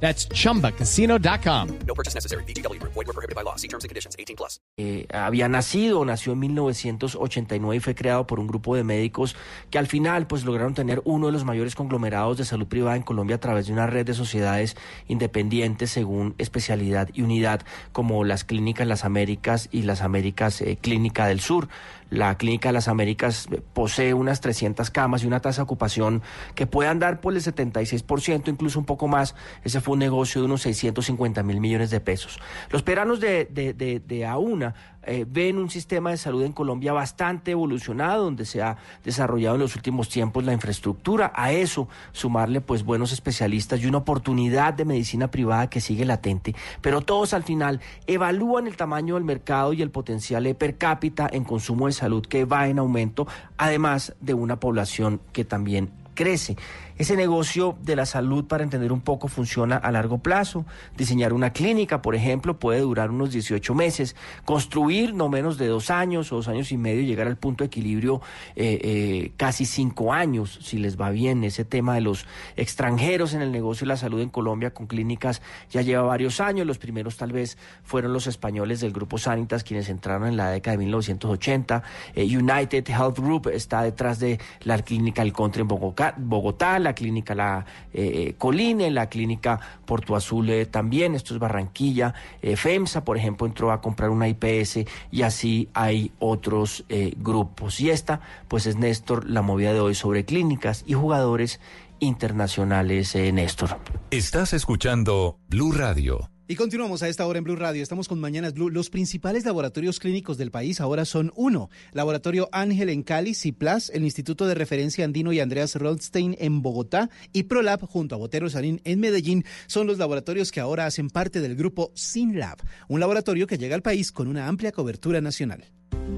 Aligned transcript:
That's 0.00 0.28
chumbacasino.com. 0.28 1.68
No 1.86 1.94
purchase 1.94 2.14
necessary. 2.14 2.44
BGW. 2.44 2.80
Void 2.82 3.06
were 3.06 3.12
prohibited 3.12 3.34
by 3.34 3.42
law. 3.42 3.56
See 3.56 3.68
terms 3.68 3.84
and 3.84 3.88
conditions. 3.88 4.14
18 4.18 4.36
plus. 4.36 4.60
eh, 4.78 5.06
había 5.12 5.48
nacido, 5.48 6.04
nació 6.04 6.34
en 6.34 6.40
1989 6.40 7.76
y 7.76 7.80
fue 7.80 7.94
creado 7.94 8.26
por 8.26 8.38
un 8.38 8.46
grupo 8.46 8.76
de 8.76 8.84
médicos 8.84 9.34
que 9.70 9.78
al 9.78 9.86
final 9.86 10.26
pues 10.26 10.44
lograron 10.44 10.74
tener 10.74 11.00
uno 11.06 11.26
de 11.26 11.32
los 11.32 11.44
mayores 11.44 11.74
conglomerados 11.74 12.36
de 12.36 12.44
salud 12.44 12.66
privada 12.66 12.96
en 12.96 13.02
Colombia 13.02 13.36
a 13.36 13.40
través 13.40 13.66
de 13.66 13.72
una 13.72 13.86
red 13.86 14.04
de 14.04 14.12
sociedades 14.12 14.76
independientes 15.08 15.90
según 15.90 16.34
especialidad 16.36 17.08
y 17.14 17.22
unidad 17.22 17.62
como 17.92 18.22
las 18.24 18.44
clínicas 18.44 18.86
Las 18.86 19.04
Américas 19.04 19.68
y 19.72 19.82
las 19.82 20.02
Américas 20.02 20.60
eh, 20.60 20.76
Clínica 20.80 21.26
del 21.26 21.40
Sur. 21.40 21.68
La 22.10 22.36
Clínica 22.38 22.68
de 22.68 22.74
las 22.74 22.88
Américas 22.88 23.48
posee 23.72 24.14
unas 24.14 24.40
300 24.40 24.90
camas 24.90 25.24
y 25.24 25.26
una 25.26 25.40
tasa 25.40 25.62
de 25.62 25.64
ocupación 25.64 26.22
que 26.54 26.66
puede 26.66 26.88
andar 26.88 27.20
por 27.20 27.34
el 27.34 27.42
76%, 27.42 28.48
incluso 28.48 28.78
un 28.78 28.84
poco 28.84 29.08
más. 29.08 29.34
Ese 29.64 29.80
fue 29.80 29.94
un 29.94 29.98
negocio 29.98 30.40
de 30.40 30.46
unos 30.46 30.62
650 30.62 31.42
mil 31.42 31.60
millones 31.60 31.90
de 31.90 32.00
pesos. 32.00 32.38
Los 32.70 32.82
peranos 32.82 33.20
de, 33.20 33.46
de, 33.46 33.74
de, 33.74 34.00
de 34.00 34.26
AUNA 34.26 34.74
eh, 35.06 35.24
ven 35.28 35.58
un 35.58 35.70
sistema 35.70 36.10
de 36.10 36.16
salud 36.16 36.42
en 36.42 36.52
Colombia 36.52 36.92
bastante 36.92 37.52
evolucionado, 37.52 38.24
donde 38.24 38.44
se 38.44 38.62
ha 38.62 38.76
desarrollado 39.04 39.54
en 39.54 39.62
los 39.62 39.76
últimos 39.76 40.08
tiempos 40.08 40.44
la 40.44 40.52
infraestructura. 40.52 41.32
A 41.34 41.52
eso 41.52 41.88
sumarle 42.12 42.60
pues 42.60 42.82
buenos 42.82 43.12
especialistas 43.12 43.80
y 43.80 43.86
una 43.86 43.98
oportunidad 43.98 44.74
de 44.74 44.84
medicina 44.84 45.30
privada 45.30 45.70
que 45.70 45.80
sigue 45.80 46.04
latente. 46.04 46.54
Pero 46.80 47.00
todos 47.00 47.34
al 47.34 47.44
final 47.44 47.80
evalúan 48.06 48.66
el 48.66 48.76
tamaño 48.76 49.14
del 49.14 49.24
mercado 49.24 49.72
y 49.72 49.82
el 49.82 49.90
potencial 49.90 50.46
eh, 50.46 50.54
per 50.54 50.76
cápita 50.76 51.28
en 51.32 51.44
consumo 51.44 51.86
de 51.86 51.92
salud 51.92 52.26
que 52.26 52.44
va 52.44 52.68
en 52.68 52.78
aumento, 52.78 53.26
además 53.56 54.14
de 54.20 54.34
una 54.34 54.58
población 54.58 55.20
que 55.32 55.44
también 55.44 55.90
crece. 56.14 56.56
Ese 56.98 57.14
negocio 57.14 57.76
de 57.82 57.94
la 57.94 58.06
salud, 58.06 58.46
para 58.46 58.64
entender 58.64 58.90
un 58.90 59.02
poco, 59.02 59.28
funciona 59.28 59.76
a 59.76 59.92
largo 59.92 60.18
plazo. 60.18 60.64
Diseñar 60.96 61.34
una 61.34 61.52
clínica, 61.52 62.00
por 62.00 62.14
ejemplo, 62.14 62.58
puede 62.58 62.80
durar 62.80 63.10
unos 63.10 63.32
18 63.32 63.74
meses. 63.74 64.16
Construir 64.46 65.12
no 65.12 65.28
menos 65.28 65.58
de 65.58 65.66
dos 65.66 65.90
años 65.90 66.32
o 66.32 66.36
dos 66.36 66.48
años 66.48 66.72
y 66.72 66.78
medio 66.78 67.02
llegar 67.02 67.26
al 67.26 67.36
punto 67.36 67.64
de 67.64 67.66
equilibrio 67.66 68.22
eh, 68.54 68.80
eh, 68.82 69.32
casi 69.36 69.66
cinco 69.66 70.14
años, 70.14 70.58
si 70.62 70.78
les 70.78 70.98
va 70.98 71.10
bien. 71.10 71.44
Ese 71.44 71.66
tema 71.66 71.94
de 71.94 72.00
los 72.00 72.24
extranjeros 72.56 73.34
en 73.34 73.42
el 73.42 73.52
negocio 73.52 73.84
de 73.84 73.88
la 73.88 73.98
salud 73.98 74.22
en 74.22 74.30
Colombia 74.30 74.72
con 74.72 74.86
clínicas 74.86 75.42
ya 75.70 75.82
lleva 75.82 76.02
varios 76.02 76.40
años. 76.40 76.66
Los 76.66 76.78
primeros 76.78 77.18
tal 77.18 77.32
vez 77.32 77.58
fueron 77.84 78.14
los 78.14 78.26
españoles 78.26 78.80
del 78.80 78.92
grupo 78.92 79.18
Sanitas 79.18 79.64
quienes 79.64 79.90
entraron 79.90 80.28
en 80.28 80.38
la 80.38 80.48
década 80.48 80.78
de 80.78 80.84
1980. 80.84 81.82
Eh, 82.14 82.24
United 82.24 82.88
Health 82.88 83.18
Group 83.18 83.48
está 83.48 83.82
detrás 83.82 84.18
de 84.18 84.40
la 84.62 84.78
clínica 84.78 85.20
El 85.20 85.34
Country 85.34 85.60
en 85.60 85.68
Bogotá, 85.68 86.14
Bogotá 86.16 86.85
la 86.86 86.94
clínica 86.94 87.34
La 87.34 87.66
eh, 87.92 88.34
Coline, 88.38 88.90
la 88.90 89.08
clínica 89.08 89.58
Porto 89.84 90.14
Azul 90.14 90.48
eh, 90.50 90.66
también, 90.66 91.14
esto 91.14 91.34
es 91.34 91.40
Barranquilla, 91.40 92.14
eh, 92.42 92.56
FEMSA, 92.56 93.04
por 93.04 93.16
ejemplo, 93.16 93.46
entró 93.46 93.72
a 93.72 93.80
comprar 93.80 94.10
una 94.10 94.28
IPS 94.28 94.86
y 95.10 95.22
así 95.22 95.68
hay 95.74 96.12
otros 96.18 96.84
eh, 96.88 97.14
grupos. 97.16 97.80
Y 97.80 97.90
esta, 97.90 98.20
pues 98.48 98.66
es 98.66 98.76
Néstor, 98.76 99.28
la 99.28 99.42
movida 99.42 99.72
de 99.72 99.80
hoy 99.80 99.94
sobre 99.94 100.24
clínicas 100.24 100.84
y 100.86 100.94
jugadores 100.94 101.60
internacionales, 101.98 103.14
eh, 103.14 103.32
Néstor. 103.32 103.78
Estás 104.10 104.52
escuchando 104.52 105.38
Blue 105.48 105.72
Radio. 105.72 106.30
Y 106.48 106.54
continuamos 106.54 107.02
a 107.02 107.08
esta 107.08 107.26
hora 107.26 107.38
en 107.38 107.44
Blue 107.44 107.56
Radio. 107.56 107.82
Estamos 107.82 108.06
con 108.06 108.20
Mañanas 108.20 108.54
Blue. 108.54 108.70
Los 108.70 108.88
principales 108.88 109.44
laboratorios 109.44 109.98
clínicos 109.98 110.38
del 110.38 110.52
país 110.52 110.80
ahora 110.80 111.04
son 111.04 111.32
uno, 111.34 111.70
Laboratorio 111.92 112.48
Ángel 112.52 112.88
en 112.88 113.02
Cali, 113.02 113.34
CIPLAS, 113.34 113.90
el 113.90 114.04
Instituto 114.04 114.46
de 114.46 114.54
Referencia 114.54 115.04
Andino 115.04 115.32
y 115.32 115.40
Andreas 115.40 115.74
Rothstein 115.74 116.36
en 116.38 116.62
Bogotá 116.62 117.10
y 117.32 117.44
ProLab 117.44 117.84
junto 117.88 118.14
a 118.14 118.18
Botero 118.18 118.48
Salín 118.48 118.80
en 118.84 119.00
Medellín 119.00 119.44
son 119.66 119.88
los 119.88 119.98
laboratorios 119.98 120.52
que 120.52 120.60
ahora 120.60 120.86
hacen 120.86 121.10
parte 121.10 121.40
del 121.40 121.56
grupo 121.56 121.90
SynLab, 121.96 122.58
un 122.86 123.00
laboratorio 123.00 123.48
que 123.48 123.58
llega 123.58 123.74
al 123.74 123.82
país 123.82 124.12
con 124.12 124.28
una 124.28 124.46
amplia 124.46 124.70
cobertura 124.70 125.20
nacional. 125.20 125.64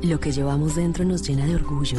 Lo 0.03 0.21
que 0.21 0.33
llevamos 0.33 0.77
dentro 0.77 1.05
nos 1.05 1.27
llena 1.29 1.47
de 1.47 1.55
orgullo. 1.57 1.99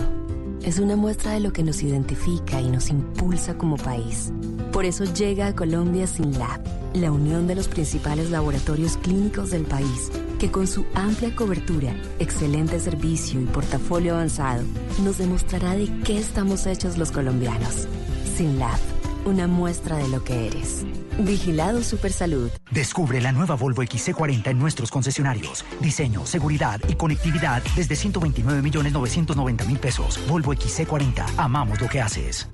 Es 0.63 0.79
una 0.79 0.95
muestra 0.95 1.33
de 1.33 1.39
lo 1.39 1.53
que 1.53 1.63
nos 1.63 1.81
identifica 1.83 2.61
y 2.61 2.69
nos 2.69 2.89
impulsa 2.89 3.57
como 3.57 3.77
país. 3.77 4.31
Por 4.71 4.85
eso 4.85 5.05
llega 5.05 5.47
a 5.47 5.55
Colombia 5.55 6.05
SynLab, 6.05 6.61
la 6.93 7.11
unión 7.11 7.47
de 7.47 7.55
los 7.55 7.67
principales 7.67 8.29
laboratorios 8.29 8.97
clínicos 8.97 9.51
del 9.51 9.63
país, 9.63 10.11
que 10.37 10.51
con 10.51 10.67
su 10.67 10.85
amplia 10.93 11.35
cobertura, 11.35 11.93
excelente 12.19 12.79
servicio 12.79 13.41
y 13.41 13.45
portafolio 13.45 14.15
avanzado, 14.15 14.63
nos 15.03 15.17
demostrará 15.17 15.75
de 15.75 15.89
qué 16.03 16.17
estamos 16.17 16.65
hechos 16.67 16.97
los 16.97 17.11
colombianos. 17.11 17.87
SynLab, 18.35 18.79
una 19.25 19.47
muestra 19.47 19.97
de 19.97 20.07
lo 20.07 20.23
que 20.23 20.47
eres. 20.47 20.85
Vigilado 21.19 21.83
Supersalud. 21.83 22.49
Descubre 22.71 23.21
la 23.21 23.31
nueva 23.31 23.55
Volvo 23.55 23.83
XC40 23.83 24.47
en 24.47 24.59
nuestros 24.59 24.89
concesionarios. 24.89 25.65
Diseño, 25.79 26.25
seguridad 26.25 26.79
y 26.87 26.95
conectividad 26.95 27.61
desde 27.75 27.95
129 27.95 28.61
millones 28.61 28.93
990 28.93 29.65
mil 29.65 29.79
pesos. 29.79 30.19
Volvo 30.27 30.53
XC40. 30.53 31.25
Amamos 31.37 31.79
lo 31.81 31.87
que 31.87 32.01
haces. 32.01 32.47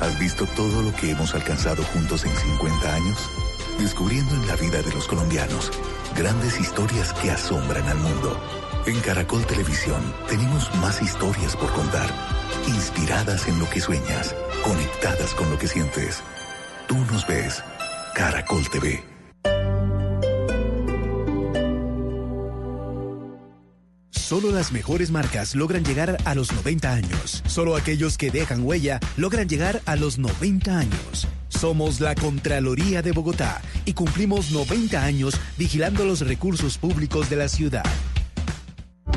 ¿Has 0.00 0.18
visto 0.18 0.46
todo 0.56 0.82
lo 0.82 0.94
que 0.96 1.10
hemos 1.10 1.34
alcanzado 1.34 1.82
juntos 1.82 2.24
en 2.24 2.30
50 2.30 2.94
años? 2.94 3.18
Descubriendo 3.78 4.34
en 4.34 4.46
la 4.46 4.56
vida 4.56 4.80
de 4.82 4.92
los 4.94 5.06
colombianos 5.06 5.70
grandes 6.16 6.58
historias 6.60 7.12
que 7.14 7.30
asombran 7.30 7.86
al 7.86 7.98
mundo. 7.98 8.40
En 8.86 8.98
Caracol 9.00 9.44
Televisión 9.46 10.00
tenemos 10.28 10.74
más 10.76 11.02
historias 11.02 11.54
por 11.56 11.70
contar, 11.72 12.08
inspiradas 12.66 13.46
en 13.46 13.58
lo 13.58 13.68
que 13.68 13.80
sueñas, 13.80 14.34
conectadas 14.64 15.34
con 15.34 15.50
lo 15.50 15.58
que 15.58 15.68
sientes. 15.68 16.22
Tú 16.88 16.96
nos 17.12 17.26
ves, 17.26 17.62
Caracol 18.14 18.68
TV. 18.68 19.02
Solo 24.10 24.52
las 24.52 24.72
mejores 24.72 25.10
marcas 25.10 25.54
logran 25.54 25.84
llegar 25.84 26.16
a 26.24 26.34
los 26.34 26.52
90 26.52 26.92
años. 26.92 27.42
Solo 27.46 27.76
aquellos 27.76 28.16
que 28.16 28.30
dejan 28.30 28.64
huella 28.64 29.00
logran 29.16 29.48
llegar 29.48 29.80
a 29.86 29.96
los 29.96 30.18
90 30.18 30.78
años. 30.78 31.28
Somos 31.48 32.00
la 32.00 32.14
Contraloría 32.14 33.02
de 33.02 33.12
Bogotá 33.12 33.60
y 33.84 33.94
cumplimos 33.94 34.52
90 34.52 35.02
años 35.02 35.34
vigilando 35.58 36.04
los 36.04 36.20
recursos 36.20 36.78
públicos 36.78 37.28
de 37.28 37.36
la 37.36 37.48
ciudad. 37.48 37.84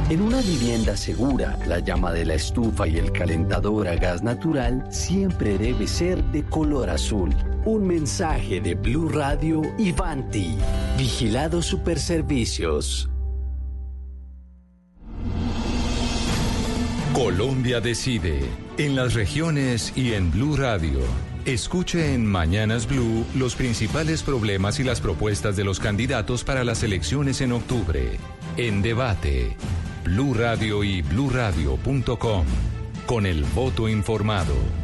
En 0.10 0.22
una 0.22 0.42
vivienda 0.42 0.98
segura, 0.98 1.58
la 1.66 1.80
llama 1.80 2.12
de 2.12 2.26
la 2.26 2.34
estufa 2.34 2.88
y 2.88 2.98
el 2.98 3.12
calentador 3.14 3.88
a 3.88 3.96
gas 3.96 4.22
natural 4.22 4.86
siempre 4.92 5.58
debe 5.58 5.88
ser 5.88 6.22
de 6.26 6.44
color 6.44 6.90
azul. 6.90 7.34
Un 7.64 7.88
mensaje 7.88 8.60
de 8.60 8.76
Blue 8.76 9.08
Radio 9.08 9.62
y 9.78 9.94
Vanti. 9.94 10.58
Vigilado 10.98 11.62
Superservicios. 11.62 13.10
Colombia 17.14 17.80
decide. 17.80 18.42
En 18.78 18.96
las 18.96 19.14
regiones 19.14 19.94
y 19.96 20.14
en 20.14 20.32
Blue 20.32 20.58
Radio. 20.58 21.00
Escuche 21.46 22.14
en 22.14 22.26
Mañanas 22.26 22.88
Blue 22.88 23.26
los 23.36 23.56
principales 23.56 24.22
problemas 24.22 24.80
y 24.80 24.84
las 24.84 25.00
propuestas 25.00 25.56
de 25.56 25.64
los 25.64 25.80
candidatos 25.80 26.44
para 26.44 26.66
las 26.66 26.84
elecciones 26.84 27.40
en 27.40 27.54
octubre. 27.54 28.18
En 28.58 28.82
debate. 28.82 29.56
Blue 30.04 30.34
Radio 30.34 30.84
y 30.84 31.02
bluradio.com. 31.02 32.46
Con 33.06 33.26
el 33.26 33.44
voto 33.46 33.88
informado. 33.88 34.83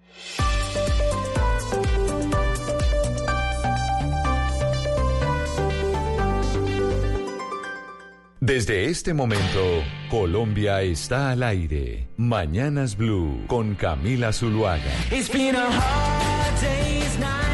Desde 8.40 8.90
este 8.90 9.14
momento, 9.14 9.82
Colombia 10.10 10.82
está 10.82 11.30
al 11.30 11.42
aire. 11.42 12.08
Mañanas 12.18 12.94
Blue 12.94 13.44
con 13.46 13.74
Camila 13.74 14.34
Zuluaga. 14.34 14.92
It's 15.10 15.30
been 15.32 15.56
a 15.56 15.70
hard 15.70 16.60
day's 16.60 17.18
night, 17.18 17.53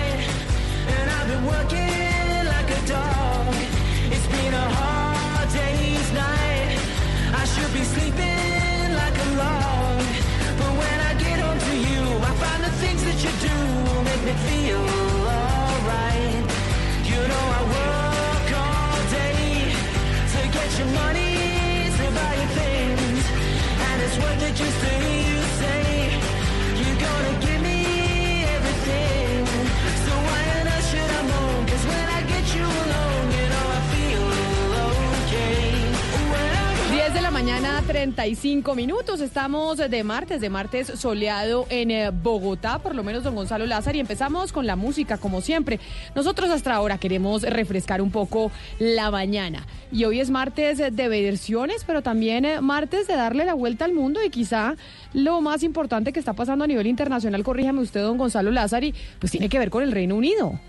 you 13.22 13.30
do 13.32 13.54
make 14.02 14.22
me 14.24 14.32
feel 14.48 14.80
alright. 14.80 16.44
You 17.04 17.20
know 17.30 17.44
I 17.58 17.62
work 17.76 18.48
all 18.64 19.00
day 19.10 19.74
to 20.32 20.40
get 20.56 20.78
your 20.78 20.88
money 21.02 21.90
to 21.98 22.04
buy 22.16 22.34
your 22.40 22.50
things, 22.60 23.24
and 23.88 24.02
it's 24.02 24.16
worth 24.16 24.42
it 24.48 24.54
just 24.54 24.80
to 24.84 24.92
you 25.28 25.39
mañana, 37.42 37.82
35 37.86 38.74
minutos. 38.74 39.22
Estamos 39.22 39.78
de 39.78 40.04
martes, 40.04 40.42
de 40.42 40.50
martes 40.50 40.88
soleado 40.88 41.66
en 41.70 41.90
eh, 41.90 42.10
Bogotá, 42.10 42.80
por 42.80 42.94
lo 42.94 43.02
menos 43.02 43.24
don 43.24 43.34
Gonzalo 43.34 43.64
Lázaro, 43.64 43.96
y 43.96 44.00
empezamos 44.00 44.52
con 44.52 44.66
la 44.66 44.76
música, 44.76 45.16
como 45.16 45.40
siempre. 45.40 45.80
Nosotros 46.14 46.50
hasta 46.50 46.74
ahora 46.74 46.98
queremos 46.98 47.40
refrescar 47.40 48.02
un 48.02 48.10
poco 48.10 48.52
la 48.78 49.10
mañana. 49.10 49.66
Y 49.90 50.04
hoy 50.04 50.20
es 50.20 50.28
martes 50.28 50.76
de 50.76 51.08
versiones, 51.08 51.84
pero 51.86 52.02
también 52.02 52.44
eh, 52.44 52.60
martes 52.60 53.06
de 53.06 53.16
darle 53.16 53.46
la 53.46 53.54
vuelta 53.54 53.86
al 53.86 53.94
mundo 53.94 54.22
y 54.22 54.28
quizá 54.28 54.74
lo 55.14 55.40
más 55.40 55.62
importante 55.62 56.12
que 56.12 56.18
está 56.18 56.34
pasando 56.34 56.64
a 56.64 56.68
nivel 56.68 56.88
internacional, 56.88 57.42
corríjame 57.42 57.80
usted, 57.80 58.02
don 58.02 58.18
Gonzalo 58.18 58.50
Lázari, 58.50 58.94
pues 59.18 59.32
tiene 59.32 59.48
que 59.48 59.58
ver 59.58 59.70
con 59.70 59.82
el 59.82 59.92
Reino 59.92 60.14
Unido. 60.14 60.60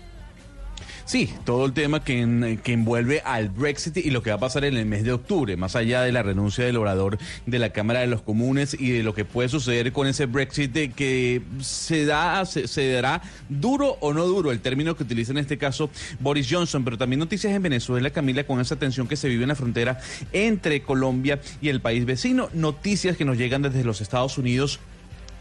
Sí, 1.12 1.28
todo 1.44 1.66
el 1.66 1.74
tema 1.74 2.02
que, 2.02 2.20
en- 2.22 2.58
que 2.64 2.72
envuelve 2.72 3.20
al 3.20 3.50
Brexit 3.50 3.98
y 3.98 4.08
lo 4.10 4.22
que 4.22 4.30
va 4.30 4.36
a 4.36 4.40
pasar 4.40 4.64
en 4.64 4.78
el 4.78 4.86
mes 4.86 5.04
de 5.04 5.12
octubre, 5.12 5.58
más 5.58 5.76
allá 5.76 6.00
de 6.00 6.10
la 6.10 6.22
renuncia 6.22 6.64
del 6.64 6.78
orador 6.78 7.18
de 7.44 7.58
la 7.58 7.68
Cámara 7.68 8.00
de 8.00 8.06
los 8.06 8.22
Comunes 8.22 8.74
y 8.80 8.88
de 8.92 9.02
lo 9.02 9.12
que 9.14 9.26
puede 9.26 9.50
suceder 9.50 9.92
con 9.92 10.06
ese 10.06 10.24
Brexit 10.24 10.72
de 10.72 10.90
que 10.90 11.42
se 11.60 12.06
da, 12.06 12.46
se, 12.46 12.66
se 12.66 12.90
dará 12.92 13.20
duro 13.50 13.98
o 14.00 14.14
no 14.14 14.24
duro, 14.24 14.52
el 14.52 14.60
término 14.60 14.96
que 14.96 15.02
utiliza 15.02 15.32
en 15.32 15.36
este 15.38 15.58
caso 15.58 15.90
Boris 16.18 16.48
Johnson, 16.50 16.82
pero 16.82 16.96
también 16.96 17.18
noticias 17.20 17.52
en 17.52 17.60
Venezuela, 17.62 18.08
Camila, 18.08 18.44
con 18.44 18.58
esa 18.58 18.76
tensión 18.76 19.06
que 19.06 19.16
se 19.16 19.28
vive 19.28 19.42
en 19.42 19.48
la 19.50 19.54
frontera 19.54 20.00
entre 20.32 20.80
Colombia 20.80 21.42
y 21.60 21.68
el 21.68 21.82
país 21.82 22.06
vecino, 22.06 22.48
noticias 22.54 23.18
que 23.18 23.26
nos 23.26 23.36
llegan 23.36 23.60
desde 23.60 23.84
los 23.84 24.00
Estados 24.00 24.38
Unidos 24.38 24.80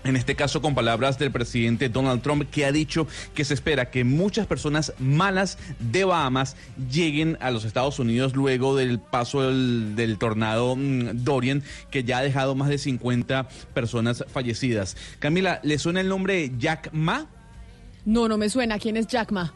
en 0.03 0.15
este 0.15 0.35
caso, 0.35 0.61
con 0.61 0.75
palabras 0.75 1.19
del 1.19 1.31
presidente 1.31 1.89
Donald 1.89 2.21
Trump, 2.21 2.49
que 2.49 2.65
ha 2.65 2.71
dicho 2.71 3.07
que 3.33 3.45
se 3.45 3.53
espera 3.53 3.89
que 3.89 4.03
muchas 4.03 4.47
personas 4.47 4.93
malas 4.99 5.57
de 5.79 6.03
Bahamas 6.03 6.55
lleguen 6.91 7.37
a 7.39 7.51
los 7.51 7.65
Estados 7.65 7.99
Unidos 7.99 8.35
luego 8.35 8.75
del 8.75 8.99
paso 8.99 9.43
del, 9.43 9.95
del 9.95 10.17
tornado 10.17 10.75
mm, 10.75 11.23
Dorian, 11.23 11.63
que 11.89 12.03
ya 12.03 12.19
ha 12.19 12.23
dejado 12.23 12.55
más 12.55 12.69
de 12.69 12.77
50 12.77 13.47
personas 13.73 14.25
fallecidas. 14.31 14.97
Camila, 15.19 15.59
¿le 15.63 15.77
suena 15.77 16.01
el 16.01 16.09
nombre 16.09 16.51
Jack 16.57 16.89
Ma? 16.93 17.27
No, 18.05 18.27
no 18.27 18.37
me 18.37 18.49
suena. 18.49 18.79
¿Quién 18.79 18.97
es 18.97 19.07
Jack 19.07 19.31
Ma? 19.31 19.53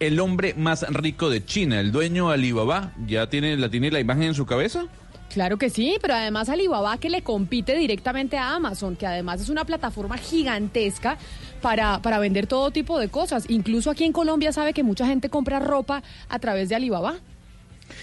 El 0.00 0.18
hombre 0.18 0.54
más 0.54 0.82
rico 0.88 1.28
de 1.28 1.44
China, 1.44 1.78
el 1.78 1.92
dueño 1.92 2.28
de 2.28 2.34
Alibaba, 2.34 2.92
¿ya 3.06 3.28
tiene, 3.28 3.56
la 3.56 3.68
tiene 3.68 3.90
la 3.90 4.00
imagen 4.00 4.24
en 4.24 4.34
su 4.34 4.46
cabeza? 4.46 4.86
Claro 5.30 5.58
que 5.58 5.70
sí, 5.70 5.96
pero 6.02 6.14
además 6.14 6.48
Alibaba 6.48 6.98
que 6.98 7.08
le 7.08 7.22
compite 7.22 7.76
directamente 7.76 8.36
a 8.36 8.56
Amazon, 8.56 8.96
que 8.96 9.06
además 9.06 9.40
es 9.40 9.48
una 9.48 9.64
plataforma 9.64 10.18
gigantesca 10.18 11.18
para, 11.62 12.02
para 12.02 12.18
vender 12.18 12.48
todo 12.48 12.72
tipo 12.72 12.98
de 12.98 13.08
cosas. 13.08 13.44
Incluso 13.48 13.90
aquí 13.90 14.02
en 14.02 14.12
Colombia 14.12 14.52
sabe 14.52 14.72
que 14.72 14.82
mucha 14.82 15.06
gente 15.06 15.30
compra 15.30 15.60
ropa 15.60 16.02
a 16.28 16.38
través 16.40 16.68
de 16.68 16.74
Alibaba. 16.74 17.14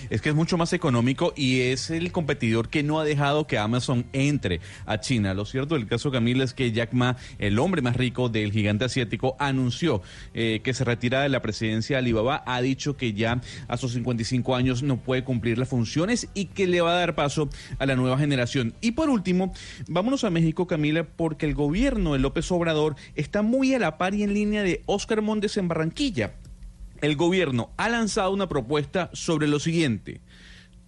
Es 0.10 0.22
que 0.22 0.30
es 0.30 0.36
mucho 0.36 0.58
más 0.58 0.74
económico 0.74 1.34
y 1.36 1.62
es 1.62 1.90
el 1.90 2.12
competidor 2.12 2.70
que 2.70 2.84
no 2.84 3.00
ha 3.00 3.04
dejado 3.04 3.48
que 3.48 3.58
Amazon 3.58 4.06
entre 4.14 4.60
a 4.86 5.00
China. 5.00 5.34
Lo 5.34 5.46
cierto 5.46 5.76
del 5.76 5.88
caso 5.88 6.12
Camila 6.12 6.44
es 6.44 6.54
que 6.54 6.72
Jack 6.72 6.94
Ma, 6.94 7.18
el 7.40 7.60
hombre 7.60 7.82
más 7.82 7.96
rico 7.96 8.30
del 8.30 8.52
gigante 8.52 8.86
asiático, 8.86 9.36
anunció 9.40 10.02
eh, 10.34 10.62
que 10.64 10.74
se 10.74 10.84
retira 10.84 11.22
de 11.22 11.30
la 11.30 11.42
presidencia 11.42 11.96
de 11.96 12.00
Alibaba. 12.00 12.44
Ha 12.46 12.62
dicho 12.62 12.98
que 12.98 13.14
ya 13.14 13.42
a 13.68 13.78
sus 13.78 13.94
55 13.94 14.56
años 14.56 14.84
no 14.84 14.98
puede 14.98 15.24
cumplir 15.24 15.58
las 15.58 15.70
funciones 15.70 16.28
y 16.34 16.46
que 16.46 16.68
le 16.68 16.82
va 16.82 16.92
a 16.92 17.00
dar 17.00 17.16
paso 17.16 17.50
a 17.80 17.86
la 17.86 17.96
nueva 17.96 18.18
generación. 18.18 18.74
Y 18.82 18.92
por 18.92 19.10
último, 19.10 19.54
vámonos 19.88 20.24
a 20.24 20.30
México, 20.30 20.68
Camila, 20.68 21.04
porque 21.04 21.46
el 21.46 21.54
gobierno 21.54 22.14
de 22.14 22.20
López 22.20 22.52
Obrador 22.52 22.96
está 23.16 23.42
muy 23.42 23.74
a 23.74 23.80
la 23.80 23.98
par 23.98 24.14
y 24.14 24.24
en 24.24 24.34
línea 24.34 24.64
de 24.64 24.84
Oscar 24.86 25.22
Montes 25.22 25.58
en 25.58 25.68
Barranquilla 25.68 26.34
el 27.02 27.16
gobierno 27.16 27.72
ha 27.78 27.90
lanzado 27.90 28.32
una 28.32 28.50
propuesta 28.50 29.10
sobre 29.14 29.48
lo 29.48 29.60
siguiente. 29.60 30.22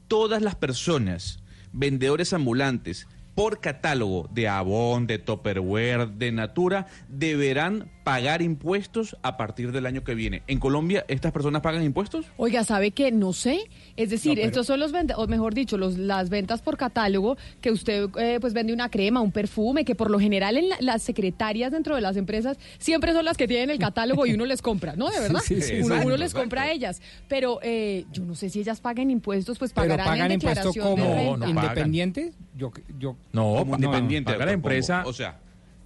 Todas 0.07 0.41
las 0.41 0.55
personas, 0.55 1.43
vendedores 1.71 2.33
ambulantes, 2.33 3.07
por 3.39 3.61
catálogo 3.61 4.27
de 4.33 4.49
Avon, 4.49 5.07
de 5.07 5.17
Tupperware, 5.17 6.09
de 6.09 6.33
Natura, 6.33 6.87
deberán 7.07 7.89
pagar 8.03 8.41
impuestos 8.41 9.15
a 9.21 9.37
partir 9.37 9.71
del 9.71 9.85
año 9.85 10.03
que 10.03 10.13
viene. 10.13 10.43
¿En 10.47 10.59
Colombia 10.59 11.05
estas 11.07 11.31
personas 11.31 11.61
pagan 11.61 11.83
impuestos? 11.83 12.25
Oiga, 12.35 12.65
¿sabe 12.65 12.91
que 12.91 13.13
No 13.13 13.31
sé. 13.31 13.69
Es 13.99 14.09
decir, 14.09 14.31
No, 14.31 14.35
pero- 14.35 14.47
estos 14.47 14.65
son 14.67 14.79
los 14.79 14.91
vende- 14.93 15.13
o 15.17 15.27
mejor 15.27 15.53
dicho, 15.53 15.77
los, 15.77 15.97
las 15.97 16.29
ventas 16.29 16.61
por 16.61 16.77
catálogo, 16.77 17.37
que 17.61 17.69
usted 17.71 18.09
eh, 18.17 18.37
pues 18.39 18.53
vende 18.53 18.71
una 18.73 18.89
crema, 18.89 19.19
un 19.21 19.31
perfume, 19.31 19.83
que 19.83 19.93
por 19.93 20.09
lo 20.09 20.19
general 20.19 20.57
en 20.57 20.69
la- 20.69 20.77
las 20.79 21.01
secretarias 21.01 21.71
dentro 21.71 21.95
de 21.95 22.01
las 22.01 22.15
empresas 22.17 22.57
siempre 22.77 23.11
son 23.13 23.25
las 23.25 23.35
que 23.35 23.47
tienen 23.47 23.69
el 23.69 23.77
catálogo 23.79 24.25
y 24.25 24.33
uno 24.33 24.45
les 24.45 24.61
compra, 24.61 24.95
¿no? 24.95 25.09
De 25.09 25.19
verdad. 25.19 25.41
Sí, 25.43 25.61
sí, 25.61 25.73
uno, 25.75 25.81
exacto, 25.87 26.07
uno 26.07 26.17
les 26.17 26.25
exacto. 26.27 26.39
compra 26.41 26.61
a 26.63 26.71
ellas. 26.71 27.01
Pero 27.27 27.59
eh, 27.61 28.05
yo 28.13 28.23
no 28.23 28.35
sé 28.35 28.49
si 28.49 28.61
ellas 28.61 28.79
pagan 28.79 29.11
impuestos, 29.11 29.59
pues 29.59 29.73
Pero 29.73 29.83
pagarán 29.87 30.05
pagan 30.07 30.25
en 30.27 30.31
impuesto 30.33 30.69
declaración 30.69 30.85
como 30.97 31.15
de 31.15 31.29
renta. 31.31 31.49
independiente. 31.49 32.31
Yo, 32.57 32.71
yo, 32.97 33.15
No, 33.33 33.55
como 33.59 33.75
independiente. 33.75 34.31
paga 34.31 34.45
la 34.45 34.51
empresa. 34.53 35.03
O 35.05 35.11
sea, 35.13 35.37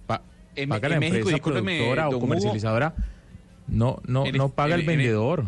pa- 0.06 0.22
en- 0.54 0.68
paga 0.68 0.86
en 0.86 0.92
la 0.94 1.00
México, 1.00 1.16
empresa 1.30 1.42
productora 1.42 2.06
o 2.06 2.10
Hugo. 2.12 2.20
comercializadora. 2.20 2.94
No, 3.66 4.00
no, 4.06 4.26
En 4.26 4.36
no 4.36 4.50
paga 4.50 4.74
en- 4.74 4.74
el 4.74 4.80
en- 4.82 4.86
vendedor. 4.86 5.46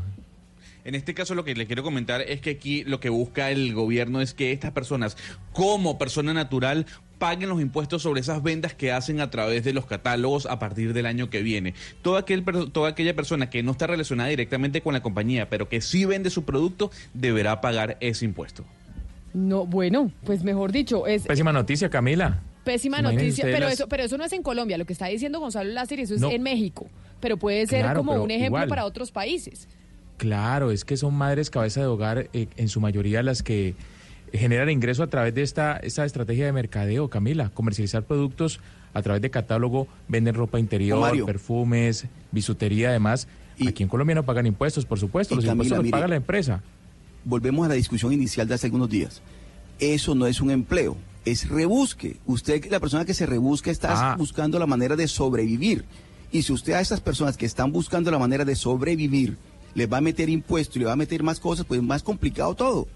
En 0.86 0.94
este 0.94 1.14
caso 1.14 1.34
lo 1.34 1.44
que 1.44 1.52
les 1.56 1.66
quiero 1.66 1.82
comentar 1.82 2.20
es 2.22 2.40
que 2.40 2.50
aquí 2.50 2.84
lo 2.84 3.00
que 3.00 3.08
busca 3.08 3.50
el 3.50 3.74
gobierno 3.74 4.20
es 4.20 4.34
que 4.34 4.52
estas 4.52 4.70
personas, 4.70 5.16
como 5.52 5.98
persona 5.98 6.32
natural, 6.32 6.86
paguen 7.18 7.48
los 7.48 7.60
impuestos 7.60 8.02
sobre 8.02 8.20
esas 8.20 8.40
ventas 8.40 8.72
que 8.72 8.92
hacen 8.92 9.20
a 9.20 9.28
través 9.28 9.64
de 9.64 9.72
los 9.72 9.84
catálogos 9.86 10.46
a 10.46 10.60
partir 10.60 10.92
del 10.92 11.06
año 11.06 11.28
que 11.28 11.42
viene. 11.42 11.74
Toda, 12.02 12.20
aquel, 12.20 12.44
per- 12.44 12.70
toda 12.70 12.90
aquella 12.90 13.16
persona 13.16 13.50
que 13.50 13.64
no 13.64 13.72
está 13.72 13.88
relacionada 13.88 14.28
directamente 14.28 14.80
con 14.80 14.92
la 14.94 15.02
compañía, 15.02 15.50
pero 15.50 15.68
que 15.68 15.80
sí 15.80 16.04
vende 16.04 16.30
su 16.30 16.44
producto, 16.44 16.92
deberá 17.14 17.60
pagar 17.60 17.96
ese 18.00 18.24
impuesto. 18.24 18.64
No, 19.34 19.66
bueno, 19.66 20.12
pues 20.24 20.44
mejor 20.44 20.70
dicho, 20.70 21.08
es 21.08 21.22
Pésima 21.22 21.52
noticia, 21.52 21.90
Camila. 21.90 22.42
pésima 22.64 23.00
Imagínense 23.00 23.24
noticia, 23.26 23.44
pero 23.46 23.58
las- 23.66 23.72
eso, 23.74 23.88
pero 23.88 24.04
eso 24.04 24.16
no 24.18 24.24
es 24.24 24.32
en 24.32 24.42
Colombia, 24.44 24.78
lo 24.78 24.84
que 24.86 24.92
está 24.92 25.06
diciendo 25.06 25.40
Gonzalo 25.40 25.68
Lázaro, 25.72 26.00
eso 26.00 26.14
es 26.14 26.20
No. 26.20 26.30
en 26.30 26.42
México, 26.44 26.86
pero 27.20 27.36
puede 27.38 27.66
ser 27.66 27.80
Claro, 27.82 27.98
como 28.04 28.12
un 28.22 28.30
ejemplo 28.30 28.58
igual. 28.58 28.68
para 28.68 28.84
otros 28.84 29.10
países. 29.10 29.66
Claro, 30.16 30.70
es 30.70 30.84
que 30.84 30.96
son 30.96 31.14
madres 31.14 31.50
cabeza 31.50 31.80
de 31.80 31.86
hogar, 31.86 32.28
eh, 32.32 32.48
en 32.56 32.68
su 32.68 32.80
mayoría 32.80 33.22
las 33.22 33.42
que 33.42 33.74
generan 34.32 34.70
ingreso 34.70 35.02
a 35.02 35.06
través 35.08 35.34
de 35.34 35.42
esta, 35.42 35.76
esta 35.76 36.04
estrategia 36.04 36.46
de 36.46 36.52
mercadeo, 36.52 37.08
Camila, 37.08 37.50
comercializar 37.54 38.02
productos 38.04 38.60
a 38.94 39.02
través 39.02 39.20
de 39.22 39.30
catálogo, 39.30 39.88
venden 40.08 40.34
ropa 40.34 40.58
interior, 40.58 41.00
Mario. 41.00 41.26
perfumes, 41.26 42.06
bisutería, 42.32 42.90
además. 42.90 43.28
Aquí 43.66 43.82
en 43.82 43.88
Colombia 43.88 44.14
no 44.14 44.24
pagan 44.24 44.46
impuestos, 44.46 44.84
por 44.84 44.98
supuesto, 44.98 45.34
los 45.34 45.44
Camila, 45.44 45.52
impuestos 45.54 45.76
los 45.78 45.84
mire, 45.84 45.92
paga 45.92 46.08
la 46.08 46.16
empresa. 46.16 46.62
Volvemos 47.24 47.66
a 47.66 47.68
la 47.70 47.74
discusión 47.74 48.12
inicial 48.12 48.46
de 48.48 48.54
hace 48.54 48.66
algunos 48.66 48.88
días. 48.90 49.22
Eso 49.78 50.14
no 50.14 50.26
es 50.26 50.40
un 50.40 50.50
empleo. 50.50 50.96
es 51.24 51.48
rebusque. 51.48 52.18
Usted, 52.26 52.66
la 52.70 52.78
persona 52.78 53.04
que 53.04 53.12
se 53.12 53.26
rebusca, 53.26 53.68
está 53.72 54.12
Ah. 54.12 54.16
buscando 54.16 54.60
la 54.60 54.66
manera 54.66 54.94
de 54.94 55.08
sobrevivir. 55.08 55.84
Y 56.30 56.42
si 56.42 56.52
usted 56.52 56.74
a 56.74 56.80
estas 56.80 57.00
personas 57.00 57.36
que 57.36 57.46
están 57.46 57.72
buscando 57.72 58.12
la 58.12 58.18
manera 58.20 58.44
de 58.44 58.54
sobrevivir, 58.54 59.36
les 59.76 59.92
va 59.92 59.98
a 59.98 60.00
meter 60.00 60.28
impuestos 60.28 60.78
le 60.78 60.86
va 60.86 60.92
a 60.92 60.96
meter 60.96 61.22
más 61.22 61.38
cosas, 61.38 61.66
pues 61.66 61.80
más 61.82 62.02
complicado 62.02 62.54
todo. 62.54 62.88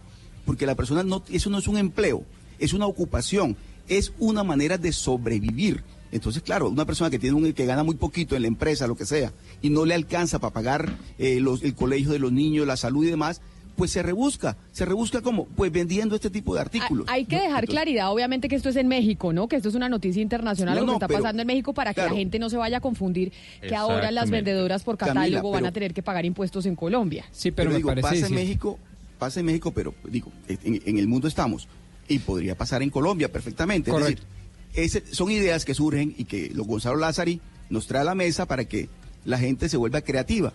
Porque 0.47 0.67
la 0.67 0.75
persona 0.75 1.05
no, 1.05 1.23
eso 1.31 1.51
no 1.51 1.59
es 1.59 1.69
un 1.69 1.77
empleo, 1.77 2.25
es 2.59 2.73
una 2.73 2.87
ocupación, 2.87 3.57
es 3.87 4.13
una 4.19 4.43
manera 4.43 4.79
de 4.79 4.93
sobrevivir. 4.93 5.85
Entonces, 6.11 6.43
claro, 6.43 6.71
una 6.71 6.87
persona 6.87 7.11
que 7.11 7.19
tiene 7.19 7.37
un, 7.37 7.53
que 7.53 7.67
gana 7.67 7.85
muy 7.85 7.95
poquito 7.97 8.35
en 8.35 8.43
la 8.43 8.49
empresa, 8.49 8.89
lo 8.89 8.97
que 8.97 9.05
sea, 9.07 9.33
y 9.61 9.69
no 9.69 9.85
le 9.85 9.95
alcanza 9.95 10.39
para 10.39 10.55
pagar 10.55 10.97
eh, 11.19 11.37
el 11.37 11.75
colegio 11.75 12.11
de 12.11 12.19
los 12.19 12.33
niños, 12.33 12.67
la 12.67 12.79
salud 12.79 13.05
y 13.05 13.11
demás, 13.11 13.43
pues 13.81 13.91
se 13.91 14.03
rebusca. 14.03 14.57
¿Se 14.73 14.85
rebusca 14.85 15.23
cómo? 15.23 15.47
Pues 15.47 15.73
vendiendo 15.73 16.15
este 16.15 16.31
tipo 16.31 16.55
de 16.55 16.61
artículos. 16.61 17.07
Hay 17.09 17.25
que 17.25 17.37
dejar 17.37 17.49
Entonces- 17.65 17.71
claridad, 17.71 18.13
obviamente, 18.13 18.49
que 18.49 18.55
esto 18.57 18.69
es 18.69 18.77
en 18.77 18.87
México, 18.89 19.33
¿no? 19.33 19.49
Que 19.49 19.57
esto 19.57 19.69
es 19.71 19.75
una 19.75 19.89
noticia 19.89 20.21
internacional, 20.23 20.75
No, 20.75 20.81
lo 20.83 20.87
que 20.87 20.91
no, 20.91 20.93
está 20.97 21.09
pero- 21.09 21.21
pasando 21.23 21.41
en 21.43 21.47
México 21.47 21.73
para 21.73 21.95
que 21.95 22.03
la 22.03 22.11
gente 22.11 22.39
no 22.39 22.51
se 22.51 22.57
vaya 22.59 22.77
a 22.77 22.81
confundir 22.81 23.33
que 23.61 23.75
ahora 23.75 24.11
las 24.11 24.31
vendedoras 24.31 24.83
por 24.85 24.97
Camila, 24.99 25.15
catálogo 25.25 25.51
van 25.51 25.67
a 25.67 25.73
tener 25.73 25.93
que 25.95 26.03
pagar 26.03 26.25
impuestos 26.27 26.67
en 26.67 26.77
Colombia. 26.77 27.25
Sí, 27.33 27.51
pero, 27.51 27.75
digo, 27.75 27.93
pasa 28.01 28.27
en 28.27 28.35
México, 28.35 28.79
pasa 29.19 29.41
en 29.41 29.47
México, 29.47 29.73
pero 29.73 29.95
digo, 30.05 30.31
en, 30.49 30.81
en 30.85 30.99
el 30.99 31.09
mundo 31.09 31.27
estamos 31.27 31.67
y 32.09 32.19
podría 32.19 32.55
pasar 32.55 32.83
en 32.83 32.91
Colombia 32.91 33.33
perfectamente. 33.33 33.91
Es 34.75 34.93
decir, 34.93 35.15
son 35.15 35.31
ideas 35.31 35.65
que 35.65 35.75
surgen 35.75 36.15
y 36.17 36.25
que 36.27 36.51
los 36.55 36.67
Gonzalo 36.67 36.97
Lázari 36.97 37.41
nos 37.71 37.87
trae 37.87 38.03
a 38.03 38.05
la 38.05 38.15
mesa 38.15 38.47
para 38.47 38.65
que 38.67 38.89
la 39.25 39.39
gente 39.39 39.69
se 39.69 39.77
vuelva 39.77 40.01
creativa. 40.03 40.53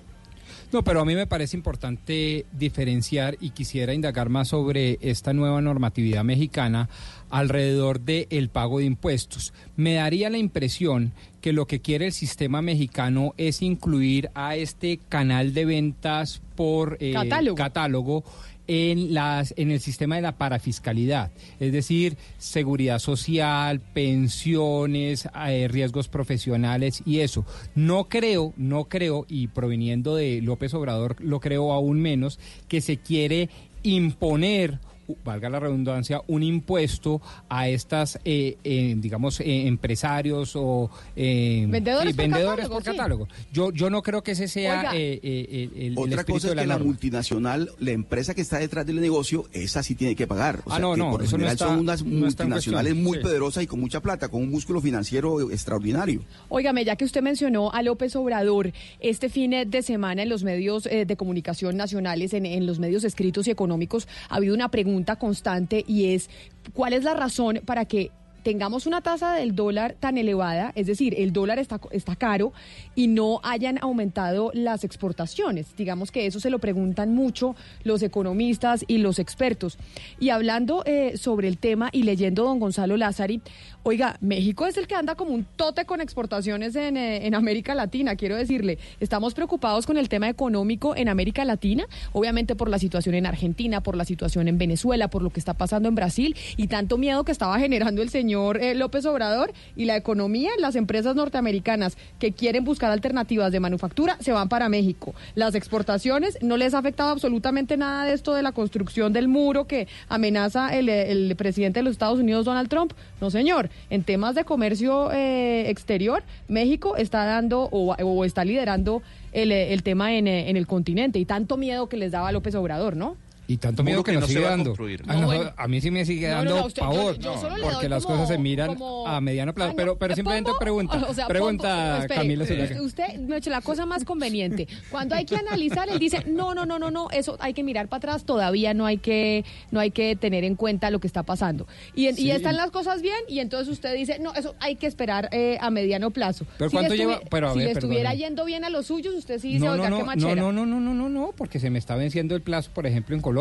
No, 0.76 0.84
pero 0.84 1.00
a 1.00 1.06
mí 1.06 1.16
me 1.16 1.26
parece 1.26 1.56
importante 1.56 2.46
diferenciar 2.52 3.38
y 3.40 3.52
quisiera 3.52 3.94
indagar 3.94 4.28
más 4.28 4.50
sobre 4.50 5.00
esta 5.00 5.32
nueva 5.32 5.62
normatividad 5.62 6.26
mexicana 6.26 6.90
alrededor 7.30 8.02
del 8.02 8.50
pago 8.50 8.80
de 8.80 8.84
impuestos. 8.84 9.54
Me 9.78 9.94
daría 9.94 10.30
la 10.30 10.38
impresión 10.38 11.14
que 11.40 11.54
lo 11.54 11.66
que 11.66 11.80
quiere 11.80 12.08
el 12.08 12.12
sistema 12.12 12.62
mexicano 12.62 13.34
es 13.38 13.62
incluir 13.62 14.32
a 14.36 14.58
este 14.58 15.00
canal 15.08 15.54
de 15.54 15.64
ventas 15.64 16.42
por 16.58 16.98
eh, 17.00 17.14
Catálogo. 17.14 17.56
catálogo 17.56 18.24
en 18.68 19.14
las 19.14 19.54
en 19.58 19.72
el 19.72 19.80
sistema 19.80 20.16
de 20.16 20.22
la 20.22 20.38
parafiscalidad, 20.38 21.32
es 21.60 21.72
decir, 21.72 22.18
seguridad 22.38 23.00
social, 23.00 23.80
pensiones, 23.80 25.28
eh, 25.48 25.68
riesgos 25.68 26.08
profesionales 26.08 27.02
y 27.06 27.20
eso. 27.20 27.46
No 27.76 28.10
creo, 28.10 28.54
no 28.58 28.86
creo 28.86 29.26
y 29.30 29.48
proveniendo 29.48 30.16
de 30.16 30.42
López 30.42 30.74
Obrador 30.74 31.16
lo 31.20 31.40
creo 31.40 31.72
aún 31.72 32.02
menos 32.02 32.40
que 32.68 32.82
se 32.82 32.98
quiere 32.98 33.50
imponer 33.84 34.80
valga 35.24 35.50
la 35.50 35.60
redundancia, 35.60 36.22
un 36.28 36.44
impuesto 36.44 37.22
a 37.50 37.68
estas, 37.70 38.20
eh, 38.26 38.58
eh, 38.64 38.94
digamos, 38.98 39.40
eh, 39.40 39.68
empresarios 39.68 40.56
o 40.56 40.90
eh, 41.16 41.66
Vendedores 41.70 42.12
sí, 42.12 42.16
por 42.16 42.24
vendedores 42.24 42.56
catálogo, 42.68 42.74
por 42.76 42.84
sí. 42.84 42.90
catálogo. 42.98 43.28
Yo, 43.54 43.72
yo 43.72 43.90
no 43.90 44.02
creo 44.02 44.24
que 44.24 44.32
ese 44.32 44.48
sea 44.48 44.80
Oiga. 44.80 44.96
eh, 44.96 45.20
eh, 45.24 45.70
el, 45.88 45.94
Otra 45.98 46.24
cosa 46.24 46.48
es 46.48 46.52
de 46.52 46.56
la 46.56 46.62
que 46.64 46.68
la 46.68 46.78
multinacional, 46.80 47.70
la 47.80 47.92
empresa 47.92 48.34
que 48.34 48.42
está 48.42 48.58
detrás 48.60 48.86
del 48.86 49.00
negocio, 49.02 49.46
esa 49.54 49.84
sí 49.84 49.96
tiene 49.96 50.16
que 50.16 50.28
pagar. 50.28 50.62
O 50.66 50.72
Ah, 50.72 50.78
sea, 50.78 50.80
no, 50.80 50.94
que 50.94 51.00
no, 51.00 51.12
por 51.12 51.24
eso 51.24 51.32
no 51.38 51.44
general 51.44 51.54
está- 51.54 51.68
son 51.68 51.80
unas 51.80 52.04
multinacionales 52.04 52.94
cuestión, 52.94 53.04
muy 53.04 53.18
sí. 53.18 53.24
poderosas 53.24 53.64
y 53.64 53.68
con 53.68 53.80
mucha 53.80 54.02
plata, 54.02 54.30
con 54.30 54.42
un 54.42 54.50
músculo 54.50 54.82
financiero 54.82 55.52
extraordinario. 55.52 56.22
Óigame, 56.50 56.84
ya 56.86 56.96
que 56.96 57.06
usted 57.06 57.22
mencionó 57.22 57.72
a 57.72 57.82
López 57.84 58.16
Obrador, 58.16 58.72
este 59.00 59.30
fin 59.30 59.52
de 59.68 59.82
semana 59.82 60.24
en 60.24 60.30
los 60.30 60.44
medios 60.44 60.86
eh, 60.88 61.06
de 61.06 61.16
comunicación 61.16 61.78
nacionales, 61.78 62.34
en, 62.34 62.46
en 62.46 62.66
los 62.66 62.80
medios 62.80 63.04
escritos 63.04 63.48
y 63.48 63.52
económicos, 63.52 64.08
ha 64.30 64.36
habido 64.38 64.54
una 64.56 64.70
pregunta 64.70 64.95
constante 65.18 65.84
y 65.88 66.14
es, 66.14 66.30
¿cuál 66.74 66.94
es 66.94 67.04
la 67.04 67.14
razón 67.14 67.62
para 67.66 67.86
que 67.86 68.12
tengamos 68.46 68.86
una 68.86 69.02
tasa 69.02 69.34
del 69.34 69.56
dólar 69.56 69.96
tan 70.00 70.20
elevada, 70.20 70.72
es 70.76 70.86
decir, 70.86 71.16
el 71.18 71.34
dólar 71.34 71.58
está, 71.58 71.82
está 71.90 72.16
caro 72.16 72.54
y 72.94 73.08
no 73.08 73.40
hayan 73.42 73.80
aumentado 73.82 74.52
las 74.54 74.84
exportaciones. 74.84 75.76
Digamos 75.76 76.12
que 76.12 76.28
eso 76.28 76.40
se 76.40 76.52
lo 76.52 76.60
preguntan 76.60 77.16
mucho 77.16 77.56
los 77.84 78.04
economistas 78.04 78.86
y 78.88 79.00
los 79.00 79.18
expertos. 79.18 79.80
Y 80.20 80.30
hablando 80.30 80.84
eh, 80.86 81.18
sobre 81.18 81.48
el 81.48 81.58
tema 81.58 81.90
y 81.92 82.04
leyendo 82.04 82.44
don 82.44 82.60
Gonzalo 82.60 82.98
Lázari, 82.98 83.42
oiga, 83.88 84.18
México 84.20 84.66
es 84.66 84.78
el 84.78 84.88
que 84.88 84.96
anda 84.96 85.14
como 85.14 85.32
un 85.32 85.46
tote 85.46 85.86
con 85.86 86.02
exportaciones 86.02 86.76
en, 86.76 86.98
eh, 86.98 87.28
en 87.28 87.36
América 87.36 87.76
Latina, 87.76 88.16
quiero 88.16 88.36
decirle. 88.36 88.80
Estamos 89.00 89.36
preocupados 89.36 89.86
con 89.86 89.98
el 89.98 90.10
tema 90.10 90.28
económico 90.28 90.96
en 90.96 91.08
América 91.08 91.46
Latina, 91.46 91.86
obviamente 92.12 92.56
por 92.56 92.68
la 92.68 92.80
situación 92.80 93.14
en 93.14 93.28
Argentina, 93.28 93.82
por 93.82 93.96
la 93.96 94.04
situación 94.04 94.48
en 94.48 94.58
Venezuela, 94.58 95.08
por 95.08 95.22
lo 95.22 95.30
que 95.30 95.40
está 95.40 95.54
pasando 95.54 95.88
en 95.88 95.94
Brasil 95.94 96.36
y 96.58 96.66
tanto 96.66 96.98
miedo 96.98 97.24
que 97.26 97.32
estaba 97.32 97.60
generando 97.60 98.02
el 98.02 98.10
señor 98.10 98.60
eh, 98.60 98.74
López 98.74 99.06
Obrador 99.06 99.54
y 99.76 99.86
la 99.86 99.96
economía, 99.96 100.50
las 100.58 100.76
empresas 100.76 101.16
norteamericanas 101.16 101.96
que 102.18 102.32
quieren 102.32 102.64
buscar 102.64 102.90
alternativas 102.90 103.52
de 103.52 103.60
manufactura 103.60 104.18
se 104.20 104.32
van 104.32 104.50
para 104.50 104.68
México. 104.68 105.14
Las 105.36 105.54
exportaciones 105.54 106.40
no 106.42 106.58
les 106.58 106.74
ha 106.74 106.80
afectado 106.80 107.12
absolutamente 107.12 107.78
nada 107.78 108.06
de 108.06 108.14
esto 108.14 108.34
de 108.34 108.42
la 108.42 108.52
construcción 108.52 109.14
del 109.14 109.28
muro 109.28 109.68
que 109.68 109.88
amenaza 110.10 110.76
el, 110.76 110.90
el 110.90 111.36
presidente 111.36 111.82
de 111.82 111.84
los 111.84 111.92
Estados 111.92 112.18
Unidos, 112.18 112.46
Donald 112.46 112.68
Trump. 112.68 112.94
No, 113.22 113.30
señor. 113.30 113.70
En 113.90 114.04
temas 114.04 114.36
de 114.36 114.46
comercio 114.46 115.12
eh, 115.12 115.70
exterior, 115.70 116.24
México 116.48 116.96
está 116.98 117.26
dando 117.26 117.70
o, 117.72 118.26
está 118.26 118.44
liderando 118.44 119.02
el, 119.32 119.52
eh, 119.52 119.74
el 119.74 119.84
tema 119.84 120.14
en, 120.14 120.28
eh, 120.28 120.50
en 120.50 120.58
el 120.58 120.68
continente 120.68 121.20
y 121.20 121.26
tanto 121.26 121.58
miedo 121.58 121.88
que 121.88 121.98
les 121.98 122.12
daba 122.12 122.32
López 122.32 122.56
Obrador, 122.56 122.96
¿no? 122.96 123.18
Y 123.48 123.58
tanto 123.58 123.84
miedo 123.84 124.04
que, 124.04 124.12
que 124.12 124.16
nos 124.16 124.22
no 124.22 124.28
se 124.28 124.34
sigue 124.34 124.46
a 124.46 124.50
dando. 124.50 124.66
construir. 124.72 125.04
A, 125.08 125.14
No, 125.14 125.22
noso- 125.22 125.26
bueno. 125.38 125.54
a 125.56 125.68
mí 125.68 125.82
sí 125.82 125.92
me 125.92 126.04
sigue 126.06 126.28
dando 126.28 126.54
no, 126.56 126.60
no, 126.62 126.66
usted- 126.68 126.82
yo- 126.82 126.88
pavor, 126.90 127.20
yo 127.20 127.34
porque 127.62 127.90
las 127.90 128.04
como- 128.04 128.16
cosas 128.16 128.30
se 128.36 128.38
miran 128.42 128.76
como- 128.76 129.08
a 129.08 129.22
mediano 129.22 129.54
plazo. 129.54 129.72
Ah, 129.72 129.74
pero 129.78 129.98
pero 129.98 130.10
le 130.10 130.16
simplemente 130.16 130.50
pongo- 130.50 130.60
pregunta, 130.60 131.06
o 131.08 131.14
sea, 131.14 131.28
pregunta 131.28 132.00
espere, 132.00 132.22
Camila 132.22 132.44
usted, 132.44 132.56
Zuluaga. 132.68 132.82
usted 132.86 133.20
me 133.20 133.36
ha 133.36 133.38
hecho 133.38 133.50
la 133.52 133.62
cosa 133.62 133.86
más 133.86 134.04
conveniente. 134.04 134.68
Cuando 134.90 135.14
hay 135.16 135.26
que 135.26 135.36
analizar, 135.36 135.90
él 135.90 136.00
dice, 136.00 136.24
no, 136.26 136.56
no, 136.56 136.66
no, 136.66 136.80
no, 136.80 136.90
no, 136.90 137.10
eso 137.12 137.38
hay 137.40 137.54
que 137.54 137.64
mirar 137.64 137.88
para 137.88 137.98
atrás, 138.00 138.26
todavía 138.26 138.74
no 138.74 138.86
hay 138.88 138.98
que, 138.98 139.46
no 139.72 139.80
hay 139.80 139.92
que 139.92 140.16
tener 140.16 140.44
en 140.44 140.56
cuenta 140.56 140.90
lo 140.90 141.00
que 141.00 141.08
está 141.08 141.24
pasando. 141.24 141.68
Y, 141.94 142.08
en- 142.08 142.16
y 142.16 142.22
Sí. 142.24 142.32
están 142.32 142.56
las 142.56 142.72
cosas 142.72 143.02
bien, 143.04 143.16
y 143.28 143.40
entonces 143.40 143.68
usted 143.72 143.94
dice, 143.96 144.18
no, 144.20 144.34
eso 144.34 144.56
hay 144.60 144.76
que 144.76 144.88
esperar 144.88 145.30
eh, 145.32 145.58
a 145.62 145.70
mediano 145.70 146.10
plazo. 146.10 146.46
Pero 146.58 146.70
Si 146.72 146.76
le 146.76 146.80
¿cuánto 146.82 146.96
lleva? 146.96 147.20
Pero 147.30 147.50
a 147.50 147.54
si 147.54 147.60
le 147.60 147.72
estuviera 147.72 148.14
yendo 148.16 148.44
bien 148.46 148.64
a 148.64 148.70
los 148.70 148.88
suyos, 148.88 149.14
usted 149.14 149.40
sí 149.40 149.50
dice, 149.54 149.60
No, 149.66 149.76
no, 149.78 149.84
oiga, 149.84 149.90
no, 149.92 149.98
qué 149.98 150.02
no, 150.02 150.06
machera. 150.08 150.36
no, 150.42 150.52
no, 150.52 150.66
no, 150.66 150.80
no, 150.80 150.94
no, 150.96 151.10
no, 151.10 151.32
porque 151.38 151.60
se 151.60 151.70
me 151.70 151.78
está 151.80 151.96
venciendo 151.96 152.36
el 152.36 152.42
plazo, 152.42 152.72
por 152.74 152.88
ejemplo, 152.88 153.16
en 153.16 153.22
Colombia. 153.22 153.35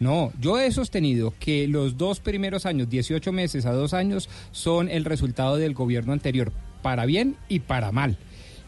No, 0.00 0.32
yo 0.40 0.58
he 0.58 0.70
sostenido 0.72 1.34
que 1.38 1.68
los 1.68 1.96
dos 1.98 2.20
primeros 2.20 2.66
años, 2.66 2.88
18 2.88 3.32
meses 3.32 3.66
a 3.66 3.72
dos 3.72 3.94
años, 3.94 4.28
son 4.52 4.88
el 4.88 5.04
resultado 5.04 5.56
del 5.56 5.74
gobierno 5.74 6.12
anterior, 6.12 6.52
para 6.82 7.06
bien 7.06 7.36
y 7.48 7.60
para 7.60 7.92
mal. 7.92 8.16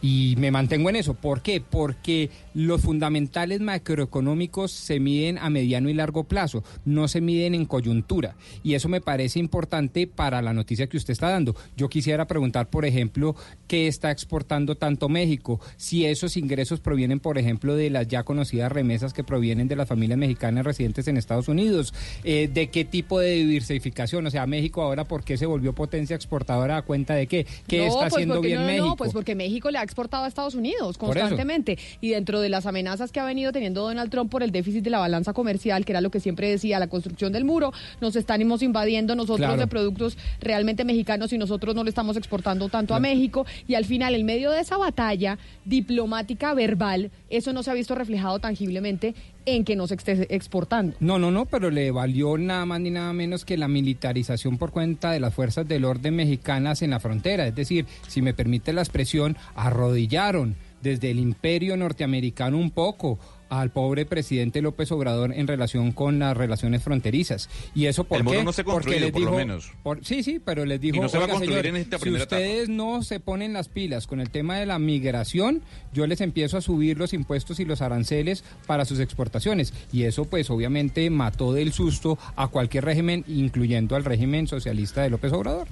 Y 0.03 0.35
me 0.39 0.51
mantengo 0.51 0.91
en 0.91 0.97
eso. 0.97 1.15
¿Por 1.15 1.43
qué? 1.43 1.61
Porque 1.61 2.31
los 2.55 2.81
fundamentales 2.81 3.61
macroeconómicos 3.61 4.71
se 4.71 5.01
miden 5.01 5.39
a 5.39 5.51
mediano 5.51 5.89
y 5.89 5.95
largo 5.95 6.25
plazo, 6.25 6.63
no 6.85 7.09
se 7.09 7.21
miden 7.21 7.55
en 7.55 7.67
coyuntura. 7.67 8.37
Y 8.63 8.75
eso 8.75 8.89
me 8.89 9.01
parece 9.01 9.39
importante 9.39 10.07
para 10.07 10.43
la 10.43 10.53
noticia 10.53 10.87
que 10.87 10.97
usted 10.97 11.13
está 11.13 11.31
dando. 11.31 11.55
Yo 11.77 11.89
quisiera 11.89 12.27
preguntar, 12.27 12.69
por 12.69 12.85
ejemplo, 12.85 13.37
qué 13.67 13.89
está 13.89 14.11
exportando 14.11 14.77
tanto 14.77 15.09
México, 15.09 15.61
si 15.77 16.05
esos 16.05 16.37
ingresos 16.37 16.81
provienen, 16.81 17.21
por 17.21 17.39
ejemplo, 17.39 17.75
de 17.75 17.91
las 17.91 18.09
ya 18.09 18.23
conocidas 18.23 18.71
remesas 18.71 19.13
que 19.13 19.25
provienen 19.25 19.69
de 19.69 19.77
las 19.77 19.89
familias 19.89 20.19
mexicanas 20.19 20.65
residentes 20.65 21.09
en 21.09 21.17
Estados 21.17 21.49
Unidos, 21.49 21.95
eh, 22.25 22.49
de 22.53 22.69
qué 22.69 22.85
tipo 22.85 23.19
de 23.21 23.35
diversificación, 23.35 24.27
o 24.27 24.31
sea, 24.31 24.47
México 24.47 24.83
ahora, 24.83 25.05
¿por 25.05 25.25
qué 25.25 25.37
se 25.37 25.47
volvió 25.47 25.75
potencia 25.75 26.17
exportadora 26.17 26.79
a 26.79 26.83
cuenta 26.83 27.15
de 27.15 27.27
qué? 27.27 27.47
¿Qué 27.67 27.79
No, 27.79 27.85
está 27.87 28.01
pues 28.01 28.15
haciendo 28.15 28.41
bien 28.41 28.57
no, 28.57 28.61
no, 28.63 28.67
México? 28.67 28.87
No, 28.87 28.97
pues 28.97 29.13
porque 29.13 29.35
México 29.35 29.71
le 29.71 29.79
ha 29.79 29.83
exportado 29.87 30.25
a 30.25 30.29
Estados 30.29 30.55
Unidos 30.55 30.99
constantemente. 30.99 31.79
Y 32.03 32.11
dentro 32.11 32.41
de 32.41 32.51
las 32.51 32.67
amenazas 32.67 33.11
que 33.11 33.21
ha 33.21 33.25
venido 33.25 33.53
teniendo 33.53 33.81
Donald 33.83 34.11
Trump 34.11 34.31
por 34.31 34.43
el 34.43 34.51
déficit 34.51 34.85
de 34.85 34.91
la 34.91 34.99
balanza 34.99 35.33
comercial, 35.33 35.85
que 35.87 35.93
era 35.93 36.03
lo 36.03 36.11
que 36.11 36.21
siempre 36.21 36.51
decía, 36.51 36.79
la 36.79 36.89
construcción 36.89 37.33
del 37.33 37.45
muro, 37.45 37.73
nos 38.01 38.15
estamos 38.17 38.63
invadiendo 38.63 39.15
nosotros 39.15 39.39
Claro. 39.39 39.57
de 39.57 39.67
productos 39.67 40.19
realmente 40.41 40.85
mexicanos 40.85 41.33
y 41.33 41.39
nosotros 41.39 41.75
no 41.75 41.85
le 41.85 41.89
estamos 41.91 42.17
exportando 42.17 42.69
tanto 42.69 42.95
a 42.95 43.01
México. 43.01 43.47
Y 43.67 43.75
al 43.75 43.87
final, 43.87 44.15
en 44.15 44.27
medio 44.27 44.51
de 44.51 44.61
esa 44.61 44.77
batalla 44.77 45.39
diplomática 45.65 46.53
verbal, 46.55 47.11
eso 47.31 47.53
no 47.53 47.63
se 47.63 47.71
ha 47.71 47.75
visto 47.75 47.95
reflejado 47.95 48.39
tangiblemente 48.39 49.15
en 49.47 49.65
que 49.65 49.77
nos 49.77 49.91
esté 49.91 50.35
exportando. 50.35 50.97
No, 51.01 51.19
no, 51.19 51.31
no, 51.31 51.47
pero 51.47 51.71
le 51.71 51.91
valió 51.91 52.37
nada 52.37 52.67
más 52.67 52.81
ni 52.81 52.91
nada 52.91 53.13
menos 53.13 53.45
que 53.45 53.57
la 53.57 53.69
militarización 53.69 54.59
por 54.59 54.73
cuenta 54.73 55.13
de 55.13 55.21
las 55.21 55.33
fuerzas 55.33 55.67
del 55.67 55.85
orden 55.85 56.17
mexicanas 56.17 56.83
en 56.83 56.91
la 56.91 57.01
frontera. 57.01 57.47
Es 57.47 57.55
decir, 57.55 57.87
si 58.09 58.21
me 58.23 58.35
permite 58.35 58.73
la 58.73 58.83
expresión, 58.83 59.37
arrodillaron 59.55 60.57
desde 60.83 61.11
el 61.11 61.19
imperio 61.19 61.77
norteamericano 61.77 62.59
un 62.59 62.71
poco 62.71 63.19
al 63.49 63.71
pobre 63.71 64.07
presidente 64.07 64.63
López 64.63 64.91
Obrador 64.93 65.33
en 65.33 65.47
relación 65.47 65.93
con 65.93 66.19
las 66.19 66.37
relaciones 66.37 66.83
fronterizas. 66.83 67.49
Y 67.75 67.87
eso 67.87 68.05
por 68.05 68.19
El 68.19 68.25
muro 68.25 68.39
qué? 68.39 68.45
no 68.45 68.53
se 68.53 68.65
Porque 68.65 69.01
les 69.01 69.11
por 69.13 69.21
lo 69.23 69.27
dijo- 69.29 69.37
menos. 69.39 69.73
por- 69.83 70.05
sí, 70.05 70.23
sí, 70.23 70.41
pero 70.45 70.65
les 70.65 70.81
dijo, 70.81 70.97
Y 70.97 71.01
no 71.01 71.09
se 71.09 71.19
va 71.19 71.25
a 71.25 71.27
"Oiga, 71.27 71.35
construir 71.39 71.61
señor, 71.63 71.77
en 71.77 71.83
esta 71.83 71.97
si 71.99 72.03
primera 72.03 72.25
etapa". 72.25 72.41
ustedes 72.43 72.69
no 72.69 73.03
se 73.03 73.21
ponen 73.21 73.53
las 73.53 73.69
pilas 73.69 74.07
con 74.07 74.21
el 74.21 74.31
tema 74.31 74.59
de 74.59 74.67
la 74.67 74.79
migración, 74.79 75.63
yo 75.93 76.07
les 76.07 76.21
empiezo 76.21 76.57
a 76.57 76.61
subir 76.61 76.99
los 76.99 77.13
impuestos 77.13 77.61
y 77.61 77.65
los 77.65 77.83
aranceles 77.83 78.45
para 78.67 78.85
sus 78.85 79.01
exportaciones. 79.01 79.73
Y 79.93 80.05
eso 80.05 80.25
pues 80.25 80.51
obviamente 80.51 81.09
mató 81.11 81.53
del 81.53 81.73
susto 81.73 82.19
a 82.37 82.49
cualquier 82.49 82.85
régimen, 82.85 83.25
incluyendo 83.29 83.97
al 83.97 84.05
régimen 84.05 84.47
socialista 84.47 85.03
de 85.03 85.11
López 85.11 85.33
Obrador. 85.33 85.69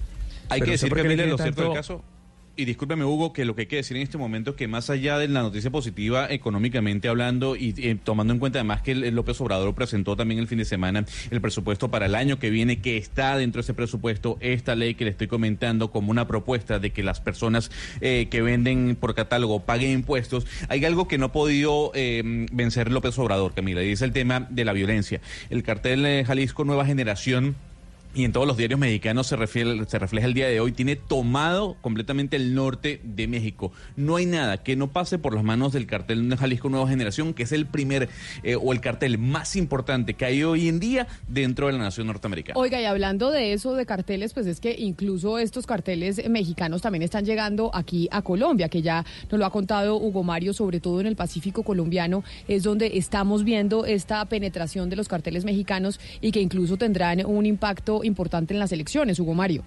Hay 0.48 0.60
Pero 0.60 0.64
que 0.66 0.70
decir, 0.72 0.88
Camila, 0.90 1.08
tiene 1.08 1.26
lo 1.26 1.38
cierto 1.38 1.62
del 1.62 1.72
caso. 1.72 2.02
Y 2.56 2.66
discúlpeme, 2.66 3.04
Hugo, 3.04 3.32
que 3.32 3.44
lo 3.44 3.56
que 3.56 3.62
hay 3.62 3.66
que 3.66 3.76
decir 3.76 3.96
en 3.96 4.04
este 4.04 4.16
momento 4.16 4.50
es 4.52 4.56
que 4.56 4.68
más 4.68 4.88
allá 4.88 5.18
de 5.18 5.26
la 5.26 5.42
noticia 5.42 5.72
positiva 5.72 6.30
económicamente 6.30 7.08
hablando 7.08 7.56
y 7.56 7.74
eh, 7.78 7.96
tomando 8.02 8.32
en 8.32 8.38
cuenta 8.38 8.60
además 8.60 8.80
que 8.80 8.94
López 8.94 9.40
Obrador 9.40 9.74
presentó 9.74 10.14
también 10.14 10.38
el 10.38 10.46
fin 10.46 10.58
de 10.58 10.64
semana 10.64 11.04
el 11.32 11.40
presupuesto 11.40 11.90
para 11.90 12.06
el 12.06 12.14
año 12.14 12.38
que 12.38 12.50
viene, 12.50 12.80
que 12.80 12.96
está 12.96 13.36
dentro 13.36 13.60
de 13.60 13.64
ese 13.64 13.74
presupuesto 13.74 14.38
esta 14.38 14.76
ley 14.76 14.94
que 14.94 15.04
le 15.04 15.10
estoy 15.10 15.26
comentando 15.26 15.90
como 15.90 16.12
una 16.12 16.28
propuesta 16.28 16.78
de 16.78 16.90
que 16.90 17.02
las 17.02 17.20
personas 17.20 17.72
eh, 18.00 18.28
que 18.30 18.40
venden 18.40 18.96
por 19.00 19.16
catálogo 19.16 19.64
paguen 19.64 19.90
impuestos, 19.90 20.46
hay 20.68 20.84
algo 20.84 21.08
que 21.08 21.18
no 21.18 21.26
ha 21.26 21.32
podido 21.32 21.90
eh, 21.94 22.46
vencer 22.52 22.92
López 22.92 23.18
Obrador, 23.18 23.54
Camila, 23.54 23.82
y 23.82 23.90
es 23.90 24.02
el 24.02 24.12
tema 24.12 24.46
de 24.48 24.64
la 24.64 24.72
violencia. 24.72 25.20
El 25.50 25.64
cartel 25.64 26.06
eh, 26.06 26.24
Jalisco 26.24 26.64
Nueva 26.64 26.86
Generación 26.86 27.56
y 28.14 28.24
en 28.24 28.32
todos 28.32 28.46
los 28.46 28.56
diarios 28.56 28.78
mexicanos 28.78 29.26
se, 29.26 29.36
refiere- 29.36 29.84
se 29.86 29.98
refleja 29.98 30.26
el 30.26 30.34
día 30.34 30.46
de 30.46 30.60
hoy, 30.60 30.72
tiene 30.72 30.96
tomado 30.96 31.76
completamente 31.80 32.36
el 32.36 32.54
norte 32.54 33.00
de 33.02 33.26
México. 33.26 33.72
No 33.96 34.16
hay 34.16 34.26
nada 34.26 34.62
que 34.62 34.76
no 34.76 34.88
pase 34.92 35.18
por 35.18 35.34
las 35.34 35.42
manos 35.42 35.72
del 35.72 35.86
cartel 35.86 36.28
de 36.28 36.36
Jalisco 36.36 36.68
Nueva 36.68 36.88
Generación, 36.88 37.34
que 37.34 37.42
es 37.42 37.52
el 37.52 37.66
primer 37.66 38.08
eh, 38.42 38.56
o 38.56 38.72
el 38.72 38.80
cartel 38.80 39.18
más 39.18 39.56
importante 39.56 40.14
que 40.14 40.24
hay 40.24 40.42
hoy 40.44 40.68
en 40.68 40.78
día 40.80 41.06
dentro 41.28 41.66
de 41.66 41.72
la 41.72 41.78
nación 41.80 42.06
norteamericana. 42.06 42.58
Oiga, 42.58 42.80
y 42.80 42.84
hablando 42.84 43.30
de 43.32 43.52
eso, 43.52 43.74
de 43.74 43.84
carteles, 43.86 44.32
pues 44.32 44.46
es 44.46 44.60
que 44.60 44.76
incluso 44.78 45.38
estos 45.38 45.66
carteles 45.66 46.28
mexicanos 46.28 46.82
también 46.82 47.02
están 47.02 47.24
llegando 47.24 47.70
aquí 47.74 48.08
a 48.12 48.22
Colombia, 48.22 48.68
que 48.68 48.82
ya 48.82 49.04
nos 49.30 49.38
lo 49.40 49.46
ha 49.46 49.50
contado 49.50 49.96
Hugo 49.96 50.22
Mario, 50.22 50.52
sobre 50.52 50.78
todo 50.78 51.00
en 51.00 51.06
el 51.06 51.16
Pacífico 51.16 51.62
colombiano, 51.64 52.22
es 52.46 52.62
donde 52.62 52.96
estamos 52.98 53.42
viendo 53.42 53.86
esta 53.86 54.24
penetración 54.26 54.88
de 54.88 54.96
los 54.96 55.08
carteles 55.08 55.44
mexicanos 55.44 55.98
y 56.20 56.30
que 56.30 56.40
incluso 56.40 56.76
tendrán 56.76 57.24
un 57.26 57.46
impacto 57.46 58.03
importante 58.04 58.54
en 58.54 58.60
las 58.60 58.72
elecciones, 58.72 59.18
Hugo 59.18 59.34
Mario. 59.34 59.64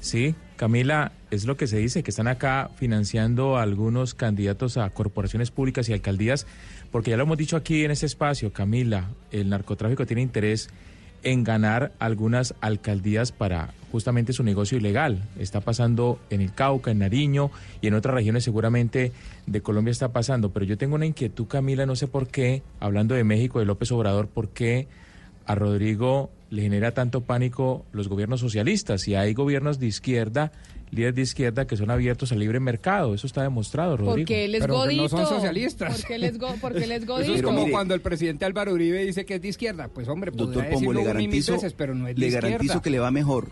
Sí, 0.00 0.34
Camila, 0.56 1.12
es 1.30 1.44
lo 1.44 1.56
que 1.56 1.66
se 1.66 1.76
dice, 1.76 2.02
que 2.02 2.10
están 2.10 2.26
acá 2.26 2.70
financiando 2.76 3.58
a 3.58 3.62
algunos 3.62 4.14
candidatos 4.14 4.78
a 4.78 4.88
corporaciones 4.90 5.50
públicas 5.50 5.88
y 5.88 5.92
alcaldías, 5.92 6.46
porque 6.90 7.10
ya 7.10 7.16
lo 7.18 7.24
hemos 7.24 7.36
dicho 7.36 7.56
aquí 7.56 7.84
en 7.84 7.90
este 7.90 8.06
espacio, 8.06 8.52
Camila, 8.52 9.10
el 9.30 9.50
narcotráfico 9.50 10.06
tiene 10.06 10.22
interés 10.22 10.70
en 11.22 11.44
ganar 11.44 11.92
algunas 11.98 12.54
alcaldías 12.60 13.32
para 13.32 13.74
justamente 13.92 14.32
su 14.32 14.42
negocio 14.42 14.78
ilegal. 14.78 15.22
Está 15.38 15.60
pasando 15.60 16.18
en 16.30 16.40
el 16.40 16.54
Cauca, 16.54 16.90
en 16.90 17.00
Nariño 17.00 17.50
y 17.80 17.88
en 17.88 17.94
otras 17.94 18.14
regiones 18.14 18.44
seguramente 18.44 19.12
de 19.46 19.60
Colombia 19.60 19.92
está 19.92 20.12
pasando. 20.12 20.50
Pero 20.50 20.64
yo 20.64 20.78
tengo 20.78 20.94
una 20.94 21.06
inquietud, 21.06 21.46
Camila, 21.46 21.86
no 21.86 21.96
sé 21.96 22.06
por 22.06 22.28
qué, 22.28 22.62
hablando 22.78 23.14
de 23.14 23.24
México, 23.24 23.58
de 23.58 23.66
López 23.66 23.92
Obrador, 23.92 24.28
por 24.28 24.48
qué 24.48 24.88
a 25.46 25.54
Rodrigo 25.54 26.30
le 26.50 26.62
genera 26.62 26.92
tanto 26.92 27.20
pánico 27.22 27.86
los 27.92 28.08
gobiernos 28.08 28.40
socialistas. 28.40 29.06
Y 29.08 29.14
hay 29.14 29.34
gobiernos 29.34 29.78
de 29.78 29.86
izquierda, 29.86 30.50
líderes 30.90 31.14
de 31.14 31.22
izquierda, 31.22 31.66
que 31.66 31.76
son 31.76 31.90
abiertos 31.90 32.32
al 32.32 32.40
libre 32.40 32.58
mercado. 32.60 33.14
Eso 33.14 33.26
está 33.28 33.42
demostrado, 33.42 33.96
Rodrigo. 33.96 34.16
Porque 34.16 34.44
él 34.44 34.56
es 34.56 34.60
Pero 34.62 34.74
godito. 34.74 35.02
no 35.02 35.08
son 35.08 35.26
socialistas. 35.26 35.96
Porque 36.00 36.14
él 36.16 36.24
es, 36.24 36.38
go- 36.38 36.54
porque 36.60 36.84
él 36.84 36.92
es 36.92 37.02
Eso 37.08 37.34
es 37.34 37.42
como 37.42 37.60
mire- 37.60 37.70
cuando 37.72 37.94
el 37.94 38.00
presidente 38.00 38.44
Álvaro 38.44 38.72
Uribe 38.74 39.04
dice 39.04 39.24
que 39.24 39.36
es 39.36 39.42
de 39.42 39.48
izquierda. 39.48 39.88
Pues 39.88 40.08
hombre, 40.08 40.32
Doctor 40.34 40.68
Pombo, 40.68 40.92
le 40.92 41.04
garantizo, 41.04 41.52
veces, 41.52 41.72
pero 41.74 41.94
no 41.94 42.08
es 42.08 42.16
de 42.16 42.20
le 42.20 42.26
izquierda. 42.26 42.48
garantizo 42.48 42.82
que 42.82 42.90
le 42.90 42.98
va 42.98 43.10
mejor 43.12 43.50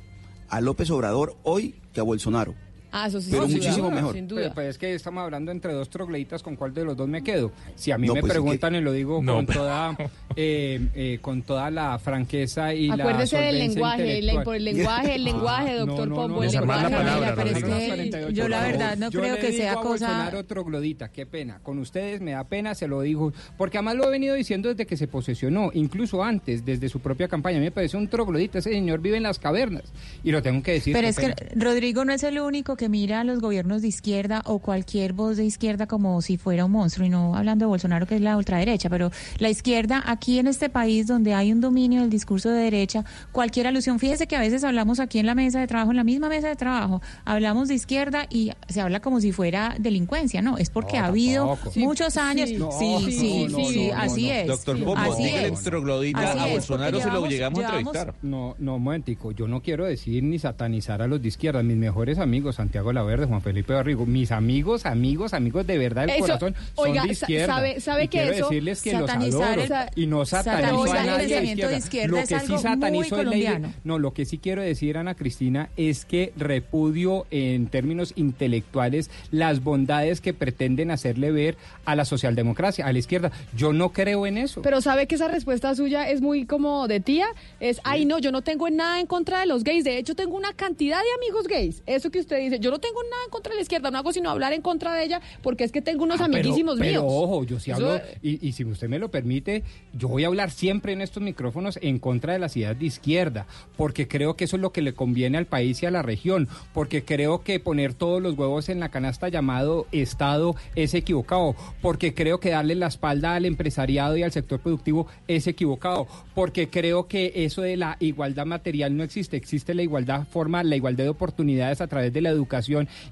a 0.48 0.60
López 0.60 0.90
Obrador 0.90 1.36
hoy 1.44 1.76
que 1.92 2.00
a 2.00 2.02
Bolsonaro. 2.02 2.54
Ah, 2.90 3.06
eso 3.08 3.20
sí, 3.20 3.28
Pero 3.30 3.46
sin 3.46 3.56
muchísimo 3.58 3.86
duda, 3.88 3.94
mejor. 3.96 4.14
Sin 4.14 4.28
Pero, 4.28 4.40
duda. 4.40 4.54
pues 4.54 4.66
es 4.68 4.78
que 4.78 4.94
estamos 4.94 5.22
hablando 5.24 5.52
entre 5.52 5.72
dos 5.72 5.90
trogloditas, 5.90 6.42
¿con 6.42 6.56
cuál 6.56 6.72
de 6.72 6.84
los 6.84 6.96
dos 6.96 7.08
me 7.08 7.22
quedo? 7.22 7.52
Si 7.76 7.90
a 7.90 7.98
mí 7.98 8.06
No, 8.06 8.14
me 8.14 8.20
pues, 8.20 8.30
es 8.30 8.34
preguntan 8.34 8.74
y 8.76 8.80
lo 8.80 8.92
digo 8.92 9.20
No, 9.22 9.34
con 9.36 9.46
pero- 9.46 9.60
toda 9.60 9.96
eh, 10.36 10.80
eh, 10.94 11.18
con 11.20 11.42
toda 11.42 11.70
la 11.70 11.98
franqueza 11.98 12.72
y 12.74 12.90
Acuérdese 12.90 13.36
la 13.36 13.42
del 13.46 13.58
lenguaje, 13.58 14.18
el, 14.18 14.42
por 14.42 14.56
el 14.56 14.64
lenguaje, 14.64 15.14
el 15.16 15.24
lenguaje, 15.24 15.70
Ah, 15.72 15.76
doctor 15.76 16.08
no, 16.08 16.14
no, 16.14 16.14
Pombo, 16.22 16.36
no, 16.36 16.42
el 16.44 16.50
lenguaje. 16.52 16.82
palabra, 16.90 17.34
pero 17.36 17.48
es 17.50 17.54
que 17.64 17.86
48, 17.88 18.30
yo 18.30 18.48
la 18.48 18.62
verdad 18.62 18.96
no 18.96 19.10
Yo 19.10 19.20
creo 19.20 19.34
le 19.34 19.40
que 19.40 19.50
digo 19.50 19.62
sea 19.62 19.72
a 19.72 19.76
cosa... 19.76 20.44
Troglodita, 20.46 21.08
qué 21.10 21.26
pena. 21.26 21.58
Con 21.62 21.78
ustedes 21.78 22.20
me 22.20 22.32
da 22.32 22.44
pena, 22.44 22.74
se 22.74 22.88
lo 22.88 23.00
digo. 23.02 23.32
Porque 23.56 23.78
además 23.78 23.96
lo 23.96 24.04
he 24.08 24.10
venido 24.10 24.34
diciendo 24.34 24.68
desde 24.68 24.86
que 24.86 24.96
se 24.96 25.08
posesionó, 25.08 25.70
incluso 25.74 26.22
antes, 26.22 26.64
desde 26.64 26.88
su 26.88 27.00
propia 27.00 27.28
campaña. 27.28 27.56
A 27.58 27.60
mí 27.60 27.66
me 27.66 27.70
parece 27.70 27.96
un 27.96 28.08
troglodita. 28.08 28.58
Ese 28.60 28.70
señor 28.70 29.00
vive 29.00 29.16
en 29.16 29.24
las 29.24 29.38
cavernas. 29.38 29.82
Y 30.24 30.30
lo 30.30 30.42
tengo 30.42 30.62
que 30.62 30.72
decir. 30.72 30.94
Pero 30.94 31.08
es 31.08 31.16
que. 31.18 31.34
Rodrigo 31.54 32.04
no 32.04 32.12
es 32.12 32.22
el 32.22 32.38
único 32.38 32.76
que 32.78 32.88
mira 32.88 33.20
a 33.20 33.24
los 33.24 33.40
gobiernos 33.40 33.82
de 33.82 33.88
izquierda 33.88 34.40
o 34.46 34.58
cualquier 34.60 35.12
voz 35.12 35.36
de 35.36 35.44
izquierda 35.44 35.86
como 35.86 36.22
si 36.22 36.38
fuera 36.38 36.64
un 36.64 36.72
monstruo, 36.72 37.06
y 37.06 37.10
no 37.10 37.36
hablando 37.36 37.66
de 37.66 37.68
Bolsonaro, 37.68 38.06
que 38.06 38.14
es 38.16 38.22
la 38.22 38.38
ultraderecha, 38.38 38.88
pero 38.88 39.10
la 39.38 39.50
izquierda 39.50 40.02
aquí 40.06 40.38
en 40.38 40.46
este 40.46 40.70
país 40.70 41.06
donde 41.06 41.34
hay 41.34 41.52
un 41.52 41.60
dominio 41.60 42.00
del 42.00 42.08
discurso 42.08 42.48
de 42.48 42.62
derecha, 42.62 43.04
cualquier 43.32 43.66
alusión, 43.66 43.98
fíjese 43.98 44.26
que 44.26 44.36
a 44.36 44.40
veces 44.40 44.64
hablamos 44.64 45.00
aquí 45.00 45.18
en 45.18 45.26
la 45.26 45.34
mesa 45.34 45.60
de 45.60 45.66
trabajo, 45.66 45.90
en 45.90 45.98
la 45.98 46.04
misma 46.04 46.30
mesa 46.30 46.48
de 46.48 46.56
trabajo, 46.56 47.02
hablamos 47.26 47.68
de 47.68 47.74
izquierda 47.74 48.26
y 48.30 48.52
se 48.68 48.80
habla 48.80 49.00
como 49.00 49.20
si 49.20 49.32
fuera 49.32 49.74
delincuencia, 49.78 50.40
¿no? 50.40 50.56
Es 50.56 50.70
porque 50.70 50.96
No, 50.98 51.04
ha 51.04 51.06
habido. 51.08 51.58
Sí, 51.70 51.80
muchos 51.80 52.16
años, 52.16 52.48
sí. 52.48 52.54
sí, 52.54 52.60
No, 52.60 52.70
sí, 52.72 52.92
no, 52.94 53.00
sí, 53.10 53.46
no, 53.50 53.64
sí, 53.68 53.88
no, 53.88 53.94
no, 53.96 54.00
así 54.00 54.26
no. 54.28 54.32
es. 54.32 54.46
Doctor 54.46 54.84
Pombo, 54.84 55.16
dígale 55.16 55.50
troglodita 55.50 56.32
a 56.32 56.46
es, 56.46 56.52
Bolsonaro 56.52 57.00
si 57.00 57.10
lo 57.10 57.26
llegamos 57.26 57.58
a 57.60 57.62
entrevistar. 57.64 58.14
No, 58.22 58.54
no, 58.58 58.76
un 58.76 58.82
momentico. 58.82 59.32
Yo 59.32 59.48
no 59.48 59.60
quiero 59.62 59.84
decir 59.84 60.22
ni 60.22 60.38
satanizar 60.38 61.02
a 61.02 61.06
los 61.06 61.20
de 61.20 61.28
izquierda. 61.28 61.62
Mis 61.62 61.76
mejores 61.76 62.18
amigos, 62.18 62.56
Santiago 62.68 62.92
Laverde, 62.92 63.24
Juan 63.24 63.40
Felipe 63.40 63.72
Barrigo, 63.72 64.04
mis 64.04 64.30
amigos, 64.30 64.84
amigos, 64.84 65.32
amigos 65.32 65.66
de 65.66 65.78
verdad 65.78 66.02
del 66.02 66.10
Eso, 66.16 66.20
corazón, 66.20 66.54
son 66.76 66.90
oiga, 66.90 67.02
de 67.04 67.12
izquierda. 67.12 67.46
sabe- 67.54 67.80
sabe 67.80 68.04
Y 68.04 68.08
que 68.08 68.18
quiero 68.18 68.32
eso- 68.34 68.48
decirles 68.50 68.82
que 68.82 68.92
los 68.92 69.08
adoro 69.10 69.62
el- 69.62 69.72
y 69.96 70.06
no 70.06 70.26
satanizo 70.26 70.92
a 70.92 71.02
nadie 71.02 71.12
de 71.12 71.18
pensamiento 71.28 71.68
de 71.68 71.76
izquierda. 71.78 72.08
Lo 72.20 72.26
que 72.26 72.40
sí 72.40 72.58
satanizo 72.58 73.20
es 73.20 73.26
la 73.26 73.36
idea- 73.36 73.50
colombiano. 73.52 73.74
No, 73.84 73.98
lo 73.98 74.12
que 74.12 74.26
sí 74.26 74.36
quiero 74.36 74.60
decir, 74.60 74.98
Ana 74.98 75.14
Cristina, 75.14 75.70
es 75.78 76.04
que 76.04 76.34
repudio 76.36 77.26
en 77.30 77.68
términos 77.68 78.12
intelectuales 78.16 79.10
las 79.30 79.64
bondades 79.64 80.20
que 80.20 80.34
pretenden 80.34 80.90
hacerle 80.90 81.30
ver 81.32 81.56
a 81.86 81.96
la 81.96 82.04
socialdemocracia, 82.04 82.84
a 82.86 82.92
la 82.92 82.98
izquierda. 82.98 83.32
Yo 83.56 83.72
no 83.72 83.92
creo 83.94 84.26
en 84.26 84.36
eso. 84.36 84.60
Pero 84.60 84.82
sabe 84.82 85.06
que 85.06 85.14
esa 85.14 85.28
respuesta 85.28 85.74
suya 85.74 86.10
es 86.10 86.20
muy 86.20 86.44
como 86.44 86.86
de 86.86 87.00
tía, 87.00 87.28
es, 87.60 87.80
ay 87.84 88.04
no, 88.04 88.18
yo 88.18 88.30
no 88.30 88.42
tengo 88.42 88.68
nada 88.68 89.00
en 89.00 89.06
contra 89.06 89.40
de 89.40 89.46
los 89.46 89.64
gays, 89.64 89.84
de 89.84 89.96
hecho 89.96 90.14
tengo 90.14 90.36
una 90.36 90.52
cantidad 90.52 90.98
de 90.98 91.08
amigos 91.24 91.48
gays, 91.48 91.82
eso 91.86 92.10
que 92.10 92.18
usted 92.18 92.38
dice, 92.40 92.57
yo 92.60 92.70
no 92.70 92.78
tengo 92.78 93.02
nada 93.02 93.22
en 93.24 93.30
contra 93.30 93.50
de 93.50 93.56
la 93.56 93.62
izquierda, 93.62 93.90
no 93.90 93.98
hago 93.98 94.12
sino 94.12 94.30
hablar 94.30 94.52
en 94.52 94.62
contra 94.62 94.94
de 94.94 95.04
ella 95.04 95.20
porque 95.42 95.64
es 95.64 95.72
que 95.72 95.82
tengo 95.82 96.04
unos 96.04 96.20
Ah, 96.20 96.26
pero- 96.26 96.38
amiguísimos 96.38 96.76
pero, 96.78 96.90
míos. 97.02 97.04
ojo, 97.06 97.44
yo 97.44 97.60
sí 97.60 97.70
Eso- 97.70 97.90
hablo, 97.90 98.02
y, 98.22 98.46
y 98.46 98.52
si 98.52 98.64
usted 98.64 98.88
me 98.88 98.98
lo 98.98 99.10
permite, 99.10 99.62
yo 99.92 100.08
voy 100.08 100.24
a 100.24 100.26
hablar 100.28 100.50
siempre 100.50 100.92
en 100.92 101.00
estos 101.00 101.22
micrófonos 101.22 101.78
en 101.82 101.98
contra 101.98 102.32
de 102.32 102.38
las 102.38 102.56
ideas 102.56 102.78
de 102.78 102.86
izquierda, 102.86 103.46
porque 103.76 104.08
creo 104.08 104.34
que 104.36 104.44
eso 104.44 104.56
es 104.56 104.62
lo 104.62 104.72
que 104.72 104.82
le 104.82 104.94
conviene 104.94 105.38
al 105.38 105.46
país 105.46 105.82
y 105.82 105.86
a 105.86 105.90
la 105.90 106.02
región, 106.02 106.48
porque 106.74 107.04
creo 107.04 107.42
que 107.42 107.60
poner 107.60 107.94
todos 107.94 108.20
los 108.20 108.36
huevos 108.36 108.68
en 108.68 108.80
la 108.80 108.88
canasta 108.90 109.28
llamado 109.28 109.86
Estado 109.92 110.56
es 110.74 110.94
equivocado, 110.94 111.54
porque 111.82 112.14
creo 112.14 112.40
que 112.40 112.50
darle 112.50 112.74
la 112.74 112.86
espalda 112.88 113.34
al 113.34 113.44
empresariado 113.44 114.16
y 114.16 114.22
al 114.22 114.32
sector 114.32 114.60
productivo 114.60 115.06
es 115.28 115.46
equivocado, 115.46 116.06
porque 116.34 116.68
creo 116.70 117.06
que 117.08 117.32
eso 117.44 117.62
de 117.62 117.76
la 117.76 117.96
igualdad 118.00 118.46
material 118.46 118.96
no 118.96 119.02
existe, 119.04 119.36
existe 119.36 119.74
la 119.74 119.82
igualdad 119.82 120.26
forma, 120.28 120.64
la 120.64 120.76
igualdad 120.76 121.04
de 121.04 121.10
oportunidades 121.10 121.80
a 121.80 121.86
través 121.86 122.12
de 122.12 122.20
la 122.20 122.30
educación 122.30 122.47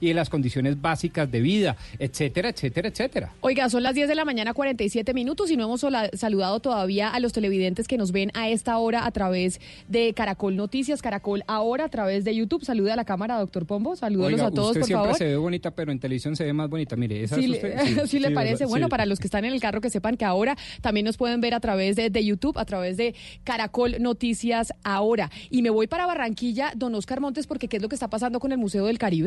y 0.01 0.09
de 0.09 0.15
las 0.15 0.29
condiciones 0.31 0.81
básicas 0.81 1.31
de 1.31 1.41
vida, 1.41 1.77
etcétera, 1.99 2.49
etcétera, 2.49 2.89
etcétera. 2.89 3.33
Oiga, 3.41 3.69
son 3.71 3.83
las 3.83 3.95
10 3.95 4.09
de 4.09 4.15
la 4.15 4.25
mañana, 4.25 4.55
47 4.55 5.15
minutos 5.15 5.51
y 5.51 5.57
no 5.57 5.65
hemos 5.65 5.85
saludado 6.15 6.61
todavía 6.61 7.09
a 7.11 7.21
los 7.21 7.33
televidentes 7.33 7.87
que 7.89 7.97
nos 7.99 8.13
ven 8.13 8.31
a 8.35 8.49
esta 8.49 8.79
hora 8.79 9.07
a 9.07 9.11
través 9.11 9.61
de 9.89 10.13
Caracol 10.15 10.57
Noticias, 10.57 11.03
Caracol 11.03 11.43
ahora 11.47 11.85
a 11.85 11.89
través 11.89 12.25
de 12.25 12.35
YouTube. 12.35 12.65
Saluda 12.65 12.95
a 12.95 12.97
la 12.97 13.05
cámara, 13.05 13.39
doctor 13.39 13.67
Pombo. 13.67 13.95
Oiga, 14.01 14.47
a 14.47 14.51
todos, 14.51 14.69
usted 14.71 14.81
por 14.81 14.87
siempre 14.87 15.05
favor. 15.05 15.17
se 15.19 15.25
ve 15.27 15.37
bonita, 15.37 15.71
pero 15.71 15.93
en 15.93 15.99
televisión 16.01 16.35
se 16.37 16.45
ve 16.45 16.53
más 16.53 16.69
bonita. 16.71 16.97
Mire, 16.97 17.23
esa 17.23 17.37
Sí, 17.37 17.45
es 17.45 17.51
le- 17.51 17.57
usted. 17.57 18.07
sí 18.07 18.19
le 18.19 18.31
parece. 18.31 18.65
Bueno, 18.67 18.89
para 18.89 19.07
los 19.07 19.19
que 19.19 19.27
están 19.27 19.45
en 19.45 19.53
el 19.53 19.61
carro 19.61 19.81
que 19.81 19.91
sepan 19.91 20.17
que 20.17 20.25
ahora 20.25 20.57
también 20.81 21.05
nos 21.07 21.17
pueden 21.17 21.41
ver 21.41 21.55
a 21.55 21.61
través 21.61 21.97
de, 21.97 22.11
de 22.11 22.25
YouTube, 22.25 22.59
a 22.59 22.65
través 22.65 22.97
de 22.97 23.15
Caracol 23.45 23.97
Noticias 24.01 24.73
ahora. 24.85 25.31
Y 25.51 25.63
me 25.63 25.71
voy 25.71 25.87
para 25.87 26.07
Barranquilla, 26.07 26.73
don 26.77 26.95
Oscar 26.95 27.21
Montes, 27.21 27.47
porque 27.47 27.69
¿qué 27.69 27.77
es 27.77 27.83
lo 27.83 27.89
que 27.89 27.95
está 27.95 28.09
pasando 28.09 28.41
con 28.41 28.53
el 28.53 28.59
Museo 28.59 28.87
del 28.87 28.99
Caribe? 28.99 29.26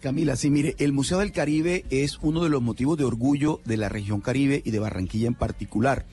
Camila, 0.00 0.36
sí, 0.36 0.50
mire, 0.50 0.74
el 0.78 0.92
Museo 0.92 1.20
del 1.20 1.32
Caribe 1.32 1.84
es 1.90 2.18
uno 2.20 2.42
de 2.44 2.50
los 2.50 2.60
motivos 2.62 2.98
de 2.98 3.04
orgullo 3.04 3.60
de 3.64 3.78
la 3.78 3.88
región 3.88 4.20
Caribe 4.20 4.60
y 4.64 4.70
de 4.70 4.78
Barranquilla 4.78 5.28
en 5.28 5.34
particular. 5.34 6.04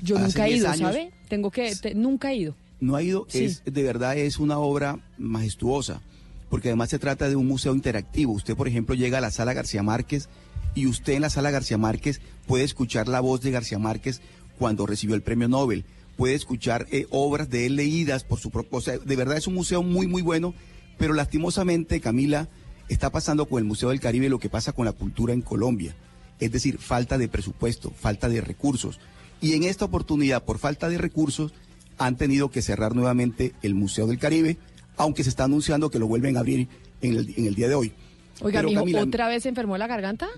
Yo 0.00 0.16
Hace 0.16 0.26
nunca 0.26 0.46
he 0.46 0.50
10 0.50 0.60
ido, 0.60 0.68
años- 0.70 0.80
¿sabe? 0.94 1.10
Tengo 1.28 1.50
que, 1.50 1.74
te- 1.74 1.94
nunca 1.94 2.30
he 2.32 2.36
ido. 2.36 2.54
No 2.80 2.94
ha 2.96 3.02
ido, 3.02 3.26
Sí. 3.28 3.44
es 3.44 3.62
de 3.64 3.82
verdad 3.82 4.16
es 4.16 4.38
una 4.38 4.58
obra 4.58 5.00
majestuosa, 5.18 6.02
porque 6.50 6.68
además 6.68 6.90
se 6.90 6.98
trata 7.00 7.28
de 7.28 7.36
un 7.36 7.46
museo 7.46 7.74
interactivo. 7.74 8.32
Usted, 8.32 8.54
por 8.56 8.68
ejemplo, 8.68 8.94
llega 8.94 9.18
a 9.18 9.20
la 9.20 9.30
sala 9.32 9.54
García 9.54 9.82
Márquez 9.82 10.28
y 10.74 10.86
usted 10.86 11.14
en 11.14 11.22
la 11.22 11.30
sala 11.30 11.50
García 11.50 11.78
Márquez 11.78 12.20
puede 12.46 12.64
escuchar 12.64 13.08
la 13.08 13.20
voz 13.20 13.40
de 13.40 13.50
García 13.50 13.78
Márquez 13.78 14.20
cuando 14.58 14.86
recibió 14.86 15.14
el 15.16 15.22
premio 15.22 15.48
Nobel, 15.48 15.84
puede 16.16 16.34
escuchar 16.34 16.86
eh, 16.92 17.06
obras 17.10 17.50
de 17.50 17.66
él 17.66 17.74
leídas 17.76 18.22
por 18.22 18.38
su 18.38 18.50
propio... 18.50 18.78
O 18.78 18.80
sea, 18.80 18.98
de 18.98 19.16
verdad 19.16 19.36
es 19.36 19.46
un 19.48 19.54
museo 19.54 19.82
muy, 19.82 20.06
muy 20.06 20.22
bueno, 20.22 20.54
pero 20.98 21.14
lastimosamente, 21.14 22.00
Camila, 22.00 22.48
está 22.88 23.10
pasando 23.10 23.46
con 23.46 23.58
el 23.58 23.64
Museo 23.64 23.90
del 23.90 24.00
Caribe 24.00 24.28
lo 24.28 24.38
que 24.38 24.48
pasa 24.50 24.72
con 24.72 24.84
la 24.84 24.92
cultura 24.92 25.32
en 25.32 25.42
Colombia. 25.42 25.94
Es 26.40 26.52
decir, 26.52 26.78
falta 26.78 27.18
de 27.18 27.28
presupuesto, 27.28 27.90
falta 27.90 28.28
de 28.28 28.40
recursos. 28.40 28.98
Y 29.40 29.54
en 29.54 29.64
esta 29.64 29.84
oportunidad, 29.84 30.42
por 30.44 30.58
falta 30.58 30.88
de 30.88 30.98
recursos, 30.98 31.52
han 31.98 32.16
tenido 32.16 32.50
que 32.50 32.62
cerrar 32.62 32.94
nuevamente 32.94 33.52
el 33.62 33.74
Museo 33.74 34.06
del 34.06 34.18
Caribe, 34.18 34.56
aunque 34.96 35.22
se 35.24 35.30
está 35.30 35.44
anunciando 35.44 35.90
que 35.90 35.98
lo 35.98 36.06
vuelven 36.06 36.36
a 36.36 36.40
abrir 36.40 36.68
en 37.00 37.16
el, 37.16 37.34
en 37.36 37.46
el 37.46 37.54
día 37.54 37.68
de 37.68 37.74
hoy. 37.74 37.92
Oiga, 38.40 38.58
Pero, 38.60 38.68
mijo, 38.70 38.80
Camila, 38.80 39.02
¿otra 39.02 39.28
vez 39.28 39.42
se 39.44 39.48
enfermó 39.48 39.76
la 39.78 39.86
garganta? 39.86 40.28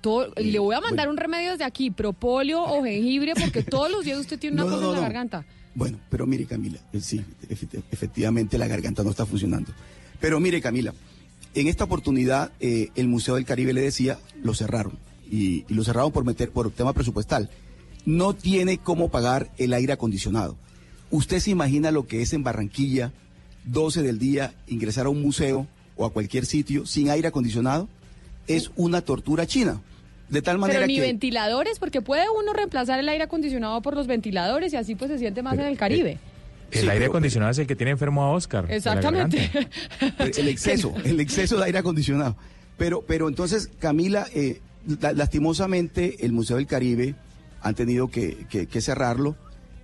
Todo- 0.00 0.32
Eh, 0.36 0.44
le 0.44 0.58
voy 0.58 0.74
a 0.74 0.80
mandar 0.80 1.08
un 1.08 1.16
remedio 1.16 1.52
desde 1.52 1.64
aquí, 1.64 1.90
propóleo 1.90 2.62
o 2.62 2.82
jengibre, 2.84 3.32
porque 3.38 3.62
todos 3.62 3.90
los 3.90 4.04
días 4.04 4.18
usted 4.18 4.38
tiene 4.38 4.54
una 4.54 4.64
No, 4.64 4.70
cosa 4.70 4.82
no, 4.82 4.88
en 4.90 4.96
la 4.96 5.02
garganta. 5.02 5.44
Bueno, 5.76 5.98
pero 6.10 6.26
mire 6.26 6.46
Camila, 6.46 6.78
eh, 6.92 7.00
sí, 7.00 7.22
efe- 7.50 7.82
efectivamente 7.92 8.56
la 8.58 8.66
garganta 8.66 9.04
no 9.04 9.10
está 9.10 9.26
funcionando. 9.26 9.70
Pero 10.20 10.40
mire 10.40 10.60
Camila, 10.62 10.94
en 11.54 11.68
esta 11.68 11.84
oportunidad 11.84 12.50
eh, 12.60 12.88
el 12.96 13.06
Museo 13.08 13.34
del 13.36 13.44
Caribe 13.44 13.72
le 13.74 13.82
decía, 13.82 14.18
lo 14.42 14.54
cerraron. 14.54 14.98
Y, 15.30 15.64
y 15.68 15.74
lo 15.74 15.84
cerraron 15.84 16.12
por 16.12 16.24
meter, 16.24 16.50
por 16.50 16.70
tema 16.70 16.92
presupuestal. 16.94 17.50
No 18.06 18.34
tiene 18.34 18.78
cómo 18.78 19.10
pagar 19.10 19.50
el 19.58 19.74
aire 19.74 19.92
acondicionado. 19.92 20.56
¿Usted 21.10 21.40
se 21.40 21.50
imagina 21.50 21.90
lo 21.90 22.06
que 22.06 22.22
es 22.22 22.32
en 22.32 22.42
Barranquilla, 22.42 23.12
12 23.66 24.02
del 24.02 24.18
día, 24.18 24.54
ingresar 24.68 25.06
a 25.06 25.10
un 25.10 25.20
museo 25.20 25.66
o 25.96 26.06
a 26.06 26.12
cualquier 26.12 26.46
sitio 26.46 26.86
sin 26.86 27.10
aire 27.10 27.28
acondicionado? 27.28 27.88
Es 28.46 28.70
una 28.76 29.02
tortura 29.02 29.46
china. 29.46 29.82
De 30.28 30.42
tal 30.42 30.58
manera 30.58 30.80
Pero 30.80 30.86
ni 30.88 30.96
que... 30.96 31.00
ventiladores, 31.02 31.78
porque 31.78 32.02
puede 32.02 32.24
uno 32.28 32.52
reemplazar 32.52 32.98
el 32.98 33.08
aire 33.08 33.24
acondicionado 33.24 33.80
por 33.82 33.94
los 33.94 34.06
ventiladores 34.08 34.72
y 34.72 34.76
así 34.76 34.94
pues 34.96 35.10
se 35.10 35.18
siente 35.18 35.42
más 35.42 35.54
en 35.54 35.66
el 35.66 35.76
Caribe. 35.76 36.18
El 36.72 36.80
Sí, 36.80 36.88
aire 36.88 37.00
pero- 37.00 37.12
acondicionado 37.12 37.52
es 37.52 37.58
el 37.58 37.66
que 37.68 37.76
tiene 37.76 37.92
enfermo 37.92 38.22
a 38.24 38.32
Oscar. 38.32 38.66
Exactamente. 38.68 39.50
el 40.18 40.48
exceso, 40.48 40.92
el 41.04 41.20
exceso 41.20 41.56
de 41.58 41.64
aire 41.64 41.78
acondicionado. 41.78 42.36
Pero, 42.76 43.02
pero 43.06 43.28
entonces, 43.28 43.70
Camila, 43.78 44.26
eh, 44.34 44.60
la- 45.00 45.12
lastimosamente 45.12 46.24
el 46.26 46.32
Museo 46.32 46.56
del 46.56 46.66
Caribe 46.66 47.14
han 47.62 47.74
tenido 47.74 48.08
que, 48.08 48.46
que- 48.50 48.66
que 48.66 48.80
cerrarlo. 48.80 49.36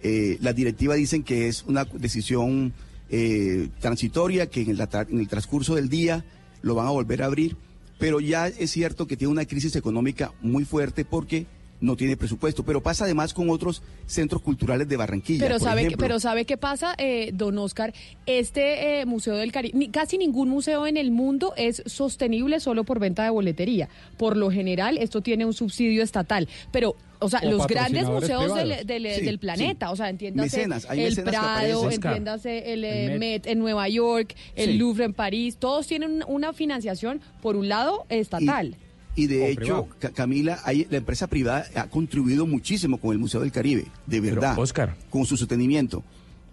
Eh, 0.03 0.39
las 0.41 0.57
directivas 0.57 0.97
dicen 0.97 1.23
que 1.23 1.47
es 1.47 1.63
una 1.69 1.85
decisión 1.85 2.73
eh, 3.11 3.69
transitoria, 3.81 4.47
que 4.49 4.63
en 4.63 4.71
el, 4.71 4.79
tra- 4.79 5.07
en 5.09 5.21
el 5.21 5.29
transcurso 5.29 5.77
del 5.77 5.89
día 5.89 6.25
lo 6.63 6.75
van 6.75 6.87
a 6.87 6.91
volver 6.91 7.23
a 7.23 7.27
abrir, 7.27 7.57
pero 8.03 8.19
ya 8.19 8.49
es 8.49 8.73
cierto 8.73 9.07
que 9.07 9.17
tiene 9.17 9.31
una 9.31 9.45
crisis 9.45 9.77
económica 9.77 10.33
muy 10.41 10.65
fuerte 10.65 11.05
porque 11.05 11.47
no 11.83 11.97
tiene 11.97 12.17
presupuesto, 12.17 12.65
pero 12.65 12.83
pasa 12.83 13.05
además 13.05 13.35
con 13.35 13.51
otros 13.51 13.83
centros 14.07 14.41
culturales 14.41 14.89
de 14.89 14.97
Barranquilla. 14.97 15.45
Pero 15.45 15.59
por 15.59 15.69
sabe, 15.69 15.81
ejemplo. 15.83 15.99
pero 15.99 16.19
sabe 16.21 16.45
qué 16.47 16.57
pasa, 16.57 16.95
eh, 16.97 17.31
don 17.35 17.59
Oscar. 17.59 17.93
Este 18.25 19.01
eh, 19.01 19.07
Museo 19.07 19.35
del 19.35 19.53
Caribe, 19.53 19.77
ni- 19.77 19.89
casi 19.89 20.17
ningún 20.17 20.49
museo 20.49 20.87
en 20.87 20.97
el 20.97 21.11
mundo 21.11 21.53
es 21.57 21.83
sostenible 21.87 22.61
solo 22.61 22.85
por 22.85 22.99
venta 22.99 23.25
de 23.25 23.31
boletería. 23.31 23.89
Por 24.17 24.37
lo 24.37 24.51
general, 24.51 24.97
esto 24.97 25.21
tiene 25.21 25.45
un 25.45 25.53
subsidio 25.53 26.03
estatal. 26.03 26.49
Pero, 26.71 26.97
o 27.19 27.29
sea, 27.29 27.41
O 27.45 27.51
los 27.51 27.67
grandes 27.67 28.05
museos 28.09 28.55
del, 28.55 28.87
del- 28.87 29.15
Sí, 29.17 29.25
del 29.25 29.39
planeta, 29.39 29.87
sí. 29.89 29.93
o 29.93 29.97
sea, 29.97 30.09
entiéndase 30.09 30.57
Mecenas, 30.59 30.87
hay 30.89 31.03
el 31.03 31.17
que 31.17 31.23
Prado, 31.23 31.91
entiéndase 31.91 32.73
el, 32.73 32.85
eh, 32.85 33.05
El 33.07 33.11
Met. 33.19 33.19
Met. 33.19 33.47
en 33.49 33.59
Nueva 33.59 33.89
York, 33.89 34.35
el 34.55 34.71
Sí. 34.71 34.79
Louvre 34.79 35.05
en 35.05 35.15
París, 35.15 35.57
todos 35.59 35.87
tienen 35.87 36.23
una 36.29 36.53
financiación, 36.53 37.21
por 37.43 37.57
un 37.57 37.69
lado, 37.69 38.07
estatal. 38.09 38.77
Y 38.79 38.92
de 39.27 39.43
O 39.43 39.47
hecho, 39.47 39.87
privado. 39.87 39.89
Camila, 40.15 40.61
hay- 40.65 40.87
la 40.91 40.97
empresa 40.99 41.27
privada 41.27 41.67
ha 41.75 41.89
contribuido 41.89 42.47
muchísimo 42.47 42.99
con 42.99 43.13
el 43.13 43.19
Museo 43.19 43.41
del 43.41 43.53
Caribe, 43.53 43.87
de 44.07 44.21
verdad. 44.21 44.59
Oscar. 44.59 44.97
Con 45.11 45.27
su 45.27 45.37
sostenimiento. 45.37 46.03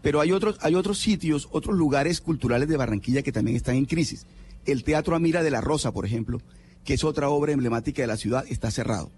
Pero 0.02 0.22
hay 0.22 0.32
otros, 0.32 0.58
hay 0.62 0.76
otros 0.76 1.00
sitios, 1.00 1.48
otros 1.52 1.76
lugares 1.78 2.22
culturales 2.22 2.68
de 2.70 2.78
Barranquilla 2.78 3.22
que 3.22 3.32
también 3.32 3.58
están 3.58 3.76
en 3.76 3.86
crisis. 3.86 4.26
El 4.66 4.84
Teatro 4.84 5.16
Amira 5.16 5.44
de 5.44 5.52
la 5.52 5.62
Rosa, 5.62 5.92
por 5.92 6.06
ejemplo, 6.06 6.42
que 6.86 6.94
es 6.94 7.04
otra 7.04 7.30
obra 7.30 7.52
emblemática 7.54 8.02
de 8.02 8.08
la 8.08 8.18
ciudad, 8.18 8.46
está 8.50 8.72
cerrado. 8.72 9.12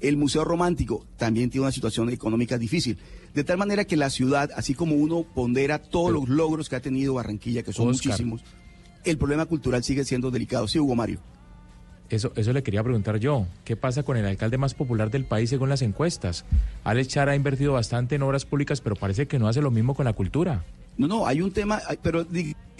El 0.00 0.16
Museo 0.16 0.44
Romántico 0.44 1.06
también 1.16 1.50
tiene 1.50 1.62
una 1.66 1.72
situación 1.72 2.10
económica 2.10 2.58
difícil. 2.58 2.98
De 3.34 3.44
tal 3.44 3.58
manera 3.58 3.84
que 3.84 3.96
la 3.96 4.10
ciudad, 4.10 4.50
así 4.56 4.74
como 4.74 4.96
uno 4.96 5.24
pondera 5.34 5.78
todos 5.80 6.10
los 6.12 6.28
logros 6.28 6.68
que 6.68 6.74
ha 6.76 6.80
tenido 6.80 7.14
Barranquilla, 7.14 7.62
que 7.62 7.72
son 7.72 7.88
Oscar. 7.88 8.06
muchísimos, 8.12 8.42
el 9.04 9.18
problema 9.18 9.46
cultural 9.46 9.84
sigue 9.84 10.04
siendo 10.04 10.30
delicado. 10.32 10.66
Sí, 10.66 10.78
Hugo 10.80 10.96
Mario. 10.96 11.20
Eso, 12.12 12.30
eso 12.36 12.52
le 12.52 12.62
quería 12.62 12.82
preguntar 12.82 13.16
yo. 13.18 13.46
¿Qué 13.64 13.74
pasa 13.74 14.02
con 14.02 14.18
el 14.18 14.26
alcalde 14.26 14.58
más 14.58 14.74
popular 14.74 15.10
del 15.10 15.24
país 15.24 15.48
según 15.48 15.70
las 15.70 15.80
encuestas? 15.80 16.44
Alex 16.84 17.08
Char 17.08 17.28
ha 17.30 17.34
invertido 17.36 17.72
bastante 17.72 18.16
en 18.16 18.22
obras 18.22 18.44
públicas, 18.44 18.82
pero 18.82 18.96
parece 18.96 19.26
que 19.26 19.38
no 19.38 19.48
hace 19.48 19.62
lo 19.62 19.70
mismo 19.70 19.94
con 19.94 20.04
la 20.04 20.12
cultura. 20.12 20.62
No, 20.98 21.08
no, 21.08 21.26
hay 21.26 21.40
un 21.40 21.52
tema, 21.52 21.80
pero 22.02 22.26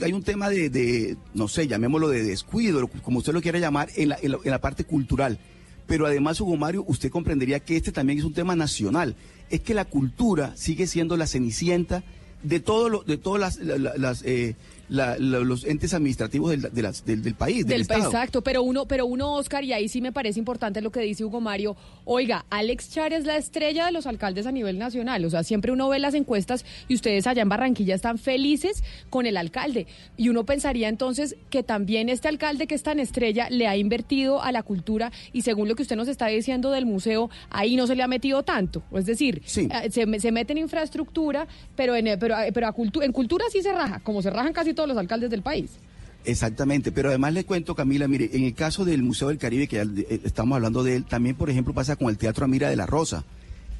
hay 0.02 0.12
un 0.12 0.22
tema 0.22 0.50
de, 0.50 1.16
no 1.32 1.48
sé, 1.48 1.66
llamémoslo 1.66 2.08
de 2.08 2.22
descuido, 2.24 2.86
como 3.02 3.20
usted 3.20 3.32
lo 3.32 3.40
quiera 3.40 3.58
llamar, 3.58 3.88
en 3.96 4.10
la, 4.10 4.18
en 4.22 4.50
la- 4.50 4.60
parte 4.60 4.84
cultural. 4.84 5.38
Pero 5.86 6.04
además, 6.06 6.38
Hugo 6.40 6.58
Mario, 6.58 6.84
usted 6.86 7.10
comprendería 7.10 7.58
que 7.60 7.76
este 7.76 7.90
también 7.90 8.18
es 8.18 8.24
un 8.26 8.34
tema 8.34 8.54
nacional. 8.54 9.16
Es 9.48 9.60
que 9.62 9.72
la 9.72 9.86
cultura 9.86 10.52
sigue 10.56 10.86
siendo 10.86 11.16
la 11.16 11.26
cenicienta 11.26 12.02
de 12.42 12.60
todo 12.60 12.90
lo, 12.90 13.02
de 13.02 13.16
todas 13.16 13.40
las, 13.40 13.56
la- 13.66 13.78
la- 13.78 13.96
las, 13.96 14.22
eh, 14.24 14.56
la- 14.88 15.16
la- 15.18 15.38
los 15.40 15.64
entes 15.64 15.94
administrativos 15.94 16.50
del, 16.50 16.62
de 16.72 16.82
las- 16.82 17.04
del, 17.04 17.22
del 17.22 17.34
país, 17.34 17.58
del, 17.58 17.68
Del 17.68 17.80
Estado. 17.82 18.04
exacto, 18.04 18.42
pero 18.42 18.62
uno, 18.62 18.86
pero 18.86 19.06
uno, 19.06 19.34
Oscar, 19.34 19.64
y 19.64 19.72
ahí 19.72 19.88
sí 19.88 20.00
me 20.00 20.12
parece 20.12 20.38
importante 20.38 20.80
lo 20.82 20.90
que 20.92 21.00
dice 21.00 21.24
Hugo 21.24 21.40
Mario. 21.40 21.76
Oiga, 22.04 22.44
Alex 22.50 22.90
Char 22.90 23.12
es 23.12 23.24
la 23.26 23.36
estrella 23.36 23.86
de 23.86 23.92
los 23.92 24.06
alcaldes 24.06 24.46
a 24.46 24.52
nivel 24.52 24.78
nacional. 24.78 25.24
O 25.24 25.30
sea, 25.30 25.44
siempre 25.44 25.70
uno 25.72 25.88
ve 25.88 25.98
las 25.98 26.14
encuestas 26.14 26.64
y 26.88 26.94
ustedes 26.94 27.26
allá 27.26 27.42
en 27.42 27.48
Barranquilla 27.48 27.94
están 27.94 28.18
felices 28.18 28.82
con 29.08 29.26
el 29.26 29.36
alcalde. 29.36 29.86
Y 30.16 30.28
uno 30.28 30.44
pensaría 30.44 30.88
entonces 30.88 31.36
que 31.50 31.62
también 31.62 32.08
este 32.08 32.28
alcalde 32.28 32.66
que 32.66 32.74
es 32.74 32.82
tan 32.82 32.98
estrella 32.98 33.48
le 33.50 33.68
ha 33.68 33.76
invertido 33.76 34.42
a 34.42 34.50
la 34.50 34.62
cultura 34.62 35.12
y 35.32 35.42
según 35.42 35.68
lo 35.68 35.76
que 35.76 35.82
usted 35.82 35.96
nos 35.96 36.08
está 36.08 36.26
diciendo 36.26 36.70
del 36.70 36.86
museo, 36.86 37.30
ahí 37.50 37.76
no 37.76 37.86
se 37.86 37.94
le 37.94 38.02
ha 38.02 38.08
metido 38.08 38.42
tanto. 38.42 38.82
Es 38.92 39.06
decir, 39.06 39.40
eh, 39.70 39.90
se, 39.90 40.06
me- 40.06 40.18
se 40.18 40.32
mete 40.32 40.52
en 40.52 40.58
infraestructura, 40.58 41.46
pero 41.76 41.94
en, 41.94 42.06
eh, 42.08 42.18
pero, 42.18 42.38
eh, 42.40 42.50
pero 42.52 42.66
a 42.66 42.74
cultu- 42.74 43.02
en 43.04 43.12
cultura 43.12 43.44
sí 43.50 43.62
se 43.62 43.72
raja, 43.72 44.00
como 44.00 44.22
se 44.22 44.30
rajan 44.30 44.52
casi 44.52 44.74
todos 44.74 44.88
los 44.88 44.98
alcaldes 44.98 45.30
del 45.30 45.42
país. 45.42 45.70
Exactamente, 46.24 46.92
pero 46.92 47.08
además 47.08 47.32
le 47.32 47.44
cuento, 47.44 47.74
Camila, 47.74 48.06
mire, 48.06 48.30
en 48.32 48.44
el 48.44 48.54
caso 48.54 48.84
del 48.84 49.02
Museo 49.02 49.28
del 49.28 49.38
Caribe, 49.38 49.66
que 49.66 49.76
ya 49.76 49.82
eh, 49.82 50.20
estamos 50.24 50.54
hablando 50.56 50.84
de 50.84 50.96
él, 50.96 51.04
también, 51.04 51.34
por 51.34 51.50
ejemplo, 51.50 51.74
pasa 51.74 51.96
con 51.96 52.08
el 52.10 52.16
Teatro 52.18 52.44
Amira 52.44 52.70
de 52.70 52.76
la 52.76 52.86
Rosa. 52.86 53.24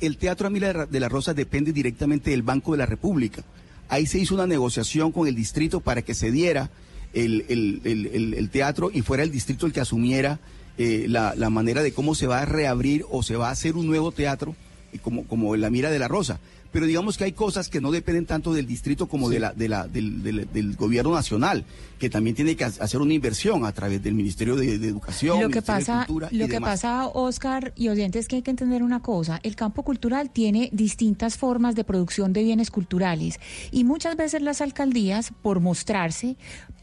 El 0.00 0.16
Teatro 0.16 0.48
Amira 0.48 0.86
de 0.86 1.00
la 1.00 1.08
Rosa 1.08 1.34
depende 1.34 1.72
directamente 1.72 2.30
del 2.32 2.42
Banco 2.42 2.72
de 2.72 2.78
la 2.78 2.86
República. 2.86 3.44
Ahí 3.88 4.06
se 4.06 4.18
hizo 4.18 4.34
una 4.34 4.48
negociación 4.48 5.12
con 5.12 5.28
el 5.28 5.36
distrito 5.36 5.80
para 5.80 6.02
que 6.02 6.14
se 6.14 6.32
diera 6.32 6.70
el, 7.12 7.44
el- 7.48 7.80
el- 7.84 8.06
el- 8.06 8.34
el 8.34 8.50
teatro 8.50 8.90
y 8.92 9.02
fuera 9.02 9.22
el 9.22 9.30
distrito 9.30 9.66
el 9.66 9.72
que 9.72 9.80
asumiera 9.80 10.40
eh, 10.78 11.04
la, 11.08 11.34
la 11.36 11.50
manera 11.50 11.82
de 11.82 11.92
cómo 11.92 12.14
se 12.14 12.26
va 12.26 12.40
a 12.40 12.44
reabrir 12.46 13.04
o 13.10 13.22
se 13.22 13.36
va 13.36 13.48
a 13.48 13.52
hacer 13.52 13.76
un 13.76 13.86
nuevo 13.86 14.10
teatro, 14.10 14.56
eh, 14.92 14.98
como, 14.98 15.24
como 15.28 15.54
la 15.54 15.70
Mira 15.70 15.90
de 15.90 15.98
la 16.00 16.08
Rosa. 16.08 16.40
Pero 16.72 16.86
digamos 16.86 17.18
que 17.18 17.24
hay 17.24 17.32
cosas 17.32 17.68
que 17.68 17.80
no 17.80 17.90
dependen 17.90 18.26
tanto 18.26 18.52
del 18.54 18.66
distrito 18.66 19.06
como 19.06 19.28
de 19.28 19.38
la, 19.40 19.52
de 19.52 19.68
la, 19.68 19.86
del, 19.86 20.22
del- 20.22 20.48
del 20.52 20.74
gobierno 20.74 21.14
nacional, 21.14 21.64
que 21.98 22.08
también 22.10 22.34
tiene 22.34 22.56
que 22.56 22.64
ha- 22.64 22.68
hacer 22.80 23.00
una 23.00 23.12
inversión 23.14 23.64
a 23.66 23.72
través 23.72 24.02
del 24.02 24.14
Ministerio 24.14 24.56
de, 24.56 24.78
de 24.78 24.88
Educación, 24.88 25.40
Lo 25.40 25.48
que 25.50 25.56
Ministerio 25.60 25.78
de 25.78 25.84
pasa, 25.86 26.06
Cultura 26.06 26.28
y 26.30 26.38
lo 26.38 26.46
que 26.46 26.52
demás. 26.54 26.70
pasa, 26.80 27.06
Oscar 27.08 27.72
y 27.76 27.88
oyentes, 27.88 28.20
es 28.22 28.28
que 28.28 28.36
hay 28.36 28.42
que 28.42 28.50
entender 28.50 28.82
una 28.82 29.00
cosa. 29.00 29.38
El 29.42 29.54
campo 29.54 29.82
cultural 29.82 30.30
tiene 30.30 30.70
distintas 30.72 31.36
formas 31.36 31.74
de 31.74 31.84
producción 31.84 32.32
de 32.32 32.42
bienes 32.42 32.70
culturales 32.70 33.38
y 33.70 33.84
muchas 33.84 34.16
veces 34.16 34.40
las 34.42 34.60
alcaldías, 34.62 35.32
por 35.42 35.60
mostrarse, 35.60 36.36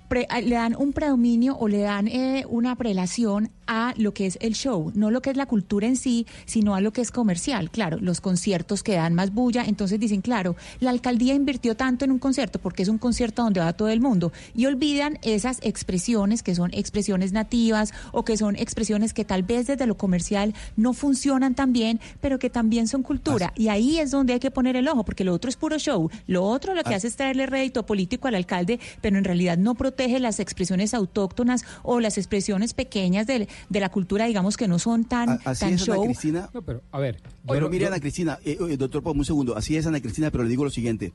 pre- 0.09 0.25
a- 0.29 0.41
le 0.41 0.55
dan 0.55 0.75
un 0.77 0.91
predominio 0.91 1.55
o 1.57 1.69
le 1.69 1.79
dan 1.79 2.07
eh, 2.09 2.45
una 2.49 2.75
prelación 2.75 3.49
a 3.67 3.93
lo 3.97 4.13
que 4.15 4.25
es 4.25 4.37
el 4.41 4.55
show, 4.55 4.91
no 4.95 5.11
lo 5.11 5.21
que 5.21 5.29
es 5.29 5.37
la 5.37 5.45
cultura 5.45 5.85
en 5.87 5.95
sí, 5.95 6.25
sino 6.45 6.73
a 6.73 6.81
lo 6.81 6.91
que 6.91 7.01
es 7.01 7.11
comercial. 7.11 7.69
Claro, 7.69 7.97
los 8.01 8.19
conciertos 8.19 8.81
que 8.81 8.95
dan 8.95 9.13
más 9.13 9.31
bulla, 9.31 9.63
entonces 9.63 9.99
dicen, 9.99 10.21
claro, 10.21 10.55
la 10.79 10.89
alcaldía 10.89 11.35
invirtió 11.35 11.75
tanto 11.75 12.03
en 12.03 12.11
un 12.11 12.17
concierto 12.17 12.57
porque 12.59 12.81
es 12.81 12.89
un 12.89 12.97
concierto 12.97 13.43
donde 13.43 13.59
va 13.59 13.71
todo 13.73 13.89
el 13.89 14.01
mundo 14.01 14.33
y 14.55 14.65
olvidan 14.65 15.19
esas 15.21 15.59
expresiones 15.61 16.41
que 16.41 16.55
son 16.55 16.71
expresiones 16.73 17.31
nativas 17.31 17.93
o 18.11 18.25
que 18.25 18.37
son 18.37 18.55
expresiones 18.55 19.13
que 19.13 19.23
tal 19.23 19.43
vez 19.43 19.67
desde 19.67 19.85
lo 19.85 19.97
comercial 19.97 20.55
no 20.75 20.93
funcionan 20.93 21.53
tan 21.53 21.71
bien, 21.71 21.99
pero 22.21 22.39
que 22.39 22.49
también 22.49 22.87
son 22.87 23.03
cultura. 23.03 23.53
Y 23.55 23.67
ahí 23.67 23.99
es 23.99 24.09
donde 24.09 24.33
hay 24.33 24.39
que 24.39 24.49
poner 24.49 24.75
el 24.77 24.87
ojo, 24.87 25.03
porque 25.05 25.23
lo 25.23 25.33
otro 25.33 25.47
es 25.49 25.57
puro 25.57 25.77
show. 25.77 26.09
Lo 26.25 26.43
otro 26.43 26.73
lo 26.73 26.83
que 26.83 26.93
Ah. 26.95 26.97
hace 26.97 27.07
es 27.07 27.15
traerle 27.15 27.45
rédito 27.45 27.85
político 27.85 28.27
al 28.27 28.33
alcalde, 28.35 28.79
pero 29.01 29.19
en 29.19 29.23
realidad 29.23 29.57
no 29.59 29.75
protege 29.75 29.98
las 30.07 30.39
expresiones 30.39 30.93
autóctonas 30.93 31.65
o 31.83 31.99
las 31.99 32.17
expresiones 32.17 32.73
pequeñas 32.73 33.27
de, 33.27 33.47
de 33.69 33.79
la 33.79 33.89
cultura, 33.89 34.25
digamos, 34.25 34.55
que 34.57 34.67
no 34.67 34.79
son 34.79 35.03
tan, 35.05 35.29
A- 35.29 35.39
Así 35.45 35.59
tan 35.65 35.73
es, 35.73 35.81
Ana 35.89 35.95
show. 35.95 36.05
Cristina. 36.05 36.49
No, 36.53 36.61
pero, 36.61 36.81
a 36.91 36.99
ver. 36.99 37.21
Pero 37.47 37.69
mire, 37.69 37.83
yo- 37.83 37.87
Ana 37.87 37.99
Cristina, 37.99 38.39
eh, 38.45 38.57
eh, 38.69 38.77
doctor, 38.77 39.03
por 39.03 39.15
un 39.15 39.25
segundo. 39.25 39.57
Así 39.57 39.75
es, 39.75 39.85
Ana 39.85 39.99
Cristina, 39.99 40.31
pero 40.31 40.43
le 40.43 40.49
digo 40.49 40.63
lo 40.63 40.69
siguiente. 40.69 41.11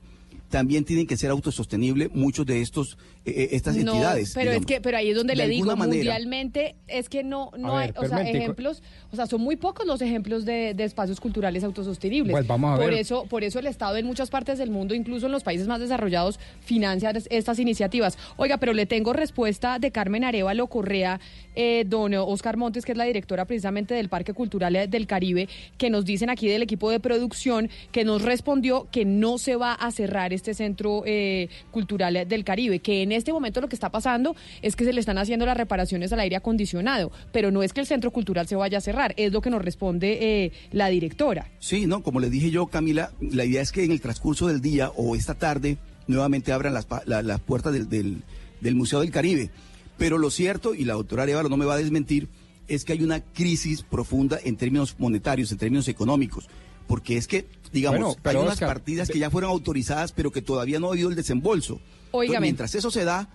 También 0.54 0.84
tienen 0.84 1.08
que 1.08 1.16
ser 1.16 1.30
autosostenibles 1.32 2.10
muchos 2.14 2.46
de 2.46 2.60
estos 2.62 2.96
eh, 3.24 3.32
eh, 3.34 3.48
estas 3.56 3.74
No, 3.76 3.90
entidades. 3.92 4.32
pero 4.36 4.52
es 4.52 4.64
que, 4.64 4.80
pero 4.80 4.96
ahí 4.98 5.10
es 5.10 5.16
donde 5.16 5.32
De 5.32 5.38
le 5.38 5.48
digo, 5.48 5.64
alguna 5.70 5.74
manera. 5.86 5.96
mundialmente 5.96 6.76
es 6.86 7.08
que 7.08 7.24
no, 7.24 7.50
no 7.58 7.76
hay, 7.76 7.90
o 7.96 8.06
sea, 8.06 8.20
ejemplos, 8.22 8.80
o 9.10 9.16
sea, 9.16 9.26
son 9.26 9.40
muy 9.40 9.56
pocos 9.56 9.84
los 9.84 10.00
ejemplos 10.00 10.44
de, 10.44 10.74
de 10.74 10.84
espacios 10.84 11.18
culturales 11.18 11.64
autosostenibles. 11.64 12.30
Pues 12.30 12.46
vamos 12.46 12.74
a 12.74 12.76
por 12.80 12.90
ver. 12.90 13.00
eso, 13.00 13.24
por 13.24 13.42
eso 13.42 13.58
el 13.58 13.66
Estado 13.66 13.96
en 13.96 14.06
muchas 14.06 14.30
partes 14.30 14.58
del 14.58 14.70
mundo, 14.70 14.94
incluso 14.94 15.26
en 15.26 15.32
los 15.32 15.42
países 15.42 15.66
más 15.66 15.80
desarrollados, 15.80 16.38
financia 16.60 17.10
es- 17.10 17.26
estas 17.32 17.58
iniciativas. 17.58 18.16
Oiga, 18.36 18.58
pero 18.58 18.74
le 18.74 18.86
tengo 18.86 19.12
respuesta 19.12 19.80
de 19.80 19.90
Carmen 19.90 20.22
Arevalo 20.22 20.68
Correa, 20.68 21.18
eh, 21.56 21.84
don 21.86 22.14
Oscar 22.14 22.56
Montes, 22.56 22.84
que 22.84 22.92
es 22.92 22.98
la 22.98 23.04
directora 23.04 23.44
precisamente 23.46 23.94
del 23.94 24.08
Parque 24.08 24.34
Cultural 24.34 24.88
del 24.88 25.06
Caribe, 25.06 25.48
que 25.78 25.90
nos 25.90 26.04
dicen 26.04 26.30
aquí 26.30 26.46
del 26.46 26.62
equipo 26.62 26.90
de 26.90 27.00
producción 27.00 27.70
que 27.90 28.04
nos 28.04 28.22
respondió 28.22 28.86
que 28.92 29.04
no 29.06 29.38
se 29.38 29.56
va 29.56 29.72
a 29.72 29.90
cerrar 29.90 30.32
este 30.34 30.43
centro 30.52 31.02
eh, 31.06 31.48
cultural 31.70 32.26
del 32.28 32.44
Caribe, 32.44 32.80
que 32.80 33.02
en 33.02 33.12
este 33.12 33.32
momento 33.32 33.62
lo 33.62 33.68
que 33.68 33.76
está 33.76 33.88
pasando 33.90 34.36
es 34.60 34.76
que 34.76 34.84
se 34.84 34.92
le 34.92 35.00
están 35.00 35.16
haciendo 35.16 35.46
las 35.46 35.56
reparaciones 35.56 36.12
al 36.12 36.20
aire 36.20 36.36
acondicionado, 36.36 37.12
pero 37.32 37.50
no 37.50 37.62
es 37.62 37.72
que 37.72 37.80
el 37.80 37.86
centro 37.86 38.10
cultural 38.10 38.46
se 38.46 38.56
vaya 38.56 38.78
a 38.78 38.80
cerrar, 38.80 39.14
es 39.16 39.32
lo 39.32 39.40
que 39.40 39.48
nos 39.50 39.64
responde 39.64 40.44
eh, 40.44 40.52
la 40.72 40.88
directora. 40.88 41.50
Sí, 41.60 41.86
no, 41.86 42.02
como 42.02 42.20
le 42.20 42.28
dije 42.28 42.50
yo, 42.50 42.66
Camila, 42.66 43.12
la 43.20 43.44
idea 43.44 43.62
es 43.62 43.70
que 43.72 43.84
en 43.84 43.92
el 43.92 44.00
transcurso 44.00 44.48
del 44.48 44.60
día 44.60 44.90
o 44.96 45.14
esta 45.16 45.34
tarde 45.34 45.78
nuevamente 46.08 46.52
abran 46.52 46.74
las, 46.74 46.86
las 47.06 47.40
puertas 47.40 47.72
del, 47.72 47.88
del- 47.88 48.22
del 48.60 48.74
Museo 48.74 49.00
del 49.00 49.10
Caribe. 49.10 49.50
Pero 49.98 50.18
lo 50.18 50.30
cierto, 50.30 50.74
y 50.74 50.84
la 50.84 50.94
doctora 50.94 51.22
Arevalo 51.22 51.48
no 51.48 51.56
me 51.56 51.66
va 51.66 51.74
a 51.74 51.78
desmentir, 51.78 52.28
es 52.66 52.84
que 52.84 52.94
hay 52.94 53.02
una 53.04 53.20
crisis 53.20 53.82
profunda 53.82 54.38
en 54.42 54.56
términos 54.56 54.96
monetarios, 54.98 55.52
en 55.52 55.58
términos 55.58 55.86
económicos. 55.86 56.48
Porque 56.86 57.16
es 57.16 57.28
que, 57.28 57.46
digamos, 57.74 57.98
Bueno, 58.00 58.16
hay 58.24 58.36
unas 58.44 58.54
Oscar, 58.54 58.68
partidas 58.68 59.08
que 59.08 59.18
ya 59.18 59.30
fueron 59.30 59.50
autorizadas, 59.50 60.12
pero 60.12 60.30
que 60.32 60.40
todavía 60.40 60.78
no 60.80 60.88
ha 60.88 60.92
habido 60.92 61.10
el 61.10 61.14
desembolso. 61.16 61.74
Entonces, 61.74 62.28
mientras 62.40 62.74
eso 62.74 62.90
se 62.90 63.04
da, 63.04 63.28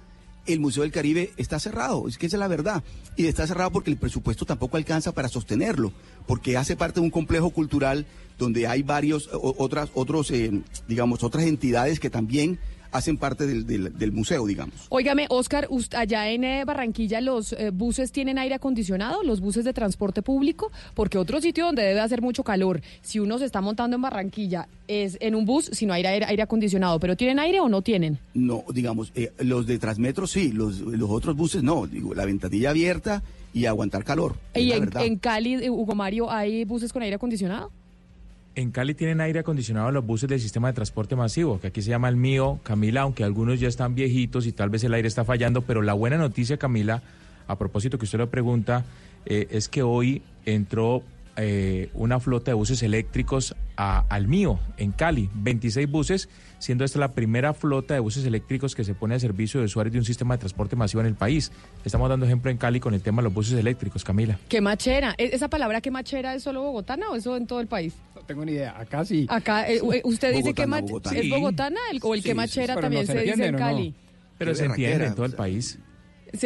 el 0.48 0.60
Museo 0.60 0.82
del 0.84 0.92
Caribe 0.92 1.32
está 1.38 1.60
cerrado, 1.60 2.08
es 2.08 2.18
que 2.18 2.26
esa 2.26 2.38
es 2.38 2.40
la 2.40 2.48
verdad. 2.48 2.84
Y 3.18 3.28
está 3.28 3.46
cerrado 3.46 3.70
porque 3.72 3.92
el 3.92 3.98
presupuesto 3.98 4.46
tampoco 4.46 4.78
alcanza 4.78 5.12
para 5.12 5.28
sostenerlo, 5.28 5.92
porque 6.26 6.58
hace 6.58 6.76
parte 6.76 7.00
de 7.00 7.06
un 7.06 7.12
complejo 7.12 7.52
cultural 7.52 8.08
donde 8.40 8.66
hay 8.66 8.82
varios, 8.82 9.30
o- 9.34 9.54
otras, 9.60 9.90
otros, 9.94 10.32
eh, 10.32 10.62
digamos, 10.88 11.24
otras 11.24 11.44
entidades 11.44 12.00
que 12.00 12.10
también 12.10 12.58
hacen 12.92 13.18
parte 13.18 13.46
del, 13.46 13.66
del- 13.66 13.98
del 13.98 14.12
museo, 14.12 14.46
digamos. 14.48 14.76
Óigame, 14.90 15.28
Oscar, 15.30 15.68
ust- 15.70 15.94
allá 15.96 16.30
en 16.30 16.44
eh, 16.44 16.66
Barranquilla 16.66 17.22
los 17.22 17.54
eh, 17.54 17.70
buses 17.72 18.12
tienen 18.12 18.38
aire 18.38 18.56
acondicionado, 18.56 19.24
los 19.24 19.42
buses 19.42 19.64
de 19.66 19.74
transporte 19.74 20.22
público, 20.22 20.72
porque 20.94 21.18
otro 21.18 21.40
sitio 21.42 21.66
donde 21.66 21.84
debe 21.84 22.00
hacer 22.00 22.22
mucho 22.22 22.44
calor, 22.44 22.82
si 23.02 23.20
uno 23.20 23.38
se 23.38 23.46
está 23.46 23.62
montando 23.62 23.96
en 23.96 24.02
Barranquilla, 24.02 24.68
es 24.88 25.18
en 25.22 25.36
un 25.36 25.46
bus, 25.46 25.66
si 25.72 25.86
no 25.86 25.94
hay 25.94 26.04
aire, 26.06 26.26
aire 26.28 26.42
acondicionado, 26.44 27.00
pero 27.00 27.16
¿tienen 27.16 27.40
aire 27.40 27.60
o 27.60 27.70
no 27.70 27.82
tienen? 27.82 28.18
No, 28.34 28.64
digamos, 28.74 29.12
eh, 29.16 29.32
los 29.40 29.68
de 29.68 29.78
Transmetro 29.78 30.26
sí, 30.28 30.52
los, 30.52 30.80
los 30.80 31.10
otros 31.10 31.36
buses 31.36 31.62
no, 31.64 31.86
digo, 31.88 32.14
la 32.16 32.26
ventanilla 32.26 32.72
abierta 32.72 33.22
y 33.54 33.66
aguantar 33.66 34.04
calor. 34.04 34.36
¿Y 34.56 34.72
en, 34.72 34.90
en 35.00 35.18
Cali, 35.18 35.54
eh, 35.56 35.70
Hugo 35.70 35.96
Mario, 35.96 36.30
hay 36.32 36.66
buses 36.66 36.94
con 36.94 37.02
aire 37.02 37.16
acondicionado? 37.16 37.72
En 38.60 38.72
Cali 38.72 38.94
tienen 38.94 39.22
aire 39.22 39.40
acondicionado 39.40 39.90
los 39.90 40.06
buses 40.06 40.28
del 40.28 40.42
sistema 40.42 40.68
de 40.68 40.74
transporte 40.74 41.16
masivo, 41.16 41.62
que 41.62 41.68
aquí 41.68 41.82
se 41.82 41.92
llama 41.92 42.10
el 42.10 42.18
mío, 42.18 42.60
Camila, 42.64 43.02
aunque 43.04 43.24
algunos 43.24 43.58
ya 43.58 43.70
están 43.70 43.96
viejitos 43.96 44.46
y 44.48 44.52
tal 44.52 44.70
vez 44.70 44.84
el 44.84 44.94
aire 44.94 45.08
está 45.08 45.24
fallando, 45.24 45.62
pero 45.62 45.82
la 45.82 45.94
buena 45.94 46.18
noticia, 46.18 46.58
Camila, 46.58 47.02
a 47.48 47.58
propósito 47.58 47.98
que 47.98 48.04
usted 48.04 48.18
lo 48.18 48.30
pregunta, 48.30 48.84
eh, 49.26 49.48
es 49.52 49.70
que 49.70 49.82
hoy 49.82 50.24
entró 50.46 51.04
eh, 51.42 51.90
una 51.94 52.20
flota 52.20 52.52
de 52.52 52.56
buses 52.56 52.84
eléctricos 52.84 53.56
a- 53.78 54.00
al 54.10 54.28
mío, 54.28 54.60
en 54.76 54.92
Cali, 54.92 55.30
26 55.36 55.90
buses, 55.90 56.28
siendo 56.58 56.84
esta 56.84 57.00
la 57.00 57.14
primera 57.14 57.54
flota 57.54 57.94
de 57.94 58.02
buses 58.02 58.26
eléctricos 58.26 58.76
que 58.76 58.84
se 58.84 58.94
pone 58.94 59.14
al 59.14 59.22
servicio 59.22 59.62
de 59.62 59.68
usuarios 59.68 59.94
de 59.94 60.00
un 60.00 60.06
sistema 60.06 60.34
de 60.36 60.40
transporte 60.40 60.76
masivo 60.76 61.00
en 61.00 61.08
el 61.08 61.16
país. 61.16 61.54
Estamos 61.86 62.10
dando 62.10 62.26
ejemplo 62.26 62.52
en 62.52 62.58
Cali 62.58 62.82
con 62.82 62.94
el 62.94 63.02
tema 63.02 63.22
de 63.22 63.26
los 63.30 63.34
buses 63.34 63.58
eléctricos, 63.58 64.04
Camila. 64.04 64.38
¿Qué 64.50 64.60
machera? 64.60 65.16
¿E- 65.18 65.30
¿Esa 65.34 65.48
palabra 65.48 65.80
qué 65.80 65.92
machera 65.92 66.36
es 66.36 66.44
solo 66.44 66.62
bogotana 66.62 67.10
o 67.10 67.16
eso 67.16 67.38
en 67.38 67.48
todo 67.48 67.62
el 67.62 67.68
país? 67.68 67.94
Tengo 68.30 68.46
ni 68.46 68.52
idea. 68.52 68.80
Acá 68.80 69.04
sí. 69.04 69.26
Acá, 69.28 69.68
eh, 69.68 69.78
eh, 69.92 70.02
usted 70.04 70.32
dice 70.36 70.54
que 70.54 70.68
Bogotana. 70.68 71.18
¿es 71.20 71.30
bogotana 71.32 71.80
el- 71.92 72.00
o 72.04 72.14
el 72.14 72.22
Sí, 72.22 72.30
que 72.30 72.36
machera 72.36 72.76
también 72.80 73.02
no 73.02 73.08
se 73.08 73.14
se, 73.20 73.26
dice 73.26 73.46
en. 73.48 73.56
Cali? 73.58 73.96
Pero 74.38 74.54
se 74.54 74.66
entiende 74.66 75.08
en 75.08 75.16
todo 75.16 75.26
el 75.26 75.30
o 75.30 75.32
sea. 75.32 75.38
país. 75.38 75.80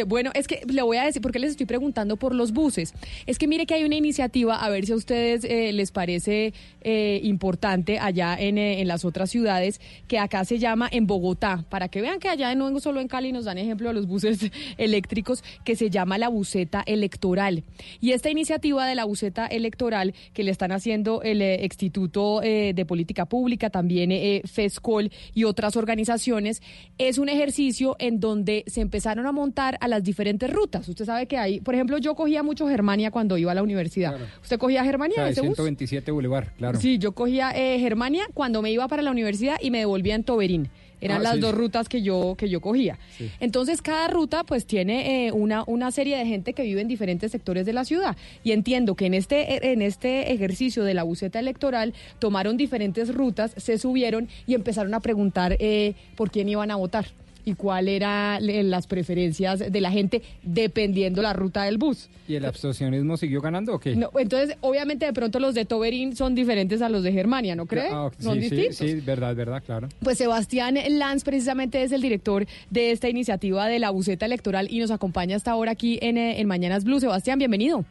Bueno, 0.08 0.32
es 0.34 0.48
que 0.48 0.62
le 0.68 0.82
voy 0.82 0.98
a 0.98 1.04
decir, 1.04 1.22
porque 1.22 1.40
les 1.40 1.52
estoy 1.52 1.66
preguntando 1.66 2.18
por 2.18 2.34
los 2.34 2.54
buses. 2.54 2.94
Es 3.26 3.38
que 3.38 3.48
mire 3.48 3.66
que 3.66 3.74
hay 3.74 3.84
una 3.84 3.96
iniciativa, 3.96 4.64
a 4.64 4.70
ver 4.70 4.86
si 4.86 4.94
a 4.94 4.96
ustedes 4.96 5.44
eh, 5.44 5.72
les 5.74 5.92
parece 5.92 6.54
eh, 6.82 7.20
importante 7.24 8.00
allá 8.00 8.36
en, 8.40 8.58
eh, 8.58 8.82
en 8.82 8.88
las 8.88 9.06
otras 9.06 9.30
ciudades, 9.30 9.82
que 10.08 10.20
acá 10.20 10.46
se 10.46 10.60
llama 10.60 10.90
en 10.92 11.08
Bogotá, 11.08 11.66
para 11.70 11.90
que 11.90 12.02
vean 12.02 12.20
que 12.20 12.30
allá 12.30 12.54
no 12.56 12.80
solo 12.80 13.02
en 13.02 13.08
Cali 13.08 13.32
nos 13.32 13.46
dan 13.46 13.58
ejemplo 13.58 13.90
de 13.90 13.94
los 13.94 14.08
buses 14.08 14.52
eléctricos, 14.78 15.44
que 15.64 15.76
se 15.76 15.90
llama 15.90 16.18
la 16.18 16.30
buceta 16.30 16.84
electoral. 16.86 17.64
Y 18.00 18.12
esta 18.12 18.30
iniciativa 18.30 18.88
de 18.88 18.96
la 18.96 19.06
buceta 19.06 19.46
electoral 19.48 20.14
que 20.34 20.44
le 20.44 20.52
están 20.52 20.72
haciendo 20.72 21.22
el 21.22 21.42
Instituto 21.42 22.40
de 22.42 22.86
Política 22.88 23.26
Pública, 23.26 23.70
también 23.70 24.12
FESCOL 24.46 25.12
y 25.34 25.44
otras 25.44 25.76
organizaciones, 25.76 26.62
es 26.98 27.18
un 27.18 27.30
ejercicio 27.30 27.96
en 28.00 28.20
donde 28.20 28.64
se 28.68 28.82
empezaron 28.82 29.26
a 29.26 29.32
montar 29.32 29.73
a 29.80 29.88
las 29.88 30.04
diferentes 30.04 30.50
rutas. 30.50 30.88
Usted 30.88 31.06
sabe 31.06 31.26
que 31.28 31.38
hay, 31.38 31.60
por 31.60 31.74
ejemplo, 31.76 31.98
yo 31.98 32.16
cogía 32.16 32.44
mucho 32.44 32.68
Germania 32.68 33.12
cuando 33.12 33.38
iba 33.38 33.52
a 33.52 33.56
la 33.56 33.64
universidad. 33.64 34.16
¿Usted 34.42 34.58
cogía 34.58 34.84
Germania 34.84 35.16
O 35.18 35.22
sea, 35.22 35.30
ese 35.30 35.42
bus? 35.42 35.56
127 35.56 36.12
Boulevard, 36.12 36.48
claro. 36.58 36.80
Sí, 36.80 36.98
yo 36.98 37.12
cogía 37.14 37.52
eh, 37.56 37.80
Germania 37.80 38.26
cuando 38.34 38.62
me 38.62 38.72
iba 38.72 38.88
para 38.88 39.02
la 39.02 39.12
universidad 39.12 39.58
y 39.62 39.72
me 39.72 39.80
devolvía 39.80 40.16
en 40.16 40.24
Toberín. 40.24 40.70
Eran 41.02 41.18
Ah, 41.20 41.24
las 41.24 41.34
sí. 41.34 41.40
dos 41.42 41.54
rutas 41.54 41.90
que 41.90 42.02
yo, 42.02 42.36
que 42.38 42.48
yo 42.48 42.62
cogía. 42.62 42.98
Sí. 43.18 43.30
Entonces, 43.42 43.82
cada 43.82 44.08
ruta 44.08 44.46
pues 44.46 44.66
tiene 44.66 45.28
eh, 45.28 45.32
una, 45.34 45.66
una 45.68 45.92
serie 45.92 46.18
de 46.18 46.26
gente 46.26 46.54
que 46.54 46.64
vive 46.64 46.80
en 46.80 46.88
diferentes 46.88 47.30
sectores 47.30 47.66
de 47.66 47.74
la 47.74 47.84
ciudad. 47.84 48.16
Y 48.46 48.54
entiendo 48.54 48.96
que 48.96 49.08
en 49.08 49.14
este, 49.14 49.74
en 49.74 49.82
este 49.82 50.32
ejercicio 50.32 50.86
de 50.86 50.94
la 50.94 51.04
buceta 51.04 51.40
electoral 51.40 51.94
tomaron 52.20 52.56
diferentes 52.56 53.14
rutas, 53.14 53.52
se 53.58 53.78
subieron 53.78 54.30
y 54.48 54.54
empezaron 54.54 54.94
a 54.94 55.02
preguntar 55.02 55.58
eh, 55.60 55.94
por 56.16 56.32
quién 56.32 56.48
iban 56.48 56.72
a 56.72 56.78
votar 56.78 57.06
y 57.46 57.56
cuál 57.56 57.88
eran 57.88 58.42
las 58.70 58.88
preferencias 58.88 59.60
de 59.72 59.82
la 59.82 59.92
gente 59.92 60.22
dependiendo 60.44 61.22
la 61.22 61.34
ruta 61.34 61.64
del 61.64 61.78
bus. 61.78 62.10
¿Y 62.28 62.36
el 62.36 62.46
abstencionismo 62.46 63.18
siguió 63.18 63.42
ganando 63.42 63.76
o 63.76 63.80
qué? 63.80 63.96
No, 63.96 64.10
entonces, 64.18 64.58
obviamente, 64.62 65.06
de 65.06 65.14
pronto 65.14 65.40
los 65.40 65.54
de 65.54 65.66
Toberín 65.66 66.16
son 66.16 66.36
diferentes 66.36 66.82
a 66.82 66.90
los 66.90 67.04
de 67.04 67.12
Germania, 67.12 67.56
¿no 67.56 67.66
cree? 67.66 67.90
Ah, 67.90 68.06
ok, 68.06 68.14
son 68.20 68.36
sí, 68.36 68.50
sí, 68.50 68.56
distintos. 68.56 68.78
Sí, 68.78 69.06
verdad, 69.06 69.36
verdad, 69.36 69.64
claro. 69.66 69.90
Pues 70.00 70.18
Sebastián 70.18 70.78
Lanz 70.90 71.24
precisamente 71.24 71.84
es 71.84 71.92
el 71.92 72.02
director 72.02 72.46
de 72.70 72.92
esta 72.92 73.10
iniciativa 73.10 73.68
de 73.68 73.80
la 73.80 73.90
buceta 73.90 74.26
electoral 74.26 74.68
y 74.70 74.80
nos 74.80 74.92
acompaña 74.92 75.36
hasta 75.36 75.52
ahora 75.52 75.72
aquí 75.72 76.00
en, 76.02 76.18
eh, 76.18 76.40
en 76.40 76.48
Mañanas 76.48 76.84
Blue. 76.84 77.00
Sebastián, 77.00 77.40
bienvenido. 77.40 77.86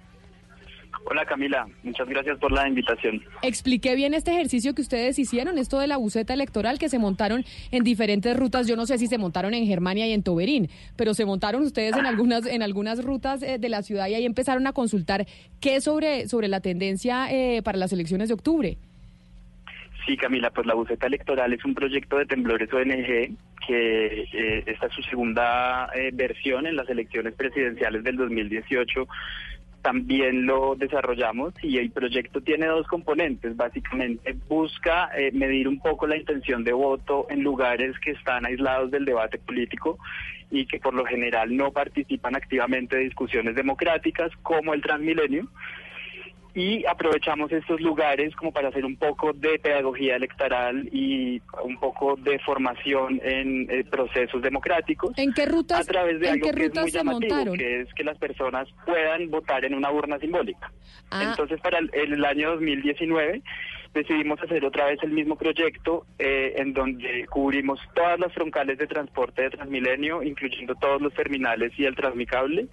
Hola 1.04 1.26
Camila, 1.26 1.66
muchas 1.82 2.08
gracias 2.08 2.38
por 2.38 2.52
la 2.52 2.68
invitación. 2.68 3.22
Expliqué 3.42 3.94
bien 3.94 4.14
este 4.14 4.30
ejercicio 4.30 4.74
que 4.74 4.82
ustedes 4.82 5.18
hicieron, 5.18 5.58
esto 5.58 5.78
de 5.78 5.86
la 5.86 5.96
buceta 5.96 6.32
electoral 6.32 6.78
que 6.78 6.88
se 6.88 6.98
montaron 6.98 7.44
en 7.70 7.82
diferentes 7.82 8.36
rutas. 8.36 8.66
Yo 8.68 8.76
no 8.76 8.86
sé 8.86 8.98
si 8.98 9.08
se 9.08 9.18
montaron 9.18 9.52
en 9.54 9.66
Germania 9.66 10.06
y 10.06 10.12
en 10.12 10.22
Toberín, 10.22 10.70
pero 10.96 11.14
se 11.14 11.24
montaron 11.24 11.62
ustedes 11.62 11.96
en 11.96 12.06
algunas 12.06 12.46
en 12.46 12.62
algunas 12.62 13.04
rutas 13.04 13.42
eh, 13.42 13.58
de 13.58 13.68
la 13.68 13.82
ciudad 13.82 14.06
y 14.06 14.14
ahí 14.14 14.24
empezaron 14.24 14.66
a 14.66 14.72
consultar 14.72 15.26
qué 15.60 15.80
sobre 15.80 16.28
sobre 16.28 16.48
la 16.48 16.60
tendencia 16.60 17.30
eh, 17.30 17.62
para 17.62 17.78
las 17.78 17.92
elecciones 17.92 18.28
de 18.28 18.34
octubre. 18.34 18.78
Sí, 20.06 20.16
Camila, 20.16 20.50
pues 20.50 20.66
la 20.66 20.74
buceta 20.74 21.06
electoral 21.06 21.52
es 21.52 21.64
un 21.64 21.74
proyecto 21.74 22.18
de 22.18 22.26
Temblores 22.26 22.72
ONG 22.72 23.36
que 23.66 24.22
eh, 24.32 24.64
esta 24.66 24.86
es 24.86 24.92
su 24.92 25.02
segunda 25.02 25.88
eh, 25.94 26.10
versión 26.12 26.66
en 26.66 26.76
las 26.76 26.88
elecciones 26.88 27.34
presidenciales 27.34 28.02
del 28.02 28.16
2018. 28.16 29.06
También 29.82 30.46
lo 30.46 30.76
desarrollamos 30.76 31.54
y 31.62 31.78
el 31.78 31.90
proyecto 31.90 32.40
tiene 32.40 32.66
dos 32.66 32.86
componentes. 32.86 33.56
Básicamente 33.56 34.36
busca 34.48 35.10
eh, 35.16 35.32
medir 35.32 35.66
un 35.66 35.80
poco 35.80 36.06
la 36.06 36.16
intención 36.16 36.62
de 36.62 36.72
voto 36.72 37.26
en 37.28 37.42
lugares 37.42 37.98
que 37.98 38.12
están 38.12 38.46
aislados 38.46 38.92
del 38.92 39.04
debate 39.04 39.38
político 39.38 39.98
y 40.52 40.66
que 40.66 40.78
por 40.78 40.94
lo 40.94 41.04
general 41.04 41.56
no 41.56 41.72
participan 41.72 42.36
activamente 42.36 42.96
de 42.96 43.04
discusiones 43.04 43.56
democráticas 43.56 44.30
como 44.42 44.72
el 44.72 44.82
Transmilenio 44.82 45.48
y 46.54 46.84
aprovechamos 46.86 47.50
estos 47.50 47.80
lugares 47.80 48.34
como 48.36 48.52
para 48.52 48.68
hacer 48.68 48.84
un 48.84 48.96
poco 48.96 49.32
de 49.32 49.58
pedagogía 49.58 50.16
electoral 50.16 50.88
y 50.92 51.40
un 51.62 51.78
poco 51.78 52.16
de 52.16 52.38
formación 52.40 53.20
en 53.24 53.70
eh, 53.70 53.84
procesos 53.84 54.42
democráticos 54.42 55.16
¿En 55.16 55.32
qué 55.32 55.46
rutas, 55.46 55.80
a 55.80 55.84
través 55.84 56.20
de 56.20 56.30
algo 56.30 56.50
que 56.50 56.64
es 56.66 56.74
muy 56.74 56.90
llamativo, 56.90 57.34
montaron? 57.34 57.56
que 57.56 57.80
es 57.80 57.94
que 57.94 58.04
las 58.04 58.18
personas 58.18 58.68
puedan 58.84 59.30
votar 59.30 59.64
en 59.64 59.74
una 59.74 59.90
urna 59.90 60.18
simbólica. 60.18 60.70
Ah. 61.10 61.24
Entonces, 61.30 61.60
para 61.60 61.78
el, 61.78 61.90
el 61.94 62.24
año 62.24 62.50
2019 62.52 63.42
decidimos 63.94 64.40
hacer 64.42 64.64
otra 64.64 64.86
vez 64.86 64.98
el 65.02 65.10
mismo 65.10 65.36
proyecto 65.36 66.06
eh, 66.18 66.54
en 66.56 66.72
donde 66.72 67.26
cubrimos 67.28 67.80
todas 67.94 68.18
las 68.18 68.32
troncales 68.32 68.78
de 68.78 68.86
transporte 68.86 69.42
de 69.42 69.50
Transmilenio, 69.50 70.22
incluyendo 70.22 70.74
todos 70.76 71.00
los 71.00 71.12
terminales 71.14 71.72
y 71.76 71.84
el 71.84 71.94
Transmicable. 71.94 72.68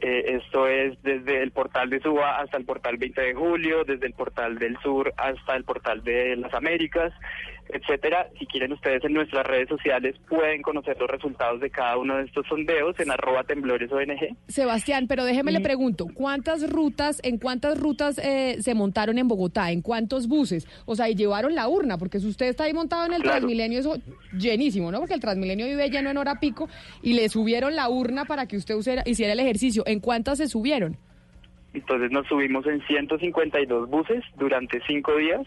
Eh, 0.00 0.36
esto 0.36 0.66
es 0.66 1.00
desde 1.02 1.42
el 1.42 1.50
portal 1.50 1.90
de 1.90 2.00
Suba 2.00 2.38
hasta 2.38 2.56
el 2.56 2.64
portal 2.64 2.96
20 2.96 3.20
de 3.20 3.34
julio, 3.34 3.84
desde 3.84 4.06
el 4.06 4.12
portal 4.14 4.58
del 4.58 4.76
sur 4.78 5.12
hasta 5.16 5.56
el 5.56 5.64
portal 5.64 6.02
de 6.04 6.36
las 6.36 6.52
Américas. 6.54 7.12
Etcétera. 7.70 8.28
Si 8.38 8.46
quieren 8.46 8.72
ustedes 8.72 9.04
en 9.04 9.12
nuestras 9.12 9.46
redes 9.46 9.68
sociales 9.68 10.14
pueden 10.28 10.62
conocer 10.62 10.96
los 10.98 11.08
resultados 11.10 11.60
de 11.60 11.70
cada 11.70 11.96
uno 11.98 12.16
de 12.16 12.24
estos 12.24 12.46
sondeos 12.46 12.98
en 13.00 13.10
arroba 13.10 13.44
temblores 13.44 13.90
ONG. 13.92 14.36
Sebastián, 14.48 15.06
pero 15.08 15.24
déjeme 15.24 15.52
le 15.52 15.60
pregunto, 15.60 16.06
¿cuántas 16.14 16.70
rutas, 16.70 17.20
en 17.24 17.38
cuántas 17.38 17.78
rutas 17.78 18.18
eh, 18.18 18.56
se 18.60 18.74
montaron 18.74 19.18
en 19.18 19.28
Bogotá? 19.28 19.70
¿En 19.70 19.82
cuántos 19.82 20.28
buses? 20.28 20.66
O 20.86 20.96
sea, 20.96 21.08
y 21.08 21.14
llevaron 21.14 21.54
la 21.54 21.68
urna, 21.68 21.98
porque 21.98 22.20
si 22.20 22.26
usted 22.28 22.46
está 22.46 22.64
ahí 22.64 22.72
montado 22.74 23.06
en 23.06 23.12
el 23.12 23.22
Claro. 23.22 23.38
Transmilenio, 23.38 23.78
eso 23.80 23.96
llenísimo, 24.36 24.90
¿no? 24.90 24.98
Porque 25.00 25.14
el 25.14 25.20
Transmilenio 25.20 25.66
vive 25.66 25.90
lleno 25.90 26.10
en 26.10 26.16
hora 26.16 26.40
pico 26.40 26.68
y 27.02 27.14
le 27.14 27.28
subieron 27.28 27.76
la 27.76 27.88
urna 27.88 28.24
para 28.24 28.46
que 28.46 28.56
usted 28.56 28.74
usara- 28.74 29.02
hiciera 29.06 29.32
el 29.32 29.40
ejercicio. 29.40 29.82
¿En 29.86 30.00
cuántas 30.00 30.38
se 30.38 30.48
subieron? 30.48 30.96
Entonces 31.74 32.10
nos 32.10 32.26
subimos 32.26 32.66
en 32.66 32.80
152 32.86 33.88
buses 33.90 34.24
durante 34.38 34.80
cinco 34.86 35.14
días 35.16 35.42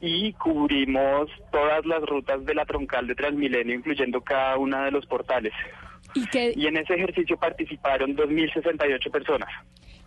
y 0.00 0.32
cubrimos 0.34 1.30
todas 1.50 1.84
las 1.86 2.02
rutas 2.02 2.44
de 2.44 2.54
la 2.54 2.64
troncal 2.64 3.06
de 3.06 3.14
Transmilenio, 3.14 3.74
incluyendo 3.74 4.20
cada 4.20 4.58
una 4.58 4.84
de 4.84 4.90
los 4.90 5.06
portales. 5.06 5.52
¿Y, 6.14 6.26
qué, 6.26 6.52
Y 6.54 6.66
en 6.66 6.76
ese 6.76 6.94
ejercicio 6.94 7.36
participaron 7.36 8.16
2.068 8.16 9.10
personas. 9.10 9.48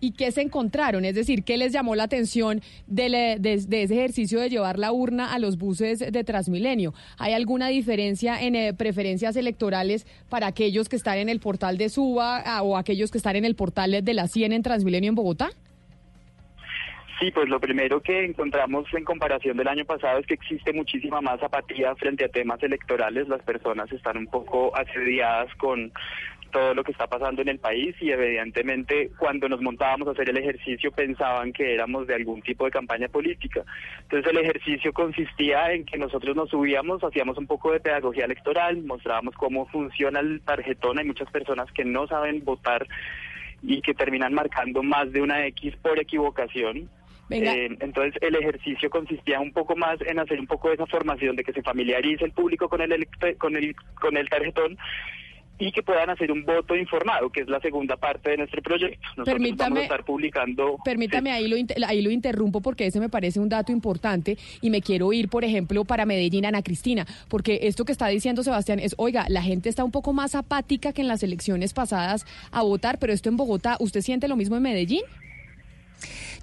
¿Y 0.02 0.12
qué 0.14 0.32
se 0.32 0.42
encontraron? 0.42 1.04
Es 1.04 1.16
decir, 1.16 1.44
¿qué 1.44 1.58
les 1.58 1.74
llamó 1.74 1.96
la 1.96 2.04
atención 2.04 2.62
de, 2.88 3.38
de 3.40 3.84
ese 3.84 3.94
ejercicio 3.94 4.40
de 4.40 4.50
llevar 4.50 4.80
la 4.80 4.92
urna 4.94 5.34
a 5.34 5.40
los 5.40 5.58
buses 5.58 6.00
de 6.00 6.24
Transmilenio? 6.24 6.94
¿Hay 7.18 7.34
alguna 7.34 7.68
diferencia 7.68 8.42
en 8.42 8.56
eh, 8.56 8.74
preferencias 8.74 9.36
electorales 9.36 10.08
para 10.30 10.48
aquellos 10.48 10.88
que 10.88 10.96
están 10.96 11.18
en 11.18 11.28
el 11.28 11.42
portal 11.42 11.78
de 11.78 11.90
Suba 11.90 12.42
ah, 12.46 12.64
o 12.64 12.78
aquellos 12.78 13.12
que 13.12 13.18
están 13.18 13.36
en 13.36 13.44
el 13.44 13.56
portal 13.56 14.04
de 14.04 14.14
la 14.14 14.28
100 14.28 14.54
en 14.54 14.64
Transmilenio 14.64 15.10
en 15.10 15.16
Bogotá? 15.16 15.50
Sí, 17.20 17.32
pues 17.32 17.50
lo 17.50 17.60
primero 17.60 18.00
que 18.00 18.24
encontramos 18.24 18.86
en 18.94 19.04
comparación 19.04 19.58
del 19.58 19.68
año 19.68 19.84
pasado 19.84 20.20
es 20.20 20.26
que 20.26 20.36
existe 20.36 20.72
muchísima 20.72 21.20
más 21.20 21.44
apatía 21.44 21.94
frente 21.96 22.24
a 22.24 22.30
temas 22.30 22.64
electorales. 22.64 23.28
Las 23.28 23.42
personas 23.42 23.92
están 23.92 24.16
un 24.18 24.28
poco 24.28 24.74
asediadas 24.74 25.54
con 25.56 25.92
todo 26.50 26.74
lo 26.74 26.84
que 26.84 26.94
está 26.94 27.08
pasando 27.08 27.42
en 27.42 27.50
el 27.50 27.60
país 27.60 27.96
y 28.00 28.12
evidentemente 28.12 29.12
cuando 29.20 29.50
nos 29.50 29.62
montábamos 29.62 30.08
a 30.08 30.12
hacer 30.12 30.30
el 30.30 30.38
ejercicio 30.38 30.92
pensaban 30.92 31.54
que 31.54 31.74
éramos 31.74 32.08
de 32.08 32.16
algún 32.16 32.42
tipo 32.42 32.66
de 32.66 32.72
campaña 32.72 33.10
política. 33.10 33.64
Entonces 34.04 34.32
el 34.32 34.40
ejercicio 34.40 34.94
consistía 34.94 35.74
en 35.74 35.86
que 35.86 35.98
nosotros 35.98 36.36
nos 36.36 36.50
subíamos, 36.50 37.04
hacíamos 37.04 37.38
un 37.38 37.48
poco 37.48 37.72
de 37.72 37.82
pedagogía 37.82 38.26
electoral, 38.26 38.82
mostrábamos 38.84 39.36
cómo 39.36 39.68
funciona 39.68 40.22
el 40.22 40.42
tarjetón. 40.42 41.00
Hay 41.00 41.06
muchas 41.06 41.30
personas 41.30 41.72
que 41.74 41.84
no 41.84 42.08
saben 42.08 42.44
votar 42.46 42.88
y 43.62 43.82
que 43.82 43.94
terminan 43.94 44.34
marcando 44.34 44.84
más 44.84 45.12
de 45.12 45.22
una 45.22 45.46
X 45.48 45.76
por 45.82 46.00
equivocación. 46.00 46.90
Eh, 47.32 47.78
entonces 47.82 48.14
el 48.22 48.36
ejercicio 48.36 48.90
consistía 48.90 49.40
un 49.40 49.52
poco 49.54 49.76
más 49.76 50.00
en 50.02 50.20
hacer 50.20 50.40
un 50.40 50.48
poco 50.48 50.70
de 50.70 50.76
esa 50.76 50.86
formación 50.88 51.36
de 51.36 51.44
que 51.44 51.54
se 51.54 51.62
familiarice 51.62 52.26
el 52.26 52.32
público 52.32 52.68
con 52.70 52.82
el 52.82 53.08
con 53.38 53.56
el 53.56 53.76
con 54.00 54.18
el 54.18 54.28
tarjetón 54.30 54.78
y 55.62 55.74
que 55.74 55.84
puedan 55.84 56.10
hacer 56.10 56.32
un 56.32 56.46
voto 56.46 56.74
informado, 56.74 57.30
que 57.30 57.42
es 57.42 57.50
la 57.50 57.60
segunda 57.60 57.98
parte 57.98 58.30
de 58.32 58.38
nuestro 58.38 58.62
proyecto. 58.62 59.06
Nosotros 59.18 59.28
Permítame- 59.36 59.58
vamos 59.58 59.80
a 59.80 59.84
estar 59.84 60.06
publicando 60.06 60.78
Permítame, 60.86 61.32
ahí 61.34 61.50
lo, 61.50 61.58
inter- 61.58 61.84
ahí 61.86 62.02
lo 62.02 62.10
interrumpo 62.12 62.62
porque 62.62 62.86
ese 62.88 63.02
me 63.02 63.10
parece 63.10 63.42
un 63.42 63.50
dato 63.50 63.74
importante 63.74 64.38
y 64.62 64.70
me 64.70 64.82
quiero 64.82 65.12
ir, 65.12 65.28
por 65.28 65.44
ejemplo, 65.44 65.84
para 65.84 66.06
Medellín, 66.06 66.46
Ana 66.46 66.62
Cristina, 66.64 67.06
porque 67.28 67.60
esto 67.64 67.84
que 67.84 67.92
está 67.92 68.08
diciendo 68.08 68.42
Sebastián 68.42 68.80
es, 68.80 68.96
oiga, 68.98 69.26
la 69.28 69.42
gente 69.42 69.68
está 69.68 69.84
un 69.84 69.92
poco 69.92 70.14
más 70.14 70.34
apática 70.34 70.94
que 70.94 71.02
en 71.02 71.10
las 71.10 71.24
elecciones 71.24 71.74
pasadas 71.74 72.26
a 72.54 72.62
votar, 72.64 72.98
pero 72.98 73.12
esto 73.12 73.28
en 73.28 73.36
Bogotá, 73.36 73.76
¿usted 73.82 74.00
siente 74.00 74.30
lo 74.30 74.38
mismo 74.38 74.56
en 74.56 74.64
Medellín? 74.64 75.02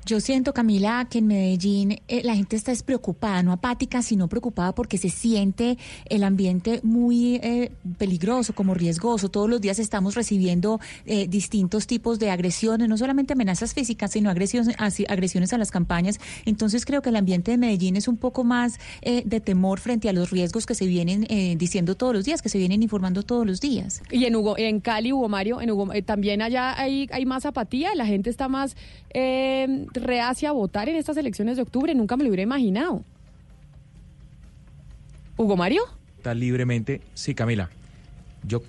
Yo 0.06 0.20
siento, 0.20 0.54
Camila, 0.54 1.08
que 1.10 1.18
en 1.18 1.26
Medellín 1.26 1.98
eh, 2.06 2.22
la 2.22 2.36
gente 2.36 2.54
está 2.54 2.70
despreocupada, 2.70 3.42
no 3.42 3.50
apática, 3.50 4.02
sino 4.02 4.28
preocupada 4.28 4.72
porque 4.72 4.98
se 4.98 5.08
siente 5.08 5.78
el 6.08 6.22
ambiente 6.22 6.78
muy 6.84 7.40
eh, 7.42 7.72
peligroso, 7.98 8.54
como 8.54 8.74
riesgoso. 8.74 9.30
Todos 9.30 9.50
los 9.50 9.60
días 9.60 9.80
estamos 9.80 10.14
recibiendo 10.14 10.78
eh, 11.06 11.26
distintos 11.26 11.88
tipos 11.88 12.20
de 12.20 12.30
agresiones, 12.30 12.88
no 12.88 12.96
solamente 12.96 13.32
amenazas 13.32 13.74
físicas, 13.74 14.12
sino 14.12 14.30
agresiones, 14.30 14.76
agresiones 15.08 15.52
a 15.52 15.58
las 15.58 15.72
campañas. 15.72 16.20
Entonces 16.44 16.86
creo 16.86 17.02
que 17.02 17.08
el 17.08 17.16
ambiente 17.16 17.50
de 17.50 17.58
Medellín 17.58 17.96
es 17.96 18.06
un 18.06 18.16
poco 18.16 18.44
más 18.44 18.78
eh, 19.02 19.22
de 19.26 19.40
temor 19.40 19.80
frente 19.80 20.08
a 20.08 20.12
los 20.12 20.30
riesgos 20.30 20.66
que 20.66 20.74
se 20.74 20.86
vienen 20.86 21.26
eh, 21.28 21.56
diciendo 21.58 21.96
todos 21.96 22.14
los 22.14 22.24
días, 22.24 22.42
que 22.42 22.48
se 22.48 22.58
vienen 22.58 22.82
informando 22.82 23.24
todos 23.24 23.44
los 23.44 23.60
días. 23.60 24.02
Y 24.10 24.24
en 24.24 24.36
Hugo, 24.36 24.56
en 24.56 24.80
Cali, 24.80 25.12
Hugo 25.12 25.28
Mario, 25.28 25.60
en 25.60 25.70
Hugo, 25.70 25.92
eh, 25.92 26.02
también 26.02 26.42
allá 26.42 26.78
hay, 26.78 27.08
hay 27.10 27.26
más 27.26 27.44
apatía, 27.44 27.94
la 27.94 28.06
gente 28.06 28.30
está 28.30 28.48
más 28.48 28.76
reacia 30.00 30.50
a 30.50 30.52
votar 30.52 30.88
en 30.88 30.96
estas 30.96 31.16
elecciones 31.16 31.56
de 31.56 31.62
octubre, 31.62 31.94
nunca 31.94 32.16
me 32.16 32.24
lo 32.24 32.30
hubiera 32.30 32.42
imaginado. 32.42 33.02
Hugo 35.36 35.56
Mario. 35.56 35.82
Vota 36.16 36.34
libremente. 36.34 37.02
Sí, 37.14 37.34
Camila. 37.34 37.68
Yo, 38.42 38.62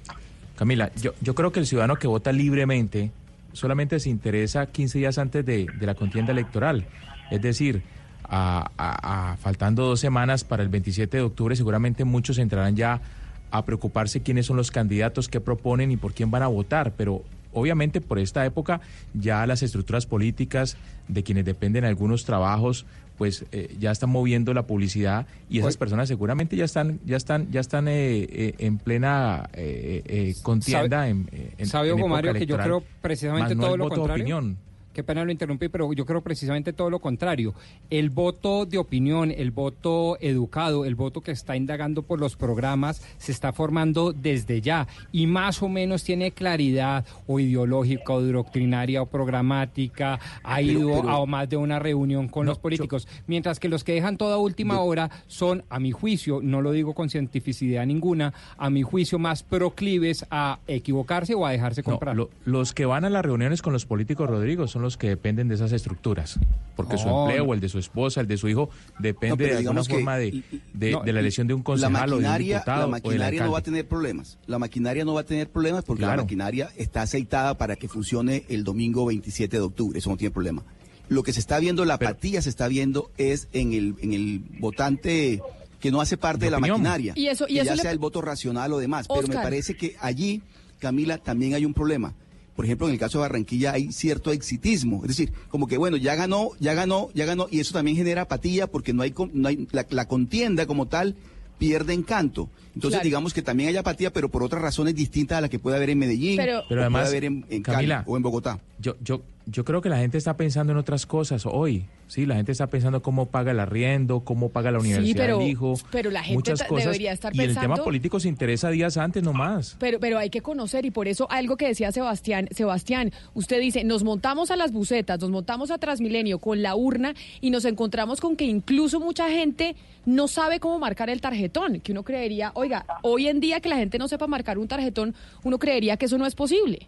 Camila, 0.56 0.92
yo, 0.96 1.14
yo 1.22 1.36
creo 1.36 1.52
que 1.52 1.60
el 1.60 1.68
ciudadano 1.68 1.96
que 1.96 2.08
vota 2.08 2.32
libremente 2.32 3.12
solamente 3.58 4.00
se 4.00 4.10
interesa 4.10 4.68
15 4.68 4.98
días 5.00 5.18
antes 5.18 5.46
de, 5.46 5.68
la 5.82 5.96
contienda 5.96 6.32
electoral. 6.32 6.86
Es 7.32 7.42
decir, 7.42 7.82
a, 8.24 9.36
faltando 9.42 9.86
dos 9.86 10.00
semanas 10.00 10.44
para 10.44 10.64
el 10.64 10.70
27 10.70 11.18
de 11.18 11.24
octubre, 11.24 11.56
seguramente 11.56 12.06
muchos 12.06 12.38
entrarán 12.38 12.76
ya 12.76 13.02
a 13.50 13.66
preocuparse 13.66 14.22
quiénes 14.22 14.46
son 14.46 14.58
los 14.58 14.72
candidatos, 14.72 15.28
qué 15.28 15.40
proponen 15.42 15.92
y 15.92 15.98
por 15.98 16.14
quién 16.14 16.32
van 16.32 16.44
a 16.44 16.48
votar. 16.48 16.94
Pero 16.96 17.24
obviamente 17.58 18.02
por 18.02 18.20
esta 18.20 18.46
época 18.46 18.80
ya 19.14 19.46
las 19.48 19.64
estructuras 19.64 20.06
políticas 20.06 20.78
de 21.08 21.24
quienes 21.24 21.46
dependen 21.46 21.86
algunos 21.86 22.24
trabajos 22.26 22.86
pues 23.18 23.46
eh, 23.52 23.76
ya 23.80 23.90
están 23.92 24.12
moviendo 24.12 24.54
la 24.54 24.68
publicidad 24.68 25.26
y 25.50 25.58
esas 25.60 25.76
personas 25.76 26.08
seguramente 26.08 26.56
ya 26.56 26.66
están 26.66 27.00
ya 27.04 27.18
están 27.18 27.50
ya 27.52 27.60
están 27.62 27.88
eh, 27.88 28.28
eh, 28.30 28.54
en 28.60 28.78
plena 28.78 29.50
eh, 29.54 30.36
contienda 30.44 31.00
¿Sabe- 31.00 31.10
en, 31.10 31.30
en 31.58 31.66
¿Sabe, 31.66 31.94
Hugo 31.94 32.08
Mario, 32.08 32.34
que 32.34 32.46
yo 32.46 32.58
creo 32.58 32.84
precisamente 33.02 33.56
no 33.56 33.64
todo 33.64 33.78
lo 33.78 33.90
contrario? 33.90 34.24
opinión. 34.24 34.58
Qué 34.98 35.04
pena 35.04 35.24
lo 35.24 35.32
interrumpí, 35.32 35.70
pero 35.70 35.94
yo 35.94 36.08
creo 36.08 36.22
precisamente 36.22 36.74
todo 36.74 36.90
lo 36.90 36.98
contrario. 36.98 37.54
El 37.92 38.10
voto 38.10 38.66
de 38.66 38.80
opinión, 38.80 39.30
el 39.30 39.52
voto 39.52 40.18
educado, 40.22 40.86
el 40.86 40.96
voto 40.96 41.22
que 41.22 41.30
está 41.30 41.56
indagando 41.56 42.02
por 42.02 42.20
los 42.20 42.36
programas, 42.36 43.04
se 43.20 43.32
está 43.32 43.54
formando 43.54 44.12
desde 44.12 44.60
ya 44.60 44.88
y 45.12 45.28
más 45.28 45.62
o 45.62 45.70
menos 45.70 46.04
tiene 46.04 46.32
claridad 46.32 47.06
o 47.28 47.40
ideológica 47.40 48.12
o 48.12 48.24
doctrinaria 48.24 49.04
o 49.04 49.06
programática, 49.06 50.20
ha 50.44 50.56
Pero- 50.56 50.62
ido 50.72 51.02
pero- 51.04 51.10
a 51.12 51.26
más 51.28 51.48
de 51.48 51.58
una 51.58 51.78
reunión 51.78 52.28
con 52.28 52.48
No, 52.48 52.54
los 52.54 52.58
políticos, 52.58 53.08
mientras 53.28 53.60
que 53.60 53.70
los 53.70 53.84
que 53.84 53.94
dejan 53.94 54.18
toda 54.18 54.38
última 54.40 54.80
hora 54.80 55.12
son, 55.28 55.64
a 55.70 55.80
mi 55.80 55.92
juicio, 55.92 56.40
no 56.42 56.64
lo 56.64 56.72
digo 56.72 56.96
con 56.96 57.12
cientificidad 57.12 57.86
ninguna, 57.86 58.34
a 58.58 58.72
mi 58.72 58.82
juicio 58.82 59.20
más 59.20 59.44
proclives 59.44 60.26
a 60.32 60.58
equivocarse 60.68 61.36
o 61.36 61.46
a 61.46 61.52
dejarse 61.52 61.82
No, 61.82 61.92
comprar. 61.92 62.16
lo- 62.16 62.32
los 62.46 62.74
que 62.74 62.88
van 62.88 63.06
a 63.06 63.12
las 63.12 63.24
reuniones 63.24 63.62
con 63.62 63.74
los 63.74 63.86
políticos, 63.86 64.28
Rodrigo, 64.28 64.66
son 64.68 64.82
los 64.82 64.87
que 64.96 65.10
dependen 65.10 65.50
de 65.50 65.56
esas 65.56 65.74
estructuras. 65.74 66.40
Porque 66.78 66.98
su 67.00 67.10
empleo, 67.10 67.44
no. 67.44 67.50
o 67.50 67.54
el 67.56 67.60
de 67.60 67.68
su 67.70 67.80
esposa, 67.80 68.22
el 68.22 68.28
de 68.28 68.38
su 68.38 68.48
hijo, 68.48 68.70
depende 69.00 69.46
No, 69.48 69.52
de 69.52 69.58
alguna 69.58 69.84
forma 69.84 70.18
de, 70.18 70.44
de, 70.74 70.92
No, 70.92 71.02
de 71.02 71.12
la 71.12 71.20
elección 71.20 71.48
de 71.48 71.56
un 71.56 71.64
concejal 71.64 71.96
o 71.96 71.98
de 71.98 72.04
un 72.18 72.22
maquinaria, 72.22 72.56
diputado 72.58 72.80
la 72.82 72.86
o 72.86 72.90
maquinaria 72.90 73.44
no 73.46 73.52
va 73.52 73.58
a 73.60 73.64
tener 73.64 73.88
problemas. 73.88 74.38
La 74.46 74.60
maquinaria 74.60 75.04
no 75.04 75.14
va 75.16 75.22
a 75.22 75.26
tener 75.26 75.50
problemas 75.50 75.84
porque 75.84 76.02
Claro. 76.04 76.18
la 76.18 76.24
maquinaria 76.24 76.70
está 76.78 77.02
aceitada 77.02 77.58
para 77.58 77.76
que 77.76 77.88
funcione 77.90 78.46
el 78.48 78.64
domingo 78.64 79.06
27 79.08 79.58
de 79.58 79.64
octubre. 79.64 79.98
Eso 79.98 80.12
no 80.12 80.18
tiene 80.18 80.32
problema. 80.32 80.64
Lo 81.10 81.24
que 81.24 81.34
se 81.34 81.40
está 81.40 81.58
viendo, 81.60 81.84
la 81.84 81.96
apatía 81.96 82.42
se 82.44 82.50
está 82.50 82.68
viendo 82.68 83.10
es 83.18 83.48
en 83.54 83.74
el, 83.74 83.96
en 84.02 84.14
el 84.14 84.42
votante 84.60 85.42
que 85.80 85.90
no 85.92 86.02
hace 86.02 86.18
parte 86.18 86.42
De 86.42 86.46
de, 86.48 86.52
la 86.52 86.60
maquinaria. 86.60 87.14
Y 87.16 87.28
eso- 87.28 87.46
y 87.48 87.56
que 87.56 87.60
eso 87.62 87.66
ya 87.70 87.76
le- 87.76 87.82
sea 87.82 87.92
el 87.92 88.00
voto 88.00 88.22
racional 88.22 88.72
o 88.74 88.78
demás. 88.78 89.08
Pero 89.08 89.28
me 89.28 89.36
parece 89.36 89.76
que 89.76 89.96
allí, 90.00 90.42
Camila, 90.80 91.18
también 91.18 91.54
hay 91.56 91.66
un 91.66 91.74
problema. 91.74 92.14
Por 92.58 92.66
ejemplo, 92.66 92.88
en 92.88 92.94
el 92.94 93.00
caso 93.00 93.20
de 93.20 93.22
Barranquilla 93.22 93.74
hay 93.74 93.92
cierto 93.92 94.32
exitismo, 94.32 95.02
es 95.04 95.10
decir, 95.10 95.32
como 95.50 95.68
que 95.68 95.78
bueno, 95.78 95.96
ya 95.96 96.16
ganó, 96.16 96.50
ya 96.60 96.74
ganó, 96.74 97.10
ya 97.14 97.26
ganó, 97.26 97.48
y 97.52 97.60
eso 97.60 97.72
también 97.72 97.96
genera 97.96 98.24
apatía 98.24 98.66
porque 98.66 98.94
no 98.94 99.04
hay, 99.04 99.14
no 99.32 99.48
hay 99.48 99.68
la, 99.72 99.86
la 99.92 100.08
contienda 100.08 100.66
como 100.66 100.88
tal 100.88 101.16
pierde 101.60 101.94
encanto. 101.94 102.50
Entonces, 102.78 102.98
Claro. 103.00 103.06
digamos 103.06 103.34
que 103.34 103.42
también 103.42 103.70
hay 103.70 103.78
apatía, 103.78 104.14
pero 104.14 104.30
por 104.30 104.44
otras 104.44 104.62
razones 104.62 104.96
distintas 104.96 105.40
a 105.40 105.42
las 105.42 105.50
que 105.50 105.60
puede 105.60 105.76
haber 105.78 105.90
en 105.90 106.00
Medellín, 106.00 106.38
Pero- 106.38 106.64
además, 106.70 107.04
puede 107.04 107.08
haber 107.18 107.24
en, 107.26 107.46
en 107.50 107.64
Cali 107.64 107.76
Camila, 107.76 108.04
o 108.06 108.18
en 108.18 108.24
Bogotá. 108.24 108.60
Yo, 108.80 108.96
yo, 109.04 109.22
yo 109.48 109.66
creo 109.66 109.82
que 109.82 109.90
la 109.90 109.98
gente 109.98 110.18
está 110.20 110.38
pensando 110.38 110.72
en 110.74 110.78
otras 110.78 111.06
cosas 111.08 111.46
hoy. 111.46 111.86
Sí, 112.08 112.26
la 112.26 112.36
gente 112.36 112.54
está 112.54 112.68
pensando 112.68 113.02
cómo 113.02 113.26
paga 113.26 113.52
el 113.52 113.60
arriendo, 113.60 114.22
cómo 114.22 114.50
paga 114.50 114.72
la 114.72 114.80
universidad 114.80 115.26
pero- 115.26 115.40
del 115.40 115.48
hijo. 115.50 115.74
pero 115.92 116.10
la 116.12 116.22
gente 116.22 116.36
muchas 116.36 116.64
cosas. 116.64 116.86
debería 116.86 117.12
estar 117.12 117.36
y 117.36 117.40
el 117.42 117.48
tema 117.50 117.62
pensando- 117.62 117.84
político 117.84 118.20
se 118.20 118.30
interesa 118.30 118.70
días 118.70 118.96
antes 118.98 119.24
nomás. 119.24 119.76
Pero, 119.80 120.00
pero 120.00 120.18
hay 120.20 120.30
que 120.30 120.42
conocer 120.42 120.86
y 120.86 120.92
por 120.92 121.08
eso 121.10 121.30
algo 121.30 121.58
que 121.58 121.68
decía 121.68 121.92
Sebastián, 121.92 122.48
Sebastián, 122.52 123.12
usted 123.34 123.60
dice, 123.60 123.84
nos 123.84 124.04
montamos 124.04 124.52
a 124.52 124.56
las 124.56 124.72
bucetas, 124.72 125.20
nos 125.20 125.32
montamos 125.32 125.70
a 125.72 125.80
Transmilenio 125.80 126.40
con 126.40 126.62
la 126.62 126.76
urna 126.76 127.14
y 127.42 127.50
nos 127.50 127.66
encontramos 127.66 128.22
con 128.22 128.36
que 128.38 128.46
incluso 128.46 129.00
mucha 129.02 129.30
gente 129.30 129.76
no 130.06 130.30
sabe 130.30 130.62
cómo 130.62 130.80
marcar 130.80 131.10
el 131.10 131.20
tarjetón, 131.20 131.82
que 131.82 131.92
uno 131.92 132.04
creería, 132.04 132.52
oiga, 132.68 132.86
hoy 133.02 133.28
en 133.28 133.40
día 133.40 133.62
que 133.62 133.70
la 133.70 133.78
gente 133.78 133.98
no 133.98 134.08
sepa 134.08 134.28
marcar 134.28 134.58
un 134.58 134.68
tarjetón, 134.68 135.16
uno 135.44 135.58
creería 135.58 135.98
que 135.98 136.06
eso 136.06 136.18
no 136.18 136.26
es 136.26 136.36
posible. 136.36 136.88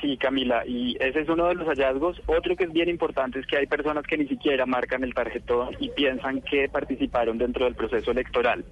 Sí, 0.00 0.16
Camila, 0.16 0.64
y 0.66 0.96
ese 0.98 1.20
es 1.20 1.28
uno 1.28 1.48
de 1.48 1.56
los 1.56 1.68
hallazgos. 1.68 2.22
Otro 2.24 2.56
que 2.56 2.64
es 2.64 2.72
bien 2.72 2.88
importante 2.88 3.38
es 3.38 3.46
que 3.46 3.58
hay 3.58 3.66
personas 3.66 4.06
que 4.06 4.16
ni 4.16 4.26
siquiera 4.26 4.64
marcan 4.64 5.04
el 5.04 5.12
tarjetón 5.12 5.76
y 5.78 5.90
piensan 5.90 6.40
que 6.40 6.70
participaron 6.70 7.36
dentro 7.36 7.66
del 7.66 7.74
proceso 7.74 8.10
electoral. 8.10 8.64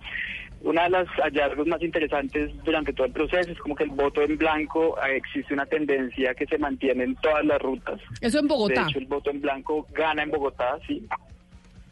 Uno 0.62 0.82
de 0.82 0.88
los 0.88 1.06
hallazgos 1.22 1.66
más 1.66 1.82
interesantes 1.82 2.50
durante 2.64 2.94
todo 2.94 3.06
el 3.06 3.12
proceso 3.12 3.52
es 3.52 3.58
como 3.58 3.76
que 3.76 3.84
el 3.84 3.90
voto 3.90 4.22
en 4.22 4.38
blanco 4.38 4.96
eh, 5.06 5.16
existe 5.16 5.52
una 5.52 5.66
tendencia 5.66 6.34
que 6.34 6.46
se 6.46 6.56
mantiene 6.56 7.04
en 7.04 7.14
todas 7.16 7.44
las 7.44 7.60
rutas. 7.60 8.00
Eso 8.22 8.38
en 8.38 8.48
Bogotá. 8.48 8.84
De 8.84 8.90
hecho, 8.90 8.98
el 8.98 9.06
voto 9.06 9.30
en 9.30 9.42
blanco 9.42 9.86
gana 9.92 10.22
en 10.22 10.30
Bogotá, 10.30 10.78
sí, 10.86 11.06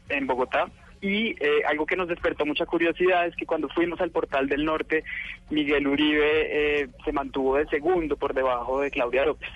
en 0.08 0.26
Bogotá. 0.26 0.66
Y 1.00 1.30
eh, 1.42 1.62
algo 1.68 1.86
que 1.86 1.96
nos 1.96 2.08
despertó 2.08 2.46
mucha 2.46 2.66
curiosidad 2.66 3.26
es 3.26 3.36
que 3.36 3.46
cuando 3.46 3.68
fuimos 3.68 4.00
al 4.00 4.10
portal 4.10 4.48
del 4.48 4.64
norte, 4.64 5.04
Miguel 5.50 5.86
Uribe 5.86 6.82
eh, 6.82 6.88
se 7.04 7.12
mantuvo 7.12 7.56
de 7.56 7.66
segundo 7.66 8.16
por 8.16 8.34
debajo 8.34 8.80
de 8.80 8.90
Claudia 8.90 9.26
López. 9.26 9.50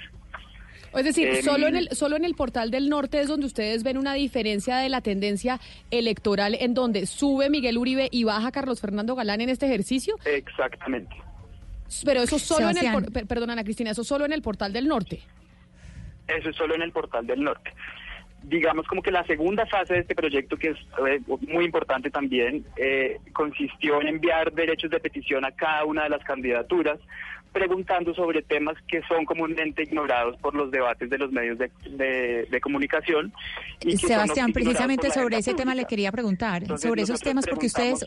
Es 0.93 1.05
decir, 1.05 1.29
Em, 1.29 1.43
solo 1.43 1.69
en 1.69 1.77
el 1.77 1.89
solo 1.91 2.17
en 2.17 2.25
el 2.25 2.35
portal 2.35 2.71
del 2.71 2.89
norte 2.89 3.21
es 3.21 3.29
donde 3.29 3.47
ustedes 3.47 3.85
ven 3.85 3.97
una 3.97 4.15
diferencia 4.15 4.79
de 4.79 4.89
la 4.89 5.01
tendencia 5.01 5.61
electoral 5.91 6.57
en 6.59 6.75
donde 6.75 7.07
sube 7.07 7.49
Miguel 7.49 7.79
Uribe 7.79 8.09
y 8.11 8.25
baja 8.25 8.51
Carlos 8.51 8.81
Fernando 8.81 9.15
Galán 9.15 9.41
en 9.41 9.51
este 9.51 9.67
ejercicio. 9.67 10.17
Exactamente. 10.25 11.15
Pero 12.05 12.23
eso 12.23 12.39
solo 12.39 12.71
en 12.71 12.79
el 12.79 13.27
perdón 13.27 13.51
Ana 13.51 13.65
Cristina, 13.65 13.91
eso 13.91 14.05
solo 14.05 14.25
en 14.25 14.33
el 14.33 14.43
portal 14.43 14.73
del 14.73 14.87
norte. 14.87 15.21
Eso 16.27 16.51
es 16.51 16.57
solo 16.57 16.75
en 16.75 16.83
el 16.83 16.93
portal 16.93 17.27
del 17.27 17.43
norte. 17.43 17.73
Digamos 18.43 18.87
como 18.87 19.03
que 19.03 19.11
la 19.11 19.25
segunda 19.25 19.67
fase 19.67 19.95
de 19.95 20.01
este 20.01 20.15
proyecto, 20.15 20.57
que 20.57 20.69
es 20.71 20.77
eh, 21.07 21.21
muy 21.49 21.65
importante 21.65 22.11
también, 22.11 22.65
eh, 22.77 23.19
consistió 23.33 24.01
en 24.01 24.09
enviar 24.09 24.53
derechos 24.53 24.91
de 24.91 24.99
petición 24.99 25.45
a 25.45 25.53
cada 25.53 25.85
una 25.85 26.05
de 26.05 26.09
las 26.11 26.25
candidaturas, 26.25 26.99
preguntando 27.53 28.15
sobre 28.15 28.43
temas 28.43 28.77
que 28.89 29.03
son 29.09 29.25
comúnmente 29.25 29.83
ignorados 29.83 30.37
por 30.39 30.55
los 30.55 30.71
debates 30.71 31.11
de 31.11 31.19
los 31.19 31.31
medios 31.33 31.59
de, 31.59 31.71
de- 31.91 32.47
de 32.51 32.61
comunicación. 32.61 33.33
y 33.81 33.97
Sebastián, 33.97 34.53
precisamente 34.53 35.11
sobre 35.11 35.37
ese 35.39 35.55
tema 35.55 35.75
le 35.75 35.85
quería 35.85 36.11
preguntar, 36.13 36.63
Entonces, 36.63 36.89
sobre 36.89 37.03
esos 37.03 37.21
temas, 37.21 37.47
porque 37.47 37.67
ustedes 37.67 38.05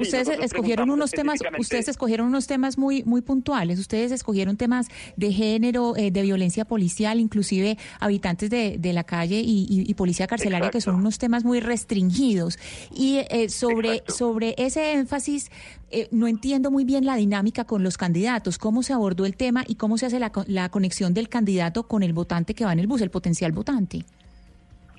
Ustedes 0.00 0.28
escogieron 0.44 0.90
unos 0.90 1.10
temas, 1.10 1.38
ustedes 1.60 1.88
escogieron 1.88 2.26
unos 2.26 2.46
temas 2.46 2.78
muy 2.78 3.02
muy 3.04 3.20
puntuales. 3.22 3.78
Ustedes 3.78 4.12
escogieron 4.12 4.56
temas 4.56 4.86
de 5.16 5.32
género, 5.32 5.96
eh, 5.96 6.10
de 6.10 6.22
violencia 6.22 6.64
policial, 6.64 7.20
inclusive 7.20 7.78
habitantes 8.00 8.50
de, 8.50 8.76
de 8.78 8.92
la 8.92 9.04
calle 9.04 9.40
y, 9.40 9.66
y- 9.68 9.90
y 9.90 9.94
policía 9.94 10.26
carcelaria, 10.26 10.70
que 10.70 10.80
son 10.80 10.94
unos 10.96 11.18
temas 11.18 11.44
muy 11.44 11.60
restringidos. 11.60 12.58
Y 12.94 13.18
eh, 13.30 13.48
sobre 13.48 14.02
sobre 14.08 14.54
ese 14.58 14.92
énfasis, 14.92 15.50
eh, 15.90 16.08
no 16.10 16.26
entiendo 16.28 16.70
muy 16.70 16.84
bien 16.84 17.04
la 17.04 17.16
dinámica 17.16 17.64
con 17.64 17.82
los 17.82 17.96
candidatos, 17.96 18.58
cómo 18.58 18.82
se 18.82 18.92
abordó 18.92 19.26
el 19.26 19.36
tema 19.36 19.64
y 19.66 19.74
cómo 19.74 19.98
se 19.98 20.06
hace 20.06 20.18
la, 20.20 20.30
la 20.46 20.68
conexión 20.70 21.14
del 21.14 21.28
candidato 21.28 21.84
con 21.88 22.02
el 22.02 22.12
votante 22.12 22.54
que 22.54 22.64
va 22.64 22.72
en 22.72 22.78
el 22.78 22.86
bus, 22.86 23.00
el 23.00 23.10
potencial 23.10 23.52
votante. 23.52 24.04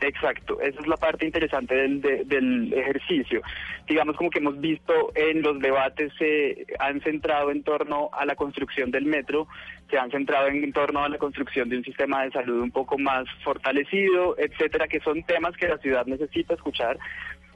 Exacto, 0.04 0.60
esa 0.62 0.80
es 0.80 0.88
la 0.88 0.98
parte 0.98 1.26
interesante 1.28 1.76
del, 1.76 2.02
de- 2.02 2.24
del 2.26 2.74
ejercicio. 2.74 3.42
Digamos 3.88 4.16
como 4.18 4.32
que 4.32 4.40
hemos 4.40 4.60
visto 4.60 4.94
en 5.14 5.44
los 5.44 5.60
debates 5.60 6.12
se 6.18 6.66
han 6.80 7.02
centrado 7.02 7.52
en 7.52 7.62
torno 7.64 8.10
a 8.12 8.26
la 8.26 8.36
construcción 8.36 8.90
del 8.90 9.06
metro, 9.06 9.48
se 9.92 10.00
han 10.00 10.10
centrado 10.10 10.48
en, 10.48 10.64
en 10.64 10.74
torno 10.74 11.04
a 11.04 11.10
la 11.10 11.20
construcción 11.20 11.70
de 11.70 11.78
un 11.78 11.84
sistema 11.84 12.24
de 12.24 12.32
salud 12.32 12.62
un 12.62 12.72
poco 12.72 12.98
más 12.98 13.26
fortalecido, 13.44 14.36
etcétera, 14.40 14.88
que 14.88 15.02
son 15.02 15.22
temas 15.24 15.56
que 15.56 15.68
la 15.68 15.78
ciudad 15.78 16.06
necesita 16.08 16.56
escuchar. 16.56 16.98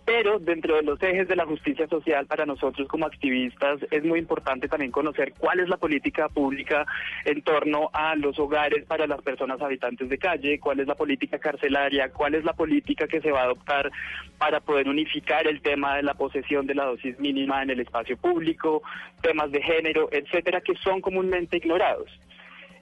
Pero 0.06 0.38
dentro 0.38 0.76
de 0.76 0.84
los 0.84 1.01
ejes 1.01 1.28
de 1.28 1.36
la 1.36 1.47
justicia 1.47 1.88
social, 1.88 2.28
para 2.28 2.45
nosotros 2.45 2.88
como 2.88 3.08
activistas 3.08 3.80
es 3.89 4.03
muy 4.03 4.20
importante 4.20 4.68
también 4.68 4.91
conocer 4.91 5.34
cuál 5.38 5.60
es 5.60 5.68
la 5.68 5.78
política 5.78 6.30
pública 6.30 6.86
en 7.26 7.41
torno 7.41 7.89
a 7.91 8.16
los 8.16 8.38
hogares 8.38 8.86
para 8.86 9.08
las 9.08 9.22
personas 9.24 9.60
habitantes 9.62 10.08
de 10.08 10.20
calle, 10.20 10.60
cuál 10.60 10.80
es 10.80 10.88
la 10.88 10.93
política 10.93 11.39
carcelaria, 11.39 12.12
cuál 12.12 12.36
es 12.36 12.43
la 12.43 12.53
política 12.53 13.08
que 13.08 13.20
se 13.20 13.32
va 13.32 13.41
a 13.41 13.45
adoptar 13.45 13.91
para 14.38 14.60
poder 14.60 14.88
unificar 14.88 15.47
el 15.47 15.62
tema 15.62 15.95
de 15.95 16.03
la 16.03 16.14
posesión 16.14 16.68
de 16.68 16.76
la 16.76 16.86
dosis 16.86 17.20
mínima 17.20 17.64
en 17.64 17.72
el 17.72 17.80
espacio 17.80 18.16
público, 18.16 18.84
temas 19.22 19.51
de 19.51 19.62
género, 19.64 20.08
etcétera, 20.12 20.62
que 20.62 20.76
son 20.76 21.01
comúnmente 21.01 21.58
ignorados. 21.58 22.12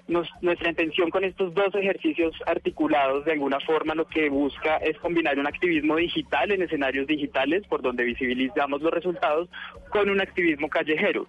Nos- 0.08 0.30
nuestra 0.42 0.70
intención 0.70 1.10
con 1.10 1.24
estos 1.24 1.54
dos 1.54 1.74
ejercicios 1.76 2.34
articulados 2.46 3.24
de 3.24 3.32
alguna 3.32 3.60
forma 3.62 3.96
lo 3.96 4.06
que 4.06 4.30
busca 4.30 4.76
es 4.78 4.98
combinar 4.98 5.40
un 5.40 5.48
activismo 5.48 5.96
digital 5.96 6.52
en 6.52 6.62
escenarios 6.62 7.08
digitales 7.08 7.66
por 7.68 7.82
donde 7.82 8.04
visibilizamos 8.04 8.82
los 8.82 8.92
resultados 8.92 9.48
con 9.90 10.10
un 10.10 10.20
activismo 10.20 10.68
callejero. 10.68 11.28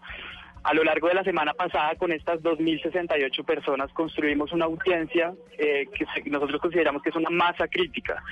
A 0.64 0.74
lo 0.74 0.82
largo 0.82 1.08
de 1.08 1.14
la 1.14 1.22
semana 1.22 1.52
pasada, 1.52 1.94
con 1.96 2.10
estas 2.10 2.40
2.068 2.42 3.44
personas, 3.44 3.92
construimos 3.92 4.50
una 4.50 4.64
audiencia 4.64 5.34
eh, 5.58 5.86
que 5.94 6.30
nosotros 6.30 6.60
consideramos 6.60 7.02
que 7.02 7.10
es 7.10 7.16
una 7.16 7.30
masa 7.30 7.68
crítica 7.68 8.22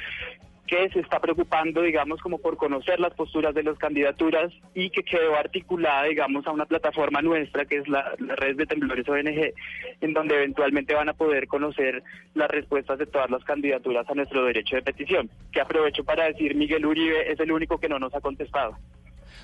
que 0.67 0.89
se 0.91 1.01
está 1.01 1.21
preocupando, 1.21 1.83
digamos, 1.83 2.21
como 2.21 2.39
por 2.39 2.57
conocer 2.57 3.01
las 3.01 3.13
posturas 3.15 3.55
de 3.55 3.63
las 3.63 3.79
candidaturas 3.79 4.53
y 4.75 4.91
que 4.91 5.03
quedó 5.03 5.35
articulada, 5.35 6.05
digamos, 6.05 6.47
a 6.47 6.53
una 6.53 6.67
plataforma 6.67 7.21
nuestra, 7.21 7.65
que 7.65 7.79
es 7.79 7.89
la, 7.89 8.15
red 8.19 8.57
de 8.57 8.67
temblores 8.67 9.09
ONG, 9.09 9.53
en 10.01 10.13
donde 10.13 10.37
eventualmente 10.37 10.95
van 10.95 11.09
a 11.09 11.15
poder 11.15 11.47
conocer 11.47 12.03
las 12.35 12.51
respuestas 12.51 12.99
de 12.99 13.07
todas 13.07 13.31
las 13.31 13.45
candidaturas 13.45 14.09
a 14.09 14.15
nuestro 14.15 14.45
derecho 14.45 14.77
de 14.77 14.83
petición. 14.83 15.31
Que 15.51 15.61
aprovecho 15.61 16.05
para 16.05 16.25
decir, 16.25 16.55
Miguel 16.55 16.87
Uribe 16.87 17.31
es 17.31 17.41
el 17.41 17.53
único 17.53 17.79
que 17.79 17.89
no 17.89 17.99
nos 17.99 18.15
ha 18.15 18.21
contestado. 18.21 18.79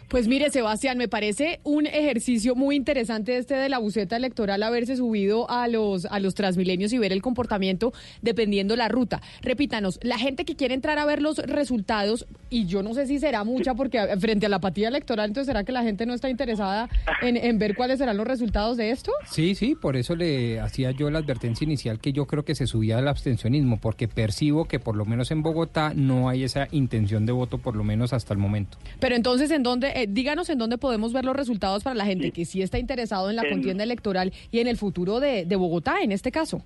Pues 0.09 0.27
mire, 0.27 0.51
Sebastián, 0.51 0.97
me 0.97 1.07
parece 1.07 1.61
un 1.65 1.87
ejercicio 1.87 2.55
muy 2.55 2.77
interesante 2.77 3.37
este 3.37 3.55
de 3.55 3.69
la 3.69 3.79
buceta 3.79 4.17
electoral 4.17 4.63
haberse 4.63 4.97
subido 4.97 5.51
a 5.51 5.69
los 5.69 6.07
a 6.07 6.19
los 6.19 6.35
transmilenios 6.35 6.95
y 6.95 6.99
ver 6.99 7.13
el 7.13 7.21
comportamiento 7.21 7.93
dependiendo 8.23 8.75
la 8.75 8.89
ruta. 8.89 9.21
Repítanos, 9.43 10.01
la 10.03 10.19
gente 10.19 10.47
que 10.47 10.57
quiere 10.57 10.75
entrar 10.75 10.99
a 10.99 11.05
ver 11.05 11.21
los 11.21 11.37
resultados 11.37 12.27
y 12.49 12.65
yo 12.65 12.83
no 12.83 12.95
sé 12.95 13.07
si 13.07 13.19
será 13.19 13.45
mucha 13.45 13.75
porque 13.75 14.01
frente 14.19 14.47
a 14.47 14.49
la 14.49 14.57
apatía 14.57 14.89
electoral, 14.89 15.27
entonces 15.29 15.47
será 15.47 15.65
que 15.65 15.73
la 15.73 15.83
gente 15.83 16.07
no 16.07 16.15
está 16.15 16.31
interesada 16.31 16.89
en, 17.21 17.37
en 17.37 17.59
ver 17.59 17.77
cuáles 17.77 17.99
serán 17.99 18.17
los 18.17 18.27
resultados 18.27 18.79
de 18.79 18.91
esto. 18.91 19.13
Sí, 19.31 19.55
sí, 19.55 19.75
por 19.75 19.97
eso 19.97 20.17
le 20.17 20.61
hacía 20.61 20.91
yo 20.91 21.11
la 21.11 21.19
advertencia 21.19 21.65
inicial 21.65 22.01
que 22.01 22.13
yo 22.13 22.27
creo 22.27 22.45
que 22.45 22.55
se 22.55 22.67
subía 22.67 22.99
al 22.99 23.09
abstencionismo, 23.09 23.79
porque 23.79 24.09
percibo 24.09 24.65
que 24.65 24.81
por 24.81 24.97
lo 24.97 25.05
menos 25.05 25.31
en 25.31 25.43
Bogotá 25.43 25.93
no 25.95 26.29
hay 26.29 26.45
esa 26.45 26.69
intención 26.73 27.27
de 27.27 27.33
voto, 27.33 27.59
por 27.59 27.77
lo 27.77 27.85
menos 27.85 28.13
hasta 28.13 28.33
el 28.33 28.39
momento. 28.39 28.79
Pero 29.01 29.15
entonces, 29.15 29.51
¿en 29.51 29.63
dónde, 29.63 29.98
eh, 30.03 30.07
díganos 30.09 30.49
en 30.51 30.59
dónde 30.59 30.79
podemos 30.79 31.13
ver 31.13 31.25
los 31.25 31.37
resultados 31.37 31.83
para 31.85 31.95
la 31.97 32.05
gente 32.05 32.31
que 32.31 32.45
sí 32.45 32.63
está 32.63 32.79
interesado 32.79 33.31
en 33.31 33.37
la 33.37 33.43
En- 33.43 33.51
contienda 33.51 33.85
electoral 33.85 34.33
y 34.51 34.61
en 34.61 34.67
el 34.67 34.77
futuro 34.77 35.21
de, 35.21 35.45
de 35.45 35.57
Bogotá, 35.57 36.01
en 36.03 36.13
este 36.13 36.31
caso? 36.31 36.63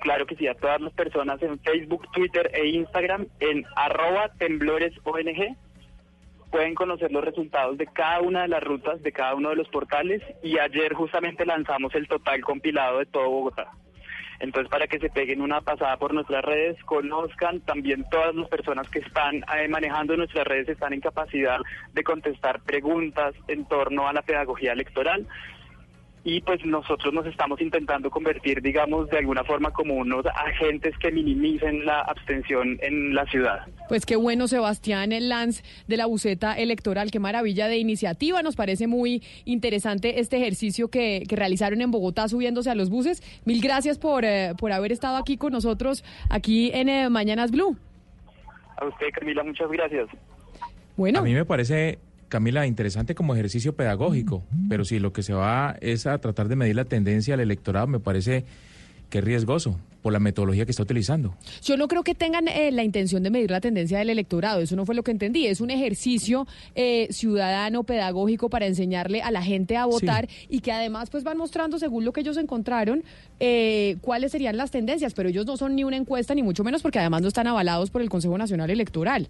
Claro 0.00 0.24
que 0.26 0.34
sí, 0.36 0.46
a 0.46 0.54
todas 0.54 0.80
las 0.80 0.92
personas 0.94 1.42
en 1.42 1.58
Facebook, 1.60 2.06
Twitter 2.12 2.50
e 2.54 2.68
Instagram 2.68 3.26
en 3.40 3.64
arroba 3.76 4.30
temblores 4.38 4.92
ONG 5.04 5.56
pueden 6.50 6.74
conocer 6.74 7.12
los 7.12 7.22
resultados 7.22 7.76
de 7.78 7.86
cada 7.86 8.20
una 8.22 8.42
de 8.42 8.48
las 8.48 8.62
rutas, 8.62 9.02
de 9.02 9.12
cada 9.12 9.34
uno 9.34 9.50
de 9.50 9.56
los 9.56 9.68
portales 9.68 10.22
y 10.42 10.58
ayer 10.58 10.94
justamente 10.94 11.44
lanzamos 11.46 11.94
el 11.94 12.08
total 12.08 12.40
compilado 12.40 12.98
de 12.98 13.06
todo 13.06 13.28
Bogotá. 13.30 13.70
Entonces, 14.40 14.70
para 14.70 14.86
que 14.86 14.98
se 14.98 15.10
peguen 15.10 15.42
una 15.42 15.60
pasada 15.60 15.96
por 15.98 16.14
nuestras 16.14 16.42
redes, 16.42 16.82
conozcan 16.84 17.60
también 17.60 18.04
todas 18.10 18.34
las 18.34 18.48
personas 18.48 18.88
que 18.88 19.00
están 19.00 19.36
eh, 19.36 19.68
manejando 19.68 20.16
nuestras 20.16 20.46
redes, 20.46 20.68
están 20.68 20.94
en 20.94 21.00
capacidad 21.00 21.58
de 21.92 22.02
contestar 22.02 22.60
preguntas 22.62 23.34
en 23.48 23.66
torno 23.66 24.08
a 24.08 24.14
la 24.14 24.22
pedagogía 24.22 24.72
electoral 24.72 25.26
y 26.22 26.40
pues 26.42 26.64
nosotros 26.64 27.14
nos 27.14 27.26
estamos 27.26 27.60
intentando 27.60 28.10
convertir, 28.10 28.60
digamos, 28.60 29.08
de 29.08 29.18
alguna 29.18 29.42
forma 29.44 29.70
como 29.72 29.94
unos 29.94 30.24
agentes 30.26 30.96
que 30.98 31.10
minimicen 31.10 31.86
la 31.86 32.00
abstención 32.02 32.78
en 32.82 33.14
la 33.14 33.24
ciudad. 33.26 33.66
Pues 33.88 34.04
qué 34.04 34.16
bueno, 34.16 34.46
Sebastián, 34.46 35.12
el 35.12 35.28
Lance 35.30 35.62
de 35.86 35.96
la 35.96 36.06
buceta 36.06 36.54
electoral. 36.54 37.10
Qué 37.10 37.18
maravilla 37.18 37.68
de 37.68 37.78
iniciativa. 37.78 38.42
Nos 38.42 38.56
parece 38.56 38.86
muy 38.86 39.22
interesante 39.46 40.20
este 40.20 40.36
ejercicio 40.36 40.88
que, 40.88 41.24
que 41.28 41.36
realizaron 41.36 41.80
en 41.80 41.90
Bogotá 41.90 42.28
subiéndose 42.28 42.70
a 42.70 42.74
los 42.74 42.90
buses. 42.90 43.22
Mil 43.44 43.62
gracias 43.62 43.98
por, 43.98 44.24
eh, 44.24 44.52
por 44.58 44.72
haber 44.72 44.92
estado 44.92 45.16
aquí 45.16 45.36
con 45.36 45.52
nosotros, 45.52 46.04
aquí 46.28 46.70
en 46.74 46.88
eh, 46.88 47.08
Mañanas 47.08 47.50
Blue. 47.50 47.76
A 48.76 48.86
usted, 48.86 49.06
Camila, 49.12 49.42
muchas 49.42 49.70
gracias. 49.70 50.08
Bueno. 50.96 51.20
A 51.20 51.22
mí 51.22 51.32
me 51.32 51.44
parece, 51.44 51.98
Camila, 52.30 52.66
interesante 52.66 53.14
como 53.14 53.34
ejercicio 53.34 53.74
pedagógico, 53.74 54.44
pero 54.68 54.84
si 54.84 54.98
lo 54.98 55.12
que 55.12 55.22
se 55.22 55.34
va 55.34 55.76
es 55.80 56.06
a 56.06 56.16
tratar 56.18 56.48
de 56.48 56.56
medir 56.56 56.76
la 56.76 56.84
tendencia 56.84 57.34
al 57.34 57.40
electorado, 57.40 57.88
me 57.88 57.98
parece 57.98 58.44
que 59.10 59.18
es 59.18 59.24
riesgoso 59.24 59.76
por 60.00 60.12
la 60.12 60.20
metodología 60.20 60.64
que 60.64 60.70
está 60.70 60.84
utilizando. 60.84 61.34
Yo 61.62 61.76
no 61.76 61.88
creo 61.88 62.02
que 62.02 62.14
tengan 62.14 62.48
eh, 62.48 62.70
la 62.70 62.84
intención 62.84 63.22
de 63.22 63.30
medir 63.30 63.50
la 63.50 63.60
tendencia 63.60 63.98
del 63.98 64.10
electorado, 64.10 64.60
eso 64.60 64.76
no 64.76 64.86
fue 64.86 64.94
lo 64.94 65.02
que 65.02 65.10
entendí, 65.10 65.46
es 65.46 65.60
un 65.60 65.70
ejercicio 65.70 66.46
eh, 66.74 67.08
ciudadano, 67.10 67.82
pedagógico 67.82 68.48
para 68.48 68.66
enseñarle 68.66 69.20
a 69.22 69.30
la 69.30 69.42
gente 69.42 69.76
a 69.76 69.84
votar 69.84 70.28
y 70.48 70.60
que 70.60 70.72
además 70.72 71.10
pues 71.10 71.24
van 71.24 71.36
mostrando 71.36 71.78
según 71.78 72.04
lo 72.04 72.12
que 72.12 72.20
ellos 72.20 72.36
encontraron 72.36 73.02
eh, 73.40 73.96
cuáles 74.00 74.32
serían 74.32 74.56
las 74.56 74.70
tendencias, 74.70 75.12
pero 75.12 75.28
ellos 75.28 75.44
no 75.44 75.56
son 75.56 75.74
ni 75.74 75.84
una 75.84 75.96
encuesta 75.96 76.34
ni 76.34 76.42
mucho 76.42 76.64
menos 76.64 76.80
porque 76.80 77.00
además 77.00 77.22
no 77.22 77.28
están 77.28 77.48
avalados 77.48 77.90
por 77.90 78.00
el 78.00 78.08
Consejo 78.08 78.38
Nacional 78.38 78.70
Electoral. 78.70 79.28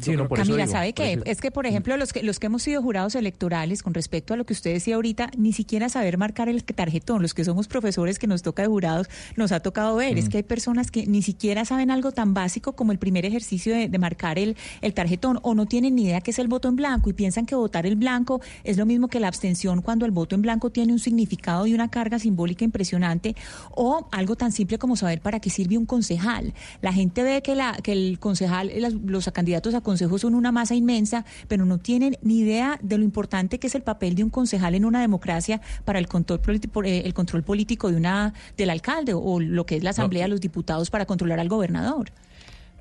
Sí, 0.00 0.12
no, 0.16 0.28
por 0.28 0.38
eso 0.40 0.48
Camila, 0.52 0.66
¿sabe 0.66 0.92
qué? 0.94 1.12
eso- 1.14 1.22
Es 1.26 1.40
que, 1.40 1.50
por 1.50 1.66
ejemplo, 1.66 1.96
los 1.96 2.12
que, 2.12 2.22
los 2.22 2.38
que 2.38 2.46
hemos 2.46 2.62
sido 2.62 2.80
jurados 2.82 3.14
electorales, 3.14 3.82
con 3.82 3.92
respecto 3.94 4.32
a 4.34 4.36
lo 4.36 4.44
que 4.46 4.52
usted 4.52 4.72
decía 4.72 4.94
ahorita, 4.94 5.30
ni 5.36 5.52
siquiera 5.52 5.88
saber 5.88 6.16
marcar 6.18 6.48
el 6.48 6.64
tarjetón. 6.64 7.20
Los 7.22 7.34
que 7.34 7.44
somos 7.44 7.68
profesores 7.68 8.18
que 8.18 8.26
nos 8.26 8.42
toca 8.42 8.62
de 8.62 8.68
jurados, 8.68 9.08
nos 9.36 9.52
ha 9.52 9.60
tocado 9.60 9.96
ver. 9.96 10.16
Es 10.18 10.26
Mm. 10.26 10.28
que 10.28 10.36
hay 10.38 10.42
personas 10.42 10.90
que 10.90 11.06
ni 11.06 11.20
siquiera 11.22 11.64
saben 11.64 11.90
algo 11.90 12.12
tan 12.12 12.32
básico 12.34 12.72
como 12.72 12.92
el 12.92 12.98
primer 12.98 13.26
ejercicio 13.26 13.74
de, 13.74 13.88
de 13.88 13.98
marcar 13.98 14.38
el, 14.38 14.56
el 14.80 14.94
tarjetón 14.94 15.38
o 15.42 15.54
no 15.54 15.66
tienen 15.66 15.94
ni 15.94 16.04
idea 16.04 16.20
qué 16.22 16.30
es 16.30 16.38
el 16.38 16.48
voto 16.48 16.68
en 16.68 16.76
blanco 16.76 17.10
y 17.10 17.12
piensan 17.12 17.44
que 17.46 17.54
votar 17.54 17.84
el 17.86 17.96
blanco 17.96 18.40
es 18.64 18.78
lo 18.78 18.86
mismo 18.86 19.08
que 19.08 19.20
la 19.20 19.28
abstención 19.28 19.82
cuando 19.82 20.06
el 20.06 20.10
voto 20.12 20.34
en 20.34 20.42
blanco 20.42 20.70
tiene 20.70 20.92
un 20.92 20.98
significado 20.98 21.66
y 21.66 21.74
una 21.74 21.90
carga 21.90 22.18
simbólica 22.18 22.64
impresionante 22.64 23.36
o 23.72 24.08
algo 24.10 24.36
tan 24.36 24.52
simple 24.52 24.78
como 24.78 24.96
saber 24.96 25.20
para 25.20 25.38
qué 25.40 25.50
sirve 25.50 25.76
un 25.76 25.84
concejal. 25.86 26.54
La 26.80 26.92
gente 26.92 27.22
ve 27.22 27.42
que, 27.42 27.54
la, 27.54 27.76
que 27.82 27.92
el 27.92 28.18
concejal, 28.18 28.70
los 29.04 29.28
candidatos 29.32 29.74
a 29.74 29.81
consejos 29.82 30.22
son 30.22 30.34
una 30.34 30.52
masa 30.52 30.74
inmensa, 30.74 31.24
pero 31.48 31.64
no 31.64 31.78
tienen 31.78 32.16
ni 32.22 32.40
idea 32.40 32.78
de 32.82 32.98
lo 32.98 33.04
importante 33.04 33.58
que 33.58 33.66
es 33.66 33.74
el 33.74 33.82
papel 33.82 34.14
de 34.14 34.24
un 34.24 34.30
concejal 34.30 34.74
en 34.74 34.84
una 34.84 35.00
democracia 35.00 35.60
para 35.84 35.98
el 35.98 36.08
control, 36.08 36.40
eh, 36.84 37.02
el 37.04 37.14
control 37.14 37.42
político 37.42 37.90
de 37.90 37.96
una 37.96 38.34
del 38.56 38.70
alcalde 38.70 39.14
o 39.14 39.40
lo 39.40 39.66
que 39.66 39.76
es 39.76 39.82
la 39.82 39.90
asamblea 39.90 40.24
de 40.24 40.28
los 40.28 40.40
diputados 40.40 40.90
para 40.90 41.06
controlar 41.06 41.40
al 41.40 41.48
gobernador. 41.48 42.12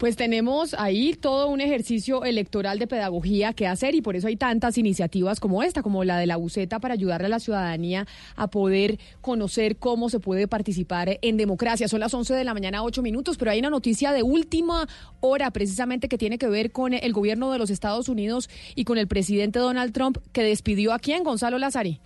Pues 0.02 0.16
tenemos 0.16 0.74
ahí 0.80 1.14
todo 1.14 1.48
un 1.48 1.62
ejercicio 1.62 2.26
electoral 2.26 2.80
de 2.80 2.88
pedagogía 2.88 3.54
que 3.54 3.68
hacer 3.68 3.94
y 3.94 4.02
por 4.02 4.16
eso 4.16 4.26
hay 4.26 4.36
tantas 4.36 4.80
iniciativas 4.80 5.40
como 5.40 5.62
esta, 5.62 5.84
como 5.84 6.04
la 6.04 6.18
de 6.18 6.26
la 6.26 6.38
buceta 6.38 6.80
para 6.80 6.96
ayudarle 6.96 7.28
a 7.28 7.30
la 7.30 7.40
ciudadanía 7.40 8.08
a 8.36 8.50
poder 8.50 8.98
conocer 9.22 9.78
cómo 9.78 10.10
se 10.10 10.20
puede 10.20 10.48
participar 10.48 11.20
en 11.22 11.38
democracia. 11.38 11.88
Son 11.88 12.00
las 12.00 12.16
11 12.16 12.34
de 12.34 12.44
la 12.44 12.56
mañana, 12.56 12.82
8 12.84 13.04
minutos, 13.04 13.38
pero 13.38 13.52
hay 13.52 13.60
una 13.60 13.70
noticia 13.70 14.12
de 14.12 14.24
última 14.24 14.88
hora 15.20 15.52
precisamente 15.52 16.10
que 16.10 16.18
tiene 16.18 16.40
que 16.40 16.48
ver 16.48 16.72
con 16.72 16.96
el 16.96 17.14
gobierno 17.14 17.52
de 17.52 17.60
los 17.60 17.70
Estados 17.70 18.10
Unidos 18.10 18.50
y 18.74 18.86
con 18.86 18.98
el 18.98 19.08
presidente 19.08 19.60
Donald 19.60 19.94
Trump 19.94 20.18
que 20.32 20.42
despidió 20.42 20.94
a 20.94 20.98
quién, 20.98 21.24
Gonzalo 21.24 21.60
Lazari. 21.60 22.00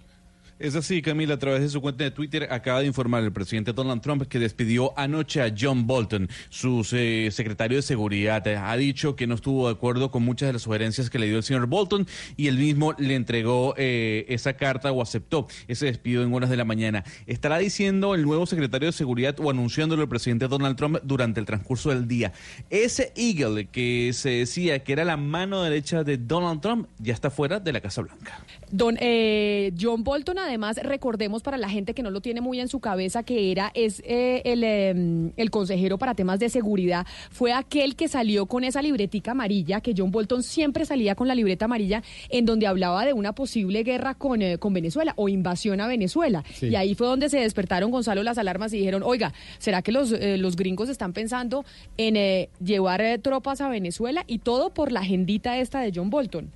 Es 0.58 0.74
así, 0.74 1.02
Camila, 1.02 1.34
a 1.34 1.38
través 1.38 1.60
de 1.60 1.68
su 1.68 1.82
cuenta 1.82 2.06
de 2.06 2.12
Twitter 2.12 2.48
acaba 2.50 2.80
de 2.80 2.88
informar 2.88 3.22
el 3.22 3.34
presidente 3.34 3.74
Donald 3.74 4.02
Trump 4.02 4.24
que 4.24 4.40
despidió 4.40 4.98
anoche 4.98 5.42
a 5.42 5.54
John 5.58 5.86
Bolton, 5.86 6.30
su 6.48 6.88
eh, 6.94 7.28
secretario 7.34 7.76
de 7.76 7.82
seguridad. 7.82 8.48
Ha 8.48 8.78
dicho 8.78 9.18
que 9.18 9.28
no 9.28 9.36
estuvo 9.36 9.68
de 9.68 9.74
acuerdo 9.74 10.12
con 10.12 10.24
muchas 10.24 10.48
de 10.48 10.54
las 10.54 10.62
sugerencias 10.62 11.10
que 11.10 11.20
le 11.20 11.28
dio 11.28 11.36
el 11.36 11.44
señor 11.44 11.68
Bolton 11.68 12.08
y 12.38 12.48
él 12.48 12.58
mismo 12.58 12.94
le 12.98 13.16
entregó 13.16 13.74
eh, 13.76 14.26
esa 14.30 14.54
carta 14.54 14.94
o 14.94 15.02
aceptó 15.02 15.46
ese 15.68 15.88
despido 15.88 16.24
en 16.24 16.34
horas 16.34 16.50
de 16.50 16.56
la 16.56 16.64
mañana. 16.64 17.04
Estará 17.28 17.58
diciendo 17.58 18.16
el 18.16 18.24
nuevo 18.24 18.46
secretario 18.46 18.86
de 18.88 18.94
seguridad 18.94 19.38
o 19.42 19.50
anunciándolo 19.50 20.04
el 20.04 20.10
presidente 20.10 20.48
Donald 20.48 20.78
Trump 20.78 21.00
durante 21.04 21.42
el 21.42 21.46
transcurso 21.46 21.90
del 21.90 22.08
día. 22.08 22.32
Ese 22.70 23.12
Eagle 23.18 23.66
que 23.66 24.12
se 24.14 24.30
decía 24.30 24.80
que 24.86 24.94
era 24.94 25.04
la 25.04 25.18
mano 25.18 25.64
derecha 25.64 26.06
de 26.06 26.16
Donald 26.16 26.62
Trump 26.62 26.88
ya 26.98 27.14
está 27.14 27.30
fuera 27.30 27.60
de 27.60 27.74
la 27.74 27.82
Casa 27.82 28.02
Blanca. 28.04 28.40
Don 28.72 28.98
eh, 29.02 29.74
John 29.78 30.04
Bolton, 30.04 30.38
además, 30.46 30.78
recordemos 30.82 31.44
para 31.44 31.58
la 31.58 31.70
gente 31.70 31.94
que 31.94 32.04
no 32.04 32.12
lo 32.12 32.22
tiene 32.22 32.42
muy 32.42 32.60
en 32.60 32.68
su 32.68 32.80
cabeza, 32.80 33.24
que 33.24 33.52
era 33.52 33.72
es 33.74 34.02
eh, 34.06 34.42
el, 34.46 34.64
eh, 34.64 35.32
el 35.36 35.52
consejero 35.52 35.98
para 35.98 36.16
temas 36.16 36.40
de 36.40 36.50
seguridad, 36.50 37.06
fue 37.32 37.54
aquel 37.54 37.96
que 37.96 38.08
salió 38.08 38.46
con 38.46 38.64
esa 38.64 38.82
libretica 38.82 39.32
amarilla, 39.32 39.82
que 39.82 39.94
John 39.96 40.12
Bolton 40.12 40.44
siempre 40.44 40.86
salía 40.86 41.16
con 41.16 41.28
la 41.28 41.36
libreta 41.36 41.66
amarilla, 41.66 42.04
en 42.30 42.46
donde 42.46 42.68
hablaba 42.68 43.06
de 43.06 43.14
una 43.14 43.34
posible 43.34 43.84
guerra 43.84 44.16
con, 44.16 44.42
eh, 44.42 44.58
con 44.58 44.74
Venezuela 44.74 45.14
o 45.18 45.30
invasión 45.30 45.82
a 45.82 45.88
Venezuela. 45.88 46.44
Sí. 46.54 46.68
Y 46.68 46.76
ahí 46.76 46.96
fue 46.96 47.08
donde 47.08 47.30
se 47.30 47.40
despertaron 47.40 47.92
Gonzalo 47.92 48.24
las 48.24 48.38
alarmas 48.38 48.74
y 48.74 48.78
dijeron, 48.78 49.04
oiga, 49.04 49.34
¿será 49.60 49.82
que 49.82 49.92
los, 49.92 50.12
eh, 50.12 50.38
los 50.38 50.56
gringos 50.56 50.90
están 50.90 51.14
pensando 51.14 51.66
en 51.98 52.16
eh, 52.18 52.50
llevar 52.64 53.02
eh, 53.02 53.18
tropas 53.18 53.62
a 53.62 53.70
Venezuela? 53.70 54.24
Y 54.28 54.40
todo 54.40 54.74
por 54.74 54.92
la 54.92 55.02
agendita 55.02 55.58
esta 55.58 55.80
de 55.80 55.92
John 55.96 56.10
Bolton. 56.10 56.52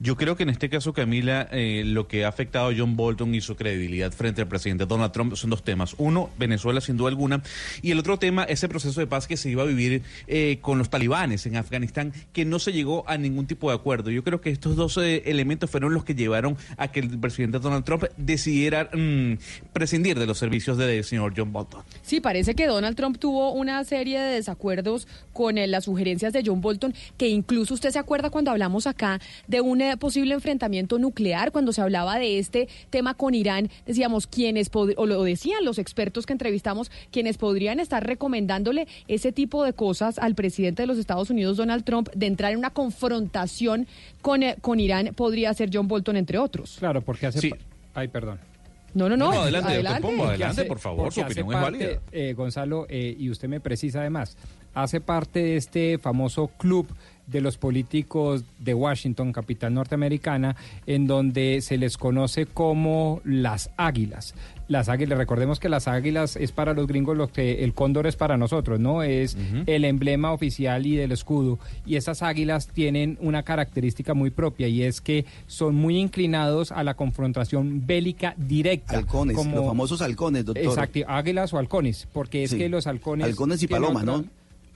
Yo 0.00 0.16
creo 0.16 0.36
que 0.36 0.42
en 0.42 0.50
este 0.50 0.68
caso, 0.68 0.92
Camila, 0.92 1.48
eh, 1.52 1.82
lo 1.84 2.08
que 2.08 2.24
ha 2.24 2.28
afectado 2.28 2.70
a 2.70 2.74
John 2.76 2.96
Bolton 2.96 3.34
y 3.34 3.40
su 3.40 3.56
credibilidad 3.56 4.12
frente 4.12 4.42
al 4.42 4.48
presidente 4.48 4.86
Donald 4.86 5.12
Trump 5.12 5.34
son 5.34 5.50
dos 5.50 5.62
temas. 5.62 5.94
Uno, 5.98 6.30
Venezuela, 6.38 6.80
sin 6.80 6.96
duda 6.96 7.10
alguna, 7.10 7.42
y 7.82 7.90
el 7.90 7.98
otro 7.98 8.18
tema, 8.18 8.44
ese 8.44 8.68
proceso 8.68 9.00
de 9.00 9.06
paz 9.06 9.26
que 9.26 9.36
se 9.36 9.50
iba 9.50 9.62
a 9.62 9.66
vivir 9.66 10.02
eh, 10.26 10.58
con 10.60 10.78
los 10.78 10.90
talibanes 10.90 11.46
en 11.46 11.56
Afganistán, 11.56 12.12
que 12.32 12.44
no 12.44 12.58
se 12.58 12.72
llegó 12.72 13.04
a 13.08 13.18
ningún 13.18 13.46
tipo 13.46 13.70
de 13.70 13.76
acuerdo. 13.76 14.10
Yo 14.10 14.24
creo 14.24 14.40
que 14.40 14.50
estos 14.50 14.76
dos 14.76 14.96
eh, 14.98 15.22
elementos 15.26 15.70
fueron 15.70 15.94
los 15.94 16.04
que 16.04 16.14
llevaron 16.14 16.56
a 16.76 16.88
que 16.88 17.00
el 17.00 17.18
presidente 17.18 17.58
Donald 17.58 17.84
Trump 17.84 18.04
decidiera 18.16 18.90
mm, 18.92 19.34
prescindir 19.72 20.18
de 20.18 20.26
los 20.26 20.38
servicios 20.38 20.78
del 20.78 21.04
señor 21.04 21.34
John 21.36 21.52
Bolton. 21.52 21.82
Sí, 22.02 22.20
parece 22.20 22.54
que 22.54 22.66
Donald 22.66 22.96
Trump 22.96 23.18
tuvo 23.18 23.52
una 23.52 23.82
serie 23.84 24.20
de 24.20 24.34
desacuerdos 24.34 25.06
con 25.32 25.58
eh, 25.58 25.66
las 25.66 25.84
sugerencias 25.84 26.32
de 26.32 26.42
John 26.44 26.60
Bolton, 26.60 26.94
que 27.16 27.28
incluso 27.28 27.74
usted 27.74 27.90
se 27.90 27.98
acuerda 27.98 28.30
cuando 28.30 28.50
hablamos 28.50 28.86
acá 28.86 29.20
de 29.46 29.60
un 29.60 29.81
eh, 29.82 29.96
posible 29.96 30.34
enfrentamiento 30.34 30.98
nuclear, 30.98 31.52
cuando 31.52 31.72
se 31.72 31.80
hablaba 31.82 32.18
de 32.18 32.38
este 32.38 32.68
tema 32.90 33.14
con 33.14 33.34
Irán, 33.34 33.68
decíamos 33.86 34.26
quienes, 34.26 34.70
o 34.74 35.06
lo 35.06 35.22
decían 35.24 35.64
los 35.64 35.78
expertos 35.78 36.24
que 36.26 36.32
entrevistamos, 36.32 36.90
quienes 37.10 37.36
podrían 37.38 37.80
estar 37.80 38.06
recomendándole 38.06 38.86
ese 39.08 39.32
tipo 39.32 39.64
de 39.64 39.72
cosas 39.72 40.18
al 40.18 40.34
presidente 40.34 40.82
de 40.82 40.86
los 40.86 40.98
Estados 40.98 41.28
Unidos, 41.30 41.56
Donald 41.56 41.84
Trump, 41.84 42.08
de 42.14 42.26
entrar 42.26 42.52
en 42.52 42.58
una 42.58 42.70
confrontación 42.70 43.86
con, 44.20 44.42
eh, 44.42 44.56
con 44.60 44.80
Irán, 44.80 45.12
podría 45.14 45.52
ser 45.54 45.70
John 45.72 45.88
Bolton, 45.88 46.16
entre 46.16 46.38
otros. 46.38 46.76
Claro, 46.78 47.02
porque 47.02 47.26
hace... 47.26 47.40
Sí. 47.40 47.52
Ay, 47.94 48.08
perdón. 48.08 48.38
No, 48.94 49.08
no, 49.08 49.16
no. 49.16 49.32
No, 49.32 49.40
adelante, 49.42 49.72
adelante. 49.72 50.02
Pombo, 50.02 50.24
adelante, 50.26 50.60
hace- 50.62 50.68
por 50.68 50.78
favor, 50.78 51.12
su 51.12 51.20
opinión 51.22 51.46
es 51.48 51.52
parte, 51.52 51.78
válida. 51.86 52.00
eh, 52.12 52.34
Gonzalo, 52.34 52.86
eh, 52.90 53.16
y 53.18 53.30
usted 53.30 53.48
me 53.48 53.58
precisa 53.60 54.00
además, 54.00 54.36
hace 54.74 55.00
parte 55.00 55.40
de 55.42 55.56
este 55.56 55.98
famoso 55.98 56.48
club 56.58 56.86
de 57.26 57.40
los 57.40 57.56
políticos 57.56 58.44
de 58.58 58.74
Washington, 58.74 59.32
capital 59.32 59.74
norteamericana, 59.74 60.56
en 60.86 61.06
donde 61.06 61.60
se 61.62 61.78
les 61.78 61.96
conoce 61.96 62.46
como 62.46 63.20
las 63.24 63.70
águilas. 63.76 64.34
Las 64.68 64.88
águilas, 64.88 65.18
recordemos 65.18 65.60
que 65.60 65.68
las 65.68 65.86
águilas 65.86 66.36
es 66.36 66.50
para 66.52 66.72
los 66.72 66.86
gringos 66.86 67.16
lo 67.16 67.28
que 67.30 67.62
el 67.64 67.74
cóndor 67.74 68.06
es 68.06 68.16
para 68.16 68.36
nosotros, 68.38 68.80
¿no? 68.80 69.02
Es 69.02 69.36
el 69.66 69.84
emblema 69.84 70.32
oficial 70.32 70.86
y 70.86 70.96
del 70.96 71.12
escudo. 71.12 71.58
Y 71.84 71.96
esas 71.96 72.22
águilas 72.22 72.68
tienen 72.68 73.18
una 73.20 73.42
característica 73.42 74.14
muy 74.14 74.30
propia 74.30 74.68
y 74.68 74.82
es 74.82 75.00
que 75.00 75.26
son 75.46 75.74
muy 75.74 75.98
inclinados 75.98 76.72
a 76.72 76.84
la 76.84 76.94
confrontación 76.94 77.86
bélica 77.86 78.34
directa. 78.38 78.96
Halcones, 78.98 79.36
como- 79.36 79.56
los 79.56 79.66
famosos 79.66 80.00
halcones, 80.00 80.44
doctor. 80.46 80.64
Exacto, 80.64 81.00
águilas 81.06 81.52
o 81.52 81.58
halcones, 81.58 82.08
porque 82.12 82.44
es 82.44 82.50
Sí. 82.50 82.58
que 82.58 82.68
los 82.68 82.86
halcones... 82.86 83.26
Halcones 83.26 83.62
y 83.62 83.66
palomas, 83.68 84.04
¿no? 84.04 84.24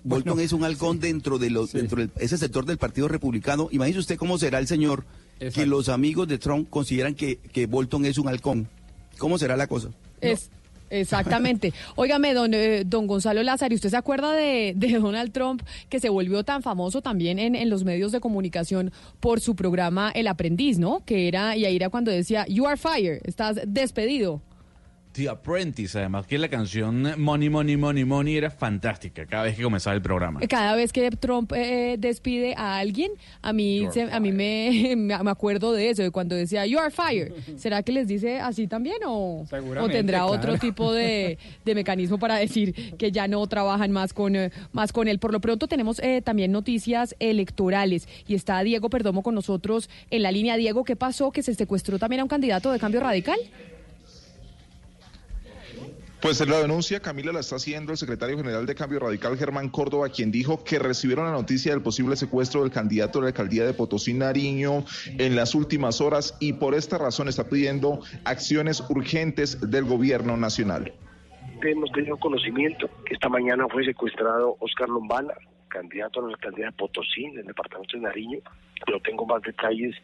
Bolton 0.07 0.35
Bueno, 0.35 0.45
es 0.45 0.53
un 0.53 0.63
halcón 0.63 1.01
dentro 1.01 1.39
de 1.39 1.51
los, 1.51 1.73
dentro 1.73 1.99
de 1.99 2.11
ese 2.19 2.39
sector 2.39 2.65
del 2.65 2.79
Partido 2.79 3.09
Republicano. 3.09 3.69
Imagínese 3.73 4.01
usted 4.01 4.17
cómo 4.17 4.39
será 4.39 4.61
el 4.61 4.69
señor 4.69 5.05
que 5.39 5.67
los 5.67 5.89
amigos 5.89 6.29
de 6.29 6.39
Trump 6.39 6.71
consideran 6.71 7.15
que, 7.15 7.39
que 7.39 7.67
Bolton 7.67 8.05
es 8.05 8.17
un 8.17 8.29
halcón. 8.29 8.69
¿Cómo 9.19 9.37
será 9.37 9.57
la 9.57 9.67
cosa? 9.67 9.91
Es, 10.21 10.51
exactamente. 10.91 11.73
Óigame, 11.97 12.35
don, 12.35 12.55
eh, 12.55 12.85
don 12.85 13.09
Gonzalo 13.09 13.43
Lázaro, 13.43 13.75
¿usted 13.75 13.91
se 13.91 13.97
acuerda 13.97 14.33
de, 14.33 14.75
de 14.77 14.93
Donald 14.93 15.33
Trump 15.33 15.63
que 15.89 15.99
se 15.99 16.09
volvió 16.09 16.45
tan 16.45 16.63
famoso 16.63 17.03
también 17.03 17.41
en, 17.41 17.57
en 17.57 17.69
los 17.69 17.83
medios 17.83 18.13
de 18.13 18.21
comunicación 18.21 18.93
por 19.19 19.41
su 19.41 19.57
programa 19.57 20.13
El 20.15 20.29
Aprendiz, 20.29 20.79
¿no? 20.79 21.03
Que 21.05 21.27
era, 21.27 21.57
y 21.57 21.65
ahí 21.65 21.75
era 21.75 21.91
cuando 21.91 22.13
decía, 22.13 22.47
You 22.47 22.67
are 22.67 22.77
fired, 22.77 23.23
estás 23.25 23.59
despedido. 23.67 24.41
The 25.17 25.29
Apprentice, 25.31 25.99
además 25.99 26.27
que 26.27 26.37
la 26.39 26.49
canción 26.49 27.15
Money, 27.17 27.49
Money, 27.49 27.77
Money, 27.77 28.05
Money 28.05 28.37
era 28.37 28.51
fantástica 28.51 29.25
cada 29.27 29.45
vez 29.45 29.57
que 29.57 29.63
comenzaba 29.63 29.95
el 29.97 30.03
programa. 30.03 30.41
Cada 30.49 30.77
vez 30.77 30.93
que 30.93 31.11
Trump 31.13 31.53
eh, 31.55 31.97
despide 31.99 32.55
a 32.57 32.77
alguien, 32.79 33.13
a 33.41 33.53
mí, 33.55 33.87
se- 33.93 34.03
a 34.13 34.21
mí 34.21 34.31
me, 34.33 34.95
me 34.97 35.15
acuerdo 35.31 35.73
de 35.73 35.89
eso, 35.91 36.03
de 36.03 36.11
cuando 36.11 36.35
decía, 36.35 36.67
You 36.67 36.79
are 36.79 36.91
fired. 36.91 37.33
¿Será 37.57 37.83
que 37.83 37.93
les 37.93 38.07
dice 38.09 38.41
así 38.41 38.67
también 38.67 38.99
o, 39.07 39.47
tendrá 39.91 40.27
otro 40.27 40.59
tipo 40.59 40.93
de, 40.93 41.39
de 41.65 41.75
mecanismo 41.75 42.19
para 42.19 42.37
decir 42.37 42.75
que 42.99 43.11
ya 43.11 43.27
no 43.27 43.47
trabajan 43.47 43.93
más 43.93 44.13
con, 44.13 44.37
eh, 44.37 44.51
más 44.73 44.93
con 44.93 45.09
él? 45.09 45.19
Por 45.19 45.33
lo 45.33 45.41
pronto 45.41 45.67
tenemos 45.67 45.99
eh, 46.01 46.21
también 46.23 46.53
noticias 46.53 47.15
electorales 47.19 48.07
y 48.29 48.35
está 48.35 48.61
Diego 48.63 48.91
Perdomo 48.91 49.23
con 49.23 49.35
nosotros 49.35 49.89
en 50.11 50.23
la 50.23 50.31
línea. 50.31 50.57
Diego, 50.57 50.85
¿qué 50.85 50.97
pasó? 50.97 51.31
¿Que 51.33 51.43
se 51.43 51.55
secuestró 51.55 51.99
también 51.99 52.21
a 52.21 52.25
un 52.25 52.29
candidato 52.29 52.71
de 52.71 52.79
cambio 52.79 53.01
radical? 53.01 53.39
Pues 56.27 56.45
la 56.49 56.59
denuncia, 56.61 56.99
Camila, 56.99 57.31
la 57.31 57.39
está 57.39 57.55
haciendo 57.55 57.93
el 57.93 57.99
secretario 57.99 58.37
general 58.37 58.67
de 58.67 58.75
Cambio 58.75 58.99
Radical, 58.99 59.39
Germán 59.39 59.69
Córdoba, 59.69 60.09
quien 60.09 60.33
dijo 60.33 60.65
que 60.65 60.81
recibieron 60.81 61.27
la 61.27 61.31
noticia 61.31 61.71
del 61.71 61.83
posible 61.83 62.17
secuestro 62.17 62.63
del 62.63 62.73
candidato 62.73 63.21
a 63.21 63.23
la 63.23 63.29
alcaldía 63.29 63.65
de 63.65 63.73
Potosí, 63.73 64.13
Nariño, 64.13 64.85
en 65.07 65.37
las 65.37 65.55
últimas 65.55 66.01
horas 66.01 66.37
y 66.41 66.55
por 66.55 66.75
esta 66.75 66.99
razón 66.99 67.29
está 67.29 67.49
pidiendo 67.49 68.01
acciones 68.25 68.83
urgentes 68.89 69.71
del 69.71 69.85
gobierno 69.85 70.37
nacional. 70.37 70.93
Hemos 71.63 71.93
tenido 71.93 72.17
conocimiento 72.17 72.91
que 73.05 73.15
esta 73.15 73.29
mañana 73.29 73.69
fue 73.69 73.85
secuestrado 73.85 74.57
Oscar 74.59 74.89
Lombana, 74.89 75.35
candidato 75.69 76.19
a 76.19 76.23
la 76.25 76.31
alcaldía 76.31 76.67
de 76.67 76.73
Potosí, 76.73 77.27
en 77.27 77.39
el 77.39 77.47
departamento 77.47 77.99
de 77.99 78.03
Nariño. 78.03 78.41
No 78.91 78.99
tengo 78.99 79.27
más 79.27 79.43
detalles 79.43 79.95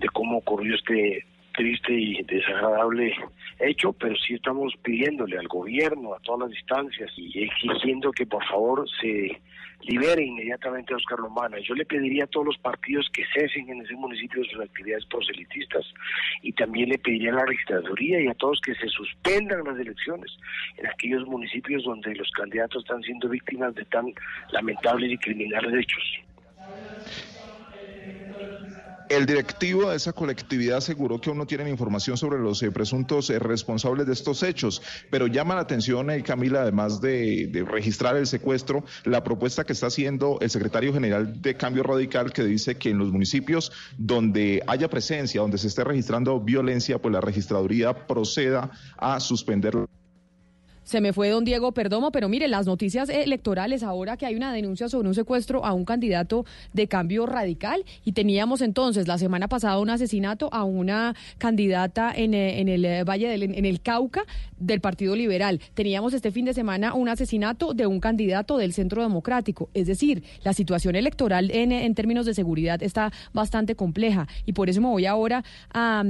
de 0.00 0.08
cómo 0.08 0.38
ocurrió 0.38 0.74
este 0.74 1.24
triste 1.52 1.92
y 1.92 2.22
desagradable 2.22 3.14
hecho, 3.58 3.92
pero 3.92 4.14
sí 4.16 4.34
estamos 4.34 4.74
pidiéndole 4.82 5.38
al 5.38 5.48
gobierno, 5.48 6.14
a 6.14 6.20
todas 6.20 6.48
las 6.48 6.58
instancias 6.58 7.10
y 7.16 7.44
exigiendo 7.44 8.12
que 8.12 8.26
por 8.26 8.44
favor 8.46 8.88
se 9.00 9.40
libere 9.82 10.24
inmediatamente 10.24 10.92
a 10.92 10.96
Oscar 10.96 11.18
Lombana. 11.18 11.58
Yo 11.58 11.74
le 11.74 11.84
pediría 11.84 12.24
a 12.24 12.26
todos 12.28 12.46
los 12.46 12.58
partidos 12.58 13.08
que 13.12 13.24
cesen 13.34 13.68
en 13.68 13.82
ese 13.82 13.94
municipio 13.94 14.44
sus 14.44 14.60
actividades 14.60 15.04
proselitistas 15.06 15.84
y 16.42 16.52
también 16.52 16.90
le 16.90 16.98
pediría 16.98 17.32
a 17.32 17.36
la 17.36 17.46
registraduría 17.46 18.20
y 18.20 18.28
a 18.28 18.34
todos 18.34 18.60
que 18.60 18.74
se 18.74 18.88
suspendan 18.88 19.64
las 19.64 19.78
elecciones 19.78 20.36
en 20.78 20.86
aquellos 20.86 21.26
municipios 21.26 21.84
donde 21.84 22.14
los 22.14 22.30
candidatos 22.32 22.84
están 22.84 23.02
siendo 23.02 23.28
víctimas 23.28 23.74
de 23.74 23.84
tan 23.86 24.06
lamentables 24.50 25.12
y 25.12 25.18
criminales 25.18 25.74
hechos. 25.74 26.22
El 29.12 29.26
directivo 29.26 29.90
de 29.90 29.96
esa 29.96 30.14
colectividad 30.14 30.78
aseguró 30.78 31.20
que 31.20 31.28
aún 31.28 31.36
no 31.36 31.46
tienen 31.46 31.68
información 31.68 32.16
sobre 32.16 32.38
los 32.38 32.62
eh, 32.62 32.70
presuntos 32.70 33.28
eh, 33.28 33.38
responsables 33.38 34.06
de 34.06 34.14
estos 34.14 34.42
hechos, 34.42 34.80
pero 35.10 35.26
llama 35.26 35.54
la 35.54 35.60
atención, 35.60 36.10
eh, 36.10 36.22
Camila, 36.22 36.62
además 36.62 37.02
de, 37.02 37.62
registrar 37.70 38.16
el 38.16 38.26
secuestro, 38.26 38.84
la 39.04 39.22
propuesta 39.22 39.64
que 39.64 39.74
está 39.74 39.88
haciendo 39.88 40.38
el 40.40 40.48
secretario 40.48 40.94
general 40.94 41.42
de 41.42 41.54
Cambio 41.58 41.82
Radical, 41.82 42.32
que 42.32 42.42
dice 42.42 42.76
que 42.76 42.88
en 42.88 42.96
los 42.96 43.12
municipios 43.12 43.70
donde 43.98 44.62
haya 44.66 44.88
presencia, 44.88 45.42
donde 45.42 45.58
se 45.58 45.66
esté 45.66 45.84
registrando 45.84 46.40
violencia, 46.40 46.96
pues 46.98 47.12
la 47.12 47.20
registraduría 47.20 48.06
proceda 48.06 48.70
a 48.96 49.20
suspender 49.20 49.76
se 50.84 51.00
me 51.00 51.12
fue 51.12 51.28
don 51.28 51.44
Diego 51.44 51.72
Perdomo, 51.72 52.12
pero 52.12 52.28
mire, 52.28 52.48
las 52.48 52.66
noticias 52.66 53.08
electorales 53.08 53.82
ahora 53.82 54.16
que 54.16 54.26
hay 54.26 54.34
una 54.34 54.52
denuncia 54.52 54.88
sobre 54.88 55.08
un 55.08 55.14
secuestro 55.14 55.64
a 55.64 55.72
un 55.72 55.84
candidato 55.84 56.44
de 56.72 56.88
cambio 56.88 57.26
radical 57.26 57.84
y 58.04 58.12
teníamos 58.12 58.60
entonces 58.60 59.08
la 59.08 59.18
semana 59.18 59.48
pasada 59.48 59.78
un 59.78 59.90
asesinato 59.90 60.48
a 60.52 60.64
una 60.64 61.14
candidata 61.38 62.12
en, 62.14 62.34
en 62.34 62.68
el 62.68 63.04
Valle 63.04 63.28
del 63.28 63.42
en 63.42 63.64
el 63.64 63.80
Cauca 63.80 64.24
del 64.58 64.80
Partido 64.80 65.16
Liberal. 65.16 65.60
Teníamos 65.74 66.14
este 66.14 66.30
fin 66.30 66.44
de 66.44 66.54
semana 66.54 66.94
un 66.94 67.08
asesinato 67.08 67.74
de 67.74 67.86
un 67.86 68.00
candidato 68.00 68.56
del 68.56 68.72
Centro 68.72 69.02
Democrático. 69.02 69.68
Es 69.74 69.86
decir, 69.86 70.22
la 70.44 70.52
situación 70.52 70.94
electoral 70.96 71.50
en, 71.50 71.72
en 71.72 71.94
términos 71.94 72.26
de 72.26 72.34
seguridad 72.34 72.82
está 72.82 73.12
bastante 73.32 73.74
compleja 73.74 74.28
y 74.46 74.52
por 74.52 74.68
eso 74.68 74.80
me 74.80 74.88
voy 74.88 75.06
ahora 75.06 75.44
a, 75.72 76.00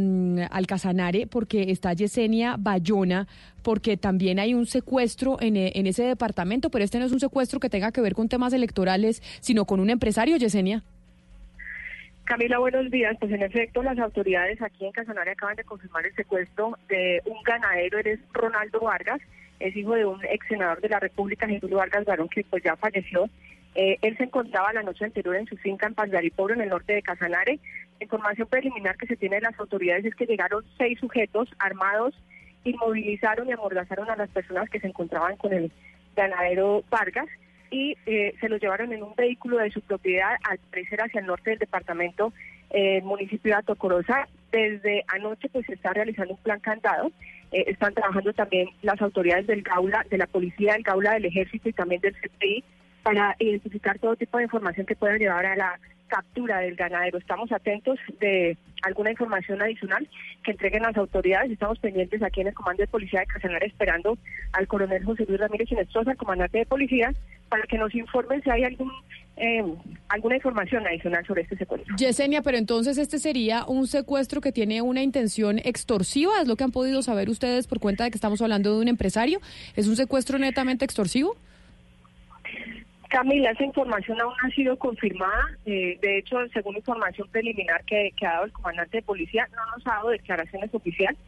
al 0.51 0.67
Casanare 0.67 1.27
porque 1.27 1.71
está 1.71 1.93
Yesenia 1.93 2.57
Bayona 2.59 3.27
porque 3.63 3.97
también 3.97 4.39
hay 4.39 4.55
un 4.55 4.67
secuestro 4.67 5.39
en, 5.41 5.57
en, 5.57 5.87
ese 5.87 6.05
departamento, 6.05 6.71
pero 6.71 6.85
este 6.85 6.99
no 6.99 7.07
es 7.07 7.13
un 7.13 7.21
secuestro 7.21 7.61
que 7.61 7.71
tenga 7.71 7.93
que 7.93 8.01
ver 8.01 8.15
con 8.15 8.29
temas 8.29 8.53
electorales, 8.53 9.23
sino 9.41 9.65
con 9.65 9.81
un 9.81 9.91
empresario, 9.91 10.37
Yesenia. 10.37 10.83
Camila, 12.25 12.59
buenos 12.59 12.91
días. 12.91 13.17
Pues 13.19 13.33
en 13.33 13.43
efecto, 13.43 13.83
las 13.83 13.99
autoridades 13.99 14.61
aquí 14.63 14.87
en 14.87 14.93
Casanare 14.93 15.33
acaban 15.33 15.57
de 15.57 15.65
confirmar 15.65 16.07
el 16.07 16.15
secuestro 16.15 16.79
de 16.89 17.21
un 17.27 17.43
ganadero, 17.43 17.99
eres 17.99 18.21
Ronaldo 18.33 18.81
Vargas, 18.81 19.21
es 19.59 19.77
hijo 19.77 19.95
de 19.95 20.07
un 20.07 20.25
ex 20.25 20.47
senador 20.49 20.81
de 20.81 20.89
la 20.89 21.01
República, 21.01 21.49
Jesús 21.49 21.71
Vargas 21.71 22.05
Barón, 22.05 22.29
que 22.29 22.45
pues 22.45 22.63
ya 22.63 22.77
falleció. 22.77 23.29
Eh, 23.75 23.99
él 24.03 24.17
se 24.17 24.25
encontraba 24.25 24.73
la 24.73 24.83
noche 24.83 25.05
anterior 25.05 25.37
en 25.37 25.47
su 25.47 25.57
finca 25.57 25.87
en 25.87 25.95
Pandaripobro, 25.95 26.55
en 26.55 26.61
el 26.61 26.69
norte 26.69 26.93
de 26.95 27.03
Casanare. 27.03 27.59
La 27.99 28.05
información 28.05 28.49
preliminar 28.49 28.97
que 28.97 29.07
se 29.07 29.17
tiene 29.17 29.37
de 29.37 29.43
las 29.43 29.59
autoridades 29.59 30.05
es 30.05 30.15
que 30.15 30.27
llegaron 30.27 30.65
seis 30.77 30.99
sujetos 30.99 31.49
armados 31.59 32.15
inmovilizaron 32.65 33.49
y 33.49 33.53
amordazaron 33.53 34.11
a 34.11 34.17
las 34.17 34.31
personas 34.31 34.69
que 34.71 34.81
se 34.81 34.87
encontraban 34.87 35.37
con 35.37 35.53
el 35.53 35.71
ganadero 36.15 36.85
Vargas 36.91 37.29
y 37.71 37.97
eh, 38.07 38.35
se 38.41 38.49
los 38.49 38.61
llevaron 38.61 38.93
en 38.93 39.03
un 39.03 39.15
vehículo 39.15 39.59
de 39.59 39.71
su 39.71 39.81
propiedad 39.81 40.37
al 40.49 40.59
parecer 40.71 41.01
hacia 41.01 41.21
el 41.21 41.27
norte 41.27 41.51
del 41.51 41.59
departamento, 41.59 42.33
eh, 42.71 43.01
municipio 43.03 43.53
de 43.53 43.59
Atocorosa. 43.59 44.29
Desde 44.51 45.05
anoche 45.09 45.49
pues 45.49 45.65
se 45.67 45.75
está 45.75 45.93
realizando 45.93 46.35
un 46.35 46.41
plan 46.41 46.61
candado. 46.61 47.11
Eh, 47.51 47.65
están 47.69 47.95
trabajando 47.95 48.33
también 48.35 48.69
las 48.83 49.01
autoridades 49.01 49.47
del 49.47 49.63
Gaula, 49.63 50.05
de 50.11 50.19
la 50.19 50.27
policía 50.27 50.75
del 50.75 50.83
Gaula, 50.83 51.15
del 51.15 51.25
ejército 51.25 51.71
y 51.71 51.73
también 51.73 52.03
del 52.03 52.15
CPI 52.15 52.63
para 53.03 53.35
identificar 53.39 53.99
todo 53.99 54.17
tipo 54.17 54.37
de 54.37 54.45
información 54.45 54.87
que 54.87 54.95
pueda 54.95 55.17
llevar 55.17 55.47
a 55.47 55.57
la 55.57 55.81
captura 56.13 56.61
del 56.61 56.77
ganadero. 56.77 57.17
Estamos 57.17 57.51
atentos 57.53 57.99
de 58.21 58.59
alguna 58.83 59.13
información 59.13 59.63
adicional 59.63 60.07
que 60.45 60.51
entreguen 60.51 60.83
las 60.83 60.95
autoridades. 60.99 61.51
Estamos 61.51 61.79
pendientes 61.79 62.23
aquí 62.23 62.43
en 62.43 62.49
el 62.49 62.55
Comando 62.55 62.83
de 62.83 62.87
Policía 62.87 63.21
de 63.21 63.27
Casanare 63.27 63.67
esperando 63.67 64.19
al 64.53 64.67
coronel 64.67 65.03
José 65.05 65.25
Luis 65.27 65.41
Ramírez 65.41 65.73
Inestrosa, 65.73 66.11
al 66.11 66.19
comandante 66.19 66.59
de 66.59 66.67
policía, 66.67 67.15
para 67.49 67.63
que 67.63 67.79
nos 67.79 67.95
informen 67.95 68.43
si 68.43 68.51
hay 68.51 68.65
algún 68.65 68.93
eh, 69.39 69.65
alguna 70.11 70.37
información 70.37 70.87
adicional 70.87 71.25
sobre 71.27 71.43
este 71.43 71.57
secuestro. 71.57 71.97
Yesenia, 71.97 72.43
pero 72.43 72.59
entonces 72.59 72.99
este 72.99 73.19
sería 73.19 73.65
un 73.65 73.87
secuestro 73.87 74.43
que 74.43 74.53
tiene 74.53 74.83
una 74.83 75.03
intención 75.03 75.61
extorsiva, 75.61 76.43
es 76.43 76.47
lo 76.47 76.57
que 76.57 76.65
han 76.65 76.73
podido 76.73 77.01
saber 77.01 77.31
ustedes 77.31 77.67
por 77.67 77.81
cuenta 77.81 78.05
de 78.05 78.11
que 78.11 78.19
estamos 78.19 78.43
hablando 78.43 78.75
de 78.75 78.83
un 78.83 78.89
empresario. 78.89 79.41
¿Es 79.77 79.89
un 79.89 79.97
secuestro 79.97 80.39
netamente 80.39 80.85
extorsivo? 80.85 81.37
Camila, 83.13 83.51
esa 83.51 83.65
información 83.65 84.19
aún 84.23 84.33
no 84.41 84.49
ha 84.49 84.55
sido 84.55 84.79
confirmada. 84.79 85.45
Eh, 85.67 85.99
de 86.01 86.17
hecho, 86.17 86.39
según 86.51 86.79
información 86.79 87.29
preliminar 87.31 87.85
que, 87.85 88.11
ha 88.23 88.33
dado 88.33 88.45
el 88.47 88.53
comandante 88.53 88.97
de 88.97 89.03
policía, 89.03 89.47
no 89.55 89.77
nos 89.77 89.87
ha 89.87 89.97
dado 89.97 90.09
declaraciones 90.09 90.75
oficiales. 90.75 91.21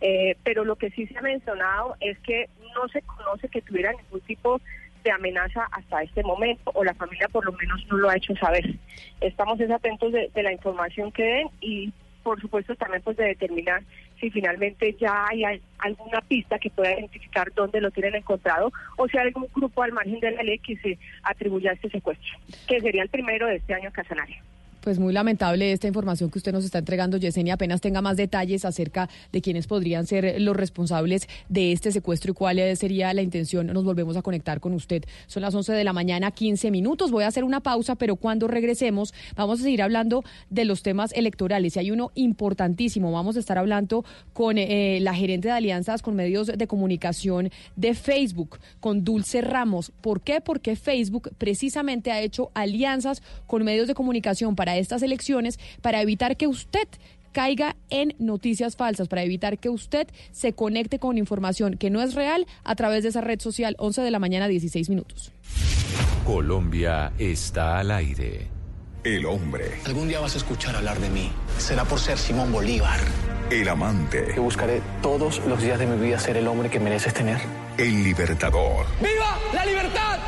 Eh, 0.00 0.36
pero 0.42 0.64
lo 0.64 0.74
que 0.74 0.90
sí 0.90 1.06
se 1.06 1.16
ha 1.16 1.22
mencionado 1.22 1.94
es 2.00 2.18
que 2.18 2.48
no 2.74 2.88
se 2.88 3.02
conoce 3.02 3.48
que 3.48 3.62
tuviera 3.62 3.92
ningún 3.92 4.20
tipo 4.22 4.60
de 5.04 5.12
amenaza 5.12 5.68
hasta 5.70 6.02
este 6.02 6.24
momento, 6.24 6.72
o 6.74 6.82
la 6.82 6.94
familia 6.94 7.28
por 7.28 7.46
lo 7.46 7.52
menos 7.52 7.86
no 7.86 7.98
lo 7.98 8.10
ha 8.10 8.16
hecho 8.16 8.34
saber. 8.34 8.74
Estamos 9.20 9.60
atentos 9.60 10.12
de, 10.12 10.32
de 10.34 10.42
la 10.42 10.52
información 10.52 11.12
que 11.12 11.22
den 11.22 11.50
y 11.60 11.92
por 12.24 12.40
supuesto 12.40 12.74
también 12.74 13.02
pues 13.02 13.16
de 13.16 13.26
determinar 13.26 13.84
si 14.20 14.30
finalmente 14.30 14.96
ya 15.00 15.26
hay 15.28 15.44
alguna 15.78 16.20
pista 16.22 16.58
que 16.58 16.70
pueda 16.70 16.92
identificar 16.92 17.52
dónde 17.54 17.80
lo 17.80 17.90
tienen 17.90 18.16
encontrado 18.16 18.72
o 18.96 19.08
si 19.08 19.16
hay 19.18 19.28
algún 19.28 19.48
grupo 19.54 19.82
al 19.82 19.92
margen 19.92 20.20
de 20.20 20.32
la 20.32 20.42
ley 20.42 20.58
que 20.58 20.76
se 20.76 20.98
atribuya 21.22 21.70
a 21.70 21.74
este 21.74 21.90
secuestro, 21.90 22.38
que 22.66 22.80
sería 22.80 23.02
el 23.02 23.08
primero 23.08 23.46
de 23.46 23.56
este 23.56 23.74
año 23.74 23.86
en 23.86 23.92
Casanaria. 23.92 24.42
Pues 24.80 24.98
muy 24.98 25.12
lamentable 25.12 25.72
esta 25.72 25.88
información 25.88 26.30
que 26.30 26.38
usted 26.38 26.52
nos 26.52 26.64
está 26.64 26.78
entregando, 26.78 27.16
Yesenia. 27.16 27.54
Apenas 27.54 27.80
tenga 27.80 28.00
más 28.00 28.16
detalles 28.16 28.64
acerca 28.64 29.08
de 29.32 29.40
quiénes 29.40 29.66
podrían 29.66 30.06
ser 30.06 30.40
los 30.40 30.56
responsables 30.56 31.28
de 31.48 31.72
este 31.72 31.92
secuestro 31.92 32.30
y 32.32 32.34
cuál 32.34 32.76
sería 32.76 33.12
la 33.12 33.22
intención, 33.22 33.66
nos 33.66 33.84
volvemos 33.84 34.16
a 34.16 34.22
conectar 34.22 34.60
con 34.60 34.72
usted. 34.74 35.04
Son 35.26 35.42
las 35.42 35.54
11 35.54 35.72
de 35.72 35.84
la 35.84 35.92
mañana, 35.92 36.30
15 36.30 36.70
minutos. 36.70 37.10
Voy 37.10 37.24
a 37.24 37.28
hacer 37.28 37.44
una 37.44 37.60
pausa, 37.60 37.96
pero 37.96 38.16
cuando 38.16 38.48
regresemos 38.48 39.12
vamos 39.36 39.60
a 39.60 39.62
seguir 39.64 39.82
hablando 39.82 40.24
de 40.50 40.64
los 40.64 40.82
temas 40.82 41.12
electorales. 41.12 41.76
Y 41.76 41.80
hay 41.80 41.90
uno 41.90 42.10
importantísimo. 42.14 43.12
Vamos 43.12 43.36
a 43.36 43.40
estar 43.40 43.58
hablando 43.58 44.04
con 44.32 44.58
eh, 44.58 44.98
la 45.00 45.14
gerente 45.14 45.48
de 45.48 45.54
alianzas 45.54 46.02
con 46.02 46.14
medios 46.14 46.46
de 46.46 46.66
comunicación 46.66 47.50
de 47.76 47.94
Facebook, 47.94 48.58
con 48.80 49.04
Dulce 49.04 49.40
Ramos. 49.40 49.92
¿Por 50.00 50.20
qué? 50.20 50.40
Porque 50.40 50.76
Facebook 50.76 51.30
precisamente 51.38 52.12
ha 52.12 52.20
hecho 52.20 52.50
alianzas 52.54 53.22
con 53.46 53.64
medios 53.64 53.88
de 53.88 53.94
comunicación 53.94 54.56
para 54.56 54.67
estas 54.76 55.02
elecciones 55.02 55.58
para 55.80 56.02
evitar 56.02 56.36
que 56.36 56.46
usted 56.46 56.88
caiga 57.32 57.76
en 57.90 58.14
noticias 58.18 58.76
falsas, 58.76 59.08
para 59.08 59.22
evitar 59.22 59.58
que 59.58 59.68
usted 59.68 60.08
se 60.32 60.52
conecte 60.54 60.98
con 60.98 61.18
información 61.18 61.76
que 61.76 61.90
no 61.90 62.02
es 62.02 62.14
real 62.14 62.46
a 62.64 62.74
través 62.74 63.02
de 63.02 63.10
esa 63.10 63.20
red 63.20 63.40
social 63.40 63.76
11 63.78 64.02
de 64.02 64.10
la 64.10 64.18
mañana 64.18 64.48
16 64.48 64.88
minutos. 64.88 65.32
Colombia 66.24 67.12
está 67.18 67.78
al 67.78 67.90
aire. 67.90 68.48
El 69.04 69.24
hombre. 69.24 69.64
Algún 69.86 70.08
día 70.08 70.20
vas 70.20 70.34
a 70.34 70.38
escuchar 70.38 70.74
hablar 70.76 70.98
de 70.98 71.08
mí. 71.08 71.30
Será 71.56 71.84
por 71.84 72.00
ser 72.00 72.18
Simón 72.18 72.52
Bolívar. 72.52 72.98
El 73.50 73.68
amante. 73.68 74.32
Yo 74.36 74.42
buscaré 74.42 74.82
todos 75.00 75.40
los 75.46 75.62
días 75.62 75.78
de 75.78 75.86
mi 75.86 76.04
vida 76.04 76.18
ser 76.18 76.36
el 76.36 76.46
hombre 76.48 76.68
que 76.68 76.80
mereces 76.80 77.14
tener. 77.14 77.38
El 77.78 78.02
libertador. 78.02 78.86
¡Viva 79.00 79.38
la 79.54 79.64
libertad! 79.64 80.18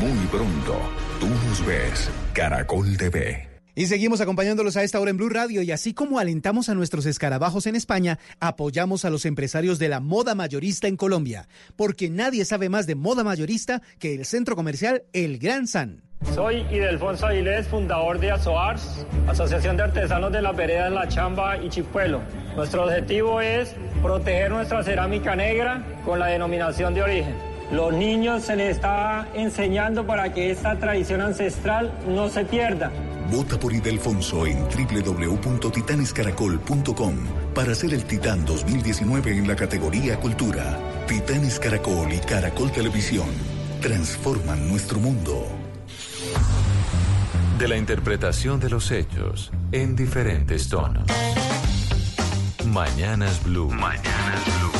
Muy 0.00 0.26
pronto, 0.28 0.80
tú 1.20 1.26
nos 1.28 1.66
ves. 1.66 2.10
Caracol 2.32 2.96
TV. 2.96 3.46
Y 3.74 3.84
seguimos 3.84 4.22
acompañándolos 4.22 4.78
a 4.78 4.82
esta 4.82 4.98
hora 4.98 5.10
en 5.10 5.18
Blue 5.18 5.28
Radio 5.28 5.60
y 5.60 5.72
así 5.72 5.92
como 5.92 6.18
alentamos 6.18 6.70
a 6.70 6.74
nuestros 6.74 7.04
escarabajos 7.04 7.66
en 7.66 7.76
España, 7.76 8.18
apoyamos 8.40 9.04
a 9.04 9.10
los 9.10 9.26
empresarios 9.26 9.78
de 9.78 9.90
la 9.90 10.00
moda 10.00 10.34
mayorista 10.34 10.88
en 10.88 10.96
Colombia, 10.96 11.48
porque 11.76 12.08
nadie 12.08 12.46
sabe 12.46 12.70
más 12.70 12.86
de 12.86 12.94
moda 12.94 13.24
mayorista 13.24 13.82
que 13.98 14.14
el 14.14 14.24
centro 14.24 14.56
comercial 14.56 15.02
El 15.12 15.38
Gran 15.38 15.66
San. 15.66 16.02
Soy 16.34 16.62
Idelfonso 16.70 17.26
Avilés, 17.26 17.68
fundador 17.68 18.18
de 18.20 18.30
ASOARS, 18.30 19.06
Asociación 19.28 19.76
de 19.76 19.82
Artesanos 19.82 20.32
de 20.32 20.40
la 20.40 20.52
Vereda 20.52 20.86
en 20.86 20.94
La 20.94 21.08
Chamba 21.08 21.58
y 21.58 21.68
Chipuelo. 21.68 22.22
Nuestro 22.56 22.84
objetivo 22.84 23.42
es 23.42 23.74
proteger 24.00 24.50
nuestra 24.50 24.82
cerámica 24.82 25.36
negra 25.36 25.84
con 26.06 26.18
la 26.18 26.28
denominación 26.28 26.94
de 26.94 27.02
origen. 27.02 27.49
Los 27.72 27.92
niños 27.92 28.44
se 28.44 28.56
les 28.56 28.76
está 28.76 29.28
enseñando 29.34 30.06
para 30.06 30.32
que 30.32 30.50
esta 30.50 30.76
tradición 30.76 31.20
ancestral 31.20 31.92
no 32.08 32.28
se 32.28 32.44
pierda. 32.44 32.90
Vota 33.30 33.58
por 33.58 33.72
Idelfonso 33.72 34.46
en 34.46 34.58
www.titanescaracol.com 34.64 37.14
para 37.54 37.74
ser 37.76 37.94
el 37.94 38.04
Titán 38.04 38.44
2019 38.44 39.38
en 39.38 39.46
la 39.46 39.54
categoría 39.54 40.18
Cultura. 40.18 40.76
Titanes 41.06 41.60
Caracol 41.60 42.12
y 42.12 42.18
Caracol 42.18 42.72
Televisión 42.72 43.28
transforman 43.80 44.68
nuestro 44.68 44.98
mundo. 44.98 45.46
de 47.58 47.68
la 47.68 47.76
interpretación 47.76 48.58
de 48.58 48.70
los 48.70 48.90
hechos 48.90 49.52
en 49.70 49.94
diferentes 49.94 50.68
tonos. 50.70 51.04
Mañanas 52.66 53.44
Blue. 53.44 53.68
Mañanas 53.68 54.44
Blue. 54.46 54.79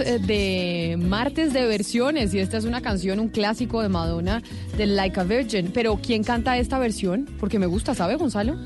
Eh, 0.00 0.18
de 0.18 0.96
martes 0.98 1.52
de 1.52 1.66
versiones 1.66 2.34
y 2.34 2.38
esta 2.38 2.56
es 2.56 2.64
una 2.64 2.80
canción, 2.80 3.20
un 3.20 3.28
clásico 3.28 3.82
de 3.82 3.88
Madonna 3.88 4.42
de 4.76 4.86
Like 4.86 5.20
a 5.20 5.24
Virgin. 5.24 5.70
Pero 5.72 5.98
¿quién 6.02 6.24
canta 6.24 6.58
esta 6.58 6.78
versión? 6.78 7.28
Porque 7.38 7.58
me 7.58 7.66
gusta, 7.66 7.94
¿sabe, 7.94 8.16
Gonzalo? 8.16 8.56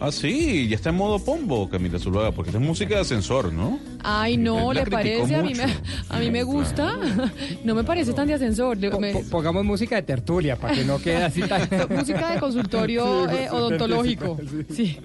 Ah, 0.00 0.12
sí, 0.12 0.68
ya 0.68 0.76
está 0.76 0.90
en 0.90 0.96
modo 0.96 1.18
pombo, 1.18 1.68
Camila 1.70 1.98
Zuluaga, 1.98 2.32
porque 2.32 2.50
esta 2.50 2.60
es 2.60 2.66
música 2.66 2.96
de 2.96 3.00
ascensor, 3.00 3.52
¿no? 3.52 3.78
Ay, 4.08 4.36
no, 4.36 4.72
¿le 4.72 4.86
parece? 4.86 5.34
A 5.34 5.42
mí, 5.42 5.52
me, 5.54 5.64
a 6.08 6.18
mí 6.20 6.30
me 6.30 6.42
gusta. 6.44 6.96
No 7.64 7.74
me 7.74 7.82
parece 7.82 8.12
tan 8.12 8.28
de 8.28 8.34
ascensor. 8.34 8.76
Me- 9.00 9.12
Pongamos 9.30 9.64
música 9.64 9.96
de 9.96 10.02
tertulia 10.02 10.54
para 10.56 10.74
que 10.74 10.84
no 10.84 10.98
quede 11.02 11.24
así 11.24 11.40
tan... 11.42 11.68
música 11.90 12.32
de 12.32 12.38
consultorio 12.38 13.28
Sí, 13.28 13.36
eh, 13.36 13.48
odontológico. 13.50 14.38
Sí. 14.72 14.96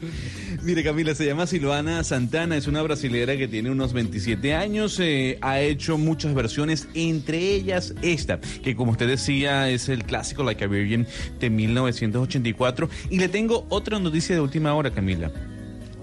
Mire, 0.61 0.83
Camila, 0.83 1.15
se 1.15 1.25
llama 1.25 1.47
Silvana 1.47 2.03
Santana, 2.03 2.55
es 2.57 2.67
una 2.67 2.83
brasilera 2.83 3.35
que 3.35 3.47
tiene 3.47 3.71
unos 3.71 3.93
27 3.93 4.53
años, 4.53 4.99
eh, 4.99 5.39
ha 5.41 5.59
hecho 5.59 5.97
muchas 5.97 6.35
versiones, 6.35 6.87
entre 6.93 7.39
ellas 7.39 7.95
esta, 8.03 8.39
que 8.39 8.75
como 8.75 8.91
usted 8.91 9.07
decía 9.07 9.69
es 9.69 9.89
el 9.89 10.03
clásico 10.03 10.43
Like 10.43 10.63
a 10.63 10.67
Virgin 10.67 11.07
de 11.39 11.49
1984. 11.49 12.87
Y 13.09 13.17
le 13.17 13.27
tengo 13.29 13.65
otra 13.69 13.97
noticia 13.97 14.35
de 14.35 14.41
última 14.41 14.75
hora, 14.75 14.91
Camila. 14.91 15.31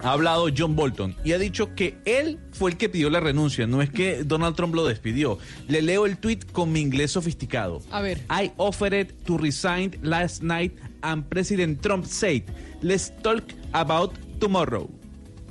Ha 0.01 0.13
hablado 0.13 0.47
John 0.55 0.75
Bolton 0.75 1.15
y 1.25 1.33
ha 1.33 1.37
dicho 1.37 1.75
que 1.75 1.97
él 2.05 2.39
fue 2.51 2.71
el 2.71 2.77
que 2.77 2.87
pidió 2.87 3.09
la 3.09 3.19
renuncia, 3.19 3.67
no 3.67 3.81
es 3.81 3.89
que 3.89 4.23
Donald 4.23 4.55
Trump 4.55 4.73
lo 4.75 4.85
despidió. 4.87 5.37
Le 5.67 5.81
leo 5.81 6.05
el 6.05 6.17
tweet 6.17 6.39
con 6.53 6.71
mi 6.71 6.79
inglés 6.79 7.11
sofisticado. 7.11 7.81
A 7.91 8.01
ver. 8.01 8.19
I 8.29 8.51
offered 8.57 9.13
to 9.25 9.37
resign 9.37 9.97
last 10.01 10.41
night 10.41 10.73
and 11.01 11.25
President 11.25 11.81
Trump 11.81 12.05
said, 12.05 12.43
let's 12.81 13.11
talk 13.21 13.43
about 13.73 14.13
tomorrow. 14.39 14.89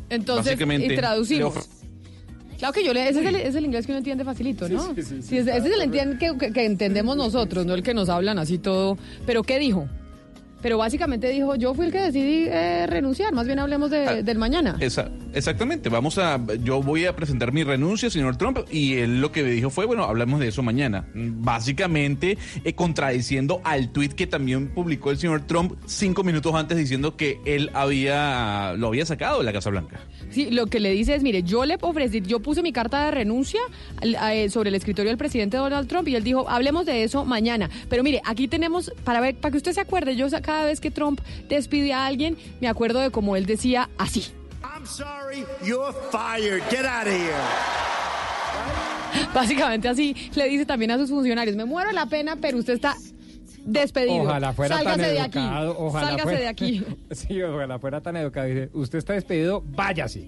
Entonces, 0.08 0.46
Básicamente, 0.52 0.94
y 0.94 0.96
traducimos. 0.96 1.68
Claro 2.58 2.72
que 2.72 2.82
yo 2.84 2.92
le, 2.94 3.08
ese 3.08 3.20
es 3.20 3.26
el, 3.26 3.36
es 3.36 3.54
el 3.54 3.64
inglés 3.66 3.84
que 3.86 3.92
uno 3.92 3.98
entiende 3.98 4.24
facilito, 4.24 4.68
¿no? 4.68 4.82
Sí, 4.94 4.94
sí, 4.96 5.02
sí, 5.02 5.22
sí. 5.22 5.28
Sí, 5.28 5.36
ese 5.38 5.56
ese 5.56 5.68
es 5.68 5.74
el 5.74 5.82
entiende 5.82 6.18
que, 6.18 6.36
que- 6.38 6.52
que 6.52 6.64
entendemos 6.64 7.16
nosotros, 7.16 7.66
no 7.66 7.74
el 7.74 7.82
que 7.82 7.94
nos 7.94 8.08
hablan 8.08 8.38
así 8.38 8.58
todo. 8.58 8.96
Pero 9.26 9.42
¿qué 9.44 9.58
dijo? 9.58 9.88
Pero 10.62 10.78
básicamente 10.78 11.28
dijo, 11.30 11.54
yo 11.54 11.74
fui 11.74 11.86
el 11.86 11.92
que 11.92 12.00
decidí 12.00 12.46
eh, 12.48 12.86
renunciar, 12.86 13.32
más 13.32 13.46
bien 13.46 13.58
hablemos 13.58 13.90
de- 13.90 14.06
Ah, 14.08 14.14
del 14.22 14.38
mañana. 14.38 14.76
Esa- 14.80 15.10
exactamente, 15.34 15.88
vamos 15.88 16.18
a, 16.18 16.40
yo 16.64 16.82
voy 16.82 17.04
a 17.06 17.14
presentar 17.14 17.52
mi 17.52 17.62
renuncia, 17.64 18.10
señor 18.10 18.36
Trump, 18.36 18.58
y 18.70 18.94
él 18.94 19.20
lo 19.20 19.30
que 19.32 19.42
me 19.42 19.50
dijo 19.50 19.70
fue, 19.70 19.86
bueno, 19.86 20.04
hablamos 20.04 20.40
de 20.40 20.48
eso 20.48 20.62
mañana. 20.62 21.06
Básicamente 21.14 22.36
eh, 22.64 22.74
contradiciendo 22.74 23.60
al 23.64 23.90
tuit 23.90 24.12
que 24.12 24.26
también 24.26 24.68
publicó 24.68 25.10
el 25.10 25.18
señor 25.18 25.46
Trump 25.46 25.72
cinco 25.86 26.22
minutos 26.24 26.54
antes 26.54 26.76
diciendo 26.76 27.16
que 27.16 27.40
él 27.44 27.70
había, 27.74 28.74
lo 28.76 28.88
había 28.88 29.06
sacado 29.06 29.38
de 29.38 29.44
la 29.44 29.52
Casa 29.52 29.70
Blanca. 29.70 30.00
Sí, 30.30 30.50
lo 30.50 30.66
que 30.66 30.78
le 30.78 30.90
dice 30.92 31.14
es, 31.14 31.22
mire, 31.22 31.42
yo 31.42 31.64
le 31.64 31.78
ofrecí, 31.80 32.20
yo 32.20 32.40
puse 32.40 32.62
mi 32.62 32.72
carta 32.72 33.04
de 33.06 33.10
renuncia 33.12 33.60
eh, 34.02 34.50
sobre 34.50 34.68
el 34.68 34.74
escritorio 34.74 35.10
del 35.10 35.18
presidente 35.18 35.56
Donald 35.56 35.88
Trump 35.88 36.06
y 36.08 36.14
él 36.16 36.22
dijo, 36.24 36.48
hablemos 36.48 36.84
de 36.86 37.02
eso 37.02 37.24
mañana. 37.24 37.70
Pero 37.88 38.02
mire, 38.02 38.20
aquí 38.24 38.46
tenemos, 38.48 38.92
para 39.04 39.20
ver, 39.20 39.36
para 39.36 39.52
que 39.52 39.56
usted 39.58 39.72
se 39.72 39.80
acuerde, 39.80 40.16
yo 40.16 40.28
cada 40.48 40.64
vez 40.64 40.80
que 40.80 40.90
Trump 40.90 41.20
despide 41.50 41.92
a 41.92 42.06
alguien, 42.06 42.38
me 42.62 42.68
acuerdo 42.68 43.00
de 43.00 43.10
cómo 43.10 43.36
él 43.36 43.44
decía 43.44 43.90
así. 43.98 44.24
I'm 44.62 44.86
sorry, 44.86 45.44
you're 45.62 45.92
fired. 46.10 46.62
Get 46.70 46.86
out 46.86 47.06
of 47.06 47.12
here. 47.12 47.34
Básicamente 49.34 49.88
así 49.88 50.14
le 50.34 50.48
dice 50.48 50.64
también 50.64 50.90
a 50.90 50.96
sus 50.96 51.10
funcionarios, 51.10 51.54
me 51.54 51.66
muero 51.66 51.92
la 51.92 52.06
pena, 52.06 52.36
pero 52.36 52.56
usted 52.58 52.72
está 52.74 52.94
despedido. 53.64 54.22
Ojalá 54.22 54.54
fuera 54.54 54.76
Sálgase 54.76 55.02
tan 55.02 55.06
de 55.14 55.18
educado. 55.20 55.70
aquí. 55.70 55.78
Ojalá 55.82 56.06
Sálgase 56.08 56.22
fuera- 56.24 56.40
de 56.40 56.48
aquí. 56.48 56.84
Sí, 57.10 57.42
ojalá 57.42 57.78
fuera 57.78 58.00
tan 58.00 58.16
educado. 58.16 58.46
Dice, 58.46 58.70
usted 58.72 58.98
está 58.98 59.12
despedido, 59.12 59.62
váyase. 59.66 60.26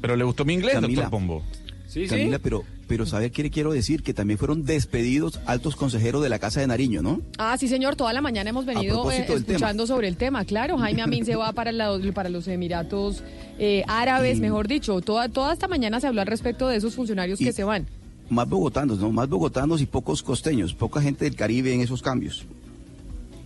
Pero 0.00 0.16
le 0.16 0.24
gustó 0.24 0.44
mi 0.46 0.54
inglés, 0.54 0.74
Camila. 0.74 1.02
doctor 1.02 1.10
Pombo. 1.10 1.42
Sí, 1.86 2.06
Camila, 2.06 2.38
pero, 2.38 2.64
pero 2.92 3.06
¿sabe 3.06 3.30
qué 3.30 3.42
le 3.42 3.48
quiero 3.50 3.72
decir? 3.72 4.02
Que 4.02 4.12
también 4.12 4.36
fueron 4.38 4.66
despedidos 4.66 5.40
altos 5.46 5.76
consejeros 5.76 6.22
de 6.22 6.28
la 6.28 6.38
Casa 6.38 6.60
de 6.60 6.66
Nariño, 6.66 7.00
¿no? 7.00 7.22
Ah, 7.38 7.56
sí, 7.58 7.66
señor, 7.66 7.96
toda 7.96 8.12
la 8.12 8.20
mañana 8.20 8.50
hemos 8.50 8.66
venido 8.66 9.10
eh, 9.10 9.24
escuchando 9.26 9.86
sobre 9.86 10.08
el 10.08 10.18
tema. 10.18 10.44
Claro, 10.44 10.76
Jaime 10.76 11.00
Amin 11.00 11.24
se 11.24 11.34
va 11.34 11.52
para, 11.54 11.72
la- 11.72 11.98
para 12.12 12.28
los 12.28 12.46
Emiratos 12.48 13.22
eh, 13.58 13.82
Árabes, 13.88 14.36
Y- 14.36 14.40
mejor 14.42 14.68
dicho. 14.68 15.00
Toda, 15.00 15.30
toda 15.30 15.54
esta 15.54 15.68
mañana 15.68 16.00
se 16.00 16.06
habló 16.06 16.20
al 16.20 16.26
respecto 16.26 16.68
de 16.68 16.76
esos 16.76 16.94
funcionarios 16.94 17.38
que 17.38 17.50
se 17.54 17.64
van. 17.64 17.86
Más 18.28 18.46
bogotanos, 18.46 18.98
¿no? 18.98 19.10
Más 19.10 19.26
bogotanos 19.30 19.80
y 19.80 19.86
pocos 19.86 20.22
costeños, 20.22 20.74
poca 20.74 21.00
gente 21.00 21.24
del 21.24 21.34
Caribe 21.34 21.72
en 21.72 21.80
esos 21.80 22.02
cambios. 22.02 22.44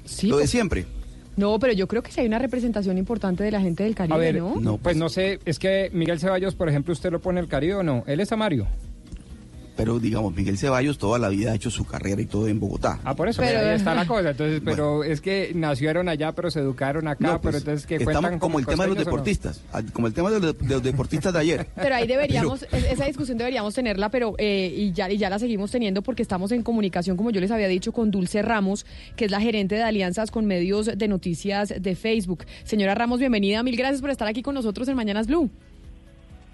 Sí, 0.06 0.26
Lo 0.26 0.38
de 0.38 0.42
pues- 0.42 0.50
siempre. 0.50 0.86
No, 1.36 1.56
pero 1.60 1.72
yo 1.72 1.86
creo 1.86 2.02
que 2.02 2.10
sí 2.10 2.20
hay 2.20 2.26
una 2.26 2.38
representación 2.40 2.98
importante 2.98 3.44
de 3.44 3.50
la 3.52 3.60
gente 3.60 3.84
del 3.84 3.94
Caribe, 3.94 4.14
A 4.14 4.18
ver, 4.18 4.42
¿no? 4.42 4.78
pues 4.78 4.96
no 4.96 5.08
sé, 5.08 5.38
es 5.44 5.58
que 5.60 5.90
Miguel 5.92 6.18
Ceballos, 6.18 6.54
por 6.56 6.68
ejemplo, 6.68 6.92
¿usted 6.94 7.12
lo 7.12 7.20
pone 7.20 7.38
el 7.40 7.46
Caribe 7.46 7.74
o 7.74 7.82
no? 7.84 8.02
Él 8.06 8.18
es 8.20 8.32
Amario. 8.32 8.66
Pero 9.76 9.98
digamos, 9.98 10.34
Miguel 10.34 10.56
Ceballos 10.56 10.96
toda 10.98 11.18
la 11.18 11.28
vida 11.28 11.52
ha 11.52 11.54
hecho 11.54 11.70
su 11.70 11.84
carrera 11.84 12.22
y 12.22 12.26
todo 12.26 12.48
en 12.48 12.58
Bogotá. 12.58 12.98
Ah, 13.04 13.14
por 13.14 13.28
eso, 13.28 13.42
Pero- 13.42 13.58
mira, 13.58 13.70
ahí 13.72 13.76
está 13.76 13.94
la 13.94 14.06
cosa. 14.06 14.30
Entonces, 14.30 14.62
pero 14.64 15.04
es 15.04 15.20
que 15.20 15.52
nacieron 15.54 16.08
allá, 16.08 16.32
pero 16.32 16.50
se 16.50 16.60
educaron 16.60 17.06
acá, 17.08 17.18
No, 17.26 17.40
pues, 17.40 17.40
pero 17.42 17.58
entonces 17.58 17.86
que 17.86 17.96
estamos 17.96 18.14
cuentan 18.20 18.38
como 18.38 18.58
el 18.58 18.66
tema 18.66 18.84
de 18.84 18.88
los 18.88 18.98
no? 18.98 19.04
deportistas, 19.04 19.60
ah, 19.72 19.82
como 19.92 20.06
el 20.06 20.14
tema 20.14 20.30
de 20.30 20.40
los, 20.40 20.58
de 20.58 20.68
los 20.74 20.82
deportistas 20.82 21.32
de 21.34 21.38
ayer. 21.40 21.66
Pero 21.76 21.94
ahí 21.94 22.06
deberíamos, 22.06 22.62
es- 22.72 22.84
esa 22.92 23.04
discusión 23.04 23.36
deberíamos 23.36 23.74
tenerla, 23.74 24.08
pero 24.10 24.34
eh, 24.38 24.72
y, 24.74 24.92
ya, 24.92 25.10
y 25.10 25.18
ya 25.18 25.28
la 25.28 25.38
seguimos 25.38 25.70
teniendo 25.70 26.00
porque 26.02 26.22
estamos 26.22 26.52
en 26.52 26.62
comunicación, 26.62 27.16
como 27.18 27.30
yo 27.30 27.40
les 27.40 27.50
había 27.50 27.68
dicho, 27.68 27.92
con 27.92 28.10
Dulce 28.10 28.40
Ramos, 28.42 28.86
que 29.14 29.26
es 29.26 29.30
la 29.30 29.40
gerente 29.40 29.74
de 29.74 29.82
alianzas 29.82 30.30
con 30.30 30.46
medios 30.46 30.86
de 30.96 31.08
noticias 31.08 31.74
de 31.78 31.94
Facebook. 31.96 32.44
Señora 32.64 32.94
Ramos, 32.94 33.18
bienvenida, 33.20 33.62
mil 33.62 33.76
gracias 33.76 34.00
por 34.00 34.08
estar 34.10 34.26
aquí 34.26 34.40
con 34.42 34.54
nosotros 34.54 34.88
en 34.88 34.96
Mañanas 34.96 35.26
Blue. 35.26 35.50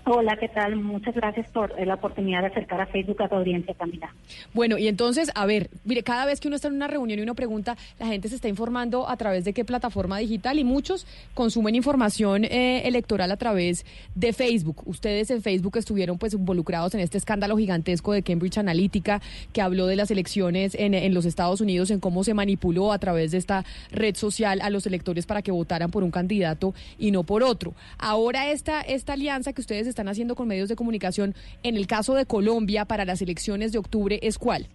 Hola, 0.04 0.36
¿qué 0.36 0.48
tal? 0.48 0.74
Muchas 0.74 1.14
gracias 1.14 1.48
por 1.50 1.78
eh, 1.78 1.86
la 1.86 1.94
oportunidad 1.94 2.40
de 2.40 2.48
acercar 2.48 2.80
a 2.80 2.86
Facebook 2.86 3.22
a 3.22 3.28
tu 3.28 3.36
audiencia, 3.36 3.72
Camila. 3.74 4.12
Bueno, 4.52 4.76
y 4.76 4.88
entonces, 4.88 5.30
a 5.36 5.46
ver, 5.46 5.70
mire, 5.84 6.02
cada 6.02 6.26
vez 6.26 6.40
que 6.40 6.48
uno 6.48 6.56
está 6.56 6.66
en 6.66 6.74
una 6.74 6.88
reunión 6.88 7.20
y 7.20 7.22
uno 7.22 7.36
pregunta, 7.36 7.76
la 8.00 8.06
gente 8.06 8.28
se 8.28 8.34
está 8.34 8.48
informando 8.48 9.08
a 9.08 9.16
través 9.16 9.44
de 9.44 9.52
qué 9.52 9.64
plataforma 9.64 10.18
digital 10.18 10.58
y 10.58 10.64
muchos 10.64 11.06
consumen 11.34 11.76
información 11.76 12.44
eh, 12.44 12.82
electoral 12.84 13.30
a 13.30 13.36
través 13.36 13.86
de 14.16 14.32
Facebook. 14.32 14.82
Ustedes 14.86 15.30
en 15.30 15.40
Facebook 15.40 15.76
estuvieron 15.76 16.18
pues 16.18 16.34
involucrados 16.34 16.94
en 16.94 17.00
este 17.00 17.16
escándalo 17.16 17.56
gigantesco 17.56 18.12
de 18.12 18.24
Cambridge 18.24 18.58
Analytica 18.58 19.22
que 19.52 19.62
habló 19.62 19.86
de 19.86 19.94
las 19.94 20.10
elecciones 20.10 20.74
en, 20.74 20.94
en 20.94 21.14
los 21.14 21.26
Estados 21.26 21.60
Unidos, 21.60 21.92
en 21.92 22.00
cómo 22.00 22.24
se 22.24 22.34
manipuló 22.34 22.92
a 22.92 22.98
través 22.98 23.30
de 23.30 23.38
esta 23.38 23.64
red 23.92 24.16
social 24.16 24.62
a 24.62 24.70
los 24.70 24.84
electores 24.84 25.26
para 25.26 25.42
que 25.42 25.52
votaran 25.52 25.92
por 25.92 26.02
un 26.02 26.10
candidato 26.10 26.74
y 26.98 27.12
no 27.12 27.22
por 27.22 27.44
otro. 27.44 27.72
Ahora 27.98 28.50
esta, 28.50 28.80
esta 28.80 29.12
alianza 29.12 29.52
que 29.52 29.60
ustedes 29.60 29.91
están 29.92 30.08
haciendo 30.08 30.34
con 30.34 30.48
medios 30.48 30.68
de 30.68 30.76
comunicación 30.76 31.34
en 31.62 31.76
el 31.76 31.86
caso 31.86 32.14
de 32.14 32.26
Colombia 32.26 32.84
para 32.84 33.04
las 33.04 33.22
elecciones 33.22 33.72
de 33.72 33.78
octubre 33.78 34.18
es 34.22 34.38
cuál? 34.38 34.66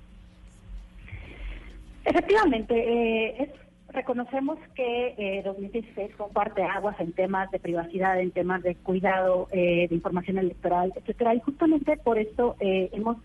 Efectivamente, 2.05 2.73
eh, 2.75 3.35
es- 3.43 3.49
reconocemos 3.89 4.59
que 4.75 5.15
eh, 5.17 5.41
2016 5.43 6.11
fue 6.15 6.27
un 6.27 6.33
parteaguas 6.33 6.99
en 6.99 7.11
temas 7.13 7.49
de 7.51 7.59
privacidad, 7.59 8.19
en 8.19 8.31
temas 8.31 8.61
de 8.63 8.75
cuidado 8.75 9.47
eh, 9.51 9.87
de 9.89 9.95
información 9.95 10.37
electoral, 10.37 10.93
etcétera, 10.95 11.33
y 11.35 11.39
justamente 11.41 11.97
por 11.97 12.17
esto 12.19 12.55
eh, 12.59 12.89
hemos 12.93 13.17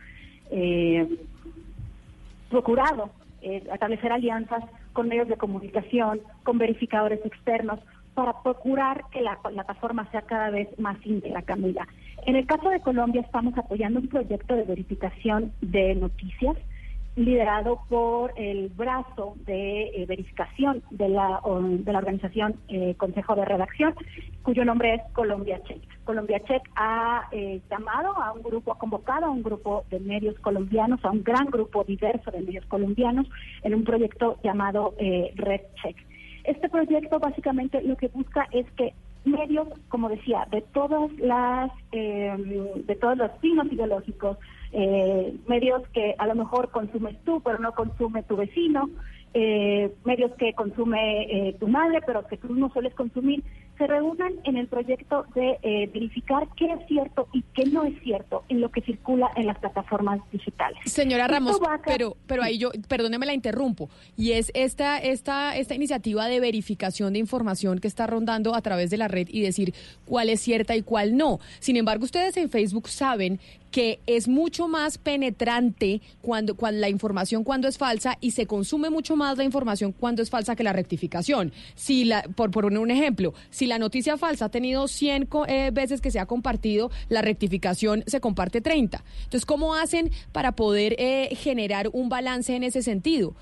eh, 0.50 1.06
procurado 2.50 3.10
eh, 3.42 3.62
establecer 3.72 4.12
alianzas 4.12 4.64
con 4.92 5.08
medios 5.08 5.28
de 5.28 5.36
comunicación, 5.36 6.20
con 6.42 6.58
verificadores 6.58 7.20
externos, 7.24 7.80
para 8.14 8.42
procurar 8.42 9.04
que 9.10 9.20
la 9.20 9.38
plataforma 9.40 10.10
sea 10.10 10.22
cada 10.22 10.50
vez 10.50 10.68
más 10.78 10.96
íntegra, 11.04 11.42
Camila. 11.42 11.86
En 12.26 12.36
el 12.36 12.46
caso 12.46 12.68
de 12.68 12.80
Colombia 12.80 13.22
estamos 13.22 13.56
apoyando 13.56 14.00
un 14.00 14.08
proyecto 14.08 14.54
de 14.54 14.64
verificación 14.64 15.52
de 15.60 15.94
noticias 15.94 16.56
liderado 17.16 17.80
por 17.88 18.32
el 18.36 18.70
brazo 18.70 19.34
de 19.44 19.82
eh, 19.82 20.06
verificación 20.06 20.82
de 20.90 21.08
la, 21.10 21.42
de 21.44 21.92
la 21.92 21.98
organización 21.98 22.56
eh, 22.68 22.94
Consejo 22.96 23.34
de 23.34 23.44
Redacción, 23.44 23.94
cuyo 24.42 24.64
nombre 24.64 24.94
es 24.94 25.02
Colombia 25.12 25.60
Check. 25.64 25.82
Colombia 26.04 26.40
Check 26.40 26.62
ha 26.74 27.28
eh, 27.32 27.60
llamado 27.70 28.16
a 28.16 28.32
un 28.32 28.42
grupo, 28.42 28.72
ha 28.72 28.78
convocado 28.78 29.26
a 29.26 29.30
un 29.30 29.42
grupo 29.42 29.84
de 29.90 30.00
medios 30.00 30.38
colombianos, 30.40 31.04
a 31.04 31.10
un 31.10 31.22
gran 31.22 31.46
grupo 31.46 31.84
diverso 31.84 32.30
de 32.30 32.40
medios 32.40 32.64
colombianos, 32.66 33.26
en 33.62 33.74
un 33.74 33.84
proyecto 33.84 34.38
llamado 34.42 34.94
eh, 34.98 35.32
Red 35.36 35.60
Check. 35.82 35.96
Este 36.44 36.68
proyecto 36.68 37.18
básicamente 37.18 37.82
lo 37.82 37.96
que 37.96 38.08
busca 38.08 38.48
es 38.50 38.70
que 38.72 38.94
medios, 39.24 39.68
como 39.88 40.08
decía, 40.08 40.46
de 40.50 40.62
todas 40.62 41.10
las, 41.18 41.70
eh, 41.92 42.74
de 42.86 42.96
todos 42.96 43.16
los 43.16 43.30
signos 43.40 43.70
ideológicos, 43.72 44.38
eh, 44.72 45.36
medios 45.46 45.86
que 45.88 46.14
a 46.18 46.26
lo 46.26 46.34
mejor 46.34 46.70
consumes 46.70 47.16
tú, 47.24 47.40
pero 47.44 47.58
no 47.58 47.72
consume 47.72 48.22
tu 48.24 48.36
vecino, 48.36 48.88
eh, 49.34 49.92
medios 50.04 50.32
que 50.38 50.52
consume 50.54 51.22
eh, 51.48 51.56
tu 51.58 51.68
madre, 51.68 52.00
pero 52.04 52.26
que 52.26 52.36
tú 52.36 52.54
no 52.54 52.70
sueles 52.70 52.94
consumir, 52.94 53.42
se 53.78 53.86
reúnan 53.86 54.34
en 54.44 54.56
el 54.56 54.68
proyecto 54.68 55.24
de 55.34 55.58
eh, 55.62 55.90
verificar 55.92 56.46
qué 56.56 56.66
es 56.66 56.86
cierto 56.86 57.28
y 57.32 57.42
qué 57.54 57.64
no 57.64 57.84
es 57.84 57.98
cierto 58.02 58.44
en 58.48 58.60
lo 58.60 58.70
que 58.70 58.82
circula 58.82 59.30
en 59.36 59.46
las 59.46 59.58
plataformas 59.58 60.20
digitales. 60.30 60.78
Señora 60.84 61.26
Ramos, 61.26 61.58
pero, 61.86 62.16
pero 62.26 62.42
ahí 62.42 62.58
yo, 62.58 62.70
perdóneme 62.88 63.26
la 63.26 63.34
interrumpo, 63.34 63.88
y 64.16 64.32
es 64.32 64.50
esta, 64.54 64.98
esta, 64.98 65.56
esta 65.56 65.74
iniciativa 65.74 66.26
de 66.26 66.40
verificación 66.40 67.14
de 67.14 67.18
información 67.18 67.78
que 67.78 67.88
está 67.88 68.06
rondando 68.06 68.54
a 68.54 68.60
través 68.60 68.90
de 68.90 68.98
la 68.98 69.08
red 69.08 69.28
y 69.30 69.40
decir 69.40 69.74
cuál 70.04 70.28
es 70.28 70.40
cierta 70.40 70.76
y 70.76 70.82
cuál 70.82 71.16
no. 71.16 71.40
Sin 71.58 71.76
embargo, 71.76 72.04
ustedes 72.04 72.36
en 72.36 72.50
Facebook 72.50 72.88
saben 72.88 73.40
que 73.70 74.00
es 74.06 74.28
mucho 74.28 74.68
más 74.68 74.98
penetrante 74.98 76.02
cuando, 76.20 76.54
cuando 76.54 76.78
la 76.78 76.90
información 76.90 77.42
cuando 77.42 77.68
es 77.68 77.78
falsa 77.78 78.18
y 78.20 78.32
se 78.32 78.46
consume 78.46 78.90
mucho 78.90 79.16
más 79.16 79.21
la 79.36 79.44
información 79.44 79.92
cuando 79.92 80.22
es 80.22 80.30
falsa 80.30 80.56
que 80.56 80.62
la 80.64 80.72
rectificación. 80.72 81.52
Si 81.74 82.04
la, 82.04 82.22
por 82.34 82.50
poner 82.50 82.78
un 82.78 82.90
ejemplo, 82.90 83.32
si 83.50 83.66
la 83.66 83.78
noticia 83.78 84.16
falsa 84.16 84.46
ha 84.46 84.48
tenido 84.50 84.88
100 84.88 85.26
co- 85.26 85.46
eh, 85.46 85.70
veces 85.72 86.00
que 86.00 86.10
se 86.10 86.18
ha 86.20 86.26
compartido, 86.26 86.90
la 87.08 87.22
rectificación 87.22 88.02
se 88.06 88.20
comparte 88.20 88.60
30. 88.60 89.02
Entonces, 89.24 89.46
¿cómo 89.46 89.74
hacen 89.74 90.10
para 90.32 90.52
poder 90.52 90.94
eh, 90.98 91.30
generar 91.36 91.88
un 91.92 92.08
balance 92.08 92.54
en 92.54 92.64
ese 92.64 92.82
sentido? 92.82 93.34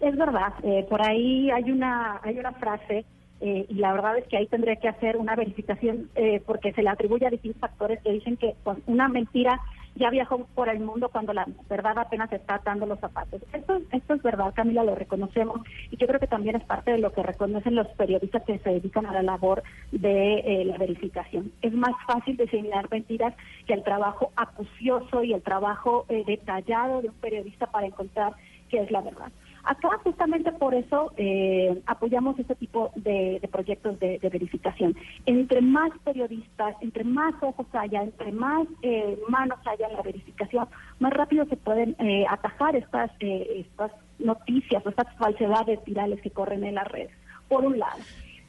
Es 0.00 0.16
verdad, 0.16 0.52
eh, 0.64 0.84
por 0.90 1.00
ahí 1.08 1.50
hay 1.50 1.70
una 1.70 2.18
hay 2.24 2.36
una 2.38 2.52
frase 2.52 3.04
eh, 3.40 3.66
y 3.68 3.74
la 3.74 3.92
verdad 3.92 4.18
es 4.18 4.26
que 4.26 4.36
ahí 4.36 4.46
tendría 4.48 4.74
que 4.76 4.88
hacer 4.88 5.16
una 5.16 5.36
verificación 5.36 6.08
eh, 6.16 6.42
porque 6.44 6.72
se 6.72 6.82
le 6.82 6.88
atribuye 6.88 7.26
a 7.26 7.30
distintos 7.30 7.60
factores 7.60 8.00
que 8.02 8.10
dicen 8.12 8.36
que 8.36 8.54
pues, 8.64 8.78
una 8.86 9.06
mentira 9.08 9.60
ya 9.94 10.10
viajó 10.10 10.46
por 10.54 10.68
el 10.68 10.80
mundo 10.80 11.08
cuando 11.10 11.32
la 11.32 11.46
verdad 11.68 11.98
apenas 11.98 12.32
está 12.32 12.56
atando 12.56 12.86
los 12.86 12.98
zapatos. 13.00 13.42
Esto, 13.52 13.80
esto 13.90 14.14
es 14.14 14.22
verdad, 14.22 14.52
Camila, 14.54 14.84
lo 14.84 14.94
reconocemos 14.94 15.60
y 15.90 15.96
yo 15.96 16.06
creo 16.06 16.20
que 16.20 16.26
también 16.26 16.56
es 16.56 16.64
parte 16.64 16.92
de 16.92 16.98
lo 16.98 17.12
que 17.12 17.22
reconocen 17.22 17.74
los 17.74 17.88
periodistas 17.88 18.42
que 18.44 18.58
se 18.58 18.70
dedican 18.70 19.06
a 19.06 19.12
la 19.12 19.22
labor 19.22 19.62
de 19.90 20.38
eh, 20.40 20.64
la 20.64 20.78
verificación. 20.78 21.52
Es 21.60 21.72
más 21.72 21.92
fácil 22.06 22.36
diseminar 22.36 22.88
mentiras 22.90 23.34
que 23.66 23.74
el 23.74 23.82
trabajo 23.82 24.32
acucioso 24.36 25.22
y 25.22 25.32
el 25.34 25.42
trabajo 25.42 26.06
eh, 26.08 26.24
detallado 26.26 27.02
de 27.02 27.08
un 27.08 27.14
periodista 27.14 27.66
para 27.66 27.86
encontrar 27.86 28.32
qué 28.70 28.80
es 28.80 28.90
la 28.90 29.02
verdad. 29.02 29.30
Acá 29.64 29.90
justamente 30.02 30.50
por 30.52 30.74
eso 30.74 31.12
eh, 31.16 31.80
apoyamos 31.86 32.36
este 32.38 32.56
tipo 32.56 32.90
de, 32.96 33.40
proyectos 33.50 33.98
de, 34.00 34.18
verificación. 34.18 34.96
Entre 35.24 35.60
más 35.60 35.92
periodistas, 36.04 36.74
entre 36.80 37.04
más 37.04 37.34
ojos 37.40 37.66
haya, 37.72 38.02
entre 38.02 38.32
más 38.32 38.66
eh, 38.82 39.16
manos 39.28 39.58
haya 39.66 39.86
en 39.86 39.94
la 39.94 40.02
verificación, 40.02 40.66
más 40.98 41.12
rápido 41.12 41.44
se 41.46 41.56
pueden 41.56 41.94
eh, 42.00 42.24
atajar 42.28 42.74
estas, 42.74 43.10
eh, 43.20 43.64
estas 43.66 43.92
noticias 44.18 44.84
estas 44.84 45.14
falsedades 45.16 45.84
virales 45.84 46.20
que 46.22 46.30
corren 46.30 46.64
en 46.64 46.74
las 46.74 46.88
redes, 46.88 47.12
por 47.48 47.64
un 47.64 47.78
lado. 47.78 48.00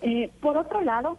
Eh, 0.01 0.31
por 0.41 0.57
otro 0.57 0.81
lado, 0.81 1.17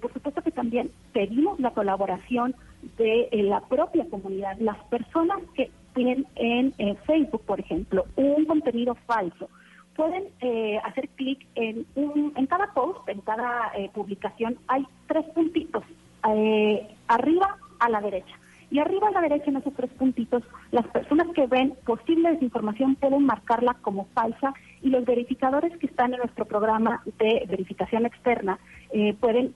por 0.00 0.10
supuesto 0.10 0.40
que 0.40 0.50
también 0.50 0.90
pedimos 1.12 1.60
la 1.60 1.70
colaboración 1.72 2.54
de 2.96 3.28
la 3.32 3.60
propia 3.60 4.08
comunidad, 4.08 4.56
las 4.58 4.78
personas 4.84 5.38
que 5.54 5.70
tienen 5.96 6.26
en, 6.36 6.72
Facebook, 7.06 7.42
por 7.44 7.58
ejemplo, 7.58 8.04
un 8.14 8.44
contenido 8.44 8.94
falso. 9.06 9.48
Pueden 9.96 10.24
eh, 10.40 10.78
hacer 10.84 11.08
clic 11.08 11.44
en, 11.54 11.86
en 11.96 12.46
cada 12.46 12.72
post, 12.74 13.08
en 13.08 13.20
cada 13.22 13.72
eh, 13.74 13.90
publicación, 13.92 14.58
hay 14.68 14.86
tres 15.08 15.24
puntitos, 15.34 15.82
eh, 16.28 16.86
arriba 17.08 17.56
a 17.80 17.88
la 17.88 18.00
derecha. 18.00 18.36
Y 18.70 18.78
arriba 18.80 19.08
a 19.08 19.12
la 19.12 19.20
derecha, 19.20 19.50
en 19.50 19.56
esos 19.56 19.72
tres 19.74 19.90
puntitos, 19.92 20.42
las 20.72 20.86
personas 20.88 21.28
que 21.34 21.46
ven 21.46 21.74
posible 21.86 22.32
desinformación 22.32 22.96
pueden 22.96 23.24
marcarla 23.24 23.74
como 23.74 24.06
falsa 24.12 24.54
y 24.82 24.90
los 24.90 25.04
verificadores 25.04 25.76
que 25.78 25.86
están 25.86 26.12
en 26.12 26.18
nuestro 26.18 26.44
programa 26.44 27.02
de 27.18 27.46
verificación 27.48 28.06
externa 28.06 28.58
eh, 28.90 29.14
pueden 29.14 29.54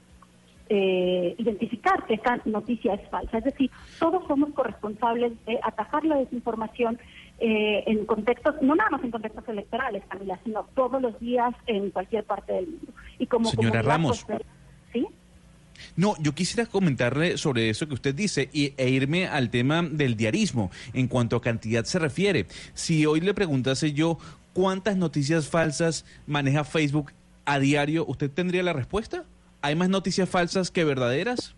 eh, 0.73 1.35
identificar 1.37 2.07
que 2.07 2.15
esta 2.15 2.41
noticia 2.45 2.95
es 2.95 3.09
falsa. 3.11 3.39
Es 3.39 3.45
decir, 3.45 3.73
todos 3.99 4.25
somos 4.29 4.51
corresponsables 4.55 5.33
de 5.45 5.59
atajar 5.65 6.05
la 6.05 6.15
desinformación 6.17 6.97
eh, 7.41 7.83
en 7.89 8.07
contextos, 8.07 8.55
no 8.63 8.77
nada 8.77 8.89
más 8.91 9.03
en 9.03 9.11
contextos 9.11 9.49
electorales, 9.49 10.05
Camila, 10.09 10.39
sino 10.45 10.65
todos 10.77 11.03
los 11.03 11.19
días 11.19 11.53
en 11.67 11.91
cualquier 11.91 12.23
parte 12.23 12.53
del 12.53 12.69
mundo. 12.69 12.93
Y 13.19 13.27
como 13.27 13.51
Señora 13.51 13.83
Ramos. 13.83 14.25
pues, 14.25 14.43
¿sí? 14.93 15.09
No, 15.97 16.15
yo 16.21 16.37
quisiera 16.37 16.71
comentarle 16.71 17.37
sobre 17.37 17.69
eso 17.69 17.89
que 17.89 17.95
usted 17.95 18.15
dice 18.15 18.49
y, 18.53 18.73
e 18.77 18.91
irme 18.91 19.27
al 19.27 19.51
tema 19.51 19.83
del 19.83 20.17
diarismo 20.17 20.71
en 20.93 21.09
cuanto 21.09 21.35
a 21.35 21.43
cantidad 21.43 21.85
se 21.85 21.99
refiere. 21.99 22.47
Si 22.75 23.07
hoy 23.07 23.21
le 23.21 23.35
preguntase 23.35 23.93
yo 23.93 24.19
cuántas 24.53 24.97
noticias 24.97 25.49
falsas 25.49 26.05
maneja 26.29 26.63
Facebook 26.63 27.11
a 27.45 27.59
diario, 27.59 28.05
¿usted 28.07 28.31
tendría 28.31 28.63
la 28.63 28.73
respuesta? 28.73 29.25
¿Hay 29.63 29.75
más 29.77 29.89
noticias 29.89 30.29
falsas 30.29 30.71
que 30.71 30.85
verdaderas? 30.85 31.55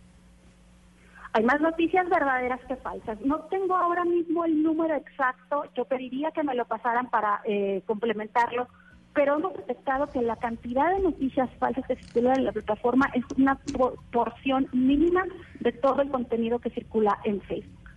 Hay 1.33 1.43
más 1.43 1.59
noticias 1.61 2.07
verdaderas 2.09 2.59
que 2.67 2.75
falsas. 2.75 3.19
No 3.21 3.39
tengo 3.49 3.75
ahora 3.75 4.05
mismo 4.05 4.45
el 4.45 4.61
número 4.61 4.95
exacto. 4.95 5.63
Yo 5.75 5.85
pediría 5.85 6.31
que 6.31 6.43
me 6.43 6.53
lo 6.53 6.65
pasaran 6.65 7.09
para 7.09 7.41
eh, 7.45 7.81
complementarlo. 7.87 8.67
Pero 9.15 9.37
hemos 9.37 9.53
detectado 9.53 10.07
que 10.07 10.21
la 10.23 10.35
cantidad 10.37 10.91
de 10.95 10.99
noticias 11.01 11.49
falsas 11.59 11.85
que 11.87 11.95
circulan 11.95 12.39
en 12.39 12.45
la 12.45 12.51
plataforma 12.51 13.09
es 13.13 13.23
una 13.37 13.55
por- 13.55 13.95
porción 14.11 14.67
mínima 14.73 15.23
de 15.59 15.71
todo 15.71 16.01
el 16.01 16.09
contenido 16.09 16.57
que 16.59 16.71
circula 16.71 17.19
en 17.23 17.39
Facebook. 17.41 17.89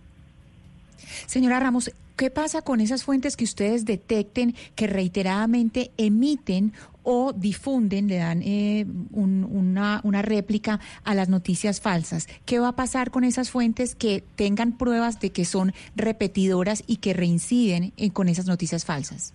Señora 1.25 1.59
Ramos, 1.59 1.91
¿qué 2.15 2.29
pasa 2.29 2.61
con 2.61 2.81
esas 2.81 3.03
fuentes 3.03 3.35
que 3.35 3.45
ustedes 3.45 3.85
detecten 3.85 4.53
que 4.75 4.85
reiteradamente 4.87 5.91
emiten 5.97 6.73
o 7.09 7.31
difunden, 7.31 8.09
le 8.09 8.17
dan 8.17 8.41
eh, 8.43 8.85
un- 9.13 9.47
una, 9.49 10.01
una 10.03 10.21
réplica 10.21 10.81
a 11.05 11.15
las 11.15 11.29
noticias 11.29 11.79
falsas? 11.79 12.27
¿Qué 12.45 12.59
va 12.59 12.67
a 12.69 12.75
pasar 12.75 13.11
con 13.11 13.23
esas 13.23 13.49
fuentes 13.49 13.95
que 13.95 14.21
tengan 14.35 14.77
pruebas 14.77 15.21
de 15.21 15.29
que 15.31 15.45
son 15.45 15.71
repetidoras 15.95 16.83
y 16.85 16.97
que 16.97 17.13
reinciden 17.13 17.93
eh, 17.95 18.11
con 18.11 18.27
esas 18.27 18.45
noticias 18.47 18.83
falsas? 18.83 19.33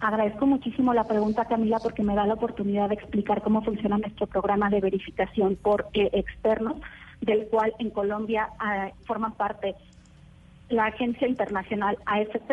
Agradezco 0.00 0.46
muchísimo 0.46 0.92
la 0.94 1.04
pregunta, 1.04 1.44
Camila, 1.44 1.78
porque 1.78 2.02
me 2.02 2.14
da 2.16 2.26
la 2.26 2.34
oportunidad 2.34 2.88
de 2.88 2.96
explicar 2.96 3.40
cómo 3.42 3.62
funciona 3.62 3.98
nuestro 3.98 4.26
programa 4.26 4.68
de 4.68 4.80
verificación 4.80 5.56
por 5.56 5.86
eh, 5.94 6.10
externos, 6.12 6.76
del 7.20 7.46
cual 7.46 7.72
en 7.78 7.90
Colombia 7.90 8.48
ah, 8.58 8.90
forman 9.06 9.32
parte 9.34 9.74
la 10.68 10.86
Agencia 10.86 11.28
Internacional 11.28 11.96
AFP, 12.04 12.50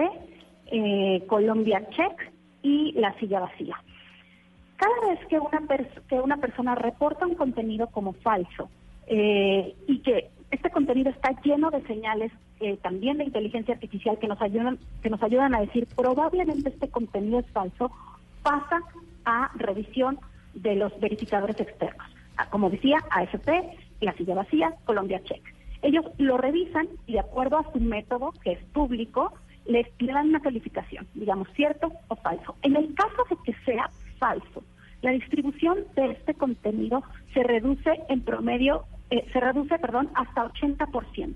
eh, 0.67 1.23
Colombia 1.27 1.81
Check 1.89 2.31
y 2.61 2.91
la 2.93 3.13
Silla 3.19 3.39
Vacía. 3.39 3.75
Cada 4.83 5.13
vez 5.13 5.25
que 5.27 5.39
una, 5.39 5.61
que 6.09 6.15
una 6.15 6.37
persona 6.37 6.75
reporta 6.75 7.25
un 7.25 7.35
contenido 7.35 7.87
como 7.87 8.11
falso 8.11 8.69
eh, 9.07 9.73
y 9.87 9.99
que 9.99 10.29
este 10.51 10.69
contenido 10.71 11.09
está 11.09 11.31
lleno 11.41 11.71
de 11.71 11.81
señales 11.83 12.33
eh, 12.59 12.75
también 12.81 13.17
de 13.17 13.23
inteligencia 13.23 13.75
artificial 13.75 14.19
que 14.19 14.27
nos 14.27 14.41
ayudan 14.41 14.77
que 15.01 15.09
nos 15.09 15.23
ayudan 15.23 15.55
a 15.55 15.61
decir 15.61 15.87
probablemente 15.95 16.67
este 16.67 16.89
contenido 16.89 17.39
es 17.39 17.49
falso, 17.51 17.91
pasa 18.41 18.81
a 19.23 19.51
revisión 19.55 20.19
de 20.53 20.75
los 20.75 20.91
verificadores 20.99 21.61
externos. 21.61 22.05
Ah, 22.35 22.49
Como 22.49 22.69
decía, 22.69 22.97
AFP, 23.09 23.77
la 24.01 24.11
silla 24.15 24.35
vacía, 24.35 24.73
Colombia 24.83 25.23
Check. 25.23 25.41
Ellos 25.81 26.03
lo 26.17 26.35
revisan 26.35 26.89
y 27.07 27.13
de 27.13 27.21
acuerdo 27.21 27.57
a 27.57 27.71
su 27.71 27.79
método, 27.79 28.33
que 28.43 28.51
es 28.51 28.63
público, 28.73 29.33
les 29.65 29.87
le 29.99 30.11
dan 30.11 30.27
una 30.27 30.41
calificación, 30.41 31.07
digamos, 31.13 31.47
cierto 31.55 31.89
o 32.09 32.17
falso. 32.17 32.57
En 32.63 32.75
el 32.75 32.93
caso 32.95 33.23
de 33.29 33.37
que 33.45 33.57
sea 33.63 33.89
falso, 34.19 34.61
la 35.03 35.11
distribución 35.11 35.79
de 35.95 36.11
este 36.11 36.33
contenido 36.33 37.03
se 37.33 37.43
reduce 37.43 37.91
en 38.09 38.21
promedio, 38.21 38.85
eh, 39.11 39.23
se 39.31 39.39
reduce, 39.39 39.77
perdón, 39.77 40.09
hasta 40.15 40.45
80%. 40.45 41.35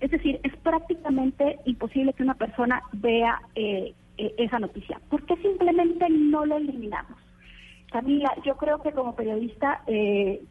Es 0.00 0.10
decir, 0.10 0.38
es 0.42 0.54
prácticamente 0.58 1.58
imposible 1.64 2.12
que 2.12 2.22
una 2.22 2.34
persona 2.34 2.82
vea 2.92 3.40
eh, 3.54 3.94
eh, 4.18 4.34
esa 4.38 4.58
noticia? 4.58 5.00
¿Por 5.08 5.24
qué 5.24 5.36
simplemente 5.36 6.06
no 6.08 6.44
la 6.44 6.56
eliminamos? 6.56 7.18
Camila, 7.90 8.32
yo 8.44 8.56
creo 8.56 8.82
que 8.82 8.92
como 8.92 9.14
periodista 9.14 9.82
eh, 9.86 10.42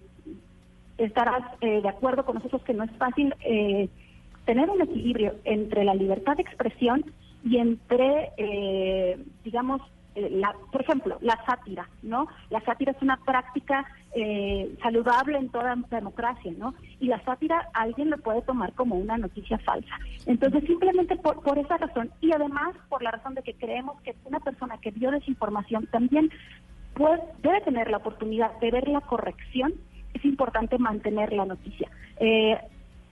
estarás 0.98 1.60
de 1.60 1.88
acuerdo 1.88 2.26
con 2.26 2.36
nosotros 2.36 2.64
que 2.64 2.74
no 2.74 2.86
es 2.86 2.92
fácil 2.92 3.34
tener 4.46 4.70
un 4.70 4.82
equilibrio 4.82 5.36
entre 5.44 5.84
la 5.84 5.94
libertad 5.94 6.38
de 6.38 6.44
expresión 6.44 7.04
y 7.44 7.58
entre, 7.58 8.32
digamos, 9.44 9.82
eh, 10.16 10.30
la, 10.32 10.54
por 10.72 10.82
ejemplo, 10.82 11.18
la 11.22 11.38
sátira, 11.46 11.88
¿no? 12.02 12.28
La 12.50 12.62
sátira 12.62 12.92
es 12.94 13.02
una 13.02 13.18
práctica 13.18 13.86
eh, 14.16 14.74
saludable 14.82 15.38
en 15.38 15.50
toda 15.50 15.76
democracia, 15.92 16.52
¿no? 16.58 16.74
Y 17.00 17.08
la 17.08 17.22
sátira 17.24 17.68
alguien 17.74 18.10
lo 18.10 18.18
puede 18.18 18.42
tomar 18.42 18.74
como 18.74 18.96
una 18.96 19.18
noticia 19.18 19.58
falsa. 19.60 19.96
Entonces, 20.26 20.64
simplemente 20.66 21.16
por, 21.18 21.42
por 21.44 21.58
esa 21.58 21.78
razón 21.78 22.12
y 22.22 22.32
además 22.32 22.76
por 22.90 23.04
la 23.04 23.12
razón 23.12 23.36
de 23.36 23.44
que 23.44 23.54
creemos 23.54 24.02
que 24.02 24.16
una 24.26 24.40
persona 24.40 24.78
que 24.78 24.92
vio 24.92 25.12
desinformación 25.12 25.86
también 25.88 26.32
puede, 26.94 27.22
debe 27.44 27.62
tener 27.62 27.90
la 27.92 27.98
oportunidad 27.98 28.58
de 28.60 28.72
ver 28.72 28.88
la 28.88 29.02
corrección, 29.02 29.74
es 30.14 30.24
importante 30.24 30.78
mantener 30.78 31.34
la 31.34 31.46
noticia. 31.46 31.90
Eh, 32.20 32.58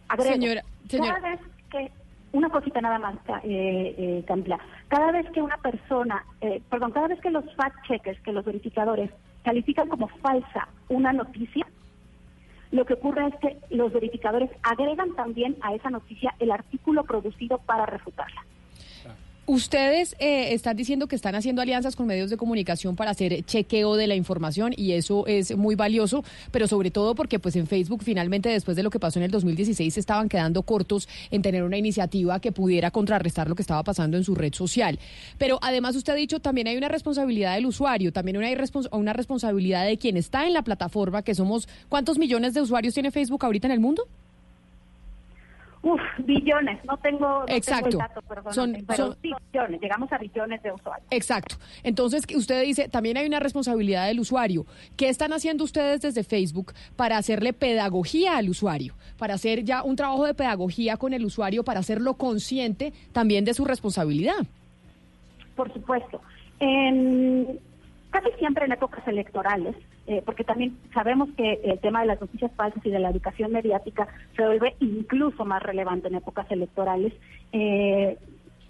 agrego, 0.08 0.36
Señora- 0.36 0.64
señora. 0.88 1.16
cada 1.16 1.30
vez 1.32 1.40
que 1.70 1.92
una 2.34 2.50
cosita 2.50 2.82
nada 2.82 3.00
más, 3.00 3.16
eh, 3.44 3.96
eh, 3.98 4.24
Camila. 4.28 4.60
Cada 4.88 5.12
vez 5.12 5.30
que 5.32 5.42
una 5.42 5.58
persona, 5.58 6.26
eh, 6.42 6.62
perdón, 6.70 6.92
cada 6.92 7.08
vez 7.08 7.22
que 7.22 7.30
los 7.30 7.46
fact-checkers, 7.56 8.22
que 8.24 8.34
los 8.34 8.44
verificadores 8.44 9.12
califican 9.44 9.88
como 9.88 10.08
falsa 10.08 10.68
una 10.90 11.14
noticia, 11.14 11.66
lo 12.72 12.86
que 12.86 12.96
ocurre 12.96 13.28
es 13.28 13.36
que 13.36 13.58
los 13.70 13.94
verificadores 13.94 14.50
agregan 14.64 15.16
también 15.16 15.56
a 15.62 15.76
esa 15.76 15.92
noticia 15.92 16.34
el 16.40 16.52
artículo 16.52 17.04
producido 17.04 17.60
para 17.60 17.86
refutarla. 17.86 18.44
Ustedes 19.46 20.16
eh, 20.20 20.54
están 20.54 20.78
diciendo 20.78 21.08
que 21.08 21.18
están 21.18 21.36
haciendo 21.36 21.62
alianzas 21.62 21.98
con 21.98 22.08
medios 22.08 22.30
de 22.30 22.38
comunicación 22.38 22.96
para 22.96 23.12
hacer 23.12 23.44
chequeo 23.44 23.98
de 23.98 24.08
la 24.08 24.16
información 24.16 24.72
y 24.78 24.94
eso 24.94 25.28
es 25.28 25.58
muy 25.58 25.76
valioso, 25.76 26.24
pero 26.52 26.66
sobre 26.66 26.92
todo 26.92 27.14
porque 27.14 27.40
pues 27.40 27.58
en 27.58 27.68
Facebook 27.68 28.04
finalmente 28.06 28.48
después 28.48 28.78
de 28.78 28.84
lo 28.84 28.90
que 28.90 29.00
pasó 29.02 29.20
en 29.20 29.24
el 29.26 29.32
2016 29.32 29.94
se 29.94 30.00
estaban 30.00 30.30
quedando 30.30 30.64
cortos 30.64 31.10
en 31.30 31.42
tener 31.42 31.64
una 31.64 31.78
iniciativa 31.78 32.40
que 32.40 32.54
pudiera 32.54 32.90
contrarrestar 32.90 33.50
lo 33.50 33.56
que 33.56 33.64
estaba 33.64 33.84
pasando 33.84 34.16
en 34.16 34.24
su 34.24 34.34
red 34.34 34.54
social. 34.54 34.98
Pero 35.38 35.60
además 35.62 35.98
usted 35.98 36.14
ha 36.14 36.16
dicho 36.16 36.40
también 36.40 36.68
hay 36.68 36.78
una 36.78 36.88
responsabilidad 36.88 37.56
del 37.56 37.66
usuario, 37.66 38.14
también 38.14 38.38
respons- 38.38 38.88
una 38.94 39.12
responsabilidad 39.12 39.86
de 39.86 39.98
quien 39.98 40.16
está 40.16 40.48
en 40.48 40.54
la 40.54 40.62
plataforma, 40.62 41.22
que 41.22 41.36
somos 41.36 41.68
¿cuántos 41.90 42.18
millones 42.18 42.54
de 42.54 42.62
usuarios 42.62 42.94
tiene 42.94 43.12
Facebook 43.12 43.44
ahorita 43.44 43.68
en 43.68 43.74
el 43.74 43.82
mundo? 43.82 44.08
Uf, 45.86 46.00
billones, 46.20 46.80
no 46.86 46.96
tengo, 46.96 47.20
no 47.42 47.46
tengo 47.46 47.58
Exacto. 47.58 47.90
el 47.90 47.98
dato, 47.98 48.22
perdóname, 48.22 48.54
Son- 48.54 48.86
pero 48.88 49.08
son- 49.08 49.18
billones, 49.22 49.82
llegamos 49.82 50.12
a 50.14 50.18
billones 50.18 50.64
de 50.64 50.72
usuarios. 50.72 51.06
Exacto. 51.12 51.58
Entonces, 51.84 52.24
usted 52.34 52.64
dice, 52.64 52.88
también 52.88 53.18
hay 53.18 53.28
una 53.28 53.42
responsabilidad 53.42 54.08
del 54.08 54.22
usuario. 54.22 54.66
¿Qué 54.96 55.10
están 55.10 55.34
haciendo 55.34 55.66
ustedes 55.66 56.00
desde 56.02 56.24
Facebook 56.24 56.74
para 56.96 57.18
hacerle 57.18 57.52
pedagogía 57.52 58.38
al 58.38 58.48
usuario? 58.50 58.94
Para 59.18 59.34
hacer 59.34 59.66
ya 59.66 59.84
un 59.84 59.98
trabajo 59.98 60.26
de 60.26 60.34
pedagogía 60.34 60.96
con 60.96 61.14
el 61.14 61.26
usuario, 61.26 61.64
para 61.66 61.82
hacerlo 61.82 62.14
consciente 62.14 62.94
también 63.12 63.44
de 63.44 63.54
su 63.54 63.66
responsabilidad. 63.66 64.36
Por 65.56 65.72
supuesto. 65.74 66.22
En- 66.60 67.60
casi 68.10 68.30
siempre 68.40 68.64
en 68.66 68.72
épocas 68.72 69.06
electorales, 69.08 69.76
eh, 70.08 70.22
porque 70.26 70.44
también 70.44 70.78
sabemos 70.94 71.30
que 71.38 71.62
el 71.64 71.80
tema 71.80 72.02
de 72.02 72.08
las 72.08 72.20
noticias 72.22 72.52
falsas 72.56 72.86
y 72.86 72.90
de 72.90 73.00
la 73.00 73.10
educación 73.10 73.52
mediática 73.52 74.08
se 74.36 74.46
vuelve 74.46 74.76
incluso 74.80 75.46
más 75.46 75.64
relevante 75.64 76.08
en 76.10 76.16
épocas 76.16 76.50
electorales, 76.52 77.14
eh, 77.52 78.18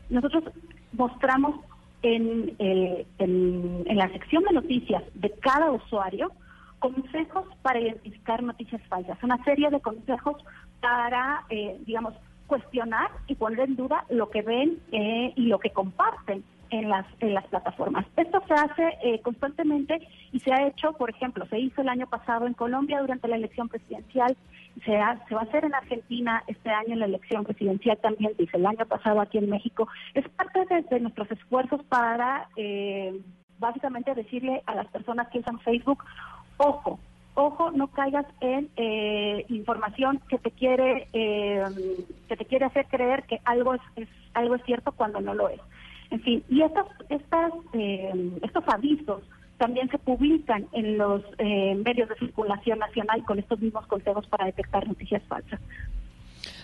nosotros 0.09 0.43
mostramos 0.91 1.55
en, 2.03 2.53
el- 2.59 3.05
en, 3.17 3.97
la 3.97 4.09
sección 4.09 4.43
de 4.43 4.53
noticias 4.53 5.03
de 5.15 5.31
cada 5.31 5.71
usuario 5.71 6.31
consejos 6.79 7.45
para 7.61 7.79
identificar 7.79 8.43
noticias 8.43 8.81
falsas, 8.87 9.17
una 9.23 9.41
serie 9.45 9.69
de 9.69 9.79
consejos 9.79 10.35
para, 10.81 11.45
eh, 11.49 11.77
digamos, 11.85 12.13
cuestionar 12.45 13.09
y 13.27 13.35
poner 13.35 13.61
en 13.61 13.75
duda 13.77 14.05
lo 14.09 14.29
que 14.29 14.41
ven 14.41 14.79
eh, 14.91 15.31
y 15.35 15.43
lo 15.47 15.59
que 15.59 15.69
comparten 15.69 16.43
en 16.73 16.89
las, 16.89 17.05
en 17.19 17.33
las 17.35 17.45
plataformas. 17.47 18.05
Esto 18.17 18.41
se 18.47 18.53
hace 18.55 18.83
eh, 19.03 19.21
constantemente 19.21 20.07
y 20.31 20.39
se 20.39 20.51
ha 20.51 20.65
hecho, 20.67 20.93
por 20.93 21.09
ejemplo, 21.11 21.45
se 21.45 21.59
hizo 21.59 21.81
el 21.81 21.89
año 21.89 22.07
pasado 22.07 22.47
en 22.47 22.53
Colombia 22.53 22.99
durante 22.99 23.27
la 23.27 23.35
elección 23.35 23.69
presidencial, 23.69 24.35
se, 24.83 24.97
ha- 24.97 25.23
se 25.27 25.35
va 25.35 25.41
a 25.41 25.43
hacer 25.43 25.65
en 25.65 25.75
Argentina 25.75 26.43
este 26.47 26.71
año 26.71 26.93
en 26.93 26.99
la 26.99 27.05
elección 27.05 27.43
presidencial 27.43 27.97
también, 27.99 28.35
se 28.35 28.43
hizo 28.43 28.57
el 28.57 28.65
año 28.65 28.85
pasado 28.87 29.21
aquí 29.21 29.37
en 29.37 29.49
México. 29.51 29.87
Es 30.15 30.27
parte 30.29 30.65
de, 30.65 30.81
de 30.81 30.99
nuestros 30.99 31.29
esfuerzos 31.31 31.83
para 31.83 32.47
eh, 32.55 33.19
básicamente 33.59 34.15
decirle 34.15 34.63
a 34.65 34.73
las 34.73 34.87
personas 34.87 35.27
que 35.29 35.39
usan 35.39 35.59
Facebook, 35.59 36.03
ojo, 36.57 36.99
ojo, 37.35 37.69
no 37.71 37.87
caigas 37.89 38.25
en 38.41 38.69
eh, 38.77 39.45
información 39.49 40.19
que 40.27 40.39
te 40.39 40.49
quiere 40.51 41.07
eh, 41.13 41.63
que 42.27 42.35
te 42.35 42.45
quiere 42.45 42.65
hacer 42.65 42.87
creer 42.87 43.23
que 43.23 43.39
algo 43.45 43.75
es, 43.75 43.81
es- 43.95 44.09
algo 44.33 44.55
es 44.55 44.63
cierto 44.63 44.91
cuando 44.91 45.21
no 45.21 45.35
lo 45.35 45.49
es. 45.49 45.61
En 46.13 46.21
fin, 46.21 46.43
y 46.47 46.61
estas 46.61 46.85
estas 47.09 47.51
eh, 47.73 48.31
estos 48.43 48.63
avisos 48.67 49.23
también 49.57 49.89
se 49.89 49.97
publican 49.97 50.67
en 50.71 50.99
los 50.99 51.23
eh, 51.39 51.73
medios 51.83 52.07
de 52.07 52.15
circulación 52.17 52.77
nacional 52.77 53.25
con 53.25 53.39
estos 53.39 53.59
mismos 53.59 53.87
consejos 53.87 54.27
para 54.27 54.45
detectar 54.45 54.87
noticias 54.87 55.23
falsas. 55.23 55.59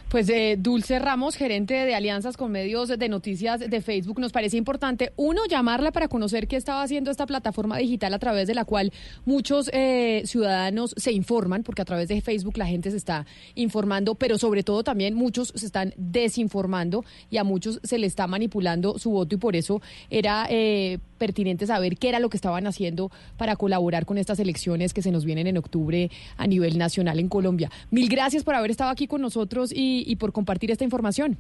Pues 0.10 0.28
eh, 0.30 0.56
Dulce 0.58 0.98
Ramos, 0.98 1.36
gerente 1.36 1.76
de 1.76 1.94
alianzas 1.94 2.36
con 2.36 2.52
medios 2.52 2.88
de 2.90 3.10
noticias 3.10 3.60
de 3.60 3.80
Facebook, 3.80 4.20
nos 4.20 4.32
parece 4.32 4.58
importante, 4.58 5.14
uno, 5.18 5.46
llamarla 5.48 5.92
para 5.92 6.08
conocer 6.08 6.48
qué 6.48 6.56
estaba 6.56 6.82
haciendo 6.82 7.12
esta 7.12 7.28
plataforma 7.28 7.78
digital 7.78 8.16
a 8.16 8.18
través 8.18 8.48
de 8.48 8.56
la 8.56 8.66
cual 8.66 8.92
muchos 9.26 9.70
eh, 9.72 10.24
ciudadanos 10.26 10.96
se 10.98 11.12
informan, 11.12 11.62
porque 11.62 11.84
a 11.84 11.86
través 11.86 12.08
de 12.08 12.22
Facebook 12.22 12.58
la 12.58 12.66
gente 12.66 12.90
se 12.90 12.98
está 12.98 13.28
informando, 13.54 14.16
pero 14.16 14.40
sobre 14.40 14.64
todo 14.64 14.84
también 14.84 15.14
muchos 15.14 15.54
se 15.56 15.68
están 15.68 15.94
desinformando 15.96 17.06
y 17.30 17.38
a 17.38 17.44
muchos 17.44 17.80
se 17.84 18.00
le 18.00 18.08
está 18.08 18.26
manipulando 18.26 18.98
su 18.98 19.12
voto 19.12 19.36
y 19.36 19.38
por 19.38 19.56
eso 19.56 19.80
era 20.10 20.48
eh, 20.50 20.98
pertinente 21.20 21.68
saber 21.68 21.98
qué 21.98 22.10
era 22.10 22.20
lo 22.20 22.30
que 22.30 22.38
estaban 22.38 22.66
haciendo 22.66 23.12
para 23.38 23.56
colaborar 23.56 24.08
con 24.08 24.18
estas 24.18 24.40
elecciones 24.40 24.94
que 24.94 25.04
se 25.04 25.12
nos 25.12 25.26
vienen 25.26 25.46
en 25.46 25.58
octubre 25.58 26.10
a 26.38 26.48
nivel 26.48 26.80
nacional 26.80 27.20
en 27.20 27.30
Colombia. 27.30 27.70
Mil 27.92 28.10
gracias 28.10 28.44
por 28.44 28.56
haber 28.56 28.72
estado 28.72 28.90
aquí 28.90 29.06
con 29.06 29.22
nosotros 29.22 29.72
y, 29.72 30.04
y 30.08 30.16
por 30.16 30.32
compartir 30.32 30.72
esta 30.72 30.84
información. 30.84 31.38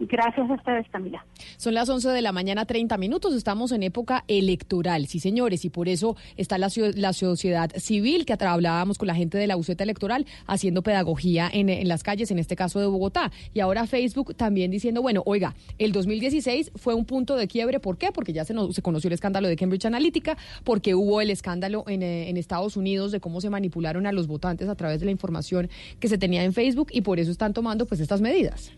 Gracias 0.00 0.50
a 0.50 0.54
ustedes, 0.54 0.86
Camila. 0.90 1.24
Son 1.56 1.72
las 1.72 1.88
11 1.88 2.08
de 2.08 2.20
la 2.20 2.32
mañana, 2.32 2.64
30 2.64 2.98
minutos. 2.98 3.32
Estamos 3.32 3.70
en 3.70 3.84
época 3.84 4.24
electoral, 4.26 5.06
sí, 5.06 5.20
señores, 5.20 5.64
y 5.64 5.70
por 5.70 5.88
eso 5.88 6.16
está 6.36 6.58
la, 6.58 6.68
la 6.96 7.12
sociedad 7.12 7.70
civil, 7.76 8.26
que 8.26 8.32
hablábamos 8.32 8.98
con 8.98 9.06
la 9.06 9.14
gente 9.14 9.38
de 9.38 9.46
la 9.46 9.54
buceta 9.54 9.84
electoral, 9.84 10.26
haciendo 10.46 10.82
pedagogía 10.82 11.48
en, 11.52 11.86
las 11.86 12.02
calles, 12.02 12.32
en 12.32 12.40
este 12.40 12.56
caso 12.56 12.80
de 12.80 12.86
Bogotá. 12.86 13.30
Y 13.52 13.60
ahora 13.60 13.86
Facebook 13.86 14.34
también 14.34 14.72
diciendo, 14.72 15.00
bueno, 15.00 15.22
oiga, 15.26 15.54
el 15.78 15.92
2016 15.92 16.72
fue 16.74 16.94
un 16.94 17.04
punto 17.04 17.36
de 17.36 17.46
quiebre. 17.46 17.78
¿Por 17.78 17.96
qué? 17.96 18.10
Porque 18.10 18.32
ya 18.32 18.44
se, 18.44 18.54
se 18.72 18.82
conoció 18.82 19.08
el 19.08 19.14
escándalo 19.14 19.46
de 19.46 19.54
Cambridge 19.56 19.86
Analytica, 19.86 20.36
porque 20.64 20.96
hubo 20.96 21.20
el 21.20 21.30
escándalo 21.30 21.84
en, 21.86 22.02
eh, 22.02 22.28
en 22.30 22.36
Estados 22.36 22.76
Unidos 22.76 23.12
de 23.12 23.20
cómo 23.20 23.40
se 23.40 23.48
manipularon 23.48 24.06
a 24.06 24.12
los 24.12 24.26
votantes 24.26 24.68
a 24.68 24.74
través 24.74 24.98
de 24.98 25.06
la 25.06 25.12
información 25.12 25.70
que 26.00 26.08
se 26.08 26.18
tenía 26.18 26.42
en 26.42 26.52
Facebook, 26.52 26.88
y 26.90 27.02
por 27.02 27.20
eso 27.20 27.30
están 27.30 27.52
tomando 27.52 27.86
pues 27.86 28.00
estas 28.00 28.20
medidas. 28.20 28.72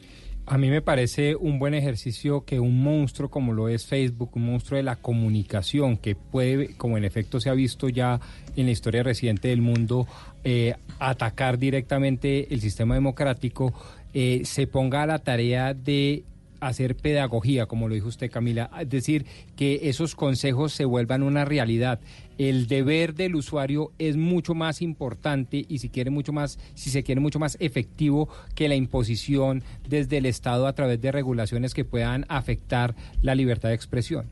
A 0.48 0.58
mí 0.58 0.70
me 0.70 0.80
parece 0.80 1.34
un 1.34 1.58
buen 1.58 1.74
ejercicio 1.74 2.44
que 2.44 2.60
un 2.60 2.80
monstruo 2.80 3.28
como 3.28 3.52
lo 3.52 3.68
es 3.68 3.84
Facebook, 3.84 4.30
un 4.34 4.46
monstruo 4.46 4.76
de 4.76 4.84
la 4.84 4.94
comunicación, 4.94 5.96
que 5.96 6.14
puede, 6.14 6.76
como 6.76 6.96
en 6.96 7.04
efecto 7.04 7.40
se 7.40 7.50
ha 7.50 7.54
visto 7.54 7.88
ya 7.88 8.20
en 8.54 8.66
la 8.66 8.70
historia 8.70 9.02
reciente 9.02 9.48
del 9.48 9.60
mundo, 9.60 10.06
eh, 10.44 10.76
atacar 11.00 11.58
directamente 11.58 12.54
el 12.54 12.60
sistema 12.60 12.94
democrático, 12.94 13.74
eh, 14.14 14.42
se 14.44 14.68
ponga 14.68 15.02
a 15.02 15.06
la 15.06 15.18
tarea 15.18 15.74
de 15.74 16.22
hacer 16.60 16.96
pedagogía, 16.96 17.66
como 17.66 17.88
lo 17.88 17.94
dijo 17.94 18.08
usted 18.08 18.30
Camila, 18.30 18.70
es 18.80 18.88
decir, 18.88 19.26
que 19.56 19.88
esos 19.88 20.14
consejos 20.14 20.72
se 20.72 20.84
vuelvan 20.84 21.22
una 21.22 21.44
realidad. 21.44 22.00
El 22.38 22.66
deber 22.66 23.14
del 23.14 23.34
usuario 23.34 23.92
es 23.98 24.16
mucho 24.16 24.54
más 24.54 24.82
importante 24.82 25.64
y 25.68 25.78
si 25.78 25.88
quiere 25.88 26.10
mucho 26.10 26.32
más, 26.32 26.58
si 26.74 26.90
se 26.90 27.02
quiere 27.02 27.20
mucho 27.20 27.38
más 27.38 27.56
efectivo 27.60 28.28
que 28.54 28.68
la 28.68 28.74
imposición 28.74 29.62
desde 29.88 30.18
el 30.18 30.26
Estado 30.26 30.66
a 30.66 30.74
través 30.74 31.00
de 31.00 31.12
regulaciones 31.12 31.74
que 31.74 31.84
puedan 31.84 32.26
afectar 32.28 32.94
la 33.22 33.34
libertad 33.34 33.70
de 33.70 33.74
expresión. 33.74 34.26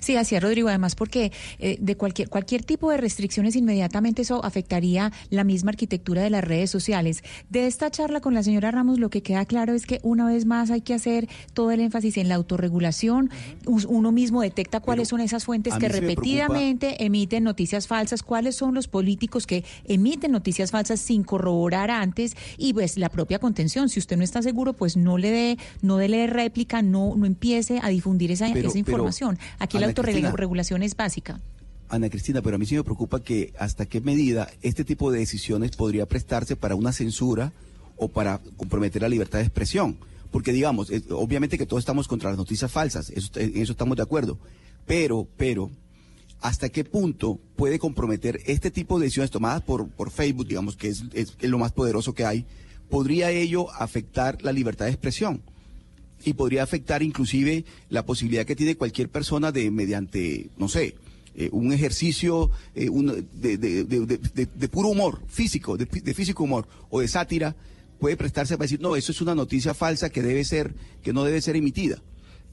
Sí, 0.00 0.16
así 0.16 0.34
es, 0.34 0.42
Rodrigo. 0.42 0.68
Además, 0.68 0.94
porque 0.94 1.32
eh, 1.58 1.76
de 1.80 1.96
cualquier 1.96 2.28
cualquier 2.28 2.64
tipo 2.64 2.90
de 2.90 2.96
restricciones 2.96 3.56
inmediatamente 3.56 4.22
eso 4.22 4.44
afectaría 4.44 5.12
la 5.30 5.44
misma 5.44 5.70
arquitectura 5.70 6.22
de 6.22 6.30
las 6.30 6.44
redes 6.44 6.70
sociales. 6.70 7.22
De 7.50 7.66
esta 7.66 7.90
charla 7.90 8.20
con 8.20 8.34
la 8.34 8.42
señora 8.42 8.70
Ramos, 8.70 8.98
lo 8.98 9.10
que 9.10 9.22
queda 9.22 9.44
claro 9.44 9.74
es 9.74 9.86
que 9.86 10.00
una 10.02 10.26
vez 10.26 10.46
más 10.46 10.70
hay 10.70 10.80
que 10.80 10.94
hacer 10.94 11.28
todo 11.54 11.70
el 11.70 11.80
énfasis 11.80 12.16
en 12.16 12.28
la 12.28 12.36
autorregulación. 12.36 13.30
Uno 13.66 14.12
mismo 14.12 14.42
detecta 14.42 14.80
cuáles 14.80 15.08
son 15.08 15.20
esas 15.20 15.44
fuentes 15.44 15.74
que 15.74 15.88
repetidamente 15.88 17.04
emiten 17.04 17.44
noticias 17.44 17.86
falsas, 17.86 18.22
cuáles 18.22 18.56
son 18.56 18.74
los 18.74 18.88
políticos 18.88 19.46
que 19.46 19.64
emiten 19.84 20.32
noticias 20.32 20.70
falsas 20.70 21.00
sin 21.00 21.24
corroborar 21.24 21.90
antes 21.90 22.36
y 22.56 22.72
pues 22.72 22.96
la 22.96 23.08
propia 23.08 23.38
contención. 23.38 23.88
Si 23.88 23.98
usted 23.98 24.16
no 24.16 24.24
está 24.24 24.42
seguro, 24.42 24.72
pues 24.72 24.96
no 24.96 25.18
le 25.18 25.30
dé 25.30 25.58
no 25.80 25.96
dé 25.96 26.08
réplica, 26.26 26.82
no 26.82 27.14
no 27.16 27.26
empiece 27.26 27.80
a 27.82 27.88
difundir 27.88 28.30
esa, 28.30 28.46
Pero- 28.46 28.60
esa 28.60 28.68
pero, 28.70 28.78
información. 28.78 29.38
Aquí 29.58 29.78
la 29.86 29.92
autorregulación 30.26 30.82
es 30.82 30.96
básica. 30.96 31.40
Ana 31.88 32.08
Cristina, 32.08 32.40
pero 32.40 32.56
a 32.56 32.58
mí 32.58 32.64
sí 32.66 32.74
me 32.74 32.84
preocupa 32.84 33.20
que 33.22 33.52
hasta 33.58 33.84
qué 33.86 34.00
medida 34.00 34.48
este 34.62 34.84
tipo 34.84 35.10
de 35.12 35.18
decisiones 35.18 35.72
podría 35.76 36.06
prestarse 36.06 36.56
para 36.56 36.74
una 36.74 36.92
censura 36.92 37.52
o 37.96 38.08
para 38.08 38.38
comprometer 38.56 39.02
la 39.02 39.08
libertad 39.08 39.38
de 39.38 39.44
expresión. 39.44 39.98
Porque 40.30 40.52
digamos, 40.52 40.90
obviamente 41.10 41.58
que 41.58 41.66
todos 41.66 41.82
estamos 41.82 42.08
contra 42.08 42.30
las 42.30 42.38
noticias 42.38 42.70
falsas, 42.72 43.10
eso- 43.10 43.38
en 43.38 43.54
eso 43.58 43.72
estamos 43.72 43.96
de 43.98 44.02
acuerdo. 44.02 44.38
Pero, 44.86 45.28
pero, 45.36 45.70
¿hasta 46.40 46.70
qué 46.70 46.84
punto 46.84 47.38
puede 47.56 47.78
comprometer 47.78 48.40
este 48.46 48.70
tipo 48.70 48.98
de 48.98 49.04
decisiones 49.04 49.30
tomadas 49.30 49.60
por, 49.62 49.88
por 49.90 50.10
Facebook, 50.10 50.48
digamos, 50.48 50.76
que 50.76 50.88
es, 50.88 51.04
es- 51.12 51.36
es 51.38 51.50
lo 51.50 51.58
más 51.58 51.72
poderoso 51.72 52.14
que 52.14 52.24
hay? 52.24 52.46
¿Podría 52.88 53.30
ello 53.30 53.70
afectar 53.74 54.40
la 54.42 54.52
libertad 54.52 54.86
de 54.86 54.92
expresión? 54.92 55.42
Y 56.24 56.34
podría 56.34 56.62
afectar 56.62 57.02
inclusive 57.02 57.64
la 57.90 58.04
posibilidad 58.04 58.44
que 58.46 58.56
tiene 58.56 58.76
cualquier 58.76 59.08
persona 59.08 59.52
de 59.52 59.70
mediante, 59.70 60.48
no 60.58 60.68
sé, 60.68 60.94
eh, 61.34 61.48
un 61.52 61.72
ejercicio 61.72 62.50
eh, 62.74 62.88
un- 62.90 63.26
de, 63.40 63.56
de- 63.56 63.84
de- 63.84 64.46
de- 64.54 64.68
puro 64.68 64.88
humor 64.88 65.20
físico, 65.28 65.76
de, 65.76 65.86
físico 66.14 66.44
humor 66.44 66.66
o 66.90 67.00
de 67.00 67.08
sátira, 67.08 67.56
puede 67.98 68.16
prestarse 68.16 68.56
para 68.56 68.64
decir, 68.64 68.80
no, 68.80 68.96
eso 68.96 69.12
es 69.12 69.20
una 69.20 69.34
noticia 69.34 69.74
falsa 69.74 70.10
que 70.10 70.22
debe 70.22 70.44
ser, 70.44 70.74
que 71.02 71.12
no 71.12 71.24
debe 71.24 71.40
ser 71.40 71.56
emitida. 71.56 72.02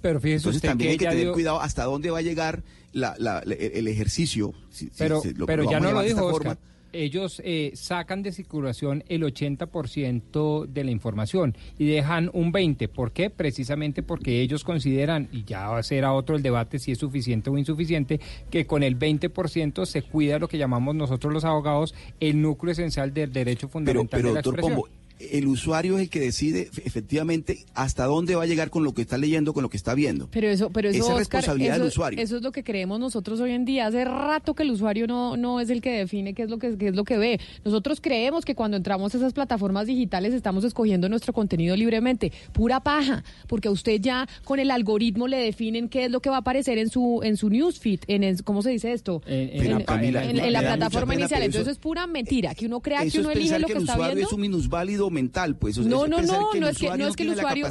Pero 0.02 0.22
fíjese 0.22 0.38
Entonces 0.44 0.56
usted 0.58 0.70
también 0.70 0.90
que 0.90 0.92
hay 0.94 0.98
que 0.98 1.06
tener 1.06 1.24
dio- 1.26 1.34
cuidado 1.34 1.60
hasta 1.62 1.84
dónde 1.84 2.10
va 2.10 2.20
a 2.20 2.22
llegar 2.22 2.64
la- 2.94 3.16
la- 3.20 3.42
la- 3.46 3.54
el 3.56 3.88
ejercicio. 3.88 4.54
si- 4.72 4.86
si 4.86 4.92
Pero, 4.98 5.22
se- 5.22 5.34
lo- 5.34 5.46
pero 5.46 5.64
lo 5.64 5.72
ya 5.72 5.80
no 5.80 5.92
lo 5.92 6.02
dijo 6.02 6.12
esta 6.20 6.24
Oscar. 6.24 6.32
forma. 6.58 6.58
Ellos 6.94 7.42
eh, 7.46 7.72
sacan 7.76 8.24
de 8.24 8.32
circulación 8.32 9.04
el 9.08 9.24
80% 9.24 10.66
de 10.66 10.84
la 10.84 10.92
información 10.92 11.56
y 11.78 11.88
dejan 11.88 12.30
un 12.34 12.52
20%. 12.52 12.90
¿Por 12.90 13.12
qué? 13.12 13.30
Precisamente 13.30 14.04
porque 14.04 14.42
ellos 14.42 14.64
consideran, 14.64 15.30
y 15.32 15.44
ya 15.44 15.68
va 15.68 15.80
a 15.80 15.84
ser 15.84 16.06
a 16.06 16.14
otro 16.14 16.36
el 16.36 16.42
debate 16.42 16.80
si 16.80 16.92
es 16.92 16.98
suficiente 16.98 17.50
o 17.50 17.58
insuficiente, 17.58 18.20
que 18.50 18.66
con 18.66 18.84
el 18.84 18.98
20% 18.98 19.86
se 19.86 20.02
cuida 20.02 20.40
lo 20.40 20.48
que 20.48 20.58
llamamos 20.58 20.96
nosotros 20.96 21.34
los 21.34 21.46
abogados 21.46 21.94
el 22.20 22.42
núcleo 22.42 22.72
esencial 22.72 23.14
del 23.14 23.32
derecho 23.32 23.68
fundamental 23.68 24.08
pero 24.12 24.28
de 24.30 24.34
la 24.34 24.40
expresión. 24.40 24.74
Pombo, 24.76 24.88
el 25.20 25.48
usuario 25.48 25.98
es 25.98 26.04
el 26.04 26.10
que 26.10 26.20
decide 26.20 26.70
efe- 26.72 26.82
efectivamente 26.86 27.66
hasta 27.74 28.06
dónde 28.06 28.36
va 28.36 28.44
a 28.44 28.46
llegar 28.46 28.70
con 28.70 28.84
lo 28.84 28.94
que 28.94 29.02
está 29.02 29.18
leyendo, 29.18 29.54
con 29.54 29.64
lo 29.64 29.70
que 29.70 29.78
está 29.78 29.94
viendo. 29.94 30.30
Pero 30.32 30.48
eso, 30.48 30.70
pero 30.70 30.90
eso, 30.90 30.98
Esa 30.98 31.06
Oscar, 31.08 31.18
responsabilidad 31.20 31.76
eso, 31.76 31.84
del 31.84 31.88
usuario. 31.90 32.20
eso 32.22 32.38
es 32.38 32.42
lo 32.44 32.52
que 32.52 32.64
creemos 32.64 33.00
nosotros 33.00 33.40
hoy 33.40 33.52
en 33.52 33.66
día. 33.66 33.88
Hace 33.88 34.06
rato 34.06 34.54
que 34.54 34.64
el 34.64 34.72
usuario 34.72 35.08
no, 35.08 35.36
no 35.38 35.60
es 35.60 35.70
el 35.70 35.82
que 35.82 35.92
define 35.92 36.34
qué 36.34 36.44
es 36.44 36.50
lo 36.50 36.58
que 36.58 36.78
qué 36.78 36.88
es 36.90 36.96
lo 36.96 37.04
que 37.04 37.18
ve. 37.18 37.40
Nosotros 37.66 38.00
creemos 38.02 38.46
que 38.46 38.56
cuando 38.56 38.78
entramos 38.78 39.14
a 39.14 39.18
esas 39.18 39.34
plataformas 39.34 39.88
digitales 39.88 40.34
estamos 40.34 40.64
escogiendo 40.64 41.10
nuestro 41.10 41.34
contenido 41.34 41.76
libremente. 41.76 42.32
Pura 42.54 42.80
paja, 42.80 43.24
porque 43.48 43.68
a 43.68 43.72
usted 43.72 44.00
ya 44.02 44.28
con 44.46 44.60
el 44.60 44.72
algoritmo 44.72 45.28
le 45.28 45.38
definen 45.38 45.90
qué 45.90 46.06
es 46.06 46.12
lo 46.12 46.22
que 46.22 46.30
va 46.30 46.38
a 46.38 46.40
aparecer 46.40 46.78
en 46.78 46.90
su 46.90 47.20
en 47.24 47.36
su 47.38 47.50
newsfeed, 47.50 48.00
en 48.08 48.24
el- 48.24 48.44
¿cómo 48.44 48.62
se 48.62 48.70
dice 48.70 48.94
esto? 48.94 49.22
En- 49.26 49.50
en 49.66 49.72
la- 49.80 49.84
Camila, 49.86 50.24
en- 50.24 50.40
en 50.40 50.54
la 50.54 50.62
plataforma 50.62 51.14
pena, 51.14 51.22
inicial. 51.22 51.42
Entonces 51.44 51.62
eso- 51.64 51.72
es 51.72 51.78
pura 51.80 52.08
mentira, 52.08 52.56
que 52.56 52.66
uno 52.66 52.80
crea 52.80 53.06
que 53.10 53.20
uno 53.20 53.32
elige 53.32 53.60
lo 53.60 53.68
que 53.68 53.74
que 53.74 53.78
el 53.80 53.84
está 53.84 53.94
usuario 53.94 54.16
viendo. 54.16 54.30
es 54.30 54.34
un 54.34 54.42
minusválido 54.42 55.09
mental, 55.10 55.56
pues. 55.56 55.78
o 55.78 55.84
sea, 55.84 55.90
No, 55.90 55.98
eso 56.06 56.08
no, 56.08 56.18
no, 56.22 56.24
no 56.60 56.68
es 56.70 56.78
que, 56.78 56.88
no 56.98 57.08
es 57.08 57.16
que 57.16 57.24
el 57.24 57.30
usuario, 57.32 57.66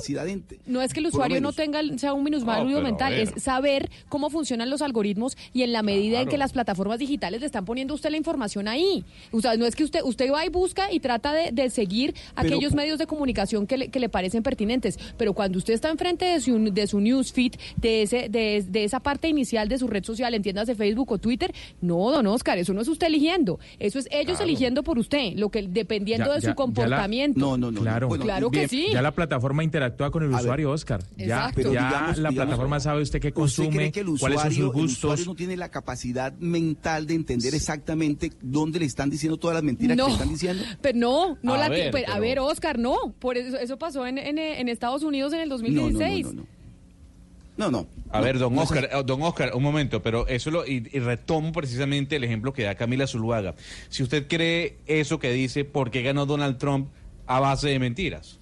no 0.66 0.80
es 0.82 0.92
que 0.92 1.00
el 1.00 1.06
usuario 1.06 1.40
no 1.40 1.52
tenga, 1.52 1.80
sea 1.98 2.12
un 2.12 2.24
minusválido 2.24 2.80
mental, 2.80 3.12
es 3.14 3.42
saber 3.42 3.90
cómo 4.08 4.30
funcionan 4.30 4.70
los 4.70 4.82
algoritmos 4.82 5.36
y 5.52 5.62
en 5.62 5.72
la 5.72 5.82
medida 5.82 6.20
en 6.20 6.28
que 6.28 6.38
las 6.38 6.52
plataformas 6.52 6.98
digitales 6.98 7.40
le 7.40 7.46
están 7.46 7.64
poniendo 7.64 7.94
a 7.94 7.96
usted 7.96 8.10
la 8.10 8.16
información 8.16 8.68
ahí. 8.68 9.04
O 9.32 9.40
sea, 9.40 9.56
no 9.56 9.66
es 9.66 9.74
que 9.76 9.84
usted, 9.84 10.00
usted 10.04 10.30
va 10.32 10.44
y 10.44 10.48
busca 10.48 10.92
y 10.92 11.00
trata 11.00 11.32
de, 11.32 11.50
de 11.52 11.70
seguir 11.70 12.14
Pero- 12.36 12.48
aquellos 12.48 12.74
medios 12.74 12.98
de 12.98 13.06
comunicación 13.06 13.66
que 13.66 13.76
le, 13.76 13.88
que 13.88 14.00
le 14.00 14.08
parecen 14.08 14.42
pertinentes, 14.42 14.98
pero 15.16 15.32
cuando 15.34 15.58
usted 15.58 15.74
está 15.74 15.88
enfrente 15.90 16.24
de 16.24 16.40
su, 16.40 16.58
de 16.72 16.86
su 16.86 17.00
newsfeed, 17.00 17.52
de, 17.76 18.02
ese, 18.02 18.28
de, 18.28 18.64
de 18.68 18.84
esa 18.84 19.00
parte 19.00 19.28
inicial 19.28 19.68
de 19.68 19.78
su 19.78 19.86
red 19.88 20.04
social, 20.04 20.34
entiéndase 20.34 20.74
Facebook 20.74 21.12
o 21.12 21.18
Twitter, 21.18 21.52
no, 21.80 22.10
don 22.10 22.26
Oscar, 22.26 22.58
eso 22.58 22.72
no 22.74 22.80
es 22.80 22.88
usted 22.88 23.06
eligiendo, 23.08 23.58
eso 23.78 23.98
es 23.98 24.06
ellos 24.10 24.36
Claro. 24.38 24.44
eligiendo 24.44 24.82
por 24.82 24.98
usted, 24.98 25.32
lo 25.36 25.48
que 25.50 25.62
dependiendo 25.68 26.26
Ya- 26.26 26.34
de 26.34 26.40
ya- 26.40 26.48
su 27.34 27.40
ya 27.40 27.46
la- 27.46 27.50
comportamiento. 27.50 27.82
Claro, 27.82 28.08
claro 28.08 28.50
que 28.50 28.58
Bien, 28.58 28.68
sí. 28.68 28.86
Ya 28.92 29.02
la 29.02 29.12
plataforma 29.12 29.64
interactúa 29.64 30.10
con 30.10 30.22
el 30.22 30.28
A 30.28 30.36
ver. 30.36 30.40
usuario, 30.42 30.70
Oscar. 30.70 31.02
Ya. 31.16 31.50
Pero 31.54 31.72
ya 31.72 31.88
digamos- 31.88 32.18
la 32.18 32.28
digamos, 32.30 32.34
plataforma 32.34 32.80
sabe 32.80 33.02
usted 33.02 33.20
qué 33.20 33.28
¿Usted 33.28 33.34
consume, 33.40 33.70
cree 33.76 33.92
que 33.92 34.00
el 34.00 34.06
cuáles 34.06 34.20
son 34.20 34.48
usuario, 34.48 34.56
sus 34.56 34.58
el 34.76 34.80
gustos. 34.82 35.04
usuario 35.04 35.24
no 35.26 35.34
tiene 35.34 35.56
la 35.56 35.68
capacidad 35.70 36.32
mental 36.38 37.06
de 37.06 37.14
entender 37.14 37.54
exactamente 37.54 38.32
dónde 38.40 38.78
le 38.78 38.84
están 38.86 39.10
diciendo 39.10 39.36
todas 39.36 39.54
las 39.54 39.62
mentiras 39.64 39.96
que 39.96 40.02
le 40.02 40.10
están 40.12 40.28
diciendo? 40.28 40.62
Pero 40.80 40.98
no, 40.98 41.38
no 41.42 41.54
A 41.54 41.58
la 41.58 41.68
ver, 41.68 41.86
ti- 41.86 41.98
pero- 42.00 42.12
a 42.12 42.18
ver, 42.18 42.38
Oscar, 42.38 42.78
no. 42.78 42.96
Por 43.18 43.36
eso, 43.36 43.56
eso 43.58 43.78
pasó 43.78 44.06
en, 44.06 44.18
en, 44.18 44.38
en 44.38 44.68
Estados 44.68 45.02
Unidos 45.02 45.32
en 45.32 45.40
el 45.40 45.48
2016. 45.48 46.26
no, 46.26 46.32
no, 46.32 46.46
No, 47.58 47.70
no. 47.72 47.86
A 48.12 48.20
ver, 48.20 48.38
don 48.38 48.54
no 48.54 48.62
Oscar, 48.62 48.84
eh, 48.84 49.02
don 49.04 49.20
Oscar, 49.22 49.50
un 49.54 49.62
momento, 49.64 50.00
pero 50.00 50.28
eso 50.28 50.50
lo 50.52 50.64
y, 50.64 50.88
y 50.92 50.98
retomo 51.00 51.50
precisamente 51.50 52.14
el 52.14 52.22
ejemplo 52.22 52.52
que 52.52 52.62
da 52.62 52.76
Camila 52.76 53.06
Zuluaga. 53.08 53.56
Si 53.88 54.04
usted 54.04 54.28
cree 54.28 54.76
eso 54.86 55.18
que 55.18 55.32
dice, 55.32 55.64
¿por 55.64 55.90
qué 55.90 56.02
ganó 56.02 56.24
Donald 56.24 56.56
Trump 56.58 56.88
a 57.28 57.40
base 57.40 57.68
de 57.68 57.78
mentiras? 57.78 58.38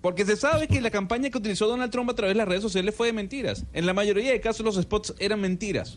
Porque 0.00 0.24
se 0.24 0.36
sabe 0.36 0.68
que 0.68 0.80
la 0.80 0.90
campaña 0.90 1.30
que 1.30 1.38
utilizó 1.38 1.66
Donald 1.66 1.90
Trump 1.90 2.10
a 2.10 2.14
través 2.14 2.34
de 2.34 2.38
las 2.38 2.48
redes 2.48 2.62
sociales 2.62 2.94
fue 2.94 3.08
de 3.08 3.12
mentiras. 3.12 3.64
En 3.72 3.86
la 3.86 3.92
mayoría 3.92 4.30
de 4.32 4.40
casos 4.40 4.64
los 4.64 4.76
spots 4.76 5.14
eran 5.18 5.40
mentiras. 5.40 5.96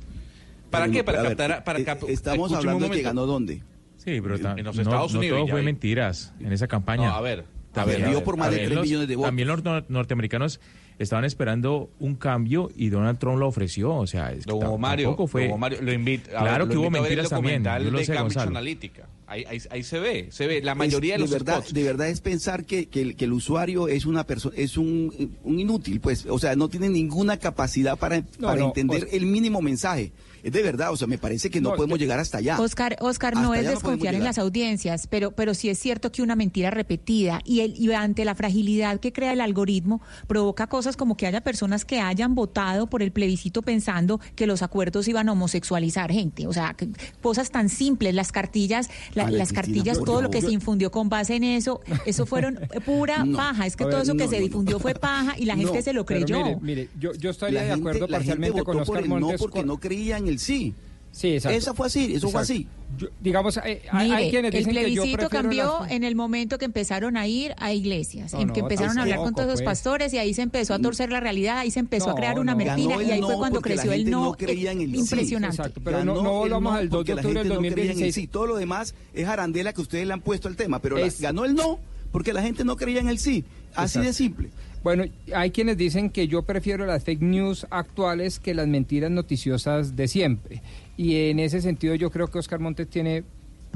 ¿Para 0.70 0.86
Pero 0.86 0.93
qué? 0.93 0.99
no, 0.99 1.05
Para 1.05 1.22
ver, 1.22 1.38
captar, 1.38 1.63
para 1.63 1.80
eh, 1.80 1.84
cap- 1.84 2.03
Estamos 2.07 2.51
hablando 2.53 2.88
de 2.88 2.91
que 2.95 3.01
ganó 3.01 3.26
dónde. 3.26 3.63
Sí, 3.97 4.20
pero 4.22 4.36
en 4.36 4.63
los 4.63 4.76
no- 4.76 4.82
Estados 4.82 5.13
no, 5.13 5.20
Unidos, 5.20 5.38
todo 5.39 5.47
ya 5.47 5.53
fue 5.53 5.61
mentiras 5.61 6.34
en 6.39 6.51
esa 6.53 6.67
campaña. 6.67 7.07
No, 7.07 7.15
a 7.15 7.22
ver, 7.22 7.45
a 7.72 7.74
También- 7.74 8.01
ver, 8.11 8.24
por 8.24 8.38
más 8.38 8.51
de 8.51 8.67
los- 8.67 8.84
millones 8.84 9.07
de 9.07 9.15
votos. 9.15 9.28
También 9.28 9.47
los 9.47 9.63
nor- 9.63 9.86
norteamericanos 9.89 10.59
estaban 10.97 11.24
esperando 11.24 11.89
un 11.99 12.15
cambio 12.15 12.70
y 12.76 12.89
Donald 12.89 13.20
Trump 13.20 13.38
lo 13.39 13.47
ofreció. 13.47 13.93
O 13.95 14.07
sea, 14.07 14.32
es 14.32 14.45
que 14.45 14.51
Don 14.51 14.59
tam- 14.61 14.78
Mario, 14.80 15.09
tampoco 15.09 15.28
fue. 15.28 15.47
don 15.47 15.59
Mario, 15.59 15.82
lo 15.82 15.93
invito. 15.93 16.30
Claro 16.32 16.65
ver, 16.65 16.74
que 16.74 16.78
hubo 16.80 16.89
mentiras 16.89 17.30
también. 17.30 17.63
Yo 17.63 17.91
lo 17.91 17.99
de 17.99 18.05
sé, 18.05 18.13
Cambridge 18.13 18.36
Gonzalo. 18.36 18.49
Analytica. 18.57 19.07
Ahí, 19.28 19.45
ahí, 19.47 19.59
ahí 19.70 19.84
se 19.84 19.99
ve, 19.99 20.28
se 20.32 20.47
ve. 20.47 20.61
La 20.63 20.74
mayoría 20.74 21.13
Es- 21.13 21.20
de 21.20 21.22
los 21.22 21.32
verdad, 21.32 21.57
spots. 21.59 21.74
de 21.74 21.84
verdad 21.84 22.09
es 22.09 22.20
pensar 22.20 22.65
que, 22.65 22.88
que 22.88 23.01
el, 23.01 23.15
que 23.15 23.26
el 23.26 23.34
usuario 23.34 23.88
es 23.88 24.07
una 24.07 24.26
persona, 24.26 24.55
es 24.57 24.76
un, 24.76 25.38
un 25.43 25.59
inútil, 25.59 25.99
pues, 26.01 26.26
o 26.26 26.39
sea, 26.39 26.55
no 26.55 26.67
tiene 26.67 26.89
ninguna 26.89 27.38
capacidad 27.38 27.97
para, 27.97 28.24
para 28.41 28.59
no, 28.61 28.65
entender 28.67 29.07
el 29.11 29.28
mínimo 29.28 29.61
mensaje. 29.61 30.11
Es 30.44 30.52
de 30.52 30.62
verdad, 30.64 30.92
o 30.92 30.98
sea, 30.98 31.08
me 31.08 31.18
parece 31.18 31.50
que 31.50 31.62
no, 31.62 31.70
No, 31.72 31.76
podemos 31.76 32.00
llegar 32.00 32.20
hasta 32.20 32.38
allá. 32.40 32.60
Oscar, 32.60 32.96
Oscar, 33.02 33.34
Hasta 33.34 33.46
no 33.48 33.54
es 33.54 33.64
no 33.66 33.72
desconfiar 33.72 34.16
en 34.16 34.24
las 34.24 34.38
audiencias, 34.38 35.08
pero, 35.08 35.32
pero 35.32 35.54
sí 35.54 35.70
es 35.70 35.78
cierto 35.80 36.12
que 36.12 36.22
una 36.22 36.36
mentira 36.36 36.72
repetida 36.72 37.42
y, 37.46 37.62
el, 37.62 37.76
y 37.78 37.92
ante 37.94 38.26
la 38.26 38.36
fragilidad 38.36 39.00
que 39.00 39.12
crea 39.14 39.34
el 39.34 39.42
algoritmo 39.42 40.02
provoca 40.28 40.68
cosas 40.68 40.96
como 40.98 41.18
que 41.18 41.28
haya 41.28 41.42
personas 41.42 41.86
que 41.86 42.00
hayan 42.00 42.36
votado 42.36 42.88
por 42.88 43.04
el 43.04 43.12
plebiscito 43.12 43.62
pensando 43.62 44.20
que 44.36 44.48
los 44.48 44.62
acuerdos 44.62 45.08
iban 45.08 45.30
a 45.30 45.34
homosexualizar 45.34 46.12
gente. 46.12 46.48
O 46.48 46.54
sea, 46.54 46.74
que- 46.74 46.90
cosas 47.22 47.52
tan 47.52 47.70
simples, 47.70 48.14
las 48.16 48.32
cartillas, 48.32 48.90
la- 49.14 49.24
las 49.30 49.50
Cristina, 49.50 49.62
cartillas, 49.62 50.00
todo 50.04 50.22
lo 50.22 50.30
que 50.30 50.42
se 50.42 50.52
infundió 50.52 50.92
con 50.92 51.10
base 51.10 51.36
en 51.36 51.44
eso, 51.44 51.82
eso 52.06 52.26
fueron 52.26 52.60
pura 52.86 53.26
No. 53.26 53.38
paja. 53.38 53.66
Es 53.66 53.76
que 53.76 53.84
todo 53.86 54.02
eso 54.02 54.14
que 54.14 54.24
no, 54.26 54.30
se 54.30 54.36
no, 54.38 54.42
no. 54.42 54.48
difundió 54.48 54.80
fue 54.80 54.94
paja 54.96 55.36
y 55.38 55.46
la 55.46 55.56
gente 55.58 55.74
No, 55.78 55.82
se 55.82 55.94
lo 55.94 56.06
creyó. 56.06 56.38
mire, 56.44 56.58
mire, 56.62 56.90
yo, 57.00 57.14
yo 57.14 57.30
estaría 57.32 57.60
la 57.60 57.64
de 57.66 57.70
gente, 57.72 57.82
acuerdo 57.82 58.00
gente 58.00 58.14
parcialmente 58.14 58.64
con 58.64 58.80
Oscar 58.80 59.04
el 59.04 59.10
no 59.10 59.30
porque 59.38 59.60
con- 59.60 59.68
no 59.68 59.78
creía 59.80 60.18
en 60.18 60.28
el 60.30 60.39
sí. 60.39 60.73
Sí, 61.11 61.34
exacto. 61.34 61.57
Esa 61.57 61.73
fue 61.73 61.88
así, 61.88 62.13
eso 62.13 62.30
fue 62.30 62.41
así. 62.41 62.67
Yo- 62.97 63.07
digamos, 63.19 63.57
hay, 63.57 64.30
quienes 64.30 64.53
el 64.53 64.59
dicen 64.65 64.73
que 64.75 64.91
yo 64.93 65.01
plebiscito 65.03 65.30
cambió 65.30 65.80
las- 65.82 65.91
en 65.91 66.03
el 66.03 66.15
momento 66.15 66.57
que 66.59 66.65
empezaron 66.65 67.17
a 67.17 67.27
ir 67.27 67.53
a 67.57 67.73
iglesias, 67.73 68.34
No, 68.34 68.41
en 68.41 68.47
no, 68.47 68.53
que 68.53 68.59
empezaron 68.61 68.97
a 68.97 69.01
hablar 69.01 69.17
con 69.17 69.34
todos 69.34 69.47
los 69.47 69.55
pues. 69.61 69.65
pastores 69.65 70.13
y 70.13 70.19
ahí 70.19 70.34
se 70.36 70.43
empezó 70.43 70.73
a 70.75 70.80
torcer 70.80 71.11
la 71.11 71.19
realidad, 71.19 71.57
ahí 71.57 71.71
se 71.71 71.80
empezó 71.80 72.11
a 72.11 72.15
crear 72.15 72.39
una 72.39 72.51
no. 72.53 72.57
mentira 72.59 73.01
y 73.01 73.05
el 73.05 73.11
ahí 73.11 73.21
fue 73.21 73.36
cuando 73.38 73.59
creció 73.61 73.91
el 73.91 74.09
no. 74.09 74.25
no 74.25 74.34
creía 74.34 74.71
en 74.71 74.82
el 74.82 74.91
sí. 74.91 74.99
impresionante. 74.99 75.55
Exacto, 75.57 75.82
pero 75.84 75.97
Ganó 75.97 76.13
no, 76.13 76.19
el 76.21 76.25
volvamos 76.51 76.73
no 76.73 76.77
al 76.80 76.89
2 76.89 77.05
de 77.05 77.13
porque 77.13 77.15
la 77.15 77.21
octubre 77.21 77.34
del 77.43 77.51
gente 77.51 77.55
no 77.55 77.61
creía 77.75 77.84
en 77.86 77.89
el 77.91 77.95
2016. 78.03 78.15
sí. 78.15 78.27
Todo 78.27 78.45
lo 78.47 78.55
demás 78.57 78.95
es 79.13 79.27
arandela 79.27 79.73
que 79.73 79.82
ustedes 79.82 80.05
le 80.07 80.13
han 80.13 80.21
puesto 80.21 80.47
al 80.47 80.55
tema, 80.55 80.80
pero 80.80 80.97
la- 80.97 81.07
Es- 81.07 81.19
ganó 81.21 81.43
el 81.45 81.55
no 81.55 81.80
porque 82.11 82.34
la 82.34 82.41
gente 82.43 82.63
no 82.63 82.75
creía 82.75 82.99
en 83.01 83.09
el 83.09 83.17
sí. 83.19 83.45
Así 83.75 83.99
de 83.99 84.13
simple. 84.13 84.49
Bueno, 84.84 85.03
hay 85.36 85.51
quienes 85.51 85.77
dicen 85.77 86.09
que 86.09 86.27
yo 86.27 86.43
prefiero 86.43 86.86
las 86.86 87.03
fake 87.03 87.21
news 87.21 87.67
actuales 87.69 88.39
que 88.39 88.53
las 88.53 88.67
mentiras 88.67 89.11
noticiosas 89.11 89.95
de 89.95 90.07
siempre. 90.07 90.61
Y 90.95 91.30
en 91.30 91.39
ese 91.39 91.61
sentido 91.61 91.95
yo 91.95 92.11
creo 92.11 92.27
que 92.27 92.39
Oscar 92.39 92.59
Montes 92.59 92.88
tiene 92.88 93.23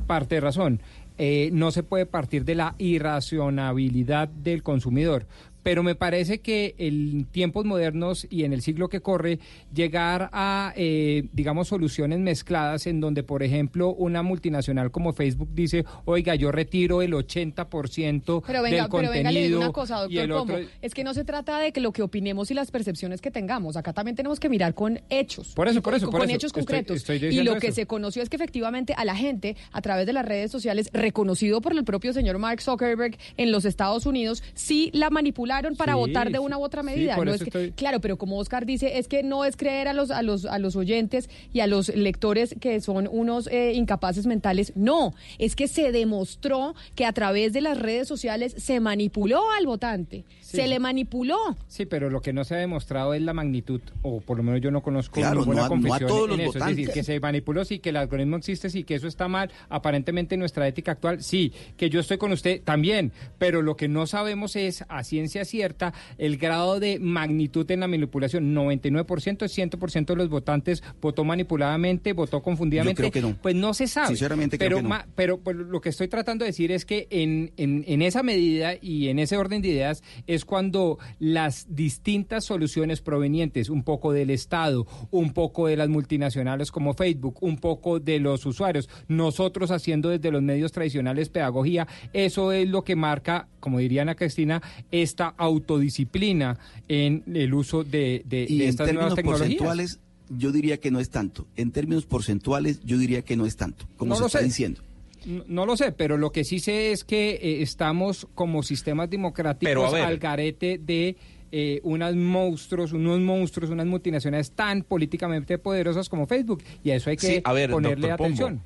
parte 0.07 0.35
de 0.35 0.41
razón. 0.41 0.79
Eh, 1.17 1.49
no 1.53 1.71
se 1.71 1.83
puede 1.83 2.05
partir 2.05 2.43
de 2.45 2.55
la 2.55 2.75
irracionabilidad 2.77 4.29
del 4.29 4.63
consumidor, 4.63 5.27
pero 5.64 5.82
me 5.84 5.95
parece 5.95 6.39
que 6.41 6.76
en 6.78 7.26
tiempos 7.26 7.66
modernos 7.66 8.28
y 8.30 8.43
en 8.43 8.53
el 8.53 8.61
siglo 8.61 8.89
que 8.89 9.01
corre, 9.01 9.39
llegar 9.74 10.30
a, 10.34 10.74
eh, 10.76 11.24
digamos, 11.34 11.70
soluciones 11.70 12.20
mezcladas 12.20 12.85
en 12.88 12.99
donde, 12.99 13.23
por 13.23 13.44
ejemplo, 13.44 13.94
una 13.94 14.22
multinacional 14.23 14.91
como 14.91 15.14
Facebook 15.14 15.49
dice, 15.53 15.85
oiga, 16.06 16.35
yo 16.35 16.52
retiro 16.52 17.02
el 17.02 17.14
80% 17.14 18.44
Pero 18.45 18.61
venga, 18.61 18.84
del 18.84 18.90
pero 18.91 19.11
venga, 19.11 19.31
le 19.31 19.44
digo 19.48 19.60
contenido 19.60 19.60
una 19.60 19.72
cosa, 19.72 19.95
y 20.10 20.15
doctor 20.15 20.23
el 20.23 20.30
Pombo. 20.30 20.53
otro... 20.56 20.68
Es 20.81 20.94
que 20.94 21.03
no 21.03 21.14
se 21.14 21.23
trata 21.23 21.60
de 21.60 21.72
que 21.72 21.81
lo 21.81 21.91
que 21.91 22.02
opinemos 22.02 22.52
y 22.52 22.53
las 22.53 22.72
percepciones 22.72 23.22
que 23.22 23.31
tengamos. 23.31 23.77
Acá 23.77 23.94
también 23.94 24.15
tenemos 24.15 24.40
que 24.40 24.49
mirar 24.49 24.73
con 24.73 24.99
hechos. 25.10 25.53
Por 25.56 25.68
eso, 25.68 25.80
Y 25.80 25.81
por 25.81 25.94
con- 25.94 25.98
eso, 25.98 26.10
por 26.11 26.19
Con 26.22 26.30
eso. 26.30 26.35
hechos 26.38 26.53
concretos. 26.53 26.98
estoy 26.98 27.18
y 27.18 27.44
lo 27.44 27.56
que 27.57 27.72
se 27.72 27.85
conoció 27.85 28.22
es 28.22 28.30
que 28.30 28.35
efectivamente 28.35 28.94
a 28.98 29.06
la 29.06 29.15
gente, 29.15 29.56
a 29.72 29.81
través 29.81 30.06
de 30.06 30.14
las 30.14 30.26
redes 30.26 30.52
sociales, 30.52 30.90
reconocido 30.94 31.61
por 31.61 31.73
el 31.73 31.84
propio 31.84 32.14
señor 32.14 32.38
Mark 32.38 32.61
Zuckerberg 32.61 33.18
en 33.38 33.52
los 33.52 33.65
Estados 33.65 34.06
Unidos, 34.06 34.44
sí 34.53 34.90
la 34.94 35.10
manipularon 35.53 35.75
para 35.75 35.93
Sí, 35.93 35.99
votar 35.99 36.27
de 36.31 36.38
sí, 36.38 36.43
una 36.43 36.57
u 36.57 36.63
otra 36.63 36.84
medida. 36.84 37.15
por 37.15 37.25
No 37.25 37.34
eso 37.34 37.43
es 37.43 37.49
que- 37.51 37.57
estoy- 37.59 37.71
Claro, 37.75 37.99
pero 38.01 38.17
como 38.17 38.38
Oscar 38.39 38.65
dice, 38.65 38.97
es 38.97 39.07
que 39.07 39.23
no 39.23 39.45
es 39.45 39.55
creer 39.55 39.88
a 39.88 39.93
los, 39.93 40.11
a 40.11 40.21
los, 40.21 40.45
a 40.45 40.59
los 40.59 40.75
oyentes 40.75 41.30
y 41.51 41.59
a 41.59 41.67
los 41.67 41.89
lectores 41.95 42.55
que 42.59 42.80
son 42.81 43.07
unos 43.11 43.47
eh, 43.47 43.73
incapaces 43.73 44.25
mentales. 44.25 44.73
No, 44.75 45.13
es 45.38 45.55
que 45.55 45.67
se 45.67 45.91
demostró 45.91 46.75
que 46.95 47.05
a 47.05 47.13
través 47.13 47.53
de 47.53 47.61
las 47.61 47.77
redes 47.80 48.07
sociales 48.07 48.55
se 48.57 48.80
manipuló 48.80 49.41
al 49.57 49.65
votante. 49.65 50.23
Se 50.41 50.67
le 50.67 50.77
manipuló. 50.80 51.38
Sí, 51.67 51.85
pero 51.85 52.09
lo 52.11 52.21
que 52.21 52.31
no 52.31 52.43
se 52.43 52.53
ha 52.55 52.59
demostrado 52.59 53.13
es 53.15 53.21
la 53.23 53.34
magnitud, 53.34 53.81
o 54.03 54.21
por 54.21 54.38
lo 54.38 54.43
menos 54.43 54.61
yo 54.61 54.69
no 54.69 54.84
conozco 54.84 55.15
Claro, 55.15 55.39
ninguna 55.39 55.61
no 55.61 55.65
a- 55.65 55.69
no 55.69 55.75
a 55.75 55.77
confesión 55.81 56.07
todos 56.09 56.31
en 56.31 56.45
los 56.45 56.55
eso. 56.55 56.59
Es 56.59 56.75
decir, 56.75 56.91
que 56.91 57.03
se 57.03 57.19
manipuló, 57.19 57.65
sí, 57.65 57.80
que 57.80 57.89
el 57.89 57.97
algoritmo 57.97 58.38
existe, 58.38 58.69
sí, 58.69 58.84
que 58.84 58.95
eso 58.95 59.07
está 59.07 59.27
mal, 59.27 59.49
aparentemente 59.69 60.35
en 60.35 60.39
nuestra 60.39 60.67
ética 60.67 60.91
actual, 60.91 61.23
sí, 61.23 61.51
que 61.75 61.89
yo 61.89 61.99
estoy 61.99 62.17
con 62.17 62.31
usted 62.31 62.61
también, 62.63 63.11
pero 63.39 63.61
lo 63.63 63.75
que 63.75 63.88
no 63.88 64.05
sabemos 64.05 64.55
es, 64.55 64.84
a 64.89 65.03
ciencia 65.03 65.43
cierta, 65.45 65.94
el 66.18 66.38
grado 66.38 66.80
de 66.80 66.99
magnitud 66.99 67.70
en 67.72 67.82
la 67.82 67.88
manipulación. 67.88 68.53
99% 68.56 69.44
es 69.45 69.57
100% 69.57 70.06
de 70.06 70.15
los 70.15 70.30
votantes 70.30 70.84
votó 71.02 71.24
manipuladamente, 71.24 72.14
votó 72.14 72.41
confundidamente. 72.41 73.02
Yo 73.03 73.11
creo 73.11 73.24
que 73.24 73.30
no. 73.34 73.41
Pues 73.41 73.56
no 73.56 73.74
se 73.74 73.88
sabe. 73.88 74.07
Sinceramente 74.07 74.57
creo 74.57 74.70
pero 74.70 74.78
que 74.78 74.84
no. 74.84 74.90
ma- 74.90 75.07
pero 75.15 75.40
pues, 75.40 75.56
lo 75.56 75.82
que 75.82 75.90
estoy 75.90 76.07
tratando 76.07 76.44
de 76.45 76.49
decir 76.52 76.72
es 76.72 76.86
que 76.86 77.07
en, 77.10 77.52
en, 77.57 77.84
en 77.88 78.02
esa 78.02 78.24
medida 78.24 78.74
y 78.82 79.07
en 79.10 79.20
ese 79.20 79.38
orden 79.38 79.61
de 79.61 79.70
ideas 79.70 80.03
es 80.28 80.45
cuando 80.45 80.98
las 81.20 81.68
distintas 81.76 82.45
soluciones 82.45 83.02
provenientes, 83.02 83.70
un 83.70 83.84
poco 83.84 84.14
del 84.14 84.30
Estado, 84.30 84.86
un 85.11 85.34
poco 85.34 85.68
de 85.68 85.78
las 85.78 85.90
multinacionales 85.90 86.72
como 86.72 86.94
Facebook, 86.94 87.38
un 87.41 87.57
poco 87.57 87.99
de 87.99 88.20
los 88.20 88.45
usuarios, 88.45 88.90
nosotros 89.07 89.72
haciendo 89.72 90.10
desde 90.10 90.32
los 90.32 90.41
medios 90.41 90.72
tradicionales 90.72 91.30
pedagogía, 91.30 91.88
eso 92.14 92.52
es 92.52 92.68
lo 92.70 92.84
que 92.84 92.95
marca, 92.95 93.48
como 93.60 93.80
diría 93.80 94.02
Ana 94.03 94.15
Cristina, 94.15 94.61
esta 94.91 95.32
autodisciplina 95.38 96.57
en 96.88 97.23
el 97.34 97.53
uso 97.53 97.84
de, 97.84 98.23
de, 98.26 98.45
Y 98.49 98.57
de 98.60 98.64
en 98.65 98.69
estas 98.69 98.93
nuevas 98.93 99.15
términos 99.15 99.15
tecnologías. 99.15 99.60
porcentuales, 99.60 99.99
yo 100.30 100.51
diría 100.51 100.77
que 100.77 100.91
no 100.91 100.99
es 100.99 101.10
tanto. 101.10 101.47
En 101.55 101.72
términos 101.72 102.05
porcentuales, 102.05 102.81
yo 102.84 102.97
diría 102.97 103.22
que 103.23 103.35
no 103.35 103.45
es 103.45 103.55
tanto, 103.57 103.85
como 103.97 104.10
No 104.10 104.15
se 104.15 104.22
lo 104.22 104.27
está 104.27 104.39
sé. 104.39 104.45
diciendo. 104.45 104.81
No, 105.26 105.43
no 105.47 105.65
lo 105.65 105.77
sé, 105.77 105.91
pero 105.93 106.18
lo 106.18 106.31
que 106.31 106.43
sí 106.43 106.60
sé 106.60 106.91
es 106.91 107.03
que 107.03 107.31
eh, 107.41 107.61
estamos 107.61 108.27
como 108.35 108.61
sistemas 108.64 109.10
democráticos 109.10 109.93
al 109.93 110.18
garete 110.18 110.77
de 110.84 111.15
eh, 111.55 111.80
unos 111.84 112.15
monstruos, 112.15 112.91
unos 112.93 113.19
monstruos, 113.22 113.69
unas 113.72 113.85
multinacionales 113.85 114.51
tan 114.51 114.81
políticamente 114.81 115.57
poderosas 115.60 116.10
como 116.10 116.26
Facebook. 116.27 116.61
Y 116.84 116.89
a 116.91 116.95
eso 116.95 117.10
hay 117.10 117.15
que 117.18 117.27
Sí, 117.27 117.41
a 117.43 117.53
ver, 117.53 117.69
ponerle 117.69 118.15
Pombo. 118.18 118.60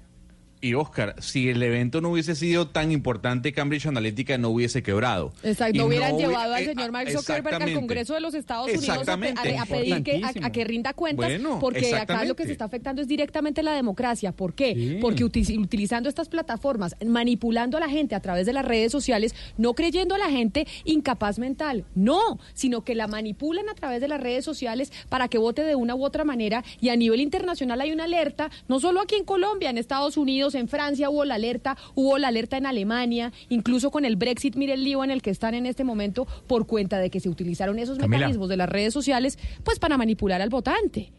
Y 0.59 0.73
Oscar, 0.73 1.15
si 1.19 1.49
el 1.49 1.61
evento 1.61 2.01
no 2.01 2.09
hubiese 2.09 2.35
sido 2.35 2.67
tan 2.67 2.91
importante, 2.91 3.53
Cambridge 3.53 3.85
Analytica 3.85 4.37
no 4.39 4.49
hubiese 4.49 4.81
quebrado. 4.81 5.31
Exacto, 5.43 5.75
Y 5.75 5.77
no 5.79 5.85
hubieran 5.85 6.13
hubi- 6.13 6.19
llevado 6.27 6.53
al 6.55 6.63
eh, 6.63 6.65
señor 6.65 6.91
Mark 6.91 7.11
Zuckerberg 7.11 7.61
al. 7.61 7.73
Congreso 7.75 8.13
de 8.15 8.21
los 8.21 8.33
Estados 8.33 8.67
Unidos 8.67 8.89
a, 8.89 8.93
pe- 9.17 9.29
Exactamente. 9.29 9.57
a- 9.57 9.61
a 9.61 9.65
pedir 9.67 10.03
que, 10.03 10.21
a, 10.23 10.47
a 10.47 10.51
que 10.51 10.63
rinda 10.63 10.93
cuentas, 10.93 11.27
Bueno, 11.29 11.59
porque 11.59 11.93
acá 11.95 12.25
lo 12.25 12.35
que 12.35 12.45
se 12.45 12.51
está 12.53 12.65
afectando 12.65 13.01
es 13.03 13.07
directamente 13.07 13.61
la 13.61 13.73
democracia. 13.73 14.31
¿Por 14.31 14.53
qué? 14.55 14.73
Sí. 14.73 14.97
Porque 14.99 15.23
uti- 15.23 15.57
utilizando 15.59 16.09
estas 16.09 16.27
plataformas, 16.27 16.95
manipulando 17.05 17.77
a 17.77 17.79
la 17.79 17.89
gente 17.89 18.15
a 18.15 18.19
través 18.19 18.45
de 18.45 18.53
las 18.53 18.65
redes 18.65 18.91
sociales, 18.91 19.35
no 19.57 19.73
creyendo 19.75 20.15
a 20.15 20.17
la 20.17 20.29
gente 20.31 20.65
incapaz 20.85 21.37
mental, 21.39 21.85
no, 21.93 22.39
sino 22.53 22.83
que 22.83 22.95
la 22.95 23.07
manipulan 23.07 23.69
a 23.69 23.75
través 23.75 24.01
de 24.01 24.07
las 24.07 24.19
redes 24.19 24.43
sociales 24.43 24.91
para 25.09 25.27
que 25.27 25.37
vote 25.37 25.63
de 25.63 25.75
una 25.75 25.93
u 25.93 26.03
otra 26.03 26.23
manera 26.23 26.63
y 26.81 26.89
a 26.89 26.95
nivel 26.95 27.21
internacional 27.21 27.79
hay 27.81 27.91
una 27.91 28.05
alerta, 28.05 28.49
no 28.67 28.79
solo 28.79 29.01
aquí 29.01 29.15
en 29.15 29.23
Colombia, 29.23 29.69
en 29.69 29.77
Estados 29.77 30.17
Unidos, 30.17 30.46
en 30.55 30.67
Francia 30.67 31.09
hubo 31.09 31.25
la 31.25 31.35
alerta, 31.35 31.77
hubo 31.95 32.17
la 32.17 32.29
alerta 32.29 32.57
en 32.57 32.65
Alemania, 32.65 33.31
incluso 33.49 33.91
con 33.91 34.05
el 34.05 34.15
Brexit, 34.15 34.55
mire 34.55 34.73
el 34.73 34.83
lío 34.83 35.03
en 35.03 35.11
el 35.11 35.21
que 35.21 35.29
están 35.29 35.53
en 35.53 35.65
este 35.65 35.83
momento 35.83 36.27
por 36.47 36.67
cuenta 36.67 36.99
de 36.99 37.09
que 37.09 37.19
se 37.19 37.29
utilizaron 37.29 37.79
esos 37.79 37.97
Camila. 37.97 38.19
mecanismos 38.19 38.49
de 38.49 38.57
las 38.57 38.69
redes 38.69 38.93
sociales 38.93 39.37
pues 39.63 39.79
para 39.79 39.97
manipular 39.97 40.41
al 40.41 40.49
votante. 40.49 41.11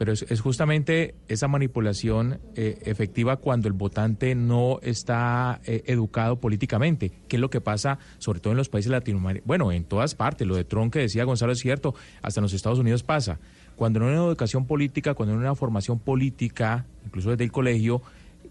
Pero 0.00 0.12
es, 0.12 0.22
es 0.22 0.40
justamente 0.40 1.14
esa 1.28 1.46
manipulación 1.46 2.40
eh, 2.56 2.78
efectiva 2.86 3.36
cuando 3.36 3.68
el 3.68 3.74
votante 3.74 4.34
no 4.34 4.78
está 4.80 5.60
eh, 5.66 5.82
educado 5.84 6.40
políticamente, 6.40 7.12
que 7.28 7.36
es 7.36 7.40
lo 7.40 7.50
que 7.50 7.60
pasa 7.60 7.98
sobre 8.16 8.40
todo 8.40 8.54
en 8.54 8.56
los 8.56 8.70
países 8.70 8.90
latinoamericanos, 8.90 9.46
bueno, 9.46 9.72
en 9.72 9.84
todas 9.84 10.14
partes, 10.14 10.46
lo 10.46 10.56
de 10.56 10.64
Trump 10.64 10.90
que 10.90 11.00
decía 11.00 11.24
Gonzalo 11.24 11.52
es 11.52 11.58
cierto, 11.58 11.94
hasta 12.22 12.40
en 12.40 12.44
los 12.44 12.54
Estados 12.54 12.78
Unidos 12.78 13.02
pasa. 13.02 13.40
Cuando 13.76 14.00
no 14.00 14.06
hay 14.06 14.14
una 14.14 14.24
educación 14.24 14.66
política, 14.66 15.12
cuando 15.12 15.34
no 15.34 15.40
hay 15.42 15.46
una 15.48 15.54
formación 15.54 15.98
política, 15.98 16.86
incluso 17.04 17.28
desde 17.28 17.44
el 17.44 17.52
colegio, 17.52 18.00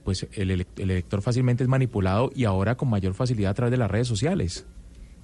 pues 0.03 0.27
el, 0.34 0.51
elec- 0.51 0.67
el 0.77 0.91
elector 0.91 1.21
fácilmente 1.21 1.63
es 1.63 1.69
manipulado 1.69 2.31
y 2.35 2.45
ahora 2.45 2.76
con 2.76 2.89
mayor 2.89 3.13
facilidad 3.13 3.51
a 3.51 3.53
través 3.53 3.71
de 3.71 3.77
las 3.77 3.91
redes 3.91 4.07
sociales. 4.07 4.65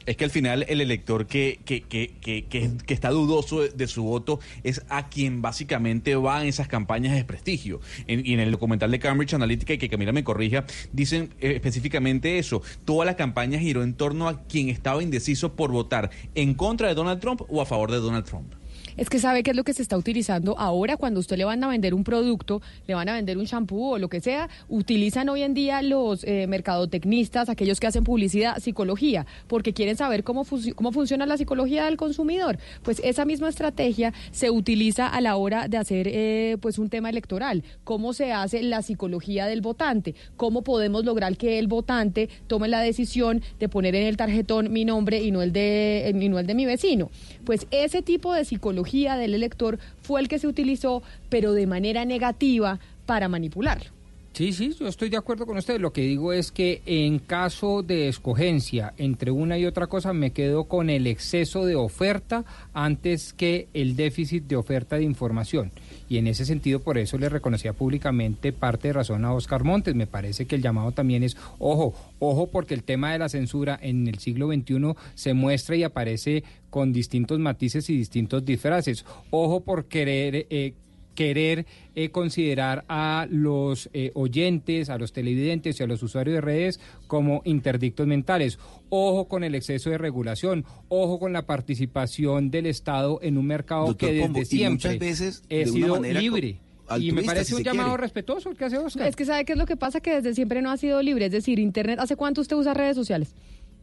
Es 0.06 0.18
que 0.18 0.23
al 0.23 0.30
final 0.30 0.65
el 0.69 0.81
elector 0.81 1.26
que, 1.26 1.60
que, 1.65 1.81
que, 1.81 2.14
que, 2.22 2.93
está 2.93 3.10
dudoso 3.10 3.61
de, 3.61 3.88
su 3.88 4.03
voto 4.03 4.39
es 4.64 4.84
a 4.89 5.10
quien 5.10 5.41
básicamente 5.41 6.15
va 6.15 6.43
en 6.43 6.47
esas 6.47 6.68
campañas 6.68 7.14
de 7.14 7.18
desprestigio. 7.18 7.81
Y 8.06 8.34
en 8.34 8.39
el 8.39 8.52
documental 8.52 8.91
de 8.91 8.99
Cambridge 8.99 9.34
Analytica, 9.34 9.73
y 9.73 9.77
que 9.80 9.89
Camila 9.89 10.11
me 10.11 10.23
corrija, 10.23 10.65
dicen 10.93 11.34
eh, 11.39 11.53
específicamente 11.56 12.38
eso. 12.38 12.61
Toda 12.85 13.03
la 13.03 13.15
campaña 13.15 13.57
giró 13.57 13.81
en 13.81 13.95
torno 13.95 14.27
a 14.30 14.43
quien 14.43 14.69
estaba 14.69 15.02
indeciso 15.02 15.56
por 15.56 15.72
votar 15.72 16.11
en 16.35 16.53
contra 16.53 16.88
de 16.88 16.93
Donald 16.93 17.19
Trump 17.19 17.41
o 17.49 17.60
a 17.64 17.65
favor 17.65 17.89
de 17.89 17.97
Donald 17.97 18.26
Trump. 18.26 18.53
Es 18.98 19.10
que 19.10 19.20
sabe 19.20 19.44
qué 19.44 19.52
es 19.52 19.58
lo 19.58 19.66
que 19.66 19.74
se 19.74 19.82
está 19.82 19.98
utilizando 19.98 20.58
ahora 20.58 20.96
cuando 20.96 21.20
usted 21.20 21.38
le 21.38 21.44
van 21.44 21.62
a 21.62 21.68
vender 21.68 21.94
un 21.94 22.06
producto, 22.06 22.62
le 22.88 22.94
van 22.94 23.10
a 23.10 23.14
vender 23.16 23.38
un 23.38 23.44
shampoo 23.44 23.96
o 23.96 23.98
lo 23.98 24.08
que 24.08 24.22
sea, 24.22 24.48
utilizan 24.70 25.28
hoy 25.28 25.42
en 25.42 25.54
día 25.54 25.82
los 25.82 26.24
eh, 26.24 26.48
mercadotecnistas, 26.48 27.50
aquellos 27.50 27.82
que 27.82 27.88
hacen 27.88 28.06
publicidad, 28.06 28.58
psicología, 28.60 29.26
porque 29.48 29.74
quieren 29.74 29.98
saber 29.98 30.24
cómo, 30.24 30.46
cómo 30.76 30.94
funciona 30.94 31.26
la 31.26 31.36
psicología 31.36 31.84
del 31.84 31.98
consumidor. 31.98 32.58
Pues 32.84 33.02
esa 33.04 33.26
misma 33.26 33.50
estrategia 33.50 34.14
se 34.32 34.50
utiliza 34.50 35.08
a 35.08 35.20
la 35.20 35.36
hora 35.36 35.68
de 35.68 35.76
hacer 35.76 36.08
eh, 36.08 36.56
pues 36.62 36.80
un 36.80 36.90
tema 36.90 37.10
electoral, 37.10 37.66
cómo 37.84 38.14
se 38.14 38.32
hace 38.32 38.64
la 38.64 38.82
psicología 38.82 39.46
del 39.46 39.60
votante, 39.60 40.16
cómo 40.38 40.62
podemos 40.62 41.04
lograr 41.04 41.36
que 41.36 41.60
el 41.60 41.68
votante 41.68 42.30
tome 42.48 42.70
la 42.70 42.80
decisión 42.80 43.42
de 43.60 43.68
poner 43.68 43.94
en 43.96 44.08
el 44.08 44.16
tarjetón 44.16 44.72
mi 44.72 44.86
nombre 44.86 45.22
y 45.22 45.32
no 45.32 45.42
el 45.42 45.52
de, 45.52 46.14
y 46.18 46.30
no 46.30 46.40
el 46.40 46.48
de 46.48 46.56
mi 46.56 46.66
vecino. 46.66 47.12
Pues 47.44 47.68
ese 47.72 48.02
tipo 48.02 48.34
de 48.34 48.46
psicología 48.46 48.85
del 49.18 49.34
elector 49.34 49.80
fue 50.02 50.22
el 50.22 50.28
que 50.28 50.40
se 50.40 50.48
utilizó, 50.48 51.03
pero 51.30 51.53
de 51.53 51.68
manera 51.68 52.06
negativa 52.06 52.80
para 53.06 53.28
manipularlo. 53.28 53.95
Sí, 54.36 54.52
sí, 54.52 54.76
yo 54.78 54.90
estoy 54.90 55.07
de 55.07 55.16
acuerdo 55.16 55.45
con 55.45 55.57
usted. 55.57 55.80
Lo 55.80 55.94
que 55.94 56.02
digo 56.02 56.34
es 56.34 56.52
que 56.52 56.82
en 56.86 57.20
caso 57.20 57.84
de 57.84 58.10
escogencia 58.10 58.94
entre 58.98 59.32
una 59.32 59.57
y 59.57 59.66
otra 59.66 59.88
cosa, 59.88 60.12
me 60.12 60.32
quedo 60.32 60.66
con 60.66 60.90
el 60.90 61.07
exceso 61.07 61.66
de 61.66 61.76
oferta 61.76 62.44
antes 62.74 63.32
que 63.32 63.70
el 63.74 63.95
déficit 63.95 64.44
de 64.44 64.57
oferta 64.57 64.98
de 64.98 65.03
información. 65.03 65.72
Y 66.10 66.18
en 66.18 66.28
ese 66.28 66.44
sentido, 66.44 66.82
por 66.82 66.98
eso 66.98 67.18
le 67.18 67.30
reconocía 67.30 67.72
públicamente 67.72 68.52
parte 68.52 68.90
de 68.90 68.95
razón 68.95 69.24
a 69.24 69.32
Oscar 69.32 69.64
Montes. 69.64 69.95
Me 69.95 70.06
parece 70.06 70.45
que 70.45 70.56
el 70.57 70.62
llamado 70.62 70.91
también 70.91 71.24
es, 71.24 71.38
ojo, 71.57 71.94
ojo, 72.20 72.48
porque 72.48 72.74
el 72.74 72.84
tema 72.84 73.14
de 73.14 73.20
la 73.20 73.30
censura 73.30 73.80
en 73.82 74.06
el 74.06 74.20
siglo 74.20 74.48
XXI 74.48 74.95
se 75.14 75.34
muestra 75.34 75.78
y 75.78 75.84
aparece 75.84 76.44
con 76.70 76.91
distintos 76.91 77.40
matices 77.40 77.90
y 77.90 77.95
distintos 77.95 78.44
disfraces. 78.44 79.06
Ojo 79.30 79.62
por 79.62 79.86
querer... 79.86 80.45
eh, 80.49 80.74
querer 81.16 81.66
eh, 81.96 82.10
considerar 82.10 82.86
a 82.88 83.28
los 83.30 83.90
eh, 83.94 84.12
oyentes, 84.14 84.90
a 84.90 84.98
los 84.98 85.14
televidentes 85.14 85.80
y 85.80 85.84
a 85.84 85.88
los 85.88 86.04
usuarios 86.04 86.36
de 86.36 86.42
redes 86.42 86.80
como 87.08 87.42
interdictos 87.46 88.06
mentales. 88.06 88.60
Ojo 88.90 89.28
con 89.28 89.44
el 89.44 89.56
exceso 89.56 89.90
de 89.90 89.98
regulación, 89.98 90.66
ojo 90.90 91.20
con 91.20 91.34
la 91.34 91.46
participación 91.46 92.52
del 92.52 92.68
Estado 92.68 93.20
en 93.22 93.38
un 93.38 93.48
mercado 93.48 93.88
Doctor 93.88 94.10
que 94.10 94.14
desde 94.14 94.28
Pombo, 94.28 94.46
siempre 94.46 94.90
muchas 94.92 95.00
veces 95.00 95.44
he 95.50 95.66
sido 95.66 96.02
libre. 96.02 96.60
Y 97.00 97.12
me 97.12 97.24
parece 97.24 97.46
si 97.46 97.54
un 97.56 97.64
llamado 97.64 97.90
quiere. 97.90 98.02
respetuoso 98.04 98.50
el 98.50 98.58
que 98.58 98.66
hace 98.66 98.78
Oscar. 98.78 99.08
Es 99.08 99.16
que 99.16 99.26
sabe 99.26 99.44
qué 99.46 99.54
es 99.54 99.58
lo 99.58 99.66
que 99.66 99.76
pasa, 99.76 100.02
que 100.02 100.14
desde 100.14 100.36
siempre 100.36 100.62
no 100.62 100.70
ha 100.70 100.78
sido 100.78 101.02
libre. 101.02 101.26
Es 101.26 101.32
decir, 101.32 101.58
Internet, 101.58 102.00
¿hace 102.00 102.16
cuánto 102.16 102.42
usted 102.42 102.56
usa 102.56 102.74
redes 102.74 102.96
sociales? 102.96 103.34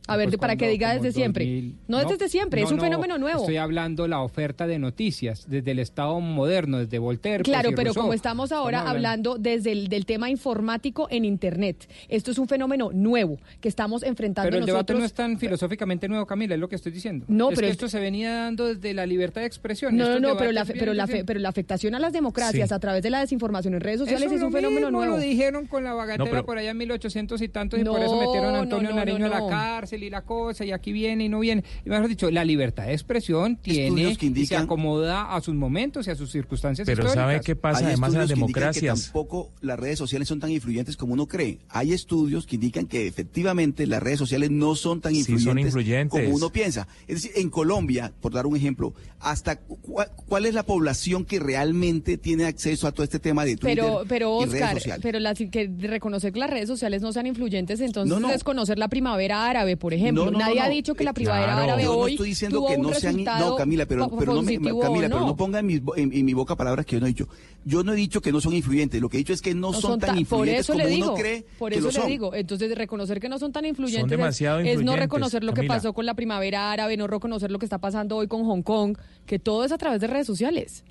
A 0.09 0.16
ver, 0.16 0.29
Pues 0.29 0.39
para 0.39 0.55
que 0.57 0.65
cuando- 0.65 0.73
diga 0.73 0.91
como 0.95 1.03
desde 1.05 1.15
siempre. 1.15 1.45
2000. 1.45 1.74
No 1.87 2.01
es 2.01 2.09
desde 2.09 2.29
siempre, 2.29 2.62
es 2.62 2.73
un 2.73 2.81
fenómeno 2.81 3.19
nuevo. 3.19 3.41
Estoy 3.41 3.57
hablando 3.59 4.09
la 4.09 4.20
oferta 4.20 4.66
de 4.66 4.79
noticias 4.81 5.47
desde 5.49 5.70
el 5.70 5.79
Estado 5.79 6.19
moderno, 6.20 6.79
desde 6.79 6.99
Voltaire. 6.99 7.45
Claro, 7.45 7.69
pues, 7.69 7.77
pero 7.77 7.87
Rousseau. 7.91 8.03
como 8.03 8.12
estamos 8.15 8.51
ahora 8.51 8.79
Estamos 8.79 8.97
hablando 8.97 9.39
desde 9.39 9.70
el 9.70 9.87
del 9.89 10.05
tema 10.05 10.29
informático 10.29 11.07
en 11.11 11.24
Internet, 11.24 11.89
esto 12.09 12.33
es 12.33 12.39
un 12.39 12.49
fenómeno 12.49 12.91
nuevo 12.93 13.39
que 13.61 13.69
estamos 13.69 14.03
enfrentando 14.03 14.47
Pero 14.51 14.59
el 14.59 14.66
debate 14.66 14.93
nosotros. 14.93 14.99
no 14.99 15.05
es 15.07 15.12
tan 15.15 15.39
filosóficamente 15.39 16.09
nuevo, 16.09 16.27
Camila, 16.27 16.55
es 16.55 16.61
lo 16.61 16.69
que 16.69 16.77
estoy 16.77 16.91
diciendo. 16.93 17.24
No, 17.29 17.51
es 17.51 17.55
pero 17.55 17.69
que 17.69 17.73
esto 17.73 17.89
se 17.89 18.01
venía 18.01 18.33
dando 18.35 18.66
desde 18.74 18.95
la 18.95 19.07
libertad 19.07 19.43
de 19.43 19.47
expresión. 19.47 19.97
No, 19.97 20.09
no, 20.09 20.19
no, 20.19 20.37
pero 20.37 20.51
la, 20.51 20.65
pero, 20.65 20.95
la 20.95 21.07
fe- 21.07 21.24
pero 21.24 21.39
la 21.39 21.49
afectación 21.49 21.95
a 21.95 22.01
las 22.01 22.12
democracias 22.12 22.69
Sí. 22.70 22.74
a 22.74 22.79
través 22.81 23.03
de 23.05 23.11
la 23.11 23.20
desinformación 23.20 23.74
en 23.74 23.81
redes 23.81 24.01
sociales 24.01 24.27
Eso 24.27 24.35
es 24.35 24.41
lo 24.41 24.47
un 24.49 24.53
fenómeno 24.53 24.87
mismo 24.89 24.99
nuevo. 24.99 25.16
lo 25.16 25.23
dijeron 25.23 25.66
con 25.66 25.85
la 25.85 25.95
bagatela 25.95 26.24
No, 26.24 26.31
pero- 26.31 26.45
por 26.45 26.59
allá 26.59 26.70
en 26.73 26.77
1800 26.77 27.41
y 27.41 27.49
tantos 27.49 27.79
y 27.79 27.85
No, 27.85 27.93
por 27.93 28.01
eso 28.03 28.19
metieron 28.20 28.55
a 28.57 28.61
Antonio 28.61 28.89
no, 28.89 28.95
no, 28.97 28.97
Nariño 28.97 29.29
no, 29.29 29.35
a 29.35 29.39
no. 29.39 29.49
la 29.49 29.51
cárcel 29.57 29.91
y 30.01 30.10
la 30.10 30.23
cosa 30.23 30.64
y 30.64 30.73
aquí 30.73 30.93
viene 30.93 31.24
y 31.24 31.28
no 31.28 31.40
viene. 31.40 31.64
Y 31.85 31.90
mejor 31.90 32.09
dicho, 32.09 32.31
la 32.31 32.44
libertad 32.44 32.86
de 32.86 32.93
expresión 32.93 33.56
tiene 33.56 33.86
Estudios 33.89 34.19
que 34.19 34.27
y 34.27 34.28
se 34.47 34.55
indican- 34.55 34.64
acomoda 34.64 35.35
a 35.35 35.40
sus 35.40 35.55
momentos 35.55 36.06
y 36.06 36.10
a 36.10 36.14
sus 36.14 36.31
circunstancias 36.31 36.86
Pero 36.86 37.02
históricas. 37.02 37.23
¿sabe 37.24 37.40
qué 37.44 37.56
pasa? 37.56 37.78
Hay 37.81 37.85
Además, 37.86 38.12
en 38.12 38.19
las 38.20 38.27
que 38.28 38.32
indican 38.40 38.52
democracias. 38.73 39.02
tampoco 39.05 39.51
las 39.60 39.78
redes 39.78 39.98
sociales 39.98 40.28
son 40.28 40.40
tan 40.40 40.51
influyentes 40.51 40.97
como 40.97 41.12
uno 41.14 41.27
cree. 41.27 41.59
Hay 41.69 41.93
estudios 41.93 42.47
que 42.47 42.55
indican 42.56 42.86
que 42.86 43.06
efectivamente 43.06 43.86
las 43.86 44.02
redes 44.02 44.19
sociales 44.19 44.51
no 44.51 44.74
son 44.74 45.01
tan 45.01 45.12
Sí, 45.12 45.19
influyentes, 45.20 45.44
son 45.44 45.59
influyentes. 45.59 46.20
como 46.20 46.35
uno 46.35 46.51
piensa. 46.51 46.86
Es 47.09 47.23
decir, 47.23 47.32
en 47.36 47.51
Colombia, 47.51 48.12
por 48.20 48.32
dar 48.32 48.47
un 48.47 48.56
ejemplo, 48.56 48.94
hasta 49.20 49.56
cu- 49.56 49.78
cuál 50.27 50.47
es 50.47 50.55
la 50.55 50.62
población 50.64 51.24
que 51.24 51.39
realmente 51.39 52.19
tiene 52.19 52.44
acceso 52.44 52.86
a 52.86 52.93
todo 52.93 53.05
este 53.05 53.19
tema 53.19 53.44
de 53.44 53.56
Twitter 53.56 53.77
Pero, 53.85 54.05
pero 54.09 54.43
y 54.43 54.47
redes 54.47 54.55
Oscar, 54.62 54.74
sociales. 54.74 55.01
pero 55.02 55.19
las, 55.20 55.39
que 55.39 55.70
reconocer 55.81 56.32
que 56.32 56.39
las 56.40 56.51
redes 56.51 56.69
sociales 56.69 57.02
no 57.02 57.12
sean 57.12 57.27
influyentes, 57.27 57.81
entonces 57.81 58.09
No, 58.12 58.20
no. 58.20 58.32
es 58.32 58.44
conocer 58.44 58.78
la 58.78 58.89
primavera 58.89 59.48
árabe, 59.48 59.77
por 59.83 59.93
ejemplo. 59.93 60.25
No, 60.27 60.31
no, 60.31 60.39
no, 60.39 60.45
Nadie 60.47 60.61
ha 60.61 60.67
no. 60.67 60.71
dicho 60.71 60.95
que 60.95 61.03
la 61.03 61.11
Eh, 61.11 61.15
primavera 61.15 61.47
claro. 61.55 61.63
árabe 61.65 61.83
Yo 61.83 61.93
no 61.93 61.99
hoy 61.99 62.13
estoy 62.13 62.29
diciendo 62.29 62.59
tuvo 62.59 62.69
que 62.69 62.79
no 62.79 62.95
sean 62.95 63.25
no 63.25 63.57
Camila 63.57 63.85
pero, 63.85 64.07
no 64.07 64.43
me, 64.43 64.55
Camila 64.79 65.09
pero 65.09 65.21
no. 65.21 65.27
no 65.27 65.37
ponga 65.37 65.59
en 65.59 65.67
mi, 65.67 65.79
bo- 65.81 65.97
en, 65.97 66.13
en 66.13 66.25
mi 66.25 66.33
boca 66.35 66.55
palabras 66.55 66.87
que 66.87 66.95
yo 66.97 67.01
no 67.01 67.07
he 67.07 67.09
dicho 67.09 67.27
yo 67.65 67.83
no 67.83 67.93
he 67.93 67.97
dicho 67.97 68.21
que 68.21 68.31
no 68.31 68.41
son 68.41 68.55
influyentes 68.55 69.01
lo 69.01 69.09
que 69.09 69.17
he 69.17 69.19
dicho 69.19 69.33
es 69.33 69.43
que 69.43 69.55
no, 69.55 69.73
No 69.73 69.81
son, 69.81 69.99
tan 69.99 70.15
ta- 70.15 70.21
influyentes 70.21 70.67
por 70.69 70.71
eso 70.71 70.73
como 70.75 70.85
le 70.85 70.95
uno 70.97 71.05
digo, 71.05 71.15
cree 71.17 71.45
por 71.59 71.73
que 71.73 71.79
eso 71.79 71.87
lo 71.89 71.93
le 71.93 71.99
son 71.99 72.07
digo. 72.07 72.35
Entonces, 72.35 72.75
reconocer 72.77 73.19
que 73.19 73.29
no 73.29 73.39
son 73.41 73.51
tan 73.53 73.65
influyentes 73.65 74.05
es- 74.05 74.11
demasiado 74.19 74.61
es, 74.61 74.81
no 74.83 74.95
reconocer 74.97 75.43
lo 75.43 75.53
que 75.53 75.65
pasó 75.65 75.93
con 75.93 76.07
la 76.07 76.15
primavera 76.15 76.71
árabe, 76.71 76.97
no 76.97 77.09
reconocer 77.09 77.51
lo 77.51 77.59
que 77.59 77.67
está 77.67 77.79
pasando 77.79 78.17
hoy 78.17 78.29
con 78.29 78.45
Hong 78.45 78.63
Kong, 78.63 78.97
que 79.27 79.41
todo 79.41 79.65
es 79.65 79.73
a 79.73 79.79
través 79.79 80.01
de 80.01 80.07
redes 80.07 80.27
sociales. 80.29 80.85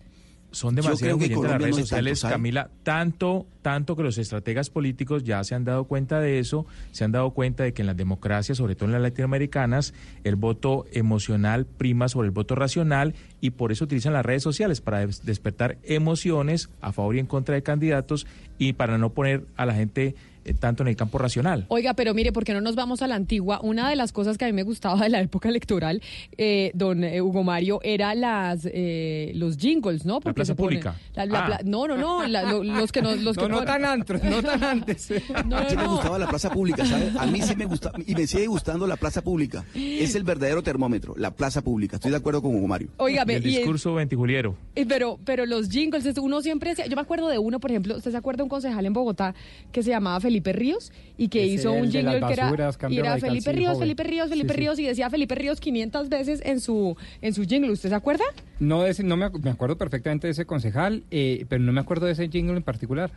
Son 0.52 0.76
demasiado 0.76 1.14
influyentes 1.14 1.50
las 1.50 1.62
redes 1.62 1.76
tanto, 1.76 1.82
sociales. 1.88 2.22
Camila, 2.22 2.70
tanto, 2.84 3.46
tanto 3.62 3.96
que 3.96 4.04
los 4.04 4.18
estrategas 4.18 4.70
políticos 4.70 5.24
ya 5.24 5.44
se 5.44 5.56
han 5.56 5.64
dado 5.64 5.86
cuenta 5.86 6.20
de 6.20 6.40
eso, 6.40 6.66
se 6.92 7.04
han 7.06 7.12
dado 7.12 7.32
cuenta 7.32 7.64
de 7.64 7.74
que 7.74 7.82
en 7.84 7.88
las 7.88 7.96
democracias, 7.98 8.58
sobre 8.58 8.76
todo 8.76 8.88
en 8.88 8.92
las 8.94 9.02
latinoamericanas, 9.02 9.94
el 10.24 10.36
voto 10.36 10.86
emocional 10.92 11.66
prima 11.66 12.10
sobre 12.10 12.26
el 12.28 12.32
voto 12.32 12.56
racional 12.56 13.14
y 13.40 13.52
por 13.52 13.72
eso 13.72 13.86
utilizan 13.86 14.14
las 14.14 14.26
redes 14.26 14.44
sociales 14.44 14.82
para 14.82 15.06
des- 15.06 15.26
despertar 15.26 15.78
emociones 15.84 16.70
a 16.82 16.92
favor 16.92 17.16
y 17.16 17.20
en 17.20 17.28
contra 17.28 17.56
de 17.56 17.64
candidatos 17.64 18.28
y 18.58 18.74
para 18.74 18.98
no 18.98 19.12
poner 19.12 19.46
a 19.56 19.66
la 19.66 19.74
gente 19.74 20.16
eh, 20.46 20.54
tanto 20.54 20.84
en 20.84 20.90
el 20.90 20.96
campo 20.96 21.18
racional. 21.18 21.66
Oiga, 21.70 21.94
pero 21.94 22.14
mire, 22.14 22.32
¿por 22.32 22.44
qué 22.44 22.54
no 22.54 22.62
nos 22.62 22.76
vamos 22.76 23.02
a 23.02 23.08
la 23.08 23.16
antigua? 23.16 23.60
Una 23.64 23.90
de 23.90 23.96
las 23.96 24.12
cosas 24.12 24.38
que 24.38 24.46
a 24.46 24.48
mí 24.48 24.54
me 24.54 24.64
gustaba 24.64 25.00
de 25.02 25.10
la 25.10 25.22
época 25.22 25.50
electoral, 25.50 26.02
eh, 26.38 26.72
don 26.74 27.04
eh, 27.04 27.22
Hugo 27.22 27.44
Mario, 27.44 27.80
era 27.84 28.16
las 28.16 28.68
eh, 28.72 29.32
los 29.36 29.58
jingles, 29.58 30.06
¿no? 30.06 30.20
plaza 30.20 30.46
se 30.46 30.54
ponen- 30.54 30.58
pública. 30.58 30.96
la- 31.16 31.26
la 31.26 31.40
Ah. 31.40 31.46
pla- 31.46 31.60
no, 31.66 31.88
no, 31.88 31.98
no, 31.98 32.28
la- 32.28 32.44
lo- 32.44 32.64
los 32.64 32.92
que 32.92 33.02
no, 33.02 33.16
los 33.16 33.36
No, 33.38 33.44
que 33.44 33.50
no 33.50 33.56
ponen- 33.60 33.66
tan 33.68 33.86
antros, 33.86 34.24
no 34.24 34.42
tan 34.42 34.64
antes. 34.64 35.10
No, 35.46 35.58
a 35.58 35.62
mí 35.64 35.68
no, 35.72 35.76
me 35.78 35.84
no. 35.84 35.92
gustaba 35.92 36.18
la 36.20 36.28
plaza 36.28 36.50
pública, 36.52 36.86
¿sabe? 36.86 37.12
A 37.20 37.26
mí 37.26 37.42
sí 37.42 37.56
me 37.56 37.66
gusta 37.66 37.92
y 38.08 38.16
me 38.16 38.26
sigue 38.28 38.48
gustando 38.48 38.88
la 38.88 38.96
plaza 38.98 39.22
pública. 39.22 39.64
Es 39.76 40.16
el 40.16 40.24
verdadero 40.24 40.64
termómetro, 40.64 41.14
la 41.18 41.32
plaza 41.32 41.62
pública. 41.62 41.98
Estoy 41.98 42.12
de 42.12 42.18
acuerdo 42.18 42.42
con 42.42 42.56
Hugo 42.56 42.68
Mario. 42.68 42.90
Y 43.08 43.18
el 43.18 43.30
y 43.30 43.34
el- 43.34 43.44
discurso 43.44 43.94
ventijuliero. 43.96 44.56
Eh, 44.76 44.86
Pero, 44.88 45.20
pero 45.24 45.46
los 45.46 45.70
jingles, 45.70 46.06
es- 46.06 46.18
uno 46.18 46.42
siempre 46.42 46.74
yo 46.90 46.96
me 46.96 47.02
acuerdo 47.02 47.28
de 47.30 47.38
uno, 47.38 47.60
por 47.60 47.72
ejemplo, 47.72 47.98
¿usted 47.98 48.12
se 48.12 48.18
acuerda 48.18 48.38
de 48.38 48.44
un 48.44 48.50
concejal 48.50 48.86
en 48.86 48.94
Bogotá 48.94 49.34
que 49.72 49.84
se 49.84 49.90
llamaba 49.90 50.20
Felipe 50.20 50.31
Ríos 50.54 50.92
y 51.18 51.28
que 51.28 51.44
Ese, 51.44 51.54
hizo 51.54 51.72
un 51.74 51.92
jingle 51.92 52.20
que 52.26 52.34
era, 52.34 52.52
y 52.90 52.98
era 52.98 53.18
Felipe 53.18 53.52
Ríos. 53.52 53.78
Felipe 53.80 54.04
Ríos, 54.04 54.30
Felipe 54.30 54.50
Sí, 54.50 54.54
sí. 54.56 54.60
Ríos 54.62 54.80
y 54.80 54.84
decía 54.86 55.10
Felipe 55.10 55.36
Ríos 55.36 55.60
500 55.60 56.10
veces 56.10 56.42
en 56.46 56.60
su 56.60 56.96
en 57.22 57.34
su 57.34 57.44
jingle, 57.46 57.72
¿usted 57.72 57.90
se 57.90 57.96
acuerda? 57.96 58.24
No, 58.60 58.86
es- 58.86 59.04
no 59.04 59.18
me, 59.18 59.30
me 59.30 59.50
acuerdo 59.52 59.78
perfectamente 59.78 60.28
de 60.28 60.32
ese 60.32 60.46
concejal, 60.46 61.04
eh, 61.12 61.46
pero 61.50 61.62
no 61.64 61.72
me 61.74 61.82
acuerdo 61.82 62.06
de 62.06 62.14
ese 62.14 62.28
jingle 62.30 62.56
en 62.58 62.64
particular. 62.64 63.12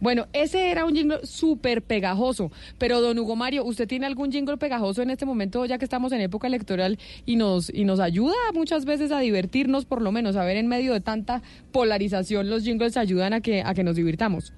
Bueno, 0.00 0.26
ese 0.32 0.70
era 0.72 0.84
un 0.84 0.94
jingle 0.94 1.20
súper 1.22 1.80
pegajoso, 1.80 2.50
pero 2.78 3.00
don 3.00 3.16
Hugo 3.18 3.36
Mario, 3.36 3.64
¿usted 3.64 3.86
tiene 3.86 4.04
algún 4.06 4.30
jingle 4.32 4.56
pegajoso 4.58 5.00
en 5.02 5.08
este 5.10 5.24
momento 5.24 5.64
ya 5.66 5.78
que 5.78 5.84
estamos 5.84 6.12
en 6.12 6.20
época 6.20 6.48
electoral 6.48 6.98
y 7.24 7.36
nos 7.36 7.70
y 7.72 7.84
nos 7.84 8.00
ayuda 8.00 8.34
muchas 8.52 8.84
veces 8.86 9.12
a 9.12 9.20
divertirnos 9.20 9.84
por 9.86 10.02
lo 10.02 10.10
menos, 10.10 10.34
a 10.36 10.44
ver 10.44 10.56
en 10.56 10.66
medio 10.66 10.92
de 10.92 11.00
tanta 11.00 11.42
polarización 11.72 12.50
los 12.50 12.64
jingles 12.64 12.96
ayudan 12.96 13.32
a 13.34 13.40
que 13.40 13.62
a 13.62 13.72
que 13.72 13.84
nos 13.84 13.96
divirtamos? 13.96 14.52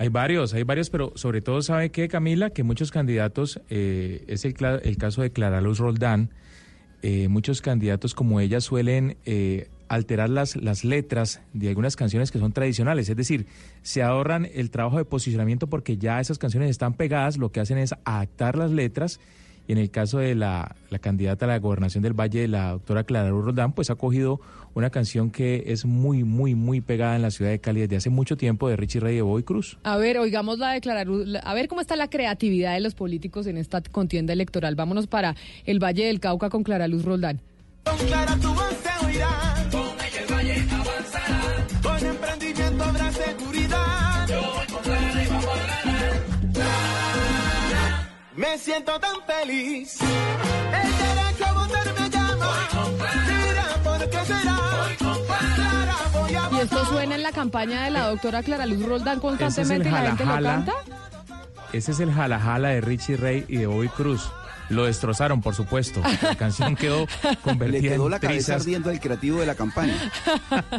Hay 0.00 0.08
varios, 0.08 0.54
hay 0.54 0.62
varios, 0.62 0.88
pero 0.88 1.12
sobre 1.14 1.42
todo 1.42 1.60
sabe 1.60 1.90
que 1.90 2.08
Camila, 2.08 2.48
que 2.48 2.62
muchos 2.62 2.90
candidatos, 2.90 3.60
eh, 3.68 4.24
es 4.28 4.46
el, 4.46 4.54
el 4.82 4.96
caso 4.96 5.20
de 5.20 5.30
Clara 5.30 5.60
Luz 5.60 5.78
Roldán, 5.78 6.30
eh, 7.02 7.28
muchos 7.28 7.60
candidatos 7.60 8.14
como 8.14 8.40
ella 8.40 8.62
suelen 8.62 9.18
eh, 9.26 9.68
alterar 9.88 10.30
las, 10.30 10.56
las 10.56 10.84
letras 10.86 11.42
de 11.52 11.68
algunas 11.68 11.96
canciones 11.96 12.30
que 12.30 12.38
son 12.38 12.52
tradicionales, 12.52 13.10
es 13.10 13.16
decir, 13.18 13.44
se 13.82 14.02
ahorran 14.02 14.48
el 14.54 14.70
trabajo 14.70 14.96
de 14.96 15.04
posicionamiento 15.04 15.66
porque 15.66 15.98
ya 15.98 16.18
esas 16.18 16.38
canciones 16.38 16.70
están 16.70 16.94
pegadas, 16.94 17.36
lo 17.36 17.52
que 17.52 17.60
hacen 17.60 17.76
es 17.76 17.92
adaptar 18.06 18.56
las 18.56 18.70
letras 18.70 19.20
y 19.70 19.72
en 19.72 19.78
el 19.78 19.92
caso 19.92 20.18
de 20.18 20.34
la, 20.34 20.74
la 20.90 20.98
candidata 20.98 21.44
a 21.44 21.48
la 21.48 21.60
gobernación 21.60 22.02
del 22.02 22.12
Valle, 22.12 22.48
la 22.48 22.70
doctora 22.70 23.04
Clara 23.04 23.28
Luz 23.28 23.44
Roldán, 23.44 23.72
pues 23.72 23.88
ha 23.88 23.94
cogido 23.94 24.40
una 24.74 24.90
canción 24.90 25.30
que 25.30 25.62
es 25.68 25.84
muy, 25.84 26.24
muy, 26.24 26.56
muy 26.56 26.80
pegada 26.80 27.14
en 27.14 27.22
la 27.22 27.30
ciudad 27.30 27.52
de 27.52 27.60
Cali 27.60 27.82
desde 27.82 27.94
hace 27.94 28.10
mucho 28.10 28.36
tiempo 28.36 28.68
de 28.68 28.74
Richie 28.74 28.98
Ray 28.98 29.14
de 29.14 29.22
Boy 29.22 29.44
Cruz. 29.44 29.78
A 29.84 29.96
ver, 29.96 30.18
oigamos 30.18 30.58
la 30.58 30.72
declaración, 30.72 31.36
a 31.40 31.54
ver 31.54 31.68
cómo 31.68 31.80
está 31.80 31.94
la 31.94 32.10
creatividad 32.10 32.74
de 32.74 32.80
los 32.80 32.96
políticos 32.96 33.46
en 33.46 33.58
esta 33.58 33.80
contienda 33.80 34.32
electoral. 34.32 34.74
Vámonos 34.74 35.06
para 35.06 35.36
el 35.64 35.78
Valle 35.78 36.06
del 36.06 36.18
Cauca 36.18 36.50
con 36.50 36.64
Clara 36.64 36.88
Luz 36.88 37.04
Roldán. 37.04 37.40
Con 37.84 37.96
Clara 38.08 38.36
tu 38.38 38.52
voz 38.52 38.76
se 38.82 38.90
siento 48.70 49.00
tan 49.00 49.16
feliz. 49.26 49.98
El 50.00 50.90
derecho 50.98 51.44
a 51.44 51.52
votar 51.52 51.94
me 51.98 52.10
llama. 52.10 52.68
Mira, 53.26 53.66
¿por 53.82 54.10
qué 54.10 54.24
será? 54.24 54.56
Clara, 55.56 55.96
voy 56.12 56.34
a 56.34 56.48
Y 56.52 56.60
esto 56.60 56.84
suena 56.86 57.14
en 57.16 57.22
la 57.22 57.32
campaña 57.32 57.82
de 57.84 57.90
la 57.90 58.08
doctora 58.08 58.42
Clara 58.42 58.66
Luz 58.66 58.84
Roldán 58.86 59.18
Ese 59.18 59.62
es 59.62 59.70
el 59.70 59.82
constantemente 59.82 59.88
y 59.88 59.92
la 59.92 60.06
gente 60.06 60.24
lo 60.24 60.32
jala, 60.32 60.50
canta. 60.50 60.72
Ese 61.72 61.92
es 61.92 62.00
el 62.00 62.12
jala 62.12 62.38
jala 62.38 62.68
de 62.68 62.80
Richie 62.80 63.16
Ray 63.16 63.44
y 63.48 63.56
de 63.56 63.66
Bobby 63.66 63.88
Cruz. 63.88 64.30
Lo 64.70 64.84
destrozaron, 64.84 65.42
por 65.42 65.54
supuesto. 65.54 66.00
La 66.22 66.34
canción 66.36 66.76
quedó 66.76 67.06
Le 67.24 67.36
convertida 67.42 67.92
quedó 67.92 68.04
en 68.06 68.10
la 68.12 68.20
cabeza 68.20 68.46
trizas. 68.46 68.62
ardiendo 68.62 68.90
al 68.90 69.00
creativo 69.00 69.40
de 69.40 69.46
la 69.46 69.54
campaña. 69.56 69.94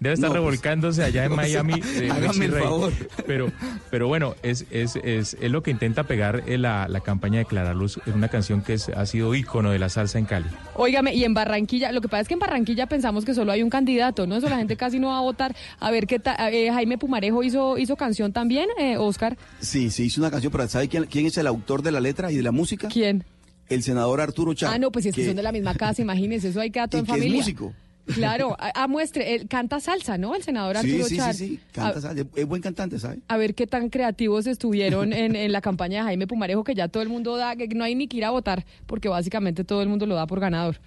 Debe 0.00 0.14
estar 0.14 0.28
No, 0.30 0.32
pues, 0.34 0.42
revolcándose 0.42 1.04
allá 1.04 1.24
en 1.24 1.30
no 1.36 1.36
sé, 1.42 1.62
Miami. 1.62 1.74
eh, 1.96 2.08
hágame 2.10 2.46
el 2.46 2.52
favor. 2.52 2.92
Pero, 3.26 3.52
pero 3.90 4.08
bueno, 4.08 4.34
es, 4.42 4.64
es, 4.70 4.96
es, 4.96 5.36
es 5.38 5.50
lo 5.50 5.62
que 5.62 5.70
intenta 5.70 6.04
pegar 6.04 6.44
eh, 6.46 6.56
la, 6.56 6.88
la 6.88 7.00
campaña 7.00 7.38
de 7.40 7.44
Clara 7.44 7.74
Luz. 7.74 8.00
Es 8.06 8.14
una 8.14 8.28
canción 8.28 8.62
que 8.62 8.72
es- 8.74 8.88
ha 8.88 9.04
sido 9.04 9.34
ícono 9.34 9.70
de 9.70 9.78
la 9.78 9.90
salsa 9.90 10.18
en 10.18 10.24
Cali. 10.24 10.46
Óigame, 10.74 11.14
y 11.14 11.24
en 11.24 11.34
Barranquilla, 11.34 11.92
lo 11.92 12.00
que 12.00 12.08
pasa 12.08 12.22
es 12.22 12.28
que 12.28 12.34
en 12.34 12.40
Barranquilla 12.40 12.86
pensamos 12.86 13.26
que 13.26 13.34
solo 13.34 13.52
hay 13.52 13.62
un 13.62 13.68
candidato, 13.70 14.26
¿no? 14.26 14.36
Eso 14.36 14.48
la 14.48 14.56
gente 14.56 14.76
casi 14.78 14.98
no 14.98 15.08
va 15.08 15.18
a 15.18 15.22
votar. 15.22 15.54
A 15.78 15.90
ver 15.90 16.06
qué 16.06 16.18
tal. 16.18 16.36
eh, 16.54 16.70
Jaime 16.72 16.96
Pumarejo 16.96 17.42
hizo, 17.42 17.76
hizo 17.76 17.96
canción 17.96 18.32
también, 18.32 18.68
eh, 18.78 18.96
Oscar. 18.96 19.36
Sí, 19.60 19.90
se 19.90 20.04
hizo 20.04 20.22
una 20.22 20.30
canción, 20.30 20.50
pero 20.52 20.66
¿sabe 20.68 20.88
quién, 20.88 21.04
quién 21.04 21.26
es 21.26 21.36
el 21.36 21.46
autor 21.46 21.82
de 21.82 21.92
la 21.92 22.00
letra 22.00 22.32
y 22.32 22.36
de 22.36 22.42
la 22.42 22.50
música? 22.52 22.88
¿Quién? 22.88 23.25
El 23.68 23.82
senador 23.82 24.20
Arturo 24.20 24.54
Char. 24.54 24.74
Ah, 24.74 24.78
no, 24.78 24.90
pues 24.92 25.02
si 25.04 25.08
es 25.10 25.14
que 25.14 25.22
que- 25.22 25.26
son 25.28 25.36
de 25.36 25.42
la 25.42 25.52
misma 25.52 25.74
casa, 25.74 26.00
imagínense, 26.02 26.48
eso 26.48 26.60
hay 26.60 26.70
que 26.70 26.80
todo 26.88 27.00
en 27.00 27.06
que 27.06 27.12
es 27.12 27.18
familia. 27.18 27.36
músico. 27.38 27.72
Claro, 28.14 28.56
a, 28.60 28.70
a 28.84 28.86
muestre, 28.86 29.34
él 29.34 29.48
canta 29.48 29.80
salsa, 29.80 30.16
¿no? 30.16 30.36
El 30.36 30.42
senador 30.44 30.76
Sí, 30.78 30.90
Arturo 30.92 31.08
sí, 31.08 31.16
Char. 31.16 31.34
sí, 31.34 31.48
sí, 31.48 31.60
canta, 31.72 31.98
A- 31.98 32.00
sabe, 32.02 32.24
es 32.36 32.46
buen 32.46 32.62
cantante, 32.62 33.00
¿sabe? 33.00 33.18
a 33.26 33.36
ver 33.36 33.54
qué 33.56 33.66
tan 33.66 33.88
creativos 33.90 34.46
estuvieron 34.46 35.12
en, 35.12 35.34
en 35.36 35.50
la 35.50 35.60
campaña 35.60 35.98
de 35.98 36.04
Jaime 36.04 36.26
Pumarejo, 36.28 36.62
que 36.62 36.74
ya 36.76 36.86
todo 36.86 37.02
el 37.02 37.08
mundo 37.08 37.36
da, 37.36 37.56
que 37.56 37.66
no 37.68 37.82
hay 37.82 37.96
ni 37.96 38.06
que 38.06 38.18
ir 38.18 38.24
a 38.24 38.30
votar, 38.30 38.64
porque 38.86 39.08
básicamente 39.08 39.64
todo 39.64 39.82
el 39.82 39.88
mundo 39.88 40.06
lo 40.06 40.14
da 40.14 40.26
por 40.28 40.38
ganador. 40.38 40.78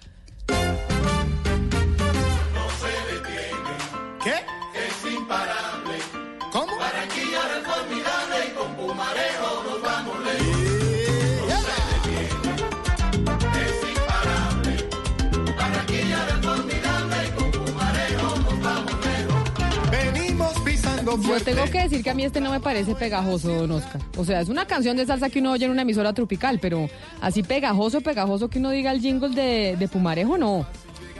Yo 21.16 21.40
tengo 21.40 21.64
que 21.64 21.82
decir 21.82 22.02
que 22.02 22.10
a 22.10 22.14
mí 22.14 22.24
este 22.24 22.40
no 22.40 22.50
me 22.50 22.60
parece 22.60 22.94
pegajoso, 22.94 23.52
don 23.52 23.70
Oscar. 23.72 24.00
O 24.16 24.24
sea, 24.24 24.40
es 24.40 24.48
una 24.48 24.66
canción 24.66 24.96
de 24.96 25.06
salsa 25.06 25.30
que 25.30 25.40
uno 25.40 25.52
oye 25.52 25.64
en 25.64 25.70
una 25.70 25.82
emisora 25.82 26.12
tropical, 26.12 26.58
pero 26.60 26.88
así 27.20 27.42
pegajoso, 27.42 28.00
pegajoso 28.00 28.48
que 28.48 28.58
uno 28.58 28.70
diga 28.70 28.92
el 28.92 29.00
jingle 29.00 29.30
de, 29.30 29.76
de 29.78 29.88
Pumarejo, 29.88 30.38
no. 30.38 30.66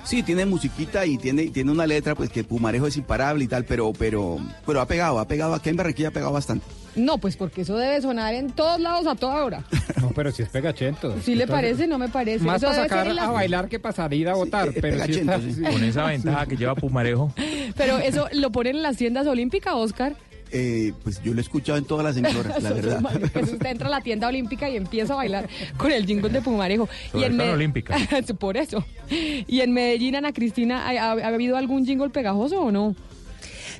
Sí, 0.05 0.23
tiene 0.23 0.45
musiquita 0.47 1.07
y 1.07 1.19
tiene, 1.19 1.49
tiene 1.49 1.71
una 1.71 1.87
letra 1.87 2.15
pues 2.15 2.31
que 2.31 2.43
Pumarejo 2.45 2.87
es 2.87 2.97
imparable 2.97 3.45
y 3.45 3.49
tal, 3.49 3.65
pero, 3.65 3.93
pero, 3.93 4.39
pero 4.67 4.81
ha 4.81 4.87
pegado, 4.87 5.19
ha 5.19 5.29
pegado, 5.29 5.55
aquí 5.55 5.69
en 5.69 5.77
Barranquilla 5.77 6.09
ha 6.09 6.13
pegado 6.13 6.33
bastante. 6.33 6.65
No, 6.97 7.19
pues 7.19 7.37
porque 7.37 7.61
eso 7.61 7.77
debe 7.77 8.01
sonar 8.03 8.35
en 8.35 8.51
todos 8.51 8.81
lados 8.81 9.07
a 9.07 9.15
toda 9.15 9.45
hora. 9.45 9.63
No, 10.01 10.11
pero 10.11 10.33
si 10.33 10.43
es 10.43 10.49
pegachento. 10.49 11.15
¿Sí 11.25 11.37
le 11.37 11.47
parece? 11.47 11.87
No 11.87 11.99
me 11.99 12.09
parece. 12.09 12.45
Más 12.45 12.57
Eso 12.63 12.67
para 12.73 12.83
sacar 12.83 13.07
la- 13.15 13.25
a 13.27 13.31
bailar 13.31 13.69
que 13.69 13.79
para 13.79 13.95
salir 13.95 14.29
a 14.29 14.35
votar. 14.35 14.71
pero 14.81 15.05
sí 15.05 15.13
está- 15.13 15.39
sí. 15.41 15.63
Con 15.63 15.85
esa 15.85 16.07
ventaja 16.07 16.47
que 16.47 16.57
lleva 16.57 16.75
Pumarejo. 16.75 17.33
Pero 17.77 17.99
eso 17.99 18.27
lo 18.33 18.51
ponen 18.51 18.77
en 18.77 18.83
las 18.83 18.97
tiendas 18.97 19.27
olímpicas, 19.29 19.75
Oscar. 19.77 20.15
Eh, 20.53 20.93
pues 21.03 21.23
yo 21.23 21.33
lo 21.33 21.39
he 21.39 21.43
escuchado 21.43 21.79
en 21.79 21.85
todas 21.85 22.05
las 22.05 22.17
emisoras, 22.23 22.63
la 22.63 22.73
verdad. 22.73 23.01
Pues 23.33 23.53
usted 23.53 23.67
entra 23.67 23.87
a 23.89 23.91
la 23.91 24.01
tienda 24.01 24.27
olímpica 24.29 24.69
y 24.69 24.77
empieza 24.77 25.13
a 25.13 25.17
bailar 25.17 25.49
con 25.77 25.93
el 25.93 26.07
jingle 26.07 26.29
de 26.31 26.43
Pumarejo. 26.43 26.89
Sobre 27.13 27.23
y 27.23 27.25
en 27.31 27.37
todo 27.37 27.43
en 27.43 27.49
Me- 27.49 27.55
olímpica. 27.55 27.97
Por 28.39 28.57
eso. 28.57 28.85
Y 29.11 29.61
en 29.61 29.73
Medellín, 29.73 30.17
Ana 30.17 30.33
Cristina, 30.33 30.87
¿ha, 30.89 30.91
ha- 30.91 31.13
ha 31.13 31.29
habido 31.29 31.57
algún 31.57 31.85
jingle 31.87 32.11
pegajoso 32.11 32.61
o 32.63 32.71
no? 32.73 32.95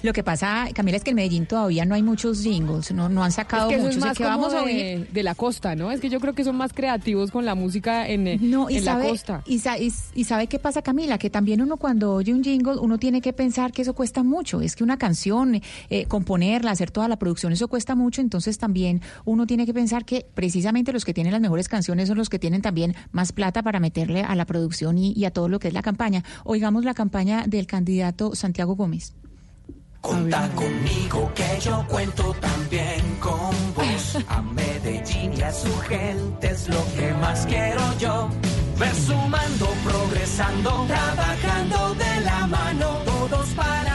Lo 0.03 0.13
que 0.15 0.23
pasa, 0.25 0.69
Camila, 0.75 0.97
es 0.97 1.05
que 1.05 1.11
en 1.11 1.17
Medellín 1.17 1.45
todavía 1.47 1.85
no 1.85 1.95
hay 1.95 2.03
muchos 2.03 2.43
jingles, 2.43 2.91
no, 2.93 3.09
no 3.11 3.23
han 3.23 3.33
sacado 3.33 3.69
Es 3.71 3.77
que 3.77 3.83
muchos. 3.83 3.97
es 3.97 4.03
más 4.03 4.17
que 4.17 4.25
como 4.25 4.39
vamos 4.39 4.55
a 4.55 4.59
de, 4.59 4.63
oír 4.97 5.09
de 5.13 5.23
la 5.23 5.35
costa, 5.35 5.75
¿no? 5.77 5.91
Es 5.93 6.01
que 6.01 6.09
yo 6.09 6.21
creo 6.21 6.33
que 6.35 6.43
son 6.43 6.57
más 6.57 6.73
creativos 6.73 7.31
con 7.31 7.45
la 7.45 7.55
música 7.55 8.09
en, 8.09 8.51
No, 8.51 8.71
y 8.71 8.79
en 8.79 8.85
sabe, 8.85 9.05
la 9.05 9.11
costa. 9.11 9.43
Y, 9.47 9.59
sa- 9.59 9.79
y- 9.79 9.93
y 10.15 10.25
sabe 10.25 10.47
qué 10.47 10.59
pasa, 10.59 10.81
Camila, 10.81 11.19
que 11.19 11.29
también 11.29 11.61
uno 11.61 11.77
cuando 11.77 12.15
oye 12.15 12.33
un 12.33 12.43
jingle, 12.43 12.77
uno 12.81 12.97
tiene 12.99 13.21
que 13.21 13.33
pensar 13.35 13.73
que 13.73 13.83
eso 13.83 13.93
cuesta 13.95 14.23
mucho. 14.23 14.63
Es 14.63 14.75
que 14.75 14.85
una 14.85 14.97
canción, 14.97 15.61
eh, 15.91 16.07
componerla, 16.07 16.71
hacer 16.71 16.91
toda 16.91 17.07
la 17.07 17.17
producción, 17.19 17.53
eso 17.53 17.69
cuesta 17.69 17.95
mucho. 17.95 18.23
Entonces 18.23 18.57
también 18.57 19.03
uno 19.27 19.47
tiene 19.47 19.67
que 19.67 19.75
pensar 19.75 20.05
que 20.07 20.25
precisamente 20.35 20.93
los 20.95 21.05
que 21.05 21.13
tienen 21.13 21.33
las 21.33 21.43
mejores 21.43 21.69
canciones 21.69 22.09
son 22.09 22.17
los 22.17 22.31
que 22.31 22.39
tienen 22.39 22.63
también 22.63 22.95
más 23.13 23.33
plata 23.33 23.63
para 23.63 23.81
meterle 23.81 24.23
a 24.23 24.35
la 24.35 24.47
producción 24.47 24.97
y, 24.97 25.13
y 25.13 25.27
a 25.27 25.31
todo 25.31 25.49
lo 25.51 25.59
que 25.59 25.69
es 25.69 25.75
la 25.75 25.83
campaña. 25.83 26.25
Oigamos 26.45 26.85
la 26.85 26.95
campaña 26.95 27.45
del 27.47 27.67
candidato 27.67 28.35
Santiago 28.35 28.77
Gómez. 28.77 29.13
Conta 30.01 30.49
conmigo 30.55 31.31
que 31.35 31.61
yo 31.61 31.85
cuento 31.89 32.35
también 32.41 33.01
con 33.21 33.75
vos. 33.75 34.19
A 34.29 34.41
Medellín 34.41 35.35
y 35.37 35.43
a 35.43 35.53
su 35.53 35.77
gente 35.81 36.51
es 36.51 36.69
lo 36.69 36.83
que 36.97 37.13
más 37.21 37.47
quiero 37.47 37.83
yo. 37.99 38.29
Ver 38.79 38.95
sumando, 38.95 39.67
progresando, 39.85 40.87
trabajando 40.87 41.95
de 41.95 42.21
la 42.23 42.47
mano, 42.47 42.87
todos 43.05 43.49
para 43.51 43.90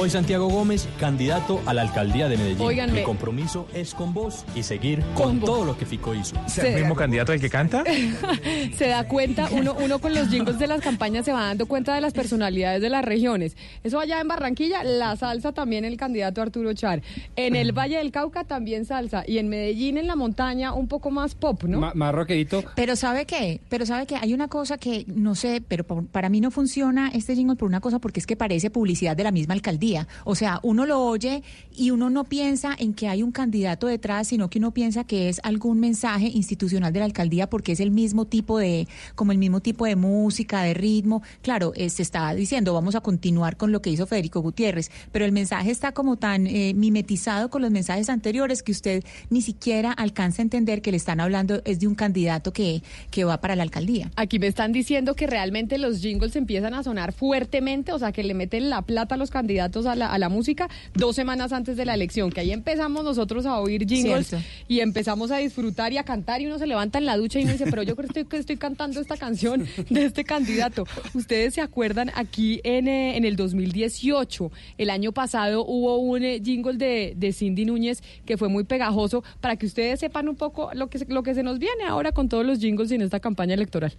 Soy 0.00 0.08
Santiago 0.08 0.48
Gómez, 0.48 0.88
candidato 0.98 1.60
a 1.66 1.74
la 1.74 1.82
alcaldía 1.82 2.26
de 2.30 2.38
Medellín. 2.38 2.62
Óiganme. 2.62 3.00
Mi 3.00 3.02
compromiso 3.02 3.68
es 3.74 3.92
con 3.92 4.14
vos 4.14 4.46
y 4.54 4.62
seguir 4.62 5.04
con, 5.14 5.40
todo 5.40 5.66
lo 5.66 5.76
que 5.76 5.84
Fico 5.84 6.14
hizo. 6.14 6.36
¿Es 6.46 6.56
el 6.56 6.76
mismo 6.76 6.96
candidato 6.96 7.32
al 7.32 7.40
que 7.40 7.50
canta? 7.50 7.84
se 8.78 8.88
da 8.88 9.06
cuenta, 9.06 9.50
uno, 9.52 9.76
uno 9.78 9.98
con 9.98 10.14
los 10.14 10.28
jingles 10.30 10.58
de 10.58 10.68
las 10.68 10.80
campañas 10.80 11.26
se 11.26 11.32
va 11.34 11.42
dando 11.48 11.66
cuenta 11.66 11.94
de 11.94 12.00
las 12.00 12.14
personalidades 12.14 12.80
de 12.80 12.88
las 12.88 13.04
regiones. 13.04 13.58
Eso 13.84 14.00
allá 14.00 14.18
en 14.22 14.28
Barranquilla, 14.28 14.82
la 14.84 15.16
salsa 15.16 15.52
también 15.52 15.84
el 15.84 15.98
candidato 15.98 16.40
Arturo 16.40 16.72
Char. 16.72 17.02
En 17.36 17.54
el 17.54 17.72
Valle 17.72 17.98
del 17.98 18.10
Cauca 18.10 18.44
también 18.44 18.86
salsa. 18.86 19.22
Y 19.26 19.36
en 19.36 19.50
Medellín, 19.50 19.98
en 19.98 20.06
la 20.06 20.16
montaña, 20.16 20.72
un 20.72 20.88
poco 20.88 21.10
más 21.10 21.34
pop, 21.34 21.64
¿no? 21.64 21.78
Ma- 21.78 21.92
más 21.94 22.14
rockerito. 22.14 22.64
Pero 22.74 22.96
¿sabe 22.96 23.26
qué? 23.26 23.60
Pero 23.68 23.84
¿sabe 23.84 24.06
qué? 24.06 24.16
Hay 24.16 24.32
una 24.32 24.48
cosa 24.48 24.78
que 24.78 25.04
no 25.08 25.34
sé, 25.34 25.62
pero 25.68 25.84
para 25.84 26.30
mí 26.30 26.40
no 26.40 26.50
funciona 26.50 27.10
este 27.12 27.34
jingle 27.36 27.56
por 27.56 27.68
una 27.68 27.80
cosa 27.80 27.98
porque 27.98 28.18
es 28.18 28.26
que 28.26 28.36
parece 28.36 28.70
publicidad 28.70 29.14
de 29.14 29.24
la 29.24 29.30
misma 29.30 29.52
alcaldía. 29.52 29.89
O 30.24 30.34
sea, 30.34 30.60
uno 30.62 30.86
lo 30.86 31.00
oye 31.00 31.42
y 31.74 31.90
uno 31.90 32.10
no 32.10 32.24
piensa 32.24 32.74
en 32.78 32.94
que 32.94 33.08
hay 33.08 33.22
un 33.22 33.32
candidato 33.32 33.86
detrás, 33.86 34.28
sino 34.28 34.50
que 34.50 34.58
uno 34.58 34.72
piensa 34.72 35.04
que 35.04 35.28
es 35.28 35.40
algún 35.42 35.80
mensaje 35.80 36.26
institucional 36.26 36.92
de 36.92 36.98
la 36.98 37.04
alcaldía 37.06 37.48
porque 37.48 37.72
es 37.72 37.80
el 37.80 37.90
mismo 37.90 38.26
tipo 38.26 38.58
de, 38.58 38.86
como 39.14 39.32
el 39.32 39.38
mismo 39.38 39.60
tipo 39.60 39.86
de 39.86 39.96
música, 39.96 40.62
de 40.62 40.74
ritmo. 40.74 41.22
Claro, 41.42 41.72
eh, 41.74 41.88
se 41.90 42.02
está 42.02 42.34
diciendo, 42.34 42.74
vamos 42.74 42.94
a 42.94 43.00
continuar 43.00 43.56
con 43.56 43.72
lo 43.72 43.80
que 43.82 43.90
hizo 43.90 44.06
Federico 44.06 44.40
Gutiérrez, 44.40 44.90
pero 45.12 45.24
el 45.24 45.32
mensaje 45.32 45.70
está 45.70 45.92
como 45.92 46.16
tan 46.16 46.46
eh, 46.46 46.74
mimetizado 46.74 47.50
con 47.50 47.62
los 47.62 47.70
mensajes 47.70 48.08
anteriores 48.10 48.62
que 48.62 48.72
usted 48.72 49.04
ni 49.30 49.42
siquiera 49.42 49.92
alcanza 49.92 50.42
a 50.42 50.44
entender 50.44 50.82
que 50.82 50.90
le 50.90 50.96
están 50.96 51.20
hablando 51.20 51.62
es 51.64 51.80
de 51.80 51.86
un 51.86 51.94
candidato 51.94 52.52
que, 52.52 52.82
que 53.10 53.24
va 53.24 53.40
para 53.40 53.56
la 53.56 53.62
alcaldía. 53.62 54.10
Aquí 54.16 54.38
me 54.38 54.46
están 54.46 54.72
diciendo 54.72 55.14
que 55.14 55.26
realmente 55.26 55.78
los 55.78 56.00
jingles 56.00 56.36
empiezan 56.36 56.74
a 56.74 56.82
sonar 56.82 57.12
fuertemente, 57.12 57.92
o 57.92 57.98
sea, 57.98 58.12
que 58.12 58.22
le 58.22 58.34
meten 58.34 58.70
la 58.70 58.82
plata 58.82 59.14
a 59.14 59.18
los 59.18 59.30
candidatos 59.30 59.79
a 59.86 59.94
la, 59.96 60.12
a 60.12 60.18
la 60.18 60.28
música 60.28 60.68
dos 60.94 61.16
semanas 61.16 61.52
antes 61.52 61.76
de 61.76 61.84
la 61.84 61.94
elección, 61.94 62.30
que 62.30 62.40
ahí 62.40 62.52
empezamos 62.52 63.04
nosotros 63.04 63.46
a 63.46 63.58
oír 63.60 63.86
jingles 63.86 64.28
Cierto. 64.28 64.46
y 64.68 64.80
empezamos 64.80 65.30
a 65.30 65.38
disfrutar 65.38 65.92
y 65.92 65.98
a 65.98 66.04
cantar 66.04 66.40
y 66.40 66.46
uno 66.46 66.58
se 66.58 66.66
levanta 66.66 66.98
en 66.98 67.06
la 67.06 67.16
ducha 67.16 67.38
y 67.40 67.44
uno 67.44 67.52
dice, 67.52 67.64
pero 67.70 67.82
yo 67.82 67.96
creo 67.96 68.08
que 68.08 68.20
estoy, 68.20 68.24
que 68.30 68.36
estoy 68.38 68.56
cantando 68.56 69.00
esta 69.00 69.16
canción 69.16 69.66
de 69.88 70.04
este 70.04 70.24
candidato. 70.24 70.86
Ustedes 71.14 71.54
se 71.54 71.60
acuerdan 71.60 72.10
aquí 72.14 72.60
en, 72.64 72.88
eh, 72.88 73.16
en 73.16 73.24
el 73.24 73.36
2018, 73.36 74.50
el 74.78 74.90
año 74.90 75.12
pasado 75.12 75.64
hubo 75.64 75.96
un 75.98 76.22
eh, 76.24 76.40
jingle 76.44 76.74
de, 76.76 77.14
de 77.16 77.32
Cindy 77.32 77.64
Núñez 77.64 78.02
que 78.24 78.36
fue 78.36 78.48
muy 78.48 78.64
pegajoso 78.64 79.22
para 79.40 79.56
que 79.56 79.66
ustedes 79.66 80.00
sepan 80.00 80.28
un 80.28 80.36
poco 80.36 80.70
lo 80.74 80.88
que, 80.88 80.98
se- 80.98 81.06
lo 81.06 81.22
que 81.22 81.34
se 81.34 81.42
nos 81.42 81.58
viene 81.58 81.84
ahora 81.86 82.12
con 82.12 82.28
todos 82.28 82.44
los 82.44 82.58
jingles 82.58 82.90
en 82.90 83.02
esta 83.02 83.20
campaña 83.20 83.54
electoral. 83.54 83.92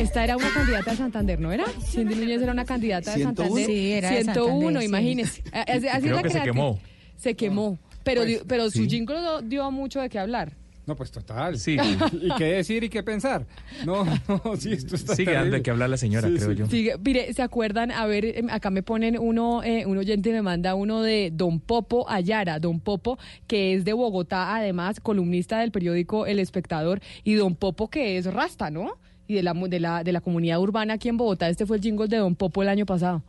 Esta 0.00 0.24
era 0.24 0.36
una 0.36 0.50
candidata 0.52 0.90
de 0.92 0.96
Santander, 0.96 1.40
¿no 1.40 1.52
era? 1.52 1.64
Cindy 1.84 2.14
Núñez 2.14 2.42
era 2.42 2.52
una 2.52 2.64
candidata 2.64 3.10
de 3.12 3.16
101. 3.18 3.36
Santander. 3.48 3.66
Sí, 3.66 3.92
era 3.92 4.10
de 4.10 4.22
101, 4.22 4.50
Santander, 4.50 4.80
sí. 4.82 4.86
imagínense. 4.88 5.42
Eh, 5.52 5.64
así- 5.68 5.88
así 5.88 6.02
Creo 6.02 6.16
la 6.16 6.22
que 6.22 6.30
se 6.30 6.42
quemó. 6.42 6.80
Se 7.16 7.34
quemó. 7.34 7.78
Pero, 8.02 8.22
Pues, 8.22 8.28
dio- 8.28 8.44
pero 8.46 8.70
su 8.70 8.86
jingle 8.86 9.20
dio, 9.20 9.42
dio 9.42 9.70
mucho 9.70 10.00
de 10.00 10.08
qué 10.08 10.18
hablar. 10.18 10.56
No, 10.86 10.96
pues 10.96 11.10
total. 11.12 11.58
Sí. 11.58 11.76
¿Y 12.20 12.34
qué 12.36 12.44
decir 12.46 12.82
y 12.82 12.88
qué 12.88 13.02
pensar? 13.02 13.46
No, 13.84 14.04
no, 14.28 14.56
sí, 14.56 14.72
esto 14.72 14.96
está 14.96 15.14
Sigue 15.14 15.32
dando 15.32 15.44
de 15.44 15.50
terrible. 15.50 15.62
qué 15.62 15.70
hablar 15.70 15.90
la 15.90 15.96
señora, 15.98 16.26
Sí, 16.28 16.34
creo 16.34 16.50
sí. 16.50 16.56
yo. 16.56 16.66
Sigue, 16.66 16.94
mire, 17.04 17.32
¿se 17.34 17.42
acuerdan? 17.42 17.92
A 17.92 18.06
ver, 18.06 18.24
em, 18.24 18.48
acá 18.50 18.70
me 18.70 18.82
ponen 18.82 19.18
uno, 19.18 19.62
eh, 19.62 19.84
un 19.86 19.98
oyente 19.98 20.32
me 20.32 20.40
manda 20.42 20.74
uno 20.74 21.02
de 21.02 21.30
Don 21.32 21.60
Popo 21.60 22.08
Ayara, 22.10 22.58
Don 22.58 22.80
Popo, 22.80 23.18
que 23.46 23.74
es 23.74 23.84
de 23.84 23.92
Bogotá, 23.92 24.56
además, 24.56 24.98
columnista 24.98 25.60
del 25.60 25.70
periódico 25.70 26.26
El 26.26 26.38
Espectador, 26.40 27.00
y 27.22 27.34
Don 27.34 27.54
Popo, 27.54 27.88
que 27.88 28.16
es 28.16 28.24
Rasta, 28.26 28.70
¿no? 28.70 28.94
Y 29.30 29.34
de 29.34 29.44
la, 29.44 29.54
de 29.54 29.78
la, 29.78 30.02
de 30.02 30.10
la 30.10 30.20
comunidad 30.20 30.58
urbana 30.58 30.94
aquí 30.94 31.08
en 31.08 31.16
Bogotá. 31.16 31.48
Este 31.48 31.64
fue 31.64 31.76
el 31.76 31.82
jingle 31.84 32.08
de 32.08 32.16
Don 32.16 32.34
Popo 32.34 32.62
el 32.64 32.68
año 32.68 32.84
pasado. 32.84 33.22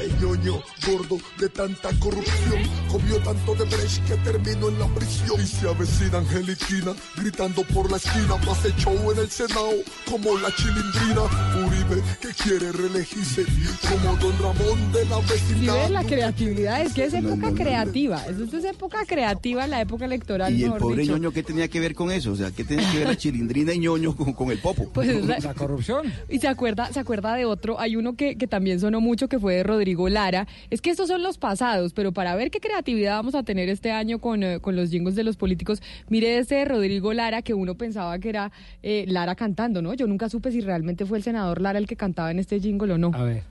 El 0.00 0.12
ñoño 0.20 0.62
gordo 0.86 1.18
de 1.38 1.48
tanta 1.48 1.90
corrupción 1.98 2.62
comió 2.90 3.16
tanto 3.18 3.54
de 3.56 3.64
brecht 3.64 4.04
que 4.06 4.14
terminó 4.18 4.68
en 4.68 4.78
la 4.78 4.86
prisión. 4.94 5.40
Y 5.40 5.46
se 5.46 5.68
avecina 5.68 6.18
Angeliquina 6.18 6.92
gritando 7.16 7.62
por 7.64 7.90
la 7.90 7.96
esquina. 7.96 8.34
Hace 8.50 8.72
show 8.78 8.96
en 9.12 9.18
el 9.18 9.28
Senado 9.28 9.70
como 10.08 10.38
la 10.38 10.54
chilindrina. 10.54 11.22
Uribe 11.66 12.02
que 12.20 12.28
quiere 12.42 12.70
reelegirse 12.72 13.44
como 13.90 14.16
Don 14.16 14.32
Ramón 14.38 14.92
de 14.92 15.04
la 15.06 15.18
vecindad. 15.20 15.90
la 15.90 16.04
creatividad, 16.04 16.82
es 16.82 16.92
que 16.92 17.04
es 17.04 17.14
época 17.14 17.52
creativa. 17.52 18.24
Eso 18.26 18.56
es 18.56 18.64
época 18.64 18.98
creativa, 19.06 19.66
la 19.66 19.80
época 19.80 20.04
electoral, 20.04 20.54
Y 20.56 20.64
el 20.64 20.72
pobre 20.74 21.02
dicho. 21.02 21.12
ñoño, 21.16 21.32
¿qué 21.32 21.42
tenía 21.42 21.68
que 21.68 21.80
ver 21.80 21.94
con 21.94 22.10
eso? 22.12 22.32
O 22.32 22.36
sea, 22.36 22.50
¿qué 22.52 22.62
tenía 22.64 22.88
que 22.92 22.98
ver 22.98 23.08
la 23.08 23.16
chilindrina 23.18 23.72
y 23.72 23.80
ñoño 23.80 24.14
con, 24.16 24.32
con 24.32 24.50
el 24.50 24.58
popo? 24.58 24.88
Pues 24.92 25.08
es 25.08 25.24
la- 25.26 25.38
La 25.38 25.54
corrupción. 25.54 26.12
Y 26.28 26.38
se 26.38 26.48
acuerda, 26.48 26.92
se 26.92 27.00
acuerda 27.00 27.34
de 27.34 27.44
otro, 27.44 27.80
hay 27.80 27.96
uno 27.96 28.14
que, 28.14 28.36
que 28.36 28.46
también 28.46 28.78
sonó 28.80 29.00
mucho 29.00 29.28
que 29.28 29.38
fue 29.38 29.54
de 29.54 29.62
Rodrigo 29.88 30.08
Lara. 30.10 30.46
Es 30.68 30.82
que 30.82 30.90
estos 30.90 31.08
son 31.08 31.22
los 31.22 31.38
pasados, 31.38 31.94
pero 31.94 32.12
para 32.12 32.34
ver 32.36 32.50
qué 32.50 32.60
creatividad 32.60 33.16
vamos 33.16 33.34
a 33.34 33.42
tener 33.42 33.70
este 33.70 33.90
año 33.90 34.18
con, 34.18 34.42
eh, 34.42 34.60
con 34.60 34.76
los 34.76 34.90
jingles 34.90 35.14
de 35.14 35.24
los 35.24 35.36
políticos, 35.36 35.80
mire 36.10 36.36
ese 36.36 36.56
de 36.56 36.64
Rodrigo 36.66 37.14
Lara 37.14 37.40
que 37.40 37.54
uno 37.54 37.74
pensaba 37.74 38.18
que 38.18 38.28
era 38.28 38.52
eh, 38.82 39.06
Lara 39.08 39.34
cantando, 39.34 39.80
¿no? 39.80 39.94
Yo 39.94 40.06
nunca 40.06 40.28
supe 40.28 40.52
si 40.52 40.60
realmente 40.60 41.06
fue 41.06 41.16
el 41.16 41.24
senador 41.24 41.62
Lara 41.62 41.78
el 41.78 41.86
que 41.86 41.96
cantaba 41.96 42.30
en 42.30 42.38
este 42.38 42.60
jingle 42.60 42.92
o 42.92 42.98
no. 42.98 43.12
A 43.14 43.22
ver. 43.22 43.44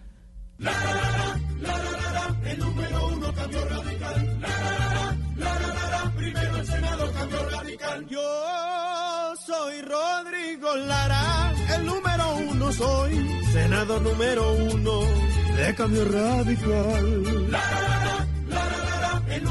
El 2.45 2.59
número 2.59 3.07
uno 3.07 3.33
cambió 3.33 3.65
radical. 3.67 4.39
La, 4.39 4.47
la, 4.47 5.59
la, 5.59 5.59
la, 5.59 5.89
la, 5.89 6.13
primero 6.15 6.57
el 6.57 6.65
Senado 6.67 7.11
cambió 7.13 7.49
radical. 7.49 8.05
Yo 8.07 9.33
soy 9.43 9.81
Rodrigo 9.81 10.75
Lara, 10.85 11.53
el 11.75 11.85
número 11.85 12.37
uno 12.51 12.71
soy. 12.71 13.27
Senador 13.51 14.01
número 14.03 14.53
uno 14.53 15.26
de 15.57 15.75
cambio 15.75 16.05
radical. 16.05 17.23
La, 17.51 17.59
la, 17.59 17.79
la, 17.79 18.07
la, 18.49 18.65
la, 18.65 18.65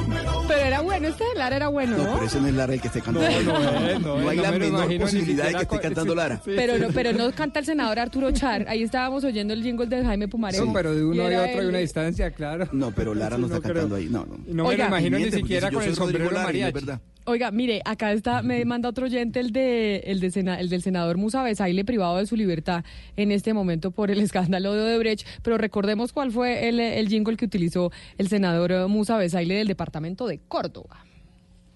la, 0.08 0.22
la, 0.22 0.48
Pero 0.48 0.60
era 0.60 0.80
bueno, 0.80 1.08
este 1.08 1.24
de 1.24 1.34
Lara 1.36 1.56
era 1.56 1.68
bueno, 1.68 1.96
No, 1.96 2.04
¿no? 2.04 2.12
pero 2.14 2.26
ese 2.26 2.40
no 2.40 2.46
es 2.48 2.54
Lara 2.54 2.74
el 2.74 2.80
que 2.80 2.86
esté 2.88 3.00
cantando. 3.00 3.28
No, 3.42 3.58
no 3.60 3.88
es, 3.88 4.00
no 4.00 4.20
es, 4.20 4.28
hay 4.28 4.36
no 4.36 4.42
la 4.42 4.50
me 4.52 4.58
menor 4.58 4.98
posibilidad 4.98 5.46
de 5.46 5.52
que 5.54 5.62
esté 5.62 5.80
cantando 5.80 6.12
sí, 6.12 6.16
Lara. 6.16 6.36
sí. 6.44 6.50
Pero 6.56 6.78
no, 6.78 6.88
pero 6.94 7.12
no 7.12 7.30
canta 7.32 7.58
el 7.60 7.66
senador 7.66 7.98
Arturo 7.98 8.30
Char. 8.30 8.66
Ahí 8.68 8.82
estábamos 8.82 9.24
oyendo 9.24 9.52
el 9.54 9.62
jingle 9.62 9.86
de 9.86 10.04
Jaime 10.04 10.28
Pumarejo. 10.28 10.64
No, 10.64 10.72
pero 10.72 10.94
de 10.94 11.04
uno 11.04 11.30
y 11.30 11.34
otro 11.34 11.60
hay 11.60 11.66
una 11.66 11.78
distancia, 11.78 12.30
claro. 12.30 12.68
No, 12.72 12.90
pero 12.92 13.14
Lara 13.14 13.36
no 13.36 13.48
Sí, 13.48 13.54
está 13.54 13.68
creo. 13.68 13.74
cantando 13.82 13.96
ahí. 13.96 14.08
No, 14.08 14.24
no. 14.26 14.38
No 14.46 14.62
me 14.64 14.68
Oiga. 14.70 14.84
lo 14.84 14.88
imagino 14.96 15.18
ni 15.18 15.30
siquiera 15.30 15.70
con 15.70 15.82
el 15.82 15.94
sombrero 15.94 16.30
Lara 16.30 16.52
y 16.52 16.56
es 16.62 16.62
mariachi. 16.64 16.72
verdad. 16.72 17.00
Oiga, 17.28 17.50
mire, 17.50 17.82
acá 17.84 18.12
está, 18.12 18.40
me 18.42 18.64
manda 18.64 18.88
otro 18.88 19.06
oyente 19.06 19.40
el 19.40 19.50
de 19.50 19.96
el 20.06 20.20
de 20.20 20.30
sena- 20.30 20.60
el 20.60 20.68
del 20.68 20.80
senador 20.82 21.16
Musa 21.18 21.42
Besaile 21.42 21.84
privado 21.84 22.18
de 22.18 22.26
su 22.26 22.36
libertad 22.36 22.84
en 23.16 23.32
este 23.32 23.52
momento 23.52 23.90
por 23.90 24.12
el 24.12 24.20
escándalo 24.26 24.72
de 24.74 24.82
Odebrecht, 24.82 25.26
pero 25.42 25.58
recordemos 25.58 26.12
cuál 26.12 26.30
fue 26.30 26.68
el, 26.68 26.78
el 26.78 27.08
jingle 27.08 27.36
que 27.36 27.44
utilizó 27.44 27.90
el 28.16 28.28
senador 28.28 28.86
Musa 28.88 29.16
Besaile 29.16 29.56
del 29.56 29.66
departamento 29.66 30.26
de 30.28 30.38
Córdoba. 30.46 31.04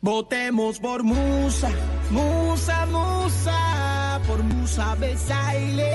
Votemos 0.03 0.79
por 0.79 1.03
Musa, 1.03 1.71
Musa, 2.11 2.87
Musa, 2.87 4.21
por 4.27 4.43
Musa 4.45 4.95
Besaile. 4.95 5.91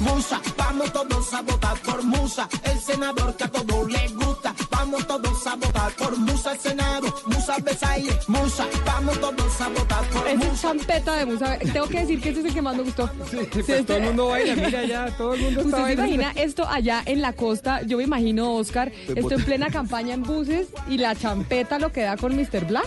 Musa, 0.00 0.40
vamos 0.58 0.92
todos 0.92 1.32
a 1.34 1.42
votar 1.42 1.78
por 1.80 2.02
Musa, 2.04 2.48
el 2.64 2.78
senador 2.80 3.34
que 3.36 3.44
a 3.44 3.48
todos 3.48 3.90
les 3.90 4.14
gusta. 4.14 4.54
Vamos 4.70 5.06
todos 5.06 5.46
a 5.46 5.56
votar 5.56 5.92
por 5.92 6.16
Musa, 6.18 6.52
el 6.52 6.58
senado, 6.58 7.14
Musa 7.26 7.56
Besaile. 7.62 8.12
Musa, 8.28 8.66
vamos 8.84 9.18
todos 9.20 9.60
a 9.60 9.68
votar 9.68 10.04
por 10.10 10.28
Es 10.28 10.36
Musa. 10.36 10.50
el 10.52 10.78
champeta 10.78 11.16
de 11.16 11.26
Musa. 11.26 11.58
Tengo 11.58 11.86
que 11.88 12.00
decir 12.00 12.20
que 12.20 12.28
ese 12.28 12.40
es 12.40 12.46
el 12.46 12.54
que 12.54 12.62
más 12.62 12.76
me 12.76 12.82
gustó. 12.82 13.08
Sí, 13.30 13.38
pues 13.50 13.86
todo 13.86 13.96
el 13.96 14.02
mundo 14.04 14.28
baila, 14.28 14.54
mira 14.54 14.84
ya, 14.86 15.16
todo 15.16 15.34
el 15.34 15.40
mundo 15.42 15.60
está 15.62 15.70
¿Usted 15.76 15.76
se 15.90 15.96
bailando. 15.96 16.14
imagina 16.14 16.42
esto 16.42 16.68
allá 16.68 17.02
en 17.06 17.22
la 17.22 17.32
costa? 17.32 17.82
Yo 17.82 17.96
me 17.96 18.04
imagino, 18.04 18.54
Oscar, 18.54 18.92
Pues 19.06 19.18
esto 19.18 19.30
en 19.32 19.38
vota- 19.38 19.44
plena 19.44 19.66
campaña 19.70 20.14
en 20.14 20.22
buses 20.22 20.68
y 20.88 20.98
la 20.98 21.14
champeta 21.16 21.78
lo 21.78 21.90
que 21.90 22.02
da 22.02 22.16
con 22.16 22.36
Mr. 22.36 22.66
Black. 22.66 22.86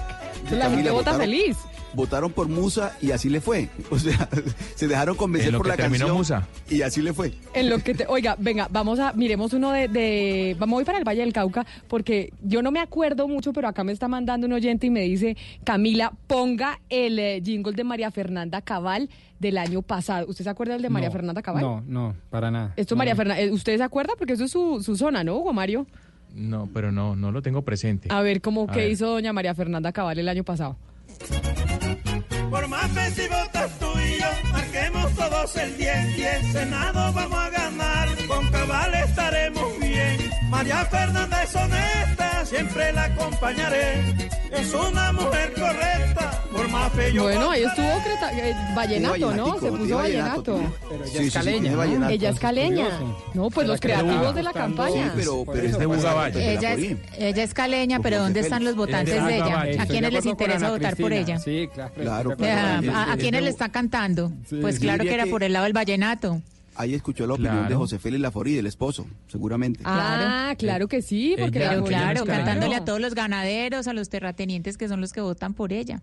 La 0.51 0.69
gente 0.69 0.91
vota 0.91 1.15
feliz. 1.15 1.57
Votaron 1.93 2.31
por 2.31 2.47
Musa 2.47 2.95
y 3.01 3.11
así 3.11 3.29
le 3.29 3.41
fue. 3.41 3.69
O 3.91 3.97
sea, 3.97 4.29
se 4.75 4.87
dejaron 4.87 5.15
convencer 5.15 5.49
En 5.49 5.53
lo 5.53 5.57
por 5.59 5.65
que 5.65 5.69
la 5.71 5.77
terminó 5.77 6.05
canción 6.05 6.17
Musa. 6.17 6.47
y 6.69 6.81
así 6.83 7.01
le 7.01 7.13
fue. 7.13 7.33
En 7.53 7.69
lo 7.69 7.79
que 7.79 7.95
te, 7.95 8.05
oiga, 8.07 8.35
venga, 8.39 8.67
vamos 8.71 8.99
a, 8.99 9.13
miremos 9.13 9.53
uno 9.53 9.71
de, 9.71 9.87
de, 9.87 10.55
vamos 10.59 10.77
a 10.77 10.81
ir 10.81 10.85
para 10.85 10.97
el 10.99 11.03
Valle 11.07 11.21
del 11.21 11.33
Cauca, 11.33 11.65
porque 11.87 12.31
yo 12.43 12.61
no 12.61 12.71
me 12.71 12.79
acuerdo 12.79 13.27
mucho, 13.27 13.51
pero 13.53 13.67
acá 13.67 13.83
me 13.83 13.91
está 13.91 14.07
mandando 14.07 14.45
un 14.47 14.53
oyente 14.53 14.87
y 14.87 14.89
me 14.91 15.01
dice, 15.01 15.35
Camila, 15.63 16.13
ponga 16.27 16.79
el 16.89 17.17
eh, 17.19 17.41
jingle 17.43 17.73
de 17.73 17.83
María 17.83 18.11
Fernanda 18.11 18.61
Cabal 18.61 19.09
del 19.39 19.57
año 19.57 19.81
pasado. 19.81 20.27
¿Usted 20.29 20.43
se 20.43 20.49
acuerda 20.49 20.73
del 20.73 20.81
de 20.83 20.89
María 20.89 21.09
No, 21.09 21.13
Fernanda 21.13 21.41
Cabal? 21.41 21.61
No, 21.63 21.83
no, 21.87 22.15
para 22.29 22.51
nada. 22.51 22.73
Esto 22.75 22.93
No, 22.95 22.99
María. 22.99 23.15
Fernanda, 23.15 23.41
eh, 23.41 23.51
¿usted 23.51 23.77
se 23.77 23.83
acuerda? 23.83 24.13
Porque 24.17 24.33
eso 24.33 24.43
es 24.43 24.51
su, 24.51 24.83
su 24.83 24.95
zona, 24.95 25.23
¿no, 25.23 25.35
Hugo 25.37 25.53
Mario? 25.53 25.87
No, 26.35 26.69
pero 26.73 26.91
no, 26.91 27.15
no 27.15 27.31
lo 27.31 27.41
tengo 27.41 27.63
presente. 27.63 28.09
A 28.11 28.21
ver, 28.21 28.41
¿cómo 28.41 28.65
A 28.69 28.71
que 28.71 28.81
ver. 28.81 28.91
hizo 28.91 29.07
doña 29.07 29.33
María 29.33 29.55
Fernanda 29.55 29.91
Cabal 29.91 30.19
el 30.19 30.29
año 30.29 30.43
pasado? 30.43 30.77
Por 32.49 32.67
más 32.67 32.91
fe 32.91 33.11
si 33.11 33.27
votas 33.27 33.79
tú 33.79 33.87
y 33.99 34.19
yo, 34.19 34.51
marquemos 34.51 35.13
todos 35.15 35.55
el 35.57 35.77
10 35.77 36.17
y 36.17 36.23
el 36.23 36.51
Senado 36.51 37.13
vamos 37.13 37.39
a 37.39 37.49
ganar, 37.49 38.09
con 38.27 38.49
cabal 38.51 38.93
estaremos. 38.93 39.68
María 40.49 40.83
Fernanda 40.85 41.43
es 41.43 41.55
honesta, 41.55 42.45
siempre 42.45 42.91
la 42.91 43.03
acompañaré, 43.05 44.01
es 44.51 44.73
una 44.73 45.11
mujer 45.13 45.53
correcta, 45.53 46.43
por 46.51 46.67
más 46.69 46.91
fe 46.93 47.11
Bueno, 47.19 47.51
ahí 47.51 47.63
estuvo 47.63 47.87
Creta- 48.03 48.31
eh, 48.33 48.55
vallenato, 48.75 49.35
¿no? 49.35 49.59
Se 49.59 49.71
puso 49.71 49.95
vallenato. 49.97 50.53
vallenato, 50.53 50.75
Pero 50.89 51.03
ella 51.05 51.11
Sí, 51.11 51.17
es 51.17 51.23
sí, 51.23 51.29
sí, 51.29 51.37
caleña, 51.37 51.71
¿no? 51.71 52.09
Ella 52.09 52.29
es 52.31 52.39
caleña. 52.39 52.87
No, 53.35 53.49
pues 53.51 53.67
los 53.67 53.79
creativos 53.79 54.33
de 54.33 54.43
la 54.43 54.51
campaña. 54.53 55.05
Sí, 55.05 55.11
pero, 55.17 55.43
pero 55.45 55.67
es 55.67 55.77
de 55.77 55.85
pues, 55.87 55.99
Buga 55.99 56.09
ella- 56.11 56.13
Valle, 56.19 56.53
Ella 56.53 56.73
es, 56.73 56.97
ella 57.19 57.43
es 57.43 57.53
caleña, 57.53 57.99
pero 57.99 58.19
¿dónde 58.19 58.39
están 58.39 58.63
los 58.65 58.75
votantes 58.75 59.23
de 59.23 59.35
ella? 59.35 59.65
¿A 59.79 59.85
quiénes 59.85 60.11
les 60.13 60.25
interesa 60.25 60.71
votar 60.71 60.95
por 60.95 61.13
ella? 61.13 61.37
Sí, 61.39 61.69
claro. 61.95 62.31
¿A, 62.31 63.15
quiénes 63.17 63.43
le 63.43 63.49
está 63.49 63.69
cantando? 63.69 64.31
Pues 64.61 64.79
claro 64.79 65.03
que 65.03 65.13
era 65.13 65.27
por 65.27 65.43
el 65.43 65.53
lado 65.53 65.65
del 65.65 65.73
vallenato. 65.73 66.41
Ahí 66.79 66.93
escuchó 66.95 67.27
la 67.27 67.33
opinión 67.33 67.55
Claro. 67.55 67.69
de 67.69 67.75
José 67.75 67.99
Félix 67.99 68.21
Laforí, 68.21 68.53
del 68.53 68.65
esposo, 68.65 69.05
seguramente. 69.27 69.81
Ah, 69.83 70.55
claro 70.57 70.87
que 70.87 71.01
sí, 71.01 71.35
porque 71.37 71.59
Ella- 71.59 71.83
claro, 71.83 72.23
cantándole 72.23 72.73
a 72.75 72.85
todos 72.85 73.01
los 73.01 73.15
ganaderos, 73.15 73.89
a 73.89 73.93
los 73.93 74.07
terratenientes 74.07 74.77
que 74.77 74.87
son 74.87 75.01
los 75.01 75.11
que 75.11 75.19
votan 75.19 75.53
por 75.53 75.73
ella. 75.73 76.01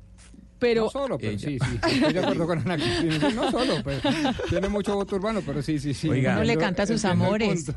Pero 0.58 0.84
No 0.84 0.90
solo, 0.90 1.18
pero 1.18 1.32
Ella. 1.32 1.48
sí, 1.48 1.58
sí. 1.58 1.94
Estoy 1.96 2.12
de 2.14 2.20
acuerdo 2.20 2.46
con 2.46 2.58
Ana 2.60 2.76
Cristina. 2.76 3.30
No 3.30 3.50
solo, 3.50 3.74
pues. 3.84 4.00
Tiene 4.48 4.68
mucho 4.68 4.94
voto 4.94 5.16
urbano, 5.16 5.42
pero 5.44 5.60
sí, 5.62 5.78
sí, 5.78 5.92
sí. 5.92 6.08
Oiga. 6.08 6.32
Uno 6.36 6.44
le 6.44 6.56
canta 6.56 6.84
a 6.84 6.86
sus 6.86 7.04
amores. 7.04 7.72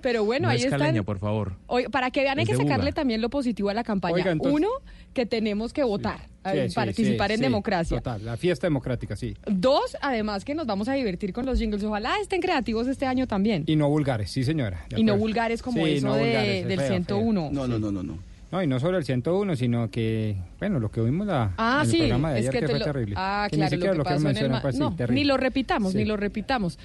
Pero 0.00 0.24
bueno, 0.24 0.46
no 0.46 0.50
ahí 0.52 0.58
es 0.58 0.64
están. 0.64 0.78
caleña, 0.80 1.02
por 1.02 1.18
favor. 1.18 1.54
Oye, 1.66 1.90
para 1.90 2.10
que 2.10 2.22
vean 2.22 2.38
hay 2.38 2.44
que 2.46 2.56
sacarle 2.56 2.92
también 2.92 3.20
lo 3.20 3.28
positivo 3.28 3.70
a 3.70 3.74
la 3.74 3.82
campaña. 3.84 4.14
Oiga, 4.14 4.30
entonces- 4.32 4.54
Uno, 4.54 4.68
que 5.14 5.26
tenemos 5.26 5.72
que 5.72 5.82
votar, 5.84 6.28
Sí, 6.44 6.68
sí, 6.68 6.74
participar 6.74 7.28
sí, 7.28 7.34
en 7.34 7.38
sí, 7.38 7.42
democracia. 7.44 7.96
Total, 7.98 8.24
la 8.24 8.36
fiesta 8.36 8.66
democrática, 8.66 9.14
sí. 9.16 9.36
Dos, 9.46 9.96
además 10.00 10.44
que 10.44 10.54
nos 10.54 10.66
vamos 10.66 10.88
a 10.88 10.94
divertir 10.94 11.32
con 11.32 11.44
los 11.46 11.58
jingles. 11.58 11.82
Ojalá 11.84 12.14
estén 12.20 12.40
creativos 12.40 12.86
este 12.86 13.04
año 13.06 13.26
también. 13.26 13.64
Y 13.66 13.76
no 13.76 13.88
vulgares, 13.88 14.30
sí, 14.30 14.42
señora. 14.44 14.86
Y 14.96 15.02
no 15.04 15.16
vulgares 15.16 15.62
como 15.62 15.84
Sí, 15.84 15.94
eso 15.94 16.06
no 16.08 16.14
de- 16.14 16.22
vulgares, 16.24 16.62
es 16.62 16.68
del 16.68 16.78
feo, 16.78 16.88
feo. 16.88 16.96
101. 16.98 17.50
No, 17.52 17.66
no, 17.68 17.78
no, 17.78 17.92
no, 17.92 18.02
no. 18.02 18.18
No, 18.52 18.62
y 18.62 18.66
no 18.66 18.78
solo 18.78 18.98
el 18.98 19.04
101, 19.04 19.56
sino 19.56 19.90
que, 19.90 20.36
bueno, 20.58 20.78
lo 20.78 20.90
que 20.90 21.00
oímos 21.00 21.26
la, 21.26 21.54
Ah, 21.56 21.78
en 21.82 21.86
el 21.86 21.90
sí, 21.90 21.98
programa 22.00 22.32
de 22.32 22.40
es 22.40 22.48
ayer 22.50 22.60
que 22.60 22.68
fue 22.68 22.78
lo- 22.78 22.84
terrible. 22.84 23.14
Ah, 23.16 23.46
Que 23.50 23.56
ni 23.56 23.60
claro, 23.60 23.70
siquiera 23.70 23.94
lo 23.94 24.04
que 24.04 24.08
quiero 24.10 24.22
pasó 24.22 24.28
en 24.44 24.52
el 24.52 24.60
pues, 24.60 24.74
sí, 24.74 24.80
No, 24.80 24.94
terrible. 24.94 25.20
ni 25.20 25.26
lo 25.26 25.36
repitamos, 25.38 25.92
Sí. 25.92 25.98
ni 25.98 26.04
lo 26.04 26.16
repitamos. 26.18 26.78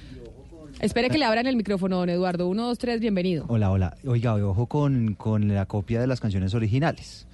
Espere 0.80 1.10
que 1.10 1.18
le 1.18 1.24
abran 1.26 1.46
el 1.46 1.56
micrófono, 1.56 1.98
don 1.98 2.08
Eduardo. 2.08 2.48
Uno, 2.48 2.66
dos, 2.68 2.78
tres, 2.78 3.00
bienvenido. 3.00 3.44
Hola, 3.48 3.70
hola. 3.70 3.96
Oiga, 4.06 4.34
ojo 4.36 4.66
con, 4.66 5.14
con 5.14 5.48
la 5.54 5.66
copia 5.66 6.00
de 6.00 6.06
las 6.06 6.20
canciones 6.20 6.54
originales. 6.54 7.26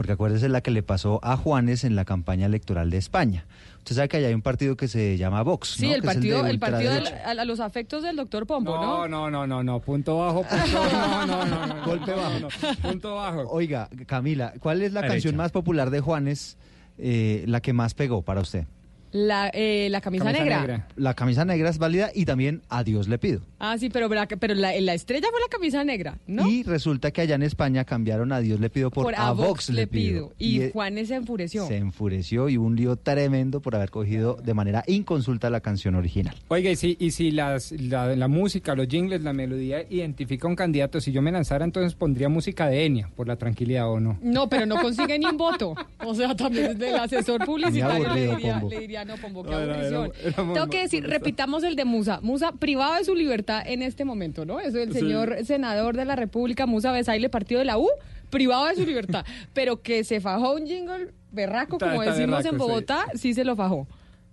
Porque 0.00 0.12
acuérdese 0.14 0.48
la 0.48 0.62
que 0.62 0.70
le 0.70 0.82
pasó 0.82 1.20
a 1.22 1.36
Juanes 1.36 1.84
en 1.84 1.94
la 1.94 2.06
campaña 2.06 2.46
electoral 2.46 2.88
de 2.88 2.96
España. 2.96 3.44
Usted 3.80 3.96
sabe 3.96 4.08
que 4.08 4.16
allá 4.16 4.28
hay 4.28 4.32
un 4.34 4.40
partido 4.40 4.74
que 4.74 4.88
se 4.88 5.18
llama 5.18 5.42
Vox. 5.42 5.74
Sí, 5.76 5.88
¿no? 5.88 5.94
el 5.94 6.00
Que 6.00 6.06
partido, 6.06 6.46
el 6.46 6.58
partido 6.58 6.94
del- 6.94 7.06
a, 7.06 7.44
los 7.44 7.60
afectos 7.60 8.02
del 8.02 8.16
doctor 8.16 8.46
Pompo, 8.46 8.74
No, 8.76 9.06
¿no? 9.06 9.08
no, 9.08 9.30
no, 9.30 9.46
no, 9.46 9.62
no, 9.62 9.78
punto 9.80 10.16
bajo, 10.16 10.42
punto 10.42 10.64
no, 10.96 11.26
no, 11.26 11.44
no, 11.44 11.66
no, 11.66 11.84
Golpe 11.84 12.12
no, 12.12 12.16
bajo. 12.16 12.40
no, 12.40 12.48
no, 12.48 12.74
punto 12.90 13.14
bajo. 13.14 13.42
Oiga, 13.50 13.90
Camila, 14.06 14.54
¿cuál 14.58 14.80
es 14.80 14.94
la 14.94 15.02
Derecha. 15.02 15.16
canción 15.16 15.36
más 15.36 15.52
popular 15.52 15.90
de 15.90 16.00
Juanes, 16.00 16.56
eh, 16.96 17.44
la 17.46 17.60
que 17.60 17.74
más 17.74 17.92
pegó 17.92 18.22
para 18.22 18.40
usted? 18.40 18.64
La, 19.12 19.50
eh, 19.52 19.88
la 19.90 20.00
camisa, 20.00 20.24
Camisa 20.24 20.42
negra. 20.44 20.60
negra. 20.60 20.88
La 20.96 21.14
camisa 21.14 21.44
negra 21.44 21.68
es 21.70 21.78
válida 21.78 22.10
y 22.14 22.24
también 22.24 22.62
A 22.68 22.84
Dios 22.84 23.08
le 23.08 23.18
pido. 23.18 23.40
Ah, 23.58 23.76
sí, 23.78 23.90
pero, 23.90 24.08
verá 24.08 24.26
que- 24.26 24.36
pero 24.36 24.54
la, 24.54 24.78
la 24.80 24.94
estrella 24.94 25.26
fue 25.30 25.40
la 25.40 25.48
camisa 25.48 25.82
negra, 25.84 26.18
¿no? 26.26 26.48
Y 26.48 26.62
resulta 26.62 27.10
que 27.10 27.20
allá 27.22 27.34
en 27.34 27.42
España 27.42 27.84
cambiaron 27.84 28.32
A 28.32 28.40
Dios 28.40 28.60
le 28.60 28.70
pido 28.70 28.90
por, 28.90 29.12
a 29.16 29.32
Vox 29.32 29.70
le 29.70 29.86
pido. 29.86 30.32
Y, 30.38 30.60
eh, 30.62 30.70
Juanes 30.72 31.08
se 31.08 31.16
enfureció. 31.16 31.66
se 31.66 31.76
enfureció 31.76 32.48
y 32.48 32.56
hubo 32.56 32.66
un 32.66 32.76
lío 32.76 32.96
tremendo 32.96 33.60
por 33.60 33.74
haber 33.74 33.90
cogido 33.90 34.36
de 34.42 34.54
manera 34.54 34.84
inconsulta 34.86 35.50
la 35.50 35.60
canción 35.60 35.94
original. 35.96 36.36
Oiga, 36.48 36.70
y 36.70 36.76
si, 36.76 36.96
y 37.00 37.10
si 37.10 37.30
las, 37.32 37.72
la, 37.72 38.14
la 38.14 38.28
música, 38.28 38.74
los 38.74 38.86
jingles, 38.86 39.22
la 39.22 39.32
melodía 39.32 39.84
identifica 39.90 40.46
un 40.46 40.56
candidato, 40.56 41.00
si 41.00 41.10
yo 41.12 41.20
me 41.20 41.32
lanzara, 41.32 41.64
entonces 41.64 41.94
pondría 41.94 42.28
música 42.28 42.68
de 42.68 42.84
Enya, 42.86 43.08
por 43.16 43.26
la 43.26 43.36
tranquilidad 43.36 43.90
o 43.90 43.98
no. 44.00 44.18
No, 44.22 44.48
pero 44.48 44.66
no 44.66 44.76
consigue 44.80 45.18
ni 45.18 45.26
un 45.26 45.36
voto. 45.36 45.74
O 46.06 46.14
sea, 46.14 46.34
también 46.36 46.78
del 46.78 46.94
asesor 46.94 47.44
publicitario 47.44 48.14
diría, 48.14 48.62
le 48.68 48.78
diría, 48.80 48.99
no, 49.04 49.16
Pombo, 49.16 49.42
qué 49.44 49.50
No, 49.50 49.58
era- 49.60 49.74
aburrición. 49.74 50.12
era- 50.20 50.28
era 50.30 50.42
muy 50.42 50.54
Tengo 50.54 50.66
que 50.68 50.80
decir, 50.82 51.06
repitamos 51.06 51.62
el 51.64 51.76
de 51.76 51.84
Musa. 51.84 52.20
Musa, 52.22 52.52
privado 52.52 52.94
de 52.94 53.04
su 53.04 53.14
libertad 53.14 53.62
en 53.66 53.82
este 53.82 54.04
momento, 54.04 54.44
¿no? 54.44 54.60
Eso 54.60 54.78
el 54.78 54.92
Sí. 54.92 55.00
señor 55.00 55.36
senador 55.44 55.96
de 55.96 56.04
la 56.04 56.16
República, 56.16 56.66
Musa 56.66 56.92
Besaile, 56.92 57.28
partido 57.28 57.58
de 57.58 57.64
la 57.66 57.78
U, 57.78 57.88
privado 58.30 58.66
de 58.66 58.76
su 58.76 58.86
libertad. 58.86 59.24
pero 59.54 59.82
que 59.82 60.04
se 60.04 60.20
fajó 60.20 60.54
un 60.54 60.66
jingle 60.66 61.08
berraco, 61.32 61.76
Está- 61.76 61.90
como 61.90 62.02
está 62.02 62.14
decimos 62.14 62.38
berraco, 62.38 62.54
en 62.56 62.60
sí. 62.60 62.66
Bogotá, 62.68 63.06
sí 63.14 63.34
se 63.34 63.44
lo 63.44 63.56
fajó. 63.56 63.86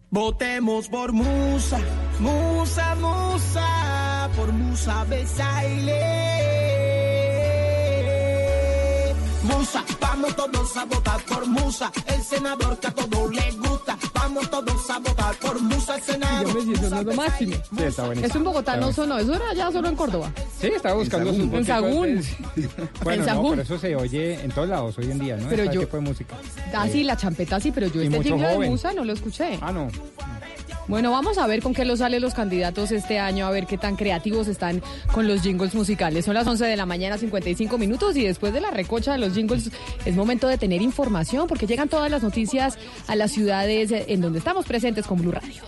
Votemos 0.09 0.87
por 0.87 1.11
Musa, 1.11 1.79
Musa, 2.19 2.95
Musa, 2.95 4.29
por 4.37 4.53
Musa 4.53 5.03
Besaile. 5.03 6.01
Musa, 9.43 9.83
vamos 10.01 10.35
todos 10.35 10.77
a 10.77 10.85
votar 10.85 11.21
por 11.23 11.45
Musa, 11.47 11.91
el 12.07 12.21
senador 12.21 12.77
que 12.79 12.87
a 12.87 12.91
todos 12.91 13.33
les 13.33 13.57
gusta. 13.57 13.97
Vamos 14.13 14.49
todos 14.49 14.89
a 14.89 14.99
votar 14.99 15.35
por 15.35 15.61
Musa, 15.61 15.95
el 15.95 16.01
senador. 16.01 16.47
Yo 16.47 16.53
me 16.65 16.65
no 16.89 16.99
es 16.99 17.05
lo 17.05 17.13
máximo. 17.13 17.53
Sí, 17.55 17.83
está 17.83 18.05
buenísimo. 18.05 18.27
Eso 18.27 18.37
en 18.39 18.43
Bogotá 18.43 18.73
Está 18.73 18.75
no 18.85 18.91
bueno. 18.93 18.93
sonó, 18.95 19.17
eso 19.19 19.33
era 19.35 19.53
ya 19.53 19.71
solo 19.71 19.87
en 19.89 19.95
Córdoba. 19.95 20.31
Sí, 20.59 20.67
estaba 20.67 20.95
buscando 20.95 21.33
sus 21.33 21.53
En 21.53 21.65
Sagún. 21.65 22.15
de- 22.21 22.23
Bueno, 23.03 23.21
En 23.23 23.27
no, 23.27 23.33
Sagún. 23.33 23.49
pero 23.51 23.61
eso 23.61 23.79
se 23.79 23.95
oye 23.95 24.33
en 24.43 24.51
todos 24.51 24.67
lados 24.67 24.97
hoy 24.97 25.11
en 25.11 25.19
día, 25.19 25.37
¿no? 25.37 25.47
Pero 25.49 25.65
yo- 25.71 25.81
tipo 25.81 25.97
de 25.97 26.03
música. 26.03 26.35
Ah, 26.73 26.87
sí, 26.91 27.03
la 27.03 27.15
champeta 27.15 27.59
sí, 27.59 27.71
pero 27.71 27.87
yo 27.87 28.01
Y 28.01 28.07
este 28.07 28.23
jingle 28.23 28.47
de. 28.59 28.69
Musa 28.69 28.91
no 28.93 29.03
lo 29.05 29.13
escuché. 29.13 29.59
Ah, 29.61 29.71
no. 29.71 29.87
Bueno, 30.87 31.11
vamos 31.11 31.37
a 31.37 31.47
ver 31.47 31.61
con 31.61 31.73
qué 31.73 31.85
los 31.85 31.99
salen 31.99 32.21
los 32.21 32.33
candidatos 32.33 32.91
este 32.91 33.19
año, 33.19 33.45
a 33.45 33.51
ver 33.51 33.65
qué 33.65 33.77
tan 33.77 33.95
creativos 33.95 34.47
están 34.47 34.81
con 35.11 35.27
los 35.27 35.41
jingles 35.41 35.75
musicales. 35.75 36.25
Son 36.25 36.33
las 36.33 36.47
11 36.47 36.65
de 36.65 36.75
la 36.77 36.85
mañana, 36.85 37.17
55 37.17 37.77
minutos, 37.77 38.15
y 38.15 38.23
después 38.23 38.53
de 38.53 38.61
la 38.61 38.71
recocha 38.71 39.11
de 39.13 39.17
los 39.17 39.33
jingles 39.33 39.71
es 40.05 40.15
momento 40.15 40.47
de 40.47 40.57
tener 40.57 40.81
información, 40.81 41.47
porque 41.47 41.67
llegan 41.67 41.89
todas 41.89 42.09
las 42.09 42.23
noticias 42.23 42.77
a 43.07 43.15
las 43.15 43.31
ciudades 43.31 43.91
en 43.91 44.21
donde 44.21 44.39
estamos 44.39 44.65
presentes 44.65 45.05
con 45.05 45.19
Blue 45.19 45.31
Radio. 45.31 45.63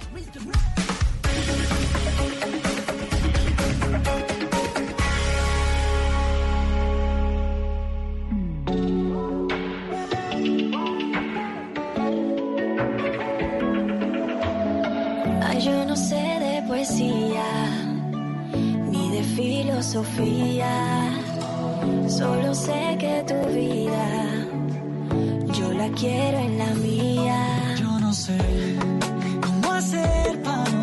Filosofía. 19.89 21.11
Solo 22.07 22.53
sé 22.53 22.97
que 22.99 23.23
tu 23.27 23.49
vida, 23.49 24.45
yo 25.53 25.73
la 25.73 25.89
quiero 25.89 26.37
en 26.37 26.57
la 26.57 26.73
mía. 26.75 27.75
Yo 27.77 27.99
no 27.99 28.13
sé 28.13 28.37
cómo 29.41 29.71
hacer 29.73 30.41
para 30.43 30.78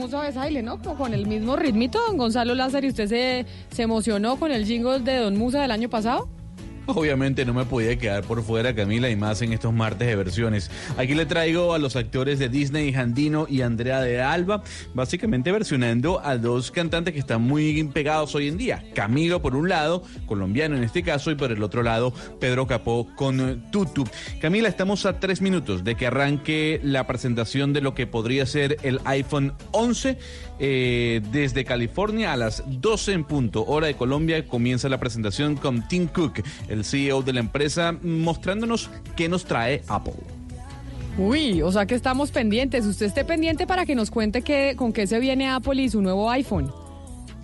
Munda- 0.00 0.16
Musa 0.18 0.20
Besaile, 0.22 0.62
¿no? 0.62 0.78
Como 0.82 0.96
Con 0.96 1.14
el 1.14 1.26
mismo 1.26 1.56
ritmito, 1.56 1.98
don 2.06 2.16
Gonzalo 2.16 2.54
Lázaro, 2.54 2.86
¿y 2.86 2.90
usted 2.90 3.06
se, 3.06 3.46
se 3.70 3.82
emocionó 3.82 4.36
con 4.36 4.50
el 4.52 4.64
jingle 4.64 5.00
de 5.00 5.16
Don 5.18 5.36
Musa 5.36 5.60
del 5.62 5.70
año 5.70 5.88
pasado? 5.88 6.28
Obviamente 6.94 7.44
no 7.44 7.54
me 7.54 7.64
podía 7.64 7.96
quedar 7.96 8.24
por 8.24 8.42
fuera, 8.42 8.74
Camila, 8.74 9.08
y 9.10 9.16
más 9.16 9.42
en 9.42 9.52
estos 9.52 9.72
martes 9.72 10.08
de 10.08 10.16
versiones. 10.16 10.70
Aquí 10.96 11.14
le 11.14 11.26
traigo 11.26 11.74
a 11.74 11.78
los 11.78 11.96
actores 11.96 12.38
de 12.38 12.48
Disney, 12.48 12.92
Jandino 12.92 13.46
y 13.48 13.62
Andrea 13.62 14.00
de 14.00 14.20
Alba, 14.20 14.62
básicamente 14.94 15.52
versionando 15.52 16.20
a 16.24 16.36
dos 16.36 16.70
cantantes 16.70 17.14
que 17.14 17.20
están 17.20 17.42
muy 17.42 17.82
pegados 17.84 18.34
hoy 18.34 18.48
en 18.48 18.56
día. 18.56 18.84
Camilo 18.94 19.40
por 19.42 19.56
un 19.56 19.68
lado, 19.68 20.02
colombiano 20.26 20.76
en 20.76 20.84
este 20.84 21.02
caso, 21.02 21.30
y 21.30 21.34
por 21.34 21.52
el 21.52 21.62
otro 21.62 21.82
lado, 21.82 22.12
Pedro 22.40 22.66
Capó 22.66 23.08
con 23.14 23.70
Tutu. 23.70 24.04
Camila, 24.40 24.68
estamos 24.68 25.06
a 25.06 25.20
tres 25.20 25.40
minutos 25.40 25.84
de 25.84 25.94
que 25.94 26.06
arranque 26.06 26.80
la 26.82 27.06
presentación 27.06 27.72
de 27.72 27.80
lo 27.80 27.94
que 27.94 28.06
podría 28.06 28.46
ser 28.46 28.78
el 28.82 29.00
iPhone 29.04 29.54
11. 29.72 30.18
eh, 30.62 31.22
desde 31.32 31.64
California 31.64 32.34
a 32.34 32.36
las 32.36 32.62
12 32.66 33.12
en 33.12 33.24
punto, 33.24 33.64
hora 33.64 33.86
de 33.86 33.94
Colombia, 33.94 34.46
comienza 34.46 34.90
la 34.90 35.00
presentación 35.00 35.56
con 35.56 35.88
Tim 35.88 36.06
Cook, 36.06 36.42
el 36.68 36.79
CEO 36.84 37.22
de 37.22 37.32
la 37.32 37.40
empresa, 37.40 37.94
mostrándonos 38.02 38.90
qué 39.16 39.28
nos 39.28 39.44
trae 39.44 39.82
Apple. 39.88 40.14
Uy, 41.18 41.60
o 41.62 41.70
sea 41.70 41.86
que 41.86 41.94
estamos 41.94 42.30
pendientes. 42.30 42.86
Usted 42.86 43.06
esté 43.06 43.24
pendiente 43.24 43.66
para 43.66 43.84
que 43.84 43.94
nos 43.94 44.10
cuente 44.10 44.42
qué, 44.42 44.74
con 44.76 44.92
qué 44.92 45.06
se 45.06 45.18
viene 45.18 45.48
Apple 45.48 45.82
y 45.82 45.88
su 45.88 46.00
nuevo 46.00 46.30
iPhone. 46.30 46.72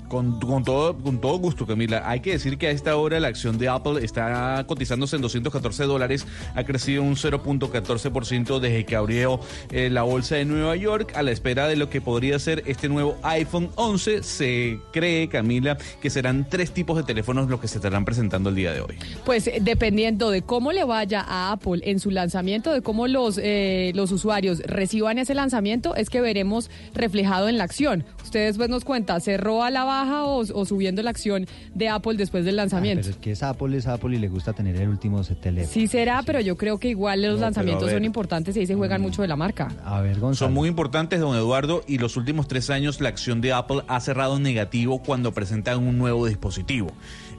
Con, 0.08 0.40
con 0.40 0.64
todo, 0.64 0.96
con 0.96 1.20
todo 1.20 1.38
gusto, 1.38 1.66
Camila. 1.66 2.02
Hay 2.04 2.20
que 2.20 2.32
decir 2.32 2.58
que 2.58 2.68
a 2.68 2.70
esta 2.70 2.96
hora 2.96 3.18
la 3.20 3.28
acción 3.28 3.58
de 3.58 3.68
Apple 3.68 4.04
está 4.04 4.64
cotizándose 4.66 5.16
en 5.16 5.22
214 5.22 5.84
dólares. 5.84 6.26
Ha 6.54 6.64
crecido 6.64 7.02
un 7.02 7.16
0.14% 7.16 8.60
desde 8.60 8.84
que 8.84 8.96
abrió 8.96 9.40
eh, 9.70 9.90
la 9.90 10.02
bolsa 10.02 10.36
de 10.36 10.44
Nueva 10.44 10.76
York 10.76 11.12
a 11.14 11.22
la 11.22 11.30
espera 11.30 11.66
de 11.68 11.76
lo 11.76 11.90
que 11.90 12.00
podría 12.00 12.38
ser 12.38 12.62
este 12.66 12.88
nuevo 12.88 13.16
iPhone 13.22 13.70
11. 13.76 14.22
Se 14.22 14.78
cree, 14.92 15.28
Camila, 15.28 15.76
que 16.00 16.10
serán 16.10 16.48
tres 16.48 16.72
tipos 16.72 16.96
de 16.96 17.02
teléfonos 17.02 17.48
los 17.48 17.60
que 17.60 17.68
se 17.68 17.78
estarán 17.78 18.04
presentando 18.04 18.50
el 18.50 18.54
día 18.54 18.72
de 18.72 18.80
hoy. 18.80 18.96
Pues 19.24 19.46
eh, 19.46 19.58
dependiendo 19.60 20.30
de 20.30 20.42
cómo 20.42 20.72
le 20.72 20.84
vaya 20.84 21.20
a 21.20 21.52
Apple 21.52 21.80
en 21.84 21.98
su 21.98 22.10
lanzamiento, 22.10 22.72
de 22.72 22.82
cómo 22.82 23.06
los, 23.06 23.38
eh, 23.42 23.92
los 23.94 24.12
usuarios 24.12 24.60
reciban 24.60 25.18
ese 25.18 25.34
lanzamiento, 25.34 25.94
es 25.94 26.10
que 26.10 26.20
veremos 26.20 26.70
reflejado 26.94 27.48
en 27.48 27.58
la 27.58 27.64
acción. 27.64 28.04
Usted 28.22 28.46
después 28.46 28.68
nos 28.68 28.84
cuenta, 28.84 29.18
¿cerró 29.20 29.62
a 29.62 29.70
la 29.70 29.84
baja 30.04 30.24
o, 30.24 30.38
o 30.40 30.64
subiendo 30.64 31.02
la 31.02 31.10
acción 31.10 31.46
de 31.74 31.88
Apple 31.88 32.14
después 32.14 32.44
del 32.44 32.56
lanzamiento? 32.56 33.02
Pero 33.02 33.14
es 33.14 33.20
que 33.22 33.32
es 33.32 33.42
Apple, 33.42 33.76
es 33.76 33.86
Apple 33.86 34.16
y 34.16 34.18
le 34.18 34.28
gusta 34.28 34.52
tener 34.52 34.76
el 34.76 34.88
último 34.88 35.22
teléfono. 35.22 35.72
Sí 35.72 35.86
será, 35.86 36.22
pero 36.24 36.40
yo 36.40 36.56
creo 36.56 36.78
que 36.78 36.88
igual 36.88 37.22
los 37.22 37.36
No, 37.36 37.46
lanzamientos 37.46 37.90
son 37.90 38.04
importantes 38.04 38.56
y 38.56 38.60
ahí 38.60 38.66
se 38.66 38.74
juegan 38.74 39.00
mucho 39.02 39.22
de 39.22 39.28
la 39.28 39.36
marca. 39.36 39.68
A 39.84 40.00
ver, 40.00 40.18
Son 40.34 40.52
muy 40.52 40.68
importantes, 40.68 41.20
don 41.20 41.36
Eduardo, 41.36 41.82
y 41.86 41.98
los 41.98 42.16
últimos 42.16 42.48
tres 42.48 42.70
años 42.70 43.00
la 43.00 43.08
acción 43.08 43.40
de 43.40 43.52
Apple 43.52 43.82
ha 43.88 44.00
cerrado 44.00 44.38
negativo 44.38 45.02
cuando 45.02 45.32
presentan 45.32 45.78
un 45.86 45.98
nuevo 45.98 46.26
dispositivo. 46.26 46.92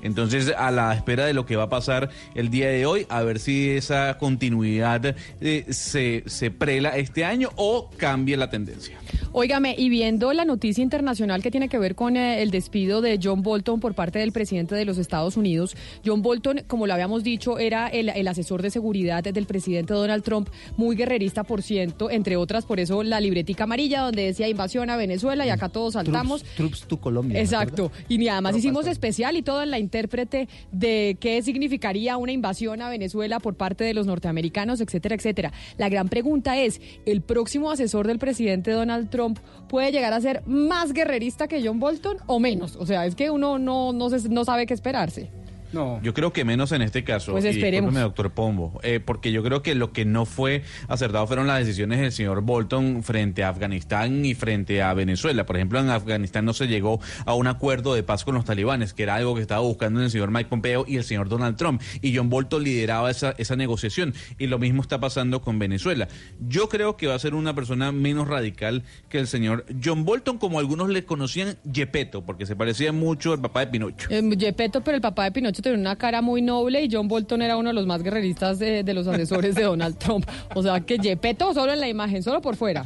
Entonces, 0.04 0.54
a 0.56 0.70
la 0.72 0.94
espera 0.94 1.26
de 1.26 1.34
lo 1.34 1.46
que 1.46 1.56
va 1.56 1.64
a 1.64 1.70
pasar 1.70 2.10
el 2.36 2.50
día 2.50 2.70
de 2.70 2.86
hoy, 2.86 3.06
a 3.10 3.24
ver 3.24 3.40
si 3.40 3.72
esa 3.72 4.18
continuidad 4.20 5.16
eh, 5.42 5.66
se, 5.70 6.24
se 6.28 6.52
prela 6.52 6.90
este 6.98 7.26
año 7.26 7.50
o 7.56 7.90
cambia 7.98 8.38
la 8.38 8.50
tendencia. 8.50 8.98
Óigame, 9.32 9.76
y 9.78 9.90
viendo 9.90 10.34
la 10.34 10.46
noticia 10.46 10.84
internacional 10.84 11.42
que 11.42 11.52
tiene 11.52 11.70
que 11.70 11.78
ver 11.78 11.96
con 11.96 12.18
eh, 12.18 12.42
el 12.42 12.52
despido 12.52 13.02
de 13.02 13.20
John 13.22 13.42
Bolton 13.42 13.80
por 13.80 13.94
parte 13.94 14.20
del 14.20 14.32
presidente 14.32 14.76
de 14.76 14.86
los 14.86 14.98
Estados 14.98 15.38
Unidos, 15.38 15.76
John 16.06 16.22
Bolton, 16.22 16.64
como 16.68 16.88
lo 16.88 16.94
habíamos 16.94 17.24
dicho, 17.24 17.60
era 17.60 17.88
el, 17.88 18.10
el 18.10 18.28
asesor 18.28 18.62
de 18.62 18.70
seguridad 18.70 19.24
del 19.24 19.46
presidente 19.46 19.94
Donald 19.94 20.24
Trump, 20.24 20.50
muy 20.76 20.96
guerrerista, 20.96 21.44
por 21.44 21.62
ciento, 21.62 22.10
entre 22.10 22.38
otras, 22.38 22.66
por 22.66 22.80
eso 22.80 23.04
la 23.04 23.20
libretica 23.20 23.66
amarilla 23.66 24.02
donde 24.02 24.24
decía 24.24 24.48
invasión 24.48 24.90
a 24.90 24.98
Venezuela 24.98 25.46
y 25.46 25.50
acá 25.50 25.70
todos 25.70 25.94
saltamos. 25.94 26.44
Troops, 26.56 26.88
to 26.88 26.98
Colombia. 26.98 27.36
¿no 27.36 27.44
Exacto. 27.44 27.92
Y 28.08 28.18
ni 28.18 28.28
además 28.28 28.52
Pero 28.52 28.60
hicimos 28.60 28.80
pastor. 28.82 28.92
especial 28.92 29.38
y 29.38 29.42
todo 29.42 29.64
en 29.64 29.72
la 29.72 29.80
intérprete 29.80 30.48
de 30.72 31.18
qué 31.20 31.42
significaría 31.42 32.18
una 32.18 32.32
invasión 32.32 32.82
a 32.82 32.90
Venezuela 32.90 33.40
por 33.40 33.56
parte 33.56 33.84
de 33.84 33.94
los 33.94 34.08
norteamericanos, 34.08 34.82
etcétera, 34.82 35.16
etcétera. 35.16 35.54
La 35.78 35.90
gran 35.90 36.10
pregunta 36.10 36.58
es, 36.58 36.82
¿el 37.06 37.22
próximo 37.22 37.72
asesor 37.72 38.08
del 38.08 38.20
presidente 38.20 38.72
Donald 38.72 38.97
Trump 39.06 39.40
puede 39.69 39.91
llegar 39.91 40.14
a 40.14 40.19
ser 40.22 40.41
más 40.48 40.94
guerrerista 40.94 41.48
que 41.48 41.65
John 41.65 41.80
Bolton 41.80 42.18
o 42.26 42.40
menos? 42.40 42.76
O 42.76 42.86
sea, 42.86 43.06
es 43.06 43.14
que 43.15 43.30
uno 43.30 43.60
no, 43.60 43.94
no, 43.94 44.10
se- 44.10 44.30
no 44.30 44.44
sabe 44.45 44.65
qué 44.65 44.74
esperarse. 44.74 45.30
No. 45.73 46.02
Yo 46.02 46.14
creo 46.14 46.34
que 46.34 46.45
menos 46.45 46.72
en 46.72 46.81
este 46.81 47.03
caso. 47.03 47.31
Pues 47.34 47.45
y 47.45 47.49
esperemos. 47.49 47.89
discúlpeme, 47.89 48.02
doctor 48.02 48.31
Pombo, 48.31 48.80
eh, 48.84 48.99
porque 48.99 49.31
yo 49.31 49.44
creo 49.44 49.61
que 49.61 49.76
lo 49.76 49.91
que 49.91 50.06
no 50.06 50.26
fue 50.26 50.64
acertado 50.88 51.27
fueron 51.27 51.48
las 51.48 51.60
decisiones 51.60 51.99
del 51.99 52.11
señor 52.11 52.41
Bolton 52.41 53.03
frente 53.03 53.44
a 53.44 53.49
Afganistán 53.49 54.26
y 54.26 54.34
frente 54.34 54.81
a 54.81 54.94
Venezuela. 54.94 55.45
Por 55.45 55.56
ejemplo, 55.57 55.80
en 55.80 55.89
Afganistán 55.89 56.45
no 56.45 56.53
se 56.53 56.68
llegó 56.68 56.99
a 57.26 57.34
un 57.34 57.48
acuerdo 57.48 57.94
de 57.94 58.03
paz 58.03 58.23
con 58.23 58.35
los 58.35 58.45
talibanes, 58.45 58.94
que 58.94 59.03
era 59.03 59.15
algo 59.15 59.35
que 59.35 59.41
estaba 59.41 59.61
buscando 59.61 60.02
el 60.02 60.10
señor 60.10 60.31
Mike 60.31 60.49
Pompeo 60.49 60.85
y 60.88 60.98
el 60.98 61.03
señor 61.03 61.30
Donald 61.30 61.57
Trump. 61.57 61.81
Y 62.02 62.15
John 62.15 62.30
Bolton 62.30 62.64
lideraba 62.64 63.11
esa, 63.11 63.35
esa 63.38 63.56
negociación. 63.56 64.14
Y 64.38 64.48
lo 64.48 64.60
mismo 64.60 64.81
está 64.81 64.99
pasando 64.99 65.41
con 65.41 65.60
Venezuela. 65.60 66.07
Yo 66.48 66.69
creo 66.69 66.98
que 66.98 67.07
va 67.07 67.15
a 67.15 67.19
ser 67.19 67.35
una 67.35 67.53
persona 67.53 67.91
menos 67.91 68.27
radical 68.27 68.84
que 69.10 69.19
el 69.19 69.27
señor 69.27 69.65
John 69.84 70.06
Bolton, 70.06 70.38
como 70.38 70.60
algunos 70.60 70.89
le 70.89 71.06
conocían 71.06 71.57
Yepeto, 71.72 72.26
porque 72.26 72.45
se 72.45 72.56
parecía 72.56 72.91
mucho 72.91 73.34
al 73.34 73.41
papá 73.41 73.61
de 73.61 73.68
Pinocho. 73.68 74.07
Eh, 74.10 74.22
Gepetto, 74.38 74.81
pero 74.81 74.95
el 74.95 75.02
papá 75.02 75.26
de 75.26 75.31
Pinocho 75.31 75.57
tenía 75.62 75.80
una 75.80 75.96
cara 75.96 76.22
muy 76.22 76.42
noble 76.42 76.84
y 76.84 76.90
John 76.92 77.08
Bolton 77.08 77.42
era 77.42 77.58
uno 77.58 77.70
de 77.70 77.74
los 77.74 77.86
más 77.86 78.04
guerreristas 78.04 78.60
de, 78.60 78.84
de 78.84 78.94
los 78.94 79.08
asesores 79.08 79.56
de 79.56 79.64
Donald 79.64 79.98
Trump. 80.00 80.26
O 80.56 80.64
sea, 80.64 80.82
que 80.82 80.98
Gepetto 81.00 81.54
solo 81.54 81.74
en 81.74 81.80
la 81.80 81.88
imagen, 81.88 82.24
solo 82.24 82.42
por 82.42 82.56
fuera. 82.56 82.86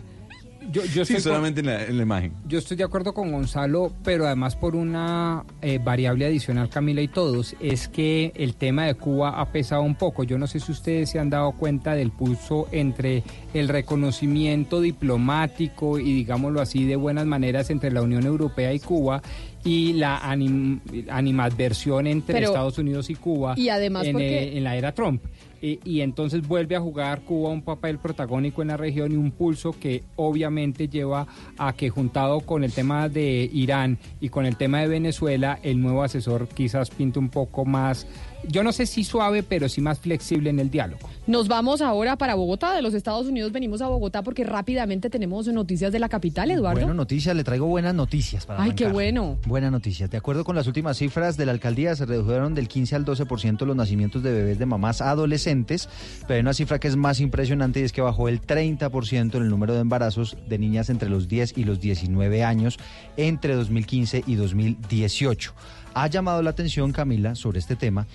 Yo, 0.72 0.84
yo 0.86 1.04
Sí, 1.06 1.16
estoy 1.16 1.16
con- 1.16 1.24
solamente 1.24 1.60
en 1.62 1.66
la, 1.66 1.84
en 1.86 1.98
la 1.98 2.04
imagen. 2.04 2.34
Yo 2.48 2.60
estoy 2.60 2.78
de 2.78 2.84
acuerdo 2.84 3.14
con 3.16 3.32
Gonzalo, 3.32 3.92
pero 4.04 4.28
además 4.28 4.56
por 4.56 4.76
una 4.76 5.44
eh, 5.64 5.80
variable 5.84 6.24
adicional, 6.28 6.70
Camila 6.70 7.02
y 7.02 7.08
todos, 7.08 7.56
es 7.60 7.88
que 7.88 8.32
el 8.36 8.54
tema 8.54 8.86
de 8.86 8.94
Cuba 8.94 9.42
ha 9.42 9.52
pesado 9.52 9.82
un 9.82 9.96
poco. 9.96 10.24
Yo 10.24 10.38
no 10.38 10.46
sé 10.46 10.60
si 10.60 10.72
ustedes 10.72 11.10
se 11.10 11.18
han 11.20 11.32
dado 11.32 11.52
cuenta 11.54 11.96
del 11.96 12.12
pulso 12.12 12.68
entre 12.72 13.24
el 13.56 13.70
reconocimiento 13.70 14.82
diplomático 14.82 15.98
y, 16.00 16.14
digámoslo 16.14 16.62
así, 16.62 16.86
de 16.86 16.96
buenas 16.96 17.26
maneras 17.26 17.70
entre 17.72 17.92
la 17.92 18.04
Unión 18.04 18.26
Europea 18.26 18.72
y 18.72 18.80
Cuba 18.80 19.22
y 19.64 19.94
la 19.94 20.20
anim- 20.22 20.80
animadversión 21.10 22.08
entre 22.08 22.36
Pero- 22.36 22.48
Estados 22.48 22.78
Unidos 22.78 23.10
y 23.10 23.16
Cuba 23.16 23.54
Y 23.58 23.70
además 23.70 24.06
en, 24.06 24.14
porque- 24.14 24.44
eh, 24.44 24.58
en 24.58 24.64
la 24.64 24.76
era 24.76 24.92
Trump. 24.94 25.22
Y, 25.64 25.80
y 25.86 26.02
entonces 26.02 26.48
vuelve 26.48 26.76
a 26.76 26.80
jugar 26.82 27.22
Cuba 27.22 27.50
un 27.50 27.62
papel 27.62 28.00
protagónico 28.00 28.64
en 28.64 28.70
la 28.70 28.78
región 28.78 29.12
y 29.12 29.16
un 29.16 29.30
pulso 29.30 29.76
que 29.80 30.04
obviamente 30.16 30.88
lleva 30.88 31.28
a 31.58 31.74
que 31.74 31.90
juntado 31.92 32.40
con 32.40 32.64
el 32.64 32.72
tema 32.72 33.08
de 33.10 33.48
Irán 33.54 34.00
y 34.20 34.30
con 34.30 34.48
el 34.48 34.56
tema 34.58 34.82
de 34.82 34.88
Venezuela, 34.88 35.60
el 35.62 35.80
nuevo 35.80 36.02
asesor 36.02 36.48
quizás 36.48 36.90
pinte 36.90 37.20
un 37.20 37.30
poco 37.30 37.64
más, 37.64 38.08
yo 38.48 38.64
no 38.64 38.72
sé 38.72 38.86
si 38.86 39.04
suave, 39.04 39.44
pero 39.44 39.70
sí 39.70 39.82
más 39.82 40.00
flexible 40.00 40.50
en 40.50 40.60
el 40.60 40.70
diálogo. 40.70 41.10
Nos 41.28 41.48
vamos 41.48 41.82
ahora 41.82 42.18
para 42.18 42.36
Bogotá, 42.36 42.74
de 42.74 42.82
los 42.82 42.94
Estados 42.94 43.28
Unidos 43.28 43.52
venimos 43.52 43.82
a 43.82 43.88
Bogotá 43.88 44.22
porque 44.24 44.44
rápidamente 44.44 45.10
tenemos 45.10 45.48
noticias 45.48 45.92
de 45.92 46.00
la 46.00 46.10
capital, 46.10 46.52
Eduardo. 46.52 46.80
Bueno, 46.82 46.94
noticias, 46.94 47.36
le 47.36 47.44
traigo 47.44 47.68
buenas 47.68 47.94
noticias 47.94 48.46
para 48.46 48.64
Ay, 48.64 48.74
qué 48.74 48.88
bueno. 48.88 49.38
Buenas 49.46 49.72
noticias. 49.72 50.10
De 50.10 50.18
acuerdo 50.18 50.44
con 50.44 50.56
las 50.56 50.68
últimas 50.68 50.98
cifras 50.98 51.38
de 51.38 51.46
la 51.46 51.52
alcaldía, 51.52 51.96
se 51.96 52.06
redujeron 52.06 52.56
del 52.56 52.68
15 52.68 52.96
al 52.96 53.06
12% 53.06 53.66
los 53.66 53.76
nacimientos 53.76 54.24
de 54.24 54.32
bebés 54.32 54.60
de 54.60 54.66
mamás 54.66 55.02
adolescentes, 55.02 55.90
pero 56.22 56.36
hay 56.36 56.42
una 56.42 56.54
cifra 56.54 56.80
que 56.80 56.88
es 56.88 56.96
más 56.96 57.20
impresionante 57.20 57.80
y 57.80 57.84
es 57.84 57.92
que 57.92 58.02
bajó 58.02 58.28
el 58.28 58.42
30% 58.42 59.36
en 59.36 59.44
el 59.44 59.50
número 59.50 59.74
de 59.74 59.82
embarazos 59.82 60.38
de 60.48 60.58
niñas 60.58 60.90
entre 60.90 61.10
los 61.10 61.28
10 61.28 61.58
y 61.58 61.64
los 61.64 61.80
19 61.80 62.44
años 62.44 62.80
entre 63.18 63.56
2015 63.56 64.24
y 64.26 64.36
2018. 64.36 65.54
Ha 65.94 66.08
llamado 66.08 66.42
la 66.42 66.52
atención, 66.52 66.94
Camila, 66.94 67.36
sobre 67.36 67.60
este 67.60 67.76
tema, 67.76 68.08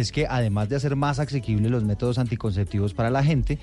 es 0.00 0.12
que 0.12 0.26
además 0.28 0.68
de 0.68 0.76
hacer 0.76 0.94
más 0.94 1.18
asequibles 1.18 1.70
los 1.70 1.82
métodos 1.82 2.18
anticonceptivos 2.18 2.92
para 2.92 3.08
la 3.08 3.24
gente, 3.24 3.58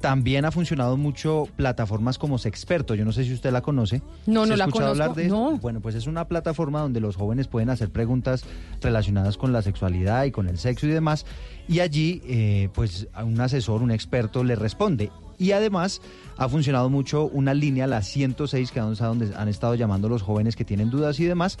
también 0.00 0.44
ha 0.44 0.50
funcionado 0.50 0.96
mucho 0.96 1.48
plataformas 1.56 2.18
como 2.18 2.38
Sexperto. 2.38 2.94
Yo 2.96 3.04
no 3.04 3.12
sé 3.12 3.24
si 3.24 3.32
usted 3.32 3.52
la 3.52 3.62
conoce. 3.62 4.02
No, 4.26 4.42
¿Se 4.42 4.48
no 4.48 4.54
ha 4.54 4.56
la 4.56 4.64
escuchado 4.64 4.90
conozco, 4.92 5.02
hablar 5.04 5.14
de 5.16 5.26
eso? 5.26 5.34
no. 5.52 5.56
Bueno, 5.58 5.80
pues 5.80 5.94
es 5.94 6.06
una 6.08 6.26
plataforma 6.26 6.80
donde 6.80 7.00
los 7.00 7.14
jóvenes 7.14 7.46
pueden 7.46 7.70
hacer 7.70 7.90
preguntas 7.90 8.44
relacionadas 8.82 9.36
con 9.36 9.52
la 9.52 9.62
sexualidad 9.62 10.24
y 10.24 10.32
con 10.32 10.48
el 10.48 10.58
sexo 10.58 10.86
y 10.86 10.90
demás. 10.90 11.24
Y 11.68 11.78
allí, 11.80 12.20
eh, 12.26 12.68
pues, 12.74 13.06
a 13.14 13.22
un 13.24 13.40
asesor, 13.40 13.80
un 13.82 13.92
experto 13.92 14.42
le 14.44 14.56
responde. 14.56 15.10
y 15.38 15.52
además 15.52 16.00
ha 16.38 16.48
funcionado 16.48 16.88
mucho 16.90 17.26
una 17.26 17.52
línea, 17.54 17.86
la 17.86 18.02
106, 18.02 18.72
que 18.72 18.80
es 18.80 19.00
a 19.02 19.06
donde 19.06 19.34
han 19.36 19.48
estado 19.48 19.74
llamando 19.74 20.08
los 20.08 20.22
jóvenes 20.22 20.56
que 20.56 20.64
tienen 20.64 20.90
dudas 20.90 21.20
y 21.20 21.26
demás 21.26 21.58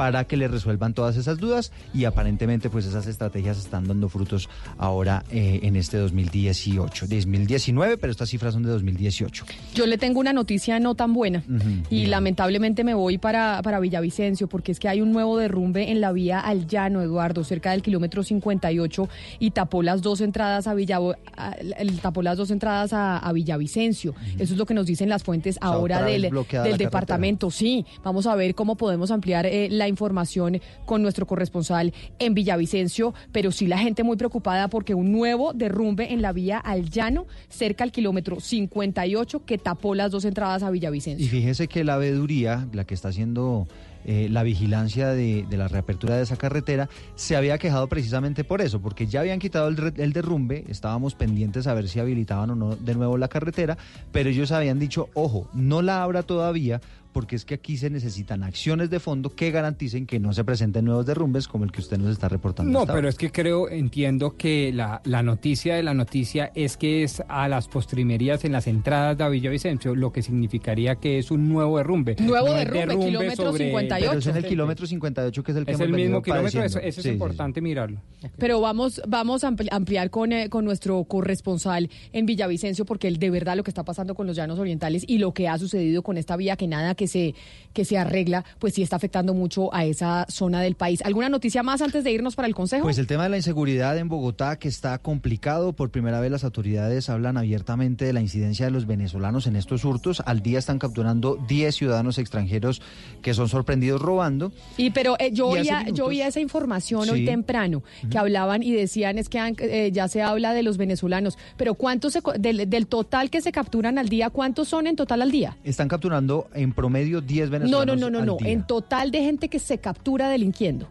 para 0.00 0.24
que 0.24 0.38
les 0.38 0.50
resuelvan 0.50 0.94
todas 0.94 1.18
esas 1.18 1.36
dudas 1.36 1.72
y 1.92 2.06
aparentemente 2.06 2.70
pues 2.70 2.86
esas 2.86 3.06
estrategias 3.06 3.58
están 3.58 3.86
dando 3.86 4.08
frutos 4.08 4.48
ahora 4.78 5.24
eh, 5.30 5.60
en 5.62 5.76
este 5.76 5.98
2018, 5.98 7.06
2019, 7.06 7.98
pero 7.98 8.10
estas 8.10 8.30
cifras 8.30 8.54
son 8.54 8.62
de 8.62 8.70
2018. 8.70 9.44
Yo 9.74 9.84
le 9.86 9.98
tengo 9.98 10.18
una 10.18 10.32
noticia 10.32 10.80
no 10.80 10.94
tan 10.94 11.12
buena 11.12 11.44
y 11.90 12.06
lamentablemente 12.06 12.82
me 12.82 12.94
voy 12.94 13.18
para, 13.18 13.60
para 13.62 13.78
Villavicencio 13.78 14.48
porque 14.48 14.72
es 14.72 14.80
que 14.80 14.88
hay 14.88 15.02
un 15.02 15.12
nuevo 15.12 15.36
derrumbe 15.36 15.90
en 15.90 16.00
la 16.00 16.12
vía 16.12 16.40
al 16.40 16.66
llano, 16.66 17.02
Eduardo, 17.02 17.44
cerca 17.44 17.72
del 17.72 17.82
kilómetro 17.82 18.22
58 18.22 19.06
y 19.38 19.50
tapó 19.50 19.82
las 19.82 20.00
dos 20.00 20.22
entradas 20.22 20.66
a 20.66 20.72
Villa, 20.72 20.98
a- 21.36 21.56
tapó 22.00 22.22
las 22.22 22.38
dos 22.38 22.50
entradas 22.50 22.94
a, 22.94 23.18
a 23.18 23.32
Villavicencio. 23.34 24.14
Eso 24.38 24.54
es 24.54 24.56
lo 24.58 24.64
que 24.64 24.72
nos 24.72 24.86
dicen 24.86 25.10
las 25.10 25.22
fuentes 25.24 25.56
sea, 25.56 25.68
ahora 25.68 26.02
del, 26.04 26.22
del 26.22 26.30
carretera. 26.46 26.76
departamento. 26.78 27.50
Sí, 27.50 27.84
vamos 28.02 28.26
a 28.26 28.34
ver 28.34 28.54
cómo 28.54 28.76
podemos 28.76 29.10
ampliar 29.10 29.44
eh, 29.44 29.68
la 29.70 29.89
información 29.90 30.60
con 30.86 31.02
nuestro 31.02 31.26
corresponsal 31.26 31.92
en 32.18 32.34
Villavicencio, 32.34 33.14
pero 33.32 33.52
sí 33.52 33.66
la 33.66 33.78
gente 33.78 34.02
muy 34.02 34.16
preocupada 34.16 34.68
porque 34.68 34.94
un 34.94 35.12
nuevo 35.12 35.52
derrumbe 35.52 36.12
en 36.12 36.22
la 36.22 36.32
vía 36.32 36.58
al 36.58 36.88
llano, 36.88 37.26
cerca 37.48 37.84
al 37.84 37.92
kilómetro 37.92 38.40
58, 38.40 39.44
que 39.44 39.58
tapó 39.58 39.94
las 39.94 40.10
dos 40.10 40.24
entradas 40.24 40.62
a 40.62 40.70
Villavicencio. 40.70 41.24
Y 41.24 41.28
fíjese 41.28 41.68
que 41.68 41.84
la 41.84 41.96
veeduría, 41.96 42.68
la 42.72 42.84
que 42.84 42.94
está 42.94 43.08
haciendo 43.08 43.66
eh, 44.06 44.28
la 44.30 44.42
vigilancia 44.42 45.08
de, 45.08 45.46
la 45.50 45.68
reapertura 45.68 46.16
de 46.16 46.22
esa 46.22 46.36
carretera, 46.36 46.88
se 47.16 47.36
había 47.36 47.58
quejado 47.58 47.86
precisamente 47.88 48.44
por 48.44 48.62
eso, 48.62 48.80
porque 48.80 49.06
ya 49.06 49.20
habían 49.20 49.38
quitado 49.38 49.68
el, 49.68 49.92
el 49.96 50.12
derrumbe, 50.14 50.64
estábamos 50.68 51.14
pendientes 51.14 51.66
a 51.66 51.74
ver 51.74 51.86
si 51.86 52.00
habilitaban 52.00 52.50
o 52.50 52.54
no 52.54 52.76
de 52.76 52.94
nuevo 52.94 53.18
la 53.18 53.28
carretera, 53.28 53.76
pero 54.10 54.30
ellos 54.30 54.52
habían 54.52 54.78
dicho, 54.78 55.10
ojo, 55.12 55.50
no 55.52 55.82
la 55.82 56.02
abra 56.02 56.22
todavía, 56.22 56.80
porque 57.12 57.36
es 57.36 57.44
que 57.44 57.54
aquí 57.54 57.76
se 57.76 57.90
necesitan 57.90 58.42
acciones 58.42 58.90
de 58.90 59.00
fondo 59.00 59.30
que 59.30 59.50
garanticen 59.50 60.06
que 60.06 60.18
no 60.20 60.32
se 60.32 60.44
presenten 60.44 60.84
nuevos 60.84 61.06
derrumbes 61.06 61.48
como 61.48 61.64
el 61.64 61.72
que 61.72 61.80
usted 61.80 61.98
nos 61.98 62.10
está 62.12 62.28
reportando. 62.28 62.70
No, 62.72 62.80
hasta 62.80 62.92
pero 62.92 62.98
ahora. 62.98 63.08
es 63.10 63.16
que 63.16 63.30
creo, 63.32 63.68
entiendo 63.68 64.36
que 64.36 64.72
la, 64.72 65.00
la 65.04 65.22
noticia 65.22 65.74
de 65.74 65.82
la 65.82 65.94
noticia 65.94 66.52
es 66.54 66.76
que 66.76 67.02
es 67.02 67.22
a 67.28 67.48
las 67.48 67.68
postrimerías 67.68 68.44
en 68.44 68.52
las 68.52 68.66
entradas 68.66 69.16
de 69.18 69.28
Villavicencio, 69.28 69.94
lo 69.94 70.12
que 70.12 70.22
significaría 70.22 70.96
que 70.96 71.18
es 71.18 71.30
un 71.30 71.48
nuevo 71.48 71.78
derrumbe. 71.78 72.16
Nuevo 72.20 72.48
No 72.48 72.56
es 72.56 72.70
derrumbe, 72.70 73.06
kilómetro 73.06 73.52
58. 73.52 74.06
Pero 74.08 74.18
es 74.18 74.26
en 74.26 74.36
el 74.36 74.44
kilómetro 74.46 74.86
58 74.86 75.42
que 75.42 75.52
es 75.52 75.56
el 75.58 75.64
que 75.64 75.72
Es 75.72 75.80
hemos 75.80 75.86
el 75.88 75.92
mismo 75.94 76.22
kilómetro, 76.22 76.48
eso, 76.48 76.58
padeciendo. 76.58 76.78
eso 76.80 76.88
es 76.88 76.94
Sí, 76.94 77.02
sí, 77.02 77.08
sí. 77.08 77.12
importante 77.12 77.60
mirarlo. 77.60 78.00
Pero 78.38 78.60
vamos, 78.60 79.00
vamos 79.08 79.44
a 79.44 79.50
ampli- 79.50 79.68
ampliar 79.70 80.10
con, 80.10 80.32
eh, 80.32 80.48
con 80.48 80.64
nuestro 80.64 81.02
corresponsal 81.04 81.88
en 82.12 82.26
Villavicencio, 82.26 82.84
porque 82.84 83.08
él, 83.08 83.18
de 83.18 83.30
verdad 83.30 83.56
lo 83.56 83.62
que 83.64 83.70
está 83.70 83.84
pasando 83.84 84.14
con 84.14 84.26
los 84.26 84.36
llanos 84.36 84.58
orientales 84.58 85.04
y 85.06 85.18
lo 85.18 85.32
que 85.32 85.48
ha 85.48 85.58
sucedido 85.58 86.02
con 86.02 86.16
esta 86.18 86.36
vía 86.36 86.56
que 86.56 86.66
nada 86.66 86.94
que 87.00 87.06
se, 87.08 87.34
que 87.72 87.86
se 87.86 87.96
arregla, 87.96 88.44
pues 88.58 88.74
sí 88.74 88.82
está 88.82 88.96
afectando 88.96 89.32
mucho 89.32 89.72
a 89.74 89.86
esa 89.86 90.26
zona 90.28 90.60
del 90.60 90.74
país. 90.74 91.00
¿Alguna 91.02 91.30
noticia 91.30 91.62
más 91.62 91.80
antes 91.80 92.04
de 92.04 92.10
irnos 92.12 92.34
para 92.36 92.46
el 92.46 92.54
Consejo? 92.54 92.82
Pues 92.82 92.98
el 92.98 93.06
tema 93.06 93.22
de 93.22 93.30
la 93.30 93.36
inseguridad 93.38 93.96
en 93.96 94.08
Bogotá 94.10 94.58
que 94.58 94.68
está 94.68 94.98
complicado. 94.98 95.72
Por 95.72 95.88
primera 95.90 96.20
vez 96.20 96.30
las 96.30 96.44
autoridades 96.44 97.08
hablan 97.08 97.38
abiertamente 97.38 98.04
de 98.04 98.12
la 98.12 98.20
incidencia 98.20 98.66
de 98.66 98.70
los 98.70 98.86
venezolanos 98.86 99.46
en 99.46 99.56
estos 99.56 99.86
hurtos. 99.86 100.22
Al 100.26 100.42
día 100.42 100.58
están 100.58 100.78
capturando 100.78 101.38
10 101.48 101.74
ciudadanos 101.74 102.18
extranjeros 102.18 102.82
que 103.22 103.32
son 103.32 103.48
sorprendidos 103.48 104.02
robando. 104.02 104.52
Y 104.76 104.90
pero 104.90 105.16
eh, 105.18 105.30
yo 105.32 105.56
Y 105.56 105.60
oía, 105.60 105.86
yo 105.90 106.04
oía 106.06 106.26
esa 106.26 106.40
información 106.40 107.08
hoy 107.08 107.24
temprano 107.24 107.82
que 108.10 108.18
hablaban 108.18 108.62
y 108.62 108.72
decían 108.72 109.16
es 109.16 109.30
que 109.30 109.38
han- 109.38 109.56
eh, 109.58 109.90
ya 109.90 110.06
se 110.08 110.20
habla 110.20 110.52
de 110.52 110.62
los 110.62 110.76
venezolanos, 110.76 111.38
pero 111.56 111.72
cuántos 111.74 112.12
se 112.12 112.20
del, 112.38 112.68
del 112.68 112.86
total 112.86 113.30
que 113.30 113.40
se 113.40 113.52
capturan 113.52 113.96
al 113.96 114.10
día, 114.10 114.28
cuántos 114.28 114.68
son 114.68 114.86
en 114.86 114.96
total 114.96 115.22
al 115.22 115.30
día? 115.30 115.56
Están 115.64 115.88
capturando 115.88 116.48
en 116.54 116.72
promedio 116.74 116.89
10 117.20 117.46
No, 117.46 117.58
venezolanos. 117.58 117.98
no, 117.98 118.10
no, 118.10 118.18
no, 118.20 118.26
no, 118.26 118.36
día. 118.38 118.50
en 118.50 118.66
total 118.66 119.10
de 119.10 119.22
gente 119.22 119.48
que 119.48 119.58
se 119.58 119.78
captura 119.78 120.28
delinquiendo. 120.28 120.88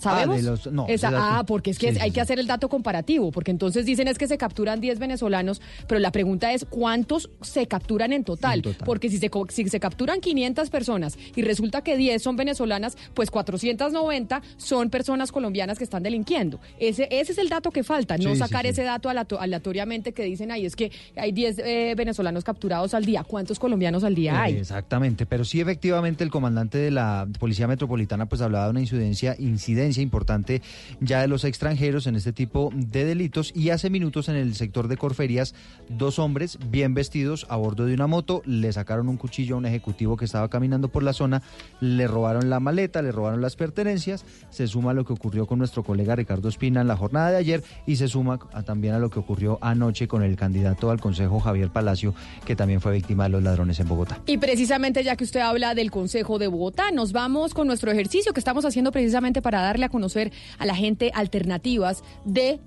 ¿Sabemos? 0.00 0.34
Ah, 0.34 0.38
de 0.38 0.42
los- 0.42 0.66
no, 0.72 0.84
Esa- 0.88 1.08
ese 1.08 1.16
dato- 1.16 1.18
ah, 1.40 1.44
porque 1.46 1.70
es 1.70 1.78
que 1.78 1.92
Sí, 1.92 1.98
hay 2.00 2.08
sí. 2.10 2.14
que 2.14 2.20
hacer 2.20 2.38
el 2.40 2.46
dato 2.46 2.68
comparativo, 2.68 3.30
porque 3.30 3.50
entonces 3.50 3.84
dicen 3.86 4.08
es 4.08 4.18
que 4.18 4.26
se 4.26 4.38
capturan 4.38 4.80
10 4.80 4.98
venezolanos, 4.98 5.60
pero 5.86 5.98
la 5.98 6.10
pregunta 6.10 6.52
es 6.52 6.64
cuántos 6.64 7.30
se 7.42 7.66
capturan 7.66 8.12
en 8.12 8.24
total, 8.24 8.62
porque 8.84 9.10
si 9.10 9.18
se, 9.18 9.30
si 9.50 9.68
se 9.68 9.78
capturan 9.80 10.20
500 10.20 10.70
personas 10.70 11.18
y 11.36 11.42
resulta 11.42 11.82
que 11.82 11.96
10 11.96 12.22
son 12.22 12.36
venezolanas, 12.36 12.96
pues 13.14 13.30
490 13.30 14.40
son 14.56 14.88
personas 14.90 15.32
colombianas 15.32 15.76
que 15.78 15.84
están 15.84 16.02
delinquiendo. 16.02 16.60
Ese, 16.78 17.06
ese 17.10 17.32
es 17.32 17.38
el 17.38 17.48
dato 17.48 17.70
que 17.70 17.84
falta, 17.84 18.16
no 18.16 18.30
Sí, 18.32 18.36
sacar 18.38 18.64
ese 18.66 18.82
dato 18.84 19.10
aleatoriamente 19.10 20.12
que 20.12 20.24
dicen 20.24 20.50
ahí 20.50 20.64
es 20.64 20.76
que 20.76 20.90
hay 21.16 21.32
10 21.32 21.58
eh, 21.58 21.94
venezolanos 21.96 22.44
capturados 22.44 22.94
al 22.94 23.04
día. 23.04 23.24
¿Cuántos 23.24 23.58
colombianos 23.58 24.04
al 24.04 24.14
día 24.14 24.40
hay? 24.42 24.54
Exactamente, 24.56 25.26
pero 25.26 25.44
sí 25.44 25.60
efectivamente 25.60 26.24
el 26.24 26.30
comandante 26.30 26.78
de 26.78 26.90
la 26.90 27.26
Policía 27.38 27.66
Metropolitana 27.66 28.26
pues 28.26 28.40
hablaba 28.40 28.66
de 28.66 28.70
una 28.70 28.80
incidencia, 28.80 29.36
incidencia 29.38 29.89
importante 29.98 30.62
ya 31.00 31.20
de 31.20 31.28
los 31.28 31.44
extranjeros 31.44 32.06
en 32.06 32.16
este 32.16 32.32
tipo 32.32 32.70
de 32.74 33.04
delitos 33.04 33.52
y 33.54 33.70
hace 33.70 33.90
minutos 33.90 34.28
en 34.28 34.36
el 34.36 34.54
sector 34.54 34.88
de 34.88 34.96
Corferias 34.96 35.54
dos 35.88 36.18
hombres 36.18 36.58
bien 36.70 36.94
vestidos 36.94 37.46
a 37.48 37.56
bordo 37.56 37.86
de 37.86 37.94
una 37.94 38.06
moto 38.06 38.42
le 38.44 38.72
sacaron 38.72 39.08
un 39.08 39.16
cuchillo 39.16 39.54
a 39.54 39.58
un 39.58 39.66
ejecutivo 39.66 40.16
que 40.16 40.24
estaba 40.24 40.48
caminando 40.48 40.88
por 40.88 41.02
la 41.02 41.12
zona, 41.12 41.42
le 41.80 42.06
robaron 42.06 42.50
la 42.50 42.60
maleta, 42.60 43.02
le 43.02 43.12
robaron 43.12 43.40
las 43.40 43.56
pertenencias, 43.56 44.24
se 44.50 44.66
suma 44.66 44.90
a 44.90 44.94
lo 44.94 45.04
que 45.04 45.12
ocurrió 45.12 45.46
con 45.46 45.58
nuestro 45.58 45.82
colega 45.82 46.16
Ricardo 46.16 46.48
Espina 46.48 46.80
en 46.80 46.88
la 46.88 46.96
jornada 46.96 47.30
de 47.30 47.36
ayer 47.36 47.62
y 47.86 47.96
se 47.96 48.08
suma 48.08 48.38
también 48.64 48.94
a 48.94 48.98
lo 48.98 49.10
que 49.10 49.18
ocurrió 49.18 49.58
anoche 49.60 50.08
con 50.08 50.22
el 50.22 50.36
candidato 50.36 50.90
al 50.90 51.00
Consejo 51.00 51.40
Javier 51.40 51.70
Palacio 51.70 52.14
que 52.44 52.56
también 52.56 52.80
fue 52.80 52.92
víctima 52.92 53.24
de 53.24 53.30
los 53.30 53.42
ladrones 53.42 53.80
en 53.80 53.88
Bogotá. 53.88 54.20
Y 54.26 54.38
precisamente 54.38 55.02
ya 55.04 55.16
que 55.16 55.24
usted 55.24 55.40
habla 55.40 55.74
del 55.74 55.90
Consejo 55.90 56.38
de 56.38 56.48
Bogotá, 56.48 56.90
nos 56.90 57.12
vamos 57.12 57.54
con 57.54 57.66
nuestro 57.66 57.90
ejercicio 57.90 58.32
que 58.32 58.40
estamos 58.40 58.64
haciendo 58.64 58.92
precisamente 58.92 59.42
para 59.42 59.62
darle 59.62 59.79
a 59.84 59.88
conocer 59.88 60.32
a 60.58 60.66
la 60.66 60.74
gente 60.74 61.10
alternativas 61.14 62.02
de 62.24 62.60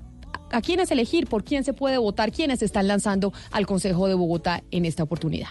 a 0.52 0.62
quiénes 0.62 0.92
elegir, 0.92 1.28
por 1.28 1.44
quién 1.44 1.64
se 1.64 1.74
puede 1.74 1.98
votar, 1.98 2.32
quiénes 2.32 2.62
están 2.62 2.88
lanzando 2.88 3.34
al 3.52 3.66
Consejo 3.66 4.08
de 4.08 4.14
Bogotá 4.14 4.64
en 4.72 4.86
esta 4.86 5.04
oportunidad. 5.04 5.50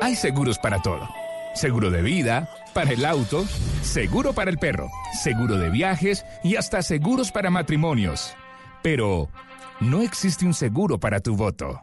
Hay 0.00 0.14
seguros 0.14 0.58
para 0.58 0.80
todo. 0.80 1.08
Seguro 1.54 1.90
de 1.90 2.00
vida, 2.00 2.48
para 2.72 2.92
el 2.92 3.04
auto, 3.04 3.44
seguro 3.82 4.32
para 4.32 4.50
el 4.50 4.58
perro, 4.58 4.88
seguro 5.22 5.58
de 5.58 5.70
viajes 5.70 6.24
y 6.44 6.56
hasta 6.56 6.82
seguros 6.82 7.32
para 7.32 7.50
matrimonios. 7.50 8.34
Pero 8.82 9.28
no 9.80 10.00
existe 10.02 10.46
un 10.46 10.54
seguro 10.54 11.00
para 11.00 11.20
tu 11.20 11.34
voto. 11.36 11.82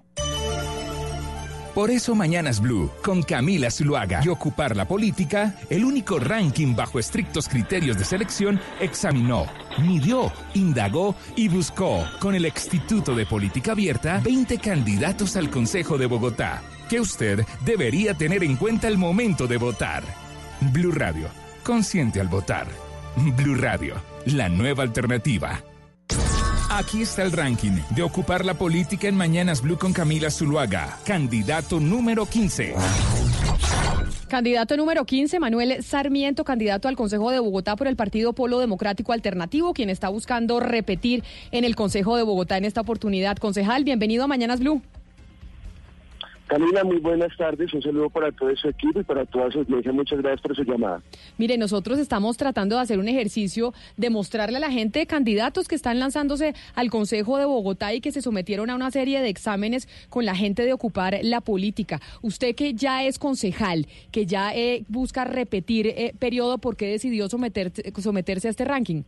Por 1.78 1.91
eso 1.91 2.16
Mañanas 2.16 2.60
Blue, 2.60 2.90
con 3.04 3.22
Camila 3.22 3.70
Zuluaga 3.70 4.22
y 4.26 4.30
Ocupar 4.30 4.76
la 4.76 4.88
Política, 4.88 5.54
el 5.70 5.86
único 5.86 6.18
ranking 6.18 6.76
bajo 6.76 6.98
estrictos 6.98 7.48
criterios 7.48 7.99
de 7.99 8.04
selección, 8.04 8.60
examinó, 8.80 9.45
midió, 9.78 10.34
indagó 10.56 11.14
y 11.36 11.49
buscó, 11.49 12.04
con 12.20 12.34
el 12.34 12.48
Instituto 12.48 13.14
de 13.14 13.28
Política 13.28 13.74
Abierta, 13.74 14.20
20 14.24 14.58
candidatos 14.58 15.36
al 15.36 15.52
Consejo 15.52 15.99
de 15.99 16.08
Bogotá, 16.08 16.64
que 16.90 16.99
usted 16.99 17.45
debería 17.64 18.16
tener 18.16 18.44
en 18.44 18.56
cuenta 18.56 18.88
al 18.88 18.98
momento 18.98 19.45
de 19.45 19.58
votar. 19.58 20.04
Blue 20.74 20.91
Radio, 20.91 21.28
consciente 21.62 22.20
al 22.20 22.28
votar. 22.28 22.66
Blue 23.38 23.54
Radio, 23.54 24.02
la 24.26 24.49
nueva 24.49 24.82
alternativa. 24.82 25.62
Aquí 26.69 27.02
está 27.02 27.23
el 27.23 27.31
ranking 27.31 27.80
de 27.95 28.03
ocupar 28.03 28.44
la 28.44 28.53
política 28.53 29.07
en 29.07 29.15
Mañanas 29.15 29.61
Blue 29.61 29.77
con 29.77 29.94
Camila 29.94 30.30
Zuluaga, 30.30 30.99
candidato 31.06 31.80
número 31.80 32.26
15. 32.26 32.76
Candidato 34.27 34.76
número 34.76 35.06
15, 35.06 35.39
Manuel 35.39 35.81
Sarmiento, 35.81 36.44
candidato 36.44 36.89
al 36.89 36.98
Consejo 36.98 37.31
de 37.31 37.39
Bogotá 37.39 37.77
por 37.77 37.88
el 37.88 37.95
Partido 37.95 38.34
Polo 38.34 38.60
Democrático 38.60 39.14
Alternativo, 39.14 39.73
quien 39.73 39.89
está 39.89 40.10
buscando 40.10 40.60
repetir 40.60 41.23
en 41.52 41.64
el 41.64 41.77
Consejo 41.77 42.18
de 42.18 42.23
Bogotá 42.23 42.57
en 42.57 42.65
esta 42.65 42.81
oportunidad. 42.81 43.38
Concejal, 43.38 43.85
bienvenido 43.85 44.26
a 44.26 44.27
Mañanas 44.27 44.60
Blue. 44.60 44.81
Camila, 46.48 46.86
muy 46.86 46.99
buenas 46.99 47.36
tardes. 47.36 47.74
Un 47.74 47.82
saludo 47.82 48.10
para 48.10 48.32
todo 48.32 48.56
su 48.56 48.69
equipo 48.69 49.02
y 49.02 49.03
para 49.03 49.26
toda 49.26 49.52
su 49.52 49.60
audiencia. 49.60 49.91
Muchas 49.91 50.19
gracias 50.19 50.40
por 50.41 50.56
su 50.56 50.64
llamada. 50.64 51.02
Mire, 51.38 51.57
nosotros 51.57 51.99
estamos 51.99 52.38
tratando 52.38 52.78
de 52.78 52.82
hacer 52.84 52.99
un 52.99 53.10
ejercicio 53.10 53.74
de 53.98 54.10
mostrarle 54.10 54.56
a 54.56 54.61
la 54.61 54.72
gente 54.72 55.06
candidatos 55.07 55.68
que 55.68 55.76
están 55.76 55.99
lanzándose 55.99 56.56
al 56.74 56.90
Consejo 56.90 57.38
de 57.38 57.44
Bogotá 57.44 57.94
y 57.94 57.99
que 57.99 58.14
se 58.14 58.22
sometieron 58.22 58.69
a 58.69 58.76
una 58.76 58.91
serie 58.91 59.19
de 59.19 59.28
exámenes 59.28 59.90
con 60.10 60.24
la 60.26 60.36
gente 60.36 60.64
de 60.64 60.72
ocupar 60.72 61.19
la 61.22 61.41
política. 61.41 61.99
Usted 62.22 62.56
que 62.56 62.74
ya 62.74 63.03
es 63.03 63.19
concejal, 63.19 63.86
que 64.11 64.26
ya 64.26 64.56
eh, 64.56 64.86
busca 64.88 65.26
repetir 65.26 65.88
eh, 65.88 66.14
periodo, 66.18 66.60
¿por 66.60 66.78
qué 66.78 66.88
decidió 66.88 67.28
someter- 67.28 67.74
someterse 68.02 68.48
a 68.48 68.52
este 68.52 68.64
ranking? 68.64 69.03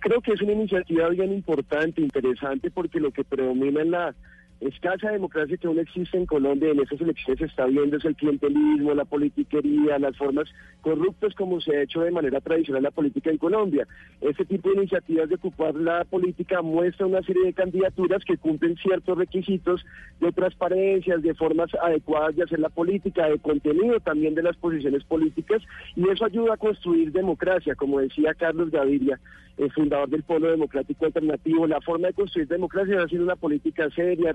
Creo 0.00 0.20
que 0.22 0.32
es 0.32 0.42
una 0.42 0.52
iniciativa 0.54 1.08
bien 1.10 1.32
importante, 1.32 2.00
interesante, 2.00 2.68
porque 2.70 2.98
lo 2.98 3.12
que 3.12 3.22
predomina 3.22 3.82
en 3.82 3.90
la 3.92 4.14
escasa 4.60 5.10
democracia 5.10 5.56
que 5.56 5.66
aún 5.66 5.78
existe 5.78 6.16
en 6.16 6.26
Colombia. 6.26 6.70
En 6.70 6.80
estas 6.80 7.00
elecciones 7.00 7.38
se 7.38 7.46
está 7.46 7.66
viendo 7.66 7.96
es 7.96 8.04
el 8.04 8.16
clientelismo, 8.16 8.94
la 8.94 9.04
politiquería, 9.04 9.98
las 9.98 10.16
formas 10.16 10.48
corruptas 10.80 11.34
como 11.34 11.60
se 11.60 11.76
ha 11.76 11.82
hecho 11.82 12.00
de 12.00 12.10
manera 12.10 12.40
tradicional 12.40 12.82
la 12.82 12.90
política 12.90 13.30
en 13.30 13.38
Colombia. 13.38 13.86
Este 14.20 14.44
tipo 14.44 14.70
de 14.70 14.76
iniciativas 14.76 15.28
de 15.28 15.36
ocupar 15.36 15.74
la 15.74 16.04
política 16.04 16.62
muestra 16.62 17.06
una 17.06 17.22
serie 17.22 17.44
de 17.44 17.52
candidaturas 17.52 18.24
que 18.24 18.36
cumplen 18.36 18.76
ciertos 18.76 19.16
requisitos 19.16 19.84
de 20.20 20.32
transparencia, 20.32 21.18
de 21.18 21.34
formas 21.34 21.70
adecuadas 21.82 22.36
de 22.36 22.44
hacer 22.44 22.58
la 22.58 22.68
política, 22.68 23.28
de 23.28 23.38
contenido 23.38 24.00
también 24.00 24.34
de 24.34 24.42
las 24.42 24.56
posiciones 24.56 25.04
políticas, 25.04 25.62
y 25.96 26.08
eso 26.08 26.24
ayuda 26.24 26.54
a 26.54 26.56
construir 26.56 27.12
democracia, 27.12 27.74
como 27.74 28.00
decía 28.00 28.34
Carlos 28.34 28.70
Gaviria, 28.70 29.20
el 29.58 29.72
fundador 29.72 30.08
del 30.08 30.22
Polo 30.22 30.50
Democrático 30.50 31.06
Alternativo. 31.06 31.66
La 31.66 31.80
forma 31.80 32.08
de 32.08 32.14
construir 32.14 32.48
democracia 32.48 33.02
ha 33.02 33.08
sido 33.08 33.24
una 33.24 33.36
política 33.36 33.90
seria, 33.90 34.32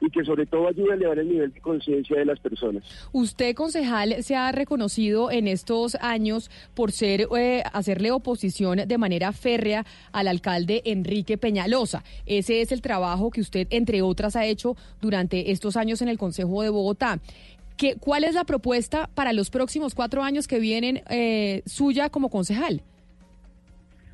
y 0.00 0.10
que 0.10 0.24
sobre 0.24 0.46
todo 0.46 0.68
ayuda 0.68 0.92
a 0.92 0.96
elevar 0.96 1.18
el 1.18 1.28
nivel 1.28 1.52
de 1.52 1.60
conciencia 1.60 2.18
de 2.18 2.24
las 2.24 2.38
personas. 2.40 2.84
Usted, 3.12 3.54
concejal, 3.54 4.22
se 4.22 4.36
ha 4.36 4.50
reconocido 4.52 5.30
en 5.30 5.48
estos 5.48 5.96
años 6.00 6.50
por 6.74 6.92
ser 6.92 7.28
eh, 7.36 7.62
hacerle 7.72 8.10
oposición 8.10 8.80
de 8.86 8.98
manera 8.98 9.32
férrea 9.32 9.84
al 10.12 10.28
alcalde 10.28 10.82
Enrique 10.84 11.38
Peñalosa. 11.38 12.04
Ese 12.26 12.60
es 12.60 12.72
el 12.72 12.82
trabajo 12.82 13.30
que 13.30 13.40
usted, 13.40 13.66
entre 13.70 14.02
otras, 14.02 14.36
ha 14.36 14.46
hecho 14.46 14.76
durante 15.00 15.50
estos 15.50 15.76
años 15.76 16.02
en 16.02 16.08
el 16.08 16.18
Consejo 16.18 16.62
de 16.62 16.70
Bogotá. 16.70 17.20
¿Qué, 17.76 17.96
¿Cuál 17.96 18.24
es 18.24 18.34
la 18.34 18.44
propuesta 18.44 19.08
para 19.14 19.32
los 19.32 19.50
próximos 19.50 19.94
cuatro 19.94 20.22
años 20.22 20.48
que 20.48 20.58
vienen 20.58 21.02
eh, 21.08 21.62
suya 21.64 22.10
como 22.10 22.28
concejal? 22.28 22.82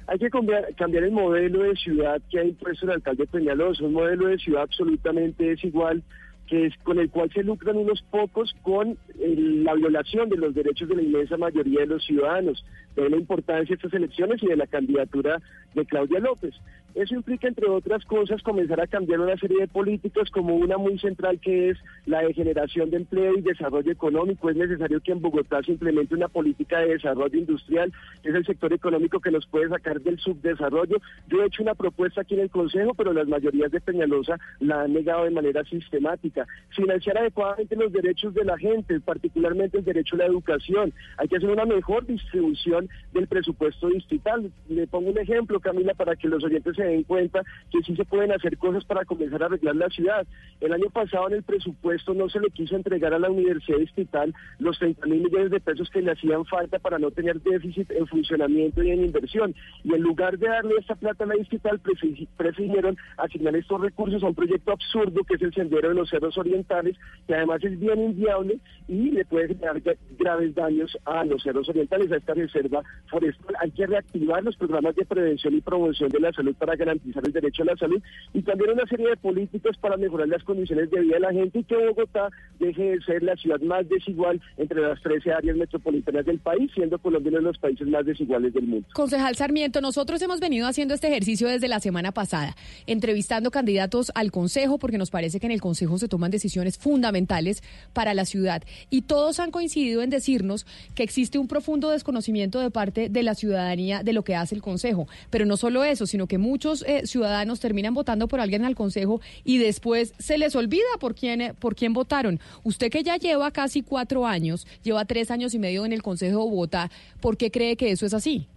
Hay 0.06 0.18
que 0.18 0.28
cambiar, 0.28 1.02
el 1.04 1.12
modelo 1.12 1.62
de 1.62 1.76
ciudad 1.76 2.20
que 2.30 2.38
ha 2.38 2.44
impuesto 2.44 2.84
el 2.84 2.92
alcalde 2.92 3.26
Peñalosa, 3.26 3.84
un 3.84 3.94
modelo 3.94 4.26
de 4.28 4.38
ciudad 4.38 4.62
absolutamente 4.62 5.44
desigual 5.44 6.02
que 6.46 6.66
es 6.66 6.74
con 6.82 6.98
el 6.98 7.08
cual 7.08 7.30
se 7.32 7.42
lucran 7.42 7.78
unos 7.78 8.02
pocos 8.10 8.54
con 8.62 8.98
eh, 9.18 9.34
la 9.64 9.72
violación 9.74 10.28
de 10.28 10.36
los 10.36 10.54
derechos 10.54 10.88
de 10.90 10.96
la 10.96 11.02
inmensa 11.02 11.38
mayoría 11.38 11.80
de 11.80 11.86
los 11.86 12.04
ciudadanos. 12.04 12.62
De 12.96 13.10
la 13.10 13.16
importancia 13.16 13.74
de 13.74 13.74
estas 13.74 13.92
elecciones 13.92 14.42
y 14.42 14.46
de 14.46 14.56
la 14.56 14.66
candidatura 14.66 15.40
de 15.74 15.84
Claudia 15.84 16.20
López. 16.20 16.54
Eso 16.94 17.16
implica, 17.16 17.48
entre 17.48 17.68
otras 17.68 18.04
cosas, 18.04 18.40
comenzar 18.42 18.80
a 18.80 18.86
cambiar 18.86 19.18
una 19.18 19.36
serie 19.36 19.58
de 19.58 19.66
políticas 19.66 20.30
como 20.30 20.54
una 20.54 20.78
muy 20.78 20.96
central 21.00 21.40
que 21.40 21.70
es 21.70 21.78
la 22.06 22.22
de 22.22 22.32
generación 22.32 22.90
de 22.90 22.98
empleo 22.98 23.36
y 23.36 23.40
desarrollo 23.40 23.90
económico. 23.90 24.48
Es 24.48 24.54
necesario 24.54 25.00
que 25.00 25.10
en 25.10 25.20
Bogotá 25.20 25.60
se 25.64 25.72
implemente 25.72 26.14
una 26.14 26.28
política 26.28 26.78
de 26.78 26.90
desarrollo 26.90 27.36
industrial, 27.36 27.92
que 28.22 28.28
es 28.28 28.34
el 28.36 28.46
sector 28.46 28.72
económico 28.72 29.18
que 29.18 29.32
nos 29.32 29.44
puede 29.46 29.68
sacar 29.70 30.00
del 30.02 30.20
subdesarrollo. 30.20 30.98
Yo 31.26 31.42
he 31.42 31.46
hecho 31.46 31.64
una 31.64 31.74
propuesta 31.74 32.20
aquí 32.20 32.34
en 32.34 32.42
el 32.42 32.50
Consejo, 32.50 32.94
pero 32.94 33.12
las 33.12 33.26
mayorías 33.26 33.72
de 33.72 33.80
Peñalosa 33.80 34.38
la 34.60 34.82
han 34.82 34.92
negado 34.92 35.24
de 35.24 35.30
manera 35.30 35.64
sistemática. 35.64 36.46
Financiar 36.76 37.18
adecuadamente 37.18 37.74
los 37.74 37.92
derechos 37.92 38.34
de 38.34 38.44
la 38.44 38.56
gente, 38.56 39.00
particularmente 39.00 39.78
el 39.78 39.84
derecho 39.84 40.14
a 40.14 40.18
la 40.18 40.26
educación. 40.26 40.92
Hay 41.18 41.26
que 41.26 41.38
hacer 41.38 41.50
una 41.50 41.64
mejor 41.64 42.06
distribución 42.06 42.83
del 43.12 43.26
presupuesto 43.26 43.88
distrital. 43.88 44.50
Le 44.68 44.86
pongo 44.86 45.10
un 45.10 45.18
ejemplo, 45.18 45.60
Camila, 45.60 45.94
para 45.94 46.16
que 46.16 46.28
los 46.28 46.42
oyentes 46.44 46.76
se 46.76 46.84
den 46.84 47.02
cuenta 47.04 47.42
que 47.70 47.82
sí 47.82 47.94
se 47.96 48.04
pueden 48.04 48.32
hacer 48.32 48.56
cosas 48.58 48.84
para 48.84 49.04
comenzar 49.04 49.42
a 49.42 49.46
arreglar 49.46 49.76
la 49.76 49.88
ciudad. 49.90 50.26
El 50.60 50.72
año 50.72 50.90
pasado 50.92 51.28
en 51.28 51.34
el 51.34 51.42
presupuesto 51.42 52.14
no 52.14 52.28
se 52.28 52.40
le 52.40 52.48
quiso 52.50 52.76
entregar 52.76 53.14
a 53.14 53.18
la 53.18 53.30
Universidad 53.30 53.78
Distrital 53.78 54.34
los 54.58 54.78
30 54.78 55.06
mil 55.06 55.22
millones 55.22 55.50
de 55.50 55.60
pesos 55.60 55.88
que 55.90 56.02
le 56.02 56.12
hacían 56.12 56.44
falta 56.46 56.78
para 56.78 56.98
no 56.98 57.10
tener 57.10 57.40
déficit 57.42 57.90
en 57.90 58.06
funcionamiento 58.06 58.82
y 58.82 58.90
en 58.90 59.04
inversión. 59.04 59.54
Y 59.82 59.94
en 59.94 60.00
lugar 60.02 60.38
de 60.38 60.48
darle 60.48 60.74
esta 60.78 60.94
plata 60.94 61.24
a 61.24 61.26
la 61.26 61.34
Distrital, 61.34 61.80
prefi- 61.82 62.26
prefirieron 62.36 62.96
asignar 63.18 63.54
estos 63.56 63.80
recursos 63.80 64.22
a 64.22 64.26
un 64.28 64.34
proyecto 64.34 64.72
absurdo 64.72 65.22
que 65.24 65.34
es 65.34 65.42
el 65.42 65.52
Sendero 65.54 65.88
de 65.90 65.94
los 65.94 66.08
Cerros 66.10 66.36
Orientales, 66.38 66.96
que 67.26 67.34
además 67.34 67.62
es 67.62 67.78
bien 67.78 68.00
inviable 68.02 68.58
y 68.88 69.10
le 69.10 69.24
puede 69.24 69.48
generar 69.48 69.80
gra- 69.82 69.96
graves 70.18 70.54
daños 70.54 70.96
a 71.04 71.24
los 71.24 71.42
cerros 71.42 71.68
orientales, 71.68 72.10
a 72.12 72.16
esta 72.16 72.34
reserva 72.34 72.73
forestal. 73.06 73.54
Hay 73.60 73.70
que 73.70 73.86
reactivar 73.86 74.42
los 74.42 74.56
programas 74.56 74.94
de 74.96 75.04
prevención 75.04 75.54
y 75.54 75.60
promoción 75.60 76.08
de 76.10 76.20
la 76.20 76.32
salud 76.32 76.54
para 76.56 76.76
garantizar 76.76 77.24
el 77.24 77.32
derecho 77.32 77.62
a 77.62 77.66
la 77.66 77.76
salud 77.76 78.02
y 78.32 78.42
también 78.42 78.70
una 78.70 78.86
serie 78.86 79.08
de 79.08 79.16
políticas 79.16 79.76
para 79.78 79.96
mejorar 79.96 80.28
las 80.28 80.42
condiciones 80.42 80.90
de 80.90 81.00
vida 81.00 81.14
de 81.14 81.20
la 81.20 81.32
gente 81.32 81.58
y 81.58 81.64
que 81.64 81.76
Bogotá 81.76 82.28
deje 82.58 82.82
de 82.82 83.00
ser 83.02 83.22
la 83.22 83.36
ciudad 83.36 83.60
más 83.60 83.88
desigual 83.88 84.40
entre 84.56 84.80
las 84.80 85.00
13 85.02 85.32
áreas 85.32 85.56
metropolitanas 85.56 86.24
del 86.24 86.38
país, 86.38 86.70
siendo 86.74 86.98
Colombia 86.98 87.30
uno 87.30 87.38
de 87.38 87.44
los 87.44 87.58
países 87.58 87.86
más 87.88 88.04
desiguales 88.04 88.52
del 88.52 88.66
mundo. 88.66 88.86
Concejal 88.92 89.36
Sarmiento, 89.36 89.80
nosotros 89.80 90.20
hemos 90.22 90.40
venido 90.40 90.66
haciendo 90.66 90.94
este 90.94 91.08
ejercicio 91.08 91.48
desde 91.48 91.68
la 91.68 91.80
semana 91.80 92.12
pasada, 92.12 92.54
entrevistando 92.86 93.50
candidatos 93.50 94.12
al 94.14 94.30
Consejo, 94.30 94.78
porque 94.78 94.98
nos 94.98 95.10
parece 95.10 95.40
que 95.40 95.46
en 95.46 95.52
el 95.52 95.60
Consejo 95.60 95.98
se 95.98 96.08
toman 96.08 96.30
decisiones 96.30 96.78
fundamentales 96.78 97.62
para 97.92 98.14
la 98.14 98.24
ciudad. 98.24 98.62
Y 98.90 99.02
todos 99.02 99.40
han 99.40 99.50
coincidido 99.50 100.02
en 100.02 100.10
decirnos 100.10 100.66
que 100.94 101.02
existe 101.02 101.38
un 101.38 101.48
profundo 101.48 101.90
desconocimiento 101.90 102.60
de 102.60 102.63
parte 102.70 103.08
de 103.08 103.22
la 103.22 103.34
ciudadanía 103.34 104.02
de 104.02 104.12
lo 104.12 104.24
que 104.24 104.34
hace 104.34 104.54
el 104.54 104.62
Consejo. 104.62 105.06
Pero 105.30 105.46
no 105.46 105.56
solo 105.56 105.84
eso, 105.84 106.06
sino 106.06 106.26
que 106.26 106.38
muchos 106.38 106.84
eh, 106.86 107.06
ciudadanos 107.06 107.60
terminan 107.60 107.94
votando 107.94 108.28
por 108.28 108.40
alguien 108.40 108.64
al 108.64 108.74
Consejo 108.74 109.20
y 109.44 109.58
después 109.58 110.14
se 110.18 110.38
les 110.38 110.56
olvida 110.56 110.84
por 111.00 111.14
quién, 111.14 111.40
eh, 111.40 111.54
por 111.54 111.74
quién 111.74 111.92
votaron. 111.92 112.40
Usted 112.62 112.90
que 112.90 113.02
ya 113.02 113.16
lleva 113.16 113.50
casi 113.50 113.82
cuatro 113.82 114.26
años, 114.26 114.66
lleva 114.82 115.04
tres 115.04 115.30
años 115.30 115.54
y 115.54 115.58
medio 115.58 115.84
en 115.84 115.92
el 115.92 116.02
Consejo 116.02 116.24
de 116.44 116.88
¿por 117.20 117.36
qué 117.36 117.50
cree 117.50 117.76
que 117.76 117.90
eso 117.90 118.06
es 118.06 118.14
así? 118.14 118.48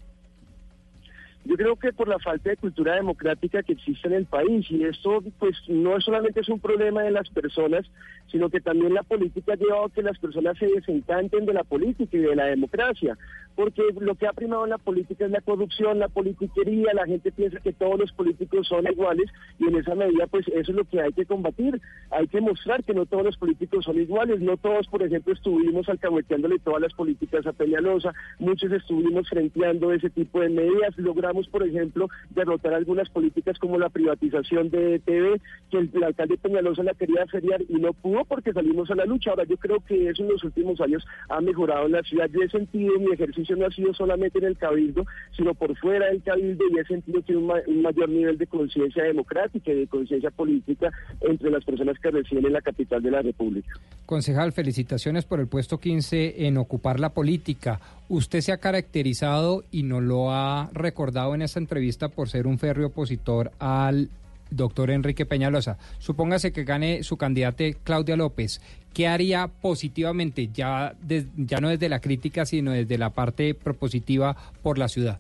Yo 1.46 1.56
creo 1.56 1.76
que 1.78 1.94
por 1.94 2.10
la 2.10 2.20
falta 2.20 2.50
de 2.50 2.58
cultura 2.58 2.96
democrática 2.96 3.64
que 3.64 3.72
existe 3.72 4.10
en 4.10 4.16
el 4.16 4.26
país 4.26 4.70
y 4.70 4.84
esto 4.84 5.24
pues 5.40 5.56
no 5.70 6.00
solamente 6.02 6.42
es 6.42 6.50
un 6.50 6.60
problema 6.60 7.04
de 7.04 7.12
las 7.12 7.30
personas, 7.30 7.86
sino 8.30 8.50
que 8.50 8.60
también 8.60 8.94
la 8.94 9.04
política 9.04 9.54
ha 9.54 9.56
llevado 9.56 9.86
a 9.86 9.90
que 9.90 10.02
las 10.02 10.20
personas 10.20 10.58
se 10.58 10.68
desencanten 10.68 11.46
de 11.46 11.54
la 11.54 11.64
política 11.64 12.18
y 12.18 12.20
de 12.20 12.36
la 12.36 12.46
democracia, 12.48 13.18
porque 13.58 13.82
lo 14.00 14.14
que 14.14 14.28
ha 14.28 14.34
primado 14.34 14.66
en 14.66 14.70
la 14.70 14.78
política 14.78 15.26
es 15.26 15.32
la 15.32 15.42
corrupción, 15.42 15.98
la 15.98 16.10
politiquería, 16.10 16.94
la 16.94 17.08
gente 17.08 17.32
piensa 17.32 17.60
que 17.60 17.74
todos 17.74 17.98
los 17.98 18.12
políticos 18.14 18.68
son 18.68 18.86
iguales 18.86 19.32
y 19.58 19.66
en 19.66 19.78
esa 19.78 19.96
medida 19.96 20.28
pues 20.28 20.48
eso 20.48 20.72
es 20.72 20.78
lo 20.78 20.86
que 20.86 21.02
hay 21.02 21.12
que 21.12 21.26
combatir, 21.26 21.82
hay 22.12 22.28
que 22.28 22.40
mostrar 22.40 22.84
que 22.84 22.94
no 22.94 23.08
todos 23.08 23.26
los 23.26 23.38
políticos 23.38 23.86
son 23.86 24.00
iguales, 24.00 24.42
no 24.42 24.58
todos 24.58 24.88
por 24.88 25.02
ejemplo 25.02 25.34
estuvimos 25.34 25.90
alcahueteándole 25.90 26.60
todas 26.60 26.82
las 26.82 26.94
políticas 26.94 27.48
a 27.48 27.52
Peñalosa, 27.52 28.14
muchos 28.38 28.72
estuvimos 28.72 29.28
frenteando 29.28 29.92
ese 29.92 30.12
tipo 30.12 30.40
de 30.40 30.50
medidas, 30.50 30.96
logramos 30.98 31.48
por 31.50 31.68
ejemplo 31.68 32.10
derrotar 32.30 32.76
algunas 32.76 33.10
políticas 33.10 33.58
como 33.58 33.80
la 33.80 33.90
privatización 33.90 34.70
de 34.70 35.00
TV, 35.00 35.42
que 35.72 35.80
el, 35.80 36.04
alcalde 36.04 36.38
Peñalosa 36.38 36.84
la 36.84 36.94
quería 36.94 37.26
feriar 37.26 37.64
y 37.68 37.74
no 37.80 37.94
pudo 37.94 38.24
porque 38.26 38.54
salimos 38.54 38.92
a 38.92 38.96
la 38.96 39.06
lucha. 39.06 39.32
Ahora 39.32 39.46
yo 39.46 39.58
creo 39.58 39.80
que 39.80 40.10
eso 40.10 40.22
en 40.22 40.30
los 40.30 40.44
últimos 40.44 40.80
años 40.80 41.04
ha 41.30 41.42
mejorado 41.42 41.88
la 41.88 42.04
ciudad. 42.04 42.30
Yo 42.32 42.42
he 42.42 42.50
sentido, 42.50 43.00
mi 43.00 43.14
ejercicio 43.14 43.47
no 43.56 43.66
ha 43.66 43.72
sido 43.72 43.94
solamente 43.94 44.40
en 44.40 44.46
el 44.46 44.58
cabildo, 44.58 45.06
sino 45.36 45.54
por 45.54 45.76
fuera 45.78 46.08
del 46.08 46.22
cabildo 46.22 46.64
y 46.72 46.80
he 46.80 46.86
sentido 46.86 47.22
que 47.24 47.36
un, 47.36 47.52
un 47.68 47.82
mayor 47.82 48.10
nivel 48.10 48.38
de 48.38 48.48
conciencia 48.48 49.04
democrática 49.04 49.72
y 49.72 49.80
de 49.80 49.88
conciencia 49.88 50.32
política 50.32 50.92
entre 51.22 51.50
las 51.50 51.64
personas 51.64 51.98
que 52.00 52.12
residen 52.12 52.46
en 52.46 52.54
la 52.54 52.62
capital 52.62 53.02
de 53.02 53.12
la 53.12 53.22
República. 53.22 53.70
Concejal, 54.06 54.54
felicitaciones 54.54 55.26
por 55.26 55.40
el 55.40 55.48
puesto 55.48 55.80
15 55.80 56.48
en 56.48 56.58
ocupar 56.58 57.00
la 57.00 57.10
política. 57.10 57.80
Usted 58.10 58.42
se 58.42 58.52
ha 58.52 58.58
caracterizado 58.58 59.64
y 59.72 59.84
nos 59.84 60.02
lo 60.02 60.32
ha 60.32 60.70
recordado 60.74 61.36
en 61.36 61.42
esta 61.42 61.60
entrevista 61.60 62.10
por 62.10 62.30
ser 62.30 62.48
un 62.48 62.58
férreo 62.58 62.88
opositor 62.88 63.52
al 63.60 64.10
doctor 64.50 64.92
Enrique 64.92 65.26
Peñalosa. 65.26 65.78
Supóngase 66.00 66.52
que 66.52 66.64
gane 66.64 67.04
su 67.04 67.18
candidata 67.18 67.64
Claudia 67.84 68.16
López. 68.16 68.62
¿Qué 68.94 69.08
haría 69.08 69.48
positivamente, 69.48 70.50
ya, 70.54 70.96
ya 71.38 71.60
no 71.60 71.70
desde 71.70 71.90
la 71.90 72.02
crítica, 72.02 72.46
sino 72.46 72.72
desde 72.72 72.98
la 72.98 73.12
parte 73.12 73.54
propositiva 73.54 74.36
por 74.64 74.78
la 74.78 74.88
ciudad? 74.88 75.20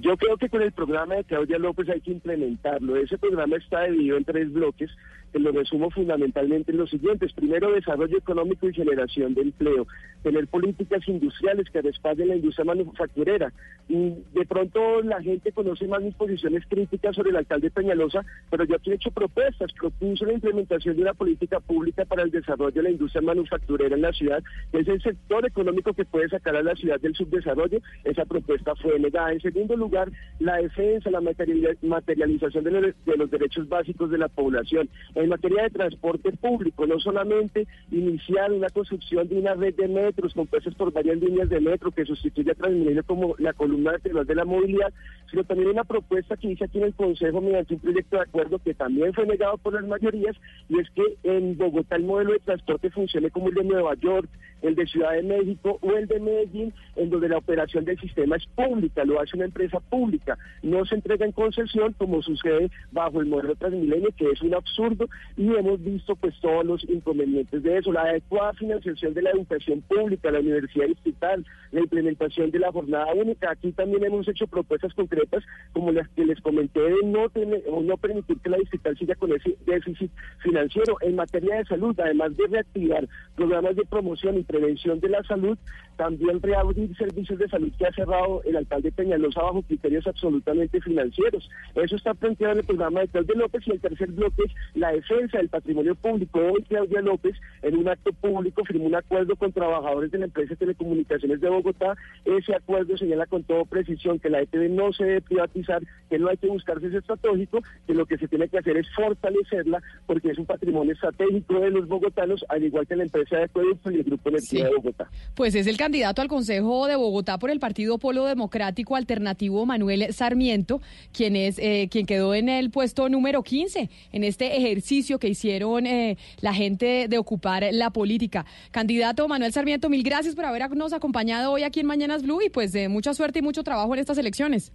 Yo 0.00 0.16
creo 0.16 0.36
que 0.36 0.48
con 0.48 0.60
el 0.62 0.72
programa 0.72 1.14
de 1.14 1.24
Claudia 1.24 1.58
López 1.58 1.88
hay 1.88 2.00
que 2.00 2.10
implementarlo. 2.10 2.96
Ese 2.96 3.16
programa 3.16 3.56
está 3.56 3.84
dividido 3.84 4.16
en 4.16 4.24
tres 4.24 4.52
bloques, 4.52 4.90
que 5.32 5.38
lo 5.38 5.52
resumo 5.52 5.90
fundamentalmente 5.90 6.72
en 6.72 6.78
los 6.78 6.90
siguientes. 6.90 7.32
Primero, 7.32 7.72
desarrollo 7.72 8.18
económico 8.18 8.68
y 8.68 8.74
generación 8.74 9.34
de 9.34 9.42
empleo. 9.42 9.86
Tener 10.24 10.48
políticas 10.48 11.06
industriales 11.06 11.68
que 11.70 11.82
respalden 11.82 12.28
la 12.28 12.36
industria 12.36 12.64
manufacturera. 12.64 13.52
Y 13.88 14.14
de 14.32 14.46
pronto 14.48 15.02
la 15.02 15.22
gente 15.22 15.52
conoce 15.52 15.86
más 15.86 16.02
mis 16.02 16.14
posiciones 16.14 16.64
críticas 16.66 17.14
sobre 17.14 17.30
el 17.30 17.36
alcalde 17.36 17.70
Peñalosa, 17.70 18.24
pero 18.50 18.64
yo 18.64 18.76
aquí 18.76 18.90
he 18.90 18.94
hecho 18.94 19.10
propuestas. 19.10 19.70
Propuse 19.74 20.24
la 20.24 20.32
implementación 20.32 20.96
de 20.96 21.02
una 21.02 21.12
política 21.12 21.60
pública 21.60 22.06
para 22.06 22.22
el 22.22 22.30
desarrollo 22.30 22.72
de 22.72 22.82
la 22.84 22.90
industria 22.90 23.20
manufacturera 23.20 23.94
en 23.94 24.00
la 24.00 24.12
ciudad, 24.12 24.42
que 24.72 24.78
es 24.78 24.88
el 24.88 25.02
sector 25.02 25.44
económico 25.46 25.92
que 25.92 26.06
puede 26.06 26.30
sacar 26.30 26.56
a 26.56 26.62
la 26.62 26.74
ciudad 26.74 26.98
del 27.00 27.14
subdesarrollo. 27.14 27.80
Esa 28.04 28.24
propuesta 28.24 28.74
fue 28.76 28.98
negada. 28.98 29.32
En 29.32 29.40
segundo 29.42 29.76
lugar, 29.76 30.10
la 30.40 30.56
defensa, 30.56 31.10
la 31.10 31.20
materiali- 31.20 31.76
materialización 31.82 32.64
de 32.64 32.70
los, 32.70 33.04
de 33.04 33.16
los 33.18 33.30
derechos 33.30 33.68
básicos 33.68 34.10
de 34.10 34.16
la 34.16 34.28
población. 34.28 34.88
En 35.14 35.28
materia 35.28 35.64
de 35.64 35.70
transporte 35.70 36.32
público, 36.32 36.86
no 36.86 36.98
solamente 36.98 37.66
iniciar 37.90 38.50
una 38.50 38.70
construcción 38.70 39.28
de 39.28 39.38
una 39.38 39.54
red 39.54 39.74
de 39.74 39.88
metro 39.88 40.13
metros 40.14 40.34
compuestas 40.34 40.74
por 40.74 40.92
varias 40.92 41.18
líneas 41.18 41.48
de 41.48 41.60
metro 41.60 41.90
que 41.90 42.04
sustituye 42.04 42.52
a 42.52 42.54
Transmilenio 42.54 43.02
como 43.04 43.34
la 43.38 43.52
columna 43.52 43.92
vertebral 43.92 44.26
de 44.26 44.34
la 44.34 44.44
movilidad, 44.44 44.92
sino 45.30 45.42
también 45.44 45.70
una 45.70 45.84
propuesta 45.84 46.36
que 46.36 46.52
hice 46.52 46.64
aquí 46.64 46.78
en 46.78 46.84
el 46.84 46.94
Consejo 46.94 47.40
mediante 47.40 47.74
un 47.74 47.80
proyecto 47.80 48.16
de 48.16 48.22
acuerdo 48.22 48.58
que 48.60 48.74
también 48.74 49.12
fue 49.12 49.26
negado 49.26 49.58
por 49.58 49.74
las 49.74 49.84
mayorías, 49.84 50.36
y 50.68 50.78
es 50.78 50.88
que 50.90 51.02
en 51.24 51.56
Bogotá 51.58 51.96
el 51.96 52.04
modelo 52.04 52.32
de 52.32 52.38
transporte 52.38 52.90
funcione 52.90 53.30
como 53.30 53.48
el 53.48 53.54
de 53.54 53.64
Nueva 53.64 53.94
York, 53.94 54.28
el 54.64 54.74
de 54.74 54.86
Ciudad 54.86 55.12
de 55.12 55.22
México 55.22 55.78
o 55.80 55.92
el 55.92 56.06
de 56.06 56.20
Medellín, 56.20 56.72
en 56.96 57.10
donde 57.10 57.28
la 57.28 57.38
operación 57.38 57.84
del 57.84 57.98
sistema 58.00 58.36
es 58.36 58.46
pública, 58.54 59.04
lo 59.04 59.20
hace 59.20 59.36
una 59.36 59.44
empresa 59.44 59.80
pública, 59.80 60.38
no 60.62 60.84
se 60.84 60.96
entrega 60.96 61.26
en 61.26 61.32
concesión 61.32 61.92
como 61.98 62.22
sucede 62.22 62.70
bajo 62.92 63.20
el 63.20 63.26
modelo 63.26 63.54
Transmilenio, 63.56 64.10
que 64.16 64.30
es 64.30 64.40
un 64.42 64.54
absurdo, 64.54 65.08
y 65.36 65.54
hemos 65.54 65.82
visto 65.82 66.16
pues 66.16 66.34
todos 66.40 66.64
los 66.64 66.84
inconvenientes 66.88 67.62
de 67.62 67.78
eso, 67.78 67.92
la 67.92 68.02
adecuada 68.02 68.52
financiación 68.54 69.14
de 69.14 69.22
la 69.22 69.30
educación 69.30 69.82
pública, 69.82 70.30
la 70.30 70.40
universidad 70.40 70.86
distrital, 70.86 71.44
la 71.72 71.80
implementación 71.80 72.50
de 72.50 72.58
la 72.60 72.72
jornada 72.72 73.12
única. 73.14 73.50
Aquí 73.50 73.72
también 73.72 74.04
hemos 74.04 74.28
hecho 74.28 74.46
propuestas 74.46 74.94
concretas 74.94 75.44
como 75.72 75.92
las 75.92 76.08
que 76.10 76.24
les 76.24 76.40
comenté 76.40 76.80
de 76.80 77.02
no, 77.04 77.28
tener, 77.28 77.62
o 77.68 77.82
no 77.82 77.96
permitir 77.96 78.38
que 78.38 78.50
la 78.50 78.58
distrital 78.58 78.96
siga 78.96 79.14
con 79.16 79.32
ese 79.32 79.56
déficit 79.66 80.10
financiero. 80.38 80.96
En 81.00 81.16
materia 81.16 81.56
de 81.56 81.64
salud, 81.64 81.98
además 81.98 82.36
de 82.36 82.46
reactivar 82.46 83.08
programas 83.36 83.76
de 83.76 83.84
promoción 83.84 84.38
y 84.38 84.42
prevención 84.54 85.00
de 85.00 85.08
la 85.08 85.22
salud, 85.24 85.58
también 85.96 86.40
reabrir 86.40 86.96
servicios 86.96 87.38
de 87.38 87.48
salud 87.48 87.72
que 87.76 87.86
ha 87.86 87.92
cerrado 87.92 88.42
el 88.44 88.56
alcalde 88.56 88.92
Peñalosa 88.92 89.42
bajo 89.42 89.62
criterios 89.62 90.06
absolutamente 90.06 90.80
financieros. 90.80 91.48
Eso 91.74 91.96
está 91.96 92.14
planteado 92.14 92.52
en 92.52 92.58
el 92.60 92.64
programa 92.64 93.00
de 93.00 93.08
Claudia 93.08 93.34
López 93.36 93.62
y 93.66 93.72
el 93.72 93.80
tercer 93.80 94.10
bloque 94.12 94.42
es 94.46 94.52
la 94.74 94.92
defensa 94.92 95.38
del 95.38 95.48
patrimonio 95.48 95.94
público. 95.94 96.40
Hoy 96.40 96.62
Claudia 96.68 97.00
López, 97.00 97.36
en 97.62 97.76
un 97.76 97.88
acto 97.88 98.12
público, 98.12 98.64
firmó 98.64 98.86
un 98.86 98.94
acuerdo 98.94 99.36
con 99.36 99.52
trabajadores 99.52 100.10
de 100.10 100.18
la 100.18 100.24
empresa 100.26 100.50
de 100.50 100.56
telecomunicaciones 100.56 101.40
de 101.40 101.48
Bogotá. 101.48 101.96
Ese 102.24 102.54
acuerdo 102.54 102.96
señala 102.96 103.26
con 103.26 103.42
toda 103.42 103.64
precisión 103.64 104.18
que 104.18 104.30
la 104.30 104.40
ETV 104.40 104.70
no 104.70 104.92
se 104.92 105.04
debe 105.04 105.20
privatizar, 105.20 105.82
que 106.10 106.18
no 106.18 106.28
hay 106.28 106.36
que 106.36 106.48
buscarse 106.48 106.86
ese 106.86 106.98
estratégico, 106.98 107.62
que 107.86 107.94
lo 107.94 108.06
que 108.06 108.18
se 108.18 108.28
tiene 108.28 108.48
que 108.48 108.58
hacer 108.58 108.76
es 108.76 108.86
fortalecerla 108.94 109.82
porque 110.06 110.30
es 110.30 110.38
un 110.38 110.46
patrimonio 110.46 110.92
estratégico 110.92 111.60
de 111.60 111.70
los 111.70 111.88
bogotanos, 111.88 112.44
al 112.48 112.64
igual 112.64 112.86
que 112.86 112.96
la 112.96 113.04
empresa 113.04 113.36
de 113.36 113.44
acueducto 113.44 113.90
y 113.90 113.96
el 113.96 114.04
Grupo 114.04 114.30
Energía 114.36 114.58
Sí. 114.58 114.64
de 114.64 114.76
Bogotá. 114.76 115.08
Pues 115.34 115.54
es 115.54 115.66
el 115.66 115.76
candidato 115.76 116.22
al 116.22 116.28
Consejo 116.28 116.86
de 116.86 116.96
Bogotá 116.96 117.38
por 117.38 117.50
el 117.50 117.58
Partido 117.60 117.98
Polo 117.98 118.24
Democrático 118.26 118.96
Alternativo 118.96 119.64
Manuel 119.66 120.12
Sarmiento, 120.12 120.80
quien 121.12 121.36
es 121.36 121.58
eh, 121.58 121.88
quien 121.90 122.06
quedó 122.06 122.34
en 122.34 122.48
el 122.48 122.70
puesto 122.70 123.08
número 123.08 123.42
15 123.42 123.88
en 124.12 124.24
este 124.24 124.56
ejercicio 124.56 125.18
que 125.18 125.28
hicieron 125.28 125.86
eh, 125.86 126.16
la 126.40 126.54
gente 126.54 127.06
de 127.08 127.18
ocupar 127.18 127.64
la 127.72 127.90
política. 127.90 128.44
Candidato 128.70 129.26
Manuel 129.28 129.52
Sarmiento, 129.52 129.88
mil 129.88 130.02
gracias 130.02 130.34
por 130.34 130.44
habernos 130.44 130.92
acompañado 130.92 131.52
hoy 131.52 131.62
aquí 131.62 131.80
en 131.80 131.86
Mañanas 131.86 132.22
Blue 132.22 132.40
y 132.44 132.50
pues 132.50 132.72
de 132.72 132.88
mucha 132.88 133.14
suerte 133.14 133.38
y 133.38 133.42
mucho 133.42 133.62
trabajo 133.62 133.92
en 133.94 134.00
estas 134.00 134.18
elecciones. 134.18 134.72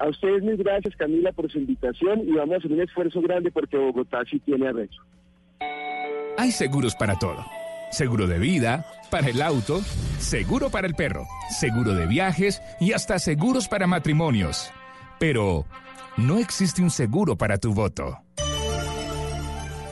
A 0.00 0.08
ustedes 0.08 0.42
mil 0.44 0.56
gracias 0.56 0.94
Camila 0.96 1.32
por 1.32 1.50
su 1.50 1.58
invitación 1.58 2.20
y 2.20 2.32
vamos 2.32 2.54
a 2.54 2.58
hacer 2.58 2.70
un 2.72 2.80
esfuerzo 2.80 3.20
grande 3.20 3.50
porque 3.50 3.76
Bogotá 3.76 4.18
sí 4.30 4.38
tiene 4.38 4.68
arrecho. 4.68 5.00
Hay 6.36 6.52
seguros 6.52 6.94
para 6.94 7.16
todo. 7.18 7.44
Seguro 7.90 8.26
de 8.26 8.38
vida, 8.38 8.86
para 9.10 9.28
el 9.28 9.40
auto, 9.42 9.82
seguro 10.18 10.70
para 10.70 10.86
el 10.86 10.94
perro, 10.94 11.26
seguro 11.50 11.94
de 11.94 12.06
viajes 12.06 12.60
y 12.80 12.92
hasta 12.92 13.18
seguros 13.18 13.68
para 13.68 13.86
matrimonios. 13.86 14.70
Pero 15.18 15.66
no 16.16 16.38
existe 16.38 16.82
un 16.82 16.90
seguro 16.90 17.36
para 17.36 17.58
tu 17.58 17.72
voto. 17.72 18.22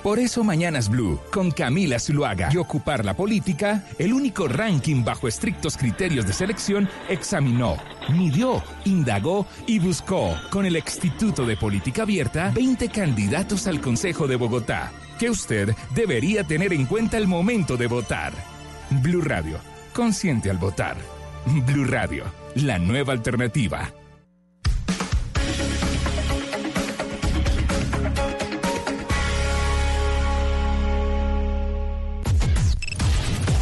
Por 0.06 0.20
eso 0.20 0.44
Mañanas 0.44 0.88
Blue, 0.88 1.18
con 1.32 1.50
Camila 1.50 1.98
Zuluaga 1.98 2.48
y 2.52 2.58
Ocupar 2.58 3.04
la 3.04 3.14
Política, 3.14 3.82
el 3.98 4.12
único 4.12 4.46
ranking 4.46 5.02
bajo 5.02 5.26
estrictos 5.26 5.76
criterios 5.76 6.24
de 6.28 6.32
selección, 6.32 6.88
examinó, 7.08 7.76
midió, 8.10 8.62
indagó 8.84 9.48
y 9.66 9.80
buscó, 9.80 10.36
con 10.50 10.64
el 10.64 10.76
Instituto 10.76 11.44
de 11.44 11.56
Política 11.56 12.02
Abierta, 12.02 12.52
20 12.54 12.88
candidatos 12.88 13.66
al 13.66 13.80
Consejo 13.80 14.28
de 14.28 14.36
Bogotá, 14.36 14.92
que 15.18 15.30
usted 15.30 15.74
debería 15.94 16.44
tener 16.44 16.72
en 16.72 16.86
cuenta 16.86 17.16
el 17.16 17.26
momento 17.26 17.76
de 17.76 17.86
votar. 17.86 18.32
Blue 18.90 19.22
Radio, 19.22 19.58
consciente 19.92 20.50
al 20.50 20.58
votar. 20.58 20.96
Blue 21.66 21.84
Radio, 21.84 22.24
la 22.54 22.78
nueva 22.78 23.12
alternativa. 23.12 23.90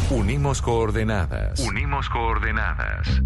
Unimos 0.09 0.61
coordenadas. 0.61 1.59
Unimos 1.59 2.09
coordenadas. 2.09 3.21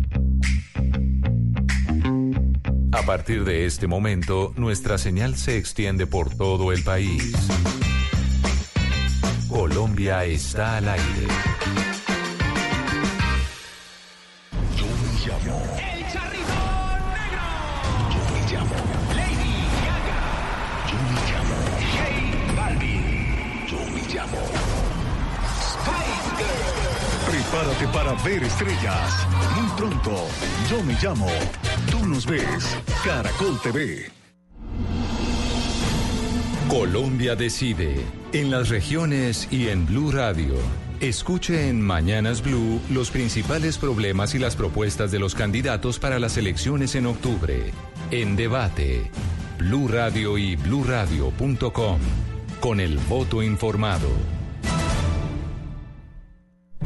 A 2.91 3.01
partir 3.03 3.43
de 3.43 3.65
este 3.65 3.87
momento, 3.87 4.53
nuestra 4.55 4.97
señal 4.97 5.35
se 5.35 5.57
extiende 5.57 6.07
por 6.07 6.35
todo 6.35 6.71
el 6.71 6.83
país. 6.83 7.35
Colombia 9.69 10.25
está 10.25 10.77
al 10.77 10.89
aire. 10.89 11.27
Yo 14.75 14.85
me 14.85 15.11
llamo. 15.23 15.57
El 15.77 16.01
charrito 16.11 16.57
negro. 17.13 17.45
Yo 18.09 18.21
me 18.33 18.41
llamo. 18.51 18.77
Lady 19.13 19.57
Gaga. 19.85 20.21
Yo 20.89 20.97
me 21.05 21.17
llamo. 21.29 21.57
J 21.93 21.97
Balvin. 22.55 23.05
Yo 23.67 23.79
me 23.93 24.01
llamo. 24.11 24.41
Spice 25.71 26.49
Prepárate 27.29 27.87
para 27.93 28.13
ver 28.23 28.43
estrellas. 28.43 29.27
Muy 29.55 29.69
pronto. 29.77 30.27
Yo 30.67 30.83
me 30.83 30.95
llamo. 30.99 31.29
Tú 31.91 32.07
nos 32.07 32.25
ves. 32.25 32.75
Caracol 33.03 33.59
TV. 33.61 34.18
Colombia 36.69 37.35
decide. 37.35 37.95
En 38.31 38.51
las 38.51 38.69
regiones 38.69 39.47
y 39.49 39.69
en 39.69 39.87
Blue 39.87 40.11
Radio. 40.11 40.53
Escuche 40.99 41.67
en 41.67 41.81
Mañanas 41.81 42.43
Blue 42.43 42.79
los 42.91 43.09
principales 43.09 43.79
problemas 43.79 44.35
y 44.35 44.39
las 44.39 44.55
propuestas 44.55 45.09
de 45.09 45.17
los 45.17 45.33
candidatos 45.33 45.97
para 45.97 46.19
las 46.19 46.37
elecciones 46.37 46.93
en 46.93 47.07
octubre. 47.07 47.71
En 48.11 48.35
debate. 48.35 49.09
Blue 49.57 49.87
Radio 49.87 50.37
y 50.37 50.57
bluradio.com. 50.57 51.99
Con 52.59 52.79
el 52.79 52.99
voto 52.99 53.41
informado. 53.41 54.07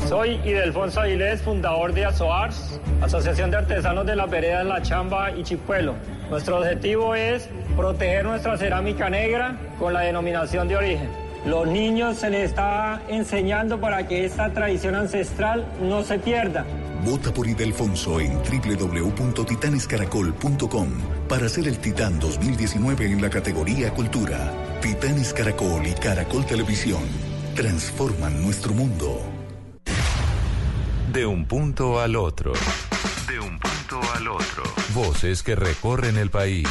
Soy 0.08 0.40
Idelfonso 0.46 1.02
Avilés, 1.02 1.42
fundador 1.42 1.94
de 1.94 2.06
ASOARS, 2.06 2.80
Asociación 3.02 3.52
de 3.52 3.58
Artesanos 3.58 4.06
de 4.06 4.16
las 4.16 4.30
Veredas 4.30 4.66
La 4.66 4.82
Chamba 4.82 5.32
y 5.32 5.44
Chipuelo. 5.44 5.96
Nuestro 6.30 6.58
objetivo 6.58 7.16
es 7.16 7.50
proteger 7.76 8.26
nuestra 8.26 8.56
cerámica 8.58 9.10
negra 9.10 9.58
con 9.80 9.94
la 9.94 10.02
denominación 10.02 10.68
de 10.68 10.76
origen. 10.78 11.10
Los 11.46 11.68
niños 11.68 12.18
se 12.18 12.30
les 12.30 12.50
está 12.50 13.02
enseñando 13.10 13.80
para 13.80 14.08
que 14.08 14.26
esta 14.26 14.54
tradición 14.54 14.94
ancestral 14.96 15.66
no 15.82 16.04
se 16.04 16.20
pierda. 16.20 16.66
Vota 17.06 17.34
por 17.34 17.48
Idelfonso 17.48 18.20
en 18.22 18.38
www.titanescaracol.com 18.38 20.88
para 21.28 21.50
ser 21.50 21.68
el 21.68 21.80
Titán 21.80 22.18
2019 22.20 23.08
en 23.08 23.22
la 23.22 23.30
categoría 23.30 23.94
Cultura. 23.94 24.54
Titanes 24.82 25.34
Caracol 25.34 25.86
y 25.86 25.92
Caracol 25.94 26.46
Televisión 26.46 27.04
transforman 27.56 28.42
nuestro 28.42 28.74
mundo. 28.74 29.22
De 31.12 31.26
un 31.26 31.44
punto 31.46 32.00
al 32.00 32.16
otro. 32.16 32.54
De 33.34 33.40
un 33.40 33.58
punto 33.58 34.00
al 34.14 34.28
otro. 34.28 34.64
Voces 34.94 35.42
que 35.42 35.56
recorren 35.56 36.18
el 36.18 36.30
país. 36.30 36.68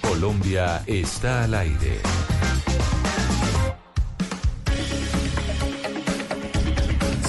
Colombia 0.00 0.82
está 0.86 1.44
al 1.44 1.52
aire. 1.52 2.00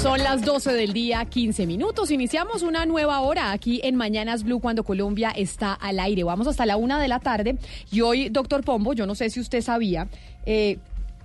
Son 0.01 0.19
las 0.19 0.45
12 0.45 0.71
del 0.71 0.93
día, 0.93 1.25
15 1.25 1.67
minutos. 1.67 2.11
Iniciamos 2.11 2.61
una 2.61 2.85
nueva 2.85 3.19
hora 3.19 3.51
aquí 3.51 3.81
en 3.83 3.97
Mañanas 3.97 4.45
Blue 4.45 4.61
cuando 4.61 4.85
Colombia 4.85 5.31
está 5.31 5.73
al 5.73 5.99
aire. 5.99 6.23
Vamos 6.23 6.47
hasta 6.47 6.65
la 6.65 6.77
una 6.77 7.01
de 7.01 7.09
la 7.09 7.19
tarde. 7.19 7.57
Y 7.91 7.99
hoy, 7.99 8.29
doctor 8.29 8.63
Pombo, 8.63 8.93
yo 8.93 9.05
no 9.05 9.15
sé 9.15 9.29
si 9.29 9.41
usted 9.41 9.61
sabía, 9.61 10.07
eh, 10.45 10.77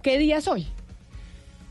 ¿qué 0.03 0.19
día 0.19 0.39
es 0.39 0.49
hoy? 0.49 0.66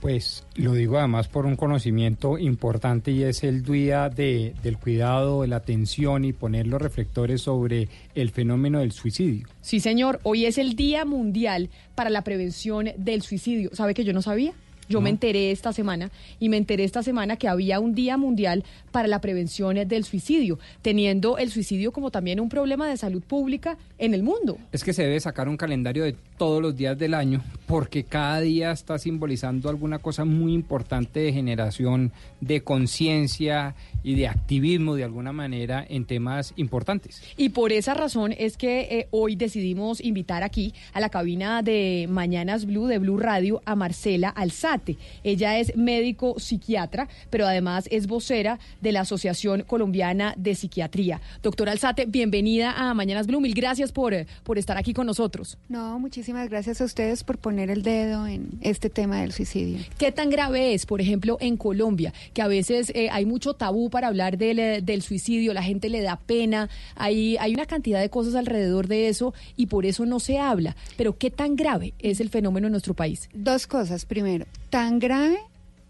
Pues 0.01 0.43
lo 0.55 0.73
digo 0.73 0.97
además 0.99 1.27
por 1.27 1.45
un 1.45 1.55
conocimiento 1.55 2.37
importante 2.37 3.11
y 3.11 3.23
es 3.23 3.43
el 3.43 3.63
día 3.63 4.09
de, 4.09 4.53
del 4.61 4.77
cuidado, 4.77 5.41
de 5.41 5.47
la 5.47 5.57
atención 5.57 6.23
y 6.23 6.33
poner 6.33 6.67
los 6.67 6.81
reflectores 6.81 7.41
sobre 7.41 7.89
el 8.13 8.29
fenómeno 8.29 8.79
del 8.79 8.91
suicidio. 8.91 9.47
Sí, 9.61 9.79
señor, 9.79 10.19
hoy 10.23 10.45
es 10.45 10.57
el 10.57 10.75
Día 10.75 11.03
Mundial 11.03 11.69
para 11.95 12.09
la 12.09 12.23
Prevención 12.23 12.89
del 12.97 13.23
Suicidio. 13.23 13.71
¿Sabe 13.73 13.93
que 13.93 14.03
yo 14.03 14.13
no 14.13 14.21
sabía? 14.21 14.53
Yo 14.89 15.01
me 15.01 15.09
enteré 15.09 15.51
esta 15.51 15.73
semana 15.73 16.11
y 16.39 16.49
me 16.49 16.57
enteré 16.57 16.83
esta 16.83 17.03
semana 17.03 17.35
que 17.35 17.47
había 17.47 17.79
un 17.79 17.93
Día 17.93 18.17
Mundial 18.17 18.63
para 18.91 19.07
la 19.07 19.19
Prevención 19.19 19.75
del 19.87 20.05
Suicidio, 20.05 20.59
teniendo 20.81 21.37
el 21.37 21.51
suicidio 21.51 21.91
como 21.91 22.09
también 22.09 22.39
un 22.39 22.47
problema 22.47 22.87
de 22.87 22.95
salud 22.95 23.21
pública 23.21 23.77
en 23.97 24.13
el 24.13 24.23
mundo. 24.23 24.57
Es 24.71 24.83
que 24.83 24.93
se 24.93 25.03
debe 25.03 25.19
sacar 25.19 25.49
un 25.49 25.57
calendario 25.57 26.05
de 26.05 26.15
todos 26.37 26.61
los 26.61 26.75
días 26.75 26.97
del 26.97 27.13
año 27.13 27.43
porque 27.67 28.05
cada 28.05 28.39
día 28.39 28.71
está 28.71 28.97
simbolizando 28.97 29.69
alguna 29.69 29.99
cosa 29.99 30.25
muy 30.25 30.53
importante 30.53 31.19
de 31.19 31.33
generación 31.33 32.13
de 32.39 32.61
conciencia 32.61 33.75
y 34.03 34.15
de 34.15 34.29
activismo 34.29 34.95
de 34.95 35.03
alguna 35.03 35.33
manera 35.33 35.85
en 35.87 36.05
temas 36.05 36.53
importantes. 36.55 37.21
Y 37.35 37.49
por 37.49 37.73
esa 37.73 37.93
razón 37.93 38.33
es 38.37 38.55
que 38.55 38.81
eh, 38.81 39.07
hoy 39.11 39.35
decidimos 39.35 39.99
invitar 39.99 40.43
aquí 40.43 40.73
a 40.93 41.01
la 41.01 41.09
cabina 41.09 41.61
de 41.61 42.07
Mañanas 42.09 42.65
Blue 42.65 42.87
de 42.87 42.99
Blue 42.99 43.17
Radio 43.17 43.61
a 43.65 43.75
Marcela 43.75 44.29
Alzate. 44.29 44.97
Ella 45.25 45.59
es 45.59 45.75
médico 45.75 46.35
psiquiatra, 46.39 47.09
pero 47.29 47.45
además 47.45 47.89
es 47.91 48.07
vocera 48.07 48.59
de 48.79 48.93
la 48.93 49.01
Asociación 49.01 49.63
Colombiana 49.63 50.33
de 50.37 50.55
Psiquiatría. 50.55 51.19
Doctora 51.43 51.73
Alzate, 51.73 52.05
bienvenida 52.05 52.71
a 52.71 52.93
Mañanas 52.93 53.27
Blue. 53.27 53.41
Mil 53.41 53.53
gracias 53.53 53.91
por, 53.91 54.13
eh, 54.13 54.25
por 54.45 54.57
estar 54.57 54.77
aquí 54.77 54.93
con 54.93 55.05
nosotros. 55.05 55.57
No, 55.67 55.99
muchísimas 55.99 56.26
gracias 56.33 56.81
a 56.81 56.85
ustedes 56.85 57.23
por 57.23 57.37
poner 57.37 57.69
el 57.69 57.83
dedo 57.83 58.27
en 58.27 58.49
este 58.61 58.89
tema 58.89 59.21
del 59.21 59.31
suicidio. 59.31 59.79
¿Qué 59.97 60.11
tan 60.11 60.29
grave 60.29 60.73
es, 60.73 60.85
por 60.85 60.99
ejemplo, 60.99 61.37
en 61.39 61.57
Colombia, 61.57 62.13
que 62.33 62.41
a 62.41 62.47
veces 62.47 62.91
eh, 62.95 63.09
hay 63.11 63.25
mucho 63.25 63.53
tabú 63.53 63.89
para 63.89 64.07
hablar 64.07 64.37
del, 64.37 64.59
eh, 64.59 64.81
del 64.81 65.01
suicidio, 65.01 65.53
la 65.53 65.63
gente 65.63 65.89
le 65.89 66.01
da 66.01 66.17
pena, 66.17 66.69
hay, 66.95 67.37
hay 67.37 67.53
una 67.53 67.65
cantidad 67.65 68.01
de 68.01 68.09
cosas 68.09 68.35
alrededor 68.35 68.87
de 68.87 69.07
eso 69.07 69.33
y 69.55 69.67
por 69.67 69.85
eso 69.85 70.05
no 70.05 70.19
se 70.19 70.39
habla. 70.39 70.75
Pero 70.97 71.17
¿qué 71.17 71.31
tan 71.31 71.55
grave 71.55 71.93
es 71.99 72.19
el 72.19 72.29
fenómeno 72.29 72.67
en 72.67 72.71
nuestro 72.71 72.93
país? 72.93 73.29
Dos 73.33 73.65
cosas. 73.65 74.05
Primero, 74.05 74.45
tan 74.69 74.99
grave 74.99 75.37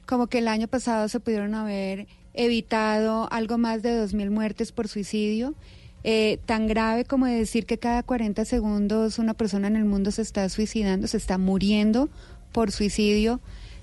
como 0.06 0.28
que 0.28 0.38
el 0.40 0.48
año 0.48 0.68
pasado 0.68 1.10
se 1.10 1.20
pudieron 1.20 1.56
haber 1.56 2.08
evitado 2.34 3.28
algo 3.32 3.58
más 3.58 3.82
de 3.82 4.00
2.000 4.04 4.30
muertes 4.30 4.72
por 4.72 4.88
suicidio. 4.88 5.56
Eh, 6.10 6.40
tan 6.46 6.68
grave 6.68 7.04
como 7.04 7.26
decir 7.26 7.66
que 7.66 7.80
cada 7.80 8.02
40 8.02 8.46
segundos 8.46 9.20
una 9.20 9.34
persona 9.34 9.68
en 9.68 9.76
el 9.76 9.84
mundo 9.84 10.12
se 10.12 10.22
está 10.22 10.48
suicidando, 10.48 11.06
se 11.06 11.18
está 11.18 11.38
muriendo 11.38 12.08
por 12.54 12.72
suicidio. 12.72 13.42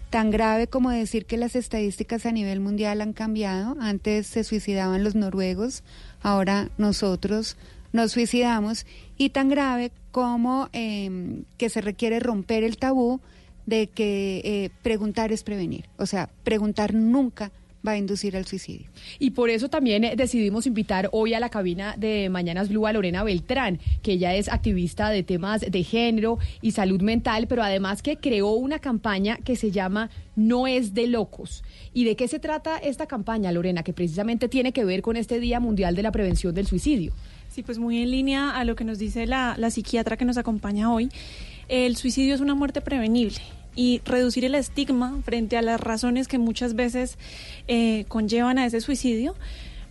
Tan 0.08 0.30
grave 0.30 0.66
como 0.66 0.88
decir 0.88 1.26
que 1.26 1.36
las 1.36 1.54
estadísticas 1.54 2.24
a 2.24 2.32
nivel 2.32 2.60
mundial 2.60 3.02
han 3.02 3.12
cambiado. 3.12 3.76
Antes 3.78 4.26
se 4.26 4.42
suicidaban 4.42 5.04
los 5.04 5.14
noruegos, 5.14 5.82
ahora 6.22 6.70
nosotros 6.78 7.58
nos 7.92 8.12
suicidamos. 8.12 8.86
Y 9.18 9.28
tan 9.28 9.50
grave 9.50 9.92
como 10.10 10.70
eh, 10.72 11.42
que 11.58 11.68
se 11.68 11.82
requiere 11.82 12.20
romper 12.20 12.64
el 12.64 12.78
tabú 12.78 13.20
de 13.66 13.88
que 13.88 14.40
eh, 14.44 14.70
preguntar 14.82 15.30
es 15.30 15.42
prevenir. 15.42 15.90
O 15.98 16.06
sea, 16.06 16.30
preguntar 16.42 16.94
nunca 16.94 17.52
va 17.86 17.92
a 17.92 17.98
inducir 17.98 18.36
al 18.36 18.46
suicidio. 18.46 18.86
Y 19.18 19.30
por 19.30 19.50
eso 19.50 19.68
también 19.68 20.04
eh, 20.04 20.14
decidimos 20.16 20.66
invitar 20.66 21.08
hoy 21.12 21.34
a 21.34 21.40
la 21.40 21.48
cabina 21.48 21.94
de 21.98 22.28
Mañanas 22.28 22.68
Blue 22.68 22.86
a 22.86 22.92
Lorena 22.92 23.22
Beltrán, 23.22 23.78
que 24.02 24.12
ella 24.12 24.34
es 24.34 24.48
activista 24.48 25.10
de 25.10 25.22
temas 25.22 25.60
de 25.60 25.82
género 25.82 26.38
y 26.62 26.72
salud 26.72 27.02
mental, 27.02 27.46
pero 27.46 27.62
además 27.62 28.02
que 28.02 28.16
creó 28.16 28.52
una 28.52 28.78
campaña 28.78 29.38
que 29.38 29.56
se 29.56 29.70
llama 29.70 30.10
No 30.36 30.66
es 30.66 30.94
de 30.94 31.06
locos. 31.06 31.62
¿Y 31.92 32.04
de 32.04 32.16
qué 32.16 32.28
se 32.28 32.38
trata 32.38 32.78
esta 32.78 33.06
campaña, 33.06 33.52
Lorena, 33.52 33.82
que 33.82 33.92
precisamente 33.92 34.48
tiene 34.48 34.72
que 34.72 34.84
ver 34.84 35.02
con 35.02 35.16
este 35.16 35.40
Día 35.40 35.60
Mundial 35.60 35.94
de 35.94 36.02
la 36.02 36.12
Prevención 36.12 36.54
del 36.54 36.66
Suicidio? 36.66 37.12
Sí, 37.48 37.62
pues 37.62 37.78
muy 37.78 38.02
en 38.02 38.10
línea 38.10 38.50
a 38.50 38.64
lo 38.64 38.74
que 38.74 38.84
nos 38.84 38.98
dice 38.98 39.26
la, 39.26 39.54
la 39.58 39.70
psiquiatra 39.70 40.16
que 40.16 40.24
nos 40.24 40.38
acompaña 40.38 40.92
hoy. 40.92 41.08
El 41.68 41.96
suicidio 41.96 42.34
es 42.34 42.40
una 42.40 42.54
muerte 42.54 42.80
prevenible 42.80 43.40
y 43.74 44.00
reducir 44.04 44.44
el 44.44 44.54
estigma 44.54 45.20
frente 45.24 45.56
a 45.56 45.62
las 45.62 45.80
razones 45.80 46.28
que 46.28 46.38
muchas 46.38 46.74
veces 46.74 47.18
eh, 47.68 48.04
conllevan 48.08 48.58
a 48.58 48.66
ese 48.66 48.80
suicidio, 48.80 49.34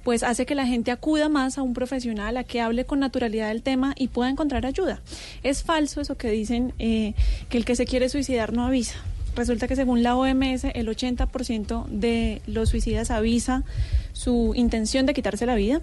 pues 0.03 0.23
hace 0.23 0.45
que 0.45 0.55
la 0.55 0.65
gente 0.65 0.91
acuda 0.91 1.29
más 1.29 1.57
a 1.57 1.61
un 1.61 1.73
profesional, 1.73 2.37
a 2.37 2.43
que 2.43 2.61
hable 2.61 2.85
con 2.85 2.99
naturalidad 2.99 3.47
del 3.47 3.63
tema 3.63 3.93
y 3.97 4.09
pueda 4.09 4.29
encontrar 4.29 4.65
ayuda. 4.65 5.01
Es 5.43 5.63
falso 5.63 6.01
eso 6.01 6.15
que 6.15 6.29
dicen 6.29 6.73
eh, 6.79 7.13
que 7.49 7.57
el 7.57 7.65
que 7.65 7.75
se 7.75 7.85
quiere 7.85 8.09
suicidar 8.09 8.53
no 8.53 8.65
avisa. 8.65 8.95
Resulta 9.35 9.67
que 9.67 9.75
según 9.75 10.03
la 10.03 10.15
OMS 10.15 10.65
el 10.75 10.87
80% 10.87 11.87
de 11.87 12.41
los 12.45 12.69
suicidas 12.69 13.09
avisa 13.09 13.63
su 14.11 14.53
intención 14.55 15.05
de 15.05 15.13
quitarse 15.13 15.45
la 15.45 15.55
vida. 15.55 15.81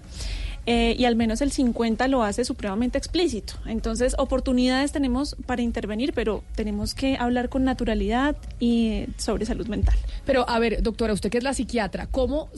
Eh, 0.67 0.95
y 0.97 1.05
al 1.05 1.15
menos 1.15 1.41
el 1.41 1.51
50 1.51 2.07
lo 2.07 2.23
hace 2.23 2.45
supremamente 2.45 2.97
explícito. 2.97 3.53
Entonces, 3.65 4.15
oportunidades 4.17 4.91
tenemos 4.91 5.35
para 5.45 5.61
intervenir, 5.61 6.13
pero 6.13 6.43
tenemos 6.55 6.93
que 6.93 7.17
hablar 7.17 7.49
con 7.49 7.63
naturalidad 7.63 8.35
y 8.59 8.87
eh, 8.89 9.07
sobre 9.17 9.45
salud 9.45 9.67
mental. 9.67 9.97
Pero, 10.25 10.47
a 10.47 10.59
ver, 10.59 10.83
doctora, 10.83 11.13
usted 11.13 11.31
que 11.31 11.39
es 11.39 11.43
la 11.43 11.53
psiquiatra, 11.53 12.07
¿cómo, 12.07 12.49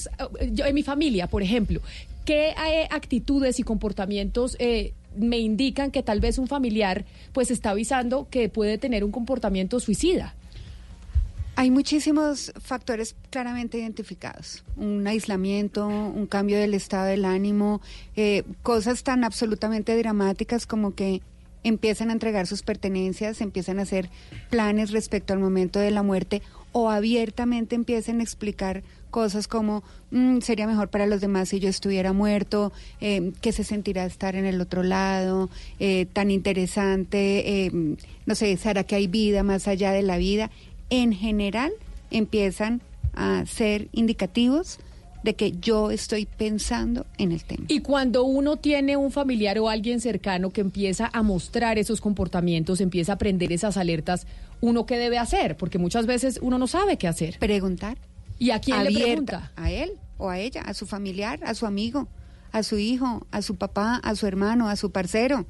yo 0.51 0.65
en 0.65 0.75
mi 0.75 0.83
familia, 0.83 1.27
por 1.27 1.43
ejemplo, 1.43 1.79
qué 2.25 2.49
eh, 2.49 2.87
actitudes 2.91 3.59
y 3.59 3.63
comportamientos 3.63 4.57
me 5.15 5.37
indican 5.37 5.91
que 5.91 6.01
tal 6.01 6.19
vez 6.19 6.39
un 6.39 6.47
familiar 6.47 7.05
pues 7.33 7.51
está 7.51 7.69
avisando 7.69 8.27
que 8.29 8.49
puede 8.49 8.77
tener 8.79 9.03
un 9.03 9.11
comportamiento 9.11 9.79
suicida? 9.79 10.33
Hay 11.55 11.69
muchísimos 11.69 12.51
factores 12.59 13.15
claramente 13.29 13.77
identificados. 13.77 14.63
Un 14.75 15.05
aislamiento, 15.05 15.87
un 15.87 16.25
cambio 16.25 16.57
del 16.59 16.73
estado 16.73 17.05
del 17.05 17.25
ánimo, 17.25 17.79
eh, 18.15 18.43
cosas 18.63 19.03
tan 19.03 19.23
absolutamente 19.23 19.95
dramáticas 19.95 20.65
como 20.65 20.95
que 20.95 21.21
empiezan 21.63 22.09
a 22.09 22.13
entregar 22.13 22.47
sus 22.47 22.63
pertenencias, 22.63 23.39
empiezan 23.39 23.79
a 23.79 23.83
hacer 23.83 24.09
planes 24.49 24.91
respecto 24.91 25.31
al 25.31 25.39
momento 25.39 25.79
de 25.79 25.91
la 25.91 26.01
muerte 26.03 26.41
o 26.71 26.89
abiertamente 26.89 27.75
empiezan 27.75 28.19
a 28.19 28.23
explicar 28.23 28.83
cosas 29.11 29.47
como 29.47 29.83
"Mm, 30.09 30.39
sería 30.39 30.65
mejor 30.65 30.89
para 30.89 31.05
los 31.05 31.21
demás 31.21 31.49
si 31.49 31.59
yo 31.59 31.69
estuviera 31.69 32.13
muerto, 32.13 32.73
eh, 32.99 33.31
qué 33.41 33.51
se 33.51 33.63
sentirá 33.63 34.05
estar 34.05 34.35
en 34.35 34.45
el 34.45 34.59
otro 34.59 34.81
lado, 34.81 35.51
eh, 35.79 36.07
tan 36.11 36.31
interesante, 36.31 37.65
eh, 37.67 37.71
no 38.25 38.33
sé, 38.35 38.57
¿será 38.57 38.83
que 38.83 38.95
hay 38.95 39.05
vida 39.07 39.43
más 39.43 39.67
allá 39.67 39.91
de 39.91 40.01
la 40.01 40.17
vida? 40.17 40.49
En 40.89 41.13
general 41.13 41.71
empiezan 42.11 42.81
a 43.13 43.45
ser 43.45 43.89
indicativos 43.91 44.79
de 45.23 45.35
que 45.35 45.53
yo 45.53 45.89
estoy 45.89 46.25
pensando 46.25 47.05
en 47.17 47.31
el 47.31 47.43
tema. 47.45 47.65
Y 47.69 47.79
cuando 47.79 48.25
uno 48.25 48.57
tiene 48.57 48.97
un 48.97 49.11
familiar 49.11 49.57
o 49.57 49.69
alguien 49.69 50.01
cercano 50.01 50.51
que 50.51 50.61
empieza 50.61 51.09
a 51.13 51.23
mostrar 51.23 51.79
esos 51.79 52.01
comportamientos, 52.01 52.81
empieza 52.81 53.13
a 53.13 53.15
aprender 53.15 53.53
esas 53.53 53.77
alertas, 53.77 54.27
¿uno 54.59 54.85
qué 54.85 54.97
debe 54.97 55.17
hacer? 55.17 55.55
Porque 55.55 55.77
muchas 55.77 56.05
veces 56.05 56.39
uno 56.41 56.57
no 56.57 56.67
sabe 56.67 56.97
qué 56.97 57.07
hacer. 57.07 57.39
Preguntar. 57.39 57.97
¿Y 58.37 58.51
a 58.51 58.59
quién 58.59 58.83
le 58.83 58.89
Abierta, 58.89 59.05
pregunta? 59.05 59.51
A 59.55 59.71
él 59.71 59.91
o 60.17 60.29
a 60.29 60.39
ella, 60.39 60.61
a 60.61 60.73
su 60.73 60.85
familiar, 60.85 61.39
a 61.45 61.55
su 61.55 61.65
amigo, 61.65 62.09
a 62.51 62.63
su 62.63 62.77
hijo, 62.77 63.25
a 63.31 63.41
su 63.41 63.55
papá, 63.55 63.95
a 64.03 64.15
su 64.15 64.27
hermano, 64.27 64.67
a 64.67 64.75
su 64.75 64.91
parcero. 64.91 65.45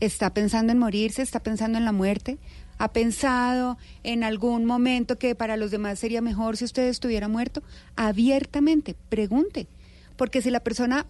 ¿Está 0.00 0.34
pensando 0.34 0.72
en 0.72 0.78
morirse? 0.78 1.22
¿Está 1.22 1.40
pensando 1.40 1.78
en 1.78 1.84
la 1.84 1.92
muerte? 1.92 2.38
¿Ha 2.78 2.92
pensado 2.92 3.78
en 4.02 4.24
algún 4.24 4.64
momento 4.64 5.18
que 5.18 5.34
para 5.34 5.56
los 5.56 5.70
demás 5.70 5.98
sería 5.98 6.20
mejor 6.20 6.56
si 6.56 6.64
usted 6.64 6.88
estuviera 6.88 7.28
muerto? 7.28 7.62
Abiertamente, 7.96 8.96
pregunte. 9.08 9.66
Porque 10.16 10.42
si 10.42 10.50
la 10.50 10.60
persona 10.60 11.06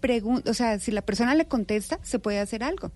pregunta, 0.00 0.50
o 0.50 0.54
sea, 0.54 0.78
si 0.78 0.92
la 0.92 1.02
persona 1.02 1.34
le 1.34 1.46
contesta, 1.46 1.98
se 2.02 2.18
puede 2.18 2.38
hacer 2.38 2.62
algo. 2.62 2.92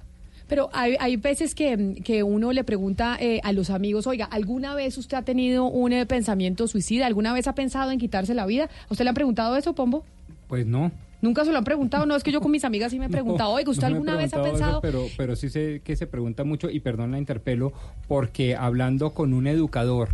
Pero 0.49 0.69
hay, 0.73 0.97
hay 0.99 1.17
veces 1.17 1.55
que, 1.55 2.01
que 2.05 2.25
uno 2.25 2.53
le 2.53 2.65
pregunta 2.65 3.17
eh, 3.21 3.41
a 3.45 3.53
los 3.53 3.71
amigos, 3.71 4.09
oiga, 4.09 4.25
¿alguna 4.25 4.75
vez 4.75 4.99
usted 4.99 5.17
ha 5.17 5.23
tenido 5.23 5.67
un 5.67 5.93
eh, 5.93 6.07
pensamiento 6.07 6.67
suicida? 6.67 7.07
¿Alguna 7.07 7.33
vez 7.33 7.47
ha 7.47 7.55
pensado 7.55 7.93
en 7.93 7.99
quitarse 8.01 8.35
la 8.35 8.47
vida? 8.47 8.65
¿A 8.65 8.93
usted 8.93 9.05
le 9.05 9.11
han 9.11 9.15
preguntado 9.15 9.57
eso, 9.57 9.75
Pombo? 9.75 10.05
Pues 10.49 10.67
no. 10.67 10.91
Nunca 11.23 11.45
se 11.45 11.53
lo 11.53 11.59
han 11.59 11.65
preguntado, 11.65 12.07
no 12.07 12.17
es 12.17 12.23
que 12.23 12.33
yo 12.33 12.41
con 12.41 12.51
mis 12.51 12.65
amigas 12.65 12.91
sí 12.91 12.99
me 12.99 13.07
he 13.07 13.09
preguntado, 13.11 13.51
oiga, 13.51 13.71
¿usted 13.71 13.89
no 13.89 13.89
me 13.89 13.93
he 13.93 13.97
alguna 13.97 14.17
vez 14.17 14.35
ha 14.35 14.37
eso, 14.37 14.45
pensado? 14.45 14.81
pero, 14.81 15.07
pero 15.17 15.37
sí 15.37 15.51
sé 15.51 15.83
que 15.85 15.97
se 15.97 16.07
pregunta 16.07 16.45
mucho, 16.45 16.71
y 16.71 16.81
perdón 16.81 17.13
la 17.13 17.19
interpelo, 17.19 17.73
porque 18.09 18.57
hablando 18.57 19.11
con 19.11 19.33
un 19.33 19.47
educador 19.47 20.09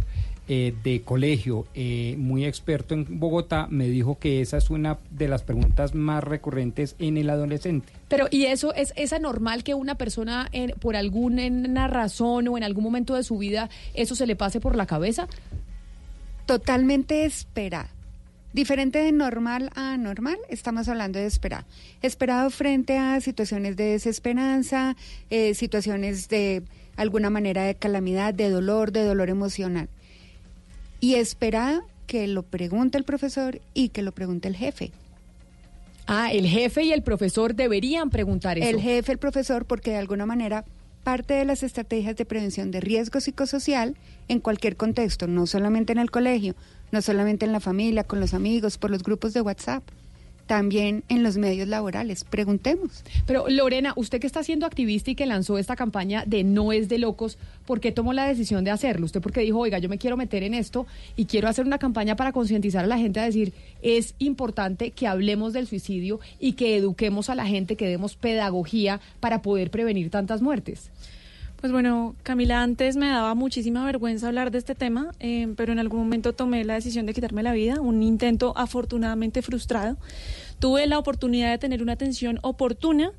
eh, 0.48 0.72
de 0.84 1.02
colegio 1.02 1.66
eh, 1.74 2.14
muy 2.18 2.44
experto 2.44 2.94
en 2.94 3.18
Bogotá, 3.18 3.66
me 3.68 3.88
dijo 3.88 4.16
que 4.20 4.40
esa 4.40 4.58
es 4.58 4.70
una 4.70 4.96
de 5.10 5.26
las 5.26 5.42
preguntas 5.42 5.92
más 5.92 6.22
recurrentes 6.22 6.94
en 7.00 7.16
el 7.16 7.30
adolescente. 7.30 7.92
Pero, 8.06 8.28
¿y 8.30 8.44
eso 8.44 8.72
es, 8.72 8.92
es 8.94 9.12
anormal 9.12 9.64
que 9.64 9.74
una 9.74 9.96
persona 9.96 10.48
eh, 10.52 10.72
por 10.78 10.94
alguna 10.94 11.88
razón 11.88 12.46
o 12.46 12.56
en 12.56 12.62
algún 12.62 12.84
momento 12.84 13.16
de 13.16 13.24
su 13.24 13.38
vida 13.38 13.70
eso 13.94 14.14
se 14.14 14.24
le 14.24 14.36
pase 14.36 14.60
por 14.60 14.76
la 14.76 14.86
cabeza? 14.86 15.26
Totalmente 16.46 17.24
esperado. 17.24 17.95
Diferente 18.56 19.00
de 19.00 19.12
normal 19.12 19.68
a 19.74 19.92
anormal, 19.92 20.38
estamos 20.48 20.88
hablando 20.88 21.18
de 21.18 21.26
esperado. 21.26 21.66
Esperado 22.00 22.48
frente 22.48 22.96
a 22.96 23.20
situaciones 23.20 23.76
de 23.76 23.84
desesperanza, 23.84 24.96
eh, 25.28 25.52
situaciones 25.52 26.30
de 26.30 26.62
alguna 26.96 27.28
manera 27.28 27.64
de 27.64 27.74
calamidad, 27.74 28.32
de 28.32 28.48
dolor, 28.48 28.92
de 28.92 29.04
dolor 29.04 29.28
emocional. 29.28 29.90
Y 31.00 31.16
esperado 31.16 31.82
que 32.06 32.26
lo 32.28 32.44
pregunte 32.44 32.96
el 32.96 33.04
profesor 33.04 33.60
y 33.74 33.90
que 33.90 34.00
lo 34.00 34.12
pregunte 34.12 34.48
el 34.48 34.56
jefe. 34.56 34.90
Ah, 36.06 36.32
el 36.32 36.46
jefe 36.46 36.82
y 36.82 36.92
el 36.92 37.02
profesor 37.02 37.54
deberían 37.54 38.08
preguntar 38.08 38.56
eso. 38.56 38.70
El 38.70 38.80
jefe, 38.80 39.12
el 39.12 39.18
profesor, 39.18 39.66
porque 39.66 39.90
de 39.90 39.98
alguna 39.98 40.24
manera 40.24 40.64
parte 41.04 41.34
de 41.34 41.44
las 41.44 41.62
estrategias 41.62 42.16
de 42.16 42.24
prevención 42.24 42.70
de 42.70 42.80
riesgo 42.80 43.20
psicosocial 43.20 43.96
en 44.28 44.40
cualquier 44.40 44.76
contexto, 44.76 45.26
no 45.26 45.46
solamente 45.46 45.92
en 45.92 45.98
el 45.98 46.10
colegio, 46.10 46.56
no 46.92 47.02
solamente 47.02 47.44
en 47.46 47.52
la 47.52 47.60
familia, 47.60 48.04
con 48.04 48.20
los 48.20 48.34
amigos, 48.34 48.78
por 48.78 48.90
los 48.90 49.02
grupos 49.02 49.32
de 49.32 49.40
WhatsApp. 49.40 49.82
también 50.46 51.02
en 51.08 51.22
los 51.22 51.36
medios 51.36 51.68
laborales. 51.68 52.24
Preguntemos. 52.24 53.02
Pero 53.26 53.48
Lorena, 53.48 53.92
usted 53.96 54.20
que 54.20 54.26
está 54.26 54.42
siendo 54.42 54.64
activista 54.64 55.10
y 55.10 55.14
que 55.14 55.26
lanzó 55.26 55.58
esta 55.58 55.76
campaña 55.76 56.24
de 56.24 56.44
No 56.44 56.72
es 56.72 56.88
de 56.88 56.98
locos, 56.98 57.36
¿por 57.66 57.80
qué 57.80 57.92
tomó 57.92 58.12
la 58.12 58.28
decisión 58.28 58.62
de 58.62 58.70
hacerlo? 58.70 59.06
Usted 59.06 59.20
porque 59.20 59.40
dijo, 59.40 59.58
oiga, 59.58 59.78
yo 59.78 59.88
me 59.88 59.98
quiero 59.98 60.16
meter 60.16 60.42
en 60.44 60.54
esto 60.54 60.86
y 61.16 61.24
quiero 61.26 61.48
hacer 61.48 61.66
una 61.66 61.78
campaña 61.78 62.16
para 62.16 62.32
concientizar 62.32 62.84
a 62.84 62.88
la 62.88 62.98
gente 62.98 63.20
a 63.20 63.24
decir, 63.24 63.52
es 63.82 64.14
importante 64.18 64.92
que 64.92 65.08
hablemos 65.08 65.52
del 65.52 65.66
suicidio 65.66 66.20
y 66.38 66.52
que 66.52 66.76
eduquemos 66.76 67.28
a 67.28 67.34
la 67.34 67.46
gente, 67.46 67.76
que 67.76 67.88
demos 67.88 68.14
pedagogía 68.14 69.00
para 69.20 69.42
poder 69.42 69.70
prevenir 69.70 70.10
tantas 70.10 70.42
muertes. 70.42 70.90
Pues 71.60 71.72
bueno, 71.72 72.14
Camila, 72.22 72.62
antes 72.62 72.96
me 72.96 73.08
daba 73.08 73.34
muchísima 73.34 73.84
vergüenza 73.86 74.28
hablar 74.28 74.50
de 74.50 74.58
este 74.58 74.74
tema, 74.74 75.12
eh, 75.20 75.48
pero 75.56 75.72
en 75.72 75.78
algún 75.78 76.00
momento 76.00 76.34
tomé 76.34 76.64
la 76.64 76.74
decisión 76.74 77.06
de 77.06 77.14
quitarme 77.14 77.42
la 77.42 77.52
vida, 77.52 77.80
un 77.80 78.02
intento 78.02 78.52
afortunadamente 78.56 79.40
frustrado. 79.40 79.96
Tuve 80.58 80.86
la 80.86 80.98
oportunidad 80.98 81.50
de 81.50 81.58
tener 81.58 81.82
una 81.82 81.92
atención 81.92 82.38
oportuna, 82.42 83.12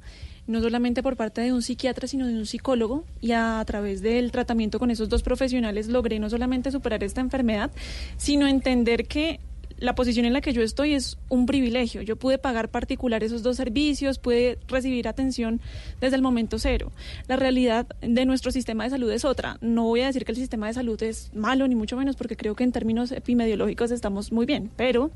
no 0.45 0.61
solamente 0.61 1.01
por 1.01 1.17
parte 1.17 1.41
de 1.41 1.51
un 1.51 1.63
psiquiatra, 1.63 2.07
sino 2.07 2.27
de 2.27 2.33
un 2.33 2.45
psicólogo, 2.45 3.05
y 3.21 3.31
a, 3.31 3.63
través 3.65 4.01
del 4.03 4.31
tratamiento 4.31 4.77
con 4.77 4.91
esos 4.91 5.09
dos 5.09 5.23
profesionales 5.23 5.87
logré 5.87 6.19
no 6.19 6.29
solamente 6.29 6.69
superar 6.69 7.03
esta 7.03 7.21
enfermedad, 7.21 7.71
sino 8.17 8.47
entender 8.47 9.07
que 9.07 9.39
la 9.79 9.95
posición 9.95 10.25
en 10.25 10.33
la 10.33 10.41
que 10.41 10.53
yo 10.53 10.61
estoy 10.61 10.93
es 10.93 11.17
un 11.29 11.45
privilegio. 11.45 12.01
Yo 12.01 12.15
pude 12.15 12.37
pagar 12.37 12.69
particular 12.69 13.23
esos 13.23 13.43
dos 13.43 13.57
servicios, 13.57 14.19
pude 14.19 14.57
recibir 14.67 15.07
atención 15.07 15.61
desde 16.01 16.15
el 16.15 16.21
momento 16.21 16.59
cero. 16.59 16.91
La 17.27 17.35
realidad 17.35 17.87
de 18.01 18.25
nuestro 18.25 18.51
sistema 18.51 18.83
de 18.83 18.89
salud 18.89 19.11
es 19.11 19.25
otra. 19.25 19.57
No 19.61 19.83
voy 19.83 20.01
a 20.01 20.07
decir 20.07 20.25
que 20.25 20.31
el 20.31 20.37
sistema 20.37 20.67
de 20.67 20.73
salud 20.73 21.01
es 21.03 21.31
malo, 21.33 21.67
ni 21.67 21.75
mucho 21.75 21.97
menos, 21.97 22.15
porque 22.15 22.35
creo 22.35 22.55
que 22.55 22.63
en 22.63 22.71
términos 22.71 23.11
epidemiológicos 23.11 23.91
estamos 23.91 24.31
muy 24.31 24.45
bien, 24.45 24.71
pero 24.75 25.11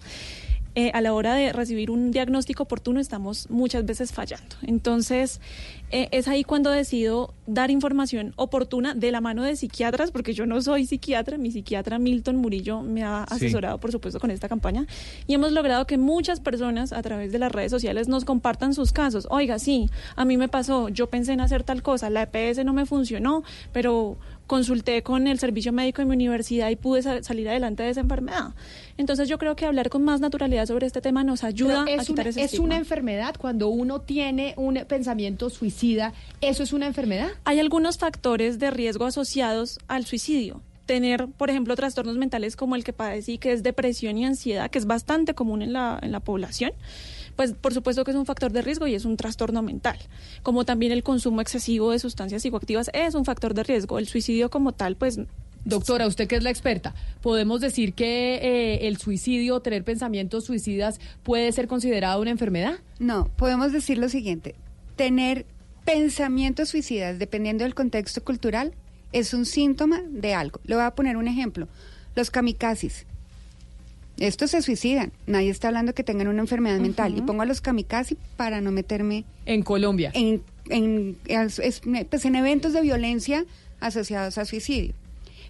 eh, 0.75 0.91
a 0.93 1.01
la 1.01 1.13
hora 1.13 1.33
de 1.35 1.51
recibir 1.53 1.91
un 1.91 2.11
diagnóstico 2.11 2.63
oportuno 2.63 2.99
estamos 2.99 3.49
muchas 3.49 3.85
veces 3.85 4.11
fallando. 4.13 4.55
Entonces, 4.63 5.41
eh, 5.91 6.07
es 6.11 6.27
ahí 6.27 6.43
cuando 6.43 6.69
decido 6.71 7.33
dar 7.47 7.69
información 7.71 8.33
oportuna 8.37 8.93
de 8.93 9.11
la 9.11 9.19
mano 9.19 9.43
de 9.43 9.55
psiquiatras, 9.55 10.11
porque 10.11 10.33
yo 10.33 10.45
no 10.45 10.61
soy 10.61 10.85
psiquiatra, 10.85 11.37
mi 11.37 11.51
psiquiatra 11.51 11.99
Milton 11.99 12.37
Murillo 12.37 12.81
me 12.81 13.03
ha 13.03 13.25
Sí. 13.29 13.35
asesorado, 13.35 13.77
por 13.79 13.91
supuesto, 13.91 14.19
con 14.19 14.31
esta 14.31 14.47
campaña, 14.47 14.87
y 15.27 15.33
hemos 15.33 15.51
logrado 15.51 15.85
que 15.85 15.97
muchas 15.97 16.39
personas 16.39 16.93
a 16.93 17.01
través 17.01 17.31
de 17.33 17.39
las 17.39 17.51
redes 17.51 17.71
sociales 17.71 18.07
nos 18.07 18.23
compartan 18.23 18.73
sus 18.73 18.93
casos. 18.93 19.27
Oiga, 19.29 19.59
sí, 19.59 19.89
a 20.15 20.23
mí 20.25 20.37
me 20.37 20.47
pasó, 20.47 20.87
yo 20.89 21.09
pensé 21.09 21.33
en 21.33 21.41
hacer 21.41 21.63
tal 21.63 21.83
cosa, 21.83 22.09
la 22.09 22.23
EPS 22.23 22.63
no 22.63 22.71
me 22.73 22.85
funcionó, 22.85 23.43
pero 23.73 24.17
consulté 24.51 25.01
con 25.01 25.27
el 25.27 25.39
servicio 25.39 25.71
médico 25.71 26.01
de 26.01 26.05
mi 26.07 26.15
universidad 26.15 26.69
y 26.69 26.75
pude 26.75 27.01
sa- 27.01 27.23
salir 27.23 27.47
adelante 27.47 27.83
de 27.83 27.89
esa 27.91 28.01
enfermedad. 28.01 28.49
Entonces 28.97 29.29
yo 29.29 29.37
creo 29.37 29.55
que 29.55 29.65
hablar 29.65 29.89
con 29.89 30.03
más 30.03 30.19
naturalidad 30.19 30.65
sobre 30.65 30.87
este 30.87 30.99
tema 30.99 31.23
nos 31.23 31.45
ayuda 31.45 31.85
Pero 31.85 31.99
a 31.99 32.01
es, 32.03 32.07
quitar 32.07 32.25
una, 32.25 32.29
ese 32.31 32.39
es 32.41 32.45
estigma. 32.47 32.65
una 32.65 32.75
enfermedad 32.75 33.35
cuando 33.39 33.69
uno 33.69 34.01
tiene 34.01 34.53
un 34.57 34.73
pensamiento 34.89 35.49
suicida, 35.49 36.11
¿eso 36.41 36.63
es 36.63 36.73
una 36.73 36.85
enfermedad? 36.87 37.29
Hay 37.45 37.61
algunos 37.61 37.97
factores 37.97 38.59
de 38.59 38.71
riesgo 38.71 39.05
asociados 39.05 39.79
al 39.87 40.05
suicidio. 40.05 40.61
Tener, 40.85 41.27
por 41.29 41.49
ejemplo, 41.49 41.73
trastornos 41.77 42.17
mentales 42.17 42.57
como 42.57 42.75
el 42.75 42.83
que 42.83 42.91
padecí, 42.91 43.37
que 43.37 43.53
es 43.53 43.63
depresión 43.63 44.17
y 44.17 44.25
ansiedad, 44.25 44.69
que 44.69 44.79
es 44.79 44.85
bastante 44.85 45.33
común 45.33 45.61
en 45.61 45.71
la, 45.71 45.97
en 46.01 46.11
la 46.11 46.19
población, 46.19 46.73
pues 47.41 47.53
por 47.53 47.73
supuesto 47.73 48.03
que 48.03 48.11
es 48.11 48.17
un 48.17 48.27
factor 48.27 48.51
de 48.51 48.61
riesgo 48.61 48.85
y 48.85 48.93
es 48.93 49.03
un 49.03 49.17
trastorno 49.17 49.63
mental. 49.63 49.97
Como 50.43 50.63
también 50.63 50.91
el 50.91 51.01
consumo 51.01 51.41
excesivo 51.41 51.89
de 51.89 51.97
sustancias 51.97 52.43
psicoactivas 52.43 52.91
es 52.93 53.15
un 53.15 53.25
factor 53.25 53.55
de 53.55 53.63
riesgo. 53.63 53.97
El 53.97 54.07
suicidio 54.07 54.51
como 54.51 54.73
tal, 54.73 54.95
pues 54.95 55.19
Doctora, 55.65 56.05
usted 56.05 56.27
que 56.27 56.35
es 56.35 56.43
la 56.43 56.51
experta, 56.51 56.93
¿podemos 57.21 57.59
decir 57.59 57.93
que 57.95 58.35
eh, 58.35 58.87
el 58.87 58.97
suicidio, 58.97 59.59
tener 59.59 59.83
pensamientos 59.83 60.45
suicidas, 60.45 60.99
puede 61.23 61.51
ser 61.51 61.67
considerado 61.67 62.21
una 62.21 62.29
enfermedad? 62.29 62.75
No, 62.99 63.27
podemos 63.37 63.71
decir 63.71 63.97
lo 63.97 64.09
siguiente, 64.09 64.53
tener 64.95 65.47
pensamientos 65.83 66.69
suicidas, 66.69 67.17
dependiendo 67.17 67.63
del 67.63 67.73
contexto 67.73 68.23
cultural, 68.23 68.73
es 69.13 69.33
un 69.33 69.47
síntoma 69.47 70.03
de 70.07 70.35
algo. 70.35 70.59
Le 70.63 70.75
voy 70.75 70.83
a 70.83 70.93
poner 70.93 71.17
un 71.17 71.27
ejemplo, 71.27 71.67
los 72.13 72.29
kamikazes. 72.29 73.07
Estos 74.21 74.51
se 74.51 74.61
suicidan, 74.61 75.11
nadie 75.27 75.49
está 75.49 75.69
hablando 75.69 75.93
que 75.93 76.03
tengan 76.03 76.27
una 76.27 76.41
enfermedad 76.41 76.79
mental. 76.79 77.17
Y 77.17 77.21
pongo 77.21 77.41
a 77.41 77.45
los 77.45 77.59
kamikazes 77.61 78.17
para 78.37 78.61
no 78.61 78.71
meterme... 78.71 79.25
En 79.45 79.63
Colombia. 79.63 80.11
En, 80.13 80.41
en, 80.69 81.17
es- 81.25 81.59
es- 81.59 81.81
pues 82.09 82.25
en 82.25 82.35
eventos 82.35 82.73
de 82.73 82.81
violencia 82.81 83.45
asociados 83.79 84.37
a 84.37 84.45
suicidio. 84.45 84.93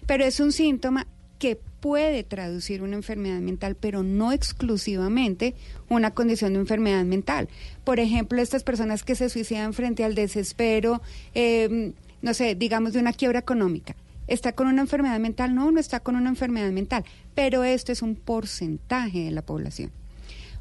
Pero 0.06 0.24
es 0.24 0.40
un 0.40 0.52
síntoma 0.52 1.06
que 1.38 1.58
puede 1.80 2.22
traducir 2.22 2.82
una 2.82 2.96
enfermedad 2.96 3.40
mental, 3.40 3.76
pero 3.78 4.02
no 4.02 4.32
exclusivamente 4.32 5.54
una 5.88 6.12
condición 6.12 6.54
de 6.54 6.60
enfermedad 6.60 7.04
mental. 7.04 7.48
Por 7.84 8.00
ejemplo, 8.00 8.40
estas 8.40 8.62
personas 8.62 9.02
que 9.02 9.14
se 9.16 9.28
suicidan 9.28 9.74
frente 9.74 10.04
al 10.04 10.14
desespero, 10.14 11.02
eh, 11.34 11.92
no 12.22 12.34
sé, 12.34 12.54
digamos 12.54 12.92
de 12.92 13.00
una 13.00 13.12
quiebra 13.12 13.40
económica. 13.40 13.96
¿Está 14.28 14.52
con 14.52 14.66
una 14.66 14.82
enfermedad 14.82 15.18
mental? 15.18 15.54
No, 15.54 15.70
no 15.70 15.80
está 15.80 16.00
con 16.00 16.16
una 16.16 16.28
enfermedad 16.28 16.70
mental, 16.70 17.04
pero 17.34 17.64
esto 17.64 17.92
es 17.92 18.02
un 18.02 18.14
porcentaje 18.14 19.24
de 19.24 19.30
la 19.30 19.42
población 19.42 19.90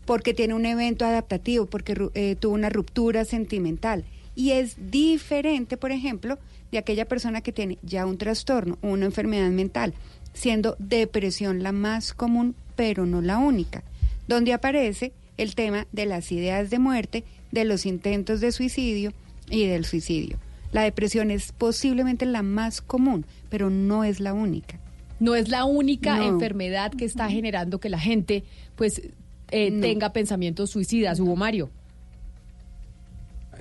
porque 0.06 0.34
tiene 0.34 0.54
un 0.54 0.66
evento 0.66 1.06
adaptativo, 1.06 1.66
porque 1.66 1.96
eh, 2.16 2.36
tuvo 2.36 2.54
una 2.54 2.70
ruptura 2.70 3.26
sentimental. 3.26 4.04
Y 4.36 4.52
es 4.52 4.76
diferente, 4.92 5.78
por 5.78 5.92
ejemplo, 5.92 6.40
de 6.72 6.78
aquella 6.78 7.06
persona 7.06 7.42
que 7.42 7.52
tiene 7.52 7.78
ya 7.84 8.06
un 8.06 8.18
trastorno 8.18 8.78
una 8.82 9.06
enfermedad 9.06 9.50
mental, 9.52 9.94
siendo 10.34 10.76
depresión 10.80 11.64
la 11.64 11.72
más 11.72 12.14
común, 12.14 12.56
pero 12.76 13.06
no 13.06 13.22
la 13.22 13.38
única, 13.38 13.84
donde 14.28 14.54
aparece 14.54 15.12
el 15.38 15.56
tema 15.56 15.88
de 15.92 16.06
las 16.06 16.32
ideas 16.32 16.70
de 16.70 16.80
muerte, 16.80 17.24
de 17.52 17.66
los 17.66 17.86
intentos 17.86 18.40
de 18.40 18.52
suicidio 18.52 19.12
y 19.50 19.66
del 19.68 19.86
suicidio. 19.86 20.38
La 20.72 20.84
depresión 20.84 21.32
es 21.32 21.52
posiblemente 21.52 22.26
la 22.26 22.44
más 22.44 22.82
común, 22.82 23.26
pero 23.52 23.70
no 23.70 24.04
es 24.04 24.20
la 24.20 24.34
única. 24.34 24.80
No 25.20 25.36
es 25.36 25.50
la 25.50 25.66
única 25.66 26.18
No. 26.18 26.24
enfermedad 26.24 26.92
que 26.92 27.06
está 27.06 27.30
generando 27.30 27.80
que 27.80 27.90
la 27.90 28.00
gente 28.00 28.44
pues 28.76 29.04
eh, 29.52 29.70
No. 29.70 29.82
tenga 29.82 30.14
pensamientos 30.14 30.72
suicidas, 30.72 31.20
Hugo 31.20 31.36
Mario. 31.36 31.70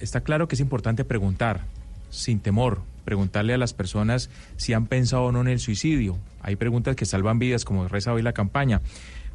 Está 0.00 0.22
claro 0.22 0.48
que 0.48 0.54
es 0.54 0.60
importante 0.60 1.04
preguntar, 1.04 1.60
sin 2.08 2.40
temor, 2.40 2.80
preguntarle 3.04 3.52
a 3.52 3.58
las 3.58 3.74
personas 3.74 4.30
si 4.56 4.72
han 4.72 4.86
pensado 4.86 5.24
o 5.24 5.32
no 5.32 5.40
en 5.42 5.48
el 5.48 5.58
suicidio. 5.60 6.16
Hay 6.42 6.56
preguntas 6.56 6.96
que 6.96 7.04
salvan 7.04 7.38
vidas, 7.38 7.64
como 7.66 7.86
reza 7.88 8.12
hoy 8.14 8.22
la 8.22 8.32
campaña. 8.32 8.80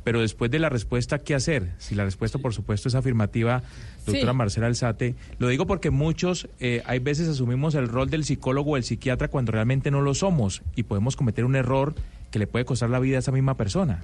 Pero 0.05 0.21
después 0.21 0.51
de 0.51 0.59
la 0.59 0.69
respuesta, 0.69 1.17
¿qué 1.17 1.33
hacer? 1.33 1.71
Si 1.79 1.95
la 1.95 2.05
respuesta, 2.05 2.37
por 2.37 2.53
supuesto, 2.53 2.87
es 2.87 2.93
afirmativa, 2.93 3.63
doctora 4.05 4.31
Sí. 4.31 4.37
Marcela 4.37 4.67
Alzate, 4.67 5.15
lo 5.39 5.47
digo 5.47 5.65
porque 5.65 5.89
muchos, 5.89 6.47
eh, 6.59 6.83
hay 6.85 6.99
veces 6.99 7.27
asumimos 7.27 7.73
el 7.73 7.87
rol 7.87 8.11
del 8.11 8.23
psicólogo 8.23 8.71
o 8.71 8.77
el 8.77 8.83
psiquiatra 8.83 9.29
cuando 9.29 9.51
realmente 9.51 9.89
no 9.89 10.01
lo 10.01 10.13
somos 10.13 10.61
y 10.75 10.83
podemos 10.83 11.15
cometer 11.15 11.43
un 11.43 11.55
error 11.55 11.95
que 12.29 12.37
le 12.37 12.45
puede 12.45 12.65
costar 12.65 12.91
la 12.91 12.99
vida 12.99 13.15
a 13.15 13.19
esa 13.19 13.31
misma 13.31 13.57
persona. 13.57 14.03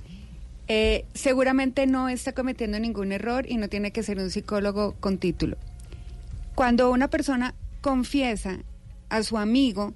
Eh, 0.68 1.06
seguramente 1.14 1.86
no 1.86 2.10
está 2.10 2.34
cometiendo 2.34 2.80
ningún 2.80 3.12
error 3.12 3.46
y 3.48 3.58
no 3.58 3.70
tiene 3.70 3.92
que 3.92 4.02
ser 4.02 4.18
un 4.18 4.32
psicólogo 4.32 4.96
con 5.00 5.20
título. 5.20 5.56
Cuando 6.56 6.90
una 6.90 7.10
persona 7.10 7.54
confiesa 7.82 8.58
a 9.10 9.22
su 9.22 9.38
amigo 9.38 9.94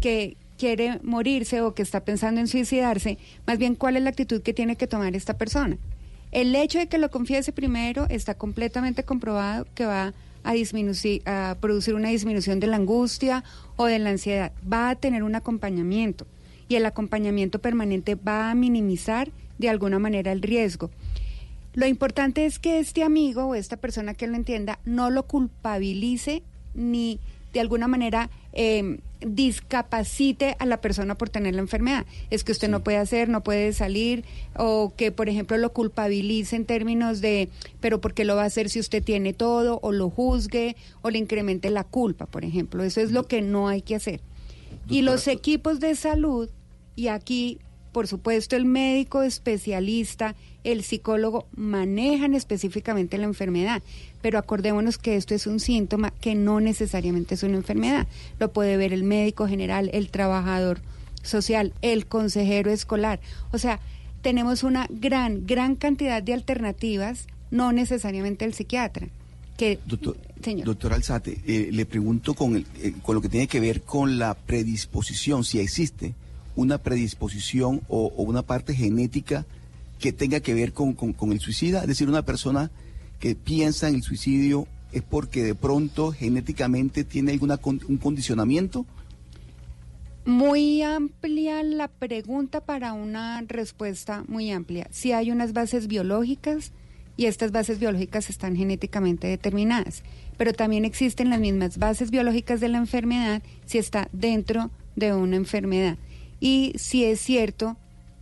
que 0.00 0.38
quiere 0.62 1.00
morirse 1.02 1.60
o 1.60 1.74
que 1.74 1.82
está 1.82 2.04
pensando 2.04 2.40
en 2.40 2.46
suicidarse, 2.46 3.18
más 3.48 3.58
bien 3.58 3.74
cuál 3.74 3.96
es 3.96 4.04
la 4.04 4.10
actitud 4.10 4.42
que 4.42 4.54
tiene 4.54 4.76
que 4.76 4.86
tomar 4.86 5.16
esta 5.16 5.36
persona. 5.36 5.76
El 6.30 6.54
hecho 6.54 6.78
de 6.78 6.86
que 6.86 6.98
lo 6.98 7.10
confiese 7.10 7.50
primero 7.50 8.06
está 8.10 8.34
completamente 8.34 9.02
comprobado 9.02 9.66
que 9.74 9.86
va 9.86 10.14
a, 10.44 10.52
a 10.52 11.56
producir 11.60 11.94
una 11.96 12.10
disminución 12.10 12.60
de 12.60 12.68
la 12.68 12.76
angustia 12.76 13.42
o 13.74 13.86
de 13.86 13.98
la 13.98 14.10
ansiedad. 14.10 14.52
Va 14.72 14.90
a 14.90 14.94
tener 14.94 15.24
un 15.24 15.34
acompañamiento 15.34 16.28
y 16.68 16.76
el 16.76 16.86
acompañamiento 16.86 17.58
permanente 17.58 18.14
va 18.14 18.52
a 18.52 18.54
minimizar 18.54 19.32
de 19.58 19.68
alguna 19.68 19.98
manera 19.98 20.30
el 20.30 20.42
riesgo. 20.42 20.92
Lo 21.74 21.86
importante 21.88 22.46
es 22.46 22.60
que 22.60 22.78
este 22.78 23.02
amigo 23.02 23.46
o 23.46 23.56
esta 23.56 23.78
persona 23.78 24.14
que 24.14 24.28
lo 24.28 24.36
entienda 24.36 24.78
no 24.84 25.10
lo 25.10 25.24
culpabilice 25.24 26.44
ni 26.72 27.18
de 27.52 27.58
alguna 27.58 27.88
manera 27.88 28.30
eh, 28.52 29.00
discapacite 29.26 30.56
a 30.58 30.66
la 30.66 30.80
persona 30.80 31.16
por 31.16 31.30
tener 31.30 31.54
la 31.54 31.60
enfermedad. 31.60 32.06
Es 32.30 32.44
que 32.44 32.52
usted 32.52 32.68
no 32.68 32.82
puede 32.82 32.98
hacer, 32.98 33.28
no 33.28 33.42
puede 33.42 33.72
salir, 33.72 34.24
o 34.56 34.92
que, 34.96 35.12
por 35.12 35.28
ejemplo, 35.28 35.56
lo 35.56 35.72
culpabilice 35.72 36.56
en 36.56 36.64
términos 36.64 37.20
de, 37.20 37.48
pero 37.80 38.00
¿por 38.00 38.14
qué 38.14 38.24
lo 38.24 38.36
va 38.36 38.42
a 38.42 38.46
hacer 38.46 38.68
si 38.68 38.80
usted 38.80 39.02
tiene 39.02 39.32
todo? 39.32 39.78
O 39.82 39.92
lo 39.92 40.10
juzgue, 40.10 40.76
o 41.02 41.10
le 41.10 41.18
incremente 41.18 41.70
la 41.70 41.84
culpa, 41.84 42.26
por 42.26 42.44
ejemplo. 42.44 42.82
Eso 42.84 43.00
es 43.00 43.12
lo 43.12 43.26
que 43.26 43.42
no 43.42 43.68
hay 43.68 43.82
que 43.82 43.94
hacer. 43.94 44.20
Y 44.88 45.02
los 45.02 45.28
equipos 45.28 45.80
de 45.80 45.94
salud, 45.94 46.48
y 46.96 47.08
aquí, 47.08 47.58
por 47.92 48.06
supuesto, 48.08 48.56
el 48.56 48.64
médico 48.64 49.22
especialista, 49.22 50.34
el 50.64 50.82
psicólogo, 50.82 51.46
manejan 51.54 52.34
específicamente 52.34 53.18
la 53.18 53.24
enfermedad. 53.24 53.82
Pero 54.22 54.38
acordémonos 54.38 54.98
que 54.98 55.16
esto 55.16 55.34
es 55.34 55.46
un 55.46 55.60
síntoma 55.60 56.10
que 56.20 56.34
no 56.34 56.60
necesariamente 56.60 57.34
es 57.34 57.42
una 57.42 57.56
enfermedad. 57.56 58.06
Lo 58.38 58.52
puede 58.52 58.76
ver 58.76 58.92
el 58.92 59.04
médico 59.04 59.46
general, 59.46 59.90
el 59.92 60.10
trabajador 60.10 60.80
social, 61.22 61.72
el 61.82 62.06
consejero 62.06 62.70
escolar. 62.70 63.20
O 63.52 63.58
sea, 63.58 63.78
tenemos 64.22 64.62
una 64.62 64.86
gran, 64.90 65.46
gran 65.46 65.76
cantidad 65.76 66.22
de 66.22 66.32
alternativas 66.34 67.26
no 67.50 67.72
necesariamente 67.72 68.44
el 68.44 68.54
psiquiatra. 68.54 69.08
Que, 69.56 69.78
Doctor, 69.84 70.16
señor. 70.42 70.64
doctor 70.64 70.94
Alzate, 70.94 71.38
eh, 71.46 71.68
le 71.70 71.84
pregunto 71.84 72.32
con, 72.34 72.56
el- 72.56 72.66
eh, 72.82 72.94
con 73.02 73.14
lo 73.14 73.20
que 73.20 73.28
tiene 73.28 73.46
que 73.46 73.60
ver 73.60 73.82
con 73.82 74.18
la 74.18 74.34
predisposición, 74.34 75.44
si 75.44 75.58
existe 75.60 76.14
una 76.56 76.78
predisposición 76.78 77.82
o, 77.88 78.08
una 78.16 78.42
parte 78.42 78.74
genética 78.74 79.46
que 79.98 80.12
tenga 80.12 80.40
que 80.40 80.54
ver 80.54 80.72
con, 80.72 80.96
el 81.32 81.40
suicida, 81.40 81.82
es 81.82 81.86
decir, 81.86 82.08
una 82.08 82.22
persona 82.22 82.70
que 83.20 83.34
piensa 83.34 83.88
en 83.88 83.96
el 83.96 84.02
suicidio 84.02 84.66
es 84.92 85.02
porque 85.02 85.42
de 85.44 85.54
pronto 85.54 86.12
genéticamente 86.12 87.04
tiene 87.04 87.38
con- 87.38 87.80
un 87.88 87.96
condicionamiento. 87.98 88.84
Muy 90.24 90.82
amplia 90.82 91.62
la 91.62 91.88
pregunta 91.88 92.60
para 92.60 92.92
una 92.92 93.42
respuesta 93.42 94.24
muy 94.28 94.50
amplia. 94.50 94.86
Si 94.90 95.12
hay 95.12 95.30
unas 95.30 95.52
bases 95.52 95.88
biológicas 95.88 96.72
y 97.16 97.26
estas 97.26 97.50
bases 97.50 97.78
biológicas 97.78 98.30
están 98.30 98.56
genéticamente 98.56 99.26
determinadas, 99.26 100.02
pero 100.36 100.52
también 100.52 100.84
existen 100.84 101.30
las 101.30 101.40
mismas 101.40 101.78
bases 101.78 102.10
biológicas 102.10 102.60
de 102.60 102.68
la 102.68 102.78
enfermedad 102.78 103.42
si 103.66 103.78
está 103.78 104.08
dentro 104.12 104.70
de 104.96 105.12
una 105.12 105.36
enfermedad. 105.36 105.96
Y 106.42 106.72
si 106.74 107.04
es 107.04 107.20
cierto 107.20 107.76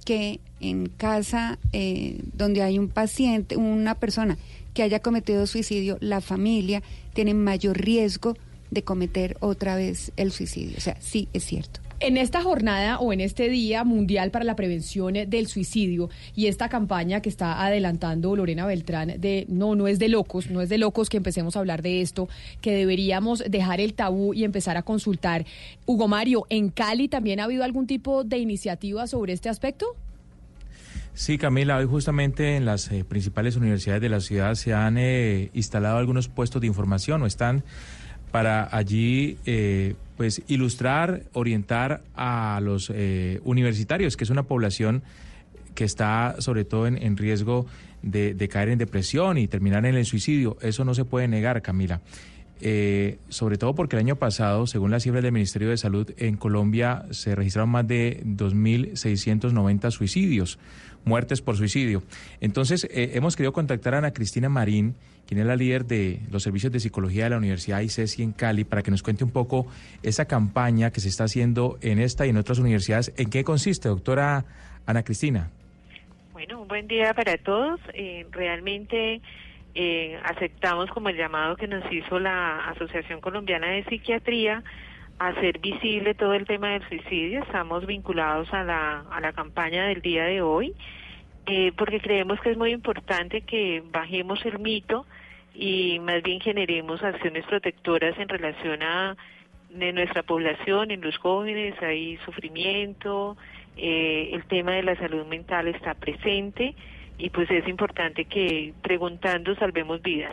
que 0.05 0.41
en 0.61 0.91
casa 0.91 1.59
eh, 1.73 2.21
donde 2.35 2.63
hay 2.63 2.79
un 2.79 2.89
paciente, 2.89 3.57
una 3.57 3.95
persona 3.95 4.37
que 4.75 4.83
haya 4.83 5.01
cometido 5.01 5.47
suicidio, 5.47 5.97
la 6.01 6.21
familia 6.21 6.83
tiene 7.15 7.33
mayor 7.33 7.81
riesgo 7.81 8.37
de 8.71 8.85
cometer 8.85 9.39
otra 9.41 9.75
vez 9.75 10.13
el 10.19 10.33
suicidio. 10.33 10.77
O 10.77 10.83
sea, 10.83 10.99
sí 11.01 11.31
es 11.33 11.47
cierto. 11.47 11.81
En 12.03 12.17
esta 12.17 12.43
jornada 12.43 12.99
o 12.99 13.13
en 13.13 13.21
este 13.21 13.51
Día 13.51 13.85
Mundial 13.85 14.31
para 14.31 14.47
la 14.47 14.57
Prevención 14.57 15.13
del 15.13 15.49
Suicidio 15.49 16.09
y 16.35 16.47
esta 16.47 16.71
campaña 16.71 17.21
que 17.21 17.29
está 17.29 17.63
adelantando 17.63 18.35
Lorena 18.35 18.65
Beltrán 18.65 19.21
de 19.21 19.45
no, 19.51 19.75
no 19.75 19.87
es 19.87 19.99
de 19.99 20.09
locos, 20.09 20.51
no 20.51 20.63
es 20.63 20.71
de 20.71 20.79
locos 20.79 21.11
que 21.11 21.19
empecemos 21.19 21.57
a 21.57 21.59
hablar 21.59 21.83
de 21.83 22.01
esto, 22.01 22.31
que 22.63 22.73
deberíamos 22.73 23.45
dejar 23.47 23.83
el 23.83 23.93
tabú 23.93 24.33
y 24.33 24.45
empezar 24.45 24.79
a 24.79 24.83
consultar. 24.83 25.45
Hugo 25.85 26.09
Mario, 26.09 26.47
¿en 26.49 26.71
Cali 26.71 27.07
también 27.09 27.39
ha 27.39 27.45
habido 27.45 27.65
algún 27.65 27.87
tipo 27.87 28.25
de 28.25 28.39
iniciativa 28.39 29.07
sobre 29.07 29.35
este 29.35 29.51
aspecto? 29.51 29.95
Sí, 31.13 31.37
Camila, 31.37 31.77
hoy 31.77 31.85
justamente 31.85 32.57
en 32.57 32.65
las 32.65 32.91
eh, 32.91 33.05
principales 33.05 33.57
universidades 33.57 34.01
de 34.01 34.09
la 34.09 34.21
ciudad 34.21 34.55
se 34.55 34.73
han 34.73 34.97
eh, 34.97 35.51
instalado 35.53 35.99
algunos 35.99 36.29
puestos 36.29 36.63
de 36.63 36.67
información 36.67 37.21
o 37.21 37.27
están 37.27 37.63
para 38.31 38.69
allí 38.75 39.39
eh, 39.47 39.95
pues 40.17 40.43
ilustrar, 40.49 41.23
orientar 41.33 42.03
a 42.15 42.61
los 42.63 42.93
eh, 42.95 43.41
universitarios, 43.45 44.17
que 44.17 44.25
es 44.25 44.31
una 44.31 44.43
población 44.43 45.03
que 45.75 45.85
está 45.85 46.37
sobre 46.39 46.65
todo 46.65 46.87
en, 46.87 47.17
riesgo 47.17 47.67
de, 48.03 48.35
de 48.35 48.49
caer 48.49 48.69
en 48.69 48.79
depresión 48.79 49.39
y 49.39 49.49
terminar 49.49 49.87
en 49.87 49.95
el 49.95 50.05
suicidio. 50.05 50.57
Eso 50.61 50.85
no 50.85 50.95
se 50.95 51.05
puede 51.05 51.29
negar, 51.29 51.63
Camila. 51.63 52.01
Eh, 52.63 53.19
sobre 53.29 53.57
todo 53.57 53.75
porque 53.75 53.97
el 53.97 54.01
año 54.01 54.17
pasado, 54.17 54.67
según 54.67 54.91
las 54.91 55.03
cifras 55.03 55.23
del 55.23 55.33
Ministerio 55.33 55.71
de 55.71 55.77
Salud, 55.77 56.11
en 56.19 56.37
Colombia 56.37 57.05
se 57.11 57.35
registraron 57.35 57.71
más 57.71 57.89
de 57.89 58.23
2.690 58.25 59.91
suicidios, 59.91 60.59
muertes 61.05 61.41
por 61.41 61.57
suicidio. 61.57 62.03
Entonces, 62.41 62.85
eh, 62.85 63.13
hemos 63.15 63.37
querido 63.37 63.53
contactar 63.53 63.95
a 63.95 63.99
Ana 63.99 64.13
Cristina 64.13 64.49
Marín, 64.49 64.95
quien 65.27 65.41
es 65.41 65.47
la 65.47 65.57
líder 65.57 65.87
de 65.87 66.21
los 66.31 66.43
servicios 66.43 66.73
de 66.73 66.81
psicología 66.81 67.25
de 67.25 67.31
la 67.31 67.39
Universidad 67.39 67.81
ICESI 67.81 68.23
en 68.23 68.33
Cali, 68.33 68.65
para 68.65 68.83
que 68.83 68.91
nos 68.91 69.03
cuente 69.03 69.25
un 69.25 69.31
poco 69.31 69.67
esa 70.03 70.27
campaña 70.27 70.91
que 70.91 71.01
se 71.01 71.09
está 71.09 71.25
haciendo 71.25 71.79
en 71.81 71.99
esta 71.99 72.27
y 72.27 72.31
en 72.31 72.37
otras 72.37 72.59
universidades. 72.59 73.13
¿En 73.17 73.31
qué 73.31 73.43
consiste, 73.45 73.89
doctora 73.89 74.45
Ana 74.87 75.03
Cristina? 75.03 75.51
Bueno, 76.33 76.63
un 76.63 76.69
buen 76.69 76.89
día 76.89 77.15
para 77.15 77.39
todos. 77.39 77.81
Eh, 77.95 78.27
realmente 78.33 79.21
eh, 79.75 80.19
aceptamos 80.25 80.91
como 80.91 81.09
el 81.09 81.17
llamado 81.17 81.57
que 81.57 81.69
nos 81.69 81.91
hizo 81.93 82.19
la 82.19 82.69
Asociación 82.71 83.21
Colombiana 83.21 83.69
de 83.69 83.85
Psiquiatría 83.85 84.63
hacer 85.19 85.59
visible 85.59 86.15
todo 86.15 86.35
el 86.35 86.47
tema 86.47 86.71
del 86.71 86.89
suicidio. 86.89 87.43
Estamos 87.43 87.87
vinculados 87.87 88.53
a 88.55 88.65
la, 88.65 89.05
a 89.11 89.21
la 89.21 89.33
campaña 89.33 89.87
del 89.87 90.01
día 90.01 90.25
de 90.25 90.41
hoy 90.43 90.75
eh, 91.47 91.73
porque 91.77 92.01
creemos 92.01 92.41
que 92.41 92.51
es 92.51 92.57
muy 92.57 92.71
importante 92.71 93.41
que 93.41 93.83
bajemos 93.91 94.45
el 94.45 94.59
mito 94.59 95.07
y 95.55 95.99
más 95.99 96.23
bien 96.23 96.41
generemos 96.41 97.03
acciones 97.03 97.45
protectoras 97.47 98.17
en 98.19 98.29
relación 98.29 98.83
a 98.83 99.17
de 99.71 99.93
nuestra 99.93 100.23
población, 100.23 100.91
en 100.91 101.01
los 101.01 101.17
jóvenes, 101.19 101.75
hay 101.81 102.19
sufrimiento, 102.25 103.37
eh, 103.77 104.31
el 104.33 104.45
tema 104.45 104.73
de 104.73 104.83
la 104.83 104.97
salud 104.97 105.27
mental 105.27 105.69
está 105.69 105.95
presente 105.95 106.75
y 107.21 107.31
pues 107.31 107.51
es 107.51 107.67
importante 107.69 108.25
que 108.25 108.73
preguntando 108.83 109.55
salvemos 109.57 110.03
vidas. 110.03 110.33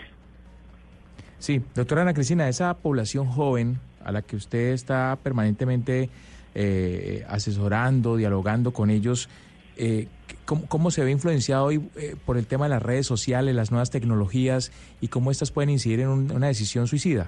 Sí, 1.40 1.62
doctora 1.76 2.02
Ana 2.02 2.14
Cristina, 2.14 2.48
esa 2.50 2.74
población 2.76 3.28
joven 3.28 3.78
a 4.04 4.12
la 4.12 4.22
que 4.22 4.36
usted 4.36 4.72
está 4.74 5.18
permanentemente 5.22 6.10
eh, 6.56 7.24
asesorando, 7.30 8.16
dialogando 8.16 8.72
con 8.74 8.90
ellos, 8.90 9.30
eh, 9.78 10.08
¿cómo, 10.46 10.66
cómo 10.68 10.90
se 10.90 11.04
ve 11.04 11.12
influenciado 11.12 11.66
hoy 11.66 11.82
eh, 11.96 12.16
por 12.26 12.38
el 12.38 12.48
tema 12.48 12.66
de 12.66 12.70
las 12.70 12.82
redes 12.82 13.06
sociales, 13.06 13.54
las 13.54 13.70
nuevas 13.70 13.92
tecnologías 13.92 14.72
y 15.02 15.10
cómo 15.10 15.30
estas 15.30 15.52
pueden 15.52 15.70
incidir 15.70 16.00
en 16.00 16.08
un- 16.08 16.32
una 16.32 16.48
decisión 16.48 16.88
suicida? 16.88 17.28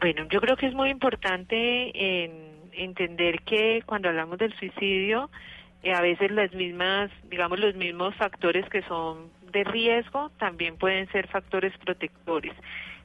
Bueno, 0.00 0.26
yo 0.30 0.40
creo 0.40 0.56
que 0.56 0.66
es 0.66 0.74
muy 0.74 0.90
importante 0.90 2.24
en 2.24 2.32
entender 2.72 3.40
que 3.46 3.82
cuando 3.86 4.08
hablamos 4.10 4.36
del 4.38 4.52
suicidio, 4.58 5.30
a 5.92 6.00
veces 6.00 6.30
las 6.30 6.52
mismas, 6.54 7.10
digamos, 7.28 7.58
los 7.58 7.74
mismos 7.74 8.14
factores 8.16 8.68
que 8.68 8.82
son 8.82 9.30
de 9.52 9.64
riesgo 9.64 10.30
también 10.38 10.76
pueden 10.76 11.10
ser 11.12 11.28
factores 11.28 11.76
protectores. 11.78 12.52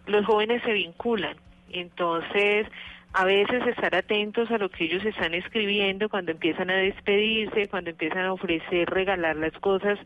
Los 0.07 0.25
jóvenes 0.25 0.61
se 0.63 0.73
vinculan, 0.73 1.35
entonces 1.71 2.67
a 3.13 3.25
veces 3.25 3.65
estar 3.65 3.95
atentos 3.95 4.51
a 4.51 4.57
lo 4.57 4.69
que 4.69 4.85
ellos 4.85 5.03
están 5.03 5.33
escribiendo 5.33 6.09
cuando 6.09 6.31
empiezan 6.31 6.69
a 6.69 6.75
despedirse, 6.75 7.67
cuando 7.67 7.89
empiezan 7.89 8.25
a 8.25 8.33
ofrecer, 8.33 8.89
regalar 8.89 9.35
las 9.35 9.53
cosas 9.53 9.97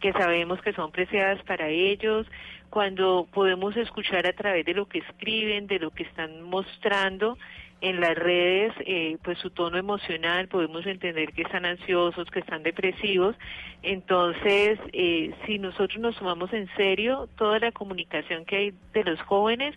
que 0.00 0.12
sabemos 0.12 0.60
que 0.62 0.72
son 0.72 0.90
preciadas 0.90 1.42
para 1.44 1.68
ellos, 1.68 2.26
cuando 2.70 3.26
podemos 3.32 3.76
escuchar 3.76 4.26
a 4.26 4.32
través 4.32 4.66
de 4.66 4.74
lo 4.74 4.86
que 4.86 4.98
escriben, 4.98 5.66
de 5.66 5.78
lo 5.78 5.90
que 5.90 6.02
están 6.02 6.42
mostrando 6.42 7.38
en 7.80 8.00
las 8.00 8.16
redes, 8.16 8.72
eh, 8.80 9.18
pues 9.22 9.38
su 9.38 9.50
tono 9.50 9.78
emocional, 9.78 10.48
podemos 10.48 10.84
entender 10.86 11.32
que 11.32 11.42
están 11.42 11.64
ansiosos, 11.64 12.28
que 12.30 12.40
están 12.40 12.62
depresivos. 12.62 13.36
Entonces, 13.82 14.80
eh, 14.92 15.32
si 15.46 15.58
nosotros 15.58 15.98
nos 15.98 16.16
tomamos 16.16 16.52
en 16.52 16.68
serio 16.76 17.28
toda 17.36 17.60
la 17.60 17.70
comunicación 17.72 18.44
que 18.44 18.56
hay 18.56 18.74
de 18.92 19.04
los 19.04 19.20
jóvenes, 19.22 19.76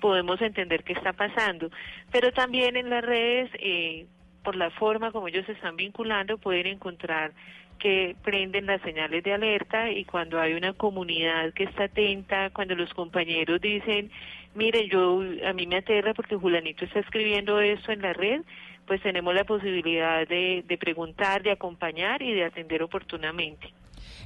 podemos 0.00 0.40
entender 0.40 0.82
qué 0.82 0.94
está 0.94 1.12
pasando. 1.12 1.70
Pero 2.10 2.32
también 2.32 2.76
en 2.76 2.88
las 2.88 3.04
redes, 3.04 3.50
eh, 3.54 4.06
por 4.42 4.56
la 4.56 4.70
forma 4.70 5.12
como 5.12 5.28
ellos 5.28 5.44
se 5.46 5.52
están 5.52 5.76
vinculando, 5.76 6.38
pueden 6.38 6.66
encontrar 6.66 7.32
que 7.78 8.14
prenden 8.22 8.66
las 8.66 8.80
señales 8.82 9.24
de 9.24 9.32
alerta 9.32 9.90
y 9.90 10.04
cuando 10.04 10.40
hay 10.40 10.54
una 10.54 10.72
comunidad 10.72 11.52
que 11.52 11.64
está 11.64 11.84
atenta, 11.84 12.50
cuando 12.50 12.76
los 12.76 12.94
compañeros 12.94 13.60
dicen, 13.60 14.10
mire, 14.54 14.88
yo 14.88 15.20
a 15.46 15.52
mí 15.52 15.66
me 15.66 15.76
aterra 15.76 16.14
porque 16.14 16.36
Julanito 16.36 16.84
está 16.84 17.00
escribiendo 17.00 17.60
esto 17.60 17.92
en 17.92 18.02
la 18.02 18.12
red, 18.12 18.42
pues 18.86 19.02
tenemos 19.02 19.34
la 19.34 19.44
posibilidad 19.44 20.26
de, 20.26 20.64
de 20.66 20.78
preguntar, 20.78 21.42
de 21.42 21.52
acompañar 21.52 22.22
y 22.22 22.32
de 22.32 22.44
atender 22.44 22.82
oportunamente. 22.82 23.72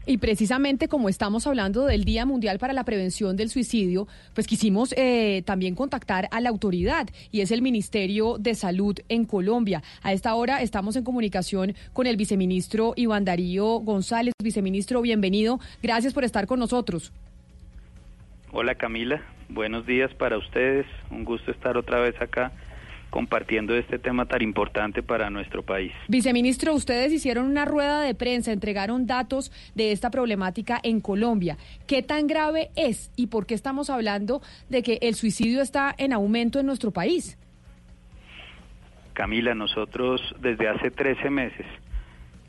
Y 0.08 0.18
precisamente 0.18 0.86
como 0.86 1.08
estamos 1.08 1.48
hablando 1.48 1.84
del 1.84 2.04
Día 2.04 2.24
Mundial 2.24 2.60
para 2.60 2.72
la 2.72 2.84
Prevención 2.84 3.36
del 3.36 3.50
Suicidio, 3.50 4.06
pues 4.34 4.46
quisimos 4.46 4.94
eh, 4.96 5.42
también 5.44 5.74
contactar 5.74 6.28
a 6.30 6.40
la 6.40 6.48
autoridad 6.48 7.08
y 7.32 7.40
es 7.40 7.50
el 7.50 7.60
Ministerio 7.60 8.38
de 8.38 8.54
Salud 8.54 8.96
en 9.08 9.24
Colombia. 9.24 9.82
A 10.02 10.12
esta 10.12 10.34
hora 10.36 10.62
estamos 10.62 10.94
en 10.94 11.02
comunicación 11.02 11.74
con 11.92 12.06
el 12.06 12.16
viceministro 12.16 12.92
Iván 12.94 13.24
Darío 13.24 13.80
González. 13.80 14.32
Viceministro, 14.40 15.02
bienvenido. 15.02 15.58
Gracias 15.82 16.14
por 16.14 16.22
estar 16.22 16.46
con 16.46 16.60
nosotros. 16.60 17.12
Hola 18.58 18.74
Camila, 18.74 19.20
buenos 19.50 19.84
días 19.84 20.14
para 20.14 20.38
ustedes. 20.38 20.86
Un 21.10 21.26
gusto 21.26 21.50
estar 21.50 21.76
otra 21.76 22.00
vez 22.00 22.18
acá 22.22 22.52
compartiendo 23.10 23.76
este 23.76 23.98
tema 23.98 24.24
tan 24.24 24.40
importante 24.40 25.02
para 25.02 25.28
nuestro 25.28 25.62
país. 25.62 25.92
Viceministro, 26.08 26.72
ustedes 26.72 27.12
hicieron 27.12 27.44
una 27.44 27.66
rueda 27.66 28.00
de 28.00 28.14
prensa, 28.14 28.52
entregaron 28.52 29.06
datos 29.06 29.52
de 29.74 29.92
esta 29.92 30.10
problemática 30.10 30.80
en 30.82 31.02
Colombia. 31.02 31.58
¿Qué 31.86 32.02
tan 32.02 32.26
grave 32.28 32.70
es 32.76 33.10
y 33.14 33.26
por 33.26 33.44
qué 33.44 33.52
estamos 33.52 33.90
hablando 33.90 34.40
de 34.70 34.82
que 34.82 35.00
el 35.02 35.16
suicidio 35.16 35.60
está 35.60 35.94
en 35.98 36.14
aumento 36.14 36.58
en 36.58 36.64
nuestro 36.64 36.92
país? 36.92 37.36
Camila, 39.12 39.54
nosotros 39.54 40.34
desde 40.40 40.66
hace 40.66 40.90
13 40.90 41.28
meses, 41.28 41.66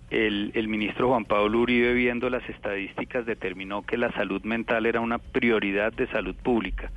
el, 0.09 0.67
ministro 0.67 1.09
Juan 1.09 1.25
Pablo 1.25 1.59
Uribe, 1.59 1.93
viendo 1.93 2.29
las 2.29 2.47
estadísticas, 2.49 3.25
determinó 3.25 3.85
que 3.85 3.97
la 3.97 4.11
salud 4.13 4.41
mental 4.43 4.85
era 4.85 5.01
una 5.01 5.17
prioridad 5.17 5.91
de 5.93 6.07
salud 6.07 6.35
pública. 6.35 6.91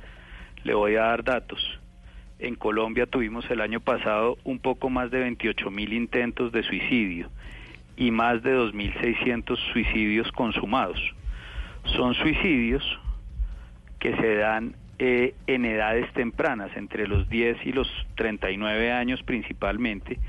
Le 0.63 0.73
voy 0.73 0.95
a 0.95 1.03
dar 1.03 1.23
datos. 1.23 1.79
En 2.39 2.55
Colombia 2.55 3.05
tuvimos 3.05 3.49
el 3.51 3.61
año 3.61 3.81
pasado 3.81 4.37
un 4.43 4.59
poco 4.59 4.89
más 4.89 5.11
de 5.11 5.19
28 5.19 5.69
mil 5.69 5.93
intentos 5.93 6.51
de 6.51 6.63
suicidio 6.63 7.29
y 7.97 8.11
más 8.11 8.41
de 8.41 8.57
2.600 8.57 9.57
suicidios 9.73 10.31
consumados. 10.31 10.99
son 11.97 12.13
suicidios 12.13 12.83
que 13.99 14.15
se 14.15 14.35
dan 14.35 14.75
eh, 14.97 15.35
en 15.47 15.65
edades 15.65 16.11
tempranas, 16.13 16.69
entre 16.75 17.07
los 17.07 17.27
10 17.29 17.65
y 17.65 17.71
los 17.71 17.87
39 18.15 18.91
años 18.91 19.21
principalmente, 19.23 20.19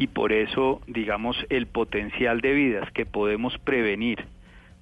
y 0.00 0.06
por 0.06 0.32
eso, 0.32 0.80
digamos, 0.86 1.36
el 1.50 1.66
potencial 1.66 2.40
de 2.40 2.54
vidas 2.54 2.90
que 2.92 3.04
podemos 3.04 3.58
prevenir 3.58 4.24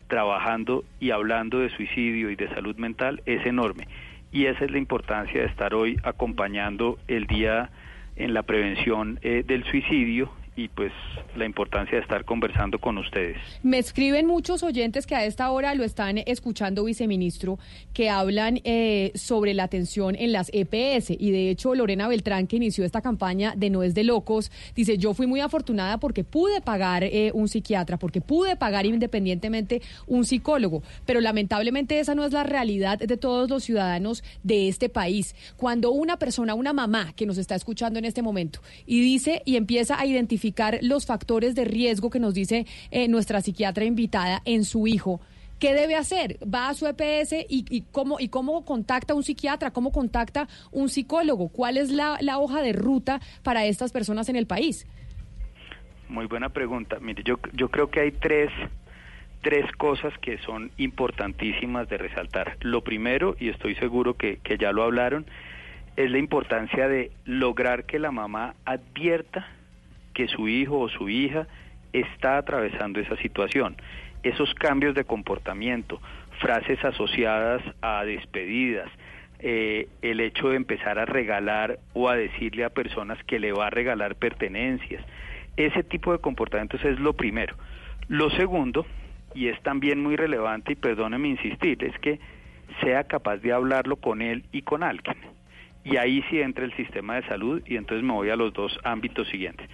trabajando 0.06 0.84
y 1.00 1.10
hablando 1.10 1.58
de 1.58 1.70
suicidio 1.70 2.30
y 2.30 2.36
de 2.36 2.48
salud 2.50 2.76
mental 2.76 3.20
es 3.26 3.44
enorme. 3.44 3.88
Y 4.30 4.46
esa 4.46 4.64
es 4.64 4.70
la 4.70 4.78
importancia 4.78 5.40
de 5.40 5.48
estar 5.48 5.74
hoy 5.74 5.98
acompañando 6.04 7.00
el 7.08 7.26
día 7.26 7.68
en 8.14 8.32
la 8.32 8.44
prevención 8.44 9.18
eh, 9.22 9.42
del 9.44 9.64
suicidio 9.64 10.30
y 10.58 10.66
pues 10.66 10.92
la 11.36 11.46
importancia 11.46 11.96
de 11.96 12.02
estar 12.02 12.24
conversando 12.24 12.80
con 12.80 12.98
ustedes. 12.98 13.36
Me 13.62 13.78
escriben 13.78 14.26
muchos 14.26 14.64
oyentes 14.64 15.06
que 15.06 15.14
a 15.14 15.24
esta 15.24 15.48
hora 15.52 15.72
lo 15.76 15.84
están 15.84 16.18
escuchando, 16.18 16.82
viceministro, 16.82 17.60
que 17.94 18.10
hablan 18.10 18.60
eh, 18.64 19.12
sobre 19.14 19.54
la 19.54 19.62
atención 19.62 20.16
en 20.16 20.32
las 20.32 20.50
EPS. 20.52 21.10
Y 21.10 21.30
de 21.30 21.50
hecho, 21.50 21.76
Lorena 21.76 22.08
Beltrán, 22.08 22.48
que 22.48 22.56
inició 22.56 22.84
esta 22.84 23.00
campaña 23.00 23.54
de 23.56 23.70
No 23.70 23.84
es 23.84 23.94
de 23.94 24.02
locos, 24.02 24.50
dice, 24.74 24.98
yo 24.98 25.14
fui 25.14 25.28
muy 25.28 25.38
afortunada 25.38 25.98
porque 25.98 26.24
pude 26.24 26.60
pagar 26.60 27.04
eh, 27.04 27.30
un 27.34 27.46
psiquiatra, 27.46 27.96
porque 27.96 28.20
pude 28.20 28.56
pagar 28.56 28.84
independientemente 28.84 29.80
un 30.08 30.24
psicólogo. 30.24 30.82
Pero 31.06 31.20
lamentablemente 31.20 32.00
esa 32.00 32.16
no 32.16 32.24
es 32.24 32.32
la 32.32 32.42
realidad 32.42 32.98
de 32.98 33.16
todos 33.16 33.48
los 33.48 33.62
ciudadanos 33.62 34.24
de 34.42 34.66
este 34.66 34.88
país. 34.88 35.36
Cuando 35.56 35.92
una 35.92 36.16
persona, 36.16 36.54
una 36.54 36.72
mamá 36.72 37.12
que 37.14 37.26
nos 37.26 37.38
está 37.38 37.54
escuchando 37.54 38.00
en 38.00 38.06
este 38.06 38.22
momento, 38.22 38.60
y 38.86 39.00
dice 39.00 39.42
y 39.44 39.54
empieza 39.54 40.00
a 40.00 40.04
identificar 40.04 40.47
los 40.82 41.06
factores 41.06 41.54
de 41.54 41.64
riesgo 41.64 42.10
que 42.10 42.20
nos 42.20 42.34
dice 42.34 42.66
eh, 42.90 43.08
nuestra 43.08 43.40
psiquiatra 43.40 43.84
invitada 43.84 44.42
en 44.44 44.64
su 44.64 44.86
hijo. 44.86 45.20
¿Qué 45.58 45.74
debe 45.74 45.96
hacer? 45.96 46.38
¿Va 46.42 46.68
a 46.68 46.74
su 46.74 46.86
EPS 46.86 47.34
y, 47.48 47.82
cómo, 47.90 48.20
y 48.20 48.28
cómo 48.28 48.64
contacta 48.64 49.14
un 49.14 49.24
psiquiatra? 49.24 49.72
¿Cómo 49.72 49.90
contacta 49.90 50.46
un 50.70 50.88
psicólogo? 50.88 51.48
¿Cuál 51.48 51.78
es 51.78 51.90
la, 51.90 52.38
hoja 52.38 52.62
de 52.62 52.72
ruta 52.72 53.20
para 53.42 53.66
estas 53.66 53.90
personas 53.90 54.28
en 54.28 54.36
el 54.36 54.46
país? 54.46 54.86
Muy 56.08 56.26
buena 56.26 56.50
pregunta. 56.50 56.98
Mire, 57.00 57.24
yo, 57.24 57.38
creo 57.38 57.90
que 57.90 58.00
hay 58.00 58.12
tres, 58.12 58.50
tres 59.42 59.70
cosas 59.72 60.16
que 60.18 60.38
son 60.38 60.70
importantísimas 60.76 61.88
de 61.88 61.98
resaltar. 61.98 62.56
Lo 62.60 62.84
primero, 62.84 63.34
y 63.40 63.48
estoy 63.48 63.74
seguro 63.74 64.14
que 64.14 64.38
ya 64.60 64.70
lo 64.70 64.84
hablaron, 64.84 65.26
es 65.96 66.08
la 66.12 66.18
importancia 66.18 66.86
de 66.86 67.10
lograr 67.24 67.84
que 67.84 67.98
la 67.98 68.12
mamá 68.12 68.54
advierta 68.64 69.48
que 70.18 70.26
su 70.26 70.48
hijo 70.48 70.80
o 70.80 70.88
su 70.88 71.08
hija 71.08 71.46
está 71.92 72.38
atravesando 72.38 72.98
esa 72.98 73.16
situación. 73.18 73.76
Esos 74.24 74.52
cambios 74.54 74.96
de 74.96 75.04
comportamiento, 75.04 76.00
frases 76.40 76.84
asociadas 76.84 77.62
a 77.82 78.04
despedidas, 78.04 78.90
eh, 79.38 79.86
el 80.02 80.18
hecho 80.18 80.48
de 80.48 80.56
empezar 80.56 80.98
a 80.98 81.04
regalar 81.04 81.78
o 81.94 82.08
a 82.08 82.16
decirle 82.16 82.64
a 82.64 82.70
personas 82.70 83.22
que 83.28 83.38
le 83.38 83.52
va 83.52 83.68
a 83.68 83.70
regalar 83.70 84.16
pertenencias, 84.16 85.04
ese 85.56 85.84
tipo 85.84 86.10
de 86.10 86.18
comportamientos 86.18 86.84
es 86.84 86.98
lo 86.98 87.12
primero. 87.12 87.54
Lo 88.08 88.28
segundo, 88.30 88.86
y 89.36 89.46
es 89.46 89.62
también 89.62 90.02
muy 90.02 90.16
relevante, 90.16 90.72
y 90.72 90.74
perdóneme 90.74 91.28
insistir, 91.28 91.84
es 91.84 91.96
que 92.00 92.18
sea 92.82 93.04
capaz 93.04 93.36
de 93.36 93.52
hablarlo 93.52 93.94
con 93.94 94.20
él 94.20 94.46
y 94.50 94.62
con 94.62 94.82
alguien. 94.82 95.16
Y 95.84 95.96
ahí 95.96 96.24
sí 96.28 96.40
entra 96.40 96.64
el 96.64 96.74
sistema 96.74 97.14
de 97.14 97.28
salud 97.28 97.62
y 97.66 97.76
entonces 97.76 98.04
me 98.04 98.14
voy 98.14 98.30
a 98.30 98.36
los 98.36 98.52
dos 98.52 98.76
ámbitos 98.82 99.28
siguientes. 99.28 99.70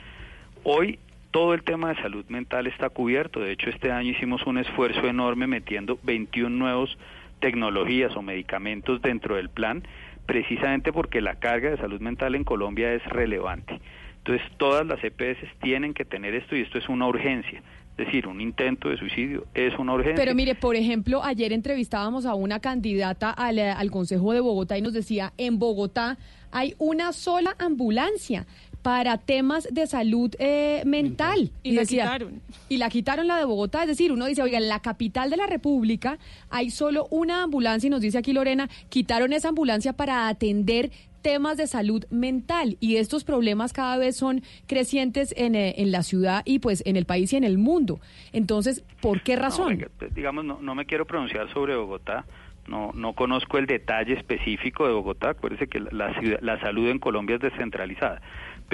Hoy 0.67 0.99
todo 1.31 1.53
el 1.53 1.63
tema 1.63 1.91
de 1.91 2.01
salud 2.01 2.25
mental 2.29 2.67
está 2.67 2.89
cubierto. 2.89 3.41
De 3.41 3.53
hecho, 3.53 3.69
este 3.69 3.93
año 3.93 4.11
hicimos 4.11 4.47
un 4.47 4.57
esfuerzo 4.57 5.07
enorme 5.07 5.47
metiendo 5.47 5.99
21 6.03 6.49
nuevos 6.49 6.97
tecnologías 7.39 8.17
o 8.17 8.23
medicamentos 8.23 9.03
dentro 9.03 9.37
del 9.37 9.51
plan, 9.51 9.87
precisamente 10.25 10.91
porque 10.91 11.21
la 11.21 11.35
carga 11.35 11.71
de 11.71 11.77
salud 11.77 12.01
mental 12.01 12.35
en 12.35 12.45
Colombia 12.45 12.95
es 12.95 13.05
relevante. 13.05 13.79
Entonces, 14.19 14.47
todas 14.57 14.87
las 14.87 15.05
EPS 15.05 15.39
tienen 15.61 15.93
que 15.93 16.07
tener 16.07 16.35
esto 16.35 16.57
y 16.57 16.63
esto 16.63 16.79
es 16.79 16.89
una 16.89 17.07
urgencia. 17.07 17.63
Es 17.99 18.07
decir, 18.07 18.27
un 18.27 18.41
intento 18.41 18.89
de 18.89 18.97
suicidio 18.97 19.45
es 19.53 19.79
una 19.79 19.93
urgencia. 19.93 20.17
Pero 20.17 20.35
mire, 20.35 20.55
por 20.55 20.77
ejemplo, 20.77 21.23
ayer 21.23 21.53
entrevistábamos 21.53 22.25
a 22.25 22.35
una 22.35 22.59
candidata 22.61 23.31
al, 23.31 23.59
al 23.59 23.91
Consejo 23.91 24.33
de 24.33 24.41
Bogotá 24.41 24.79
y 24.79 24.83
nos 24.83 24.95
decía, 24.95 25.35
en 25.37 25.59
Bogotá 25.59 26.17
hay 26.51 26.75
una 26.79 27.13
sola 27.13 27.55
ambulancia 27.59 28.47
para 28.85 29.17
temas 29.17 29.67
de 29.73 29.87
salud 29.87 30.31
eh, 30.39 30.83
mental. 30.85 31.51
Y, 31.63 31.73
la 31.73 31.87
quitaron. 31.87 32.43
Y 32.69 32.77
la 32.77 32.91
quitaron 32.91 33.27
la 33.27 33.39
de 33.39 33.47
Bogotá. 33.47 33.81
Es 33.81 33.89
decir, 33.89 34.13
uno 34.13 34.27
dice, 34.27 34.43
oiga, 34.43 34.59
en 34.59 34.69
la 34.69 34.81
capital 34.81 35.31
de 35.31 35.39
la 35.39 35.47
República 35.47 36.19
hay 36.51 36.69
solo 36.69 37.07
una 37.11 37.43
ambulancia, 37.45 37.87
y 37.87 37.91
nos 37.91 38.03
dice 38.03 38.19
aquí 38.19 38.35
Lorena, 38.35 38.69
quitaron 38.91 39.33
esa 39.33 39.49
ambulancia 39.49 39.95
para 39.95 40.29
atender 40.29 40.91
temas 41.23 41.57
de 41.57 41.67
salud 41.67 42.05
mental 42.11 42.77
y 42.79 42.97
estos 42.97 43.25
problemas 43.25 43.73
cada 43.73 43.97
vez 43.97 44.19
son 44.19 44.43
crecientes 44.67 45.33
en, 45.39 45.55
eh, 45.55 45.77
en 45.79 45.91
la 45.91 46.03
ciudad 46.03 46.43
y 46.45 46.59
pues 46.59 46.83
en 46.85 46.97
el 46.97 47.07
país 47.07 47.33
y 47.33 47.37
en 47.37 47.45
el 47.45 47.57
mundo. 47.57 48.01
Entonces, 48.35 48.85
¿por 49.01 49.23
qué 49.23 49.35
razón? 49.35 49.71
No, 49.71 49.77
oiga, 49.79 49.89
pues, 49.99 50.15
digamos, 50.15 50.45
no, 50.45 50.59
no 50.61 50.75
me 50.75 50.85
quiero 50.85 51.07
pronunciar 51.07 51.51
sobre 51.55 51.75
Bogotá. 51.75 52.27
No, 52.67 52.93
no 52.95 53.13
conozco 53.15 53.59
el 53.59 53.67
detalle 53.67 54.15
específico 54.15 54.87
de 54.87 54.93
Bogotá. 54.93 55.31
Acuérdese 55.31 55.69
que 55.69 55.81
la, 55.81 56.19
ciudad, 56.19 56.39
la 56.41 56.59
salud 56.61 56.89
en 56.89 56.99
Colombia 56.99 57.37
es 57.37 57.43
descentralizada. 57.43 58.21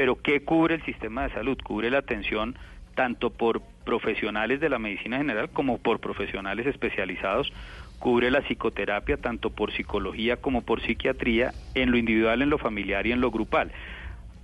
Pero 0.01 0.17
¿qué 0.17 0.41
cubre 0.41 0.77
el 0.77 0.83
sistema 0.87 1.25
de 1.25 1.35
salud? 1.35 1.59
Cubre 1.63 1.91
la 1.91 1.99
atención 1.99 2.57
tanto 2.95 3.29
por 3.29 3.61
profesionales 3.85 4.59
de 4.59 4.71
la 4.71 4.79
medicina 4.79 5.19
general 5.19 5.51
como 5.51 5.77
por 5.77 6.01
profesionales 6.01 6.67
especializados. 6.67 7.53
Cubre 7.99 8.31
la 8.31 8.41
psicoterapia 8.41 9.19
tanto 9.19 9.51
por 9.51 9.73
psicología 9.73 10.39
como 10.39 10.63
por 10.63 10.81
psiquiatría 10.81 11.53
en 11.75 11.91
lo 11.91 11.99
individual, 11.99 12.41
en 12.41 12.49
lo 12.49 12.57
familiar 12.57 13.07
y 13.07 13.13
en 13.13 13.21
lo 13.21 13.31
grupal. 13.31 13.73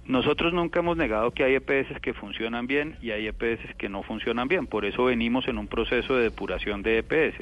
Nosotros 0.05 0.53
nunca 0.53 0.81
hemos 0.81 0.99
negado 0.99 1.31
que 1.31 1.45
hay 1.45 1.55
EPS 1.55 2.03
que 2.03 2.13
funcionan 2.13 2.67
bien 2.67 2.99
y 3.01 3.13
hay 3.13 3.27
EPS 3.27 3.77
que 3.79 3.89
no 3.89 4.03
funcionan 4.03 4.49
bien. 4.49 4.67
Por 4.67 4.85
eso 4.85 5.07
venimos 5.07 5.49
en 5.49 5.57
un 5.57 5.69
proceso 5.69 6.17
de 6.17 6.25
depuración 6.25 6.83
de 6.83 6.99
EPS 6.99 7.37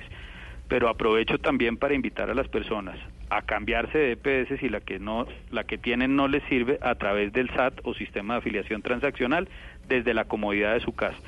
pero 0.68 0.88
aprovecho 0.88 1.38
también 1.38 1.76
para 1.76 1.94
invitar 1.94 2.30
a 2.30 2.34
las 2.34 2.48
personas 2.48 2.98
a 3.30 3.42
cambiarse 3.42 3.98
de 3.98 4.12
EPS 4.12 4.60
si 4.60 4.68
la 4.68 4.80
que 4.80 4.98
no 4.98 5.26
la 5.50 5.64
que 5.64 5.78
tienen 5.78 6.14
no 6.14 6.28
les 6.28 6.42
sirve 6.44 6.78
a 6.82 6.94
través 6.94 7.32
del 7.32 7.50
SAT 7.50 7.80
o 7.82 7.94
sistema 7.94 8.34
de 8.34 8.38
afiliación 8.38 8.82
transaccional 8.82 9.48
desde 9.88 10.14
la 10.14 10.24
comodidad 10.24 10.74
de 10.74 10.80
su 10.80 10.94
casa. 10.94 11.18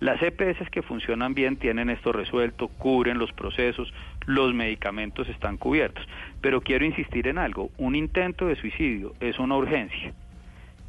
Las 0.00 0.20
EPS 0.20 0.68
que 0.70 0.82
funcionan 0.82 1.34
bien 1.34 1.56
tienen 1.56 1.88
esto 1.88 2.12
resuelto, 2.12 2.68
cubren 2.68 3.18
los 3.18 3.32
procesos, 3.32 3.94
los 4.26 4.52
medicamentos 4.52 5.28
están 5.28 5.56
cubiertos. 5.56 6.06
Pero 6.40 6.60
quiero 6.60 6.84
insistir 6.84 7.28
en 7.28 7.38
algo, 7.38 7.70
un 7.78 7.94
intento 7.94 8.46
de 8.46 8.56
suicidio 8.56 9.14
es 9.20 9.38
una 9.38 9.56
urgencia. 9.56 10.12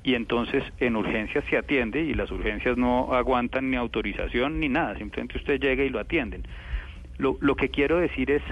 Y 0.03 0.15
entonces 0.15 0.63
en 0.79 0.95
urgencias 0.95 1.45
se 1.49 1.57
atiende 1.57 2.01
y 2.01 2.13
las 2.13 2.31
urgencias 2.31 2.77
no 2.77 3.13
aguantan 3.13 3.71
ni 3.71 3.77
autorización 3.77 4.59
ni 4.59 4.69
nada, 4.69 4.97
simplemente 4.97 5.37
usted 5.37 5.59
llega 5.59 5.83
y 5.83 5.89
lo 5.89 5.99
atienden. 5.99 6.43
Lo, 7.17 7.37
lo 7.39 7.55
que 7.55 7.69
quiero 7.69 7.97
decir 7.97 8.31
es, 8.31 8.43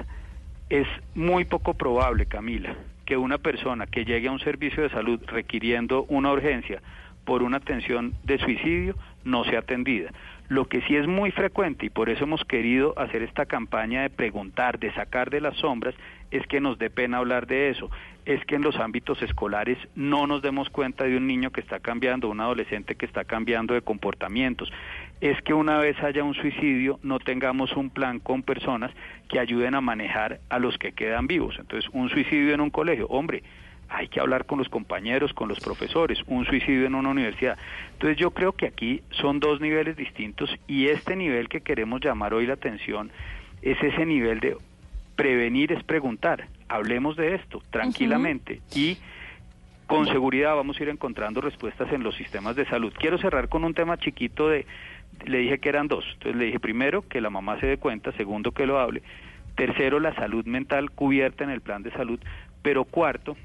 es 0.70 0.88
muy 1.16 1.46
poco 1.46 1.74
probable, 1.74 2.26
Camila, 2.26 2.76
que 3.06 3.18
una 3.18 3.38
persona 3.38 3.88
que 3.88 4.06
llegue 4.06 4.28
a 4.28 4.32
un 4.32 4.40
servicio 4.40 4.84
de 4.84 4.90
salud 4.90 5.20
requiriendo 5.28 6.06
una 6.10 6.32
urgencia 6.32 6.82
por 7.26 7.44
una 7.44 7.58
atención 7.58 8.14
de 8.24 8.38
suicidio 8.38 8.96
no 9.24 9.44
sea 9.46 9.60
atendida. 9.60 10.12
Lo 10.50 10.66
que 10.66 10.82
sí 10.82 10.96
es 10.96 11.08
muy 11.08 11.32
frecuente 11.32 11.86
y 11.86 11.90
por 11.90 12.10
eso 12.10 12.26
hemos 12.26 12.44
querido 12.44 12.94
hacer 13.00 13.24
esta 13.24 13.46
campaña 13.46 14.02
de 14.02 14.10
preguntar, 14.10 14.78
de 14.78 14.94
sacar 14.94 15.30
de 15.30 15.42
las 15.42 15.56
sombras, 15.58 15.96
es 16.32 16.46
que 16.48 16.60
nos 16.60 16.78
dé 16.78 16.90
pena 16.90 17.18
hablar 17.18 17.48
de 17.48 17.70
eso, 17.70 17.90
es 18.26 18.44
que 18.46 18.56
en 18.56 18.62
los 18.62 18.78
ámbitos 18.78 19.22
escolares 19.22 19.78
no 19.96 20.28
nos 20.28 20.42
demos 20.42 20.70
cuenta 20.70 21.06
de 21.06 21.16
un 21.16 21.28
niño 21.28 21.52
que 21.52 21.62
está 21.62 21.80
cambiando, 21.80 22.30
un 22.30 22.42
adolescente 22.42 22.96
que 22.96 23.06
está 23.06 23.24
cambiando 23.24 23.74
de 23.74 23.82
comportamientos, 23.82 24.72
es 25.24 25.42
que 25.42 25.54
una 25.54 25.78
vez 25.78 25.98
haya 26.04 26.22
un 26.22 26.34
suicidio 26.34 27.00
no 27.02 27.18
tengamos 27.18 27.78
un 27.78 27.90
plan 27.90 28.20
con 28.20 28.44
personas 28.44 28.92
que 29.30 29.40
ayuden 29.40 29.74
a 29.74 29.80
manejar 29.80 30.42
a 30.50 30.60
los 30.60 30.78
que 30.78 30.92
quedan 30.92 31.28
vivos. 31.28 31.56
Entonces, 31.58 31.90
un 31.94 32.10
suicidio 32.10 32.54
en 32.54 32.60
un 32.60 32.70
colegio, 32.70 33.08
hombre, 33.08 33.42
hay 33.88 34.10
que 34.10 34.20
hablar 34.20 34.46
con 34.46 34.58
los 34.58 34.68
compañeros, 34.68 35.32
con 35.32 35.48
los 35.48 35.62
profesores, 35.62 36.20
un 36.28 36.46
suicidio 36.46 36.88
en 36.88 36.96
una 36.96 37.08
universidad. 37.08 37.58
Entonces 37.94 38.18
yo 38.18 38.32
creo 38.32 38.52
que 38.52 38.66
aquí 38.66 39.02
son 39.12 39.40
dos 39.40 39.62
niveles 39.62 39.96
distintos 39.96 40.54
y 40.68 40.88
este 40.88 41.16
nivel 41.16 41.48
que 41.48 41.62
queremos 41.62 42.02
llamar 42.02 42.34
hoy 42.34 42.46
la 42.46 42.56
atención 42.56 43.10
es 43.62 43.82
ese 43.82 44.06
nivel 44.06 44.42
de 44.42 44.58
prevenir 45.16 45.72
es 45.72 45.84
preguntar, 45.86 46.50
hablemos 46.68 47.16
de 47.16 47.36
esto 47.36 47.62
tranquilamente 47.70 48.60
y 48.76 48.98
con 49.88 50.08
seguridad 50.08 50.56
vamos 50.56 50.80
a 50.80 50.84
ir 50.84 50.90
encontrando 50.90 51.40
respuestas 51.40 51.92
en 51.94 52.04
los 52.04 52.16
sistemas 52.16 52.56
de 52.56 52.66
salud. 52.66 52.92
Quiero 52.98 53.18
cerrar 53.20 53.48
con 53.48 53.64
un 53.64 53.74
tema 53.74 53.98
chiquito 53.98 54.50
de, 54.50 54.66
le 55.26 55.40
dije 55.40 55.60
que 55.60 55.70
eran 55.70 55.88
dos, 55.88 56.06
entonces 56.14 56.36
le 56.36 56.46
dije 56.46 56.60
primero 56.60 57.08
que 57.08 57.22
la 57.22 57.30
mamá 57.30 57.60
se 57.60 57.68
dé 57.68 57.78
cuenta, 57.78 58.12
segundo 58.14 58.52
que 58.52 58.66
lo 58.66 58.80
hable, 58.80 59.02
tercero 59.56 60.00
la 60.00 60.14
salud 60.16 60.46
mental 60.46 60.92
cubierta 60.92 61.44
en 61.44 61.50
el 61.50 61.62
plan 61.62 61.84
de 61.84 61.92
salud, 61.92 62.20
pero 62.62 62.86
cuarto, 62.86 63.36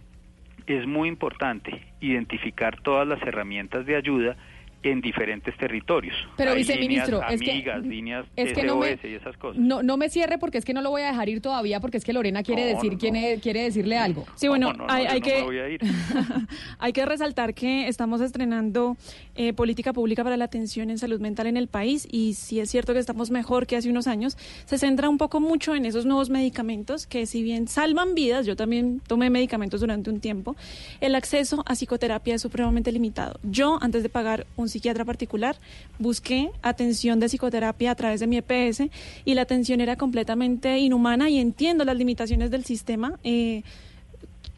es 0.67 0.87
muy 0.87 1.09
importante 1.09 1.83
identificar 2.01 2.81
todas 2.81 3.07
las 3.07 3.23
herramientas 3.23 3.87
de 3.87 3.97
ayuda 3.97 4.37
en 4.83 5.01
diferentes 5.01 5.57
territorios. 5.57 6.15
Pero, 6.37 6.53
Hay 6.53 6.59
viceministro, 6.59 7.19
líneas 7.19 7.33
es 7.33 7.41
que- 7.41 7.51
amigas, 7.51 7.83
líneas 7.85 8.27
es 8.37 8.53
que 8.53 8.63
no 8.63 8.77
me- 8.77 8.93
SOS 8.93 9.05
y 9.11 9.15
esas 9.15 9.37
cosas. 9.37 9.61
No, 9.61 9.83
no 9.83 9.97
me 9.97 10.09
cierre 10.09 10.39
porque 10.39 10.59
es 10.59 10.65
que 10.65 10.73
no 10.73 10.83
lo 10.83 10.91
voy 10.91 11.03
a 11.03 11.09
dejar 11.09 11.29
ir 11.29 11.41
todavía 11.41 11.81
porque 11.81 11.97
es 11.97 12.05
que 12.05 12.13
Lorena 12.13 12.43
quiere 12.43 12.63
No, 12.71 12.77
decir, 12.77 12.93
no, 12.93 12.99
quiere, 12.99 13.41
quiere 13.41 13.63
decirle 13.65 13.99
algo. 13.99 14.25
Sí, 14.37 14.47
bueno, 14.49 14.73
No, 14.73 14.87
no, 14.87 14.93
hay, 14.93 15.07
hay 15.07 15.21
que 15.21 15.79
hay 16.79 16.93
que 16.93 17.05
resaltar 17.07 17.55
que 17.55 17.89
estamos 17.89 18.21
estrenando 18.21 18.97
eh, 19.35 19.53
política 19.53 19.93
pública 19.93 20.25
para 20.25 20.37
la 20.37 20.45
atención 20.45 20.91
en 20.91 20.99
salud 20.99 21.21
mental 21.21 21.47
en 21.47 21.57
el 21.57 21.69
país 21.69 22.07
y 22.11 22.35
si 22.35 22.61
es 22.61 22.71
cierto 22.71 22.93
que 22.93 22.99
estamos 23.01 23.31
mejor 23.31 23.67
que 23.67 23.77
hace 23.77 23.91
unos 23.91 24.07
años, 24.07 24.37
se 24.65 24.79
centra 24.79 25.09
un 25.09 25.19
poco 25.19 25.41
mucho 25.41 25.75
en 25.75 25.87
esos 25.87 26.07
nuevos 26.07 26.31
medicamentos 26.31 27.07
que 27.07 27.27
si 27.27 27.43
bien 27.43 27.69
salvan 27.69 28.15
vidas, 28.15 28.47
yo 28.47 28.57
también 28.57 29.01
tomé 29.07 29.31
medicamentos 29.31 29.81
durante 29.81 30.11
un 30.11 30.21
tiempo, 30.21 30.57
el 31.01 31.15
acceso 31.15 31.63
a 31.67 31.75
psicoterapia 31.75 32.35
es 32.35 32.43
supremamente 32.43 32.93
limitado. 32.93 33.39
Yo, 33.43 33.79
antes 33.81 34.03
de 34.03 34.09
pagar 34.09 34.47
un 34.57 34.68
psiquiatra 34.69 35.05
particular, 35.05 35.57
busqué 35.99 36.51
atención 36.63 37.21
de 37.21 37.27
psicoterapia 37.29 37.91
a 37.91 37.95
través 37.95 38.21
de 38.21 38.27
mi 38.27 38.37
EPS 38.39 38.83
y 39.25 39.35
la 39.35 39.43
atención 39.43 39.81
era 39.81 39.97
completamente 39.97 40.79
inhumana 40.79 41.31
y 41.31 41.39
entiendo 41.39 41.85
las 41.85 41.97
limitaciones 41.97 42.51
del 42.51 42.65
sistema. 42.65 43.19
eh, 43.25 43.63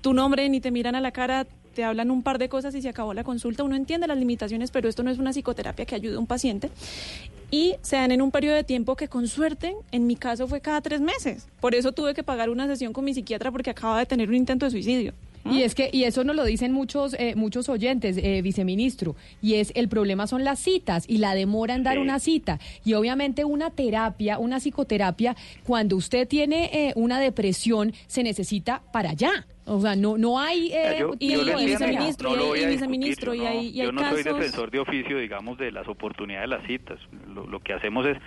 tu 0.01 0.15
nombre 0.15 0.49
ni 0.49 0.61
te 0.61 0.71
miran 0.71 0.95
a 0.95 1.01
la 1.01 1.11
cara, 1.11 1.47
te 1.75 1.85
hablan 1.85 2.11
un 2.11 2.23
par 2.23 2.39
de 2.39 2.49
cosas 2.49 2.75
y 2.75 2.83
se 2.83 2.89
acabó 2.89 3.15
la 3.15 3.25
consulta. 3.25 3.63
Uno 3.63 3.77
entiende 3.77 4.07
las 4.07 4.19
limitaciones, 4.19 4.71
pero 4.71 4.89
esto 4.89 5.03
no 5.03 5.11
es 5.11 5.19
una 5.19 5.33
psicoterapia 5.33 5.85
que 5.85 5.95
ayude 5.95 6.17
a 6.17 6.19
un 6.19 6.27
paciente. 6.27 6.71
Y 7.51 7.75
se 7.83 7.97
dan 7.97 8.13
en 8.13 8.23
un 8.23 8.31
periodo 8.31 8.57
de 8.57 8.65
tiempo 8.65 8.97
que 8.97 9.09
con 9.09 9.29
suerte, 9.29 9.77
en 9.93 10.07
mi 10.07 10.17
caso 10.17 10.47
fue 10.49 10.61
cada 10.61 10.81
tres 10.81 11.01
meses. 11.01 11.49
Por 11.61 11.75
eso 11.75 11.93
tuve 11.93 12.15
que 12.15 12.23
pagar 12.23 12.51
una 12.51 12.67
sesión 12.67 12.93
con 12.93 13.05
mi 13.05 13.15
psiquiatra 13.15 13.51
porque 13.51 13.71
acaba 13.71 13.99
de 13.99 14.07
tener 14.07 14.29
un 14.29 14.37
intento 14.37 14.67
de 14.67 14.71
suicidio. 14.71 15.15
Y 15.45 15.63
es 15.63 15.75
que 15.75 15.89
y 15.93 16.05
eso 16.05 16.23
nos 16.23 16.37
lo 16.37 16.45
dicen 16.45 16.73
muchos 16.73 17.15
eh, 17.19 17.35
muchos 17.35 17.69
oyentes, 17.69 18.19
eh, 18.19 18.43
viceministro, 18.43 19.17
y 19.41 19.55
es 19.55 19.73
el 19.75 19.89
problema 19.89 20.27
son 20.27 20.45
las 20.45 20.59
citas 20.59 21.05
y 21.09 21.19
la 21.19 21.35
demora 21.35 21.75
en 21.75 21.83
dar 21.83 21.99
una 21.99 22.19
cita 22.21 22.59
y 22.85 22.93
obviamente 22.95 23.45
una 23.45 23.71
terapia, 23.71 24.39
una 24.39 24.61
psicoterapia 24.61 25.35
cuando 25.65 25.97
usted 25.97 26.29
tiene 26.29 26.71
eh, 26.73 26.93
una 26.95 27.19
depresión 27.21 27.93
se 28.07 28.23
necesita 28.23 28.83
para 28.93 29.11
allá. 29.11 29.47
O 29.65 29.81
sea, 29.81 29.95
no 29.97 30.19
no 30.19 30.39
hay 30.41 30.73
eh, 30.73 30.97
yo, 30.99 31.13
y- 31.19 31.31
yo 31.33 31.39
y 31.39 31.51
entiendo, 31.51 31.65
viceministro, 31.87 32.37
no 32.37 32.57
y 32.57 32.61
y 32.61 32.67
viceministro, 32.67 33.35
y 33.35 33.39
no- 33.39 33.47
hay- 33.49 33.69
y 33.69 33.81
hay 33.81 33.87
yo 33.87 33.93
no 33.93 34.01
soy 34.11 34.23
casos- 34.23 34.39
defensor 34.39 34.71
de 34.71 34.79
oficio, 34.81 35.19
digamos, 35.19 35.57
de 35.59 35.73
las 35.73 35.89
oportunidades 35.89 36.51
de 36.51 36.57
las 36.57 36.67
citas. 36.67 36.99
Lo, 37.35 37.47
lo 37.47 37.61
que 37.61 37.73
hacemos 37.73 38.05
es 38.07 38.19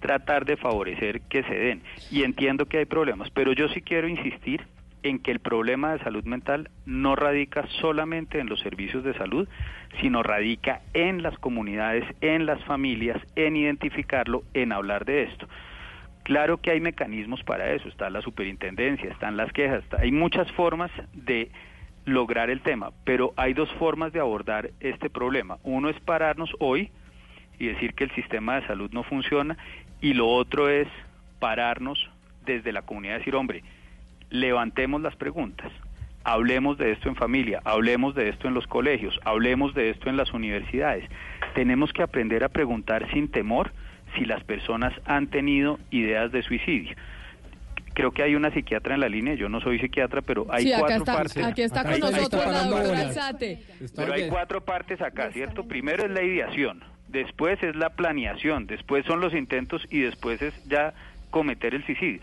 tratar 0.00 0.44
de 0.44 0.56
favorecer 0.56 1.20
que 1.22 1.42
se 1.42 1.54
den. 1.54 1.82
Y 2.10 2.22
entiendo 2.22 2.66
que 2.66 2.78
hay 2.78 2.84
problemas, 2.86 3.28
pero 3.34 3.52
yo 3.52 3.68
sí 3.68 3.80
quiero 3.82 4.08
insistir 4.08 4.60
en 5.02 5.18
que 5.18 5.30
el 5.30 5.40
problema 5.40 5.92
de 5.92 6.00
salud 6.00 6.24
mental 6.24 6.70
no 6.86 7.16
radica 7.16 7.66
solamente 7.80 8.38
en 8.38 8.48
los 8.48 8.60
servicios 8.60 9.04
de 9.04 9.14
salud, 9.14 9.48
sino 10.00 10.22
radica 10.22 10.82
en 10.94 11.22
las 11.22 11.38
comunidades, 11.38 12.04
en 12.20 12.46
las 12.46 12.62
familias, 12.64 13.20
en 13.36 13.56
identificarlo, 13.56 14.42
en 14.54 14.72
hablar 14.72 15.04
de 15.04 15.24
esto. 15.24 15.48
Claro 16.22 16.58
que 16.58 16.70
hay 16.70 16.80
mecanismos 16.80 17.42
para 17.42 17.72
eso, 17.72 17.88
está 17.88 18.10
la 18.10 18.22
superintendencia, 18.22 19.10
están 19.10 19.36
las 19.36 19.52
quejas, 19.52 19.82
hay 19.98 20.12
muchas 20.12 20.50
formas 20.52 20.90
de 21.12 21.50
lograr 22.04 22.50
el 22.50 22.60
tema, 22.60 22.90
pero 23.04 23.32
hay 23.36 23.54
dos 23.54 23.70
formas 23.74 24.12
de 24.12 24.20
abordar 24.20 24.70
este 24.80 25.10
problema. 25.10 25.58
Uno 25.62 25.88
es 25.88 25.98
pararnos 26.00 26.50
hoy 26.58 26.90
y 27.58 27.66
decir 27.66 27.94
que 27.94 28.04
el 28.04 28.14
sistema 28.14 28.60
de 28.60 28.66
salud 28.66 28.90
no 28.92 29.02
funciona 29.02 29.56
y 30.00 30.14
lo 30.14 30.28
otro 30.28 30.68
es 30.68 30.88
pararnos 31.38 32.10
desde 32.44 32.72
la 32.72 32.82
comunidad 32.82 33.16
y 33.16 33.18
decir, 33.18 33.34
hombre, 33.34 33.62
levantemos 34.30 35.00
las 35.02 35.16
preguntas, 35.16 35.70
hablemos 36.24 36.78
de 36.78 36.92
esto 36.92 37.08
en 37.08 37.16
familia, 37.16 37.60
hablemos 37.64 38.14
de 38.14 38.28
esto 38.28 38.48
en 38.48 38.54
los 38.54 38.66
colegios, 38.66 39.18
hablemos 39.24 39.74
de 39.74 39.90
esto 39.90 40.08
en 40.08 40.16
las 40.16 40.32
universidades. 40.32 41.04
Tenemos 41.54 41.92
que 41.92 42.02
aprender 42.02 42.44
a 42.44 42.48
preguntar 42.48 43.10
sin 43.12 43.28
temor 43.28 43.72
si 44.16 44.24
las 44.24 44.42
personas 44.44 44.92
han 45.04 45.28
tenido 45.28 45.78
ideas 45.90 46.32
de 46.32 46.42
suicidio. 46.42 46.96
Creo 47.92 48.12
que 48.12 48.22
hay 48.22 48.36
una 48.36 48.52
psiquiatra 48.52 48.94
en 48.94 49.00
la 49.00 49.08
línea, 49.08 49.34
yo 49.34 49.48
no 49.48 49.60
soy 49.60 49.78
psiquiatra, 49.80 50.22
pero 50.22 50.46
hay 50.50 50.64
sí, 50.64 50.72
cuatro 50.78 50.96
está, 50.98 51.12
partes. 51.12 51.44
aquí 51.44 51.62
está 51.62 51.82
con 51.82 51.98
nosotros 51.98 52.46
la 52.46 52.64
doctora. 52.64 53.00
Alzate. 53.00 53.62
Pero 53.96 54.12
hay 54.12 54.28
cuatro 54.28 54.64
partes 54.64 55.00
acá, 55.00 55.32
¿cierto? 55.32 55.66
Primero 55.66 56.04
es 56.04 56.10
la 56.10 56.22
ideación, 56.22 56.84
después 57.08 57.60
es 57.62 57.74
la 57.74 57.90
planeación, 57.90 58.66
después 58.66 59.04
son 59.06 59.20
los 59.20 59.34
intentos 59.34 59.86
y 59.90 60.00
después 60.00 60.40
es 60.40 60.54
ya 60.68 60.94
cometer 61.30 61.74
el 61.74 61.84
suicidio. 61.84 62.20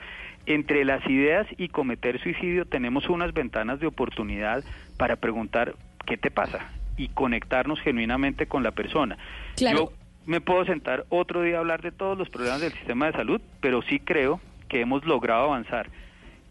Entre 0.47 0.85
las 0.85 1.05
ideas 1.09 1.45
y 1.57 1.67
cometer 1.67 2.21
suicidio 2.21 2.65
tenemos 2.65 3.09
unas 3.09 3.33
ventanas 3.33 3.81
de 3.81 3.87
oportunidad 3.87 4.63
para 4.97 5.17
preguntar 5.17 5.75
qué 6.05 6.15
te 6.15 6.31
pasa 6.31 6.71
y 6.95 7.09
conectarnos 7.09 7.81
genuinamente 7.81 8.47
con 8.47 8.63
la 8.63 8.71
persona. 8.71 9.17
Claro. 9.57 9.77
Yo 9.77 9.91
me 10.25 10.39
puedo 10.39 10.63
sentar 10.63 11.05
otro 11.09 11.41
día 11.41 11.57
a 11.57 11.59
hablar 11.59 11.81
de 11.81 11.91
todos 11.91 12.17
los 12.17 12.29
problemas 12.29 12.61
del 12.61 12.71
sistema 12.71 13.07
de 13.07 13.11
salud, 13.11 13.41
pero 13.59 13.81
sí 13.83 13.99
creo 13.99 14.39
que 14.69 14.79
hemos 14.79 15.05
logrado 15.05 15.43
avanzar 15.43 15.89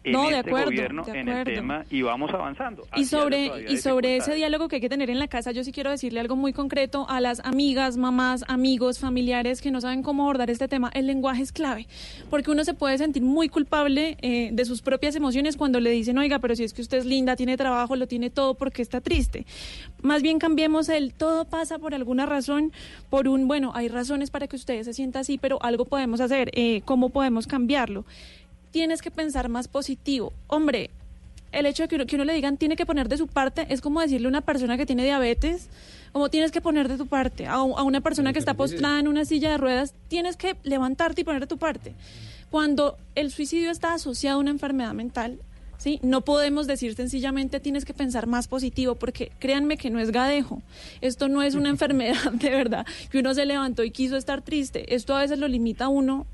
en 0.07 0.13
No, 0.13 0.23
de 0.23 0.37
este 0.37 0.49
acuerdo, 0.49 0.71
gobierno 0.71 1.03
de 1.03 1.19
en 1.19 1.29
el 1.29 1.43
tema 1.45 1.85
y 1.89 2.01
vamos 2.01 2.31
avanzando. 2.33 2.87
Y 2.95 3.05
sobre, 3.05 3.71
y 3.71 3.77
sobre 3.77 4.17
ese 4.17 4.33
diálogo 4.35 4.67
que 4.67 4.77
hay 4.77 4.81
que 4.81 4.89
tener 4.89 5.09
en 5.09 5.19
la 5.19 5.27
casa, 5.27 5.51
yo 5.51 5.63
sí 5.63 5.71
quiero 5.71 5.91
decirle 5.91 6.19
algo 6.19 6.35
muy 6.35 6.53
concreto 6.53 7.05
a 7.09 7.19
las 7.21 7.39
amigas, 7.41 7.97
mamás, 7.97 8.43
amigos, 8.47 8.99
familiares 8.99 9.61
que 9.61 9.71
no 9.71 9.81
saben 9.81 10.03
cómo 10.03 10.23
abordar 10.23 10.49
este 10.49 10.67
tema. 10.67 10.89
El 10.93 11.07
lenguaje 11.07 11.43
es 11.43 11.51
clave, 11.51 11.87
porque 12.29 12.51
uno 12.51 12.63
se 12.63 12.73
puede 12.73 12.97
sentir 12.97 13.23
muy 13.23 13.49
culpable 13.49 14.17
eh, 14.21 14.49
de 14.51 14.65
sus 14.65 14.81
propias 14.81 15.15
emociones 15.15 15.57
cuando 15.57 15.79
le 15.79 15.91
dicen, 15.91 16.17
oiga, 16.17 16.39
pero 16.39 16.55
si 16.55 16.63
es 16.63 16.73
que 16.73 16.81
usted 16.81 16.99
es 16.99 17.05
linda, 17.05 17.35
tiene 17.35 17.57
trabajo, 17.57 17.95
lo 17.95 18.07
tiene 18.07 18.29
todo, 18.29 18.53
porque 18.53 18.81
está 18.81 19.01
triste? 19.01 19.45
Más 20.01 20.21
bien 20.21 20.39
cambiemos 20.39 20.89
el 20.89 21.13
todo 21.13 21.45
pasa 21.45 21.79
por 21.79 21.93
alguna 21.93 22.25
razón, 22.25 22.71
por 23.09 23.27
un, 23.27 23.47
bueno, 23.47 23.71
hay 23.75 23.87
razones 23.87 24.31
para 24.31 24.47
que 24.47 24.55
usted 24.55 24.83
se 24.83 24.93
sienta 24.93 25.19
así, 25.19 25.37
pero 25.37 25.61
algo 25.61 25.85
podemos 25.85 26.21
hacer, 26.21 26.49
eh, 26.53 26.81
¿cómo 26.85 27.09
podemos 27.09 27.47
cambiarlo? 27.47 28.05
Tienes 28.71 29.01
que 29.01 29.11
pensar 29.11 29.49
más 29.49 29.67
positivo. 29.67 30.33
Hombre, 30.47 30.89
el 31.51 31.65
hecho 31.65 31.83
de 31.83 31.89
que 31.89 31.95
uno, 31.95 32.05
que 32.05 32.15
uno 32.15 32.25
le 32.25 32.33
digan 32.33 32.57
tiene 32.57 32.75
que 32.75 32.85
poner 32.85 33.07
de 33.07 33.17
su 33.17 33.27
parte 33.27 33.65
es 33.69 33.81
como 33.81 34.01
decirle 34.01 34.27
a 34.27 34.29
una 34.29 34.41
persona 34.41 34.77
que 34.77 34.85
tiene 34.85 35.03
diabetes, 35.03 35.69
como 36.11 36.29
tienes 36.29 36.51
que 36.51 36.61
poner 36.61 36.87
de 36.87 36.97
tu 36.97 37.07
parte. 37.07 37.47
A 37.47 37.61
una 37.63 38.01
persona 38.01 38.33
que 38.33 38.39
está 38.39 38.53
postrada 38.53 38.99
en 38.99 39.07
una 39.07 39.25
silla 39.25 39.51
de 39.51 39.57
ruedas, 39.57 39.93
tienes 40.07 40.37
que 40.37 40.55
levantarte 40.63 41.21
y 41.21 41.23
poner 41.23 41.41
de 41.41 41.47
tu 41.47 41.57
parte. 41.57 41.93
Cuando 42.49 42.97
el 43.15 43.31
suicidio 43.31 43.71
está 43.71 43.93
asociado 43.93 44.37
a 44.37 44.41
una 44.41 44.51
enfermedad 44.51 44.93
mental, 44.93 45.39
¿sí? 45.77 45.99
No 46.01 46.21
podemos 46.21 46.65
decir 46.65 46.95
sencillamente 46.95 47.59
tienes 47.59 47.85
que 47.85 47.93
pensar 47.93 48.25
más 48.25 48.47
positivo, 48.47 48.95
porque 48.95 49.31
créanme 49.39 49.77
que 49.77 49.89
no 49.89 49.99
es 49.99 50.11
gadejo. 50.11 50.61
Esto 51.01 51.27
no 51.27 51.41
es 51.41 51.55
una 51.55 51.69
enfermedad 51.75 52.31
de 52.31 52.49
verdad, 52.49 52.85
que 53.11 53.19
uno 53.19 53.33
se 53.33 53.45
levantó 53.45 53.83
y 53.83 53.91
quiso 53.91 54.17
estar 54.17 54.41
triste. 54.41 54.95
Esto 54.95 55.15
a 55.15 55.21
veces 55.21 55.39
lo 55.39 55.47
limita 55.47 55.85
a 55.85 55.89
uno 55.89 56.25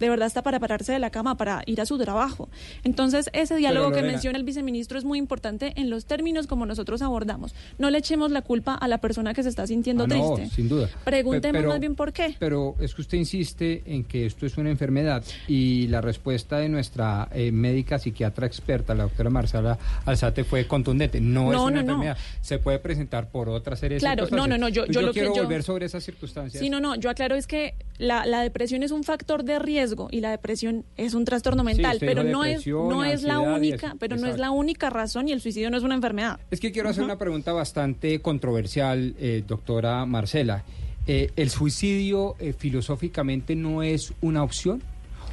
de 0.00 0.08
verdad 0.08 0.26
hasta 0.26 0.42
para 0.42 0.58
pararse 0.58 0.92
de 0.92 0.98
la 0.98 1.10
cama, 1.10 1.36
para 1.36 1.62
ir 1.66 1.80
a 1.80 1.86
su 1.86 1.98
trabajo. 1.98 2.48
Entonces, 2.82 3.30
ese 3.32 3.54
diálogo 3.56 3.92
que 3.92 4.02
menciona 4.02 4.38
el 4.38 4.44
viceministro 4.44 4.98
es 4.98 5.04
muy 5.04 5.18
importante 5.18 5.72
en 5.76 5.90
los 5.90 6.06
términos 6.06 6.46
como 6.46 6.66
nosotros 6.66 7.02
abordamos. 7.02 7.54
No 7.78 7.90
le 7.90 7.98
echemos 7.98 8.30
la 8.30 8.42
culpa 8.42 8.74
a 8.74 8.88
la 8.88 8.98
persona 8.98 9.34
que 9.34 9.42
se 9.42 9.48
está 9.50 9.66
sintiendo 9.66 10.04
Ah, 10.04 10.06
no, 10.08 10.34
triste. 10.34 10.54
sin 10.56 10.68
duda. 10.68 10.88
Preguntemos 11.04 11.60
pero- 11.60 11.68
más 11.68 11.80
bien 11.80 11.94
por 11.94 12.12
qué. 12.12 12.34
Pero 12.38 12.74
es 12.80 12.94
que 12.94 13.02
usted 13.02 13.18
insiste 13.18 13.82
en 13.86 14.04
que 14.04 14.26
esto 14.26 14.46
es 14.46 14.56
una 14.56 14.70
enfermedad 14.70 15.22
y 15.46 15.86
la 15.88 16.00
respuesta 16.00 16.58
de 16.58 16.68
nuestra 16.68 17.28
eh, 17.32 17.52
médica 17.52 17.98
psiquiatra 17.98 18.46
experta, 18.46 18.94
la 18.94 19.04
doctora 19.04 19.28
Marcela 19.30 19.78
Alzate, 20.06 20.44
fue 20.44 20.66
contundente. 20.66 21.20
No, 21.20 21.52
es 21.52 21.58
No, 21.58 21.64
una 21.64 21.82
no, 21.82 21.82
no. 21.82 21.92
enfermedad. 21.92 22.16
Se 22.40 22.58
puede 22.58 22.78
presentar 22.78 23.28
por 23.30 23.48
otra 23.50 23.76
serie 23.76 23.96
de 23.96 24.00
Claro, 24.00 24.26
no, 24.30 24.46
no, 24.46 24.56
no, 24.56 24.68
yo- 24.68 24.86
yo 24.86 25.02
lo 25.02 25.08
que 25.08 25.20
quiero 25.20 25.34
yo- 25.34 25.42
volver 25.42 25.62
sobre 25.62 25.86
esas 25.86 26.02
circunstancias. 26.02 26.62
Sí, 26.62 26.70
no, 26.70 26.80
no, 26.80 26.94
yo 26.94 27.10
aclaro 27.10 27.34
es 27.34 27.46
que 27.46 27.74
la, 27.98 28.24
la 28.24 28.40
depresión 28.40 28.82
es 28.82 28.92
un 28.92 29.04
factor 29.04 29.44
de 29.44 29.58
riesgo 29.58 29.89
y 30.10 30.20
la 30.20 30.30
depresión 30.30 30.84
es 30.96 31.14
un 31.14 31.24
trastorno 31.24 31.64
mental, 31.64 31.98
pero 32.00 32.24
no 32.24 32.44
es 32.44 32.66
no 32.66 33.04
es 33.04 33.22
la 33.22 33.40
única, 33.40 33.96
pero 33.98 34.16
no 34.16 34.26
es 34.26 34.38
la 34.38 34.50
única 34.50 34.90
razón 34.90 35.28
y 35.28 35.32
el 35.32 35.40
suicidio 35.40 35.70
no 35.70 35.76
es 35.76 35.82
una 35.82 35.94
enfermedad. 35.94 36.40
Es 36.50 36.60
que 36.60 36.72
quiero 36.72 36.88
hacer 36.88 37.04
una 37.04 37.18
pregunta 37.18 37.52
bastante 37.52 38.20
controversial, 38.20 39.14
eh, 39.18 39.44
doctora 39.46 40.04
Marcela. 40.06 40.64
Eh, 41.06 41.30
¿El 41.36 41.50
suicidio 41.50 42.36
eh, 42.38 42.52
filosóficamente 42.52 43.56
no 43.56 43.82
es 43.82 44.12
una 44.20 44.42
opción? 44.42 44.82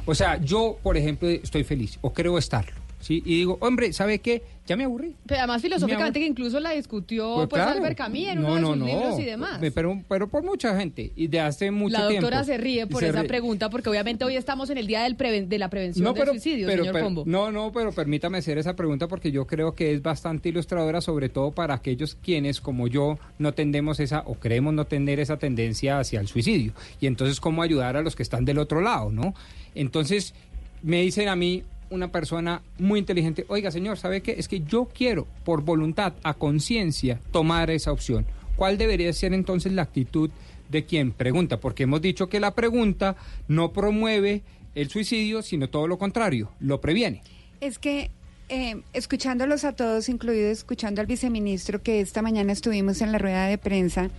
O 0.06 0.14
sea, 0.14 0.40
yo, 0.40 0.78
por 0.82 0.96
ejemplo, 0.96 1.28
estoy 1.28 1.64
feliz 1.64 1.98
o 2.00 2.12
creo 2.12 2.38
estarlo, 2.38 2.77
¿sí? 3.00 3.22
Y 3.24 3.36
digo, 3.38 3.58
hombre, 3.60 3.92
¿sabe 3.92 4.18
qué? 4.20 4.42
Ya 4.66 4.76
me 4.76 4.84
aburrí. 4.84 5.14
Pero 5.26 5.38
además 5.40 5.62
filosóficamente 5.62 6.20
que 6.20 6.26
incluso 6.26 6.60
la 6.60 6.72
discutió 6.72 7.46
pues, 7.48 7.62
claro. 7.62 7.78
Albert 7.78 7.96
Camus 7.96 8.18
en 8.28 8.38
uno 8.40 8.54
de 8.54 8.60
sus 8.60 8.76
libros 8.86 9.18
y 9.20 9.24
demás. 9.24 9.58
Pero, 9.74 10.02
pero 10.06 10.28
por 10.28 10.42
mucha 10.44 10.76
gente 10.78 11.10
y 11.16 11.26
de 11.28 11.40
hace 11.40 11.70
mucho 11.70 11.96
La 11.96 12.06
tiempo. 12.08 12.26
doctora 12.26 12.44
se 12.44 12.58
ríe 12.58 12.86
por 12.86 13.00
Se 13.00 13.08
esa 13.08 13.20
ríe. 13.20 13.28
pregunta 13.28 13.70
porque 13.70 13.88
obviamente 13.88 14.26
hoy 14.26 14.36
estamos 14.36 14.68
en 14.68 14.76
el 14.76 14.86
día 14.86 15.04
del 15.04 15.16
preven- 15.16 15.48
de 15.48 15.58
la 15.58 15.70
prevención 15.70 16.04
No, 16.04 16.12
del 16.12 16.20
pero, 16.20 16.32
suicidio, 16.32 16.66
pero- 16.66 16.82
señor 16.82 16.92
pero- 16.92 17.04
Pombo. 17.06 17.22
no, 17.26 17.50
no, 17.50 17.72
pero 17.72 17.92
permítame 17.92 18.36
hacer 18.38 18.58
esa 18.58 18.76
pregunta 18.76 19.08
porque 19.08 19.32
yo 19.32 19.46
creo 19.46 19.74
que 19.74 19.94
es 19.94 20.02
bastante 20.02 20.50
ilustradora, 20.50 21.00
sobre 21.00 21.30
todo 21.30 21.50
para 21.52 21.72
aquellos 21.72 22.14
quienes, 22.16 22.60
como 22.60 22.88
yo, 22.88 23.18
no 23.38 23.54
tendemos 23.54 24.00
esa 24.00 24.22
o 24.26 24.34
creemos 24.34 24.74
no 24.74 24.84
tener 24.86 25.18
esa 25.18 25.38
tendencia 25.38 25.98
hacia 25.98 26.20
el 26.20 26.28
suicidio. 26.28 26.74
Y 27.00 27.06
entonces, 27.06 27.40
¿cómo 27.40 27.62
ayudar 27.62 27.96
a 27.96 28.02
los 28.02 28.14
que 28.14 28.22
están 28.22 28.44
del 28.44 28.58
otro 28.58 28.82
lado, 28.82 29.10
no? 29.10 29.32
Entonces, 29.74 30.34
me 30.82 31.00
dicen 31.00 31.28
a 31.28 31.36
mí 31.36 31.62
una 31.90 32.12
persona 32.12 32.62
muy 32.78 32.98
inteligente, 33.00 33.44
oiga, 33.48 33.70
señor, 33.70 33.98
¿sabe 33.98 34.22
qué? 34.22 34.36
Es 34.38 34.48
que 34.48 34.60
yo 34.60 34.86
quiero, 34.86 35.26
por 35.44 35.62
voluntad, 35.62 36.14
a 36.22 36.34
conciencia, 36.34 37.20
tomar 37.32 37.70
esa 37.70 37.92
opción. 37.92 38.26
¿Cuál 38.56 38.76
debería 38.76 39.12
ser 39.12 39.32
entonces 39.32 39.72
la 39.72 39.82
actitud 39.82 40.30
de 40.68 40.84
quien 40.84 41.12
pregunta, 41.12 41.58
porque 41.60 41.84
hemos 41.84 42.02
dicho 42.02 42.28
que 42.28 42.40
la 42.40 42.54
pregunta 42.54 43.16
no 43.48 43.72
promueve 43.72 44.42
el 44.74 44.88
suicidio, 44.90 45.42
sino 45.42 45.68
todo 45.68 45.86
lo 45.88 45.98
contrario, 45.98 46.52
lo 46.60 46.80
previene. 46.80 47.22
Es 47.60 47.78
que 47.78 48.10
eh, 48.48 48.82
escuchándolos 48.92 49.64
a 49.64 49.72
todos, 49.72 50.08
incluido 50.08 50.50
escuchando 50.50 51.00
al 51.00 51.06
viceministro 51.06 51.82
que 51.82 52.00
esta 52.00 52.22
mañana 52.22 52.52
estuvimos 52.52 53.00
en 53.00 53.12
la 53.12 53.18
rueda 53.18 53.46
de 53.46 53.58
prensa, 53.58 54.10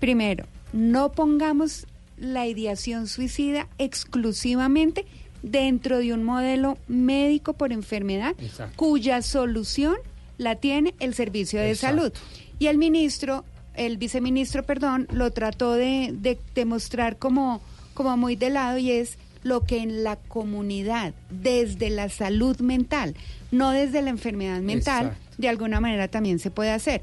primero, 0.00 0.46
no 0.72 1.12
pongamos 1.12 1.86
la 2.16 2.46
ideación 2.46 3.06
suicida 3.06 3.68
exclusivamente 3.78 5.06
dentro 5.42 5.98
de 5.98 6.12
un 6.12 6.24
modelo 6.24 6.78
médico 6.88 7.52
por 7.52 7.72
enfermedad 7.72 8.34
Exacto. 8.38 8.74
cuya 8.76 9.22
solución 9.22 9.96
la 10.36 10.56
tiene 10.56 10.94
el 11.00 11.14
servicio 11.14 11.60
de 11.60 11.70
Exacto. 11.70 11.96
salud. 11.98 12.12
Y 12.58 12.66
el 12.66 12.78
ministro, 12.78 13.44
el 13.74 13.96
viceministro, 13.98 14.62
perdón, 14.64 15.06
lo 15.12 15.30
trató 15.30 15.72
de, 15.72 16.10
de, 16.12 16.38
de 16.54 16.64
mostrar 16.64 17.18
como, 17.18 17.60
como 17.94 18.16
muy 18.16 18.36
de 18.36 18.50
lado 18.50 18.78
y 18.78 18.90
es 18.90 19.18
lo 19.44 19.62
que 19.64 19.78
en 19.78 20.02
la 20.04 20.16
comunidad, 20.16 21.14
desde 21.30 21.90
la 21.90 22.08
salud 22.08 22.58
mental, 22.60 23.14
no 23.50 23.70
desde 23.70 24.02
la 24.02 24.10
enfermedad 24.10 24.60
mental, 24.60 25.06
Exacto. 25.06 25.34
de 25.38 25.48
alguna 25.48 25.80
manera 25.80 26.08
también 26.08 26.38
se 26.38 26.50
puede 26.50 26.70
hacer. 26.70 27.02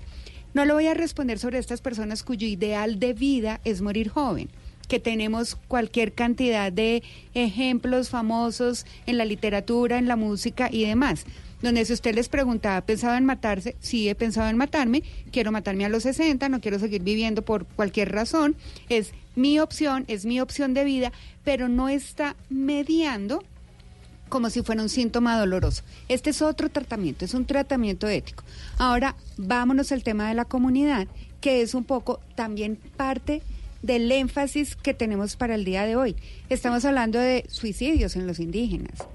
No 0.53 0.65
lo 0.65 0.73
voy 0.75 0.87
a 0.87 0.93
responder 0.93 1.39
sobre 1.39 1.59
estas 1.59 1.81
personas 1.81 2.23
cuyo 2.23 2.47
ideal 2.47 2.99
de 2.99 3.13
vida 3.13 3.59
es 3.65 3.81
morir 3.81 4.09
joven, 4.09 4.49
que 4.87 4.99
tenemos 4.99 5.55
cualquier 5.55 6.13
cantidad 6.13 6.71
de 6.71 7.03
ejemplos 7.33 8.09
famosos 8.09 8.85
en 9.05 9.17
la 9.17 9.25
literatura, 9.25 9.97
en 9.97 10.07
la 10.07 10.15
música 10.15 10.69
y 10.71 10.85
demás. 10.85 11.25
Donde 11.61 11.85
si 11.85 11.93
usted 11.93 12.13
les 12.13 12.29
preguntaba, 12.29 12.77
¿ha 12.77 12.85
pensado 12.85 13.15
en 13.15 13.25
matarse? 13.25 13.75
Sí, 13.79 14.09
he 14.09 14.15
pensado 14.15 14.49
en 14.49 14.57
matarme, 14.57 15.03
quiero 15.31 15.51
matarme 15.51 15.85
a 15.85 15.89
los 15.89 16.03
60, 16.03 16.49
no 16.49 16.61
quiero 16.61 16.79
seguir 16.79 17.01
viviendo 17.01 17.43
por 17.43 17.65
cualquier 17.65 18.11
razón, 18.11 18.55
es 18.89 19.11
mi 19.35 19.59
opción, 19.59 20.05
es 20.07 20.25
mi 20.25 20.39
opción 20.39 20.73
de 20.73 20.83
vida, 20.83 21.11
pero 21.43 21.67
no 21.67 21.89
está 21.89 22.35
mediando 22.49 23.43
como 24.29 24.49
si 24.49 24.63
fuera 24.63 24.81
un 24.81 24.89
síntoma 24.89 25.39
doloroso. 25.39 25.83
Este 26.09 26.31
es 26.31 26.41
otro 26.41 26.69
tratamiento, 26.69 27.25
es 27.25 27.33
un 27.33 27.45
tratamiento 27.45 28.07
ético. 28.07 28.43
Ahora, 28.77 29.15
vámonos 29.37 29.91
al 29.91 30.03
tema 30.03 30.27
de 30.27 30.35
la 30.35 30.45
comunidad, 30.45 31.07
que 31.41 31.61
es 31.61 31.73
un 31.73 31.83
poco 31.83 32.19
también 32.35 32.77
parte 32.97 33.41
del 33.85 34.11
énfasis 34.11 34.75
que 34.75 34.93
tenemos 34.93 35.35
para 35.35 35.55
el 35.55 35.63
día 35.63 35.85
de 35.85 35.95
hoy. 35.95 36.15
Estamos 36.49 36.85
hablando 36.85 37.19
de 37.19 37.45
suicidios 37.49 38.15
en 38.15 38.25
los 38.25 38.39
indígenas. 38.39 39.07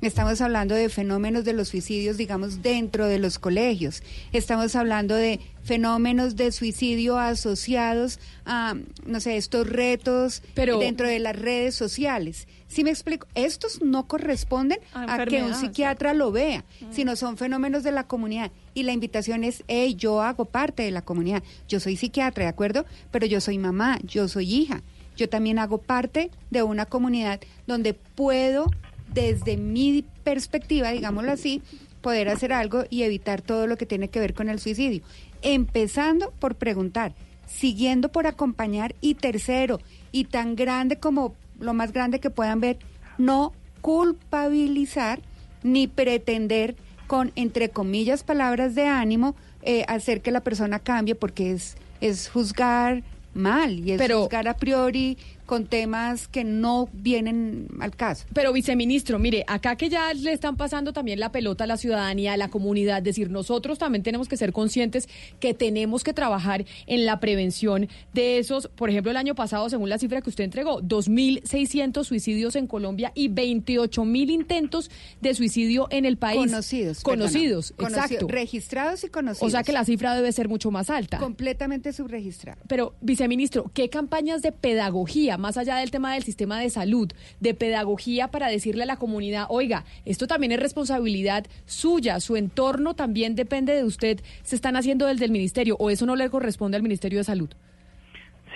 Estamos 0.00 0.40
hablando 0.40 0.76
de 0.76 0.88
fenómenos 0.90 1.44
de 1.44 1.52
los 1.52 1.68
suicidios, 1.68 2.16
digamos, 2.16 2.62
dentro 2.62 3.06
de 3.06 3.18
los 3.18 3.40
colegios. 3.40 4.04
Estamos 4.32 4.76
hablando 4.76 5.16
de 5.16 5.40
fenómenos 5.64 6.36
de 6.36 6.52
suicidio 6.52 7.18
asociados 7.18 8.20
a, 8.44 8.76
no 9.06 9.18
sé, 9.18 9.36
estos 9.36 9.68
retos 9.68 10.42
Pero- 10.54 10.78
dentro 10.78 11.08
de 11.08 11.18
las 11.18 11.34
redes 11.34 11.74
sociales. 11.74 12.46
Si 12.68 12.84
me 12.84 12.90
explico, 12.90 13.26
estos 13.34 13.82
no 13.82 14.06
corresponden 14.06 14.78
A 14.94 15.14
a, 15.14 15.26
que 15.26 15.42
un 15.42 15.54
psiquiatra 15.54 16.14
lo 16.14 16.30
vea, 16.30 16.64
sino 16.90 17.16
son 17.16 17.36
fenómenos 17.36 17.82
de 17.82 17.90
la 17.90 18.06
comunidad. 18.06 18.52
Y 18.74 18.84
la 18.84 18.92
invitación 18.92 19.42
es, 19.42 19.64
hey, 19.66 19.96
yo 19.96 20.22
hago 20.22 20.44
parte 20.44 20.84
de 20.84 20.92
la 20.92 21.02
comunidad. 21.02 21.42
Yo 21.66 21.80
soy 21.80 21.96
psiquiatra, 21.96 22.44
¿de 22.44 22.50
acuerdo? 22.50 22.84
Pero 23.10 23.26
yo 23.26 23.40
soy 23.40 23.58
mamá, 23.58 23.98
yo 24.04 24.28
soy 24.28 24.54
hija. 24.54 24.82
Yo 25.16 25.28
también 25.28 25.58
hago 25.58 25.78
parte 25.78 26.30
de 26.50 26.62
una 26.62 26.86
comunidad 26.86 27.40
donde 27.66 27.94
puedo, 27.94 28.66
desde 29.12 29.56
mi 29.56 30.04
perspectiva, 30.24 30.90
digámoslo 30.90 31.32
así, 31.32 31.62
poder 32.00 32.28
hacer 32.28 32.52
algo 32.52 32.84
y 32.90 33.02
evitar 33.02 33.42
todo 33.42 33.66
lo 33.66 33.76
que 33.76 33.86
tiene 33.86 34.08
que 34.08 34.20
ver 34.20 34.34
con 34.34 34.48
el 34.48 34.60
suicidio. 34.60 35.02
Empezando 35.42 36.30
por 36.38 36.54
preguntar, 36.56 37.14
siguiendo 37.46 38.10
por 38.10 38.26
acompañar 38.26 38.94
y 39.00 39.14
tercero, 39.14 39.80
y 40.12 40.24
tan 40.24 40.54
grande 40.56 40.96
como 40.98 41.34
lo 41.58 41.74
más 41.74 41.92
grande 41.92 42.20
que 42.20 42.30
puedan 42.30 42.60
ver, 42.60 42.78
no 43.18 43.52
culpabilizar 43.80 45.20
ni 45.62 45.86
pretender 45.88 46.76
con, 47.06 47.32
entre 47.36 47.70
comillas, 47.70 48.22
palabras 48.22 48.74
de 48.74 48.86
ánimo, 48.86 49.34
eh, 49.62 49.84
hacer 49.88 50.20
que 50.20 50.30
la 50.30 50.40
persona 50.40 50.78
cambie 50.78 51.14
porque 51.14 51.52
es, 51.52 51.76
es 52.00 52.28
juzgar 52.28 53.02
mal 53.34 53.78
y 53.80 53.92
es 53.92 53.98
Pero- 53.98 54.22
juzgar 54.22 54.46
a 54.48 54.54
priori 54.56 55.16
con 55.48 55.66
temas 55.66 56.28
que 56.28 56.44
no 56.44 56.90
vienen 56.92 57.68
al 57.80 57.96
caso. 57.96 58.26
Pero 58.34 58.52
viceministro, 58.52 59.18
mire, 59.18 59.44
acá 59.46 59.76
que 59.76 59.88
ya 59.88 60.12
le 60.12 60.32
están 60.32 60.58
pasando 60.58 60.92
también 60.92 61.18
la 61.18 61.32
pelota 61.32 61.64
a 61.64 61.66
la 61.66 61.78
ciudadanía, 61.78 62.34
a 62.34 62.36
la 62.36 62.48
comunidad, 62.48 63.02
decir, 63.02 63.30
nosotros 63.30 63.78
también 63.78 64.02
tenemos 64.02 64.28
que 64.28 64.36
ser 64.36 64.52
conscientes 64.52 65.08
que 65.40 65.54
tenemos 65.54 66.04
que 66.04 66.12
trabajar 66.12 66.66
en 66.86 67.06
la 67.06 67.18
prevención 67.18 67.88
de 68.12 68.38
esos, 68.38 68.68
por 68.68 68.90
ejemplo, 68.90 69.10
el 69.10 69.16
año 69.16 69.34
pasado, 69.34 69.70
según 69.70 69.88
la 69.88 69.98
cifra 69.98 70.20
que 70.20 70.28
usted 70.28 70.44
entregó, 70.44 70.82
2.600 70.82 72.04
suicidios 72.04 72.54
en 72.54 72.66
Colombia 72.66 73.10
y 73.14 73.30
28.000 73.30 74.30
intentos 74.30 74.90
de 75.22 75.34
suicidio 75.34 75.88
en 75.90 76.04
el 76.04 76.18
país. 76.18 76.38
Conocidos. 76.38 77.00
Conocidos, 77.00 77.72
perdona. 77.72 77.96
Conocidos, 77.96 78.10
exacto. 78.10 78.28
Registrados 78.28 79.04
y 79.04 79.08
conocidos. 79.08 79.48
O 79.48 79.50
sea 79.50 79.62
que 79.62 79.72
la 79.72 79.86
cifra 79.86 80.14
debe 80.14 80.30
ser 80.30 80.50
mucho 80.50 80.70
más 80.70 80.90
alta. 80.90 81.16
Completamente 81.16 81.94
subregistrada. 81.94 82.58
Pero, 82.68 82.94
viceministro, 83.00 83.70
¿qué 83.72 83.88
campañas 83.88 84.42
de 84.42 84.52
pedagogía, 84.52 85.37
más 85.38 85.56
allá 85.56 85.76
del 85.76 85.90
tema 85.90 86.14
del 86.14 86.22
sistema 86.22 86.60
de 86.60 86.70
salud, 86.70 87.10
de 87.40 87.54
pedagogía 87.54 88.28
para 88.28 88.48
decirle 88.48 88.82
a 88.82 88.86
la 88.86 88.96
comunidad, 88.96 89.46
oiga, 89.48 89.84
esto 90.04 90.26
también 90.26 90.52
es 90.52 90.60
responsabilidad 90.60 91.46
suya, 91.66 92.20
su 92.20 92.36
entorno 92.36 92.94
también 92.94 93.34
depende 93.34 93.74
de 93.74 93.84
usted, 93.84 94.20
se 94.42 94.56
están 94.56 94.76
haciendo 94.76 95.06
desde 95.06 95.24
el 95.24 95.30
ministerio 95.30 95.76
o 95.78 95.90
eso 95.90 96.06
no 96.06 96.16
le 96.16 96.28
corresponde 96.30 96.76
al 96.76 96.82
Ministerio 96.82 97.18
de 97.18 97.24
Salud? 97.24 97.50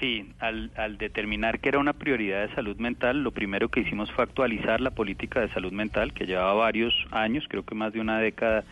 Sí, 0.01 0.29
al, 0.41 0.73
al 0.77 0.99
determinar 0.99 1.61
que 1.61 1.69
era 1.69 1.79
una 1.79 1.93
prioridad 1.93 2.49
de 2.49 2.55
salud 2.57 2.77
mental, 2.77 3.23
lo 3.23 3.31
primero 3.31 3.69
que 3.69 3.81
hicimos 3.81 4.11
fue 4.11 4.25
actualizar 4.25 4.81
la 4.81 4.91
política 4.91 5.41
de 5.41 5.49
salud 5.53 5.73
mental, 5.73 6.13
que 6.13 6.27
llevaba 6.27 6.55
varios 6.55 6.93
años, 7.13 7.45
creo 7.49 7.65
que 7.65 7.77
más 7.77 7.93
de 7.93 8.01
una 8.01 8.19
década, 8.19 8.65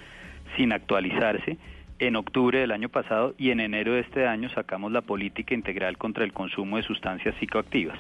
sin 0.56 0.72
actualizarse. 0.72 1.56
En 2.00 2.16
octubre 2.16 2.58
del 2.58 2.72
año 2.72 2.88
pasado 2.88 3.34
y 3.36 3.50
en 3.50 3.60
enero 3.60 3.92
de 3.92 4.00
este 4.00 4.26
año 4.26 4.48
sacamos 4.48 4.90
la 4.90 5.02
política 5.02 5.52
integral 5.52 5.98
contra 5.98 6.24
el 6.24 6.32
consumo 6.32 6.78
de 6.78 6.82
sustancias 6.82 7.34
psicoactivas. 7.38 7.98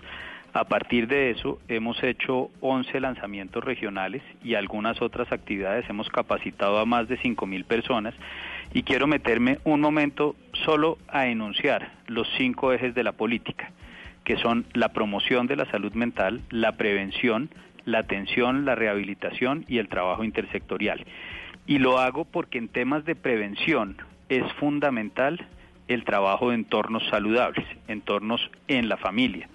A 0.54 0.64
partir 0.64 1.06
de 1.06 1.30
eso 1.30 1.60
hemos 1.68 2.02
hecho 2.02 2.50
11 2.62 2.98
lanzamientos 2.98 3.62
regionales 3.62 4.22
y 4.42 4.54
algunas 4.54 5.02
otras 5.02 5.30
actividades. 5.30 5.84
Hemos 5.90 6.08
capacitado 6.08 6.78
a 6.78 6.86
más 6.86 7.08
de 7.08 7.18
5.000 7.18 7.62
personas 7.66 8.14
y 8.72 8.84
quiero 8.84 9.06
meterme 9.06 9.58
un 9.64 9.82
momento 9.82 10.34
solo 10.64 10.96
a 11.08 11.26
enunciar 11.26 11.92
los 12.06 12.26
cinco 12.38 12.72
ejes 12.72 12.94
de 12.94 13.04
la 13.04 13.12
política, 13.12 13.70
que 14.24 14.38
son 14.38 14.64
la 14.72 14.94
promoción 14.94 15.46
de 15.46 15.56
la 15.56 15.66
salud 15.66 15.92
mental, 15.92 16.40
la 16.48 16.72
prevención, 16.78 17.50
la 17.84 17.98
atención, 17.98 18.64
la 18.64 18.74
rehabilitación 18.74 19.66
y 19.68 19.76
el 19.76 19.88
trabajo 19.88 20.24
intersectorial. 20.24 21.04
Y 21.66 21.78
lo 21.78 21.98
hago 21.98 22.24
porque 22.24 22.58
en 22.58 22.68
temas 22.68 23.04
de 23.04 23.14
prevención 23.14 23.96
es 24.28 24.50
fundamental 24.54 25.46
el 25.88 26.04
trabajo 26.04 26.50
de 26.50 26.56
entornos 26.56 27.02
saludables, 27.10 27.66
entornos 27.88 28.50
en 28.68 28.88
la 28.88 28.96
familia, 28.96 29.48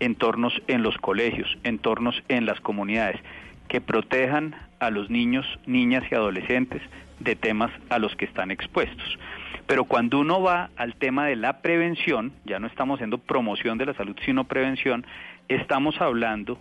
entornos 0.00 0.54
en 0.66 0.82
los 0.82 0.96
colegios, 0.98 1.58
entornos 1.62 2.22
en 2.28 2.46
las 2.46 2.60
comunidades, 2.60 3.20
que 3.68 3.80
protejan 3.80 4.54
a 4.78 4.90
los 4.90 5.10
niños, 5.10 5.46
niñas 5.66 6.04
y 6.10 6.14
adolescentes 6.14 6.82
de 7.20 7.36
temas 7.36 7.70
a 7.90 7.98
los 7.98 8.14
que 8.16 8.24
están 8.24 8.50
expuestos. 8.50 9.18
Pero 9.66 9.84
cuando 9.84 10.18
uno 10.18 10.42
va 10.42 10.70
al 10.76 10.94
tema 10.94 11.26
de 11.26 11.36
la 11.36 11.60
prevención, 11.60 12.32
ya 12.44 12.58
no 12.58 12.66
estamos 12.66 12.96
haciendo 12.96 13.18
promoción 13.18 13.78
de 13.78 13.86
la 13.86 13.94
salud, 13.94 14.16
sino 14.24 14.44
prevención, 14.44 15.06
estamos 15.48 16.00
hablando 16.00 16.58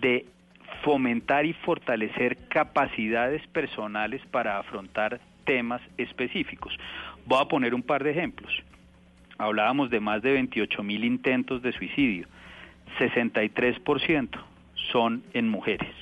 de 0.00 0.26
fomentar 0.82 1.46
y 1.46 1.52
fortalecer 1.52 2.36
capacidades 2.48 3.46
personales 3.48 4.20
para 4.30 4.58
afrontar 4.58 5.20
temas 5.44 5.80
específicos. 5.96 6.76
Voy 7.26 7.40
a 7.40 7.46
poner 7.46 7.74
un 7.74 7.82
par 7.82 8.04
de 8.04 8.10
ejemplos. 8.10 8.52
Hablábamos 9.38 9.90
de 9.90 10.00
más 10.00 10.22
de 10.22 10.32
28 10.32 10.82
mil 10.82 11.04
intentos 11.04 11.62
de 11.62 11.72
suicidio. 11.72 12.26
63% 12.98 14.28
son 14.92 15.22
en 15.32 15.48
mujeres. 15.48 15.94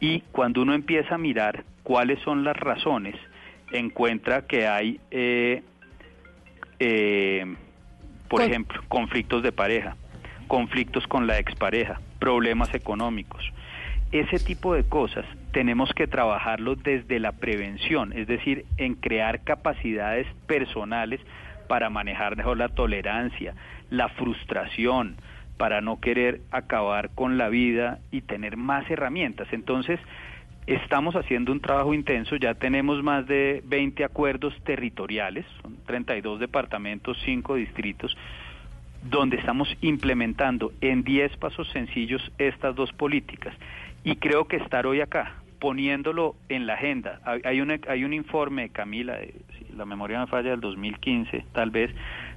Y 0.00 0.20
cuando 0.32 0.62
uno 0.62 0.74
empieza 0.74 1.14
a 1.14 1.18
mirar 1.18 1.64
cuáles 1.82 2.20
son 2.20 2.44
las 2.44 2.56
razones, 2.56 3.16
encuentra 3.72 4.46
que 4.46 4.66
hay, 4.66 5.00
eh, 5.10 5.62
eh, 6.78 7.56
por 8.28 8.42
ejemplo, 8.42 8.82
conflictos 8.88 9.42
de 9.42 9.52
pareja, 9.52 9.96
conflictos 10.48 11.06
con 11.06 11.26
la 11.26 11.38
expareja, 11.38 12.00
problemas 12.18 12.74
económicos. 12.74 13.52
Ese 14.12 14.38
tipo 14.38 14.74
de 14.74 14.84
cosas 14.84 15.24
tenemos 15.52 15.92
que 15.92 16.06
trabajarlo 16.06 16.76
desde 16.76 17.18
la 17.18 17.32
prevención, 17.32 18.12
es 18.12 18.26
decir, 18.26 18.64
en 18.76 18.94
crear 18.94 19.42
capacidades 19.42 20.26
personales 20.46 21.20
para 21.66 21.90
manejar 21.90 22.36
mejor 22.36 22.56
la 22.56 22.68
tolerancia, 22.68 23.54
la 23.90 24.08
frustración, 24.08 25.16
para 25.56 25.80
no 25.80 26.00
querer 26.00 26.40
acabar 26.50 27.10
con 27.14 27.38
la 27.38 27.48
vida 27.48 27.98
y 28.10 28.20
tener 28.20 28.56
más 28.56 28.88
herramientas. 28.90 29.48
Entonces, 29.52 29.98
estamos 30.66 31.14
haciendo 31.16 31.52
un 31.52 31.60
trabajo 31.60 31.94
intenso, 31.94 32.36
ya 32.36 32.54
tenemos 32.54 33.02
más 33.02 33.26
de 33.26 33.62
20 33.66 34.04
acuerdos 34.04 34.54
territoriales, 34.64 35.46
son 35.62 35.76
32 35.86 36.40
departamentos, 36.40 37.16
5 37.24 37.54
distritos, 37.54 38.16
donde 39.10 39.36
estamos 39.36 39.68
implementando 39.80 40.72
en 40.80 41.02
10 41.04 41.36
pasos 41.36 41.68
sencillos 41.70 42.22
estas 42.38 42.74
dos 42.74 42.92
políticas. 42.92 43.54
Y 44.04 44.16
creo 44.16 44.46
que 44.46 44.56
estar 44.56 44.86
hoy 44.86 45.00
acá, 45.00 45.34
poniéndolo 45.58 46.34
en 46.48 46.66
la 46.66 46.74
agenda. 46.74 47.20
Hay, 47.44 47.60
un, 47.60 47.78
hay 47.88 48.04
un 48.04 48.12
informe, 48.12 48.68
Camila, 48.70 49.14
de- 49.16 49.34
si 49.58 49.72
la 49.76 49.84
memoria 49.84 50.20
me 50.20 50.26
falla, 50.26 50.50
del 50.50 50.60
2015, 50.60 51.44
tal 51.52 51.70
vez, 51.70 51.90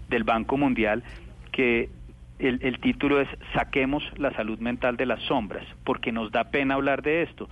del 0.09 0.23
Banco 0.23 0.57
Mundial, 0.57 1.03
que 1.51 1.89
el, 2.39 2.59
el 2.63 2.79
título 2.79 3.19
es 3.19 3.27
Saquemos 3.53 4.03
la 4.17 4.31
salud 4.31 4.59
mental 4.59 4.95
de 4.97 5.05
las 5.05 5.21
sombras, 5.23 5.65
porque 5.83 6.11
nos 6.11 6.31
da 6.31 6.45
pena 6.45 6.75
hablar 6.75 7.01
de 7.01 7.23
esto. 7.23 7.49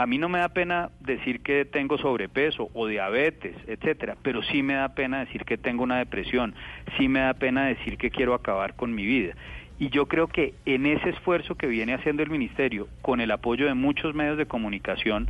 A 0.00 0.06
mí 0.06 0.16
no 0.16 0.30
me 0.30 0.38
da 0.38 0.48
pena 0.48 0.88
decir 1.00 1.40
que 1.42 1.66
tengo 1.66 1.98
sobrepeso 1.98 2.70
o 2.72 2.86
diabetes, 2.86 3.54
etcétera, 3.66 4.16
pero 4.22 4.42
sí 4.42 4.62
me 4.62 4.72
da 4.72 4.94
pena 4.94 5.18
decir 5.18 5.44
que 5.44 5.58
tengo 5.58 5.82
una 5.82 5.98
depresión, 5.98 6.54
sí 6.96 7.06
me 7.06 7.20
da 7.20 7.34
pena 7.34 7.66
decir 7.66 7.98
que 7.98 8.10
quiero 8.10 8.32
acabar 8.32 8.76
con 8.76 8.94
mi 8.94 9.04
vida. 9.04 9.34
Y 9.78 9.90
yo 9.90 10.06
creo 10.06 10.26
que 10.26 10.54
en 10.64 10.86
ese 10.86 11.10
esfuerzo 11.10 11.54
que 11.54 11.66
viene 11.66 11.92
haciendo 11.92 12.22
el 12.22 12.30
ministerio, 12.30 12.88
con 13.02 13.20
el 13.20 13.30
apoyo 13.30 13.66
de 13.66 13.74
muchos 13.74 14.14
medios 14.14 14.38
de 14.38 14.46
comunicación, 14.46 15.28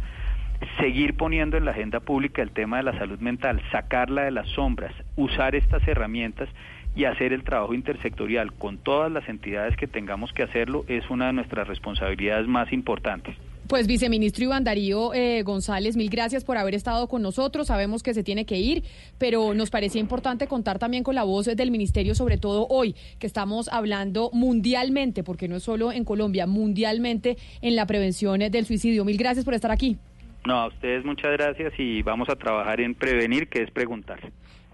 seguir 0.79 1.17
poniendo 1.17 1.57
en 1.57 1.65
la 1.65 1.73
agenda 1.73 1.99
pública 1.99 2.41
el 2.41 2.53
tema 2.53 2.77
de 2.77 2.85
la 2.85 2.97
salud 2.97 3.19
mental, 3.19 3.61
sacarla 3.73 4.23
de 4.23 4.31
las 4.31 4.49
sombras, 4.51 4.95
usar 5.17 5.57
estas 5.57 5.83
herramientas 5.89 6.49
y 6.95 7.07
hacer 7.07 7.33
el 7.33 7.43
trabajo 7.43 7.75
intersectorial 7.75 8.53
con 8.53 8.79
todas 8.79 9.11
las 9.11 9.29
entidades 9.29 9.77
que 9.77 9.89
tengamos 9.89 10.33
que 10.33 10.45
hacerlo 10.45 10.85
es 10.87 11.11
una 11.11 11.27
de 11.27 11.33
nuestras 11.33 11.67
responsabilidades 11.67 12.47
más 12.47 12.73
importantes. 12.73 13.35
Pues 13.71 13.87
viceministro 13.87 14.43
Iván 14.43 14.65
Darío 14.65 15.15
eh, 15.15 15.45
González, 15.45 15.97
mil 15.97 16.11
gracias 16.11 16.43
por 16.43 16.57
haber 16.57 16.75
estado 16.75 17.07
con 17.07 17.23
nosotros. 17.23 17.69
Sabemos 17.69 18.03
que 18.03 18.15
se 18.15 18.25
tiene 18.25 18.45
que 18.45 18.59
ir, 18.59 18.83
pero 19.17 19.55
nos 19.55 19.71
parecía 19.71 20.01
importante 20.01 20.49
contar 20.49 20.81
también 20.81 21.05
con 21.05 21.15
la 21.15 21.23
voz 21.23 21.47
del 21.47 21.71
ministerio, 21.71 22.17
sobre 22.17 22.37
todo 22.37 22.67
hoy, 22.69 22.97
que 23.21 23.29
estamos 23.29 23.69
hablando 23.69 24.31
mundialmente, 24.33 25.23
porque 25.23 25.47
no 25.47 25.55
es 25.55 25.63
solo 25.63 25.93
en 25.93 26.05
Colombia, 26.05 26.49
mundialmente 26.49 27.37
en 27.63 27.77
la 27.77 27.87
prevención 27.87 28.41
del 28.41 28.67
suicidio. 28.67 29.05
Mil 29.05 29.17
gracias 29.17 29.45
por 29.45 29.55
estar 29.55 29.71
aquí. 29.71 29.97
No, 30.45 30.63
a 30.63 30.67
ustedes 30.67 31.05
muchas 31.05 31.31
gracias 31.31 31.73
y 31.79 32.03
vamos 32.03 32.29
a 32.29 32.35
trabajar 32.35 32.81
en 32.81 32.97
prevenir, 32.97 33.49
que 33.49 33.63
es 33.63 33.71
preguntar. 33.71 34.19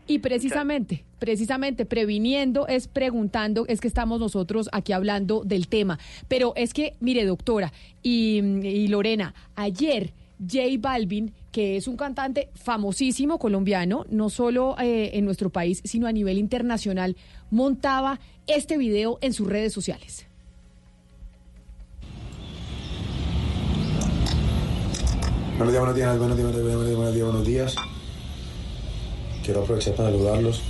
Y 0.06 0.20
precisamente, 0.20 1.04
precisamente 1.18 1.84
previniendo 1.84 2.68
es 2.68 2.86
preguntando, 2.86 3.66
es 3.66 3.80
que 3.80 3.88
estamos 3.88 4.20
nosotros 4.20 4.68
aquí 4.72 4.92
hablando 4.92 5.42
del 5.44 5.66
tema. 5.68 5.98
Pero 6.28 6.52
es 6.56 6.72
que, 6.72 6.94
mire, 7.00 7.24
doctora 7.24 7.72
y, 8.02 8.38
y 8.38 8.88
Lorena, 8.88 9.34
ayer 9.56 10.12
J 10.38 10.62
Balvin, 10.78 11.32
que 11.50 11.76
es 11.76 11.88
un 11.88 11.96
cantante 11.96 12.50
famosísimo 12.54 13.38
colombiano, 13.38 14.04
no 14.10 14.28
solo 14.28 14.76
eh, 14.78 15.10
en 15.14 15.24
nuestro 15.24 15.50
país, 15.50 15.80
sino 15.84 16.06
a 16.06 16.12
nivel 16.12 16.38
internacional, 16.38 17.16
montaba 17.50 18.20
este 18.46 18.76
video 18.76 19.18
en 19.22 19.32
sus 19.32 19.48
redes 19.48 19.72
sociales. 19.72 20.26
Buenos 25.56 25.72
días, 25.72 25.80
buenos 25.80 25.96
días, 25.96 26.18
buenos 26.18 26.36
días, 26.36 26.52
buenos 26.52 27.14
días, 27.14 27.24
buenos 27.24 27.46
días. 27.46 27.95
Quiero 29.46 29.62
aprovechar 29.62 29.94
para 29.94 30.10
saludarlos, 30.10 30.60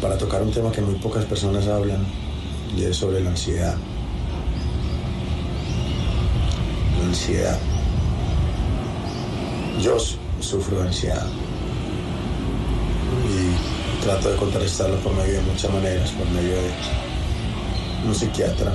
para 0.00 0.16
tocar 0.16 0.42
un 0.42 0.50
tema 0.50 0.72
que 0.72 0.80
muy 0.80 0.94
pocas 0.94 1.26
personas 1.26 1.66
hablan, 1.66 2.06
y 2.74 2.84
es 2.84 2.96
sobre 2.96 3.20
la 3.20 3.28
ansiedad. 3.28 3.76
La 6.98 7.04
ansiedad. 7.04 7.58
Yo 9.82 9.98
sufro 10.40 10.78
de 10.78 10.88
ansiedad 10.88 11.26
y 13.28 14.02
trato 14.02 14.30
de 14.30 14.36
contrarrestarlo 14.38 14.96
por 15.00 15.12
medio 15.16 15.34
de 15.34 15.42
muchas 15.42 15.70
maneras, 15.70 16.10
por 16.12 16.26
medio 16.30 16.54
de 16.54 16.70
un 18.08 18.14
psiquiatra, 18.14 18.72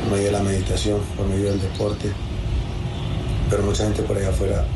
por 0.00 0.12
medio 0.12 0.24
de 0.24 0.32
la 0.32 0.42
meditación, 0.42 0.98
por 1.14 1.26
medio 1.26 1.50
del 1.50 1.60
deporte. 1.60 2.10
Pero 3.50 3.62
mucha 3.64 3.84
gente 3.84 4.02
por 4.02 4.16
allá 4.16 4.30
afuera 4.30 4.66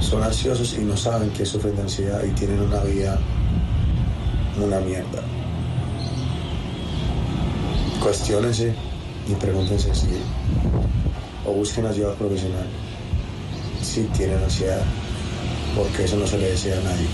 son 0.00 0.22
ansiosos 0.22 0.74
y 0.74 0.82
no 0.82 0.96
saben 0.96 1.30
que 1.30 1.44
sufren 1.44 1.76
de 1.76 1.82
ansiedad 1.82 2.22
y 2.24 2.30
tienen 2.30 2.60
una 2.60 2.80
vida 2.80 3.18
una 4.62 4.80
mierda. 4.80 5.22
Cuestiónense 8.02 8.74
y 9.28 9.34
pregúntense 9.34 9.94
si 9.94 10.08
o 11.46 11.52
busquen 11.52 11.86
ayuda 11.86 12.14
profesional 12.14 12.66
si 13.82 14.02
tienen 14.04 14.42
ansiedad, 14.42 14.82
porque 15.76 16.04
eso 16.04 16.16
no 16.16 16.26
se 16.26 16.38
le 16.38 16.50
desea 16.50 16.78
a 16.78 16.82
nadie. 16.82 17.06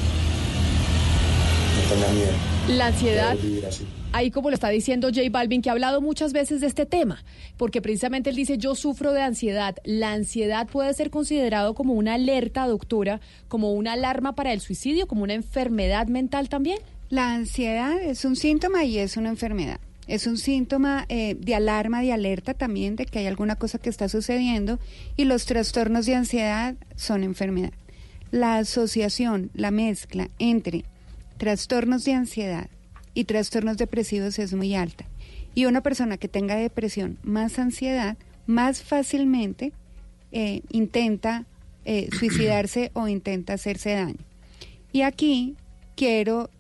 No 1.77 1.95
tengan 1.95 2.15
miedo. 2.15 2.33
La 2.69 2.87
ansiedad 2.87 3.33
Podemos 3.33 3.43
vivir 3.45 3.67
así. 3.67 3.87
Ahí 4.15 4.31
como 4.31 4.49
lo 4.49 4.55
está 4.55 4.69
diciendo 4.69 5.09
J 5.09 5.23
Balvin, 5.31 5.61
que 5.61 5.69
ha 5.69 5.73
hablado 5.73 6.01
muchas 6.01 6.33
veces 6.33 6.61
de 6.61 6.69
este 6.69 6.87
tema, 6.87 7.25
porque 7.57 7.83
precisamente 7.83 8.31
él 8.31 8.37
dice, 8.37 8.59
yo 8.59 8.77
sufro 8.77 9.13
de 9.13 9.23
ansiedad. 9.23 9.77
La 9.85 10.13
ansiedad 10.13 10.69
puede 10.69 10.95
ser 10.95 11.11
considerado 11.11 11.75
como 11.75 11.95
una 11.95 12.15
alerta, 12.15 12.67
doctora, 12.67 13.21
como 13.49 13.73
una 13.73 13.95
alarma 13.95 14.37
para 14.37 14.53
el 14.53 14.61
suicidio, 14.61 15.09
como 15.09 15.25
una 15.25 15.35
enfermedad 15.35 16.07
mental 16.07 16.49
también. 16.49 16.79
La 17.11 17.35
ansiedad 17.35 18.01
es 18.01 18.25
un 18.25 18.37
síntoma 18.37 18.85
y 18.85 18.99
es 18.99 19.17
una 19.17 19.31
enfermedad. 19.31 19.81
Es 20.07 20.27
un 20.27 20.37
síntoma 20.37 21.07
eh, 21.09 21.35
de 21.39 21.55
alarma, 21.57 22.01
de 22.01 22.13
alerta 22.13 22.55
también 22.55 22.95
de 22.95 23.07
que 23.07 23.19
hay 23.19 23.27
alguna 23.27 23.57
cosa 23.57 23.79
que 23.79 23.89
está 23.89 24.09
sucediendo 24.09 24.79
y 25.17 25.25
los 25.25 25.45
trastornos 25.45 26.07
de 26.07 26.15
ansiedad 26.15 26.77
son 26.95 27.25
enfermedad. 27.25 27.73
La 28.31 28.59
asociación, 28.59 29.51
la 29.55 29.71
mezcla 29.71 30.29
entre 30.39 30.85
trastornos 31.39 32.05
de 32.05 32.13
ansiedad 32.13 32.69
y 33.15 33.25
trastornos 33.25 33.77
depresivos 33.77 34.39
es 34.39 34.53
muy 34.53 34.75
alta. 34.75 35.07
Y 35.55 35.67
una 35.67 35.83
persona 35.83 36.17
que 36.17 36.29
tenga 36.29 36.57
depresión 36.57 37.19
más 37.23 37.59
ansiedad, 37.59 38.17
más 38.47 38.83
fácilmente 38.83 39.73
eh, 40.33 40.63
intenta 40.71 41.47
eh, 41.85 42.09
suicidarse 42.19 42.91
o 42.95 43.09
intenta 43.09 43.55
hacerse 43.55 43.93
daño. 43.93 44.19
Y 44.93 45.03
aquí 45.03 45.57
quiero 45.97 46.51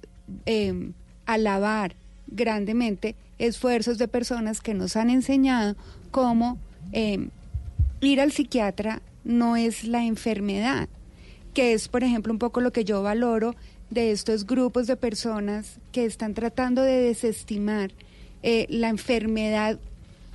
eh, 0.46 0.92
alabar 1.26 1.94
grandemente 2.26 3.14
esfuerzos 3.38 3.98
de 3.98 4.08
personas 4.08 4.60
que 4.60 4.74
nos 4.74 4.96
han 4.96 5.10
enseñado 5.10 5.76
cómo 6.10 6.58
eh, 6.92 7.28
ir 8.00 8.20
al 8.20 8.32
psiquiatra 8.32 9.02
no 9.24 9.56
es 9.56 9.84
la 9.84 10.04
enfermedad, 10.04 10.88
que 11.54 11.72
es, 11.72 11.88
por 11.88 12.04
ejemplo, 12.04 12.32
un 12.32 12.38
poco 12.38 12.60
lo 12.60 12.72
que 12.72 12.84
yo 12.84 13.02
valoro 13.02 13.54
de 13.94 14.10
estos 14.10 14.44
grupos 14.44 14.86
de 14.86 14.96
personas 14.96 15.78
que 15.92 16.04
están 16.04 16.34
tratando 16.34 16.82
de 16.82 17.00
desestimar 17.00 17.92
eh, 18.42 18.66
la 18.68 18.88
enfermedad 18.88 19.78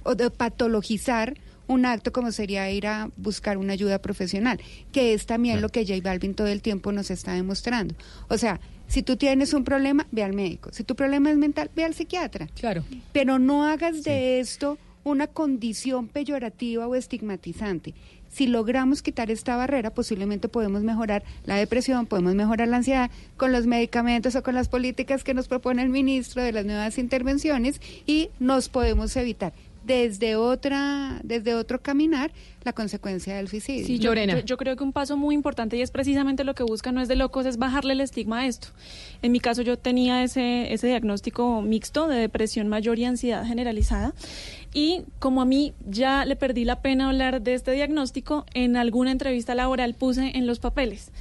o 0.04 0.16
de 0.16 0.32
patologizar 0.32 1.36
un 1.68 1.86
acto 1.86 2.12
como 2.12 2.32
sería 2.32 2.72
ir 2.72 2.88
a 2.88 3.12
buscar 3.16 3.58
una 3.58 3.74
ayuda 3.74 4.00
profesional, 4.00 4.60
que 4.92 5.14
es 5.14 5.28
también 5.28 5.62
lo 5.62 5.70
que 5.70 5.86
J 5.86 6.02
Balvin 6.02 6.34
todo 6.34 6.48
el 6.48 6.64
tiempo 6.64 6.92
nos 6.92 7.12
está 7.12 7.34
demostrando. 7.34 7.94
O 8.28 8.38
sea, 8.40 8.60
si 8.88 9.04
tú 9.04 9.18
tienes 9.18 9.54
un 9.54 9.64
problema, 9.64 10.08
ve 10.12 10.24
al 10.24 10.34
médico. 10.34 10.72
Si 10.74 10.84
tu 10.84 10.96
problema 10.96 11.30
es 11.30 11.38
mental, 11.38 11.70
ve 11.76 11.84
al 11.84 11.94
psiquiatra. 11.94 12.48
Claro. 12.60 12.84
Pero 13.14 13.38
no 13.38 13.66
hagas 13.66 14.04
de 14.04 14.40
esto 14.40 14.80
una 15.04 15.28
condición 15.28 16.08
peyorativa 16.08 16.88
o 16.88 16.96
estigmatizante. 16.96 17.94
Si 18.32 18.48
logramos 18.48 19.02
quitar 19.02 19.32
esta 19.32 19.56
barrera, 19.56 19.90
posiblemente 19.90 20.48
podemos 20.50 20.84
mejorar 20.84 21.24
la 21.46 21.56
depresión, 21.56 22.06
podemos 22.06 22.36
mejorar 22.36 22.68
la 22.68 22.78
ansiedad 22.78 23.10
con 23.38 23.52
los 23.52 23.66
medicamentos 23.66 24.36
o 24.36 24.44
con 24.44 24.56
las 24.56 24.70
políticas 24.70 25.24
que 25.24 25.34
nos 25.34 25.48
propone 25.48 25.82
el 25.82 25.90
ministro 25.90 26.44
de 26.44 26.52
las 26.54 26.66
nuevas 26.66 26.98
intervenciones 26.98 27.82
y 28.06 28.30
nos 28.40 28.70
podemos 28.70 29.16
evitar 29.16 29.54
desde 29.86 30.36
otra 30.36 31.20
desde 31.24 31.56
otro 31.56 31.82
caminar 31.82 32.32
la 32.64 32.74
consecuencia 32.74 33.38
del 33.38 33.48
suicidio. 33.48 33.86
Sí, 33.88 33.98
yo, 33.98 34.14
yo- 34.14 34.46
yo 34.46 34.58
creo 34.58 34.76
que 34.76 34.84
un 34.84 34.92
paso 34.92 35.16
muy 35.18 35.34
importante 35.34 35.78
y 35.78 35.82
es 35.82 35.90
precisamente 35.90 36.44
lo 36.44 36.54
que 36.54 36.64
busca 36.64 36.92
No 36.92 37.02
es 37.02 37.08
de 37.08 37.16
locos, 37.16 37.46
es 37.46 37.58
bajarle 37.58 37.94
el 37.94 38.02
estigma 38.02 38.40
a 38.42 38.46
esto. 38.46 38.68
En 39.22 39.32
mi 39.32 39.40
caso 39.40 39.62
yo 39.62 39.78
tenía 39.78 40.22
ese, 40.22 40.72
ese 40.74 40.88
diagnóstico 40.88 41.62
mixto 41.62 42.08
de 42.10 42.18
depresión 42.18 42.68
mayor 42.68 43.00
y 43.00 43.06
ansiedad 43.06 43.46
generalizada 43.46 44.14
y 44.74 45.04
como 45.20 45.42
a 45.42 45.46
mí 45.46 45.74
ya 45.88 46.26
le 46.26 46.36
perdí 46.36 46.66
la 46.66 46.82
pena 46.82 47.08
hablar 47.10 47.42
de 47.42 47.54
este 47.54 47.72
diagnóstico, 47.72 48.46
en 48.54 48.78
alguna 48.78 49.12
entrevista 49.12 49.56
laboral 49.56 49.94
puse 49.96 50.38
en 50.38 50.48
los 50.48 50.60
papeles 50.60 51.12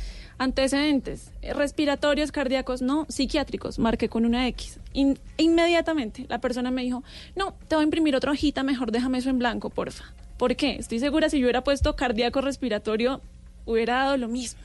antecedentes 0.40 1.32
respiratorios, 1.54 2.30
cardíacos, 2.30 2.80
no, 2.80 3.06
psiquiátricos, 3.08 3.80
marqué 3.80 4.08
con 4.08 4.24
una 4.24 4.46
X. 4.46 4.78
In- 4.92 5.18
inmediatamente 5.36 6.26
la 6.28 6.40
persona 6.40 6.70
me 6.70 6.82
dijo, 6.82 7.02
no, 7.34 7.54
te 7.66 7.74
voy 7.74 7.82
a 7.82 7.84
imprimir 7.84 8.14
otra 8.14 8.30
hojita, 8.30 8.62
mejor 8.62 8.92
déjame 8.92 9.18
eso 9.18 9.30
en 9.30 9.38
blanco, 9.38 9.68
porfa. 9.68 10.04
¿Por 10.36 10.54
qué? 10.54 10.76
Estoy 10.76 11.00
segura 11.00 11.28
si 11.28 11.38
yo 11.40 11.46
hubiera 11.46 11.64
puesto 11.64 11.96
cardíaco 11.96 12.40
respiratorio, 12.40 13.20
hubiera 13.66 13.94
dado 14.04 14.16
lo 14.16 14.28
mismo. 14.28 14.60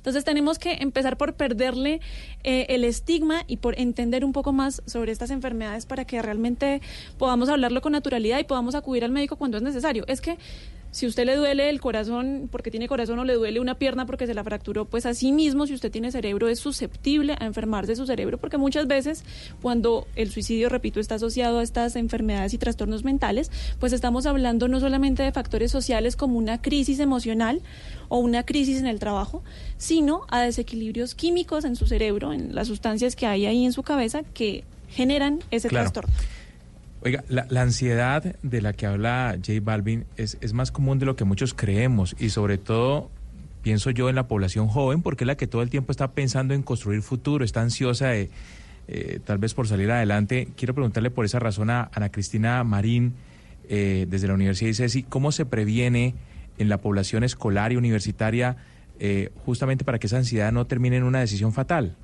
Entonces 0.00 0.24
tenemos 0.24 0.58
que 0.58 0.78
empezar 0.80 1.18
por 1.18 1.34
perderle 1.34 2.00
eh, 2.42 2.64
el 2.70 2.84
estigma 2.84 3.44
y 3.46 3.58
por 3.58 3.78
entender 3.78 4.24
un 4.24 4.32
poco 4.32 4.50
más 4.52 4.82
sobre 4.86 5.12
estas 5.12 5.30
enfermedades 5.30 5.84
para 5.84 6.06
que 6.06 6.22
realmente 6.22 6.80
podamos 7.18 7.50
hablarlo 7.50 7.82
con 7.82 7.92
naturalidad 7.92 8.38
y 8.38 8.44
podamos 8.44 8.74
acudir 8.74 9.04
al 9.04 9.10
médico 9.10 9.36
cuando 9.36 9.58
es 9.58 9.62
necesario. 9.62 10.04
Es 10.06 10.22
que 10.22 10.38
Si 10.92 11.06
usted 11.06 11.24
le 11.24 11.36
duele 11.36 11.70
el 11.70 11.80
corazón 11.80 12.48
porque 12.50 12.70
tiene 12.72 12.88
corazón 12.88 13.18
o 13.20 13.24
le 13.24 13.34
duele 13.34 13.60
una 13.60 13.76
pierna 13.76 14.06
porque 14.06 14.26
se 14.26 14.34
la 14.34 14.42
fracturó, 14.42 14.86
pues 14.86 15.06
así 15.06 15.30
mismo 15.30 15.66
si 15.66 15.74
usted 15.74 15.90
tiene 15.92 16.10
cerebro 16.10 16.48
es 16.48 16.58
susceptible 16.58 17.36
a 17.38 17.44
enfermarse 17.46 17.94
su 17.94 18.06
cerebro 18.06 18.38
porque 18.38 18.58
muchas 18.58 18.88
veces 18.88 19.24
cuando 19.62 20.08
el 20.16 20.30
suicidio, 20.30 20.68
repito, 20.68 20.98
está 20.98 21.14
asociado 21.14 21.60
a 21.60 21.62
estas 21.62 21.94
enfermedades 21.94 22.54
y 22.54 22.58
trastornos 22.58 23.04
mentales, 23.04 23.52
pues 23.78 23.92
estamos 23.92 24.26
hablando 24.26 24.66
no 24.66 24.80
solamente 24.80 25.22
de 25.22 25.30
factores 25.30 25.70
sociales 25.70 26.16
como 26.16 26.36
una 26.38 26.60
crisis 26.60 26.98
emocional 26.98 27.60
o 28.08 28.18
una 28.18 28.44
crisis 28.44 28.80
en 28.80 28.86
el 28.88 28.98
trabajo, 28.98 29.44
sino 29.78 30.22
a 30.28 30.40
desequilibrios 30.40 31.14
químicos 31.14 31.64
en 31.64 31.76
su 31.76 31.86
cerebro, 31.86 32.32
en 32.32 32.54
las 32.54 32.66
sustancias 32.66 33.14
que 33.14 33.26
hay 33.26 33.46
ahí 33.46 33.64
en 33.64 33.72
su 33.72 33.84
cabeza 33.84 34.22
que 34.34 34.64
generan 34.88 35.38
ese 35.52 35.68
Claro. 35.68 35.84
trastorno. 35.92 36.12
Oiga, 37.02 37.24
la, 37.28 37.62
ansiedad 37.62 38.36
de 38.42 38.60
la 38.60 38.74
que 38.74 38.84
habla 38.86 39.34
J 39.36 39.60
Balvin 39.62 40.04
es, 40.16 40.36
es 40.42 40.52
más 40.52 40.70
común 40.70 40.98
de 40.98 41.06
lo 41.06 41.16
que 41.16 41.24
muchos 41.24 41.54
creemos 41.54 42.14
y 42.18 42.28
sobre 42.28 42.58
todo 42.58 43.10
pienso 43.62 43.90
yo 43.90 44.10
en 44.10 44.16
la 44.16 44.28
población 44.28 44.68
joven 44.68 45.00
porque 45.00 45.24
es 45.24 45.26
la 45.26 45.36
que 45.36 45.46
todo 45.46 45.62
el 45.62 45.70
tiempo 45.70 45.92
está 45.92 46.12
pensando 46.12 46.52
en 46.52 46.62
construir 46.62 47.00
futuro, 47.00 47.44
está 47.44 47.62
ansiosa 47.62 48.08
de 48.08 48.28
eh, 48.88 49.20
tal 49.24 49.38
vez 49.38 49.54
por 49.54 49.68
salir 49.68 49.90
adelante. 49.90 50.48
Quiero 50.56 50.74
preguntarle 50.74 51.10
por 51.10 51.24
esa 51.24 51.38
razón 51.38 51.70
a 51.70 51.90
Ana 51.94 52.10
Cristina 52.10 52.64
Marín 52.64 53.14
eh, 53.68 54.06
desde 54.08 54.26
la 54.26 54.34
Universidad 54.34 54.66
de 54.66 54.72
ICESI, 54.72 55.04
¿cómo 55.04 55.32
se 55.32 55.46
previene 55.46 56.14
en 56.58 56.68
la 56.68 56.78
población 56.78 57.22
escolar 57.22 57.72
y 57.72 57.76
universitaria 57.76 58.56
eh, 58.98 59.30
justamente 59.46 59.84
para 59.84 59.98
que 59.98 60.08
esa 60.08 60.16
ansiedad 60.16 60.50
no 60.52 60.66
termine 60.66 60.96
en 60.96 61.04
una 61.04 61.20
decisión 61.20 61.52
fatal? 61.52 61.96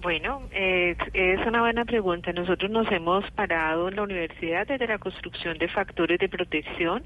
Bueno, 0.00 0.42
es, 0.52 0.96
es 1.12 1.44
una 1.44 1.60
buena 1.60 1.84
pregunta. 1.84 2.32
Nosotros 2.32 2.70
nos 2.70 2.90
hemos 2.92 3.28
parado 3.32 3.88
en 3.88 3.96
la 3.96 4.02
universidad 4.02 4.64
desde 4.64 4.86
la 4.86 4.98
construcción 4.98 5.58
de 5.58 5.66
factores 5.66 6.20
de 6.20 6.28
protección. 6.28 7.02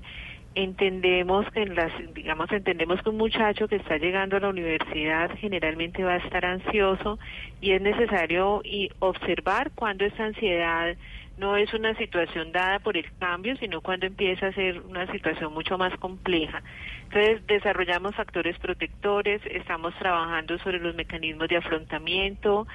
Entendemos 0.54 1.50
que 1.52 1.62
en 1.62 1.74
las, 1.74 1.90
digamos, 2.12 2.52
entendemos 2.52 3.00
que 3.00 3.08
un 3.08 3.16
muchacho 3.16 3.66
que 3.66 3.76
está 3.76 3.96
llegando 3.96 4.36
a 4.36 4.40
la 4.40 4.50
universidad 4.50 5.30
generalmente 5.38 6.04
va 6.04 6.12
a 6.12 6.16
estar 6.18 6.44
ansioso 6.44 7.18
y 7.62 7.72
es 7.72 7.80
necesario 7.80 8.60
y 8.62 8.90
observar 8.98 9.70
cuando 9.74 10.04
esa 10.04 10.24
ansiedad 10.24 10.94
no 11.36 11.56
es 11.56 11.72
una 11.72 11.94
situación 11.96 12.52
dada 12.52 12.78
por 12.78 12.96
el 12.96 13.06
cambio, 13.18 13.56
sino 13.56 13.80
cuando 13.80 14.06
empieza 14.06 14.48
a 14.48 14.52
ser 14.52 14.80
una 14.80 15.10
situación 15.10 15.52
mucho 15.52 15.78
más 15.78 15.96
compleja. 15.98 16.62
Entonces, 17.04 17.46
desarrollamos 17.46 18.14
factores 18.14 18.58
protectores, 18.58 19.40
estamos 19.46 19.94
trabajando 19.98 20.58
sobre 20.58 20.78
los 20.78 20.94
mecanismos 20.94 21.48
de 21.48 21.56
afrontamiento, 21.56 22.66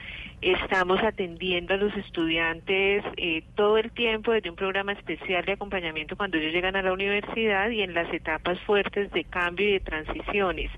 estamos 0.42 1.02
atendiendo 1.04 1.74
a 1.74 1.78
los 1.78 1.96
estudiantes 1.96 3.04
eh, 3.18 3.44
todo 3.56 3.78
el 3.78 3.92
tiempo 3.92 4.32
desde 4.32 4.50
un 4.50 4.56
programa 4.56 4.94
especial 4.94 5.46
de 5.46 5.54
acompañamiento 5.54 6.16
cuando 6.16 6.38
ellos 6.38 6.54
llegan 6.54 6.76
a 6.76 6.82
la 6.82 6.94
universidad 6.94 7.70
y 7.70 7.82
en 7.82 7.94
las 7.94 8.12
etapas 8.14 8.60
fuertes 8.62 9.12
de 9.12 9.24
cambio 9.24 9.68
y 9.68 9.74
de 9.74 9.80
transiciones. 9.80 10.72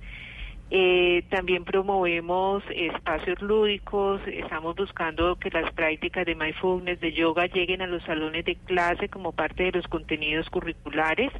Eh, 0.71 1.23
también 1.29 1.65
promovemos 1.65 2.63
espacios 2.75 3.41
lúdicos, 3.41 4.21
estamos 4.27 4.75
buscando 4.75 5.35
que 5.37 5.49
las 5.49 5.73
prácticas 5.73 6.27
de 6.27 6.35
mindfulness, 6.35 6.99
de 6.99 7.11
yoga 7.11 7.47
lleguen 7.47 7.81
a 7.81 7.87
los 7.87 8.03
salones 8.03 8.45
de 8.45 8.55
clase 8.55 9.09
como 9.09 9.31
parte 9.31 9.63
de 9.63 9.71
los 9.71 9.87
contenidos 9.87 10.47
curriculares, 10.51 11.31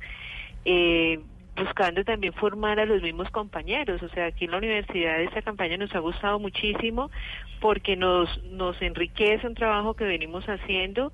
eh, 0.65 1.19
buscando 1.55 2.03
también 2.03 2.33
formar 2.33 2.79
a 2.79 2.85
los 2.85 3.03
mismos 3.03 3.29
compañeros. 3.29 4.01
O 4.01 4.09
sea, 4.09 4.27
aquí 4.27 4.45
en 4.45 4.51
la 4.51 4.57
universidad 4.57 5.21
esta 5.21 5.43
campaña 5.43 5.77
nos 5.77 5.93
ha 5.93 5.99
gustado 5.99 6.39
muchísimo 6.39 7.11
porque 7.59 7.95
nos, 7.95 8.43
nos 8.45 8.81
enriquece 8.81 9.45
un 9.45 9.53
trabajo 9.53 9.93
que 9.93 10.05
venimos 10.05 10.45
haciendo 10.45 11.11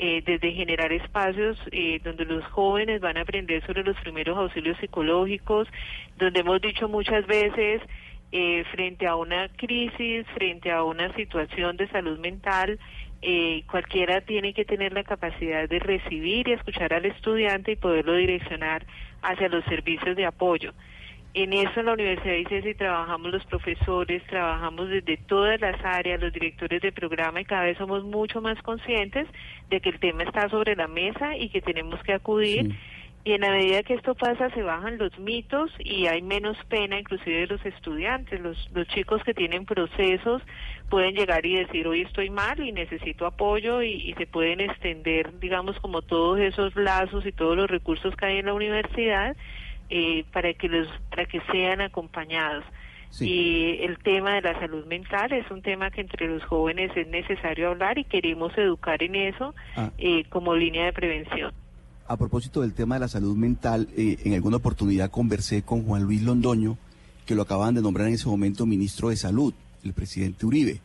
eh, 0.00 0.22
desde 0.24 0.52
generar 0.52 0.92
espacios 0.92 1.58
eh, 1.72 2.00
donde 2.04 2.24
los 2.24 2.44
jóvenes 2.52 3.00
van 3.00 3.16
a 3.16 3.22
aprender 3.22 3.66
sobre 3.66 3.82
los 3.82 3.96
primeros 3.96 4.38
auxilios 4.38 4.78
psicológicos, 4.78 5.66
donde 6.16 6.38
hemos 6.38 6.60
dicho 6.60 6.88
muchas 6.88 7.26
veces, 7.26 7.82
eh, 8.30 8.62
frente 8.70 9.08
a 9.08 9.16
una 9.16 9.48
crisis, 9.48 10.24
frente 10.34 10.70
a 10.70 10.84
una 10.84 11.12
situación 11.14 11.76
de 11.76 11.88
salud 11.88 12.16
mental, 12.20 12.78
cualquiera 13.66 14.20
tiene 14.20 14.54
que 14.54 14.64
tener 14.64 14.92
la 14.92 15.02
capacidad 15.02 15.68
de 15.68 15.80
recibir 15.80 16.46
y 16.46 16.52
escuchar 16.52 16.94
al 16.94 17.04
estudiante 17.04 17.72
y 17.72 17.76
poderlo 17.76 18.14
direccionar 18.14 18.86
hacia 19.22 19.48
los 19.48 19.64
servicios 19.64 20.14
de 20.14 20.26
apoyo. 20.26 20.74
En 21.34 21.52
eso 21.52 21.80
en 21.80 21.86
la 21.86 21.92
Universidad 21.92 22.32
de 22.32 22.40
ICESI 22.40 22.74
trabajamos 22.74 23.30
los 23.30 23.44
profesores, 23.44 24.22
trabajamos 24.28 24.88
desde 24.88 25.18
todas 25.18 25.60
las 25.60 25.76
áreas, 25.84 26.20
los 26.20 26.32
directores 26.32 26.80
de 26.80 26.90
programa 26.90 27.40
y 27.40 27.44
cada 27.44 27.64
vez 27.64 27.76
somos 27.76 28.02
mucho 28.02 28.40
más 28.40 28.60
conscientes 28.62 29.28
de 29.68 29.80
que 29.80 29.90
el 29.90 30.00
tema 30.00 30.22
está 30.22 30.48
sobre 30.48 30.74
la 30.74 30.88
mesa 30.88 31.36
y 31.36 31.50
que 31.50 31.60
tenemos 31.60 32.02
que 32.02 32.14
acudir. 32.14 32.74
Y 33.24 33.32
en 33.32 33.42
la 33.42 33.50
medida 33.50 33.82
que 33.82 33.92
esto 33.92 34.14
pasa 34.14 34.48
se 34.50 34.62
bajan 34.62 34.96
los 34.96 35.18
mitos 35.18 35.70
y 35.80 36.06
hay 36.06 36.22
menos 36.22 36.56
pena 36.68 36.98
inclusive 36.98 37.40
de 37.40 37.46
los 37.46 37.66
estudiantes. 37.66 38.40
Los, 38.40 38.70
los 38.72 38.88
chicos 38.88 39.22
que 39.22 39.34
tienen 39.34 39.66
procesos 39.66 40.40
pueden 40.88 41.14
llegar 41.14 41.44
y 41.44 41.56
decir 41.56 41.86
hoy 41.86 42.02
estoy 42.02 42.30
mal 42.30 42.58
y 42.58 42.72
necesito 42.72 43.26
apoyo 43.26 43.82
y, 43.82 43.90
y 43.90 44.14
se 44.14 44.26
pueden 44.26 44.60
extender 44.60 45.38
digamos 45.40 45.78
como 45.80 46.00
todos 46.00 46.40
esos 46.40 46.74
lazos 46.74 47.26
y 47.26 47.32
todos 47.32 47.54
los 47.54 47.68
recursos 47.68 48.16
que 48.16 48.24
hay 48.24 48.38
en 48.38 48.46
la 48.46 48.54
universidad 48.54 49.36
eh, 49.90 50.24
para 50.32 50.52
que 50.54 50.68
los 50.68 50.88
para 51.10 51.24
que 51.26 51.40
sean 51.52 51.80
acompañados. 51.80 52.64
Y 53.20 53.78
el 53.80 53.96
tema 53.98 54.34
de 54.34 54.42
la 54.42 54.60
salud 54.60 54.84
mental 54.84 55.32
es 55.32 55.50
un 55.50 55.62
tema 55.62 55.90
que 55.90 56.02
entre 56.02 56.28
los 56.28 56.44
jóvenes 56.44 56.90
es 56.94 57.08
necesario 57.08 57.70
hablar 57.70 57.96
y 57.96 58.04
queremos 58.04 58.52
educar 58.58 59.02
en 59.02 59.14
eso 59.14 59.54
Ah. 59.76 59.90
eh, 59.96 60.24
como 60.28 60.54
línea 60.54 60.84
de 60.84 60.92
prevención. 60.92 61.52
A 62.06 62.16
propósito 62.18 62.60
del 62.60 62.74
tema 62.74 62.96
de 62.96 63.00
la 63.00 63.08
salud 63.08 63.34
mental, 63.34 63.88
eh, 63.96 64.18
en 64.24 64.34
alguna 64.34 64.58
oportunidad 64.58 65.10
conversé 65.10 65.62
con 65.62 65.84
Juan 65.84 66.02
Luis 66.02 66.22
Londoño, 66.22 66.76
que 67.24 67.34
lo 67.34 67.42
acaban 67.42 67.74
de 67.74 67.80
nombrar 67.82 68.08
en 68.08 68.14
ese 68.14 68.28
momento 68.28 68.66
ministro 68.66 69.08
de 69.08 69.16
Salud, 69.16 69.54
el 69.84 69.92
presidente 69.94 70.44
Uribe. 70.44 70.80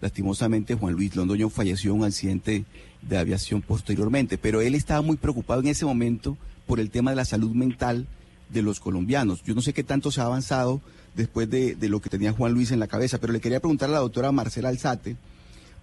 Lastimosamente, 0.00 0.74
Juan 0.74 0.94
Luis 0.94 1.14
Londoño 1.16 1.48
falleció 1.48 1.92
en 1.92 2.00
un 2.00 2.04
accidente 2.06 2.64
de 3.02 3.18
aviación 3.18 3.62
posteriormente, 3.62 4.36
pero 4.36 4.60
él 4.60 4.74
estaba 4.74 5.00
muy 5.00 5.16
preocupado 5.16 5.60
en 5.60 5.68
ese 5.68 5.84
momento 5.86 6.36
por 6.66 6.80
el 6.80 6.90
tema 6.90 7.10
de 7.10 7.16
la 7.16 7.24
salud 7.24 7.52
mental 7.52 8.06
de 8.52 8.62
los 8.62 8.80
colombianos. 8.80 9.42
Yo 9.44 9.54
no 9.54 9.62
sé 9.62 9.72
qué 9.72 9.84
tanto 9.84 10.10
se 10.10 10.20
ha 10.20 10.24
avanzado 10.24 10.80
después 11.14 11.48
de, 11.50 11.74
de 11.74 11.88
lo 11.88 12.00
que 12.00 12.10
tenía 12.10 12.32
Juan 12.32 12.52
Luis 12.52 12.70
en 12.70 12.80
la 12.80 12.86
cabeza, 12.86 13.18
pero 13.18 13.32
le 13.32 13.40
quería 13.40 13.60
preguntar 13.60 13.88
a 13.88 13.92
la 13.92 13.98
doctora 13.98 14.32
Marcela 14.32 14.68
Alzate 14.68 15.16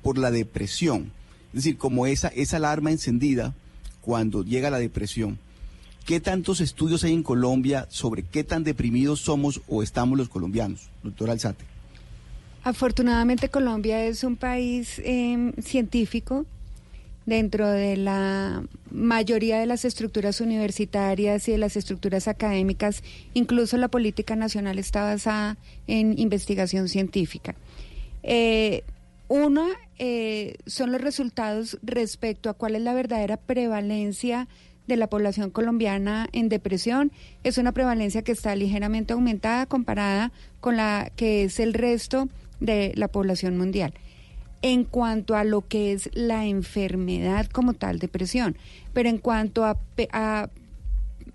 por 0.01 0.17
la 0.17 0.31
depresión. 0.31 1.11
Es 1.49 1.63
decir, 1.63 1.77
como 1.77 2.05
esa, 2.05 2.29
esa 2.29 2.57
alarma 2.57 2.91
encendida 2.91 3.53
cuando 4.01 4.43
llega 4.43 4.69
la 4.69 4.79
depresión. 4.79 5.39
¿Qué 6.05 6.19
tantos 6.19 6.61
estudios 6.61 7.03
hay 7.03 7.13
en 7.13 7.23
Colombia 7.23 7.87
sobre 7.89 8.23
qué 8.23 8.43
tan 8.43 8.63
deprimidos 8.63 9.19
somos 9.19 9.61
o 9.67 9.83
estamos 9.83 10.17
los 10.17 10.29
colombianos? 10.29 10.89
Doctora 11.03 11.33
Alzate. 11.33 11.65
Afortunadamente 12.63 13.49
Colombia 13.49 14.03
es 14.03 14.23
un 14.23 14.35
país 14.35 14.99
eh, 14.99 15.53
científico 15.61 16.45
dentro 17.29 17.69
de 17.69 17.95
la 17.95 18.63
mayoría 18.91 19.59
de 19.59 19.67
las 19.67 19.85
estructuras 19.85 20.41
universitarias 20.41 21.47
y 21.47 21.53
de 21.53 21.59
las 21.59 21.77
estructuras 21.77 22.27
académicas, 22.27 23.03
incluso 23.33 23.77
la 23.77 23.87
política 23.87 24.35
nacional 24.35 24.79
está 24.79 25.03
basada 25.03 25.57
en 25.87 26.17
investigación 26.17 26.89
científica. 26.89 27.55
Eh, 28.23 28.83
una 29.27 29.67
eh, 29.99 30.55
son 30.65 30.91
los 30.91 31.01
resultados 31.01 31.77
respecto 31.83 32.49
a 32.49 32.55
cuál 32.55 32.75
es 32.75 32.81
la 32.81 32.95
verdadera 32.95 33.37
prevalencia 33.37 34.47
de 34.87 34.97
la 34.97 35.07
población 35.07 35.51
colombiana 35.51 36.27
en 36.33 36.49
depresión. 36.49 37.11
Es 37.43 37.59
una 37.59 37.73
prevalencia 37.73 38.23
que 38.23 38.31
está 38.31 38.55
ligeramente 38.55 39.13
aumentada 39.13 39.67
comparada 39.67 40.31
con 40.59 40.77
la 40.77 41.11
que 41.15 41.43
es 41.43 41.59
el 41.59 41.75
resto 41.75 42.27
de 42.59 42.91
la 42.95 43.07
población 43.07 43.55
mundial. 43.55 43.93
En 44.61 44.83
cuanto 44.83 45.35
a 45.35 45.43
lo 45.45 45.65
que 45.67 45.93
es 45.93 46.09
la 46.13 46.45
enfermedad 46.45 47.47
como 47.47 47.73
tal, 47.73 47.97
depresión, 47.99 48.57
pero 48.93 49.07
en 49.07 49.17
cuanto 49.17 49.63
a, 49.63 49.77
a 50.11 50.49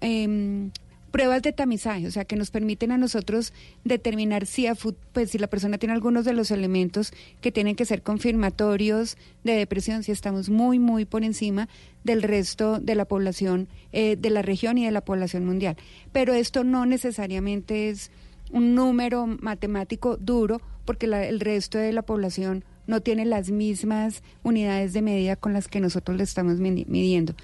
em, 0.02 0.70
pruebas 1.10 1.42
de 1.42 1.52
tamizaje, 1.52 2.06
o 2.06 2.10
sea, 2.10 2.24
que 2.24 2.36
nos 2.36 2.50
permiten 2.50 2.90
a 2.92 2.98
nosotros 2.98 3.52
determinar 3.84 4.44
si, 4.46 4.66
a 4.66 4.74
pues, 5.12 5.30
si 5.30 5.38
la 5.38 5.46
persona 5.46 5.78
tiene 5.78 5.94
algunos 5.94 6.24
de 6.24 6.32
los 6.34 6.50
elementos 6.50 7.12
que 7.40 7.52
tienen 7.52 7.76
que 7.76 7.84
ser 7.86 8.02
confirmatorios 8.02 9.16
de 9.44 9.52
depresión, 9.54 10.02
si 10.02 10.12
estamos 10.12 10.50
muy, 10.50 10.78
muy 10.78 11.04
por 11.04 11.24
encima 11.24 11.68
del 12.02 12.22
resto 12.22 12.78
de 12.80 12.94
la 12.94 13.04
población 13.04 13.68
eh, 13.92 14.16
de 14.16 14.30
la 14.30 14.42
región 14.42 14.76
y 14.76 14.84
de 14.84 14.90
la 14.90 15.02
población 15.02 15.46
mundial. 15.46 15.76
Pero 16.12 16.34
esto 16.34 16.64
no 16.64 16.84
necesariamente 16.84 17.88
es 17.88 18.10
un 18.50 18.74
número 18.74 19.26
matemático 19.26 20.16
duro, 20.18 20.60
porque 20.84 21.06
la- 21.06 21.24
el 21.26 21.40
resto 21.40 21.78
de 21.78 21.92
la 21.92 22.02
población 22.02 22.64
no 22.86 23.00
tiene 23.00 23.24
las 23.24 23.50
mismas 23.50 24.22
unidades 24.42 24.92
de 24.92 25.02
medida 25.02 25.36
con 25.36 25.52
las 25.52 25.68
que 25.68 25.80
nosotros 25.80 26.16
le 26.16 26.24
estamos 26.24 26.60
midi- 26.60 26.86
midiendo. 26.86 27.34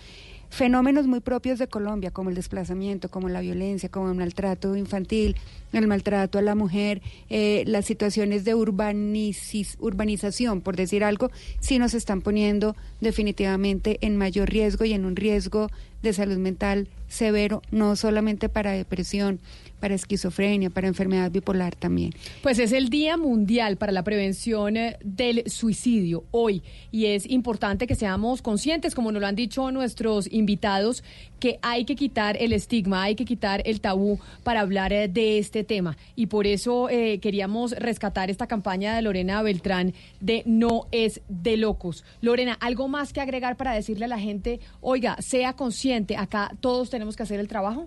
Fenómenos 0.53 1.07
muy 1.07 1.21
propios 1.21 1.61
de 1.61 1.69
Colombia, 1.69 2.11
como 2.11 2.29
el 2.29 2.35
desplazamiento, 2.35 3.09
como 3.09 3.29
la 3.29 3.41
violencia, 3.41 3.89
como 3.89 4.09
el 4.11 4.17
maltrato 4.17 4.75
infantil, 4.75 5.37
el 5.73 5.87
maltrato 5.87 6.39
a 6.39 6.43
la 6.43 6.57
mujer, 6.57 7.03
eh, 7.29 7.63
las 7.69 7.85
situaciones 7.85 8.45
de 8.45 8.57
urbanización, 8.57 10.61
por 10.61 10.75
decir 10.75 11.05
algo, 11.05 11.31
sí 11.61 11.79
nos 11.79 11.95
están 11.95 12.21
poniendo 12.21 12.75
definitivamente 13.01 13.99
en 14.01 14.17
mayor 14.17 14.51
riesgo 14.51 14.85
y 14.85 14.93
en 14.93 15.05
un 15.05 15.15
riesgo 15.15 15.69
de 16.03 16.13
salud 16.13 16.39
mental 16.39 16.89
severo, 17.09 17.63
no 17.71 17.97
solamente 17.97 18.49
para 18.49 18.73
depresión, 18.73 19.41
para 19.81 19.95
esquizofrenia, 19.95 20.71
para 20.71 20.89
enfermedad 20.89 21.31
bipolar 21.31 21.75
también. 21.75 22.13
Pues 22.43 22.59
es 22.59 22.73
el 22.73 22.91
Día 22.91 23.17
Mundial 23.17 23.77
para 23.77 23.93
la 23.93 24.05
Prevención 24.05 24.77
eh, 24.77 24.97
del 25.03 25.51
Suicidio 25.51 26.25
hoy 26.31 26.63
y 26.93 27.07
es 27.07 27.29
importante 27.29 27.87
que 27.87 27.95
seamos 27.95 28.43
conscientes, 28.43 28.95
como 28.95 29.11
nos 29.11 29.21
lo 29.21 29.27
han 29.27 29.35
dicho 29.35 29.71
nuestros 29.73 30.31
invitados, 30.31 31.03
que 31.41 31.59
hay 31.63 31.87
que 31.87 31.97
quitar 31.97 32.37
el 32.39 32.53
estigma, 32.53 33.03
hay 33.03 33.15
que 33.15 33.25
quitar 33.25 33.63
el 33.65 33.81
tabú 33.81 34.21
para 34.45 34.61
hablar 34.61 34.93
eh, 34.93 35.09
de 35.09 35.39
este 35.39 35.65
tema. 35.65 35.97
Y 36.15 36.27
por 36.27 36.47
eso 36.47 36.91
eh, 36.91 37.19
queríamos 37.19 37.73
rescatar 37.73 38.31
esta 38.31 38.47
campaña 38.47 38.95
de 38.95 39.03
Lorena 39.03 39.43
Beltrán 39.43 39.95
de 40.21 40.43
No 40.45 40.87
es 40.93 41.23
de 41.29 41.57
locos. 41.57 42.05
Lorena, 42.21 42.59
¿algo 42.61 42.87
más 42.89 43.15
que 43.15 43.23
agregar 43.23 43.57
para 43.57 43.73
decirle 43.73 44.05
a 44.05 44.09
la 44.09 44.19
gente, 44.19 44.61
oiga, 44.83 45.17
sea 45.23 45.55
consciente, 45.55 45.90
acá 46.17 46.53
todos 46.61 46.91
tenemos 46.91 47.17
que 47.17 47.23
hacer 47.23 47.41
el 47.41 47.49
trabajo? 47.49 47.87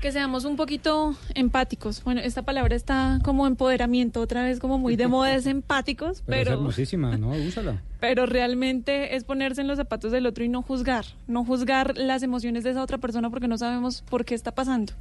que 0.00 0.12
seamos 0.12 0.46
un 0.46 0.56
poquito 0.56 1.14
empáticos. 1.34 2.02
Bueno, 2.04 2.22
esta 2.22 2.40
palabra 2.40 2.74
está 2.74 3.18
como 3.22 3.46
empoderamiento, 3.46 4.22
otra 4.22 4.42
vez 4.44 4.58
como 4.58 4.78
muy 4.78 4.96
de 4.96 5.08
moda 5.08 5.34
es 5.34 5.44
empáticos, 5.44 6.22
Pero, 6.24 6.38
es 6.40 6.44
pero, 6.46 6.56
hermosísima, 6.56 7.18
¿no? 7.18 7.32
Úsala. 7.46 7.82
pero 8.00 8.24
realmente 8.24 9.14
es 9.14 9.24
ponerse 9.24 9.60
en 9.60 9.68
los 9.68 9.76
zapatos 9.76 10.10
del 10.10 10.24
otro 10.24 10.42
y 10.42 10.48
no 10.48 10.62
juzgar, 10.62 11.04
no 11.26 11.44
juzgar 11.44 11.98
las 11.98 12.22
emociones 12.22 12.64
de 12.64 12.70
esa 12.70 12.82
otra 12.82 12.96
persona 12.96 13.28
porque 13.28 13.46
no 13.46 13.58
sabemos 13.58 14.00
por 14.00 14.24
qué 14.24 14.34
está 14.34 14.52
pasando. 14.52 14.94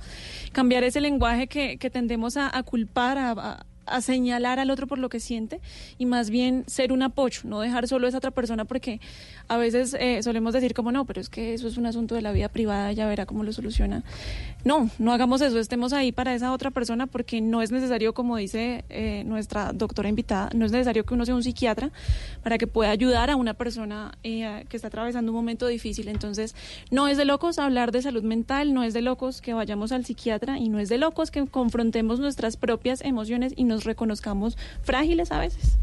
Cambiar 0.51 0.83
ese 0.83 0.99
lenguaje 0.99 1.47
que, 1.47 1.77
que 1.77 1.89
tendemos 1.89 2.35
a, 2.35 2.53
a 2.57 2.61
culpar, 2.63 3.17
a, 3.17 3.31
a- 3.31 3.65
a 3.85 4.01
señalar 4.01 4.59
al 4.59 4.71
otro 4.71 4.87
por 4.87 4.99
lo 4.99 5.09
que 5.09 5.19
siente 5.19 5.59
y 5.97 6.05
más 6.05 6.29
bien 6.29 6.63
ser 6.67 6.91
un 6.91 7.01
apoyo, 7.01 7.41
no 7.43 7.59
dejar 7.61 7.87
solo 7.87 8.05
a 8.05 8.09
esa 8.09 8.17
otra 8.17 8.31
persona 8.31 8.65
porque 8.65 8.99
a 9.47 9.57
veces 9.57 9.95
eh, 9.99 10.21
solemos 10.23 10.53
decir 10.53 10.73
como 10.73 10.91
no, 10.91 11.05
pero 11.05 11.21
es 11.21 11.29
que 11.29 11.53
eso 11.53 11.67
es 11.67 11.77
un 11.77 11.85
asunto 11.85 12.15
de 12.15 12.21
la 12.21 12.31
vida 12.31 12.49
privada, 12.49 12.91
ya 12.91 13.07
verá 13.07 13.25
cómo 13.25 13.43
lo 13.43 13.51
soluciona. 13.51 14.03
No, 14.63 14.89
no 14.99 15.13
hagamos 15.13 15.41
eso, 15.41 15.59
estemos 15.59 15.93
ahí 15.93 16.11
para 16.11 16.35
esa 16.35 16.51
otra 16.51 16.71
persona 16.71 17.07
porque 17.07 17.41
no 17.41 17.61
es 17.61 17.71
necesario, 17.71 18.13
como 18.13 18.37
dice 18.37 18.83
eh, 18.89 19.23
nuestra 19.25 19.73
doctora 19.73 20.09
invitada, 20.09 20.49
no 20.53 20.65
es 20.65 20.71
necesario 20.71 21.05
que 21.05 21.13
uno 21.13 21.25
sea 21.25 21.35
un 21.35 21.43
psiquiatra 21.43 21.91
para 22.43 22.57
que 22.57 22.67
pueda 22.67 22.91
ayudar 22.91 23.29
a 23.29 23.35
una 23.35 23.53
persona 23.53 24.17
eh, 24.23 24.65
que 24.69 24.77
está 24.77 24.87
atravesando 24.87 25.31
un 25.31 25.35
momento 25.35 25.67
difícil. 25.67 26.07
Entonces, 26.09 26.55
no 26.91 27.07
es 27.07 27.17
de 27.17 27.25
locos 27.25 27.59
hablar 27.59 27.91
de 27.91 28.01
salud 28.01 28.23
mental, 28.23 28.73
no 28.73 28.83
es 28.83 28.93
de 28.93 29.01
locos 29.01 29.41
que 29.41 29.53
vayamos 29.53 29.91
al 29.91 30.05
psiquiatra 30.05 30.57
y 30.57 30.69
no 30.69 30.79
es 30.79 30.89
de 30.89 30.97
locos 30.97 31.31
que 31.31 31.45
confrontemos 31.47 32.19
nuestras 32.19 32.57
propias 32.57 33.01
emociones 33.01 33.53
y 33.55 33.63
nos 33.63 33.78
reconozcamos 33.83 34.57
frágiles 34.83 35.31
a 35.31 35.39
veces. 35.39 35.77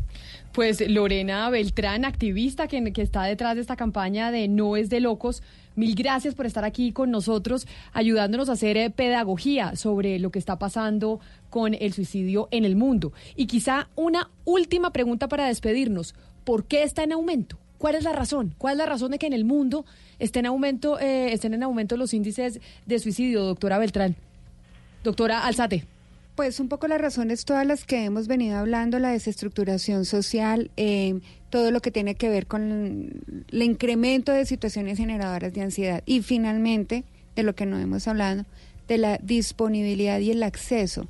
Pues 0.57 0.81
Lorena 0.89 1.51
Beltrán, 1.51 2.07
activista 2.07 2.67
que, 2.67 2.91
está 2.97 3.25
detrás 3.25 3.57
de 3.57 3.61
esta 3.61 3.77
campaña 3.77 4.31
de 4.31 4.49
No 4.49 4.77
es 4.77 4.89
de 4.89 5.01
locos, 5.01 5.43
mil 5.75 5.95
gracias 5.95 6.35
por 6.35 6.47
estar 6.47 6.65
aquí 6.65 6.93
con 6.93 7.11
nosotros, 7.11 7.67
ayudándonos 7.93 8.49
a 8.49 8.53
hacer 8.53 8.79
eh, 8.79 8.89
pedagogía 8.89 9.77
sobre 9.77 10.19
lo 10.19 10.31
que 10.31 10.39
está 10.39 10.59
pasando 10.59 11.21
con 11.51 11.75
el 11.75 11.93
suicidio 11.93 12.49
en 12.53 12.65
el 12.65 12.75
mundo. 12.75 13.13
Y 13.37 13.49
quizá 13.49 13.91
una 13.97 14.31
última 14.47 14.95
pregunta 14.95 15.29
para 15.29 15.47
despedirnos. 15.47 16.15
¿Por 16.45 16.65
qué 16.65 16.85
está 16.85 17.03
en 17.03 17.13
aumento? 17.13 17.59
¿Cuál 17.77 17.95
es 17.95 18.05
la 18.05 18.13
razón? 18.13 18.55
¿Cuál 18.57 18.73
es 18.73 18.79
la 18.79 18.87
razón 18.87 19.11
de 19.11 19.19
que 19.19 19.27
en 19.27 19.35
el 19.35 19.45
mundo 19.45 19.85
estén 20.19 20.47
en 20.47 20.53
aumento, 20.53 20.99
eh, 20.99 21.35
estén 21.35 21.53
en 21.53 21.65
aumento 21.65 21.99
los 21.99 22.15
índices 22.15 22.61
de 22.87 22.99
suicidio, 22.99 23.45
doctora 23.45 23.79
Beltrán? 23.79 24.17
Doctora 25.05 25.45
Alzate. 25.45 25.85
Pues 26.37 26.61
un 26.61 26.69
poco 26.69 26.87
las 26.87 27.01
razones 27.01 27.47
todas 27.47 27.67
las 27.67 27.87
que 27.87 28.05
hemos 28.05 28.29
venido 28.29 28.59
hablando, 28.59 28.99
la 28.99 29.09
desestructuración 29.09 30.05
social, 30.05 30.71
eh, 30.77 31.19
todo 31.49 31.71
lo 31.71 31.81
que 31.81 31.91
tiene 31.91 32.15
que 32.15 32.29
ver 32.29 32.47
con 32.47 33.23
el 33.49 33.63
incremento 33.63 34.33
de 34.33 34.45
situaciones 34.45 34.99
generadoras 34.99 35.55
de 35.55 35.63
ansiedad 35.63 36.03
y 36.05 36.21
finalmente, 36.21 37.05
de 37.35 37.43
lo 37.43 37.55
que 37.55 37.65
no 37.65 37.79
hemos 37.79 38.07
hablado, 38.07 38.45
de 38.87 38.99
la 38.99 39.17
disponibilidad 39.17 40.21
y 40.21 40.31
el 40.31 40.43
acceso 40.43 41.09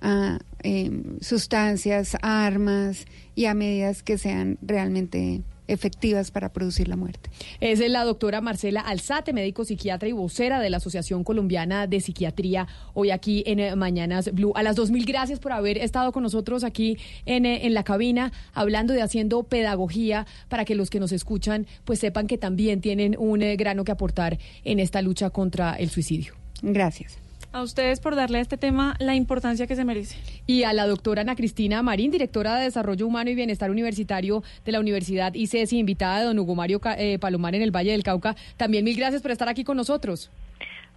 a 0.00 0.40
eh, 0.64 0.90
sustancias, 1.20 2.16
armas 2.20 3.04
y 3.36 3.44
a 3.44 3.54
medidas 3.54 4.02
que 4.02 4.18
sean 4.18 4.58
realmente 4.62 5.42
efectivas 5.68 6.30
para 6.30 6.52
producir 6.52 6.88
la 6.88 6.96
muerte. 6.96 7.30
Es 7.60 7.80
la 7.80 8.04
doctora 8.04 8.40
Marcela 8.40 8.80
Alzate, 8.80 9.32
médico 9.32 9.64
psiquiatra 9.64 10.08
y 10.08 10.12
vocera 10.12 10.60
de 10.60 10.70
la 10.70 10.78
Asociación 10.78 11.24
Colombiana 11.24 11.86
de 11.86 12.00
Psiquiatría, 12.00 12.66
hoy 12.94 13.10
aquí 13.10 13.42
en 13.46 13.60
eh, 13.60 13.76
Mañanas 13.76 14.32
Blue. 14.32 14.52
A 14.54 14.62
las 14.62 14.76
dos 14.76 14.90
mil 14.90 15.04
gracias 15.04 15.40
por 15.40 15.52
haber 15.52 15.78
estado 15.78 16.12
con 16.12 16.22
nosotros 16.22 16.64
aquí 16.64 16.98
en, 17.24 17.46
eh, 17.46 17.66
en 17.66 17.74
la 17.74 17.84
cabina, 17.84 18.32
hablando 18.52 18.94
de 18.94 19.02
haciendo 19.02 19.42
pedagogía 19.44 20.26
para 20.48 20.64
que 20.64 20.74
los 20.74 20.90
que 20.90 21.00
nos 21.00 21.12
escuchan 21.12 21.66
pues 21.84 21.98
sepan 21.98 22.26
que 22.26 22.38
también 22.38 22.80
tienen 22.80 23.16
un 23.18 23.42
eh, 23.42 23.56
grano 23.56 23.84
que 23.84 23.92
aportar 23.92 24.38
en 24.64 24.80
esta 24.80 25.02
lucha 25.02 25.30
contra 25.30 25.74
el 25.74 25.90
suicidio. 25.90 26.34
Gracias. 26.62 27.25
A 27.56 27.62
ustedes 27.62 28.00
por 28.00 28.16
darle 28.16 28.36
a 28.36 28.42
este 28.42 28.58
tema 28.58 28.96
la 28.98 29.14
importancia 29.14 29.66
que 29.66 29.76
se 29.76 29.84
merece. 29.86 30.18
Y 30.46 30.64
a 30.64 30.74
la 30.74 30.86
doctora 30.86 31.22
Ana 31.22 31.34
Cristina 31.34 31.82
Marín, 31.82 32.10
directora 32.10 32.54
de 32.56 32.64
Desarrollo 32.64 33.06
Humano 33.06 33.30
y 33.30 33.34
Bienestar 33.34 33.70
Universitario 33.70 34.42
de 34.66 34.72
la 34.72 34.78
Universidad 34.78 35.32
ICESI, 35.32 35.78
invitada 35.78 36.18
de 36.18 36.26
don 36.26 36.38
Hugo 36.38 36.54
Mario 36.54 36.82
eh, 36.98 37.18
Palomar 37.18 37.54
en 37.54 37.62
el 37.62 37.74
Valle 37.74 37.92
del 37.92 38.02
Cauca. 38.02 38.36
También 38.58 38.84
mil 38.84 38.94
gracias 38.98 39.22
por 39.22 39.30
estar 39.30 39.48
aquí 39.48 39.64
con 39.64 39.78
nosotros. 39.78 40.30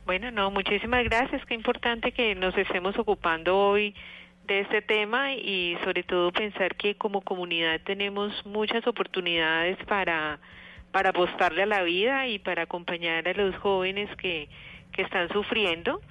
Bueno, 0.06 0.32
no, 0.32 0.52
muchísimas 0.52 1.06
gracias. 1.06 1.46
Qué 1.46 1.54
importante 1.54 2.12
que 2.12 2.36
nos 2.36 2.58
estemos 2.58 3.00
ocupando 3.00 3.58
hoy 3.58 3.96
de 4.46 4.60
este 4.60 4.82
tema 4.82 5.36
y 5.36 5.78
sobre 5.86 6.04
todo 6.04 6.34
pensar 6.34 6.76
que 6.76 6.96
como 6.96 7.22
comunidad 7.22 7.80
tenemos 7.86 8.34
muchas 8.46 8.86
oportunidades 8.86 9.78
para, 9.88 10.40
para 10.92 11.12
apostarle 11.12 11.64
a 11.64 11.68
la 11.68 11.84
vida 11.84 12.28
y 12.28 12.38
para 12.38 12.64
acompañar 12.64 13.30
a 13.30 13.34
los 13.34 13.56
jóvenes 13.60 14.14
que, 14.18 14.50
que 14.92 15.04
están 15.04 15.30
sufriendo. 15.30 16.02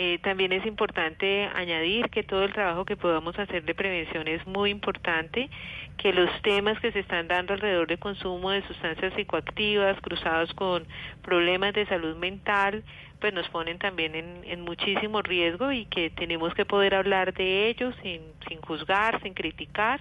Eh, 0.00 0.20
también 0.22 0.52
es 0.52 0.64
importante 0.64 1.50
añadir 1.56 2.08
que 2.10 2.22
todo 2.22 2.44
el 2.44 2.52
trabajo 2.52 2.84
que 2.84 2.96
podamos 2.96 3.36
hacer 3.36 3.64
de 3.64 3.74
prevención 3.74 4.28
es 4.28 4.46
muy 4.46 4.70
importante, 4.70 5.50
que 5.96 6.12
los 6.12 6.30
temas 6.42 6.78
que 6.78 6.92
se 6.92 7.00
están 7.00 7.26
dando 7.26 7.54
alrededor 7.54 7.88
de 7.88 7.98
consumo 7.98 8.52
de 8.52 8.62
sustancias 8.68 9.12
psicoactivas 9.14 10.00
cruzados 10.00 10.54
con 10.54 10.86
problemas 11.22 11.74
de 11.74 11.84
salud 11.86 12.14
mental, 12.14 12.84
pues 13.20 13.34
nos 13.34 13.48
ponen 13.48 13.80
también 13.80 14.14
en, 14.14 14.60
muchísimo 14.60 15.20
riesgo 15.20 15.72
y 15.72 15.86
que 15.86 16.10
tenemos 16.10 16.54
que 16.54 16.64
poder 16.64 16.94
hablar 16.94 17.34
de 17.34 17.68
ellos 17.68 17.92
sin, 18.00 18.20
sin 18.48 18.60
juzgar, 18.60 19.20
sin 19.24 19.34
criticar 19.34 20.00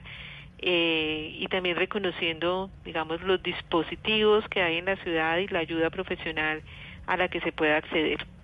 eh, 0.60 1.36
y 1.40 1.48
también 1.48 1.76
reconociendo, 1.76 2.70
digamos, 2.86 3.20
los 3.24 3.42
dispositivos 3.42 4.48
que 4.50 4.62
hay 4.62 4.78
en 4.78 4.86
la 4.86 4.96
ciudad 4.98 5.40
y 5.40 5.48
la 5.48 5.58
ayuda 5.58 5.90
profesional 5.90 6.62
a 7.08 7.18
la 7.18 7.30
que 7.30 7.42
se 7.42 7.52
pueda 7.52 7.78
acceder. 7.78 8.37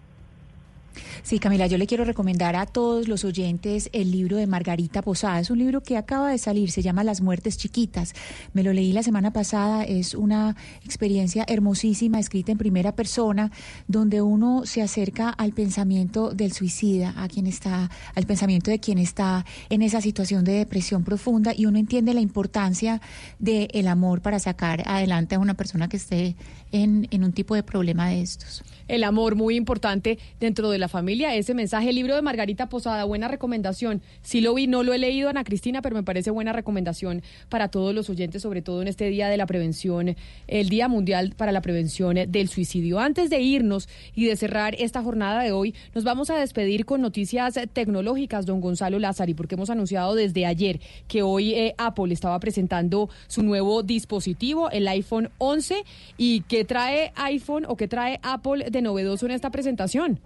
Sí, 1.23 1.39
Camila, 1.39 1.67
yo 1.67 1.77
le 1.77 1.88
quiero 1.88 2.05
recomendar 2.05 2.55
a 2.55 2.65
todos 2.65 3.07
los 3.07 3.23
oyentes 3.23 3.89
el 3.93 4.11
libro 4.11 4.38
de 4.38 4.47
Margarita 4.47 5.01
Posada. 5.01 5.39
Es 5.39 5.49
un 5.49 5.59
libro 5.59 5.81
que 5.81 5.97
acaba 5.97 6.30
de 6.30 6.38
salir, 6.38 6.72
se 6.72 6.81
llama 6.81 7.03
Las 7.03 7.22
muertes 7.22 7.57
chiquitas. 7.57 8.13
Me 8.53 8.63
lo 8.63 8.73
leí 8.73 8.93
la 8.93 9.03
semana 9.03 9.31
pasada, 9.31 9.83
es 9.83 10.13
una 10.13 10.55
experiencia 10.83 11.45
hermosísima, 11.47 12.19
escrita 12.19 12.51
en 12.51 12.57
primera 12.57 12.95
persona, 12.95 13.51
donde 13.88 14.22
uno 14.22 14.65
se 14.65 14.81
acerca 14.81 15.30
al 15.30 15.53
pensamiento 15.53 16.31
del 16.31 16.53
suicida, 16.53 17.13
a 17.17 17.27
quien 17.27 17.47
está, 17.47 17.89
al 18.15 18.25
pensamiento 18.25 18.72
de 18.72 18.80
quien 18.80 18.97
está 18.97 19.45
en 19.69 19.81
esa 19.81 20.01
situación 20.01 20.43
de 20.43 20.53
depresión 20.53 21.03
profunda 21.03 21.53
y 21.55 21.65
uno 21.65 21.80
entiende 21.80 22.13
la 22.13 22.22
importancia 22.22 23.01
del 23.39 23.88
amor 23.88 24.22
para 24.22 24.39
sacar 24.39 24.83
adelante 24.88 25.35
a 25.35 25.39
una 25.39 25.53
persona 25.53 25.88
que 25.88 25.97
esté 25.97 26.35
en, 26.74 27.08
un 27.24 27.32
tipo 27.32 27.56
de 27.56 27.64
problema 27.64 28.10
de 28.10 28.22
estos. 28.22 28.64
El 28.88 29.06
amor 29.06 29.35
muy 29.35 29.56
importante 29.56 30.19
dentro 30.42 30.69
de 30.69 30.77
la 30.77 30.90
familia. 30.90 31.34
Ese 31.35 31.53
mensaje, 31.53 31.90
el 31.90 31.95
libro 31.95 32.16
de 32.16 32.22
Margarita 32.22 32.68
Posada, 32.68 33.06
buena 33.06 33.30
recomendación. 33.30 34.02
Sí 34.24 34.42
lo 34.42 34.53
vi, 34.53 34.68
no 34.68 34.84
lo 34.84 34.92
he 34.92 34.98
leído, 34.98 35.30
Ana 35.30 35.45
Cristina, 35.45 35.82
pero 35.82 35.95
me 35.95 36.03
parece 36.03 36.32
buena 36.32 36.52
recomendación 36.52 37.22
para 37.48 37.69
todos 37.69 37.95
los 37.95 38.10
oyentes, 38.10 38.42
sobre 38.42 38.61
todo 38.61 38.82
en 38.82 38.90
este 38.90 39.06
día 39.06 39.30
de 39.30 39.38
la 39.38 39.45
prevención, 39.45 40.16
el 40.48 40.69
Día 40.69 40.90
Mundial 40.90 41.34
para 41.38 41.52
la 41.52 41.61
Prevención 41.61 42.18
del 42.27 42.50
Suicidio. 42.50 43.00
Antes 43.00 43.30
de 43.30 43.40
irnos 43.40 43.88
y 44.16 44.26
de 44.26 44.35
cerrar 44.35 44.76
esta 44.77 45.02
jornada 45.02 45.43
de 45.43 45.52
hoy, 45.52 45.74
nos 45.95 46.03
vamos 46.03 46.30
a 46.30 46.38
despedir 46.38 46.85
con 46.85 47.02
noticias 47.02 47.58
tecnológicas, 47.72 48.45
don 48.45 48.60
Gonzalo 48.60 49.00
Lázari, 49.00 49.34
porque 49.34 49.56
hemos 49.56 49.69
anunciado 49.69 50.16
desde 50.16 50.45
ayer 50.45 50.82
que 51.08 51.22
hoy 51.22 51.53
eh, 51.53 51.76
Apple 51.77 52.14
estaba 52.14 52.40
presentando 52.40 53.10
su 53.27 53.43
nuevo 53.43 53.84
dispositivo, 53.84 54.69
el 54.72 54.88
iPhone 54.88 55.30
11, 55.38 55.84
y 56.18 56.42
qué 56.64 56.67
trae 56.67 57.11
iPhone 57.17 57.66
o 57.67 57.75
qué 57.75 57.90
trae 57.90 58.22
Apple 58.24 58.69
de 58.72 58.82
novedoso 58.82 59.25
en 59.25 59.33
esta 59.33 59.51
presentación. 59.51 60.22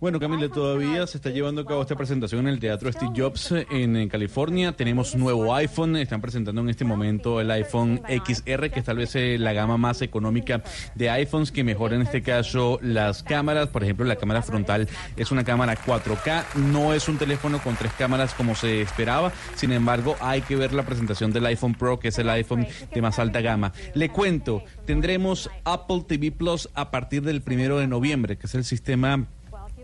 Bueno, 0.00 0.20
Camila, 0.20 0.48
todavía 0.48 1.04
se 1.08 1.16
está 1.16 1.30
llevando 1.30 1.62
a 1.62 1.66
cabo 1.66 1.82
esta 1.82 1.96
presentación 1.96 2.42
en 2.42 2.54
el 2.54 2.60
Teatro 2.60 2.92
Steve 2.92 3.10
Jobs 3.16 3.52
en, 3.68 4.08
California. 4.08 4.70
Tenemos 4.70 5.16
nuevo 5.16 5.52
iPhone. 5.52 5.96
Están 5.96 6.20
presentando 6.20 6.60
en 6.60 6.68
este 6.68 6.84
momento 6.84 7.40
el 7.40 7.50
iPhone 7.50 8.00
XR, 8.06 8.70
que 8.70 8.78
es 8.78 8.84
tal 8.84 8.98
vez 8.98 9.16
eh, 9.16 9.38
la 9.40 9.52
gama 9.52 9.76
más 9.76 10.00
económica 10.00 10.62
de 10.94 11.10
iPhones, 11.10 11.50
que 11.50 11.64
mejora 11.64 11.96
en 11.96 12.02
este 12.02 12.22
caso 12.22 12.78
las 12.80 13.24
cámaras. 13.24 13.70
Por 13.70 13.82
ejemplo, 13.82 14.06
la 14.06 14.14
cámara 14.14 14.40
frontal 14.42 14.88
es 15.16 15.32
una 15.32 15.42
cámara 15.42 15.76
4K. 15.76 16.44
No 16.54 16.94
es 16.94 17.08
un 17.08 17.18
teléfono 17.18 17.58
con 17.58 17.74
tres 17.74 17.90
cámaras 17.98 18.34
como 18.34 18.54
se 18.54 18.80
esperaba. 18.80 19.32
Sin 19.56 19.72
embargo, 19.72 20.14
hay 20.20 20.42
que 20.42 20.54
ver 20.54 20.74
la 20.74 20.84
presentación 20.84 21.32
del 21.32 21.44
iPhone 21.46 21.74
Pro, 21.74 21.98
que 21.98 22.08
es 22.08 22.18
el 22.20 22.30
iPhone 22.30 22.68
de 22.94 23.02
más 23.02 23.18
alta 23.18 23.40
gama. 23.40 23.72
Le 23.94 24.10
cuento, 24.10 24.62
tendremos 24.86 25.50
Apple 25.64 26.04
TV 26.06 26.30
Plus 26.30 26.68
a 26.74 26.92
partir 26.92 27.22
del 27.22 27.42
primero 27.42 27.78
de 27.78 27.88
noviembre, 27.88 28.38
que 28.38 28.46
es 28.46 28.54
el 28.54 28.62
sistema 28.62 29.26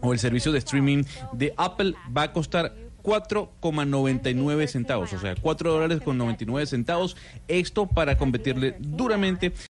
o 0.05 0.13
el 0.13 0.19
servicio 0.19 0.53
de 0.53 0.59
streaming 0.59 1.05
de 1.33 1.55
Apple 1.57 1.95
va 2.17 2.23
a 2.25 2.33
costar 2.33 2.75
4,99 3.03 4.67
centavos, 4.67 5.13
o 5.13 5.19
sea, 5.19 5.35
4 5.41 5.73
dólares 5.73 6.01
con 6.03 6.17
99 6.17 6.67
centavos. 6.67 7.17
Esto 7.49 7.87
para 7.87 8.17
competirle 8.17 8.77
duramente 8.79 9.53